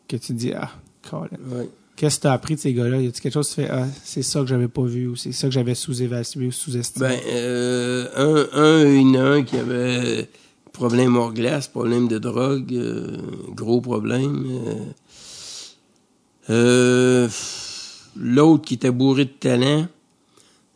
Que 0.08 0.18
tu 0.18 0.34
dis, 0.34 0.52
ah. 0.54 0.72
Ouais. 1.12 1.70
Qu'est-ce 1.96 2.18
que 2.18 2.22
tu 2.24 2.28
as 2.28 2.34
appris 2.34 2.56
de 2.56 2.60
ces 2.60 2.74
gars-là? 2.74 3.00
Y 3.00 3.08
a-t-il 3.08 3.22
quelque 3.22 3.34
chose 3.34 3.50
que 3.50 3.62
tu 3.62 3.68
fais, 3.68 3.70
ah, 3.70 3.88
c'est 4.04 4.24
ça 4.24 4.40
que 4.42 4.48
j'avais 4.48 4.68
pas 4.68 4.84
vu 4.84 5.08
ou 5.08 5.16
c'est 5.16 5.32
ça 5.32 5.48
que 5.48 5.54
j'avais 5.54 5.76
sous-évalué 5.76 6.48
ou 6.48 6.52
sous-estimé? 6.52 7.08
Ben, 7.08 7.20
euh, 7.28 8.08
un, 8.16 8.60
un, 8.60 8.86
il 8.88 9.02
y 9.02 9.06
en 9.06 9.16
a 9.16 9.24
un 9.24 9.44
qui 9.44 9.58
avait 9.58 10.28
problème 10.72 11.16
hors 11.16 11.34
glace, 11.34 11.68
problème 11.68 12.08
de 12.08 12.18
drogue, 12.18 12.74
euh, 12.74 13.18
gros 13.50 13.80
problème. 13.82 14.44
euh. 16.50 16.50
Euh, 16.50 17.30
L'autre 18.16 18.66
qui 18.66 18.74
était 18.76 18.92
bourré 18.92 19.26
de 19.26 19.30
talent, 19.32 19.88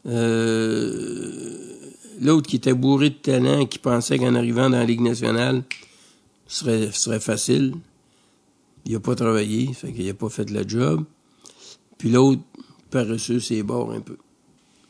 euh, 0.08 1.67
l'autre 2.20 2.48
qui 2.48 2.58
était 2.58 2.74
bourré 2.74 3.10
de 3.10 3.16
talent, 3.16 3.66
qui 3.66 3.80
pensait 3.80 4.18
qu'en 4.18 4.36
arrivant 4.36 4.70
dans 4.70 4.78
la 4.78 4.86
Ligue 4.86 5.02
nationale, 5.02 5.64
ce 6.48 6.90
serait, 6.92 7.20
facile. 7.20 7.76
Il 8.86 8.96
a 8.96 9.00
pas 9.00 9.16
travaillé, 9.16 9.74
fait 9.74 9.92
qu'il 9.92 10.10
a 10.10 10.14
pas 10.14 10.30
fait 10.30 10.50
le 10.50 10.68
job. 10.68 11.04
Puis 11.98 12.10
l'autre, 12.10 12.42
paresseux, 12.90 13.40
c'est 13.40 13.62
bords 13.64 13.92
un 13.92 14.00
peu. 14.02 14.18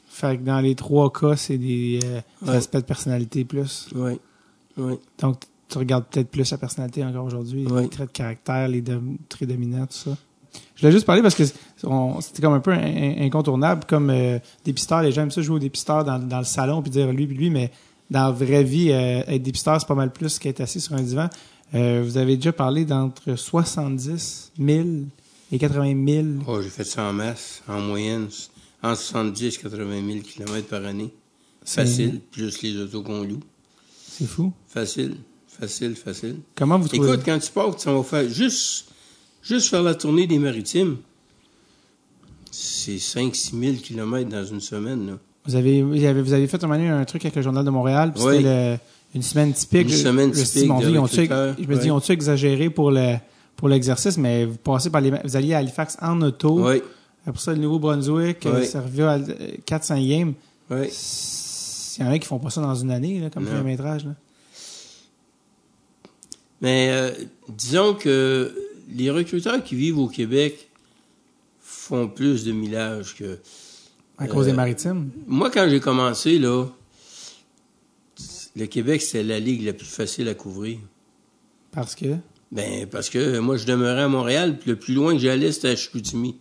Fait 0.09 0.37
que 0.37 0.43
dans 0.43 0.59
les 0.59 0.75
trois 0.75 1.11
cas, 1.11 1.35
c'est 1.35 1.57
des 1.57 1.99
euh, 2.03 2.21
Ouais. 2.43 2.55
aspects 2.55 2.77
de 2.77 2.81
personnalité 2.81 3.43
plus. 3.45 3.87
Oui, 3.95 4.13
oui. 4.77 4.93
Donc, 5.19 5.41
tu 5.69 5.77
regardes 5.77 6.05
peut-être 6.05 6.29
plus 6.29 6.49
la 6.51 6.57
personnalité 6.57 7.03
encore 7.03 7.25
aujourd'hui, 7.25 7.65
Ouais. 7.65 7.83
les 7.83 7.89
traits 7.89 8.07
de 8.09 8.13
caractère, 8.13 8.67
les 8.67 8.83
traits 9.29 9.49
dominants, 9.49 9.85
tout 9.87 9.93
ça. 10.11 10.17
Je 10.75 10.81
voulais 10.81 10.91
juste 10.91 11.05
parler 11.05 11.21
parce 11.21 11.35
que 11.35 11.43
c'était 12.21 12.41
comme 12.41 12.53
un 12.53 12.59
peu 12.59 12.71
in- 12.71 12.77
in- 12.79 13.25
incontournable, 13.25 13.83
comme 13.87 14.09
euh, 14.09 14.39
dépisteur, 14.65 15.01
les 15.03 15.11
gens 15.11 15.23
aiment 15.23 15.31
ça 15.31 15.41
jouer 15.41 15.55
au 15.57 15.59
dépisteur 15.59 16.03
dans, 16.03 16.19
dans 16.19 16.39
le 16.39 16.43
salon 16.45 16.81
puis 16.81 16.91
dire 16.91 17.11
lui 17.11 17.27
puis 17.27 17.37
lui, 17.37 17.49
mais 17.49 17.71
dans 18.09 18.23
la 18.25 18.31
vraie 18.31 18.63
vie, 18.63 18.91
euh, 18.91 19.21
être 19.27 19.43
dépisteur, 19.43 19.79
c'est 19.79 19.87
pas 19.87 19.95
mal 19.95 20.11
plus 20.11 20.39
qu'être 20.39 20.61
assis 20.61 20.79
sur 20.81 20.93
un 20.93 21.01
divan. 21.01 21.29
Euh, 21.75 22.01
vous 22.03 22.17
avez 22.17 22.35
déjà 22.37 22.53
parlé 22.53 22.85
d'entre 22.85 23.35
70 23.35 24.53
000 24.57 24.87
et 25.51 25.57
80 25.59 26.05
000. 26.07 26.27
Oh, 26.47 26.61
j'ai 26.61 26.69
fait 26.69 26.83
ça 26.85 27.03
en 27.03 27.13
masse, 27.13 27.61
en 27.67 27.79
moyenne, 27.81 28.27
en 28.81 28.95
70 28.95 29.45
et 29.45 29.51
80 29.61 30.05
000 30.07 30.19
km 30.21 30.67
par 30.67 30.85
année. 30.85 31.13
Facile, 31.65 32.21
plus 32.31 32.61
les 32.61 32.77
autos 32.77 33.01
qu'on 33.03 33.23
loue. 33.23 33.41
C'est 34.09 34.25
fou. 34.25 34.53
Facile, 34.67 35.17
facile, 35.47 35.95
facile. 35.95 36.37
Comment 36.55 36.79
vous 36.79 36.87
trouvez 36.87 37.07
Écoute, 37.11 37.25
quand 37.25 37.37
tu 37.39 37.51
pars, 37.51 37.75
tu 37.75 37.89
vas 37.89 38.03
faire 38.03 38.29
juste, 38.29 38.85
juste 39.43 39.67
faire 39.69 39.83
la 39.83 39.93
tournée 39.95 40.25
des 40.27 40.39
maritimes. 40.39 40.97
C'est 42.59 42.95
5-6 42.95 43.51
000 43.59 43.75
km 43.83 44.29
dans 44.29 44.43
une 44.45 44.61
semaine, 44.61 45.05
là. 45.07 45.13
Vous 45.45 45.55
avez, 45.55 45.83
vous 45.83 46.03
avez, 46.03 46.21
vous 46.21 46.33
avez 46.33 46.47
fait 46.47 46.63
un, 46.63 46.71
un 46.99 47.05
truc 47.05 47.23
avec 47.23 47.35
le 47.35 47.41
Journal 47.43 47.63
de 47.63 47.69
Montréal, 47.69 48.11
puis 48.13 48.23
Oui. 48.23 48.37
c'était 48.37 48.71
le- 48.73 48.77
une 49.15 49.21
semaine 49.21 49.53
typique. 49.53 49.87
Une 49.89 49.95
semaine 49.95 50.31
typique 50.31 50.67
mon 50.67 50.79
de 50.79 50.85
Je 50.85 50.89
me 51.67 51.75
dis, 51.75 51.83
ouais. 51.85 51.91
ont-tu 51.91 52.11
exagéré 52.11 52.69
pour 52.69 52.91
le 52.91 53.15
pour 53.55 53.69
l'exercice, 53.69 54.17
mais 54.17 54.45
vous 54.45 54.57
passez 54.57 54.89
par 54.89 55.01
les, 55.01 55.11
vous 55.23 55.35
alliez 55.35 55.53
à 55.53 55.59
Halifax 55.59 55.97
en 56.01 56.21
auto. 56.21 56.67
Oui, 56.67 56.81
Après 57.25 57.41
ça, 57.41 57.53
le 57.53 57.59
Nouveau-Brunswick, 57.59 58.45
euh, 58.45 58.59
Oui. 58.59 58.65
Servia, 58.67 59.13
euh, 59.13 59.51
400 59.65 59.95
games. 60.07 60.33
oui. 60.71 60.87
Il 61.99 62.03
y 62.03 62.07
en 62.07 62.11
a 62.11 62.19
qui 62.19 62.27
font 62.27 62.37
pas 62.39 62.49
ça 62.51 62.61
dans 62.61 62.75
une 62.75 62.91
année, 62.91 63.19
là, 63.19 63.29
comme 63.31 63.45
kilométrage. 63.45 64.05
Là. 64.05 64.11
Mais 66.61 66.89
euh, 66.91 67.11
disons 67.49 67.93
que 67.93 68.53
les 68.95 69.09
recruteurs 69.11 69.63
qui 69.63 69.75
vivent 69.75 69.99
au 69.99 70.07
Québec 70.07 70.66
font 71.87 72.07
plus 72.07 72.43
de 72.43 72.51
millage 72.51 73.15
que... 73.15 73.39
À 74.17 74.27
cause 74.27 74.47
Euh, 74.47 74.51
des 74.51 74.55
maritimes? 74.55 75.09
Moi, 75.25 75.49
quand 75.51 75.67
j'ai 75.69 75.79
commencé, 75.79 76.39
là, 76.39 76.65
le 78.55 78.65
Québec, 78.65 79.01
c'était 79.01 79.23
la 79.23 79.39
ligue 79.39 79.63
la 79.63 79.73
plus 79.73 79.85
facile 79.87 80.27
à 80.27 80.33
couvrir. 80.33 80.79
Parce 81.71 81.95
que? 81.95 82.15
Ben, 82.51 82.87
parce 82.87 83.09
que 83.09 83.39
moi, 83.39 83.57
je 83.57 83.65
demeurais 83.65 84.03
à 84.03 84.07
Montréal, 84.07 84.57
puis 84.59 84.71
le 84.71 84.75
plus 84.77 84.93
loin 84.93 85.13
que 85.13 85.19
j'allais, 85.19 85.51
c'était 85.51 85.69
à 85.69 85.75
Chicoutimi. 85.75 86.37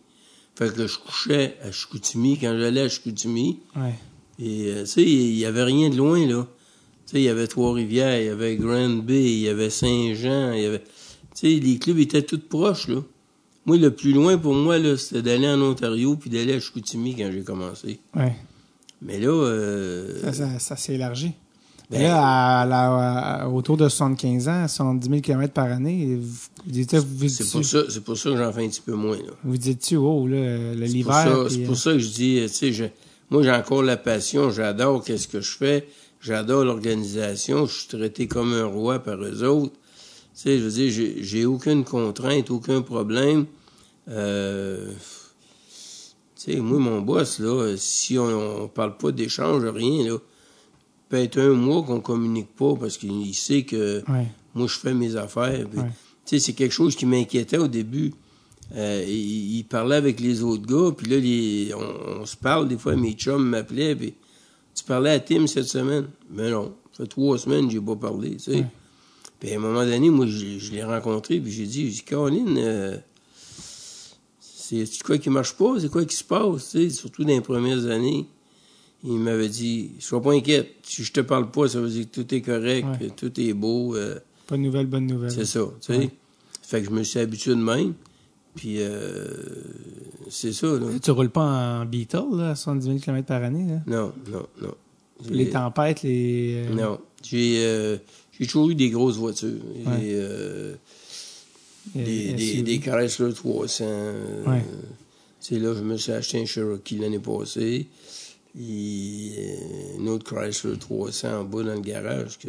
Fait 0.54 0.72
que 0.74 0.86
je 0.86 0.98
couchais 0.98 1.56
à 1.62 1.70
Chicoutimi 1.70 2.38
quand 2.38 2.56
j'allais 2.58 2.82
à 2.82 2.88
Chicoutimi. 2.88 3.60
Ouais. 3.76 3.94
Et, 4.38 4.68
euh, 4.68 4.80
tu 4.82 4.86
sais, 4.86 5.02
il 5.02 5.36
y 5.36 5.44
avait 5.44 5.64
rien 5.64 5.90
de 5.90 5.96
loin, 5.96 6.26
là. 6.26 6.46
Tu 7.06 7.12
sais, 7.12 7.20
il 7.20 7.24
y 7.24 7.28
avait 7.28 7.46
Trois-Rivières, 7.46 8.20
il 8.20 8.26
y 8.26 8.28
avait 8.30 8.56
Grand 8.56 8.88
Bay, 8.88 9.24
il 9.24 9.40
y 9.40 9.48
avait 9.48 9.70
Saint-Jean, 9.70 10.52
il 10.52 10.62
y 10.62 10.66
avait... 10.66 10.80
Tu 10.80 10.86
sais, 11.34 11.48
les 11.60 11.78
clubs 11.78 11.98
étaient 11.98 12.22
tous 12.22 12.38
proches, 12.38 12.88
là. 12.88 13.02
Moi, 13.66 13.76
le 13.78 13.90
plus 13.90 14.12
loin 14.12 14.38
pour 14.38 14.54
moi, 14.54 14.78
là, 14.78 14.96
c'était 14.96 15.22
d'aller 15.22 15.48
en 15.48 15.60
Ontario 15.60 16.16
puis 16.16 16.30
d'aller 16.30 16.54
à 16.54 16.60
Chicoutimi 16.60 17.14
quand 17.16 17.28
j'ai 17.32 17.42
commencé. 17.42 17.98
Ouais. 18.14 18.32
Mais 19.02 19.18
là, 19.18 19.28
euh, 19.28 20.20
Ça, 20.22 20.32
ça, 20.32 20.58
ça 20.58 20.76
s'est 20.76 20.94
élargi. 20.94 21.32
Ben- 21.90 22.02
là, 22.02 22.62
à, 23.42 23.48
autour 23.48 23.76
de 23.76 23.88
75 23.88 24.48
ans, 24.48 24.66
70 24.66 25.08
000 25.08 25.20
km 25.20 25.52
par 25.52 25.66
année, 25.66 26.16
vous, 26.20 26.38
dites, 26.66 26.94
vous, 26.96 27.28
c'est 27.28 27.48
pour 27.48 27.64
ça, 27.64 27.78
c'est 27.88 28.02
pour 28.02 28.16
ça 28.18 28.30
que 28.30 28.36
j'en 28.36 28.52
fais 28.52 28.64
un 28.64 28.68
petit 28.68 28.80
peu 28.80 28.94
moins, 28.94 29.16
là. 29.16 29.32
vous 29.44 29.56
dites-tu, 29.56 29.96
oh, 29.96 30.26
là, 30.26 30.36
le- 30.36 30.74
C'est 30.74 31.02
pour 31.02 31.12
l'hiver. 31.12 31.26
euh, 31.28 31.66
pour 31.66 31.76
ça 31.76 31.92
que 31.92 31.98
je 32.00 32.08
dis, 32.08 32.40
tu 32.42 32.48
sais, 32.48 32.72
je- 32.72 32.84
moi 33.30 33.42
j'ai 33.44 33.52
encore 33.52 33.84
la 33.84 33.96
passion, 33.96 34.50
j'adore 34.50 35.04
qu'est-ce 35.04 35.28
que 35.28 35.40
je 35.40 35.56
fais, 35.56 35.86
j'adore 36.20 36.64
l'organisation, 36.64 37.66
je 37.66 37.72
suis 37.78 37.86
traité 37.88 38.26
comme 38.26 38.52
un 38.52 38.64
roi 38.64 38.98
par 38.98 39.22
eux 39.22 39.44
autres. 39.44 39.72
Tu 40.36 40.42
sais, 40.42 40.58
je 40.58 40.64
veux 40.64 40.70
dire, 40.70 40.90
j'ai, 40.90 41.22
j'ai 41.24 41.46
aucune 41.46 41.82
contrainte, 41.82 42.50
aucun 42.50 42.82
problème. 42.82 43.46
Euh, 44.08 44.92
tu 46.36 46.52
sais, 46.52 46.56
moi, 46.56 46.78
mon 46.78 47.00
boss, 47.00 47.38
là, 47.38 47.74
si 47.78 48.18
on, 48.18 48.64
on 48.64 48.68
parle 48.68 48.96
pas 48.98 49.12
d'échange, 49.12 49.64
rien, 49.64 50.04
là, 50.10 50.18
peut 51.08 51.16
être 51.16 51.38
un 51.40 51.54
mois 51.54 51.82
qu'on 51.82 52.00
communique 52.00 52.54
pas 52.54 52.74
parce 52.78 52.98
qu'il 52.98 53.34
sait 53.34 53.62
que 53.62 54.02
Ouais. 54.10 54.26
moi, 54.54 54.66
je 54.66 54.78
fais 54.78 54.92
mes 54.94 55.16
affaires. 55.16 55.66
puis, 55.70 55.80
Ouais. 55.80 55.90
Tu 56.26 56.38
sais, 56.38 56.38
c'est 56.46 56.52
quelque 56.52 56.72
chose 56.72 56.96
qui 56.96 57.06
m'inquiétait 57.06 57.56
au 57.58 57.68
début. 57.68 58.12
Euh, 58.74 59.04
il, 59.06 59.58
il 59.58 59.64
parlait 59.64 59.94
avec 59.96 60.18
les 60.20 60.42
autres 60.42 60.66
gars, 60.66 60.92
puis 60.94 61.08
là, 61.08 61.18
les, 61.18 61.72
on, 61.72 62.20
on 62.22 62.26
se 62.26 62.36
parle, 62.36 62.66
des 62.68 62.76
fois, 62.76 62.96
mes 62.96 63.12
chums 63.12 63.44
m'appelaient, 63.48 63.94
puis 63.94 64.14
tu 64.74 64.82
parlais 64.84 65.10
à 65.10 65.20
Tim 65.20 65.46
cette 65.46 65.68
semaine? 65.68 66.08
Mais 66.30 66.50
non, 66.50 66.74
ça 66.92 67.04
fait 67.04 67.08
trois 67.08 67.38
semaines 67.38 67.68
que 67.68 67.72
j'ai 67.74 67.80
pas 67.80 67.94
parlé, 67.96 68.32
tu 68.32 68.38
sais. 68.40 68.50
Ouais. 68.56 68.66
Puis 69.40 69.52
à 69.52 69.56
un 69.56 69.58
moment 69.58 69.84
donné, 69.84 70.08
moi, 70.10 70.26
je, 70.26 70.58
je 70.58 70.72
l'ai 70.72 70.82
rencontré, 70.84 71.38
puis 71.40 71.52
j'ai 71.52 71.66
dit, 71.66 71.84
j'ai 71.86 71.90
dit, 71.92 72.02
Caroline, 72.02 72.56
euh, 72.58 72.96
c'est 74.40 75.02
quoi 75.04 75.18
qui 75.18 75.30
marche 75.30 75.54
pas? 75.54 75.74
C'est 75.78 75.90
quoi 75.90 76.04
qui 76.04 76.16
se 76.16 76.24
passe, 76.24 76.70
tu 76.70 76.78
sais, 76.78 76.90
surtout 76.90 77.22
dans 77.22 77.28
les 77.28 77.40
premières 77.40 77.86
années? 77.86 78.26
Il 79.04 79.18
m'avait 79.18 79.48
dit, 79.48 79.90
sois 80.00 80.20
pas 80.22 80.32
inquiète, 80.32 80.68
si 80.82 81.04
je 81.04 81.12
te 81.12 81.20
parle 81.20 81.50
pas, 81.50 81.68
ça 81.68 81.80
veut 81.80 81.88
dire 81.88 82.06
que 82.10 82.20
tout 82.22 82.34
est 82.34 82.40
correct, 82.40 82.86
Ouais. 83.00 83.10
tout 83.16 83.40
est 83.40 83.52
beau. 83.52 83.94
euh, 83.94 84.18
Bonne 84.48 84.62
nouvelle, 84.62 84.86
bonne 84.86 85.06
nouvelle. 85.06 85.30
c'est 85.30 85.44
ça, 85.44 85.60
tu 85.80 85.92
sais. 85.92 85.98
Ouais. 85.98 86.10
Fait 86.62 86.80
que 86.80 86.86
je 86.86 86.90
me 86.90 87.02
suis 87.04 87.20
habitué 87.20 87.50
de 87.52 87.56
même. 87.60 87.94
Puis, 88.56 88.76
euh, 88.78 89.26
c'est 90.30 90.52
ça, 90.54 90.66
là. 90.66 90.86
Tu 91.00 91.10
roules 91.10 91.30
pas 91.30 91.80
en 91.82 91.84
Beetle, 91.84 92.24
là, 92.32 92.50
à 92.50 92.54
70 92.56 92.84
000 92.86 92.98
km 92.98 93.26
par 93.26 93.42
année, 93.44 93.66
là? 93.70 93.80
Non, 93.86 94.12
non, 94.32 94.46
non. 94.62 94.74
Les 95.30 95.50
tempêtes, 95.50 96.02
les. 96.02 96.64
euh, 96.68 96.74
Non. 96.74 96.98
J'ai, 97.22 97.56
euh, 97.64 97.96
j'ai 98.38 98.46
toujours 98.46 98.70
eu 98.70 98.74
des 98.74 98.90
grosses 98.90 99.16
voitures. 99.16 99.48
Ouais. 99.86 100.00
euh, 100.14 100.74
des, 101.94 102.32
des, 102.34 102.62
des 102.62 102.78
Chrysler 102.80 103.32
300. 103.32 103.84
euh, 103.86 104.44
Ouais. 104.46 104.62
Tu 105.40 105.54
sais, 105.54 105.60
là, 105.60 105.74
je 105.74 105.82
me 105.82 105.96
suis 105.96 106.12
acheté 106.12 106.40
un 106.40 106.44
Cherokee 106.44 106.98
l'année 106.98 107.20
passée. 107.20 107.86
Et 108.58 109.32
euh, 109.38 109.98
une 110.00 110.08
autre 110.08 110.24
Chrysler 110.34 110.76
300 110.78 111.40
en 111.40 111.44
bas 111.44 111.62
dans 111.62 111.74
le 111.74 111.80
garage 111.80 112.38
que 112.38 112.48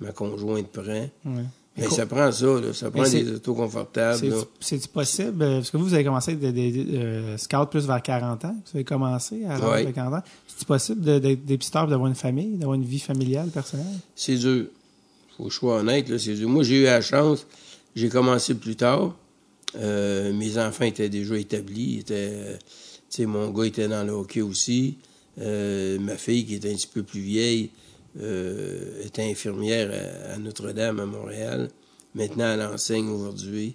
ma 0.00 0.12
conjointe 0.12 0.68
prend. 0.68 0.82
Ouais. 1.24 1.44
Mais 1.78 1.88
ça 1.90 2.06
prend 2.06 2.32
ça, 2.32 2.46
là. 2.46 2.72
Ça 2.72 2.90
prend 2.90 3.04
c'est- 3.04 3.22
des 3.22 3.32
autos 3.32 3.54
confortables, 3.54 4.18
C'est- 4.60 4.88
possible? 4.90 5.38
Parce 5.38 5.70
que 5.70 5.76
vous, 5.76 5.84
vous 5.84 5.94
avez 5.94 6.04
commencé 6.04 6.34
de, 6.34 6.46
de, 6.50 6.52
de- 6.52 6.96
euh, 6.96 7.36
scout 7.36 7.68
plus 7.70 7.86
vers 7.86 8.02
40 8.02 8.44
ans. 8.46 8.56
Vous 8.64 8.76
avez 8.78 8.84
commencé 8.84 9.44
à 9.44 9.58
l'âge 9.58 9.70
Ouais. 9.70 9.84
de 9.86 9.90
40 9.90 10.14
ans. 10.14 10.22
C'est-tu 10.48 10.64
possible 10.64 11.00
d'être 11.20 11.44
dépisteur 11.44 11.86
d'avoir 11.86 12.08
une 12.08 12.14
famille, 12.14 12.56
d'avoir 12.56 12.74
une 12.76 12.84
vie 12.84 12.98
familiale, 12.98 13.48
personnelle? 13.50 13.84
C'est 14.14 14.36
dur. 14.36 14.66
Faut 15.36 15.50
sois 15.50 15.80
honnête, 15.80 16.08
là. 16.08 16.16
Moi, 16.46 16.62
j'ai 16.62 16.80
eu 16.80 16.84
la 16.84 17.00
chance. 17.00 17.46
J'ai 17.94 18.08
commencé 18.08 18.54
plus 18.54 18.76
tard. 18.76 19.14
Euh, 19.76 20.32
mes 20.32 20.58
enfants 20.58 20.84
étaient 20.84 21.08
déjà 21.08 21.36
établis. 21.36 22.04
Mon 23.20 23.50
gars 23.50 23.64
était 23.64 23.88
dans 23.88 24.04
le 24.04 24.12
hockey 24.12 24.40
aussi. 24.40 24.98
Euh, 25.38 25.98
ma 25.98 26.16
fille, 26.16 26.46
qui 26.46 26.54
était 26.54 26.70
un 26.70 26.74
petit 26.74 26.86
peu 26.86 27.02
plus 27.02 27.20
vieille, 27.20 27.70
euh, 28.20 29.04
était 29.04 29.22
infirmière 29.22 29.90
à, 30.30 30.34
à 30.34 30.38
Notre-Dame, 30.38 31.00
à 31.00 31.06
Montréal. 31.06 31.68
Maintenant, 32.14 32.54
elle 32.54 32.62
enseigne 32.62 33.08
aujourd'hui. 33.08 33.74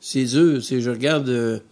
C'est 0.00 0.24
dur. 0.24 0.60
Je 0.60 0.90
regarde, 0.90 1.62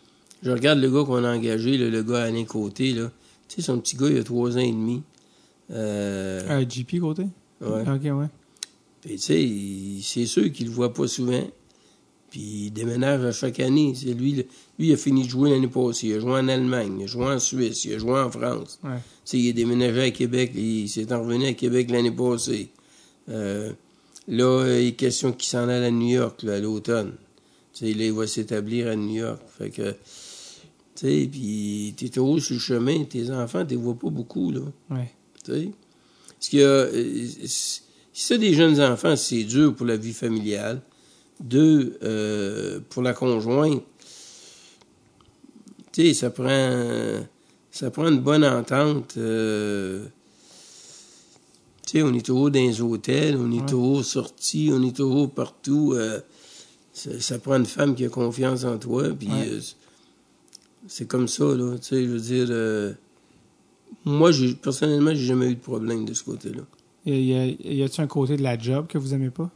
je 0.42 0.50
regarde 0.50 0.80
le 0.80 0.90
gars 0.90 1.04
qu'on 1.04 1.22
a 1.22 1.32
engagé, 1.32 1.76
le 1.78 2.02
gars 2.02 2.24
Alain 2.24 2.44
Côté. 2.44 2.92
Là. 2.92 3.10
Son 3.56 3.78
petit 3.78 3.96
gars, 3.96 4.08
il 4.08 4.18
a 4.18 4.24
trois 4.24 4.56
ans 4.56 4.60
et 4.60 4.72
demi. 4.72 5.02
Euh, 5.70 6.64
GP 6.64 7.00
côté? 7.00 7.24
ouais. 7.60 7.82
Ok, 7.82 8.02
ouais. 8.04 8.26
Puis, 9.00 9.16
tu 9.16 9.18
sais, 9.18 9.48
c'est 10.02 10.26
sûr 10.26 10.50
qu'il 10.52 10.66
le 10.66 10.72
voit 10.72 10.92
pas 10.92 11.06
souvent. 11.06 11.42
Puis, 12.30 12.66
il 12.66 12.70
déménage 12.72 13.24
à 13.24 13.32
chaque 13.32 13.60
année. 13.60 13.92
C'est 13.94 14.12
lui, 14.14 14.32
le- 14.32 14.46
lui, 14.78 14.88
il 14.88 14.92
a 14.92 14.96
fini 14.96 15.24
de 15.24 15.28
jouer 15.28 15.50
l'année 15.50 15.68
passée. 15.68 16.08
Il 16.08 16.14
a 16.14 16.20
joué 16.20 16.32
en 16.32 16.48
Allemagne, 16.48 16.96
il 17.00 17.04
a 17.04 17.06
joué 17.06 17.26
en 17.26 17.38
Suisse, 17.38 17.84
il 17.84 17.94
a 17.94 17.98
joué 17.98 18.18
en 18.18 18.30
France. 18.30 18.78
Ouais. 18.82 18.96
Tu 18.96 19.02
sais, 19.24 19.38
il 19.38 19.48
est 19.48 19.52
déménagé 19.52 20.00
à 20.02 20.10
Québec. 20.10 20.52
Il 20.54 20.88
s'est 20.88 21.12
en 21.12 21.22
revenu 21.22 21.46
à 21.46 21.52
Québec 21.52 21.90
l'année 21.90 22.10
passée. 22.10 22.70
Euh, 23.28 23.72
là, 24.26 24.66
il 24.80 24.88
est 24.88 24.92
question 24.92 25.32
qu'il 25.32 25.48
s'en 25.48 25.68
aille 25.68 25.84
à 25.84 25.90
New 25.90 26.08
York, 26.08 26.42
là, 26.42 26.54
à 26.54 26.60
l'automne. 26.60 27.12
Tu 27.72 27.86
sais, 27.86 27.92
là, 27.94 28.04
il 28.06 28.12
va 28.12 28.26
s'établir 28.26 28.88
à 28.88 28.96
New 28.96 29.16
York. 29.16 29.40
Fait 29.58 29.70
que, 29.70 29.90
tu 29.92 29.96
sais, 30.96 31.28
puis 31.30 31.94
t'es 31.96 32.18
haut 32.18 32.38
sur 32.40 32.54
le 32.54 32.60
chemin, 32.60 33.04
tes 33.04 33.30
enfants, 33.30 33.64
tu 33.64 33.70
les 33.70 33.76
vois 33.76 33.94
pas 33.94 34.10
beaucoup, 34.10 34.50
là. 34.50 34.60
Ouais. 34.90 35.10
Euh, 35.50 36.90
si 37.44 37.82
c'est 38.12 38.38
des 38.38 38.54
jeunes 38.54 38.80
enfants, 38.80 39.16
c'est 39.16 39.44
dur 39.44 39.74
pour 39.74 39.86
la 39.86 39.96
vie 39.96 40.12
familiale. 40.12 40.80
Deux, 41.40 41.98
euh, 42.02 42.80
pour 42.90 43.02
la 43.02 43.12
conjointe, 43.12 43.82
tu 45.92 46.06
sais, 46.06 46.14
ça 46.14 46.30
prend, 46.30 47.20
ça 47.70 47.90
prend 47.90 48.08
une 48.08 48.20
bonne 48.20 48.44
entente. 48.44 49.14
euh, 49.16 50.06
tu 51.86 51.98
sais, 51.98 52.02
on 52.02 52.14
est 52.14 52.24
toujours 52.24 52.50
dans 52.50 52.60
les 52.60 52.80
hôtels, 52.80 53.36
on 53.36 53.50
est 53.52 53.60
Ouais. 53.60 53.66
toujours 53.66 54.04
sortis, 54.04 54.70
on 54.72 54.82
est 54.82 54.96
toujours 54.96 55.30
partout. 55.30 55.92
euh, 55.94 56.20
ça, 56.92 57.10
ça 57.20 57.38
prend 57.38 57.56
une 57.56 57.66
femme 57.66 57.94
qui 57.96 58.04
a 58.04 58.08
confiance 58.08 58.64
en 58.64 58.78
toi, 58.78 59.08
puis 59.18 59.28
Ouais. 59.28 59.58
c'est 60.86 61.06
comme 61.08 61.26
ça, 61.28 61.44
là. 61.44 61.76
Tu 61.78 61.88
sais, 61.88 62.04
je 62.04 62.08
veux 62.10 62.20
dire, 62.20 62.46
moi, 64.04 64.30
personnellement, 64.62 65.10
j'ai 65.14 65.24
jamais 65.26 65.50
eu 65.50 65.54
de 65.54 65.60
problème 65.60 66.04
de 66.04 66.14
ce 66.14 66.22
côté-là. 66.24 66.62
Y 67.06 67.12
a- 67.12 67.16
y 67.16 67.34
a- 67.68 67.72
y 67.74 67.82
a-tu 67.82 68.00
un 68.00 68.06
côté 68.06 68.36
de 68.36 68.42
la 68.42 68.58
job 68.58 68.86
que 68.86 68.98
vous 68.98 69.12
aimez 69.14 69.30
pas? 69.30 69.50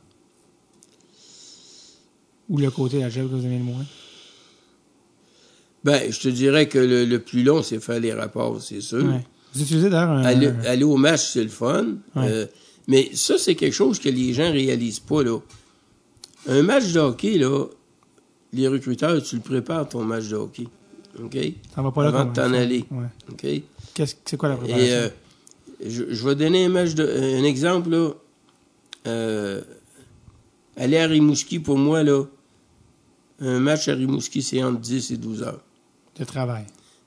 Ou 2.48 2.58
le 2.58 2.70
côté 2.70 2.96
de 2.96 3.02
la 3.02 3.10
job 3.10 3.28
que 3.30 3.34
vous 3.34 3.44
aimez 3.44 3.58
le 3.58 3.64
moins? 3.64 3.84
Ben, 5.84 6.10
je 6.10 6.18
te 6.20 6.28
dirais 6.28 6.68
que 6.68 6.78
le, 6.78 7.04
le 7.04 7.18
plus 7.20 7.42
long, 7.44 7.62
c'est 7.62 7.80
faire 7.80 8.00
les 8.00 8.12
rapports, 8.12 8.60
c'est 8.60 8.80
sûr. 8.80 9.04
Ouais. 9.04 9.24
Vous 9.54 9.62
utilisez 9.62 9.88
d'ailleurs 9.90 10.10
un. 10.10 10.24
Aller, 10.24 10.48
aller 10.66 10.84
au 10.84 10.96
match, 10.96 11.24
c'est 11.32 11.42
le 11.42 11.48
fun. 11.50 11.96
Ouais. 12.16 12.28
Euh, 12.28 12.46
mais 12.86 13.10
ça, 13.14 13.38
c'est 13.38 13.54
quelque 13.54 13.72
chose 13.74 13.98
que 13.98 14.08
les 14.08 14.32
gens 14.32 14.50
réalisent 14.50 14.98
pas, 15.00 15.22
là. 15.22 15.38
Un 16.48 16.62
match 16.62 16.92
de 16.92 17.00
hockey, 17.00 17.38
là, 17.38 17.66
les 18.52 18.66
recruteurs, 18.68 19.22
tu 19.22 19.36
le 19.36 19.42
prépares, 19.42 19.88
ton 19.88 20.02
match 20.04 20.28
de 20.28 20.36
hockey. 20.36 20.66
OK? 21.22 21.36
Ça 21.74 21.82
va 21.82 21.90
pas 21.90 22.02
là 22.02 22.08
avant 22.08 22.24
de 22.26 22.32
t'en 22.34 22.52
aller. 22.52 22.84
Ouais. 22.90 23.06
OK? 23.30 23.62
Qu'est-ce- 23.94 24.16
C'est 24.24 24.36
quoi 24.36 24.48
la 24.50 24.56
préparation? 24.56 24.86
Et 24.86 24.92
euh, 24.92 25.08
je, 25.86 26.04
je 26.12 26.28
vais 26.28 26.34
donner 26.34 26.64
un 26.66 26.68
match 26.68 26.94
de, 26.94 27.04
un 27.06 27.44
exemple 27.44 27.90
là. 27.90 28.10
Euh, 29.06 29.60
aller 30.76 30.98
à 30.98 31.06
Rimouski 31.06 31.58
pour 31.60 31.78
moi 31.78 32.02
là. 32.02 32.24
Un 33.40 33.60
match 33.60 33.88
à 33.88 33.94
Rimouski 33.94 34.42
c'est 34.42 34.62
entre 34.62 34.80
10 34.80 35.10
et 35.12 35.16
12 35.16 35.42
heures. 35.42 35.60
de 36.18 36.24
travail. 36.24 36.64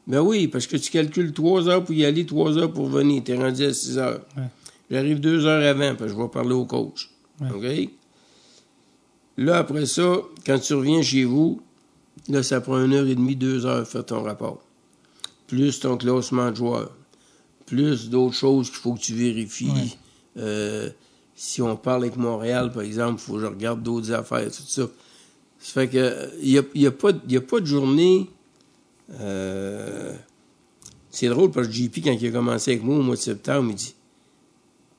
Ben 0.07 0.19
oui, 0.21 0.47
parce 0.47 0.65
que 0.67 0.77
tu 0.77 0.89
calcules 0.91 1.31
3 1.31 1.67
heures 1.69 1.83
pour 1.83 1.93
y 1.93 2.05
aller, 2.05 2.25
3 2.25 2.57
heures 2.57 2.71
pour 2.73 2.87
venir. 2.87 3.23
T'es 3.23 3.35
rendu 3.35 3.63
à 3.65 3.73
6 3.73 3.97
heures. 3.97 4.21
Ouais. 4.35 4.43
J'arrive 4.89 5.19
2 5.19 5.45
heures 5.45 5.63
avant, 5.69 5.95
parce 5.95 6.11
que 6.11 6.17
je 6.17 6.21
vais 6.23 6.27
parler 6.29 6.53
au 6.53 6.65
coach. 6.65 7.09
Ouais. 7.39 7.49
OK? 7.53 7.89
Là, 9.37 9.57
après 9.59 9.85
ça, 9.85 10.17
quand 10.45 10.59
tu 10.59 10.73
reviens 10.73 11.01
chez 11.01 11.23
vous, 11.23 11.61
là, 12.29 12.43
ça 12.43 12.61
prend 12.61 12.83
une 12.83 12.93
heure 12.93 13.07
et 13.07 13.15
demie, 13.15 13.35
deux 13.35 13.65
heures 13.65 13.87
faire 13.87 14.05
ton 14.05 14.23
rapport. 14.23 14.61
Plus 15.51 15.81
ton 15.81 15.97
classement 15.97 16.49
de 16.51 16.55
joueurs. 16.55 16.91
Plus 17.65 18.09
d'autres 18.09 18.35
choses 18.35 18.69
qu'il 18.69 18.79
faut 18.79 18.93
que 18.93 19.01
tu 19.01 19.13
vérifies. 19.13 19.69
Ouais. 19.69 19.97
Euh, 20.37 20.89
si 21.35 21.61
on 21.61 21.75
parle 21.75 22.03
avec 22.03 22.15
Montréal, 22.15 22.71
par 22.71 22.83
exemple, 22.83 23.19
il 23.21 23.25
faut 23.25 23.33
que 23.33 23.41
je 23.41 23.45
regarde 23.47 23.83
d'autres 23.83 24.13
affaires, 24.13 24.45
tout 24.49 24.63
ça. 24.65 24.83
Ça 25.59 25.73
fait 25.73 25.89
que 25.89 26.29
il 26.41 26.51
n'y 26.51 26.57
a, 26.57 26.61
y 26.73 26.87
a, 26.87 26.91
pas 26.91 27.11
y 27.27 27.35
a 27.35 27.41
pas 27.41 27.59
de 27.59 27.65
journée. 27.65 28.29
euh, 29.19 30.13
c'est 31.09 31.27
drôle 31.27 31.51
parce 31.51 31.67
que 31.67 31.73
JP, 31.73 31.95
quand 32.01 32.11
il 32.13 32.27
a 32.27 32.31
commencé 32.31 32.71
avec 32.71 32.83
moi 32.83 32.95
au 32.95 33.01
mois 33.01 33.15
de 33.15 33.19
septembre, 33.21 33.71
il 33.71 33.75
dit 33.75 33.93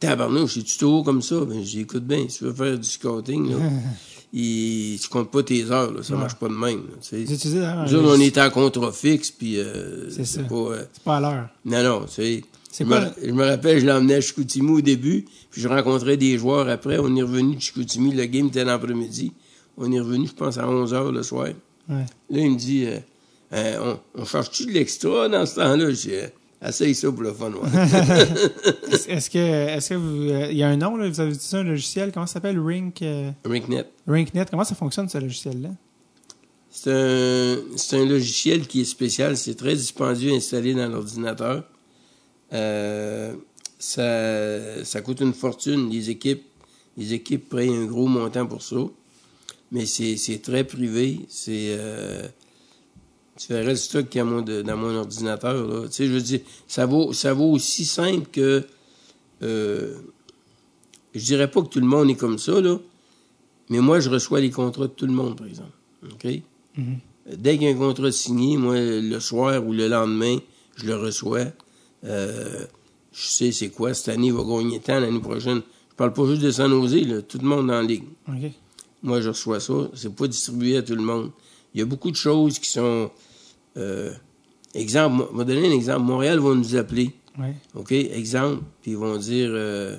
Tabarnouche, 0.01 0.55
c'est-tu 0.55 0.77
tôt 0.77 1.03
comme 1.03 1.23
ça? 1.23 1.37
Ben, 1.47 1.63
je 1.65 1.71
dis, 1.71 1.81
écoute 1.81 2.05
bien, 2.05 2.29
si 2.29 2.39
tu 2.39 2.45
veux 2.45 2.53
faire 2.53 2.79
du 2.79 2.87
scouting, 2.87 3.53
là, 3.53 3.57
il, 4.33 4.99
tu 5.01 5.09
comptes 5.09 5.31
pas 5.31 5.43
tes 5.43 5.71
heures, 5.71 5.93
là, 5.93 6.03
ça 6.03 6.15
Ouais. 6.15 6.21
marche 6.21 6.35
pas 6.37 6.49
de 6.49 6.55
même. 6.55 6.83
tu 7.03 7.27
sais. 7.27 7.95
Autres, 7.95 8.17
on 8.17 8.21
est 8.21 8.39
en 8.39 8.51
contrat 8.51 8.93
fixe, 8.93 9.31
puis 9.31 9.59
euh, 9.59 10.09
C'est 10.11 10.47
pas... 10.49 10.55
euh, 10.55 10.85
C'est 10.93 11.03
pas 11.05 11.17
à 11.17 11.21
l'heure. 11.21 11.49
non, 11.65 11.83
non, 11.83 12.05
tu 12.07 12.13
sais. 12.15 12.45
C'est 12.71 12.85
Je 12.85 12.89
quoi 12.89 13.01
me, 13.01 13.11
je 13.27 13.33
me 13.33 13.45
rappelle, 13.45 13.81
je 13.81 13.87
l'emmenais 13.87 14.15
à 14.15 14.21
Chicoutimi 14.23 14.71
au 14.71 14.81
début, 14.81 15.27
puis 15.51 15.61
je 15.61 15.69
rencontrais 15.69 16.17
des 16.17 16.39
joueurs 16.39 16.69
après. 16.71 16.99
On 16.99 17.15
est 17.17 17.23
revenu 17.23 17.57
de 17.57 17.61
Chicoutimi, 17.61 18.13
le 18.15 18.25
game 18.25 18.47
était 18.47 18.65
l'après-midi. 18.65 19.33
On 19.77 19.93
est 19.93 20.01
revenu, 20.01 20.27
je 20.27 20.33
pense, 20.33 20.57
à 20.57 20.67
11 20.69 20.93
h 20.95 21.13
le 21.13 21.23
soir. 21.23 21.49
Ouais. 21.89 22.07
Là, 22.31 22.39
il 22.41 22.51
me 22.53 22.57
dit, 22.57 22.87
euh, 22.87 22.99
Euh, 23.55 23.97
on, 24.17 24.23
on 24.23 24.25
cherche-tu 24.25 24.65
de 24.65 24.71
l'extra 24.73 25.29
dans 25.29 25.45
ce 25.45 25.57
temps-là? 25.57 25.91
Je 25.91 25.95
dis, 25.95 26.11
essaye 26.69 26.95
ça 26.95 27.11
pour 27.11 27.23
le 27.23 27.33
fun, 27.33 27.53
ouais. 27.53 27.69
Est-ce 29.09 29.31
que, 29.31 29.39
est-ce 29.39 29.91
que 29.91 29.95
vous, 29.95 30.31
euh, 30.31 30.49
il 30.51 30.57
y 30.57 30.63
a 30.63 30.69
un 30.69 30.77
nom, 30.77 30.97
là, 30.97 31.09
vous 31.09 31.21
avez 31.21 31.33
utilisé 31.33 31.57
un 31.57 31.65
logiciel, 31.65 32.13
comment 32.13 32.27
ça 32.27 32.35
s'appelle? 32.35 32.59
Rink, 32.59 33.03
euh, 33.03 33.31
RinkNet. 33.45 33.87
RinkNet, 34.07 34.47
comment 34.51 34.65
ça 34.65 34.75
fonctionne 34.75 35.09
ce 35.09 35.19
logiciel-là? 35.19 35.71
C'est 36.71 36.93
un, 36.93 37.59
c'est 37.77 37.99
un 37.99 38.07
logiciel 38.07 38.67
qui 38.67 38.81
est 38.81 38.85
spécial. 38.85 39.37
C'est 39.37 39.57
très 39.57 39.75
dispendieux 39.75 40.33
à 40.33 40.37
installer 40.37 40.75
dans 40.75 40.89
l'ordinateur. 40.89 41.65
Euh, 42.53 43.35
ça, 43.79 44.85
ça 44.85 45.01
coûte 45.03 45.21
une 45.21 45.35
fortune. 45.35 45.91
Les 45.91 46.11
équipes, 46.11 46.45
les 46.97 47.13
équipes 47.13 47.49
prennent 47.49 47.75
un 47.75 47.85
gros 47.85 48.07
montant 48.07 48.47
pour 48.47 48.63
ça. 48.63 48.77
Mais 49.71 49.85
c'est, 49.85 50.17
c'est 50.17 50.39
très 50.39 50.65
privé. 50.65 51.21
C'est, 51.29 51.77
tu 53.39 53.53
verrais 53.53 53.71
le 53.71 53.77
stock 53.77 54.09
qu'il 54.09 54.19
y 54.19 54.23
a 54.23 54.25
mon- 54.25 54.43
de- 54.43 54.63
dans 54.63 54.77
mon 54.77 54.95
ordinateur. 54.97 55.67
Là. 55.67 55.87
Tu 55.89 55.93
sais, 55.95 56.07
je 56.07 56.13
veux 56.13 56.21
dire, 56.21 56.41
ça 56.69 56.87
vaut, 56.87 57.13
ça 57.13 57.33
vaut 57.35 57.51
aussi 57.53 57.85
simple 57.85 58.27
que, 58.31 58.65
euh, 59.43 59.95
je 61.15 61.25
dirais 61.25 61.51
pas 61.51 61.63
que 61.63 61.69
tout 61.69 61.81
le 61.81 61.87
monde 61.87 62.11
est 62.11 62.15
comme 62.15 62.39
ça, 62.39 62.61
là. 62.61 62.79
Mais 63.69 63.81
moi, 63.81 64.01
je 64.01 64.11
reçois 64.11 64.41
les 64.41 64.51
contrats 64.51 64.87
de 64.87 64.93
tout 64.93 65.07
le 65.07 65.13
monde, 65.13 65.37
par 65.37 65.47
exemple. 65.47 65.73
OK? 66.11 66.27
Mhm. 66.77 66.99
Dès 67.37 67.57
qu'il 67.57 67.69
y 67.69 67.71
a 67.71 67.75
un 67.75 67.79
contrat 67.79 68.11
signé, 68.13 68.57
moi, 68.57 68.75
le 68.79 69.21
soir 69.21 69.65
ou 69.67 69.73
le 69.73 69.89
lendemain, 69.89 70.39
je 70.77 70.87
le 70.87 70.97
reçois. 70.97 71.45
Euh, 72.05 72.67
je 73.13 73.27
sais 73.27 73.53
c'est 73.53 73.69
quoi, 73.71 73.95
cette 73.95 74.09
année, 74.09 74.29
il 74.29 74.33
va 74.33 74.43
gagner 74.43 74.81
tant, 74.81 74.99
l'année 74.99 75.21
prochaine. 75.21 75.61
Je 75.91 75.95
parle 75.97 76.13
pas 76.13 76.27
juste 76.27 76.43
de 76.43 76.51
San 76.51 76.71
Jose, 76.71 77.07
là, 77.07 77.23
tout 77.23 77.39
le 77.39 77.47
monde 77.47 77.69
la 77.69 77.83
ligue. 77.83 78.05
Moi, 79.03 79.21
je 79.21 79.29
reçois 79.29 79.61
ça. 79.61 79.75
C'est 79.95 80.15
pas 80.15 80.27
distribué 80.27 80.77
à 80.79 80.83
tout 80.83 80.95
le 80.97 81.03
monde. 81.03 81.31
Il 81.75 81.79
y 81.81 81.83
a 81.83 81.87
beaucoup 81.87 82.11
de 82.11 82.17
choses 82.17 82.59
qui 82.59 82.69
sont... 82.71 83.11
Euh, 83.77 84.13
exemple, 84.75 85.27
je 85.33 85.39
vais 85.39 85.45
donner 85.45 85.69
un 85.69 85.73
exemple. 85.73 86.03
Montréal 86.05 86.39
va 86.41 86.55
nous 86.55 86.77
appeler. 86.77 87.11
Ouais. 87.39 87.55
OK? 87.75 87.93
Exemple. 87.93 88.63
Puis 88.83 88.93
ils 88.93 88.97
vont 88.99 89.17
dire... 89.17 89.49
Euh, 89.53 89.97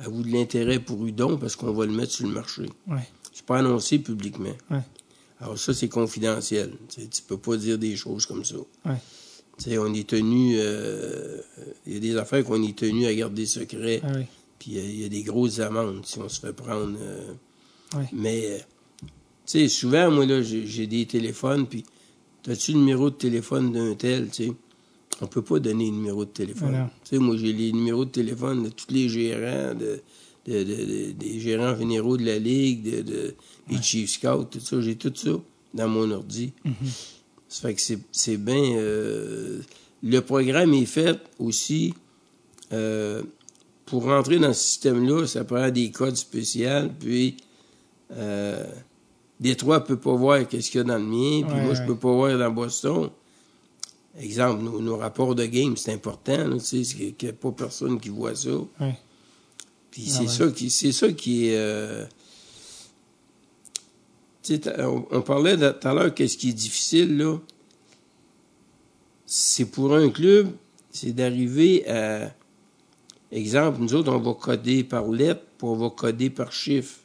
à 0.00 0.08
vous 0.08 0.22
de 0.22 0.28
l'intérêt 0.30 0.78
pour 0.78 1.04
Udon 1.04 1.38
parce 1.38 1.56
qu'on 1.56 1.72
va 1.72 1.84
le 1.84 1.92
mettre 1.92 2.12
sur 2.12 2.26
le 2.26 2.32
marché. 2.32 2.62
Ouais. 2.86 3.06
C'est 3.32 3.44
pas 3.44 3.58
annoncé 3.58 3.98
publiquement. 3.98 4.54
Ouais. 4.70 4.80
Alors 5.40 5.58
ça, 5.58 5.74
c'est 5.74 5.88
confidentiel. 5.88 6.72
Tu 6.88 7.08
tu 7.08 7.22
peux 7.22 7.36
pas 7.36 7.56
dire 7.56 7.78
des 7.78 7.96
choses 7.96 8.24
comme 8.24 8.44
ça. 8.44 8.56
Ouais. 8.84 8.94
Tu 9.58 9.64
sais, 9.70 9.78
on 9.78 9.92
est 9.92 10.08
tenu... 10.08 10.54
euh, 10.56 11.40
Il 11.86 11.94
y 11.94 11.96
a 11.96 12.00
des 12.00 12.16
affaires 12.16 12.44
qu'on 12.44 12.62
est 12.62 12.76
tenu 12.78 13.06
à 13.06 13.14
garder 13.14 13.44
secret. 13.44 14.00
Ah 14.04 14.12
oui. 14.14 14.22
Puis 14.60 14.78
euh, 14.78 14.82
il 14.82 15.00
y 15.02 15.04
a 15.04 15.08
des 15.08 15.22
grosses 15.24 15.58
amendes 15.58 16.06
si 16.06 16.18
on 16.20 16.28
se 16.28 16.38
fait 16.40 16.52
prendre. 16.52 16.96
euh, 17.00 17.32
Ouais. 17.96 18.04
Mais, 18.12 18.44
euh, 18.46 18.58
tu 19.50 19.58
sais, 19.60 19.68
souvent, 19.68 20.10
moi, 20.10 20.26
là, 20.26 20.42
j'ai 20.42 20.86
des 20.86 21.06
téléphones, 21.06 21.66
puis 21.66 21.84
as-tu 22.46 22.72
le 22.72 22.78
numéro 22.78 23.08
de 23.10 23.14
téléphone 23.16 23.72
d'un 23.72 23.94
tel, 23.94 24.28
tu 24.30 24.44
sais? 24.46 24.52
On 25.20 25.26
peut 25.26 25.42
pas 25.42 25.58
donner 25.58 25.86
le 25.86 25.92
numéro 25.96 26.24
de 26.24 26.30
téléphone. 26.30 26.72
Tu 27.04 27.16
sais, 27.16 27.18
moi, 27.18 27.36
j'ai 27.36 27.52
les 27.52 27.72
numéros 27.72 28.04
de 28.04 28.10
téléphone 28.10 28.64
de 28.64 28.68
tous 28.68 28.86
les 28.92 29.08
gérants, 29.08 29.74
de, 29.74 30.00
de- 30.46 30.62
de- 30.62 30.84
de- 30.84 31.12
des 31.12 31.40
gérants 31.40 31.76
généraux 31.76 32.16
de 32.16 32.24
la 32.24 32.38
Ligue, 32.38 32.82
de, 32.84 33.02
de- 33.02 33.34
des 33.68 33.82
Chief 33.82 34.08
Scouts, 34.10 34.44
tout 34.50 34.60
ça. 34.60 34.80
J'ai 34.80 34.96
tout 34.96 35.12
ça 35.14 35.30
dans 35.74 35.88
mon 35.88 36.10
ordi. 36.10 36.52
Ça 37.48 37.62
fait 37.68 37.74
que 37.74 37.80
c'est- 37.80 37.98
c'est 38.12 38.36
bien... 38.36 38.76
euh, 38.76 39.60
le 40.02 40.20
programme 40.20 40.74
est 40.74 40.86
fait 40.86 41.18
aussi... 41.38 41.94
euh, 42.72 43.22
pour 43.86 44.04
rentrer 44.04 44.38
dans 44.38 44.52
ce 44.52 44.62
système-là, 44.62 45.26
ça 45.26 45.44
prend 45.44 45.70
des 45.70 45.90
codes 45.90 46.16
spéciaux, 46.16 46.90
puis 47.00 47.38
euh, 48.12 48.64
Détroit 49.40 49.84
peut 49.84 49.98
pas 49.98 50.14
voir 50.14 50.46
qu'est-ce 50.48 50.70
qu'il 50.70 50.78
y 50.78 50.80
a 50.80 50.84
dans 50.84 50.98
le 50.98 51.04
mien, 51.04 51.46
puis 51.46 51.56
Ouais, 51.56 51.64
moi, 51.64 51.74
je 51.74 51.82
peux 51.82 51.96
pas 51.96 52.12
voir 52.12 52.36
dans 52.36 52.50
Boston. 52.50 53.10
Exemple, 54.18 54.62
nos, 54.64 54.80
nos 54.80 54.96
rapports 54.96 55.34
de 55.34 55.46
game, 55.46 55.76
c'est 55.76 55.92
important, 55.92 56.58
tu 56.58 56.84
sais, 56.84 56.96
qu'il 56.96 57.14
n'y 57.22 57.28
a 57.28 57.32
pas 57.32 57.52
personne 57.52 58.00
qui 58.00 58.08
voit 58.08 58.34
ça. 58.34 58.50
Puis 59.90 60.04
Ah 60.08 60.18
c'est 60.18 60.26
ça 60.26 60.50
qui 60.50 60.70
c'est 60.70 60.92
ça 60.92 61.12
qui 61.12 61.48
est 61.48 61.56
euh, 61.56 62.04
on, 64.78 65.06
on 65.10 65.22
parlait 65.22 65.56
tout 65.56 65.88
à 65.88 65.94
l'heure 65.94 66.14
qu'est-ce 66.14 66.36
qui 66.36 66.50
est 66.50 66.52
difficile 66.52 67.16
là. 67.16 67.38
C'est 69.24 69.66
pour 69.66 69.94
un 69.94 70.08
club, 70.10 70.48
c'est 70.90 71.12
d'arriver 71.12 71.88
à 71.88 72.34
exemple, 73.30 73.80
nous 73.80 73.94
autres 73.94 74.12
on 74.12 74.18
va 74.18 74.34
coder 74.34 74.84
par 74.84 75.06
lettre, 75.08 75.42
puis 75.58 75.66
on 75.66 75.76
va 75.76 75.90
coder 75.90 76.30
par 76.30 76.52
chiffre. 76.52 76.96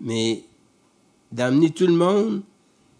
Mais 0.00 0.44
d'amener 1.32 1.70
tout 1.70 1.86
le 1.86 1.92
monde 1.94 2.42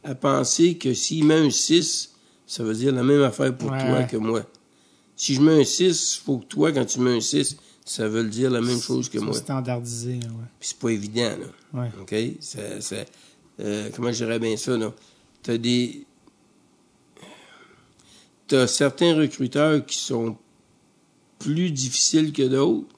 à 0.05 0.15
penser 0.15 0.77
que 0.79 0.95
s'il 0.95 1.25
met 1.25 1.35
un 1.35 1.51
6, 1.51 2.13
ça 2.47 2.63
veut 2.65 2.75
dire 2.75 2.93
la 2.93 3.03
même 3.03 3.23
affaire 3.23 3.57
pour 3.57 3.71
Ouais, 3.71 3.79
toi 3.81 3.99
ouais. 3.99 4.07
que 4.07 4.17
moi. 4.17 4.43
Si 5.17 5.35
je 5.35 5.41
mets 5.43 5.61
un 5.61 5.65
6, 5.65 6.17
il 6.17 6.25
faut 6.25 6.39
que 6.39 6.47
toi, 6.47 6.73
quand 6.73 6.85
tu 6.85 7.01
mets 7.01 7.17
un 7.17 7.21
6, 7.21 7.57
ça 7.85 8.09
veut 8.09 8.25
dire 8.25 8.51
la 8.51 8.61
même 8.61 8.81
chose 8.81 9.09
que 9.09 9.19
C'est 9.19 9.25
moi. 9.25 9.35
standardisé, 9.35 10.13
là, 10.21 10.29
ouais. 10.29 10.47
Puis 10.59 10.69
c'est 10.71 10.79
pas 10.79 10.91
évident, 10.91 11.33
là. 11.73 11.81
Ouais. 11.83 11.91
OK? 12.01 12.15
Ça, 12.41 12.81
ça- 12.81 13.05
euh, 13.61 13.91
comment 13.95 14.11
je 14.13 14.25
dirais 14.25 14.39
bien 14.39 14.57
ça, 14.57 14.77
là? 14.77 14.93
T'as 15.43 15.59
des. 15.59 16.07
T'as 18.47 18.67
certains 18.67 19.15
recruteurs 19.15 19.85
qui 19.87 19.99
sont 19.99 20.37
plus 21.39 21.71
difficiles 21.71 22.33
que 22.33 22.43
d'autres. 22.49 22.89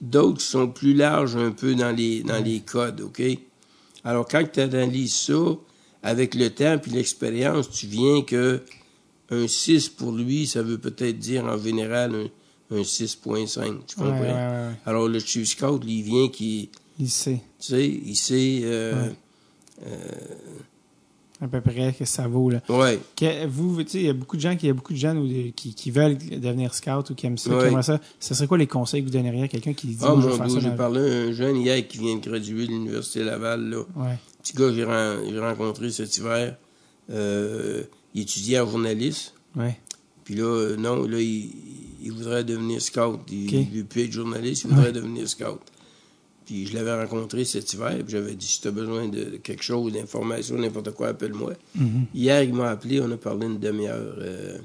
D'autres 0.00 0.38
qui 0.38 0.46
sont 0.46 0.68
plus 0.68 0.94
larges 0.94 1.36
un 1.36 1.50
peu 1.50 1.74
dans 1.74 1.90
les, 1.94 2.22
dans 2.22 2.42
les 2.42 2.60
codes, 2.60 3.00
OK? 3.00 3.20
Alors, 4.08 4.26
quand 4.26 4.42
tu 4.50 4.58
analyses 4.60 5.14
ça, 5.14 5.34
avec 6.02 6.34
le 6.34 6.48
temps 6.48 6.78
puis 6.78 6.92
l'expérience, 6.92 7.68
tu 7.70 7.86
viens 7.86 8.22
que 8.22 8.62
un 9.30 9.46
6 9.46 9.90
pour 9.90 10.12
lui, 10.12 10.46
ça 10.46 10.62
veut 10.62 10.78
peut-être 10.78 11.18
dire 11.18 11.44
en 11.44 11.58
général 11.58 12.14
un, 12.14 12.76
un 12.78 12.80
6.5. 12.80 13.80
Tu 13.86 13.96
comprends? 13.96 14.12
Ouais, 14.12 14.20
ouais, 14.20 14.26
ouais, 14.26 14.32
ouais. 14.32 14.74
Alors, 14.86 15.08
le 15.08 15.18
Chief 15.18 15.46
Scout, 15.46 15.82
il 15.86 16.02
vient 16.02 16.28
qui, 16.28 16.70
Il 16.98 17.10
sait 17.10 17.42
tu 17.60 17.66
sais, 17.66 17.86
il 17.86 18.16
sait, 18.16 18.60
euh, 18.62 19.10
à 21.40 21.46
peu 21.48 21.60
près 21.60 21.94
que 21.96 22.04
ça 22.04 22.26
vaut. 22.26 22.50
Là. 22.50 22.60
ouais, 22.68 22.98
Que 23.16 23.46
vous, 23.46 23.82
tu 23.84 23.90
sais, 23.90 23.98
il 24.00 24.06
y 24.06 24.08
a 24.08 24.12
beaucoup 24.12 24.36
de 24.36 24.40
gens 24.42 24.56
qui, 24.56 24.66
y 24.66 24.70
a 24.70 24.72
beaucoup 24.72 24.92
de 24.92 24.98
jeunes 24.98 25.18
ou- 25.18 25.52
qui, 25.54 25.74
qui 25.74 25.90
veulent 25.90 26.16
devenir 26.18 26.74
scout 26.74 27.10
ou 27.10 27.14
qui 27.14 27.26
aiment 27.26 27.38
ça, 27.38 27.50
Ouais. 27.50 27.60
qui 27.60 27.66
aimeraient 27.68 27.82
ça. 27.82 28.00
Ce 28.18 28.34
serait 28.34 28.46
quoi 28.48 28.58
les 28.58 28.66
conseils 28.66 29.02
que 29.02 29.06
vous 29.06 29.12
donneriez 29.12 29.44
à 29.44 29.48
quelqu'un 29.48 29.72
qui 29.72 29.86
dit 29.88 29.96
Ah, 30.02 30.14
moi, 30.14 30.22
je 30.22 30.28
veux 30.28 30.36
mon 30.36 30.48
ça 30.48 30.60
j'ai 30.60 30.70
parlé 30.76 31.00
à 31.00 31.04
un 31.28 31.32
jeune 31.32 31.56
hier 31.56 31.86
qui 31.86 31.98
vient 31.98 32.16
de 32.16 32.28
graduer 32.28 32.66
de 32.66 32.72
l'Université 32.72 33.22
Laval, 33.24 33.70
là. 33.70 33.78
Ouais. 33.96 34.18
Petit 34.42 34.52
gars 34.54 34.68
que 34.68 34.74
j'ai 34.74 34.84
ren- 34.84 35.18
j'ai 35.30 35.38
rencontré 35.38 35.90
cet 35.90 36.16
hiver. 36.16 36.56
Euh, 37.10 37.82
il 38.14 38.22
étudiait 38.22 38.60
en 38.60 38.68
journaliste. 38.68 39.34
Ouais. 39.56 39.78
Puis 40.24 40.34
là, 40.34 40.44
euh, 40.44 40.76
non, 40.76 41.04
là, 41.06 41.20
il, 41.20 41.50
il 42.02 42.12
voudrait 42.12 42.44
devenir 42.44 42.80
scout. 42.82 43.20
Il 43.30 43.46
ne 43.70 43.78
veut 43.78 43.84
plus 43.84 44.02
être 44.04 44.12
journaliste, 44.12 44.64
il 44.64 44.70
voudrait 44.74 44.92
devenir 44.92 45.28
scout. 45.28 45.60
Puis 46.48 46.64
je 46.66 46.72
l'avais 46.74 46.94
rencontré 47.04 47.44
cet 47.44 47.70
hiver, 47.74 47.92
puis 47.98 48.06
j'avais 48.08 48.34
dit, 48.34 48.46
si 48.46 48.62
tu 48.62 48.68
as 48.68 48.70
besoin 48.70 49.06
de 49.06 49.36
quelque 49.42 49.62
chose, 49.62 49.92
d'information, 49.92 50.56
n'importe 50.56 50.92
quoi, 50.92 51.08
appelle-moi. 51.08 51.52
Mhm. 51.74 52.06
Hier, 52.14 52.42
il 52.42 52.54
m'a 52.54 52.70
appelé, 52.70 53.02
on 53.02 53.10
a 53.10 53.18
parlé 53.18 53.46
une 53.46 53.58
demi-heure. 53.58 54.14
Euh, 54.18 54.56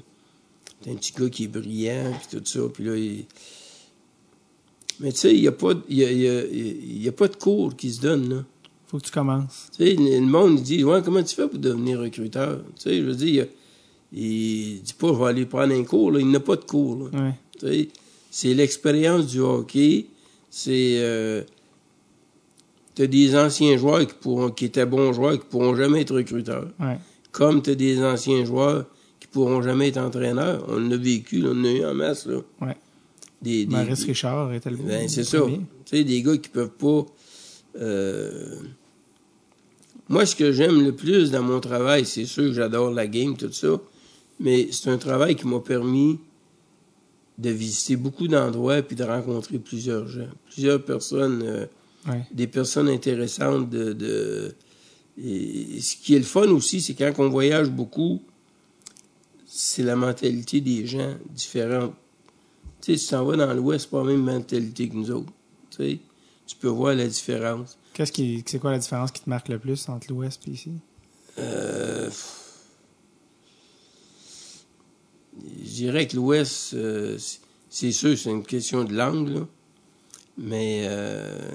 c'est 0.82 0.90
un 0.92 0.94
petit 0.94 1.12
gars 1.12 1.28
qui 1.28 1.44
est 1.44 1.48
brillant, 1.48 2.14
puis 2.26 2.38
tout 2.38 2.44
ça. 2.46 2.60
Puis 2.72 2.84
là, 2.84 2.96
il... 2.96 3.26
Mais 5.00 5.12
tu 5.12 5.18
sais, 5.18 5.34
il 5.34 5.42
n'y 5.42 5.46
a, 5.48 5.52
pas 5.52 5.72
y 5.90 6.04
a, 6.04 6.10
y 6.10 6.26
a- 6.26 6.46
y 6.46 7.06
a 7.06 7.12
pas 7.12 7.28
de 7.28 7.36
cours 7.36 7.76
qui 7.76 7.92
se 7.92 8.00
donnent, 8.00 8.30
là. 8.30 8.44
Faut 8.86 8.98
que 8.98 9.04
tu 9.04 9.10
commences. 9.12 9.68
Tu 9.76 9.84
sais, 9.84 9.94
le 9.94 10.20
monde, 10.20 10.58
il 10.60 10.62
dit, 10.62 10.84
ouais, 10.84 11.02
comment 11.04 11.22
tu 11.22 11.34
fais 11.34 11.48
pour 11.48 11.58
devenir 11.58 11.98
recruteur? 12.00 12.60
Tu 12.76 12.82
sais, 12.82 12.96
je 12.96 13.02
veux 13.02 13.14
dire, 13.14 13.46
il, 14.10 14.22
il 14.22 14.82
dit 14.82 14.94
pas, 14.94 15.08
je 15.08 15.18
vais 15.18 15.24
aller 15.26 15.44
prendre 15.46 15.74
un 15.74 15.84
cours, 15.84 16.12
là. 16.12 16.20
Il 16.20 16.30
n'a 16.30 16.40
pas 16.40 16.56
de 16.56 16.64
cours, 16.64 17.10
là. 17.12 17.20
Ouais. 17.26 17.34
Tu 17.58 17.66
sais, 17.66 17.88
c'est 18.30 18.54
l'expérience 18.54 19.26
du 19.26 19.40
hockey. 19.40 20.06
C'est. 20.48 20.94
Euh, 20.98 21.42
t'as 22.94 23.06
des 23.06 23.36
anciens 23.36 23.76
joueurs 23.76 24.06
qui, 24.06 24.14
pourront, 24.14 24.50
qui 24.50 24.66
étaient 24.66 24.86
bons 24.86 25.12
joueurs 25.12 25.32
qui 25.38 25.46
pourront 25.46 25.74
jamais 25.74 26.02
être 26.02 26.14
recruteurs. 26.14 26.68
Ouais. 26.80 26.98
Comme 27.32 27.62
t'as 27.62 27.74
des 27.74 28.02
anciens 28.02 28.44
joueurs 28.44 28.86
qui 29.20 29.26
pourront 29.26 29.62
jamais 29.62 29.88
être 29.88 29.98
entraîneurs. 29.98 30.64
On 30.68 30.78
l'a 30.78 30.96
vécu, 30.96 31.38
là, 31.40 31.50
on 31.52 31.60
en 31.60 31.64
a 31.64 31.70
eu 31.72 31.84
en 31.84 31.94
masse. 31.94 32.26
Là. 32.26 32.36
Ouais. 32.60 32.76
Des, 33.42 33.66
des- 33.66 33.74
Maurice 33.76 34.00
des- 34.00 34.06
Richard 34.06 34.52
était 34.52 34.70
le 34.70 34.76
ben, 34.76 35.08
c'est 35.08 35.24
ça. 35.24 35.38
Tu 35.46 35.60
sais, 35.86 36.04
des 36.04 36.22
gars 36.22 36.36
qui 36.36 36.48
peuvent 36.48 36.70
pas. 36.70 37.04
euh, 37.80 38.56
Moi, 40.08 40.26
ce 40.26 40.36
que 40.36 40.52
j'aime 40.52 40.82
le 40.84 40.92
plus 40.92 41.30
dans 41.30 41.42
mon 41.42 41.60
travail, 41.60 42.04
c'est 42.06 42.26
sûr 42.26 42.44
que 42.44 42.52
j'adore 42.52 42.90
la 42.90 43.06
game, 43.06 43.36
tout 43.36 43.50
ça, 43.52 43.80
mais 44.38 44.68
c'est 44.70 44.90
un 44.90 44.98
travail 44.98 45.34
qui 45.34 45.46
m'a 45.46 45.60
permis 45.60 46.18
de 47.38 47.50
visiter 47.50 47.96
beaucoup 47.96 48.28
d'endroits 48.28 48.80
puis 48.82 48.94
de 48.96 49.02
rencontrer 49.04 49.58
plusieurs 49.58 50.06
gens, 50.06 50.28
plusieurs 50.52 50.84
personnes, 50.84 51.42
euh, 51.44 51.66
Ouais. 52.06 52.24
des 52.32 52.46
personnes 52.46 52.88
intéressantes. 52.88 53.70
De, 53.70 53.92
de- 53.92 54.54
et 55.22 55.80
ce 55.80 55.96
qui 55.96 56.14
est 56.14 56.18
le 56.18 56.24
fun 56.24 56.48
aussi, 56.48 56.80
c'est 56.80 56.94
quand 56.94 57.12
on 57.18 57.28
voyage 57.28 57.70
beaucoup, 57.70 58.20
c'est 59.46 59.82
la 59.84 59.96
mentalité 59.96 60.60
des 60.60 60.86
gens 60.86 61.14
différente. 61.30 61.94
Tu 62.80 62.92
sais, 62.92 62.98
si 62.98 63.04
tu 63.06 63.10
t'en 63.12 63.24
vas 63.24 63.36
dans 63.36 63.54
l'Ouest, 63.54 63.84
c'est 63.84 63.90
pas 63.90 63.98
la 63.98 64.04
même 64.12 64.22
mentalité 64.22 64.88
que 64.88 64.94
nous 64.94 65.10
autres. 65.10 65.32
Tu 65.70 65.76
sais, 65.76 65.98
tu 66.46 66.56
peux 66.56 66.68
voir 66.68 66.94
la 66.94 67.06
différence. 67.06 67.78
Qu'est-ce 67.94 68.12
qui, 68.12 68.42
c'est 68.44 68.58
quoi 68.58 68.72
la 68.72 68.78
différence 68.78 69.12
qui 69.12 69.22
te 69.22 69.30
marque 69.30 69.48
le 69.48 69.58
plus 69.58 69.88
entre 69.88 70.08
l'Ouest 70.10 70.42
et 70.48 70.50
ici? 70.50 70.72
Euh, 71.38 72.10
je 75.64 75.70
dirais 75.70 76.06
que 76.06 76.16
l'Ouest, 76.16 76.74
euh, 76.74 77.16
c'est- 77.18 77.40
c'est 77.70 77.92
sûr, 77.92 78.16
c'est 78.18 78.30
une 78.30 78.44
question 78.44 78.84
de 78.84 78.94
langue, 78.94 79.28
là. 79.28 79.46
mais 80.36 80.82
euh, 80.88 81.50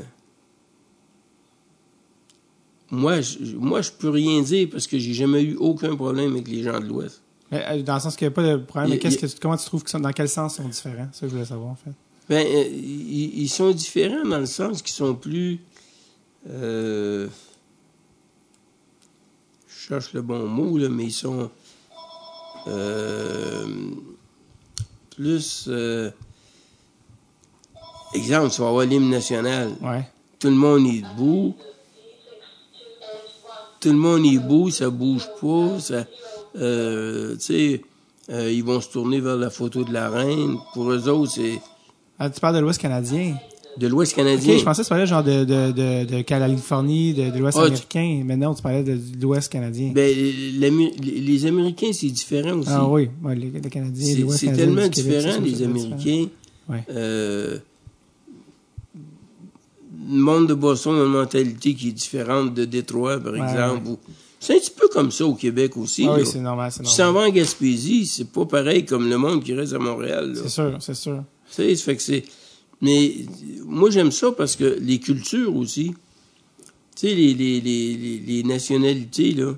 moi, 2.91 3.21
je, 3.21 3.55
moi, 3.55 3.81
je 3.81 3.91
peux 3.91 4.09
rien 4.09 4.41
dire 4.41 4.67
parce 4.71 4.87
que 4.87 4.97
j'ai 4.97 5.13
jamais 5.13 5.41
eu 5.43 5.55
aucun 5.55 5.95
problème 5.95 6.31
avec 6.33 6.47
les 6.47 6.63
gens 6.63 6.79
de 6.79 6.85
l'Ouest. 6.85 7.21
Mais, 7.51 7.63
euh, 7.67 7.81
Dans 7.83 7.95
le 7.95 7.99
sens 7.99 8.15
qu'il 8.15 8.27
n'y 8.27 8.33
a 8.33 8.35
pas 8.35 8.43
de 8.43 8.57
problème, 8.57 8.89
mais 8.91 8.99
qu'est-ce 8.99 9.17
que, 9.17 9.39
comment 9.41 9.57
tu 9.57 9.65
trouves 9.65 9.83
que 9.83 9.89
sont, 9.89 9.99
dans 9.99 10.11
quel 10.11 10.29
sens 10.29 10.57
ils 10.57 10.63
sont 10.63 10.69
différents? 10.69 11.09
Ça 11.11 11.27
je 11.27 11.31
voulais 11.31 11.45
savoir, 11.45 11.71
en 11.71 11.75
fait. 11.75 11.91
Ben, 12.27 12.45
euh, 12.45 12.63
ils, 12.71 13.41
ils 13.41 13.49
sont 13.49 13.71
différents 13.71 14.23
dans 14.27 14.39
le 14.39 14.45
sens 14.45 14.81
qu'ils 14.81 14.93
sont 14.93 15.15
plus. 15.15 15.59
euh, 16.49 17.27
je 19.67 19.87
cherche 19.87 20.13
le 20.13 20.21
bon 20.21 20.45
mot, 20.47 20.77
là, 20.77 20.89
mais 20.89 21.05
ils 21.05 21.11
sont. 21.11 21.49
euh, 22.67 23.65
plus. 25.15 25.65
euh, 25.67 26.11
exemple, 28.13 28.51
tu 28.53 28.61
vas 28.61 28.67
avoir 28.69 28.85
l'hymne 28.85 29.09
national. 29.09 29.71
Ouais. 29.81 30.07
Tout 30.39 30.49
le 30.49 30.55
monde 30.55 30.85
est 30.87 31.01
debout. 31.01 31.55
Tout 33.79 33.89
le 33.89 33.95
monde 33.97 34.25
est 34.25 34.35
debout, 34.37 34.69
ça 34.69 34.89
bouge 34.89 35.27
pas. 35.41 35.79
Ça, 35.79 36.05
euh, 36.57 37.35
tu 37.35 37.41
sais, 37.41 37.81
euh, 38.31 38.51
ils 38.51 38.63
vont 38.63 38.81
se 38.81 38.89
tourner 38.89 39.19
vers 39.19 39.37
la 39.37 39.49
photo 39.49 39.83
de 39.83 39.93
la 39.93 40.09
reine. 40.09 40.57
Pour 40.73 40.91
eux 40.91 41.07
autres, 41.07 41.31
c'est 41.33 41.59
Ah, 42.19 42.29
tu 42.29 42.39
parles 42.39 42.55
de 42.55 42.59
l'Ouest 42.61 42.81
canadien. 42.81 43.35
de 43.77 43.87
l'Ouest 43.87 44.11
Ok, 44.11 44.17
canadien. 44.17 44.57
je 44.57 44.63
pensais 44.65 44.81
que 44.81 44.87
tu 44.87 44.89
parlais 44.89 45.05
genre 45.07 45.23
de, 45.23 45.45
de, 45.45 45.71
de, 45.71 46.03
de 46.17 46.21
Californie, 46.23 47.13
de, 47.13 47.37
l'Ouest 47.39 47.57
Ah, 47.57 47.67
tu- 47.67 47.67
américain, 47.71 48.23
mais 48.25 48.35
non, 48.35 48.53
tu 48.53 48.61
parlais 48.61 48.83
de, 48.83 48.99
l'Ouest 49.21 49.49
canadien. 49.49 49.91
Ben, 49.93 50.13
les 51.01 51.45
Américains, 51.45 51.91
c'est 51.93 52.07
différent 52.09 52.57
aussi. 52.57 52.69
ah 52.73 52.85
oui, 52.89 53.09
ouais, 53.23 53.35
les, 53.35 53.49
les 53.51 53.69
Canadiens, 53.69 54.27
c'est 54.31 54.51
tellement 54.53 54.87
différent, 54.87 55.39
les 55.41 55.63
Américains. 55.63 56.25
Ouais. 56.67 56.83
Euh, 56.91 57.57
monde 60.17 60.47
de 60.47 60.53
Boston 60.53 60.95
a 60.95 61.03
une 61.05 61.11
mentalité 61.11 61.73
qui 61.75 61.89
est 61.89 61.93
différente 61.93 62.53
de 62.53 62.65
Détroit, 62.65 63.19
par 63.19 63.33
Ouais, 63.33 63.41
exemple. 63.41 63.87
ou- 63.87 63.99
C'est 64.39 64.55
un 64.55 64.59
petit 64.59 64.71
peu 64.71 64.87
comme 64.87 65.11
ça 65.11 65.25
au 65.25 65.35
Québec 65.35 65.75
aussi. 65.77 66.05
Ah 66.07 66.15
oui, 66.17 66.25
c'est 66.25 66.39
normal, 66.39 66.71
c'est 66.71 66.81
Tu 66.83 66.89
s'en 66.89 67.05
normal. 67.05 67.23
vas 67.23 67.27
en 67.29 67.31
Gaspésie, 67.33 68.05
c'est 68.05 68.29
pas 68.31 68.45
pareil 68.45 68.85
comme 68.85 69.09
le 69.09 69.17
monde 69.17 69.43
qui 69.43 69.53
reste 69.53 69.73
à 69.73 69.79
Montréal. 69.79 70.33
C'est 70.35 70.47
sûr, 70.49 70.77
c'est 70.79 70.93
sûr. 70.93 71.23
Tu 71.49 71.55
sais, 71.55 71.75
fait 71.75 71.95
que 71.97 72.01
c'est. 72.01 72.23
Mais 72.81 73.15
moi, 73.65 73.89
j'aime 73.89 74.11
ça 74.11 74.31
parce 74.31 74.55
que 74.55 74.77
les 74.81 74.99
cultures 74.99 75.53
aussi, 75.55 75.91
tu 76.95 77.07
sais, 77.09 77.13
les, 77.13 77.33
les, 77.33 77.59
les, 77.59 77.97
les, 77.97 78.19
les 78.19 78.43
nationalités, 78.43 79.33
là. 79.33 79.53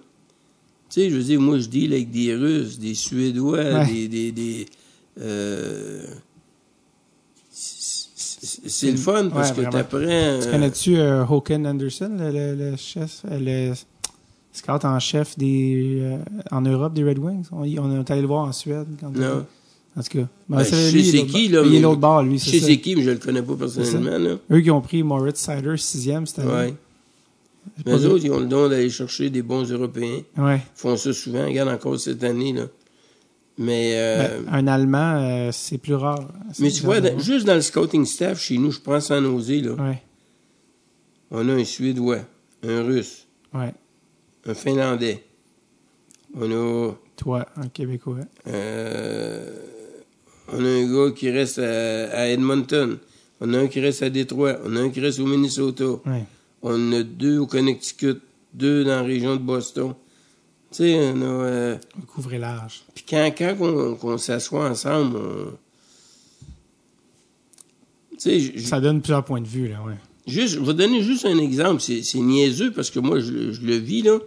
Tu 0.89 1.01
sais, 1.01 1.09
je 1.11 1.15
veux 1.15 1.23
dire, 1.23 1.39
moi, 1.39 1.59
je 1.59 1.67
deal 1.67 1.93
avec 1.93 2.09
des 2.11 2.33
Russes, 2.35 2.79
des 2.79 2.95
Suédois, 2.95 3.59
Ouais. 3.59 3.85
des. 3.85 4.07
des, 4.07 4.31
des 4.31 4.65
euh, 5.19 6.03
c'est- 8.41 8.91
le 8.91 8.97
fun 8.97 9.29
parce 9.29 9.49
Ouais, 9.51 9.65
que 9.65 9.69
t'apprends. 9.69 9.99
Tu 9.99 10.05
euh, 10.07 10.51
connais-tu 10.51 10.97
euh, 10.97 11.25
Håkan 11.25 11.65
Anderson, 11.65 12.11
le, 12.17 12.31
le, 12.31 12.71
le 12.71 12.75
chef, 12.77 13.21
euh, 13.29 13.69
le 13.69 13.73
scout 14.53 14.83
en 14.85 14.99
chef 14.99 15.37
des, 15.37 15.99
euh, 16.01 16.17
en 16.51 16.61
Europe 16.61 16.93
des 16.93 17.03
Red 17.03 17.19
Wings? 17.19 17.45
On, 17.51 17.63
est 17.63 18.11
allé 18.11 18.21
le 18.21 18.27
voir 18.27 18.45
en 18.47 18.51
Suède. 18.51 18.87
Quand 18.99 19.09
Non. 19.15 19.45
En 19.97 20.01
tout 20.01 20.19
cas. 20.19 20.27
Ben, 20.47 20.57
Ben, 20.57 20.63
c'est 20.63 21.25
qui, 21.25 21.49
là, 21.49 21.63
Il 21.65 21.75
est 21.75 21.79
l'autre 21.81 21.99
bord, 21.99 22.23
lui, 22.23 22.39
Je 22.39 22.59
c'est 22.59 22.77
qui, 22.77 22.95
mais 22.95 23.03
je 23.03 23.11
le 23.11 23.17
connais 23.17 23.41
pas 23.41 23.55
personnellement, 23.55 24.17
là. 24.17 24.35
Eux 24.51 24.61
qui 24.61 24.71
ont 24.71 24.81
pris 24.81 25.03
Moritz 25.03 25.37
Sider 25.39 25.75
sixième 25.77 26.25
cette 26.25 26.39
année. 26.39 26.51
Ouais. 26.51 26.73
Mais 27.85 27.91
eux 27.91 28.09
autres, 28.09 28.23
ils 28.25 28.31
ont 28.31 28.39
le 28.39 28.45
don 28.47 28.69
d'aller 28.69 28.89
chercher 28.89 29.29
des 29.29 29.41
bons 29.41 29.69
Européens. 29.69 30.21
Ouais. 30.37 30.55
Ils 30.55 30.79
font 30.79 30.95
ça 30.97 31.13
souvent. 31.13 31.45
Regarde 31.45 31.69
encore 31.69 31.99
cette 31.99 32.23
année, 32.23 32.53
là. 32.53 32.63
Mais. 33.63 33.91
euh, 33.95 34.41
Ben, 34.41 34.53
un 34.53 34.67
Allemand, 34.67 35.15
euh, 35.21 35.49
c'est 35.51 35.77
plus 35.77 35.93
rare. 35.95 36.27
Mais 36.59 36.71
tu 36.71 36.83
vois, 36.83 36.99
dans- 37.01 37.17
juste 37.19 37.45
dans 37.45 37.53
le 37.55 37.61
scouting 37.61 38.05
staff, 38.05 38.39
chez 38.39 38.57
nous, 38.57 38.71
je 38.71 38.79
prends 38.79 38.99
sans 38.99 39.21
nausée, 39.21 39.61
là. 39.61 39.73
Ouais, 39.73 40.01
On 41.29 41.47
a 41.47 41.53
un 41.53 41.63
Suédois, 41.63 42.19
un 42.63 42.81
Russe, 42.83 43.27
ouais. 43.53 43.73
un 44.47 44.53
Finlandais. 44.53 45.23
On 46.33 46.49
a, 46.51 46.93
Toi, 47.17 47.45
un 47.57 47.67
Québécois. 47.67 48.19
euh, 48.47 49.49
on 50.51 50.63
a 50.65 50.67
un 50.67 50.85
gars 50.93 51.11
qui 51.15 51.29
reste 51.29 51.59
à, 51.59 52.09
à 52.11 52.27
Edmonton. 52.27 52.97
On 53.41 53.53
a 53.53 53.59
un 53.59 53.67
qui 53.67 53.79
reste 53.79 54.01
à 54.03 54.09
Détroit. 54.09 54.57
On 54.65 54.75
a 54.75 54.79
un 54.81 54.89
qui 54.89 54.99
reste 55.01 55.19
au 55.19 55.25
Minnesota. 55.25 55.85
Ouais. 56.05 56.25
On 56.61 56.91
a 56.93 57.03
deux 57.03 57.37
au 57.39 57.47
Connecticut, 57.47 58.17
deux 58.53 58.83
dans 58.83 58.91
la 58.97 59.01
région 59.03 59.35
de 59.35 59.41
Boston. 59.41 59.93
Tu 60.71 60.77
sais, 60.77 61.11
on 61.13 61.21
a... 61.21 61.25
euh, 61.25 61.77
large. 62.39 62.83
Puis 62.95 63.03
quand, 63.07 63.29
quand 63.37 63.55
on, 64.03 64.17
s'assoit 64.17 64.69
ensemble, 64.69 65.17
on... 65.17 65.57
Ça 68.17 68.79
donne 68.79 69.01
plusieurs 69.01 69.25
points 69.25 69.41
de 69.41 69.47
vue, 69.47 69.67
là, 69.67 69.83
ouais. 69.83 69.97
Juste, 70.27 70.55
je 70.55 70.59
vais 70.59 70.73
donner 70.75 71.01
juste 71.03 71.25
un 71.25 71.39
exemple. 71.39 71.81
C'est, 71.81 72.03
c'est 72.03 72.19
niaiseux 72.19 72.71
parce 72.71 72.91
que 72.91 72.99
moi, 72.99 73.19
je, 73.19 73.51
je 73.51 73.61
le 73.61 73.75
vis, 73.75 74.03
là. 74.03 74.19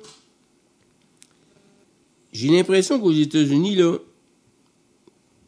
J'ai 2.33 2.49
l'impression 2.49 3.01
qu'aux 3.01 3.13
États-Unis, 3.13 3.77
là, 3.77 3.97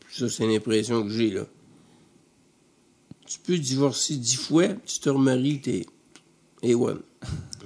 ça, 0.08 0.30
c'est 0.30 0.46
l'impression 0.46 1.02
que 1.02 1.10
j'ai, 1.10 1.30
là. 1.30 1.44
Tu 3.26 3.40
peux 3.40 3.58
divorcer 3.58 4.16
dix 4.16 4.36
fois, 4.36 4.68
tu 4.86 5.00
te 5.00 5.10
remaries, 5.10 5.60
t'es 5.60 5.84
A1. 6.62 6.98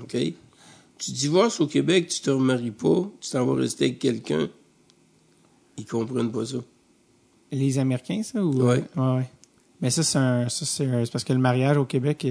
OK? 0.02 0.16
Tu 1.02 1.12
divorces 1.12 1.60
au 1.60 1.66
Québec, 1.66 2.08
tu 2.08 2.20
te 2.20 2.28
remaries 2.30 2.72
pas, 2.72 3.10
tu 3.22 3.30
t'en 3.30 3.46
vas 3.46 3.54
rester 3.54 3.86
avec 3.86 3.98
quelqu'un. 3.98 4.48
Ils 5.78 5.86
comprennent 5.86 6.30
pas 6.30 6.44
ça. 6.44 6.58
Les 7.52 7.78
Américains, 7.78 8.22
ça? 8.22 8.44
Ou... 8.44 8.52
Ouais. 8.62 8.84
ouais, 8.96 9.14
ouais. 9.16 9.30
Mais 9.80 9.88
ça, 9.90 10.02
c'est 10.02 10.18
un, 10.18 10.48
c'est 10.50 10.66
c'est 10.66 11.10
parce 11.10 11.24
que 11.24 11.32
le 11.32 11.38
mariage 11.38 11.78
au 11.78 11.86
Québec, 11.86 12.26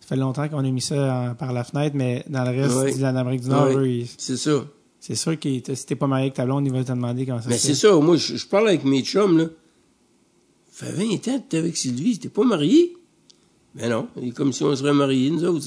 ça 0.00 0.06
fait 0.08 0.16
longtemps 0.16 0.46
qu'on 0.50 0.58
a 0.58 0.70
mis 0.70 0.82
ça 0.82 1.30
en- 1.30 1.34
par 1.34 1.54
la 1.54 1.64
fenêtre, 1.64 1.96
mais 1.96 2.24
dans 2.28 2.44
le 2.44 2.50
reste 2.50 2.76
Ouais. 2.76 2.94
de 2.94 3.00
l'Amérique 3.00 3.40
du 3.40 3.48
Nord, 3.48 3.68
eux, 3.78 3.88
ils- 3.88 4.06
C'est 4.18 4.36
ça. 4.36 4.66
c'est 5.00 5.14
sûr 5.14 5.40
que 5.40 5.48
si 5.74 5.86
t'es 5.86 5.96
pas 5.96 6.06
marié 6.06 6.24
avec 6.26 6.34
ta 6.34 6.44
blonde, 6.44 6.66
ils 6.66 6.72
vont 6.72 6.84
te 6.84 6.92
demander 6.92 7.24
comment 7.24 7.40
ça 7.40 7.48
Mais 7.48 7.56
c'est 7.56 7.74
ça. 7.74 7.96
Moi, 7.96 8.16
je, 8.18 8.36
je 8.36 8.46
parle 8.46 8.68
avec 8.68 8.84
mes 8.84 9.02
chums, 9.02 9.38
là. 9.38 9.46
Ça 10.72 10.86
fait 10.86 10.92
20 10.92 11.28
ans 11.28 11.38
que 11.40 11.44
t'es 11.48 11.56
avec 11.56 11.74
Sylvie, 11.76 12.18
t'es 12.18 12.28
pas 12.28 12.44
marié? 12.44 12.94
Mais 13.74 13.88
non. 13.88 14.08
C'est 14.20 14.30
comme 14.32 14.52
si 14.52 14.62
on 14.62 14.76
serait 14.76 14.92
mariés, 14.92 15.30
nous 15.30 15.42
autres. 15.44 15.64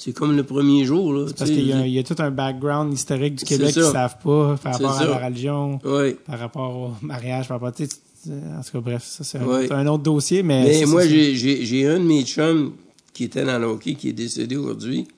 C'est, 0.00 0.12
comme 0.12 0.36
le 0.36 0.44
premier 0.44 0.84
jour, 0.84 1.12
là. 1.12 1.26
Parce 1.36 1.50
qu'il 1.50 1.66
y, 1.66 1.72
a- 1.72 1.84
il 1.84 1.92
y 1.92 1.98
a 1.98 2.04
tout 2.04 2.14
un 2.20 2.30
background 2.30 2.94
historique 2.94 3.34
du 3.34 3.44
Québec 3.44 3.72
qu'ils 3.72 3.82
ça. 3.82 3.90
savent 3.92 4.18
pas 4.22 4.56
par 4.62 4.72
rapport 4.74 4.92
à 4.96 5.04
la 5.04 5.26
religion, 5.26 5.80
Ouais. 5.84 6.14
par 6.24 6.38
rapport 6.38 6.76
au 6.76 7.04
mariage, 7.04 7.48
par 7.48 7.56
rapport 7.60 7.74
tu 7.74 7.84
sais, 7.84 7.90
tu- 8.22 8.30
en 8.30 8.62
tout 8.62 8.70
cas, 8.72 8.80
bref, 8.80 9.02
ça 9.04 9.24
c'est 9.24 9.38
un, 9.38 9.44
Ouais. 9.44 9.64
autre- 9.64 9.74
un 9.74 9.86
autre 9.88 10.04
dossier, 10.04 10.44
mais, 10.44 10.86
moi, 10.86 11.04
j'ai, 11.06 11.86
un 11.88 11.98
de 11.98 12.04
mes 12.04 12.22
chums 12.24 12.74
qui 13.12 13.24
était 13.24 13.44
dans 13.44 13.58
le 13.58 13.66
hockey, 13.66 13.94
qui 13.96 14.08
est 14.10 14.12
décédé 14.12 14.56
aujourd'hui. 14.56 15.08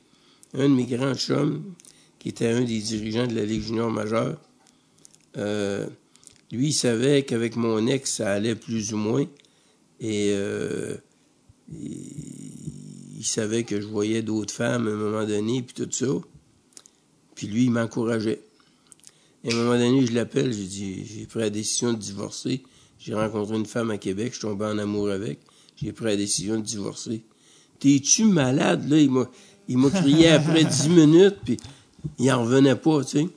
Un 0.55 0.69
de 0.71 0.75
mes 0.75 0.85
grands 0.87 1.15
chums, 1.15 1.63
qui 2.19 2.31
était 2.31 2.49
un 2.49 2.63
des 2.63 2.79
dirigeants 2.81 3.27
de 3.27 3.35
la 3.35 3.45
Ligue 3.45 3.61
junior 3.63 3.91
majeure. 3.91 4.37
Euh, 5.37 5.87
lui, 6.51 6.69
il 6.69 6.73
savait 6.73 7.23
qu'avec 7.25 7.55
mon 7.57 7.87
ex, 7.87 8.15
ça 8.17 8.33
allait 8.33 8.55
plus 8.55 8.95
ou 8.95 8.97
moins. 8.97 9.27
Et 10.01 10.31
euh, 10.33 10.97
il, 11.71 11.91
il 13.21 13.27
savait 13.27 13.65
que 13.65 13.79
je 13.83 13.87
voyais 13.87 14.23
d'autres 14.23 14.55
femmes 14.55 14.89
à 14.89 14.91
un 14.93 14.95
moment 14.97 15.27
donné, 15.27 15.61
puis 15.61 15.75
tout 15.75 15.93
ça. 15.93 16.07
Puis 17.35 17.49
lui, 17.49 17.65
il 17.65 17.71
m'encourageait. 17.71 18.41
Et 19.45 19.53
à 19.53 19.55
un 19.55 19.59
moment 19.59 19.79
donné, 19.79 20.07
je 20.07 20.13
l'appelle, 20.15 20.51
j'ai 20.55 20.65
dit, 20.65 21.05
j'ai 21.05 21.27
pris 21.27 21.41
la 21.41 21.51
décision 21.51 21.93
de 21.93 21.99
divorcer. 21.99 22.63
J'ai 22.99 23.13
rencontré 23.15 23.57
une 23.57 23.67
femme 23.67 23.91
à 23.91 23.99
Québec, 23.99 24.29
je 24.33 24.39
suis 24.39 24.49
tombé 24.49 24.65
en 24.65 24.79
amour 24.79 25.11
avec. 25.11 25.39
J'ai 25.77 25.93
pris 25.93 26.07
la 26.07 26.17
décision 26.17 26.57
de 26.57 26.63
divorcer. 26.63 27.21
T'es-tu 27.79 28.25
malade, 28.25 28.89
là? 28.89 28.99
Il 28.99 29.11
m'a, 29.11 29.29
il 29.69 29.77
m'a 29.77 29.91
crié 29.91 30.29
après 30.31 30.65
dix 30.65 30.89
minutes, 30.89 31.37
puis 31.45 31.59
il 32.19 32.33
en 32.33 32.43
revenait 32.43 32.75
pas, 32.75 33.05
tu 33.05 33.19
sais. 33.19 33.29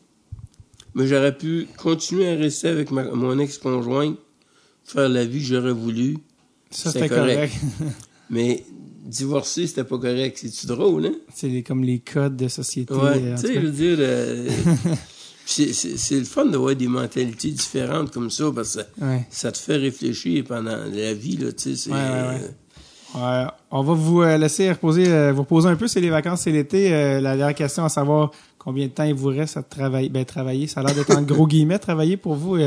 Mais 0.94 1.08
j'aurais 1.08 1.38
pu 1.38 1.68
continuer 1.78 2.30
à 2.30 2.36
rester 2.36 2.70
avec 2.70 2.90
ma- 2.90 3.12
mon 3.12 3.38
ex-conjointe, 3.38 4.18
faire 4.86 5.10
la 5.10 5.26
vie 5.26 5.40
que 5.40 5.46
j'aurais 5.46 5.74
voulu. 5.74 6.20
ça 6.72 6.90
c'est 6.90 7.00
c'était 7.02 7.16
correct. 7.16 7.54
correct. 7.80 7.96
Mais 8.30 8.64
divorcer, 9.04 9.68
c'était 9.68 9.84
pas 9.84 9.98
correct. 9.98 10.38
C'est-tu 10.42 10.68
drôle, 10.68 11.06
hein? 11.08 11.16
c'est 11.34 11.62
comme 11.64 11.84
les 11.84 12.00
codes 12.00 12.36
de 12.38 12.48
société. 12.48 12.94
Ouais, 12.94 13.22
euh, 13.22 13.36
tu 13.36 13.48
sais, 13.48 13.54
je 13.56 13.60
veux 13.60 13.72
dire, 13.72 13.98
euh, 14.00 14.50
c'est, 15.46 16.12
le 16.12 16.24
fun 16.24 16.46
d'avoir 16.46 16.76
des 16.76 16.88
mentalités 16.88 17.52
différentes 17.52 18.12
comme 18.12 18.30
ça, 18.30 18.52
parce 18.54 18.76
que 18.76 18.82
ça, 18.82 18.88
Ouais. 19.06 19.26
ça 19.30 19.52
te 19.52 19.58
fait 19.58 19.78
réfléchir 19.78 20.44
pendant 20.46 20.86
la 20.86 21.14
vie, 21.14 21.38
là, 21.38 21.52
tu 21.52 21.76
sais. 21.76 21.90
Ouais, 21.92 21.96
ouais, 21.96 22.42
ouais. 23.16 23.46
On 23.72 23.82
va 23.82 23.94
vous 23.94 24.22
euh, 24.22 24.38
laisser 24.38 24.72
reposer, 24.72 25.08
euh, 25.08 25.32
vous 25.34 25.42
reposer 25.42 25.68
un 25.68 25.76
peu. 25.76 25.88
C'est 25.88 26.02
les 26.02 26.10
vacances, 26.10 26.42
c'est 26.42 26.52
l'été. 26.52 26.94
Euh, 26.94 27.20
la 27.20 27.36
dernière 27.36 27.56
question, 27.56 27.84
à 27.84 27.90
savoir 27.90 28.32
combien 28.60 28.86
de 28.86 28.92
temps 28.92 29.04
il 29.04 29.14
vous 29.14 29.30
reste 29.30 29.58
à 29.58 29.64
travailler. 29.64 30.10
Ben, 30.10 30.24
travailler, 30.26 30.68
ça 30.68 30.82
a 30.82 30.84
l'air 30.84 30.96
d'être 30.96 31.18
en 31.18 31.22
gros 31.24 31.48
guillemets 31.48 31.80
travailler 31.80 32.16
pour 32.16 32.36
vous. 32.36 32.58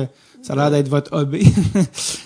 ça 0.42 0.55
a 0.55 0.57
l'air 0.57 0.70
d'être 0.70 0.89
votre 0.89 1.12
hobby. 1.16 1.47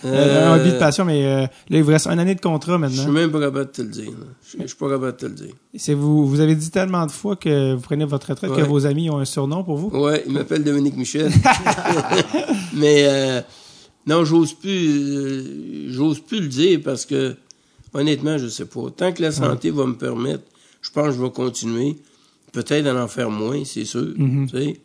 Euh, 0.03 0.51
un 0.51 0.57
hobby 0.57 0.73
de 0.73 0.79
passion, 0.79 1.05
mais 1.05 1.23
là, 1.23 1.51
il 1.69 1.83
vous 1.83 1.91
reste 1.91 2.07
une 2.07 2.19
année 2.19 2.35
de 2.35 2.41
contrat 2.41 2.79
Je 2.85 2.89
suis 2.89 2.97
maintenant. 3.01 3.13
même 3.13 3.31
pas 3.31 3.39
capable 3.39 3.67
de 3.67 3.71
te 3.71 3.83
le 3.83 3.89
dire. 3.89 4.11
Je 4.43 4.67
suis 4.67 4.77
pas 4.77 4.89
capable 4.89 5.13
de 5.13 5.17
te 5.19 5.27
le 5.27 5.35
dire. 5.35 5.55
C'est 5.77 5.93
vous, 5.93 6.27
vous 6.27 6.41
avez 6.41 6.55
dit 6.55 6.71
tellement 6.71 7.05
de 7.05 7.11
fois 7.11 7.37
que 7.37 7.75
vous 7.75 7.83
prenez 7.83 8.07
votre 8.07 8.31
retraite 8.31 8.51
que 8.51 8.63
vos 8.63 8.87
amis 8.87 9.11
ont 9.11 9.19
un 9.19 9.27
surnom 9.27 9.63
pour 9.63 9.77
vous. 9.77 9.91
Ouais, 9.91 10.25
il 10.27 10.33
m'appelle 10.33 10.65
Dominique 10.65 10.97
Michel. 10.97 11.31
Mais 12.73 13.05
euh, 13.07 13.43
non, 14.07 14.25
j'ose 14.25 14.55
plus, 14.55 15.93
j'ose 15.93 16.21
plus 16.21 16.41
le 16.41 16.49
dire 16.49 16.81
parce 16.83 17.05
que 17.05 17.37
honnêtement, 17.95 18.39
je 18.39 18.49
sais 18.49 18.65
pas. 18.67 18.91
Tant 18.97 19.13
que 19.13 19.23
la 19.23 19.33
santé 19.33 19.71
va 19.71 19.87
me 19.87 19.95
permettre, 19.97 20.45
je 20.83 20.91
pense 20.91 21.09
que 21.09 21.13
je 21.15 21.23
vais 21.23 21.31
continuer. 21.31 21.97
Peut-être 22.53 22.85
d'en 22.85 23.01
en 23.01 23.09
faire 23.09 23.31
moins, 23.31 23.65
c'est 23.65 23.85
sûr. 23.85 24.13
Mhm. 24.17 24.49
tu 24.51 24.57
sais. 24.59 24.81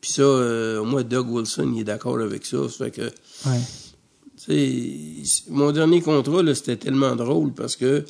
Puis 0.00 0.10
ça, 0.12 0.22
euh, 0.22 0.82
moi, 0.84 1.02
Doug 1.02 1.30
Wilson, 1.30 1.72
il 1.74 1.80
est 1.80 1.84
d'accord 1.84 2.18
avec 2.20 2.44
ça. 2.44 2.68
Ça 2.68 2.84
fait 2.86 2.90
que 2.90 3.02
Ouais. 3.48 3.60
tu 4.44 5.24
sais, 5.24 5.42
mon 5.50 5.72
dernier 5.72 6.00
contrat, 6.02 6.42
c'était 6.54 6.76
tellement 6.76 7.14
drôle 7.16 7.52
parce 7.54 7.76
que 7.76 8.04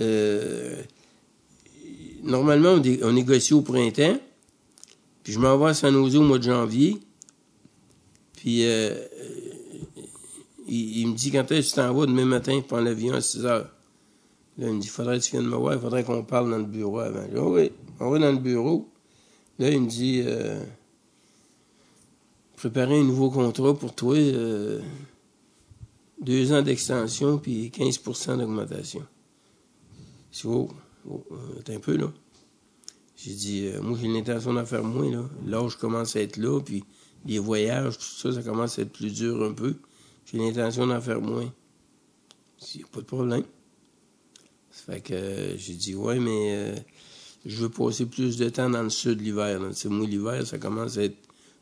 euh, 0.00 0.76
normalement, 2.22 2.80
on 3.02 3.12
négocie 3.12 3.54
au 3.54 3.62
printemps, 3.62 4.18
puis 5.22 5.32
je 5.32 5.38
m'en 5.38 5.58
vais 5.58 5.70
à 5.70 5.74
San 5.74 5.92
Jose 5.92 6.16
au 6.16 6.22
mois 6.22 6.38
de 6.38 6.44
janvier, 6.44 6.98
puis 8.36 8.60
euh, 8.64 8.94
il, 10.68 11.06
me 11.08 11.14
dit 11.14 11.30
quand 11.30 11.50
est-ce 11.50 11.70
que 11.70 11.80
tu 11.80 11.86
t'en 11.86 11.94
vas 11.94 12.06
demain 12.06 12.24
matin 12.24 12.60
prendre 12.66 12.84
l'avion 12.84 13.14
à 13.14 13.20
6 13.20 13.44
heures? 13.46 13.70
Là, 14.58 14.68
il 14.68 14.74
me 14.74 14.80
dit, 14.80 14.88
faudrait 14.88 15.18
que 15.18 15.24
tu 15.24 15.32
viennes 15.32 15.46
me 15.46 15.56
voir, 15.56 15.74
il 15.74 15.80
faudrait 15.80 16.02
qu'on 16.02 16.24
parle 16.24 16.50
dans 16.50 16.58
le 16.58 16.64
bureau 16.64 16.98
avant. 16.98 17.22
Je 17.30 17.34
dis, 17.34 17.40
oui, 17.40 17.72
on 18.00 18.10
va 18.10 18.18
dans 18.18 18.32
le 18.32 18.38
bureau. 18.38 18.88
Là, 19.58 19.70
il 19.70 19.82
me 19.82 19.88
dit, 19.88 20.22
euh, 20.26 20.60
préparer 22.56 22.98
un 22.98 23.04
nouveau 23.04 23.30
contrat 23.30 23.72
pour 23.72 23.94
toi, 23.94 24.16
euh, 24.16 24.80
deux 26.20 26.52
ans 26.52 26.62
d'extension 26.62 27.38
puis 27.38 27.70
15% 27.70 28.38
d'augmentation. 28.38 29.06
Je 30.32 30.40
dis, 30.40 30.46
oh, 30.48 30.68
oh, 31.08 31.24
euh, 31.30 31.60
attends 31.60 31.74
un 31.74 31.80
peu, 31.80 31.96
là. 31.96 32.12
J'ai 33.16 33.34
dit, 33.34 33.66
euh, 33.66 33.80
moi, 33.80 33.96
j'ai 34.00 34.08
l'intention 34.08 34.52
d'en 34.52 34.66
faire 34.66 34.82
moins, 34.82 35.10
là. 35.10 35.24
L'âge 35.46 35.76
commence 35.76 36.16
à 36.16 36.20
être 36.20 36.36
là, 36.36 36.60
puis 36.60 36.82
les 37.26 37.38
voyages, 37.38 37.96
tout 37.96 38.04
ça, 38.04 38.32
ça 38.32 38.42
commence 38.42 38.78
à 38.78 38.82
être 38.82 38.92
plus 38.92 39.12
dur 39.12 39.42
un 39.44 39.52
peu. 39.52 39.76
J'ai 40.30 40.38
l'intention 40.38 40.86
d'en 40.86 41.00
faire 41.00 41.20
moins. 41.20 41.52
Il 42.74 42.78
n'y 42.78 42.84
a 42.84 42.86
pas 42.88 43.00
de 43.00 43.06
problème. 43.06 43.44
Ça 44.70 44.92
fait 44.92 45.00
que 45.00 45.14
euh, 45.14 45.56
j'ai 45.56 45.74
dit, 45.74 45.94
ouais, 45.94 46.18
mais 46.18 46.54
euh, 46.54 46.76
je 47.46 47.56
veux 47.56 47.70
passer 47.70 48.04
plus 48.04 48.36
de 48.36 48.48
temps 48.50 48.68
dans 48.68 48.82
le 48.82 48.90
sud 48.90 49.20
l'hiver. 49.20 49.60
moi, 49.60 50.06
l'hiver, 50.06 50.46
ça 50.46 50.58
commence 50.58 50.98
à 50.98 51.04
être 51.04 51.16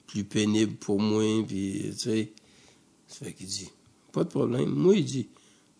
plus 0.06 0.24
pénible 0.24 0.74
pour 0.74 1.00
moi, 1.00 1.44
puis, 1.46 1.90
tu 1.92 1.98
sais. 1.98 2.32
Ça 3.06 3.24
fait 3.24 3.32
qu'il 3.34 3.46
dit, 3.46 3.68
pas 4.12 4.24
de 4.24 4.30
problème. 4.30 4.70
Moi, 4.70 4.96
il 4.96 5.04
dit, 5.04 5.28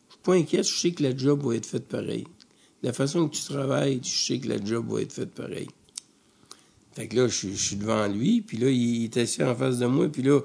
je 0.09 0.15
suis 0.15 0.23
pas 0.23 0.35
inquiète, 0.35 0.67
je 0.67 0.79
sais 0.79 0.93
que 0.93 1.03
la 1.03 1.17
job 1.17 1.45
va 1.45 1.57
être 1.57 1.67
faite 1.67 1.89
pareil. 1.89 2.25
De 2.83 2.89
la 2.89 2.93
façon 2.93 3.29
que 3.29 3.35
tu 3.35 3.43
travailles, 3.43 4.01
je 4.05 4.27
sais 4.27 4.39
que 4.39 4.49
la 4.49 4.65
job 4.65 4.87
va 4.89 5.01
être 5.01 5.13
faite 5.13 5.33
pareil. 5.33 5.69
Fait 6.93 7.09
que 7.09 7.17
là, 7.17 7.27
je, 7.27 7.49
suis- 7.49 7.77
devant 7.77 8.07
lui, 8.07 8.43
puis 8.43 8.59
là, 8.59 8.71
il, 8.71 8.97
il 8.97 9.05
est 9.05 9.17
assis 9.17 9.43
en 9.43 9.57
face 9.57 9.79
de 9.79 9.87
moi, 9.87 10.09
puis 10.09 10.23
là, 10.23 10.41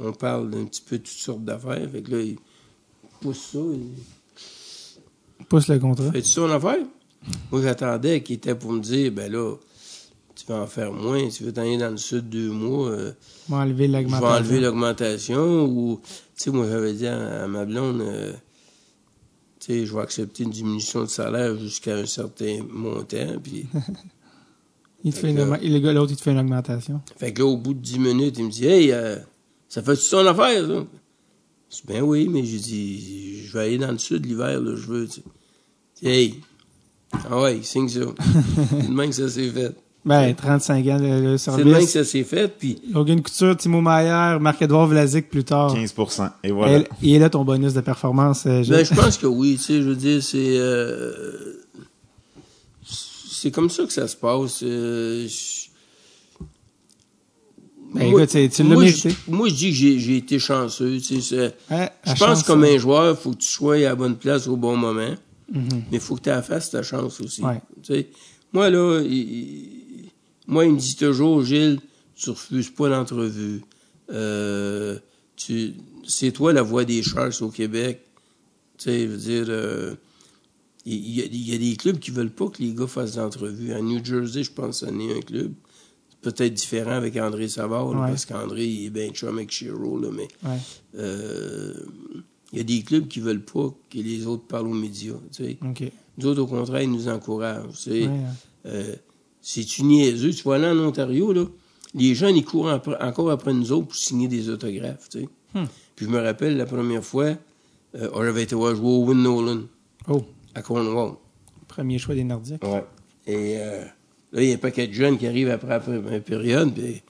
on 0.00 0.12
parle 0.12 0.50
d'un 0.50 0.64
petit 0.64 0.82
peu 0.82 0.98
de 0.98 1.02
toutes 1.02 1.12
sortes 1.18 1.44
d'affaires. 1.44 1.88
Fait 1.90 2.02
que 2.02 2.10
là, 2.12 2.20
il 2.22 2.36
pousse 3.20 3.50
ça, 3.52 3.58
il 3.58 5.44
Pousse 5.48 5.68
le 5.68 5.78
contrat. 5.78 6.10
Fais-tu 6.12 6.28
son 6.28 6.48
affaire? 6.50 6.78
Moi, 7.50 7.62
j'attendais 7.62 8.22
qu'il 8.22 8.36
était 8.36 8.54
pour 8.54 8.72
me 8.72 8.80
dire, 8.80 9.12
ben 9.12 9.30
là, 9.30 9.54
tu 10.34 10.46
vas 10.46 10.60
en 10.62 10.66
faire 10.66 10.92
moins, 10.92 11.28
tu 11.28 11.44
veux 11.44 11.52
t'en 11.52 11.62
aller 11.62 11.76
dans 11.78 11.90
le 11.90 11.96
sud 11.96 12.28
deux 12.28 12.50
mois, 12.50 12.88
euh, 12.90 13.12
enlever 13.50 13.86
je 13.86 13.92
vais 13.92 13.98
l'augmentation. 14.02 14.26
enlever 14.28 14.60
l'augmentation, 14.60 15.64
ou, 15.66 16.00
tu 16.04 16.10
sais, 16.36 16.50
moi, 16.50 16.66
j'avais 16.68 16.92
dit 16.92 17.06
à, 17.06 17.44
à 17.44 17.46
ma 17.46 17.64
blonde, 17.64 18.00
euh, 18.00 18.32
tu 19.60 19.66
sais, 19.66 19.86
je 19.86 19.94
vais 19.94 20.00
accepter 20.02 20.42
une 20.44 20.50
diminution 20.50 21.00
de 21.02 21.06
salaire 21.08 21.56
jusqu'à 21.58 21.96
un 21.96 22.06
certain 22.06 22.58
montant, 22.70 23.38
puis, 23.42 23.66
Il 25.06 25.12
te 25.12 25.18
fait 25.18 25.30
une, 25.30 25.36
Fait 25.36 25.44
là- 25.44 25.58
le 25.62 25.78
gars, 25.80 25.92
l'autre, 25.92 26.12
il 26.12 26.16
te 26.16 26.22
fait 26.22 26.32
une 26.32 26.38
augmentation. 26.38 27.02
fait 27.18 27.32
que 27.34 27.42
là, 27.42 27.46
au 27.48 27.56
bout 27.58 27.74
de 27.74 27.80
dix 27.80 27.98
minutes, 27.98 28.36
il 28.38 28.44
me 28.46 28.50
dit, 28.50 28.66
hey, 28.66 28.90
euh, 28.92 29.16
ça 29.74 29.82
fait-tu 29.82 30.02
son 30.02 30.26
affaire, 30.26 30.66
ça? 30.66 30.84
Je 31.70 31.76
dis, 31.76 31.82
ben 31.86 32.02
oui, 32.02 32.28
mais 32.30 32.44
j'ai 32.44 32.58
dit, 32.58 33.44
je 33.46 33.52
vais 33.52 33.64
aller 33.64 33.78
dans 33.78 33.90
le 33.90 33.98
sud 33.98 34.24
l'hiver, 34.26 34.60
là, 34.60 34.76
je 34.76 34.86
veux, 34.86 35.08
tu 35.08 35.20
sais. 35.94 36.06
Hey, 36.06 36.40
ah 37.30 37.40
ouais, 37.40 37.60
signe 37.62 37.88
ça. 37.88 38.00
C'est 38.70 38.86
de 38.88 38.92
même 38.92 39.08
que 39.10 39.16
ça 39.16 39.28
s'est 39.28 39.48
fait. 39.50 39.74
Ben, 40.04 40.34
35 40.34 40.86
ans, 40.88 40.98
le, 40.98 41.32
le 41.32 41.38
C'est 41.38 41.50
de 41.52 41.56
même 41.64 41.64
que 41.64 41.70
service. 41.86 41.90
ça 41.92 42.04
s'est 42.04 42.24
fait, 42.24 42.46
puis 42.58 42.78
Logan 42.92 43.22
Couture, 43.22 43.56
Timo 43.56 43.80
Maillard, 43.80 44.38
Marc-Edouard 44.38 44.86
Vlasic 44.86 45.30
plus 45.30 45.44
tard. 45.44 45.74
15% 45.74 46.30
Et 46.44 46.50
voilà. 46.52 46.72
Elle- 46.74 46.88
Il 47.02 47.14
est 47.14 47.18
là 47.18 47.30
ton 47.30 47.42
bonus 47.44 47.72
de 47.72 47.80
performance. 47.80 48.44
euh, 48.46 48.62
Gilles. 48.62 48.74
ben, 48.74 48.84
je 48.84 48.94
pense 48.94 49.16
que 49.16 49.26
oui, 49.26 49.56
tu 49.56 49.62
sais, 49.62 49.82
je 49.82 49.88
veux 49.88 49.96
dire, 49.96 50.22
c'est 50.22 50.58
euh, 50.58 51.54
c'est 52.86 53.50
comme 53.50 53.70
ça 53.70 53.84
que 53.84 53.92
ça 53.92 54.06
se 54.06 54.16
passe. 54.16 54.60
euh, 54.62 55.26
je- 55.26 55.64
Ben, 57.94 58.10
moi- 58.10 58.20
écoute, 58.22 58.30
c'est- 58.32 58.48
tu 58.48 58.62
l'as 58.62 58.68
moi, 58.74 58.82
mérité. 58.84 59.10
je- 59.10 59.30
Moi, 59.30 59.48
je 59.48 59.54
dis 59.54 59.70
que 59.70 59.98
j'ai 59.98 60.16
été 60.16 60.38
chanceux. 60.38 60.98
tu 61.00 61.20
sais, 61.20 61.54
Ouais, 61.70 61.90
Je 62.04 62.10
pense 62.10 62.18
chance, 62.18 62.42
comme 62.42 62.64
hein. 62.64 62.74
un 62.74 62.78
joueur, 62.78 63.16
il 63.18 63.22
faut 63.22 63.30
que 63.30 63.38
tu 63.38 63.48
sois 63.48 63.76
à 63.76 63.78
la 63.80 63.94
bonne 63.94 64.16
place 64.16 64.46
au 64.48 64.56
bon 64.56 64.76
moment. 64.76 65.14
Mais 65.52 65.60
il 65.92 66.00
faut 66.00 66.16
que 66.16 66.22
tu 66.22 66.46
fasses 66.46 66.70
ta 66.70 66.82
chance 66.82 67.20
aussi. 67.20 67.42
Ouais. 67.42 67.60
Tu 67.82 67.94
sais, 67.94 68.06
moi, 68.52 68.70
là, 68.70 69.00
il, 69.02 70.10
moi, 70.46 70.64
il 70.64 70.72
me 70.72 70.78
dit 70.78 70.96
toujours, 70.96 71.44
Gilles, 71.44 71.78
tu 72.16 72.30
refuses 72.30 72.70
pas 72.70 72.88
l'entrevue. 72.88 73.60
Euh, 74.12 74.98
c'est 76.06 76.32
toi 76.32 76.52
la 76.52 76.62
voix 76.62 76.84
des 76.84 77.02
Sharks 77.02 77.42
au 77.42 77.48
Québec. 77.50 78.00
Tu 78.78 78.84
sais, 78.84 79.06
dire, 79.06 79.46
euh, 79.48 79.94
il 80.86 81.14
y, 81.16 81.22
a, 81.22 81.24
il 81.26 81.48
y 81.50 81.54
a 81.54 81.58
des 81.58 81.76
clubs 81.76 81.98
qui 81.98 82.10
veulent 82.10 82.30
pas 82.30 82.48
que 82.48 82.62
les 82.62 82.72
gars 82.72 82.86
fassent 82.86 83.14
d'entrevue. 83.14 83.72
À 83.72 83.80
New 83.80 84.04
Jersey, 84.04 84.42
je 84.44 84.50
pense 84.52 84.80
que 84.80 84.86
ça 84.86 84.92
n'est 84.92 85.16
un 85.16 85.20
club. 85.20 85.52
Peut-être 86.24 86.54
différent 86.54 86.92
avec 86.92 87.16
André 87.16 87.48
Savard, 87.48 87.92
là, 87.92 88.00
Ouais. 88.00 88.08
parce 88.08 88.24
qu'André, 88.24 88.66
il 88.66 88.86
est 88.86 88.90
bien 88.90 89.10
chum 89.10 89.36
avec 89.36 89.50
Shiro, 89.50 89.98
là, 90.00 90.08
mais 90.10 90.26
Ouais. 90.42 90.56
euh, 90.96 91.74
il 92.52 92.58
y 92.58 92.60
a 92.60 92.64
des 92.64 92.82
clubs 92.82 93.06
qui 93.08 93.20
veulent 93.20 93.44
pas 93.44 93.72
que 93.90 93.98
les 93.98 94.26
autres 94.26 94.44
parlent 94.46 94.68
aux 94.68 94.72
médias. 94.74 95.14
Tu 95.32 95.44
sais. 95.44 95.58
Nous 96.16 96.26
autres, 96.26 96.40
au 96.42 96.46
contraire, 96.46 96.82
ils 96.82 96.90
nous 96.90 97.08
encouragent. 97.08 97.66
tu 97.72 97.76
sais. 97.76 98.06
Ouais. 98.06 98.10
Euh, 98.66 98.94
c'est 99.42 99.78
une 99.78 99.88
niaiseux? 99.88 100.30
Tu 100.32 100.42
vois, 100.42 100.58
là, 100.58 100.72
en 100.72 100.78
Ontario, 100.78 101.32
là, 101.32 101.44
les 101.94 102.14
gens, 102.14 102.28
ils 102.28 102.44
courent 102.44 102.80
encore 103.00 103.30
après 103.30 103.52
nous 103.52 103.70
autres 103.72 103.88
pour 103.88 103.94
signer 103.96 104.28
des 104.28 104.48
autographes, 104.48 105.08
tu 105.10 105.20
sais. 105.20 105.28
Hmm. 105.54 105.66
Puis 105.94 106.06
je 106.06 106.10
me 106.10 106.18
rappelle, 106.20 106.56
la 106.56 106.66
première 106.66 107.04
fois, 107.04 107.36
euh, 107.96 108.08
on 108.14 108.20
avait 108.22 108.42
été 108.44 108.54
voir 108.56 108.74
jouer 108.74 108.88
au 108.88 109.04
Win 109.04 109.22
Nolan, 109.22 109.60
Oh, 110.08 110.22
à 110.54 110.62
Cornwall. 110.62 111.12
premier 111.68 111.98
choix 111.98 112.14
des 112.14 112.24
Nordiques. 112.24 112.64
Ouais. 112.64 112.84
Et 113.26 113.56
euh, 113.58 113.84
là, 114.34 114.42
il 114.42 114.48
y 114.48 114.52
a 114.52 114.56
un 114.56 114.58
paquet 114.58 114.88
de 114.88 114.92
jeunes 114.92 115.16
qui 115.16 115.26
arrivent 115.26 115.50
après, 115.50 115.80
une 115.86 116.20
période, 116.20 116.74
puis 116.74 117.02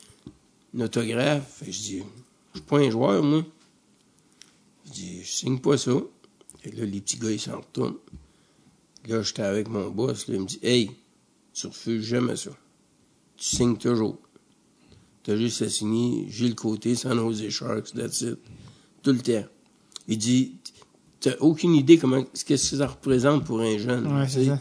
un 0.76 0.80
autographe. 0.82 1.62
Je 1.66 1.70
dis, 1.70 2.02
je 2.52 2.58
suis 2.58 2.66
pas 2.66 2.78
un 2.78 2.90
joueur, 2.90 3.22
moi. 3.22 3.44
Je 4.86 4.92
dis, 4.92 5.22
je 5.22 5.28
signe 5.28 5.58
pas 5.58 5.78
ça. 5.78 5.92
Et 6.64 6.70
là, 6.70 6.84
les 6.84 7.00
petits 7.00 7.16
gars, 7.16 7.30
ils 7.30 7.40
s'en 7.40 7.56
retournent. 7.56 7.96
Là, 9.08 9.22
j'étais 9.22 9.42
avec 9.42 9.68
mon 9.68 9.90
boss, 9.90 10.28
là, 10.28 10.34
il 10.34 10.42
me 10.42 10.46
dit, 10.46 10.60
hey, 10.62 10.90
tu 11.54 11.66
refuses 11.66 12.04
jamais 12.04 12.36
ça. 12.36 12.50
Tu 13.36 13.44
signes 13.56 13.76
toujours. 13.76 14.18
T'as 15.22 15.36
juste 15.36 15.62
à 15.62 15.70
signer 15.70 16.26
Gilles 16.28 16.54
Côté, 16.54 16.94
San 16.94 17.16
Jose 17.18 17.48
Sharks, 17.48 17.94
that's 17.94 18.20
it. 18.20 18.38
Tout 19.02 19.12
le 19.12 19.20
temps. 19.20 19.44
Il 20.08 20.18
dit, 20.18 20.56
t'as 21.20 21.36
aucune 21.40 21.74
idée 21.74 21.96
comment, 21.96 22.22
qu'est-ce 22.22 22.70
que 22.70 22.76
ça 22.76 22.86
représente 22.86 23.44
pour 23.44 23.60
un 23.60 23.78
jeune. 23.78 24.06
Ouais, 24.06 24.28
c'est 24.28 24.44
ça. 24.44 24.60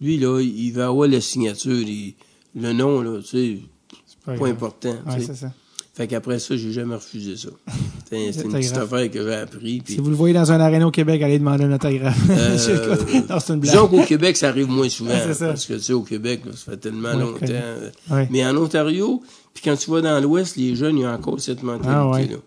Lui, 0.00 0.18
là, 0.18 0.40
il 0.40 0.70
va 0.72 0.86
avoir 0.88 1.08
la 1.08 1.20
signature, 1.20 1.72
il- 1.80 2.14
le 2.54 2.72
nom, 2.72 3.00
là, 3.02 3.20
tu 3.22 3.28
sais, 3.28 3.58
C'est 4.06 4.18
pas 4.24 4.34
pas 4.38 4.48
important. 4.48 4.94
Ouais, 5.06 5.20
c'est 5.20 5.34
ça. 5.34 5.52
Fait 5.94 6.06
qu'après 6.06 6.38
ça, 6.38 6.56
j'ai 6.56 6.72
jamais 6.72 6.94
refusé 6.94 7.36
ça. 7.36 7.48
C'est 8.10 8.42
une 8.44 8.52
petite 8.52 8.72
grave. 8.74 8.94
affaire 8.94 9.10
que 9.10 9.22
j'ai 9.24 9.34
appris. 9.34 9.82
Si 9.86 9.96
vous 9.96 10.10
le 10.10 10.14
voyez 10.16 10.32
dans 10.34 10.52
un 10.52 10.60
aréna 10.60 10.86
au 10.86 10.90
Québec, 10.90 11.20
allez 11.22 11.38
demander 11.38 11.64
un 11.64 11.72
autographe. 11.72 12.18
Euh, 12.30 12.56
non, 13.28 13.40
c'est 13.40 13.52
une 13.54 13.60
blague. 13.60 13.72
Disons 13.72 13.88
qu'au 13.88 14.02
Québec, 14.04 14.36
ça 14.36 14.48
arrive 14.50 14.68
moins 14.68 14.88
souvent. 14.90 15.10
Ouais, 15.10 15.22
c'est 15.26 15.34
ça. 15.34 15.48
Parce 15.48 15.64
que, 15.66 15.72
tu 15.74 15.80
sais, 15.80 15.92
au 15.92 16.02
Québec, 16.02 16.42
là, 16.44 16.52
ça 16.52 16.70
fait 16.72 16.76
tellement 16.76 17.08
Ouais, 17.14 17.18
longtemps. 17.20 17.46
euh, 17.50 17.90
Ouais. 18.10 18.28
Mais 18.30 18.46
en 18.46 18.56
Ontario, 18.58 19.22
puis 19.54 19.64
quand 19.64 19.74
tu 19.76 19.90
vas 19.90 20.02
dans 20.02 20.20
l'Ouest, 20.22 20.56
les 20.56 20.76
jeunes, 20.76 20.98
ils 20.98 21.06
ont 21.06 21.10
encore 21.12 21.40
cette 21.40 21.62
mentalité, 21.62 22.34
Ah. 22.36 22.38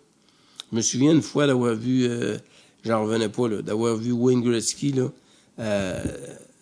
Je 0.71 0.77
me 0.77 0.81
souviens 0.81 1.11
une 1.11 1.21
fois 1.23 1.45
d'avoir 1.47 1.73
vu, 1.75 2.05
euh, 2.05 2.37
j'en 2.85 3.03
revenais 3.03 3.29
pas, 3.29 3.47
là, 3.49 3.61
d'avoir 3.61 3.95
vu 3.97 4.11
Wayne 4.13 4.41
Gretzky, 4.41 4.91
là, 4.93 5.07
euh, 5.59 6.03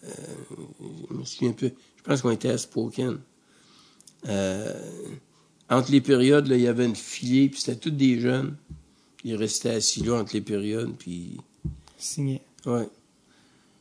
euh, 0.08 0.86
je 1.10 1.16
me 1.16 1.26
souviens 1.26 1.52
plus, 1.52 1.74
je 1.98 2.04
pense 2.04 2.22
qu'on 2.22 2.32
était 2.32 2.50
à 2.50 2.58
Spokane. 2.58 3.20
Euh, 4.28 4.74
entre 5.70 5.92
les 5.92 6.02
périodes, 6.02 6.48
là, 6.48 6.56
il 6.56 6.62
y 6.62 6.68
avait 6.68 6.86
une 6.86 6.96
filée, 6.96 7.50
puis 7.50 7.60
c'était 7.60 7.78
tous 7.78 7.92
des 7.92 8.20
jeunes. 8.20 8.56
Ils 9.24 9.36
restaient 9.36 9.76
assis 9.76 10.04
là 10.04 10.20
entre 10.20 10.34
les 10.34 10.42
périodes, 10.42 10.94
puis... 10.98 11.38
Signé. 11.98 12.42
Ouais. 12.66 12.88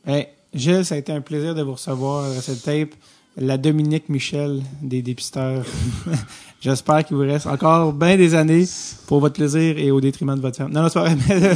Hey, 0.05 0.27
Gilles, 0.53 0.85
ça 0.85 0.95
a 0.95 0.97
été 0.97 1.11
un 1.11 1.21
plaisir 1.21 1.55
de 1.55 1.61
vous 1.61 1.73
recevoir 1.73 2.25
à 2.25 2.41
cette 2.41 2.63
tape. 2.63 2.93
La 3.37 3.57
Dominique 3.57 4.09
Michel 4.09 4.63
des 4.81 5.01
dépisteurs. 5.01 5.65
J'espère 6.59 7.05
qu'il 7.05 7.15
vous 7.15 7.21
reste 7.21 7.45
encore 7.45 7.93
bien 7.93 8.17
des 8.17 8.33
années 8.33 8.65
pour 9.05 9.19
votre 9.19 9.35
plaisir 9.35 9.77
et 9.77 9.91
au 9.91 10.01
détriment 10.01 10.35
de 10.35 10.41
votre 10.41 10.57
femme. 10.57 10.71
Non, 10.71 10.81
non, 10.81 10.87
c'est 10.89 10.95
pas 10.95 11.01
vrai, 11.13 11.17
mais 11.29 11.43
euh, 11.43 11.53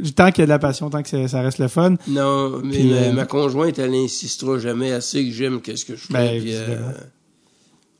du 0.00 0.12
temps 0.12 0.30
qu'il 0.30 0.42
y 0.42 0.42
a 0.42 0.46
de 0.46 0.50
la 0.50 0.60
passion, 0.60 0.88
tant 0.90 1.02
que 1.02 1.26
ça, 1.26 1.40
reste 1.40 1.58
le 1.58 1.66
fun. 1.68 1.96
Non, 2.06 2.60
mais 2.62 2.70
Puis, 2.70 2.90
ma, 2.90 2.96
euh, 2.96 3.12
ma 3.12 3.24
conjointe, 3.26 3.78
elle 3.80 3.94
insistera 3.94 4.58
jamais 4.60 4.92
assez 4.92 5.26
que 5.26 5.32
j'aime 5.32 5.60
qu'est-ce 5.60 5.84
que 5.84 5.96
je 5.96 6.06
fais. 6.06 6.12
Ben, 6.12 6.40
puis, 6.40 6.54
euh, 6.54 6.92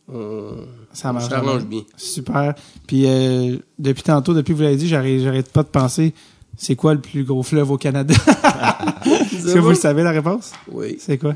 on 0.08 0.52
Ça 0.92 1.12
marche. 1.12 1.28
bien. 1.64 1.82
Super. 1.96 2.54
Puis 2.86 3.04
euh, 3.06 3.56
depuis 3.78 4.02
tantôt, 4.04 4.32
depuis 4.34 4.52
que 4.52 4.56
vous 4.58 4.62
l'avez 4.62 4.76
dit, 4.76 4.86
j'arrête, 4.88 5.50
pas 5.50 5.62
de 5.64 5.68
penser, 5.68 6.14
c'est 6.56 6.76
quoi 6.76 6.94
le 6.94 7.00
plus 7.00 7.24
gros 7.24 7.42
fleuve 7.42 7.70
au 7.72 7.78
Canada? 7.78 8.14
Est-ce 9.06 9.54
que 9.54 9.58
vous 9.58 9.70
le 9.70 9.74
savez 9.74 10.02
la 10.04 10.12
réponse? 10.12 10.52
Oui. 10.70 10.96
C'est 11.00 11.18
quoi? 11.18 11.34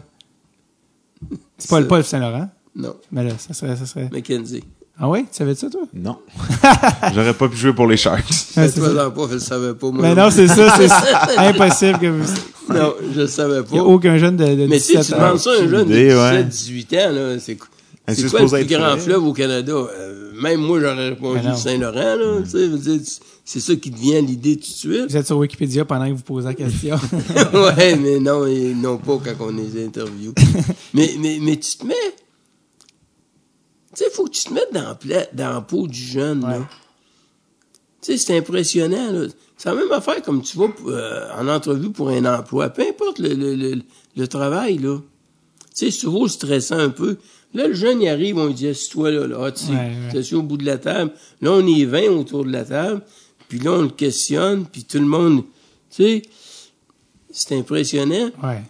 C'est 1.59 1.69
pas, 1.71 1.81
le- 1.81 1.89
pas 1.89 1.97
le 1.97 2.05
Saint-Laurent, 2.05 2.49
Non. 2.77 2.95
mais 3.11 3.25
là, 3.25 3.33
ça 3.37 3.53
serait, 3.53 3.75
ça 3.75 3.85
serait... 3.85 4.09
Mackenzie. 4.13 4.63
Ah 5.01 5.09
oui? 5.09 5.21
Tu 5.31 5.39
savais 5.39 5.55
ça, 5.55 5.71
toi? 5.71 5.83
Non. 5.95 6.19
J'aurais 7.15 7.35
pas 7.35 7.49
pu 7.49 7.57
jouer 7.57 7.73
pour 7.73 7.87
les 7.87 7.97
Sharks. 7.97 8.25
Ouais, 8.57 8.69
c'est 8.69 8.81
ça. 8.81 9.11
Pas, 9.11 9.23
je 9.29 9.35
le 9.35 9.39
savais 9.41 9.75
pas, 9.75 9.91
moi. 9.91 10.03
Mais 10.03 10.15
non, 10.15 10.31
c'est 10.31 10.49
ça, 10.49 10.75
c'est 10.77 11.37
impossible 11.39 11.99
que 12.01 12.07
vous... 12.09 12.35
Non, 12.75 12.95
je 13.15 13.21
le 13.21 13.27
savais 13.29 13.61
Il 13.71 13.77
y 13.77 13.79
a 13.79 13.83
pas. 13.83 13.89
aucun 13.89 14.19
jeune 14.19 14.37
de, 14.37 14.45
de 14.45 14.67
Mais 14.67 14.79
17 14.79 15.07
tu 15.07 15.13
demandes 15.13 15.39
ça 15.39 15.51
à 15.51 15.63
un 15.63 15.69
jeune 15.69 15.89
de 15.89 15.93
idée, 15.95 16.15
ouais. 16.15 16.43
17, 16.45 16.49
18 16.49 16.93
ans, 16.95 16.97
là, 17.13 17.39
c'est 17.39 17.57
Ah, 18.07 18.15
c'est 18.15 18.29
quoi 18.29 18.41
le 18.41 18.47
plus 18.49 18.65
grand 18.67 18.91
vrai? 18.91 18.99
fleuve 18.99 19.25
au 19.25 19.33
Canada? 19.33 19.73
Euh, 19.73 20.33
même 20.43 20.61
moi, 20.61 20.81
j'aurais 20.81 21.09
répondu 21.11 21.47
non. 21.47 21.57
Saint-Laurent, 21.57 22.17
là, 22.17 22.41
dire, 22.43 23.01
c'est 23.45 23.61
ça 23.61 23.75
qui 23.77 23.91
devient 23.91 24.21
l'idée 24.21 24.57
tout 24.57 24.63
de 24.69 24.75
suite. 24.75 25.11
Vous 25.11 25.17
êtes 25.17 25.27
sur 25.27 25.39
Wikipédia 25.39 25.85
pendant 25.85 26.07
que 26.09 26.13
vous 26.15 26.23
posez 26.23 26.49
la 26.49 26.55
question. 26.55 26.97
ouais, 27.55 27.97
mais 27.97 28.19
non, 28.21 28.47
ils 28.47 28.79
n'ont 28.79 28.99
pas 28.99 29.19
quand 29.25 29.47
on 29.47 29.51
les 29.53 29.83
interview. 29.85 30.35
mais, 30.93 31.11
mais, 31.21 31.39
mais 31.41 31.57
tu 31.57 31.77
te 31.79 31.87
mets. 31.87 31.95
Tu 33.99 34.05
sais, 34.05 34.11
il 34.13 34.15
faut 34.15 34.25
que 34.27 34.31
tu 34.31 34.45
te 34.45 34.53
mettes 34.55 34.73
dans, 34.73 34.83
la 34.85 34.95
pla- 34.95 35.27
dans 35.33 35.53
la 35.55 35.61
peau 35.61 35.89
du 35.89 35.99
jeune, 36.01 36.45
Ouais. 36.45 36.51
là. 36.61 36.69
Tu 38.01 38.13
sais, 38.13 38.17
c'est 38.19 38.37
impressionnant, 38.39 39.11
là. 39.11 39.27
C'est 39.57 39.69
la 39.71 39.75
même 39.75 39.91
affaire 39.91 40.23
comme 40.23 40.41
tu 40.43 40.57
vas 40.57 40.69
euh, 40.87 41.29
en 41.37 41.49
entrevue 41.49 41.91
pour 41.91 42.11
un 42.11 42.25
emploi. 42.25 42.69
Peu 42.71 42.83
importe 42.83 43.19
le, 43.19 43.35
le, 43.35 43.57
le, 43.57 43.83
le 44.17 44.29
travail, 44.29 44.79
là. 44.79 44.99
Tu 45.77 45.87
sais, 45.87 45.91
c'est 45.91 46.03
toujours 46.03 46.31
stressant 46.31 46.79
un 46.79 46.91
peu. 46.91 47.17
Là, 47.55 47.67
le 47.67 47.75
jeune, 47.75 48.01
il 48.01 48.09
arrive, 48.09 48.39
on 48.39 48.47
lui 48.47 48.55
dit, 48.55 48.69
assis-toi 48.69 49.11
là, 49.11 49.27
là, 49.27 49.37
Ah, 49.47 49.51
tu 49.51 49.65
sais, 49.65 49.73
Ouais, 49.73 50.35
au 50.35 50.43
bout 50.43 50.59
de 50.59 50.65
la 50.67 50.79
table. 50.79 51.13
Là, 51.41 51.51
on 51.53 51.67
est 51.67 51.85
20 51.85 52.03
autour 52.11 52.45
de 52.45 52.53
la 52.53 52.65
table. 52.65 53.03
Puis 53.49 53.59
là, 53.59 53.73
on 53.73 53.83
le 53.83 53.89
questionne, 53.89 54.65
puis 54.67 54.85
tout 54.85 54.99
le 54.99 55.07
monde, 55.07 55.43
tu 55.91 56.03
sais, 56.03 56.23
c'est 57.33 57.57
impressionnant. 57.57 58.31
Ouais. 58.45 58.63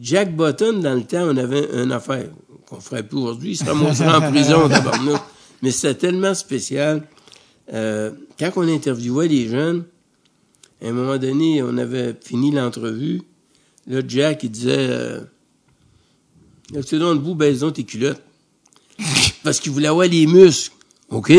Jack 0.00 0.34
Button, 0.36 0.74
dans 0.80 0.94
le 0.94 1.02
temps, 1.04 1.24
on 1.28 1.36
avait 1.36 1.68
une 1.74 1.92
affaire 1.92 2.28
qu'on 2.68 2.80
ferait 2.80 3.02
plus 3.02 3.18
aujourd'hui. 3.18 3.52
Il 3.52 3.56
se 3.56 3.64
ramasserait 3.64 4.08
en 4.08 4.30
prison, 4.30 4.68
tabarnak. 4.68 5.22
Mais 5.62 5.70
c'était 5.70 5.94
tellement 5.94 6.34
spécial. 6.34 7.06
Euh, 7.72 8.12
quand 8.38 8.52
on 8.56 8.68
interviewait 8.68 9.28
les 9.28 9.48
jeunes, 9.48 9.84
à 10.82 10.88
un 10.88 10.92
moment 10.92 11.16
donné, 11.18 11.62
on 11.62 11.76
avait 11.78 12.14
fini 12.22 12.50
l'entrevue. 12.50 13.22
Là, 13.86 14.00
Jack, 14.06 14.42
il 14.42 14.50
disait, 14.50 14.76
euh, 14.76 15.20
là, 16.72 16.82
tu 16.82 16.98
dans 16.98 17.14
debout, 17.14 17.34
baisse 17.34 17.60
donc 17.60 17.74
tes 17.74 17.84
culottes. 17.84 18.22
Parce 19.44 19.60
qu'il 19.60 19.72
voulait 19.72 19.88
avoir 19.88 20.06
les 20.06 20.26
muscles. 20.26 20.74
OK? 21.10 21.32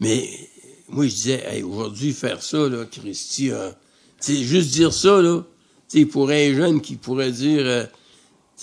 Mais, 0.00 0.28
moi, 0.88 1.06
je 1.06 1.14
disais, 1.14 1.44
hey, 1.48 1.62
aujourd'hui, 1.62 2.12
faire 2.12 2.42
ça, 2.42 2.68
là, 2.68 2.84
Christy, 2.84 3.50
euh, 3.50 3.70
tu 4.20 4.34
sais, 4.34 4.42
juste 4.42 4.70
dire 4.70 4.92
ça, 4.92 5.20
là, 5.20 5.42
pour 6.10 6.30
un 6.30 6.54
jeune 6.54 6.80
qui 6.80 6.96
pourrait 6.96 7.32
dire, 7.32 7.62
euh, 7.64 7.84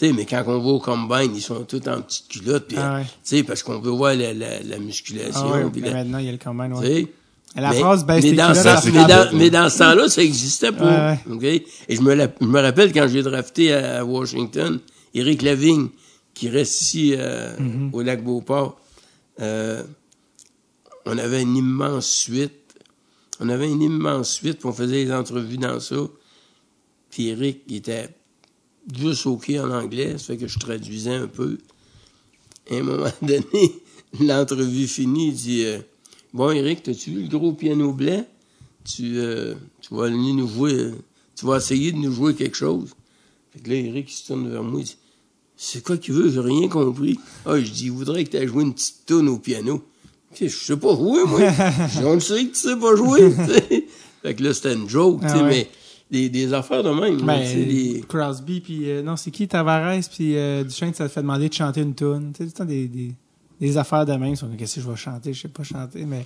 sais, 0.08 0.14
mais 0.14 0.26
quand 0.26 0.44
on 0.48 0.60
va 0.60 0.70
au 0.70 0.80
combine, 0.80 1.32
ils 1.36 1.42
sont 1.42 1.64
tous 1.64 1.78
en 1.88 2.02
petites 2.02 2.28
culottes, 2.28 2.68
puis, 2.68 2.78
Ah 2.80 2.96
ouais. 2.98 3.06
sais, 3.24 3.44
parce 3.44 3.64
qu'on 3.64 3.80
veut 3.80 3.92
voir 3.92 4.16
la, 4.16 4.34
la, 4.34 4.62
la 4.62 4.78
musculation, 4.80 5.42
Ah 5.54 5.58
ouais, 5.66 5.82
la- 5.82 5.92
maintenant, 5.94 6.18
il 6.20 6.26
y 6.26 6.30
a 6.30 6.32
le 6.32 6.38
combine, 6.38 6.74
ouais. 6.74 7.08
La 7.56 7.72
Mais- 7.72 7.80
phrase 7.80 8.06
baisse 8.06 8.24
mais 8.24 8.30
tes 8.32 8.36
dans, 8.36 8.48
culottes, 8.50 8.64
ça- 8.64 8.78
ça 8.78 8.90
mais, 8.92 9.04
frappe. 9.04 9.32
dans, 9.32 9.38
mais 9.38 9.50
dans 9.50 9.70
ce 9.70 9.78
temps-là, 9.80 10.08
ça 10.10 10.22
existait 10.24 10.72
pas. 10.72 11.16
Et 11.42 11.96
je 11.96 12.02
me, 12.02 12.16
je 12.40 12.46
me 12.46 12.60
rappelle 12.62 12.94
quand 12.94 13.08
j'ai 13.08 13.24
drafté 13.24 13.74
à, 13.74 14.00
à 14.02 14.04
Washington, 14.06 14.80
Éric 15.16 15.42
Lavigne, 15.42 15.88
qui 16.36 16.48
reste 16.50 16.82
ici 16.82 17.16
euh, 17.18 17.58
Mm-hmm. 17.58 17.90
au 17.92 18.02
lac 18.04 18.24
Beauport, 18.24 18.80
euh, 19.42 19.82
on 21.06 21.18
avait 21.18 21.42
une 21.42 21.58
immense 21.58 22.08
suite. 22.08 22.52
On 23.40 23.50
avait 23.50 23.68
une 23.70 23.82
immense 23.82 24.32
suite, 24.32 24.60
puis 24.60 24.68
on 24.68 24.74
faisait 24.74 25.06
des 25.06 25.12
entrevues 25.12 25.58
dans 25.58 25.80
ça. 25.80 25.96
Puis 27.10 27.30
Éric, 27.30 27.62
il 27.68 27.78
était 27.78 28.10
juste 28.98 29.26
OK 29.26 29.50
en 29.52 29.72
anglais, 29.72 30.18
ça 30.18 30.26
fait 30.26 30.38
que 30.38 30.48
je 30.48 30.60
traduisais 30.60 31.14
un 31.16 31.28
peu. 31.28 31.58
Et 32.68 32.78
à 32.78 32.80
un 32.80 32.84
moment 32.84 33.12
donné, 33.22 33.74
l'entrevue 34.20 34.88
finie, 34.88 35.28
il 35.30 35.34
dit 35.34 35.66
euh, 35.66 35.80
Bon, 36.34 36.52
Eric, 36.52 36.84
t'as-tu 36.84 37.12
vu 37.12 37.22
le 37.24 37.28
gros 37.28 37.54
piano 37.54 37.92
blanc? 37.94 38.26
Tu, 38.86 39.18
euh, 39.20 39.56
tu 39.82 39.94
vas 39.94 40.10
venir 40.10 40.36
nous 40.36 40.48
jouer, 40.48 40.74
euh, 40.74 40.92
tu 41.36 41.46
vas 41.46 41.58
essayer 41.58 41.92
de 41.92 41.98
nous 41.98 42.12
jouer 42.14 42.34
quelque 42.36 42.56
chose. 42.58 42.90
Fait 43.52 43.60
que 43.60 43.70
là, 43.70 43.76
Eric, 43.76 44.12
il 44.12 44.16
se 44.16 44.28
tourne 44.28 44.50
vers 44.50 44.64
moi, 44.64 44.80
il 44.80 44.86
dit 44.86 44.98
C'est 45.58 45.84
quoi 45.84 45.98
qu'il 45.98 46.14
veut? 46.14 46.30
J'ai 46.32 46.40
rien 46.40 46.68
compris. 46.70 47.20
Ah, 47.46 47.60
je 47.60 47.70
dis 47.70 47.86
Il 47.86 47.92
voudrait 47.92 48.24
que 48.24 48.30
tu 48.30 48.38
aies 48.38 48.48
joué 48.48 48.64
une 48.64 48.74
petite 48.74 49.06
tonne 49.06 49.28
au 49.28 49.38
piano. 49.38 49.84
Je 50.40 50.48
sais 50.48 50.78
pas 50.78 50.96
jouer, 50.96 51.24
moi. 51.26 51.40
On 52.04 52.14
le 52.14 52.20
sait 52.20 52.46
que 52.46 52.54
tu 52.54 52.60
sais 52.60 52.76
pas 52.78 52.96
jouer. 52.96 53.32
fait 54.22 54.36
que 54.36 54.44
là, 54.44 54.54
c'était 54.54 54.74
une 54.76 54.88
joke, 54.88 55.22
Ah 55.24 55.38
ouais. 55.38 55.50
mais 55.50 55.70
Des, 56.12 56.28
des 56.30 56.54
affaires 56.54 56.82
de 56.84 56.90
même. 56.90 57.22
Ben, 57.22 58.02
Crosby, 58.08 58.62
puis 58.62 58.90
euh, 58.90 59.04
non, 59.04 59.16
c'est 59.16 59.30
qui 59.30 59.48
Tavares, 59.48 60.00
puis 60.12 60.36
euh, 60.36 60.64
Duchesne, 60.64 60.94
ça 60.94 61.08
te 61.08 61.14
fait 61.14 61.22
demander 61.22 61.50
de 61.50 61.54
chanter 61.54 61.82
une 61.82 61.94
tune. 61.94 62.32
Tu 62.36 62.50
sais, 62.50 62.66
des, 62.66 62.88
des, 62.88 63.14
des 63.62 63.78
affaires 63.78 64.08
de 64.08 64.14
même. 64.14 64.36
Qu'est-ce 64.58 64.76
que 64.76 64.82
je 64.82 64.90
vais 64.90 64.96
chanter? 64.96 65.34
Je 65.34 65.42
sais 65.42 65.48
pas 65.50 65.64
chanter, 65.64 66.06
mais. 66.06 66.26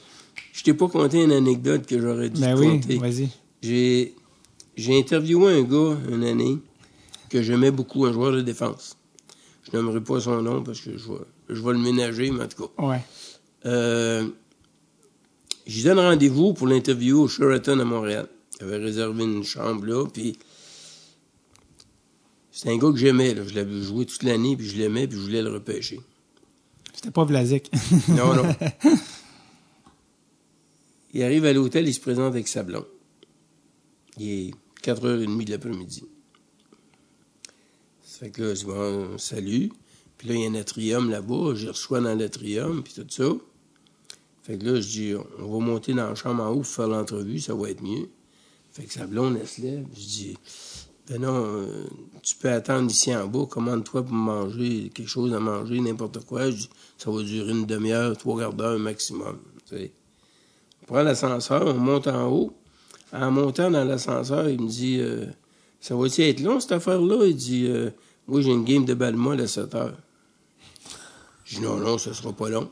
Je 0.53 0.63
t'ai 0.63 0.73
pas 0.73 0.87
conté 0.87 1.21
une 1.21 1.33
anecdote 1.33 1.85
que 1.85 1.99
j'aurais 1.99 2.29
dû 2.29 2.39
Ben 2.39 2.55
te 2.55 2.59
oui, 2.61 2.67
conter. 2.79 2.97
vas-y. 2.97 3.29
J'ai, 3.61 4.15
j'ai 4.77 4.97
interviewé 4.97 5.53
un 5.53 5.63
gars 5.63 5.97
une 6.09 6.23
année 6.23 6.57
que 7.29 7.41
j'aimais 7.41 7.71
beaucoup, 7.71 8.05
un 8.05 8.13
joueur 8.13 8.31
de 8.31 8.41
défense. 8.41 8.95
Je 9.69 9.75
n'aimerais 9.77 10.01
pas 10.01 10.19
son 10.21 10.41
nom 10.41 10.63
parce 10.63 10.79
que 10.79 10.97
je 10.97 11.07
vais, 11.09 11.19
je 11.49 11.61
vais 11.61 11.73
le 11.73 11.79
ménager, 11.79 12.31
mais 12.31 12.43
en 12.43 12.47
tout 12.47 12.67
cas. 12.67 12.83
Ouais. 12.85 13.01
Euh, 13.65 14.27
j'y 15.67 15.83
donne 15.83 15.99
rendez-vous 15.99 16.53
pour 16.53 16.67
l'interview 16.67 17.19
au 17.21 17.27
Sheraton 17.27 17.79
à 17.79 17.83
Montréal. 17.85 18.27
J'avais 18.63 18.77
réservé 18.77 19.25
une 19.25 19.43
chambre 19.43 19.85
là, 19.85 20.05
puis 20.05 20.37
c'est 22.49 22.69
un 22.69 22.77
gars 22.77 22.91
que 22.91 22.95
j'aimais. 22.95 23.35
Je 23.35 23.55
l'avais 23.55 23.81
joué 23.81 24.05
toute 24.05 24.23
l'année, 24.23 24.55
puis 24.55 24.65
je 24.65 24.77
l'aimais, 24.77 25.05
puis 25.05 25.17
je 25.17 25.21
voulais 25.21 25.41
le 25.41 25.51
repêcher. 25.51 25.99
C'était 26.93 27.11
pas 27.11 27.25
Vlasic. 27.25 27.69
Non, 28.07 28.33
non. 28.33 28.55
il 31.13 31.23
arrive 31.23 31.43
à 31.43 31.51
l'hôtel, 31.51 31.85
il 31.89 31.93
se 31.93 31.99
présente 31.99 32.31
avec 32.33 32.47
sa 32.47 32.63
blonde. 32.63 32.87
Il 34.17 34.29
est 34.29 34.51
4h30 34.81 35.43
de 35.43 35.51
l'après-midi. 35.51 36.05
Ça 38.01 38.19
fait 38.19 38.31
que 38.31 38.43
là, 38.43 38.53
je 38.53 38.59
dis, 38.59 38.65
bon, 38.65 39.17
salut. 39.17 39.73
Puis 40.17 40.29
là, 40.29 40.35
il 40.35 40.41
y 40.41 40.45
a 40.45 40.49
un 40.49 40.55
atrium 40.55 41.09
là-bas. 41.09 41.55
Je 41.55 41.67
reçois 41.67 41.99
dans 41.99 42.15
l'atrium, 42.15 42.81
puis 42.81 42.93
tout 42.93 43.05
ça. 43.09 43.29
Fait 44.43 44.57
que 44.57 44.65
là, 44.65 44.79
je 44.79 44.87
dis, 44.87 45.13
on 45.39 45.51
va 45.51 45.65
monter 45.65 45.93
dans 45.93 46.07
la 46.07 46.15
chambre 46.15 46.43
en 46.43 46.51
haut 46.51 46.61
pour 46.61 46.67
faire 46.67 46.87
l'entrevue, 46.87 47.41
ça 47.41 47.53
va 47.55 47.69
être 47.69 47.81
mieux. 47.81 48.07
Fait 48.73 48.85
que 48.85 48.93
sa 48.93 49.05
blonde, 49.05 49.37
elle 49.39 49.47
se 49.47 49.61
lève. 49.61 49.85
Je 49.93 49.99
dis, 49.99 50.37
ben 51.07 51.21
non, 51.21 51.45
euh, 51.45 51.85
tu 52.23 52.35
peux 52.35 52.49
attendre 52.49 52.89
ici 52.89 53.15
en 53.15 53.27
bas, 53.27 53.45
commande-toi 53.45 54.03
pour 54.03 54.13
manger 54.13 54.89
quelque 54.93 55.07
chose 55.07 55.33
à 55.33 55.39
manger, 55.39 55.79
n'importe 55.79 56.25
quoi. 56.25 56.49
Je 56.49 56.55
dis, 56.55 56.69
ça 56.97 57.11
va 57.11 57.21
durer 57.21 57.51
une 57.51 57.65
demi-heure, 57.65 58.17
trois 58.17 58.39
quarts 58.39 58.53
d'heure 58.53 58.79
maximum. 58.79 59.37
On 59.71 60.85
prend 60.87 61.03
l'ascenseur, 61.03 61.67
on 61.67 61.75
monte 61.75 62.07
en 62.07 62.31
haut. 62.31 62.53
En 63.11 63.29
montant 63.29 63.69
dans 63.69 63.83
l'ascenseur, 63.83 64.49
il 64.49 64.59
me 64.59 64.67
dit, 64.67 64.97
euh, 64.99 65.25
ça 65.79 65.95
va-tu 65.95 66.23
être 66.23 66.39
long, 66.39 66.59
cette 66.59 66.71
affaire-là? 66.71 67.25
Il 67.27 67.35
dit, 67.35 67.67
euh, 67.67 67.91
moi, 68.27 68.41
j'ai 68.41 68.51
une 68.51 68.63
game 68.63 68.85
de 68.85 68.95
balle 68.95 69.15
molle 69.15 69.41
à 69.41 69.47
7 69.47 69.75
heures. 69.75 69.97
Je 71.45 71.57
dis, 71.57 71.61
non, 71.61 71.77
non, 71.77 71.99
ça 71.99 72.11
sera 72.13 72.33
pas 72.33 72.49
long. 72.49 72.69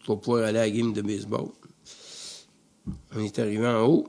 Tu 0.00 0.10
vas 0.10 0.16
pouvoir 0.16 0.44
aller 0.44 0.58
à 0.58 0.62
la 0.62 0.70
game 0.70 0.92
de 0.92 1.00
baseball. 1.00 1.48
On 3.14 3.20
est 3.20 3.38
arrivé 3.38 3.66
en 3.66 3.86
haut. 3.86 4.08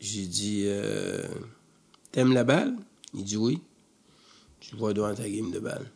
J'ai 0.00 0.26
dit, 0.26 0.64
euh, 0.66 1.26
t'aimes 2.12 2.32
la 2.32 2.44
balle? 2.44 2.76
Il 3.14 3.24
dit 3.24 3.36
oui. 3.36 3.60
Tu 4.60 4.76
vois 4.76 4.92
devant 4.92 5.14
ta 5.14 5.28
game 5.28 5.50
de 5.50 5.58
balle. 5.58 5.90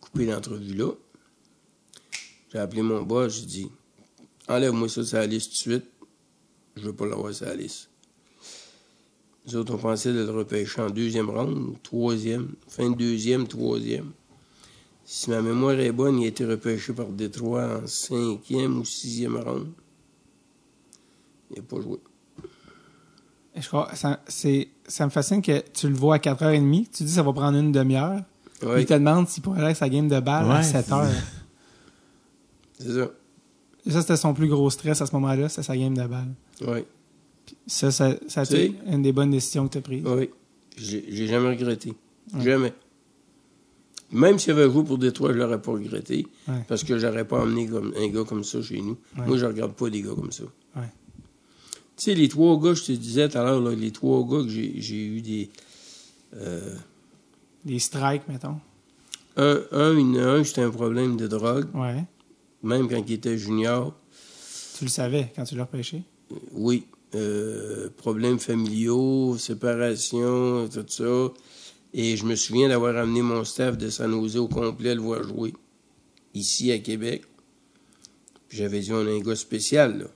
Coupé 0.00 0.26
l'entrevue 0.26 0.74
là. 0.74 0.92
J'ai 2.52 2.58
appelé 2.58 2.82
mon 2.82 3.02
boss, 3.02 3.40
j'ai 3.40 3.46
dit, 3.46 3.70
enlève-moi 4.48 4.88
ça 4.88 5.04
sur 5.04 5.18
la 5.18 5.26
liste 5.26 5.50
tout 5.50 5.70
de 5.70 5.74
suite. 5.74 5.86
Je 6.76 6.82
veux 6.82 6.92
pas 6.92 7.06
l'avoir 7.06 7.32
sur 7.32 7.46
la 7.46 7.54
liste. 7.54 7.88
Nous 9.46 9.56
autres, 9.56 9.74
on 9.74 9.78
pensait 9.78 10.12
de 10.12 10.20
le 10.20 10.30
repêcher 10.30 10.82
en 10.82 10.90
deuxième 10.90 11.30
ronde, 11.30 11.76
troisième, 11.82 12.54
fin 12.68 12.90
de 12.90 12.96
deuxième, 12.96 13.48
troisième. 13.48 14.12
Si 15.04 15.30
ma 15.30 15.42
mémoire 15.42 15.80
est 15.80 15.92
bonne, 15.92 16.20
il 16.20 16.24
a 16.24 16.28
été 16.28 16.44
repêché 16.44 16.92
par 16.92 17.06
Détroit 17.06 17.82
en 17.82 17.86
cinquième 17.86 18.78
ou 18.78 18.84
sixième 18.84 19.36
ronde. 19.36 19.72
Il 21.50 21.56
n'a 21.56 21.62
pas 21.62 21.80
joué. 21.80 21.98
Je 23.56 23.66
crois, 23.68 23.94
ça, 23.94 24.20
c'est, 24.28 24.68
ça 24.86 25.04
me 25.04 25.10
fascine 25.10 25.42
que 25.42 25.62
tu 25.74 25.88
le 25.88 25.94
vois 25.94 26.14
à 26.14 26.18
4h30, 26.18 26.84
tu 26.90 27.02
dis 27.02 27.10
que 27.10 27.14
ça 27.16 27.22
va 27.22 27.32
prendre 27.32 27.58
une 27.58 27.70
demi-heure. 27.72 28.22
puis 28.60 28.68
Il 28.78 28.86
te 28.86 28.94
demande 28.94 29.28
s'il 29.28 29.42
pourrait 29.42 29.58
aller 29.58 29.66
avec 29.66 29.76
sa 29.76 29.88
game 29.90 30.08
de 30.08 30.20
balle 30.20 30.50
à 30.50 30.56
Ouais, 30.56 30.62
7 30.62 30.86
c'est- 30.86 30.92
heures. 30.92 31.10
c'est 32.78 32.92
ça. 32.94 33.10
Et 33.84 33.90
ça, 33.90 34.00
c'était 34.00 34.16
son 34.16 34.32
plus 34.32 34.48
gros 34.48 34.70
stress 34.70 35.00
à 35.02 35.06
ce 35.06 35.12
moment-là, 35.12 35.48
c'était 35.48 35.62
sa 35.64 35.76
game 35.76 35.96
de 35.96 36.06
balle. 36.06 36.28
Oui, 36.66 36.84
Ça, 37.66 37.90
ça, 37.90 38.14
ça 38.28 38.40
a 38.40 38.44
été 38.44 38.74
une 38.86 39.02
des 39.02 39.12
bonnes 39.12 39.30
décisions 39.32 39.66
que 39.66 39.72
tu 39.72 39.78
as 39.78 39.82
prises. 39.82 40.04
oui. 40.06 40.30
J'ai 40.78 41.04
j'ai 41.10 41.26
jamais 41.26 41.48
regretté. 41.50 41.92
Ouais. 42.32 42.40
Jamais. 42.44 42.72
Même 44.10 44.38
s'il 44.38 44.52
avait 44.52 44.70
joué 44.70 44.82
pour 44.84 44.96
Détroit, 44.96 45.32
je 45.34 45.38
l'aurais 45.38 45.60
pas 45.60 45.72
regretté. 45.72 46.26
Ouais. 46.48 46.54
Parce 46.66 46.82
que 46.82 46.98
j'aurais 46.98 47.26
pas 47.26 47.42
emmené 47.42 47.66
comme, 47.66 47.92
un 47.98 48.08
gars 48.08 48.24
comme 48.24 48.42
ça 48.42 48.62
chez 48.62 48.80
nous. 48.80 48.96
Ouais. 49.18 49.26
Moi, 49.26 49.36
je 49.36 49.44
regarde 49.44 49.72
pas 49.74 49.90
des 49.90 50.00
gars 50.00 50.14
comme 50.14 50.32
ça. 50.32 50.44
Tu 52.02 52.10
sais, 52.10 52.16
les 52.16 52.28
trois 52.28 52.58
gars, 52.60 52.74
je 52.74 52.82
te 52.82 52.90
disais 52.90 53.28
tout 53.28 53.38
à 53.38 53.44
l'heure, 53.44 53.60
les 53.60 53.92
trois 53.92 54.26
gars 54.26 54.42
que 54.42 54.48
j'ai 54.48 55.04
eu 55.06 55.20
des. 55.22 55.48
euh, 56.34 56.74
Des 57.64 57.78
strikes, 57.78 58.26
mettons? 58.26 58.56
un, 59.36 59.60
un, 59.70 59.96
une- 59.96 60.18
un, 60.18 60.42
c'était 60.42 60.62
un 60.62 60.70
problème 60.72 61.16
de 61.16 61.28
drogue, 61.28 61.68
Ouais. 61.76 62.02
même 62.64 62.88
quand 62.88 63.00
il 63.06 63.12
était 63.12 63.38
junior. 63.38 63.94
Tu 64.78 64.82
le 64.84 64.90
savais 64.90 65.32
quand 65.36 65.44
tu 65.44 65.54
l'as 65.54 65.62
repêché? 65.62 66.02
Oui. 66.50 66.86
Euh, 67.14 67.88
problèmes 67.96 68.40
familiaux, 68.40 69.38
séparation, 69.38 70.68
tout 70.68 70.84
ça. 70.88 71.28
Et 71.94 72.16
je 72.16 72.24
me 72.24 72.34
souviens 72.34 72.68
d'avoir 72.68 72.96
amené 72.96 73.22
mon 73.22 73.44
staff 73.44 73.78
de 73.78 73.88
San 73.90 74.10
Jose 74.10 74.36
au 74.38 74.48
complet 74.48 74.96
le 74.96 75.02
voir 75.02 75.22
jouer. 75.22 75.54
Ici, 76.34 76.72
à 76.72 76.78
Québec. 76.80 77.22
Puis 78.48 78.58
j'avais 78.58 78.80
dit, 78.80 78.92
on 78.92 79.06
a 79.06 79.10
un 79.10 79.20
gars 79.20 79.36
spécial, 79.36 79.98
là. 80.00 80.06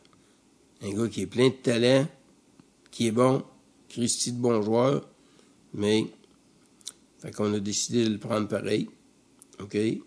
Un 0.86 0.92
gars 0.92 1.08
qui 1.08 1.23
est 1.23 1.26
plein 1.26 1.48
de 1.48 1.55
talent, 1.55 2.06
qui 2.90 3.08
est 3.08 3.12
bon, 3.12 3.42
Christy 3.89 4.32
de 4.32 4.39
bon 4.39 4.62
joueur, 4.62 5.06
mais... 5.74 6.06
Fait 7.18 7.31
qu'on 7.32 7.52
a 7.55 7.58
décidé 7.60 8.05
de 8.05 8.10
le 8.10 8.18
prendre 8.18 8.47
pareil. 8.47 8.89
OK? 9.60 9.70
Puis 9.70 10.00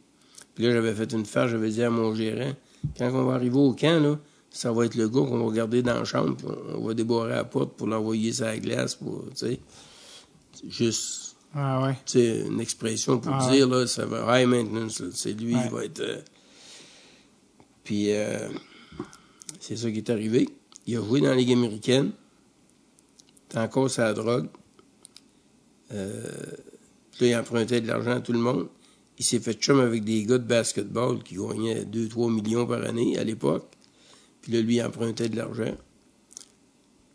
là, 0.63 0.71
j'avais 0.71 0.93
fait 0.93 1.11
une 1.13 1.25
farce, 1.25 1.51
j'avais 1.51 1.69
dit 1.71 1.81
à 1.83 1.89
mon 1.89 2.13
gérant, 2.13 2.53
quand 2.97 3.09
on 3.13 3.25
va 3.25 3.33
arriver 3.33 3.57
au 3.57 3.73
camp, 3.73 3.99
là, 4.01 4.19
ça 4.51 4.71
va 4.71 4.85
être 4.85 4.95
le 4.95 5.09
gars 5.09 5.21
qu'on 5.21 5.45
va 5.47 5.55
garder 5.55 5.81
dans 5.81 5.95
la 5.95 6.05
chambre, 6.05 6.35
puis 6.37 6.45
on 6.75 6.85
va 6.85 6.93
débarrer 6.93 7.31
la 7.31 7.43
porte 7.43 7.75
pour 7.75 7.87
l'envoyer 7.87 8.31
sur 8.31 8.45
la 8.45 8.57
glace, 8.59 8.95
pour, 8.95 9.25
tu 9.31 9.35
sais, 9.47 9.59
juste, 10.67 11.35
Ah 11.53 11.81
ouais. 11.83 11.93
tu 12.05 12.13
sais, 12.19 12.39
une 12.47 12.59
expression 12.61 13.19
pour 13.19 13.33
Ah 13.33 13.49
dire, 13.51 13.67
là, 13.67 13.87
ça 13.87 14.05
va 14.05 14.39
high 14.41 14.47
maintenance, 14.47 15.01
c'est 15.13 15.33
lui, 15.33 15.55
Ouais. 15.55 15.61
il 15.65 15.71
va 15.71 15.85
être... 15.85 15.99
euh, 16.01 16.21
Puis, 17.83 18.11
euh, 18.13 18.49
c'est 19.59 19.75
ça 19.77 19.89
qui 19.91 19.97
est 19.97 20.09
arrivé. 20.09 20.47
Il 20.89 20.97
a 20.97 21.03
joué 21.03 21.21
dans 21.21 21.29
la 21.29 21.35
Ligue 21.35 21.51
américaine, 21.51 22.13
T'es 23.47 23.59
encore 23.59 23.91
sur 23.91 24.01
la 24.01 24.13
drogue. 24.13 24.47
Euh, 25.91 26.23
puis 27.11 27.25
là, 27.25 27.27
il 27.27 27.35
empruntait 27.35 27.79
de 27.79 27.87
l'argent 27.87 28.13
à 28.13 28.21
tout 28.21 28.33
le 28.33 28.39
monde. 28.39 28.69
Il 29.19 29.25
s'est 29.25 29.39
fait 29.39 29.53
chum 29.53 29.79
avec 29.79 30.03
des 30.03 30.23
gars 30.23 30.39
de 30.39 30.47
basketball 30.47 31.21
qui 31.21 31.35
gagnaient 31.35 31.83
2-3 31.83 32.33
millions 32.33 32.65
par 32.65 32.83
année 32.83 33.19
à 33.19 33.23
l'époque. 33.23 33.71
Puis 34.41 34.51
là, 34.51 34.61
lui, 34.61 34.77
il 34.77 34.83
empruntait 34.83 35.29
de 35.29 35.35
l'argent 35.35 35.77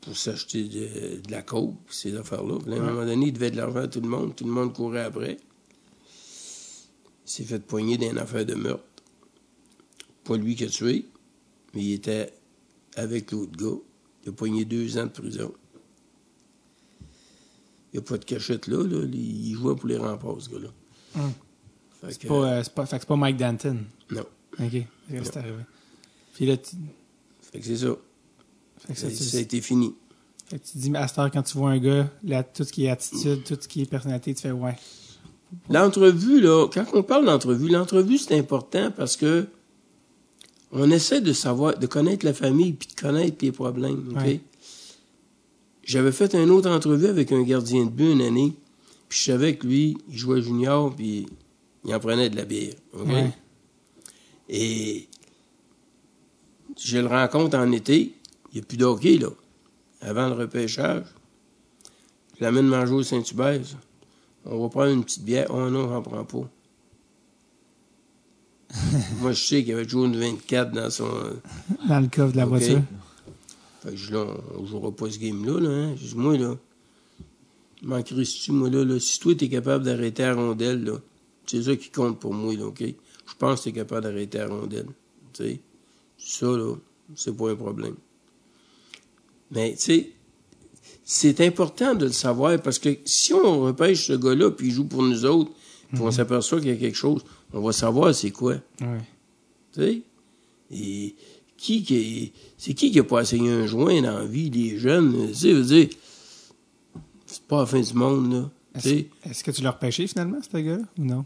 pour 0.03 0.17
s'acheter 0.17 0.65
de, 0.65 1.21
de 1.21 1.31
la 1.33 1.43
coke, 1.43 1.75
ces 1.89 2.17
affaires-là. 2.17 2.59
Puis 2.61 2.71
là, 2.71 2.77
à 2.77 2.81
un 2.81 2.93
moment 2.93 3.07
donné, 3.07 3.27
il 3.27 3.33
devait 3.33 3.51
de 3.51 3.57
l'argent 3.57 3.81
à 3.81 3.89
tout 3.89 4.01
le 4.01 4.09
monde. 4.09 4.37
Tout 4.37 4.45
le 4.45 4.53
monde 4.53 4.73
courait 4.73 5.03
après. 5.03 5.37
Il 7.27 7.31
s'est 7.31 7.45
fait 7.45 7.59
poigner 7.59 7.99
d'une 7.99 8.19
affaire 8.19 8.47
de 8.47 8.55
meurtre. 8.55 8.85
Pas 10.23 10.37
lui 10.37 10.55
qui 10.55 10.63
a 10.63 10.69
tué, 10.69 11.07
mais 11.75 11.83
il 11.83 11.93
était 11.95 12.33
avec 12.97 13.31
l'autre 13.33 13.53
gars. 13.57 13.79
Il 14.25 14.31
a 14.31 14.33
poigné 14.33 14.65
deux 14.65 14.97
ans 14.99 15.05
de 15.05 15.11
prison. 15.11 15.53
Il 17.93 17.99
n'y 17.99 17.99
a 17.99 18.03
pas 18.03 18.19
de 18.19 18.25
cachette 18.25 18.67
là, 18.67 18.83
là. 18.83 19.07
Il 19.13 19.55
jouait 19.55 19.75
pour 19.77 19.89
les 19.89 19.97
remparts, 19.99 20.41
ce 20.41 20.49
gars-là. 20.51 20.69
Hum. 21.17 21.33
Fait 22.01 22.13
C'est 22.13 22.19
que, 22.23 22.29
pas, 22.29 22.35
euh, 22.35 22.63
c'est 22.63 22.75
pas, 22.75 22.87
fait 22.87 22.97
que 22.97 23.03
c'est 23.03 23.09
pas 23.09 23.17
Mike 23.17 23.37
Danton. 23.37 23.79
non. 24.11 24.25
OK. 24.61 24.83
C'est 25.09 25.37
arrivé. 25.37 25.63
Puis 26.35 26.47
là, 26.47 26.57
tu, 26.57 26.77
Fait 27.53 27.59
que 27.61 27.65
c'est 27.67 27.77
ça. 27.77 27.97
fait 28.79 28.95
que 28.95 28.99
Ça, 28.99 29.11
ça, 29.11 29.17
tu, 29.17 29.23
ça 29.23 29.37
a 29.39 29.41
été 29.41 29.61
fini. 29.61 29.95
fait 30.47 30.59
que 30.59 30.65
tu 30.67 30.79
dis, 30.79 30.97
à 30.97 31.07
cette 31.09 31.19
heure, 31.19 31.31
quand 31.31 31.43
tu 31.43 31.57
vois 31.59 31.71
un 31.71 31.79
gars, 31.79 32.11
là, 32.25 32.43
tout 32.45 32.65
ce 32.65 32.73
qui 32.73 32.85
est 32.87 32.91
attitude, 32.91 33.45
tout 33.45 33.57
ce 33.61 33.67
qui 33.69 33.83
est 33.83 33.87
personnalité, 33.87 34.35
tu 34.35 34.43
fais 34.43 34.51
ouais. 34.53 34.77
L'entrevue, 35.71 36.41
là, 36.41 36.67
quand 36.73 36.85
on 36.95 37.03
parle 37.05 37.27
d'entrevue, 37.27 37.69
l'entrevue, 37.69 38.19
c'est 38.19 38.37
important 38.37 38.91
parce 38.91 39.17
que 39.17 39.47
on 40.75 40.91
essaie 40.91 41.21
de 41.21 41.33
savoir, 41.33 41.79
de 41.79 41.87
connaître 41.87 42.27
la 42.27 42.35
famille 42.35 42.73
puis 42.73 42.89
de 42.89 43.01
connaître 43.01 43.37
les 43.41 43.53
problèmes. 43.53 44.13
Ouais. 44.17 44.41
J'avais 45.85 46.13
fait 46.13 46.35
une 46.35 46.51
autre 46.51 46.71
entrevue 46.71 47.07
avec 47.07 47.31
un 47.33 47.43
gardien 47.43 47.85
de 47.85 47.91
but 47.91 48.13
une 48.13 48.23
année, 48.23 48.53
puis 49.09 49.19
je 49.19 49.25
savais 49.25 49.57
que 49.57 49.67
lui, 49.67 49.97
il 50.09 50.19
jouait 50.19 50.43
junior, 50.43 50.95
puis 50.95 51.27
il 51.85 51.95
en 51.95 52.01
prenait 52.01 52.29
de 52.31 52.37
la 52.37 52.45
bière. 52.45 52.75
Ouais. 52.95 53.31
Et 54.49 55.09
je 56.83 56.99
le 56.99 57.07
rencontre 57.07 57.57
en 57.57 57.71
été, 57.71 58.15
il 58.53 58.55
n'y 58.55 58.61
a 58.61 58.65
plus 58.65 58.77
de 58.77 58.85
hockey, 58.85 59.19
là. 59.19 59.29
Avant 60.01 60.29
le 60.29 60.35
repêchage, 60.35 61.07
je 62.39 62.45
l'amène 62.45 62.67
manger 62.67 62.93
au 62.93 63.03
Saint-Hubert. 63.03 63.63
On 64.45 64.61
va 64.61 64.69
prendre 64.69 64.91
une 64.91 65.05
petite 65.05 65.25
bière. 65.25 65.47
Oh 65.51 65.71
non, 65.71 65.89
j'en 65.89 66.03
prends 66.03 66.25
pas. 66.25 66.51
Moi, 69.21 69.33
je 69.33 69.45
sais 69.45 69.59
qu'il 69.61 69.69
y 69.69 69.73
avait 69.73 69.85
toujours 69.85 70.07
une 70.07 70.17
24 70.17 70.73
dans 70.73 70.91
son. 70.91 71.09
Dans 71.89 72.01
le 72.01 72.09
coffre 72.09 72.33
de 72.33 72.37
la 72.39 72.47
voiture. 72.47 72.83
Fait 73.83 73.91
que 73.91 73.97
je 73.97 74.07
dis, 74.07 74.13
là, 74.13 74.27
on 74.57 74.63
ne 74.63 74.67
jouera 74.67 74.91
pas 74.93 75.11
ce 75.11 75.19
game-là, 75.19 75.61
là. 75.61 75.71
Hein. 75.71 75.95
Je 75.97 76.09
dis, 76.09 76.17
moi, 76.17 76.37
là, 76.37 76.57
manquerais-tu, 77.83 78.53
moi, 78.53 78.71
là, 78.71 78.85
là, 78.85 78.99
si 78.99 79.21
toi, 79.21 79.35
t'es 79.35 79.49
capable 79.49 79.85
d'arrêter 79.85 80.23
la 80.23 80.35
rondelle, 80.35 80.85
là, 80.85 80.99
c'est 81.47 81.63
ça 81.63 81.77
qui 81.77 81.91
compte 81.91 82.19
pour 82.19 82.33
moi, 82.33 82.55
là, 82.55 82.67
OK? 82.67 82.81
Je 82.83 83.35
pense 83.39 83.61
que 83.61 83.65
t'es 83.65 83.73
capable 83.73 84.03
d'arrêter 84.05 84.39
la 84.39 84.49
rondelle, 84.49 84.89
tu 85.33 85.45
sais. 85.45 85.61
Ça, 86.19 86.47
là, 86.47 86.75
c'est 87.15 87.37
pas 87.37 87.51
un 87.51 87.57
problème. 87.57 87.97
Mais, 89.51 89.75
tu 89.75 89.83
sais, 89.83 90.11
c'est 91.05 91.47
important 91.47 91.95
de 91.95 92.07
le 92.07 92.13
savoir 92.13 92.61
parce 92.63 92.79
que 92.79 92.97
si 93.05 93.35
on 93.35 93.61
repêche 93.61 94.07
ce 94.07 94.15
gars-là 94.15 94.51
puis 94.51 94.69
il 94.69 94.73
joue 94.73 94.85
pour 94.85 95.03
nous 95.03 95.27
autres, 95.27 95.51
puis 95.93 96.03
on 96.03 96.11
s'aperçoit 96.11 96.61
qu'il 96.61 96.71
y 96.71 96.73
a 96.73 96.77
quelque 96.77 96.97
chose, 96.97 97.23
on 97.55 97.61
va 97.63 97.73
savoir 97.73 98.15
c'est 98.15 98.31
quoi. 98.31 98.55
Ouais. 98.81 99.01
Tu 99.73 99.81
sais? 99.81 100.03
Et 100.73 101.15
qui 101.57 101.83
qui 101.83 102.33
c'est 102.59 102.75
qui 102.75 102.91
qui 102.91 102.99
a 102.99 103.05
pas 103.05 103.23
essayé 103.23 103.49
un 103.51 103.67
joint 103.67 104.03
dans 104.03 104.19
la 104.19 104.25
vie 104.27 104.51
des 104.51 104.79
jeunes? 104.79 105.29
Tu 105.29 105.35
sais, 105.35 105.53
veux 105.53 105.63
dire, 105.65 105.89
c'est 107.27 107.43
pas 107.43 107.61
la 107.61 107.67
fin 107.67 107.81
du 107.81 107.95
monde, 107.95 108.33
là. 108.33 108.51
Tu 108.75 108.79
Est-ce 108.79 108.89
sais? 108.89 109.07
est-ce 109.31 109.45
que 109.45 109.51
tu 109.53 109.63
l'as 109.63 109.71
repêché 109.71 110.07
finalement, 110.07 110.39
ce 110.43 110.57
gars-là, 110.59 110.83
ou 110.99 111.05
non? 111.05 111.25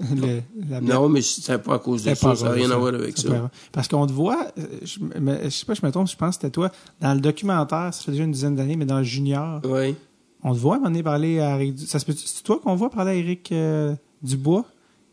Le- 0.00 0.40
la- 0.70 0.80
Non, 0.80 1.08
mais 1.10 1.20
c'est 1.20 1.58
pas 1.58 1.74
à 1.74 1.78
cause 1.78 2.02
de 2.04 2.14
ça. 2.14 2.34
Ça 2.34 2.44
n'a 2.46 2.50
rien 2.52 2.70
à 2.70 2.76
voir 2.76 2.94
avec 2.94 3.16
ça. 3.18 3.50
Parce 3.70 3.86
qu'on 3.86 4.06
te 4.06 4.12
voit, 4.12 4.50
euh, 4.58 4.66
je, 4.82 4.98
je 5.44 5.48
sais 5.50 5.66
pas, 5.66 5.74
je 5.74 5.84
me 5.84 5.90
trompe, 5.92 6.08
je 6.08 6.16
pense 6.16 6.36
que 6.36 6.42
c'était 6.42 6.50
toi, 6.50 6.72
dans 7.00 7.12
le 7.14 7.20
documentaire, 7.20 7.92
ça 7.92 8.02
fait 8.02 8.12
déjà 8.12 8.24
une 8.24 8.32
dizaine 8.32 8.56
d'années, 8.56 8.76
mais 8.76 8.86
dans 8.86 8.98
le 8.98 9.04
junior, 9.04 9.60
Oui. 9.64 9.94
on 10.42 10.54
te 10.54 10.58
voit 10.58 10.74
à 10.74 10.76
un 10.76 10.80
moment 10.80 10.90
donné 10.90 11.02
parler 11.02 11.38
à 11.40 11.58
ça 11.86 11.98
se 11.98 12.06
peut, 12.06 12.14
c'est 12.16 12.42
toi 12.42 12.58
qu'on 12.60 12.74
voit 12.76 12.88
parler 12.90 13.10
à 13.10 13.14
Eric 13.14 13.52
euh, 13.52 13.94
Dubois? 14.22 14.64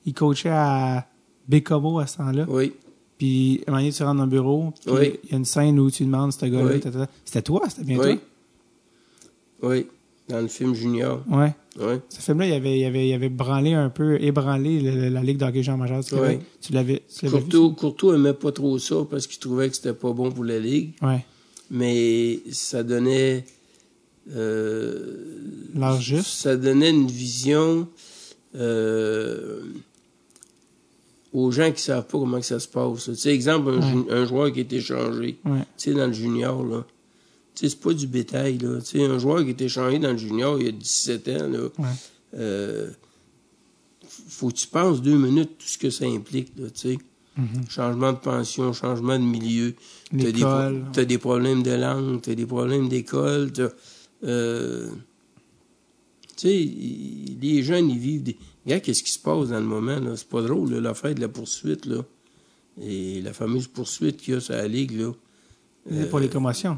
Il 0.08 0.14
coachait 0.16 0.50
à 0.50 1.06
Bécomo 1.48 2.00
à 2.00 2.08
ce 2.08 2.18
temps-là. 2.18 2.46
Oui. 2.50 2.74
Puis, 3.20 3.62
à 3.68 3.70
un 3.70 3.74
moment 3.74 3.82
donné, 3.84 3.94
tu 3.94 4.04
rentres 4.04 4.18
dans 4.18 4.24
le 4.26 4.30
bureau, 4.30 4.74
puis 4.86 4.92
Oui. 4.94 5.20
il 5.26 5.32
y 5.32 5.34
a 5.34 5.38
une 5.38 5.46
scène 5.46 5.80
où 5.80 5.90
tu 5.92 6.04
demandes 6.06 6.32
ce 6.34 6.46
gars-là, 6.46 6.72
Oui. 6.76 7.08
C'était 7.26 7.42
toi? 7.42 7.62
C'était 7.68 7.84
bien 7.84 8.00
Oui. 8.00 8.20
Oui. 9.62 9.88
Dans 10.30 10.42
le 10.42 10.48
film 10.48 10.74
Junior. 10.76 11.24
toi? 11.26 11.38
Ouais. 11.38 11.56
Oui. 11.80 11.96
Ce 12.10 12.20
film-là, 12.22 12.48
il 12.48 12.54
avait, 12.54 12.80
il 12.80 12.86
avait, 12.86 13.08
il 13.08 13.14
avait 13.14 13.30
branlé 13.30 13.74
un 13.74 13.90
peu, 13.90 14.22
ébranlé 14.22 14.80
le- 14.82 15.10
la 15.10 15.22
Ligue 15.24 15.38
d'hockey 15.38 15.64
Jean 15.64 15.78
Major 15.78 16.02
du 16.04 16.10
Québec. 16.10 16.40
Ouais. 16.40 16.46
Tu 16.62 16.74
l'avais, 16.74 17.04
vu? 17.24 17.30
Courtois, 17.30 17.74
Courtois 17.78 18.16
aimait 18.16 18.34
pas 18.34 18.52
trop 18.52 18.78
ça 18.80 18.96
parce 19.10 19.26
qu'il 19.28 19.40
trouvait 19.40 19.70
que 19.70 19.76
c'était 19.76 19.94
pas 19.94 20.12
bon 20.14 20.32
pour 20.32 20.44
la 20.44 20.60
Ligue. 20.60 20.92
Ouais. 21.02 21.24
Mais 21.72 22.40
ça 22.52 22.84
donnait. 22.84 23.46
euh, 24.36 26.00
juste. 26.00 26.28
ça 26.28 26.56
donnait 26.58 26.90
une 26.90 27.08
vision 27.08 27.88
euh, 28.56 29.62
aux 31.40 31.52
gens 31.52 31.72
qui 31.72 31.82
savent 31.82 32.06
pas 32.08 32.18
comment 32.18 32.40
que 32.40 32.46
ça 32.46 32.60
se 32.60 32.68
passe. 32.68 33.06
Tu 33.06 33.16
sais, 33.16 33.34
exemple, 33.34 33.70
un, 33.70 33.76
Ouais. 33.78 33.82
ju- 33.92 34.12
un 34.12 34.26
joueur 34.26 34.52
qui 34.52 34.60
est 34.62 34.74
échangé, 34.74 35.38
Ouais. 35.46 35.60
tu 35.78 35.92
sais, 35.92 35.94
dans 35.94 36.08
le 36.08 36.14
junior, 36.14 36.64
là. 36.66 36.86
Tu 37.56 37.66
sais, 37.66 37.70
c'est 37.76 37.80
pas 37.82 37.94
du 37.94 38.08
bétail, 38.08 38.58
là. 38.60 38.80
Tu 38.80 39.00
sais, 39.00 39.06
un 39.06 39.18
joueur 39.20 39.44
qui 39.44 39.50
est 39.50 39.62
échangé 39.62 40.00
dans 40.00 40.12
le 40.12 40.18
junior, 40.18 40.60
il 40.60 40.66
y 40.66 40.70
a 40.70 40.72
17 40.72 41.28
ans, 41.30 41.48
là. 41.48 41.60
Ouais. 41.80 41.86
euh, 42.36 42.90
faut 44.30 44.50
que 44.50 44.56
tu 44.56 44.68
penses 44.68 45.02
deux 45.02 45.18
minutes 45.18 45.58
tout 45.58 45.68
ce 45.68 45.78
que 45.78 45.90
ça 45.90 46.06
implique, 46.06 46.52
là, 46.58 46.70
tu 46.70 46.80
sais. 46.92 46.98
Mhm. 47.38 47.70
Changement 47.70 48.14
de 48.14 48.18
pension, 48.18 48.74
changement 48.74 49.18
de 49.20 49.24
milieu. 49.24 49.74
T'as 50.12 50.32
des, 50.32 50.82
t'as 50.92 51.06
des 51.06 51.18
problèmes 51.20 51.62
de 51.64 51.72
langue, 51.72 52.22
t'as 52.22 52.34
des 52.36 52.46
problèmes 52.48 52.90
d'école, 52.90 53.52
t'as, 53.52 53.70
euh, 54.24 54.90
tu 56.36 56.48
sais, 56.48 56.70
les 57.42 57.64
jeunes, 57.64 57.90
ils 57.90 57.98
vivent 58.00 58.24
des... 58.24 58.38
Regarde 58.68 58.84
qu'est-ce 58.84 59.02
qui 59.02 59.12
se 59.12 59.18
passe 59.20 59.48
dans 59.50 59.60
le 59.60 59.66
moment, 59.66 60.00
là? 60.00 60.16
C'est 60.16 60.28
pas 60.30 60.42
drôle, 60.44 60.70
l'affaire 60.76 61.16
de 61.16 61.22
la 61.22 61.30
poursuite, 61.30 61.86
là. 61.88 62.04
Et 62.82 63.22
la 63.22 63.34
fameuse 63.34 63.68
poursuite 63.68 64.18
qu'il 64.18 64.36
y 64.36 64.38
a 64.38 64.40
sur 64.40 64.54
la 64.54 64.68
Ligue, 64.68 65.00
là. 65.00 65.12
C'est 65.90 66.10
Pour 66.10 66.20
les 66.20 66.30
commotions. 66.30 66.78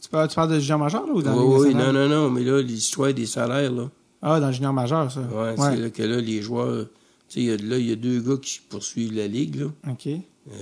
Tu 0.00 0.08
parles, 0.08 0.28
tu 0.28 0.34
parles 0.34 0.50
de 0.52 0.60
junior 0.60 0.78
majeur, 0.78 1.06
là, 1.06 1.12
ou 1.12 1.22
dans 1.22 1.34
Oui, 1.58 1.68
oui, 1.68 1.74
non, 1.74 1.92
non, 1.92 2.08
non, 2.08 2.30
mais 2.30 2.42
là, 2.44 2.60
l'histoire 2.60 3.12
des 3.14 3.26
salaires, 3.26 3.72
là. 3.72 3.90
Ah, 4.20 4.38
dans 4.38 4.48
le 4.48 4.52
junior 4.52 4.72
majeur, 4.72 5.10
ça. 5.10 5.20
Ouais, 5.20 5.54
c'est 5.56 5.76
là 5.80 5.90
que 5.90 6.02
là, 6.02 6.20
les 6.20 6.42
joueurs... 6.42 6.86
Tu 7.28 7.34
sais, 7.34 7.40
il 7.40 7.46
y 7.46 7.50
a- 7.50 7.56
là, 7.56 7.78
il 7.78 7.88
y 7.88 7.92
a 7.92 7.96
deux 7.96 8.20
gars 8.20 8.36
qui 8.36 8.60
poursuivent 8.68 9.14
la 9.14 9.26
Ligue, 9.26 9.56
là. 9.56 9.66
OK. 9.90 10.06
Euh, 10.06 10.18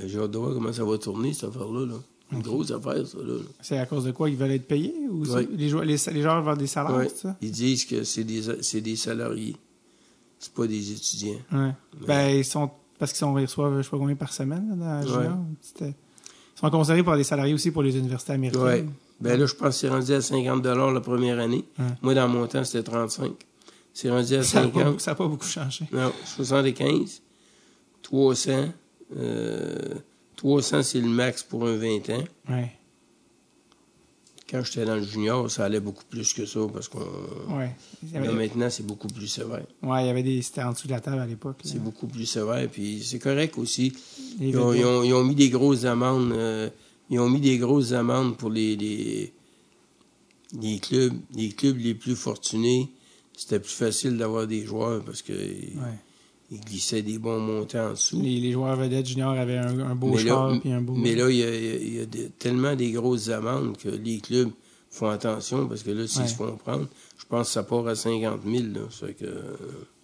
J'ai 0.07 0.18
hâte 0.18 0.31
de 0.31 0.39
voir 0.39 0.55
comment 0.55 0.73
ça 0.73 0.84
va 0.84 0.97
tourner, 0.99 1.32
cette 1.32 1.49
affaire-là, 1.49 1.86
là. 1.86 1.94
Une 2.32 2.42
grosse 2.42 2.70
affaire, 2.70 3.05
ça, 3.07 3.18
là. 3.18 3.34
C'est 3.60 3.78
à 3.78 3.86
cause 3.86 4.05
de 4.05 4.12
quoi 4.12 4.31
ils 4.31 4.36
veulent 4.36 4.52
être 4.52 4.68
payés? 4.68 4.94
Ou 5.10 5.24
Ouais. 5.26 5.49
les, 5.52 5.68
joueurs, 5.68 5.84
les, 5.84 5.97
les 6.12 6.23
joueurs 6.23 6.42
veulent 6.44 6.58
des 6.58 6.66
salaires, 6.68 6.94
Ouais. 6.97 7.08
ça? 7.08 7.36
Ils 7.42 7.50
disent 7.50 7.84
que 7.86 8.05
c'est 8.05 8.23
des, 8.24 8.42
c'est 8.62 8.81
des 8.81 8.94
salariés. 8.97 9.57
C'est 10.41 10.52
pas 10.55 10.67
des 10.67 10.91
étudiants. 10.93 11.39
Ouais. 11.52 11.70
Ben, 12.07 12.28
ils 12.31 12.44
sont, 12.44 12.69
parce 12.99 13.12
qu'ils 13.12 13.25
reçoivent, 13.27 13.77
je 13.77 13.83
sais 13.83 13.91
pas 13.91 13.99
combien 13.99 14.17
par 14.17 14.33
semaine, 14.33 14.70
là, 14.70 14.75
dans 15.05 15.19
la. 15.20 15.39
C'était- 15.60 15.94
Ils 16.57 16.59
sont 16.60 16.70
considérés 16.70 17.05
par 17.05 17.17
des 17.17 17.25
salariés 17.25 17.55
aussi 17.55 17.70
pour 17.70 17.83
les 17.83 17.97
universités 17.97 18.33
américaines. 18.33 18.62
Ouais. 18.62 18.85
Ben 19.20 19.39
là, 19.39 19.44
je 19.47 19.55
pense 19.55 19.69
que 19.69 19.81
c'est 19.81 19.89
rendu 19.89 20.12
à 20.12 20.20
50 20.23 20.65
la 20.67 21.01
première 21.01 21.39
année. 21.39 21.65
Ouais. 21.78 21.85
Moi, 22.02 22.15
dans 22.15 22.27
mon 22.28 22.47
temps, 22.47 22.65
c'était 22.65 22.83
35. 22.91 23.33
C'est 23.93 24.10
rendu 24.10 24.35
à 24.35 24.43
Ça 24.43 24.62
n'a 24.62 24.69
pas, 24.69 24.78
50. 24.81 25.01
ça 25.01 25.10
a 25.10 25.15
pas 25.15 25.27
beaucoup 25.28 25.47
changé. 25.47 25.85
Non, 25.93 26.10
75. 26.25 27.20
300. 28.02 28.51
Euh, 29.17 29.94
300, 30.36 30.83
c'est 30.83 31.01
le 31.01 31.09
max 31.09 31.43
pour 31.43 31.67
un 31.67 31.77
20 31.77 32.09
ans. 32.10 32.25
Ouais. 32.49 32.73
Quand 34.50 34.64
j'étais 34.64 34.84
dans 34.84 34.96
le 34.96 35.02
junior, 35.04 35.48
ça 35.50 35.64
allait 35.66 35.78
beaucoup 35.80 36.02
plus 36.10 36.32
que 36.32 36.44
ça 36.44 36.58
parce 36.72 36.88
qu'on. 36.88 36.98
Ouais. 37.56 37.70
Là, 38.12 38.32
maintenant, 38.32 38.68
c'est 38.68 38.84
beaucoup 38.84 39.06
plus 39.08 39.28
sévère. 39.28 39.64
ouais, 39.82 40.02
il 40.04 40.06
y 40.06 40.10
avait 40.10 40.22
des, 40.24 40.42
c'était 40.42 40.62
en 40.62 40.72
dessous 40.72 40.88
de 40.88 40.92
la 40.92 41.00
table 41.00 41.20
à 41.20 41.26
l'époque. 41.26 41.58
C'est 41.64 41.82
beaucoup 41.82 42.08
plus 42.08 42.26
sévère. 42.26 42.68
Puis 42.68 43.02
c'est 43.04 43.20
correct 43.20 43.56
aussi. 43.58 43.92
Ont, 44.40 44.72
ils 44.72 44.84
ont- 44.84 45.02
ils 45.04 45.12
ont 45.14 45.22
mis 45.24 45.34
des 45.36 45.50
grosses 45.50 45.84
amendes. 45.84 46.32
euh, 46.32 46.68
ils 47.10 47.18
ont 47.20 47.28
mis 47.30 47.40
des 47.40 47.58
grosses 47.58 47.92
amendes 47.92 48.36
pour 48.36 48.50
les, 48.50 48.74
les, 48.76 49.32
les 50.60 50.78
clubs, 50.78 51.14
les 51.34 51.50
clubs 51.50 51.78
les 51.78 51.94
plus 51.94 52.16
fortunés. 52.16 52.88
C'était 53.36 53.60
plus 53.60 53.72
facile 53.72 54.16
d'avoir 54.18 54.46
des 54.46 54.64
joueurs 54.64 55.02
parce 55.04 55.22
que 55.22 55.32
Ouais. 55.32 55.98
Ils 56.50 56.60
glissaient 56.60 57.02
des 57.02 57.18
bons 57.18 57.38
montants 57.38 57.88
en 57.88 57.90
dessous. 57.92 58.20
Les, 58.20 58.40
les 58.40 58.52
joueurs 58.52 58.76
vedettes 58.76 59.06
juniors 59.06 59.32
avaient 59.38 59.58
un, 59.58 59.78
un 59.80 59.94
beau 59.94 60.12
mais 60.14 60.18
char 60.26 60.52
puis 60.60 60.72
un 60.72 60.80
beau. 60.80 60.94
mais 60.94 61.14
là, 61.14 61.30
il 61.30 61.36
y 61.36 61.42
a, 61.44 61.54
il 61.54 61.94
y 61.94 61.98
a- 61.98 62.02
il 62.02 62.08
des- 62.10 62.30
tellement 62.38 62.74
des 62.74 62.90
grosses 62.90 63.28
amendes 63.28 63.76
que 63.76 63.88
les 63.88 64.18
clubs 64.18 64.50
font 64.90 65.08
attention 65.10 65.66
parce 65.66 65.82
que 65.84 65.90
là, 65.90 66.06
s'ils 66.08 66.22
Ouais. 66.22 66.28
se 66.28 66.34
font 66.34 66.56
prendre, 66.56 66.86
je 67.18 67.24
pense 67.28 67.46
que 67.48 67.52
ça 67.52 67.62
part 67.62 67.86
à 67.86 67.94
50 67.94 68.40
000. 68.44 68.64
Là, 68.74 68.80
ça 68.90 69.06
fait 69.06 69.14
que, 69.14 69.24
euh, 69.26 69.42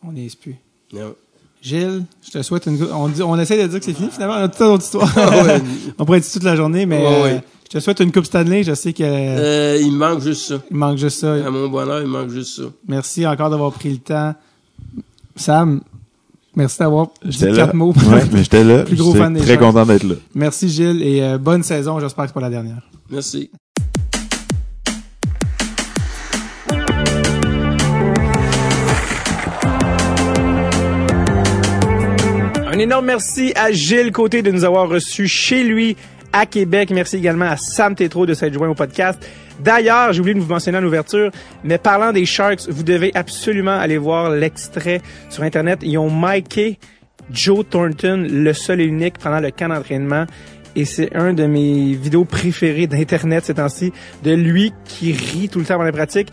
on 0.04 0.12
n'est 0.12 0.28
plus. 0.40 0.56
non. 0.92 1.14
Gilles, 1.62 2.04
je 2.24 2.30
te 2.30 2.42
souhaite 2.42 2.66
une. 2.66 2.80
On, 2.92 3.08
dit, 3.08 3.22
on 3.22 3.36
essaie 3.40 3.60
de 3.60 3.66
dire 3.66 3.80
que 3.80 3.84
c'est 3.84 3.94
fini, 3.94 4.08
finalement, 4.10 4.34
on 4.34 4.44
a 4.44 4.48
toute 4.48 4.60
notre 4.60 4.84
histoire. 4.84 5.10
On 5.98 6.04
pourrait 6.04 6.20
dire 6.20 6.30
toute 6.30 6.44
la 6.44 6.54
journée, 6.54 6.86
mais 6.86 7.04
euh, 7.04 7.22
ouais. 7.24 7.42
je 7.64 7.70
te 7.78 7.80
souhaite 7.82 7.98
une 7.98 8.12
Coupe 8.12 8.26
Stanley. 8.26 8.62
Je 8.62 8.72
sais 8.74 8.92
que 8.92 9.02
Euh, 9.02 9.76
il 9.80 9.90
me 9.90 9.96
manque 9.96 10.20
juste 10.20 10.42
ça. 10.46 10.62
il 10.70 10.76
manque 10.76 10.98
juste 10.98 11.18
ça. 11.18 11.34
À 11.34 11.50
mon 11.50 11.68
bonheur, 11.68 12.02
il 12.02 12.06
manque 12.06 12.28
juste 12.28 12.56
ça. 12.58 12.64
Merci 12.86 13.26
encore 13.26 13.50
d'avoir 13.50 13.72
pris 13.72 13.90
le 13.90 13.98
temps. 13.98 14.34
Sam, 15.34 15.80
merci 16.56 16.78
d'avoir 16.78 17.06
dit 17.24 17.30
J'étais 17.32 17.50
là. 17.52 17.56
quatre 17.66 17.74
mots. 17.74 17.92
Ouais, 18.10 18.22
mais 18.32 18.42
j'étais 18.42 18.64
là. 18.64 18.82
Plus 18.84 18.96
gros 18.96 19.14
fan 19.14 19.34
des 19.34 19.40
très 19.40 19.56
content 19.58 19.86
d'être 19.86 20.04
là. 20.04 20.14
Merci 20.34 20.68
Gilles 20.68 21.02
et 21.02 21.22
euh, 21.22 21.38
bonne 21.38 21.62
saison. 21.62 22.00
J'espère 22.00 22.24
que 22.24 22.30
c'est 22.30 22.34
pas 22.34 22.40
la 22.40 22.50
dernière. 22.50 22.82
Merci. 23.10 23.50
Un 32.66 32.78
énorme 32.78 33.06
merci 33.06 33.52
à 33.56 33.72
Gilles 33.72 34.12
Côté 34.12 34.42
de 34.42 34.50
nous 34.50 34.64
avoir 34.64 34.88
reçus 34.88 35.28
chez 35.28 35.62
lui 35.64 35.96
à 36.32 36.44
Québec. 36.46 36.90
Merci 36.90 37.16
également 37.16 37.46
à 37.46 37.56
Sam 37.56 37.94
Tétro 37.94 38.26
de 38.26 38.34
s'être 38.34 38.52
joint 38.52 38.68
au 38.68 38.74
podcast. 38.74 39.18
D'ailleurs, 39.60 40.12
j'ai 40.12 40.20
oublié 40.20 40.34
de 40.34 40.40
vous 40.40 40.52
mentionner 40.52 40.78
en 40.78 40.84
ouverture, 40.84 41.30
mais 41.64 41.78
parlant 41.78 42.12
des 42.12 42.26
Sharks, 42.26 42.68
vous 42.68 42.82
devez 42.82 43.10
absolument 43.14 43.78
aller 43.78 43.98
voir 43.98 44.30
l'extrait 44.30 45.00
sur 45.30 45.42
Internet. 45.42 45.80
Ils 45.82 45.98
ont 45.98 46.10
Joe 47.30 47.64
Thornton, 47.68 48.26
le 48.30 48.52
seul 48.52 48.80
et 48.80 48.84
unique, 48.84 49.18
pendant 49.18 49.40
le 49.40 49.50
camp 49.50 49.68
d'entraînement. 49.68 50.26
Et 50.76 50.84
c'est 50.84 51.14
un 51.16 51.32
de 51.32 51.46
mes 51.46 51.94
vidéos 51.94 52.24
préférées 52.24 52.86
d'Internet 52.86 53.46
ces 53.46 53.54
temps-ci, 53.54 53.92
de 54.22 54.32
lui 54.32 54.72
qui 54.84 55.12
rit 55.12 55.48
tout 55.48 55.58
le 55.58 55.64
temps 55.64 55.74
pendant 55.74 55.86
la 55.86 55.92
pratique 55.92 56.28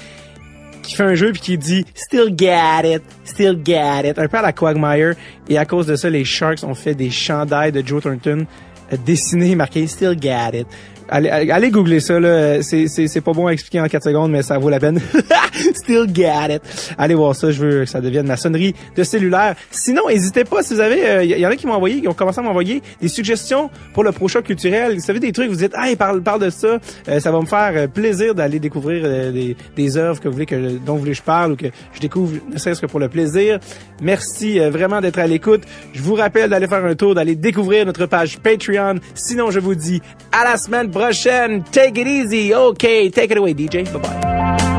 qui 0.83 0.95
fait 0.95 1.03
un 1.03 1.15
jeu 1.15 1.31
puis 1.31 1.41
qui 1.41 1.57
dit 1.57 1.85
still 1.95 2.35
get 2.37 2.95
it, 2.95 3.01
still 3.23 3.57
get 3.63 4.09
it, 4.09 4.19
un 4.19 4.27
peu 4.27 4.37
à 4.37 4.41
la 4.41 4.51
Quagmire. 4.51 5.15
Et 5.49 5.57
à 5.57 5.65
cause 5.65 5.87
de 5.87 5.95
ça, 5.95 6.09
les 6.09 6.25
Sharks 6.25 6.63
ont 6.63 6.75
fait 6.75 6.93
des 6.93 7.09
chandails 7.09 7.71
de 7.71 7.81
Joe 7.85 8.03
Thornton 8.03 8.45
euh, 8.91 8.97
dessinés 9.05 9.55
marqués 9.55 9.87
still 9.87 10.15
get 10.19 10.51
it. 10.53 10.67
Allez, 11.09 11.29
allez 11.29 11.69
googler 11.69 11.99
ça 11.99 12.19
là, 12.19 12.61
c'est 12.61 12.87
c'est 12.87 13.21
pas 13.21 13.33
bon 13.33 13.47
à 13.47 13.51
expliquer 13.53 13.81
en 13.81 13.87
4 13.87 14.03
secondes 14.03 14.31
mais 14.31 14.41
ça 14.43 14.57
vaut 14.57 14.69
la 14.69 14.79
peine. 14.79 14.99
still 15.75 16.07
get 16.13 16.55
it. 16.55 16.61
Allez 16.97 17.15
voir 17.15 17.35
ça, 17.35 17.51
je 17.51 17.59
veux 17.59 17.79
que 17.81 17.85
ça 17.85 18.01
devienne 18.01 18.27
ma 18.27 18.37
sonnerie 18.37 18.73
de 18.95 19.03
cellulaire. 19.03 19.55
Sinon, 19.71 20.07
n'hésitez 20.07 20.43
pas 20.43 20.63
si 20.63 20.73
vous 20.73 20.79
avez 20.79 21.25
il 21.25 21.37
y, 21.37 21.45
en 21.45 21.49
a 21.49 21.55
qui 21.55 21.67
m'ont 21.67 21.73
envoyé, 21.73 22.01
qui 22.01 22.07
ont 22.07 22.13
commencé 22.13 22.39
à 22.39 22.43
m'envoyer 22.43 22.81
des 23.01 23.07
suggestions 23.07 23.69
pour 23.93 24.03
le 24.03 24.11
prochain 24.11 24.41
culturel. 24.41 24.95
Vous 24.95 25.01
savez 25.01 25.19
des 25.19 25.31
trucs, 25.31 25.49
vous 25.49 25.55
dites 25.55 25.73
"Ah, 25.75 25.87
parle 25.97 26.21
parle 26.21 26.41
de 26.41 26.49
ça, 26.49 26.79
Euh, 27.09 27.19
ça 27.19 27.31
va 27.31 27.39
me 27.39 27.45
faire 27.45 27.71
euh, 27.75 27.87
plaisir 27.87 28.33
d'aller 28.35 28.59
découvrir 28.59 29.03
euh, 29.05 29.31
des 29.31 29.55
des 29.75 29.97
œuvres 29.97 30.19
que 30.19 30.27
vous 30.27 30.33
voulez 30.33 30.45
que 30.45 30.77
dont 30.85 30.93
vous 30.93 30.99
voulez 30.99 31.11
que 31.11 31.17
je 31.17 31.23
parle 31.23 31.51
ou 31.53 31.55
que 31.55 31.67
je 31.93 31.99
découvre 31.99 32.33
ne 32.51 32.57
serait-ce 32.57 32.81
que 32.81 32.87
pour 32.87 32.99
le 32.99 33.09
plaisir. 33.09 33.59
Merci 34.01 34.59
euh, 34.59 34.69
vraiment 34.69 35.01
d'être 35.01 35.19
à 35.19 35.27
l'écoute. 35.27 35.63
Je 35.93 36.01
vous 36.01 36.15
rappelle 36.15 36.49
d'aller 36.49 36.67
faire 36.67 36.83
un 36.85 36.95
tour, 36.95 37.15
d'aller 37.15 37.35
découvrir 37.35 37.85
notre 37.85 38.05
page 38.05 38.39
Patreon. 38.39 38.95
Sinon, 39.15 39.51
je 39.51 39.59
vous 39.59 39.75
dis 39.75 40.01
à 40.31 40.43
la 40.43 40.57
semaine 40.57 40.89
prochaine. 40.89 41.02
Hashem. 41.05 41.63
Take 41.65 41.97
it 41.97 42.07
easy. 42.07 42.53
Okay, 42.53 43.09
take 43.09 43.31
it 43.31 43.37
away, 43.37 43.53
DJ. 43.53 43.91
Bye 43.91 43.99
bye. 43.99 44.72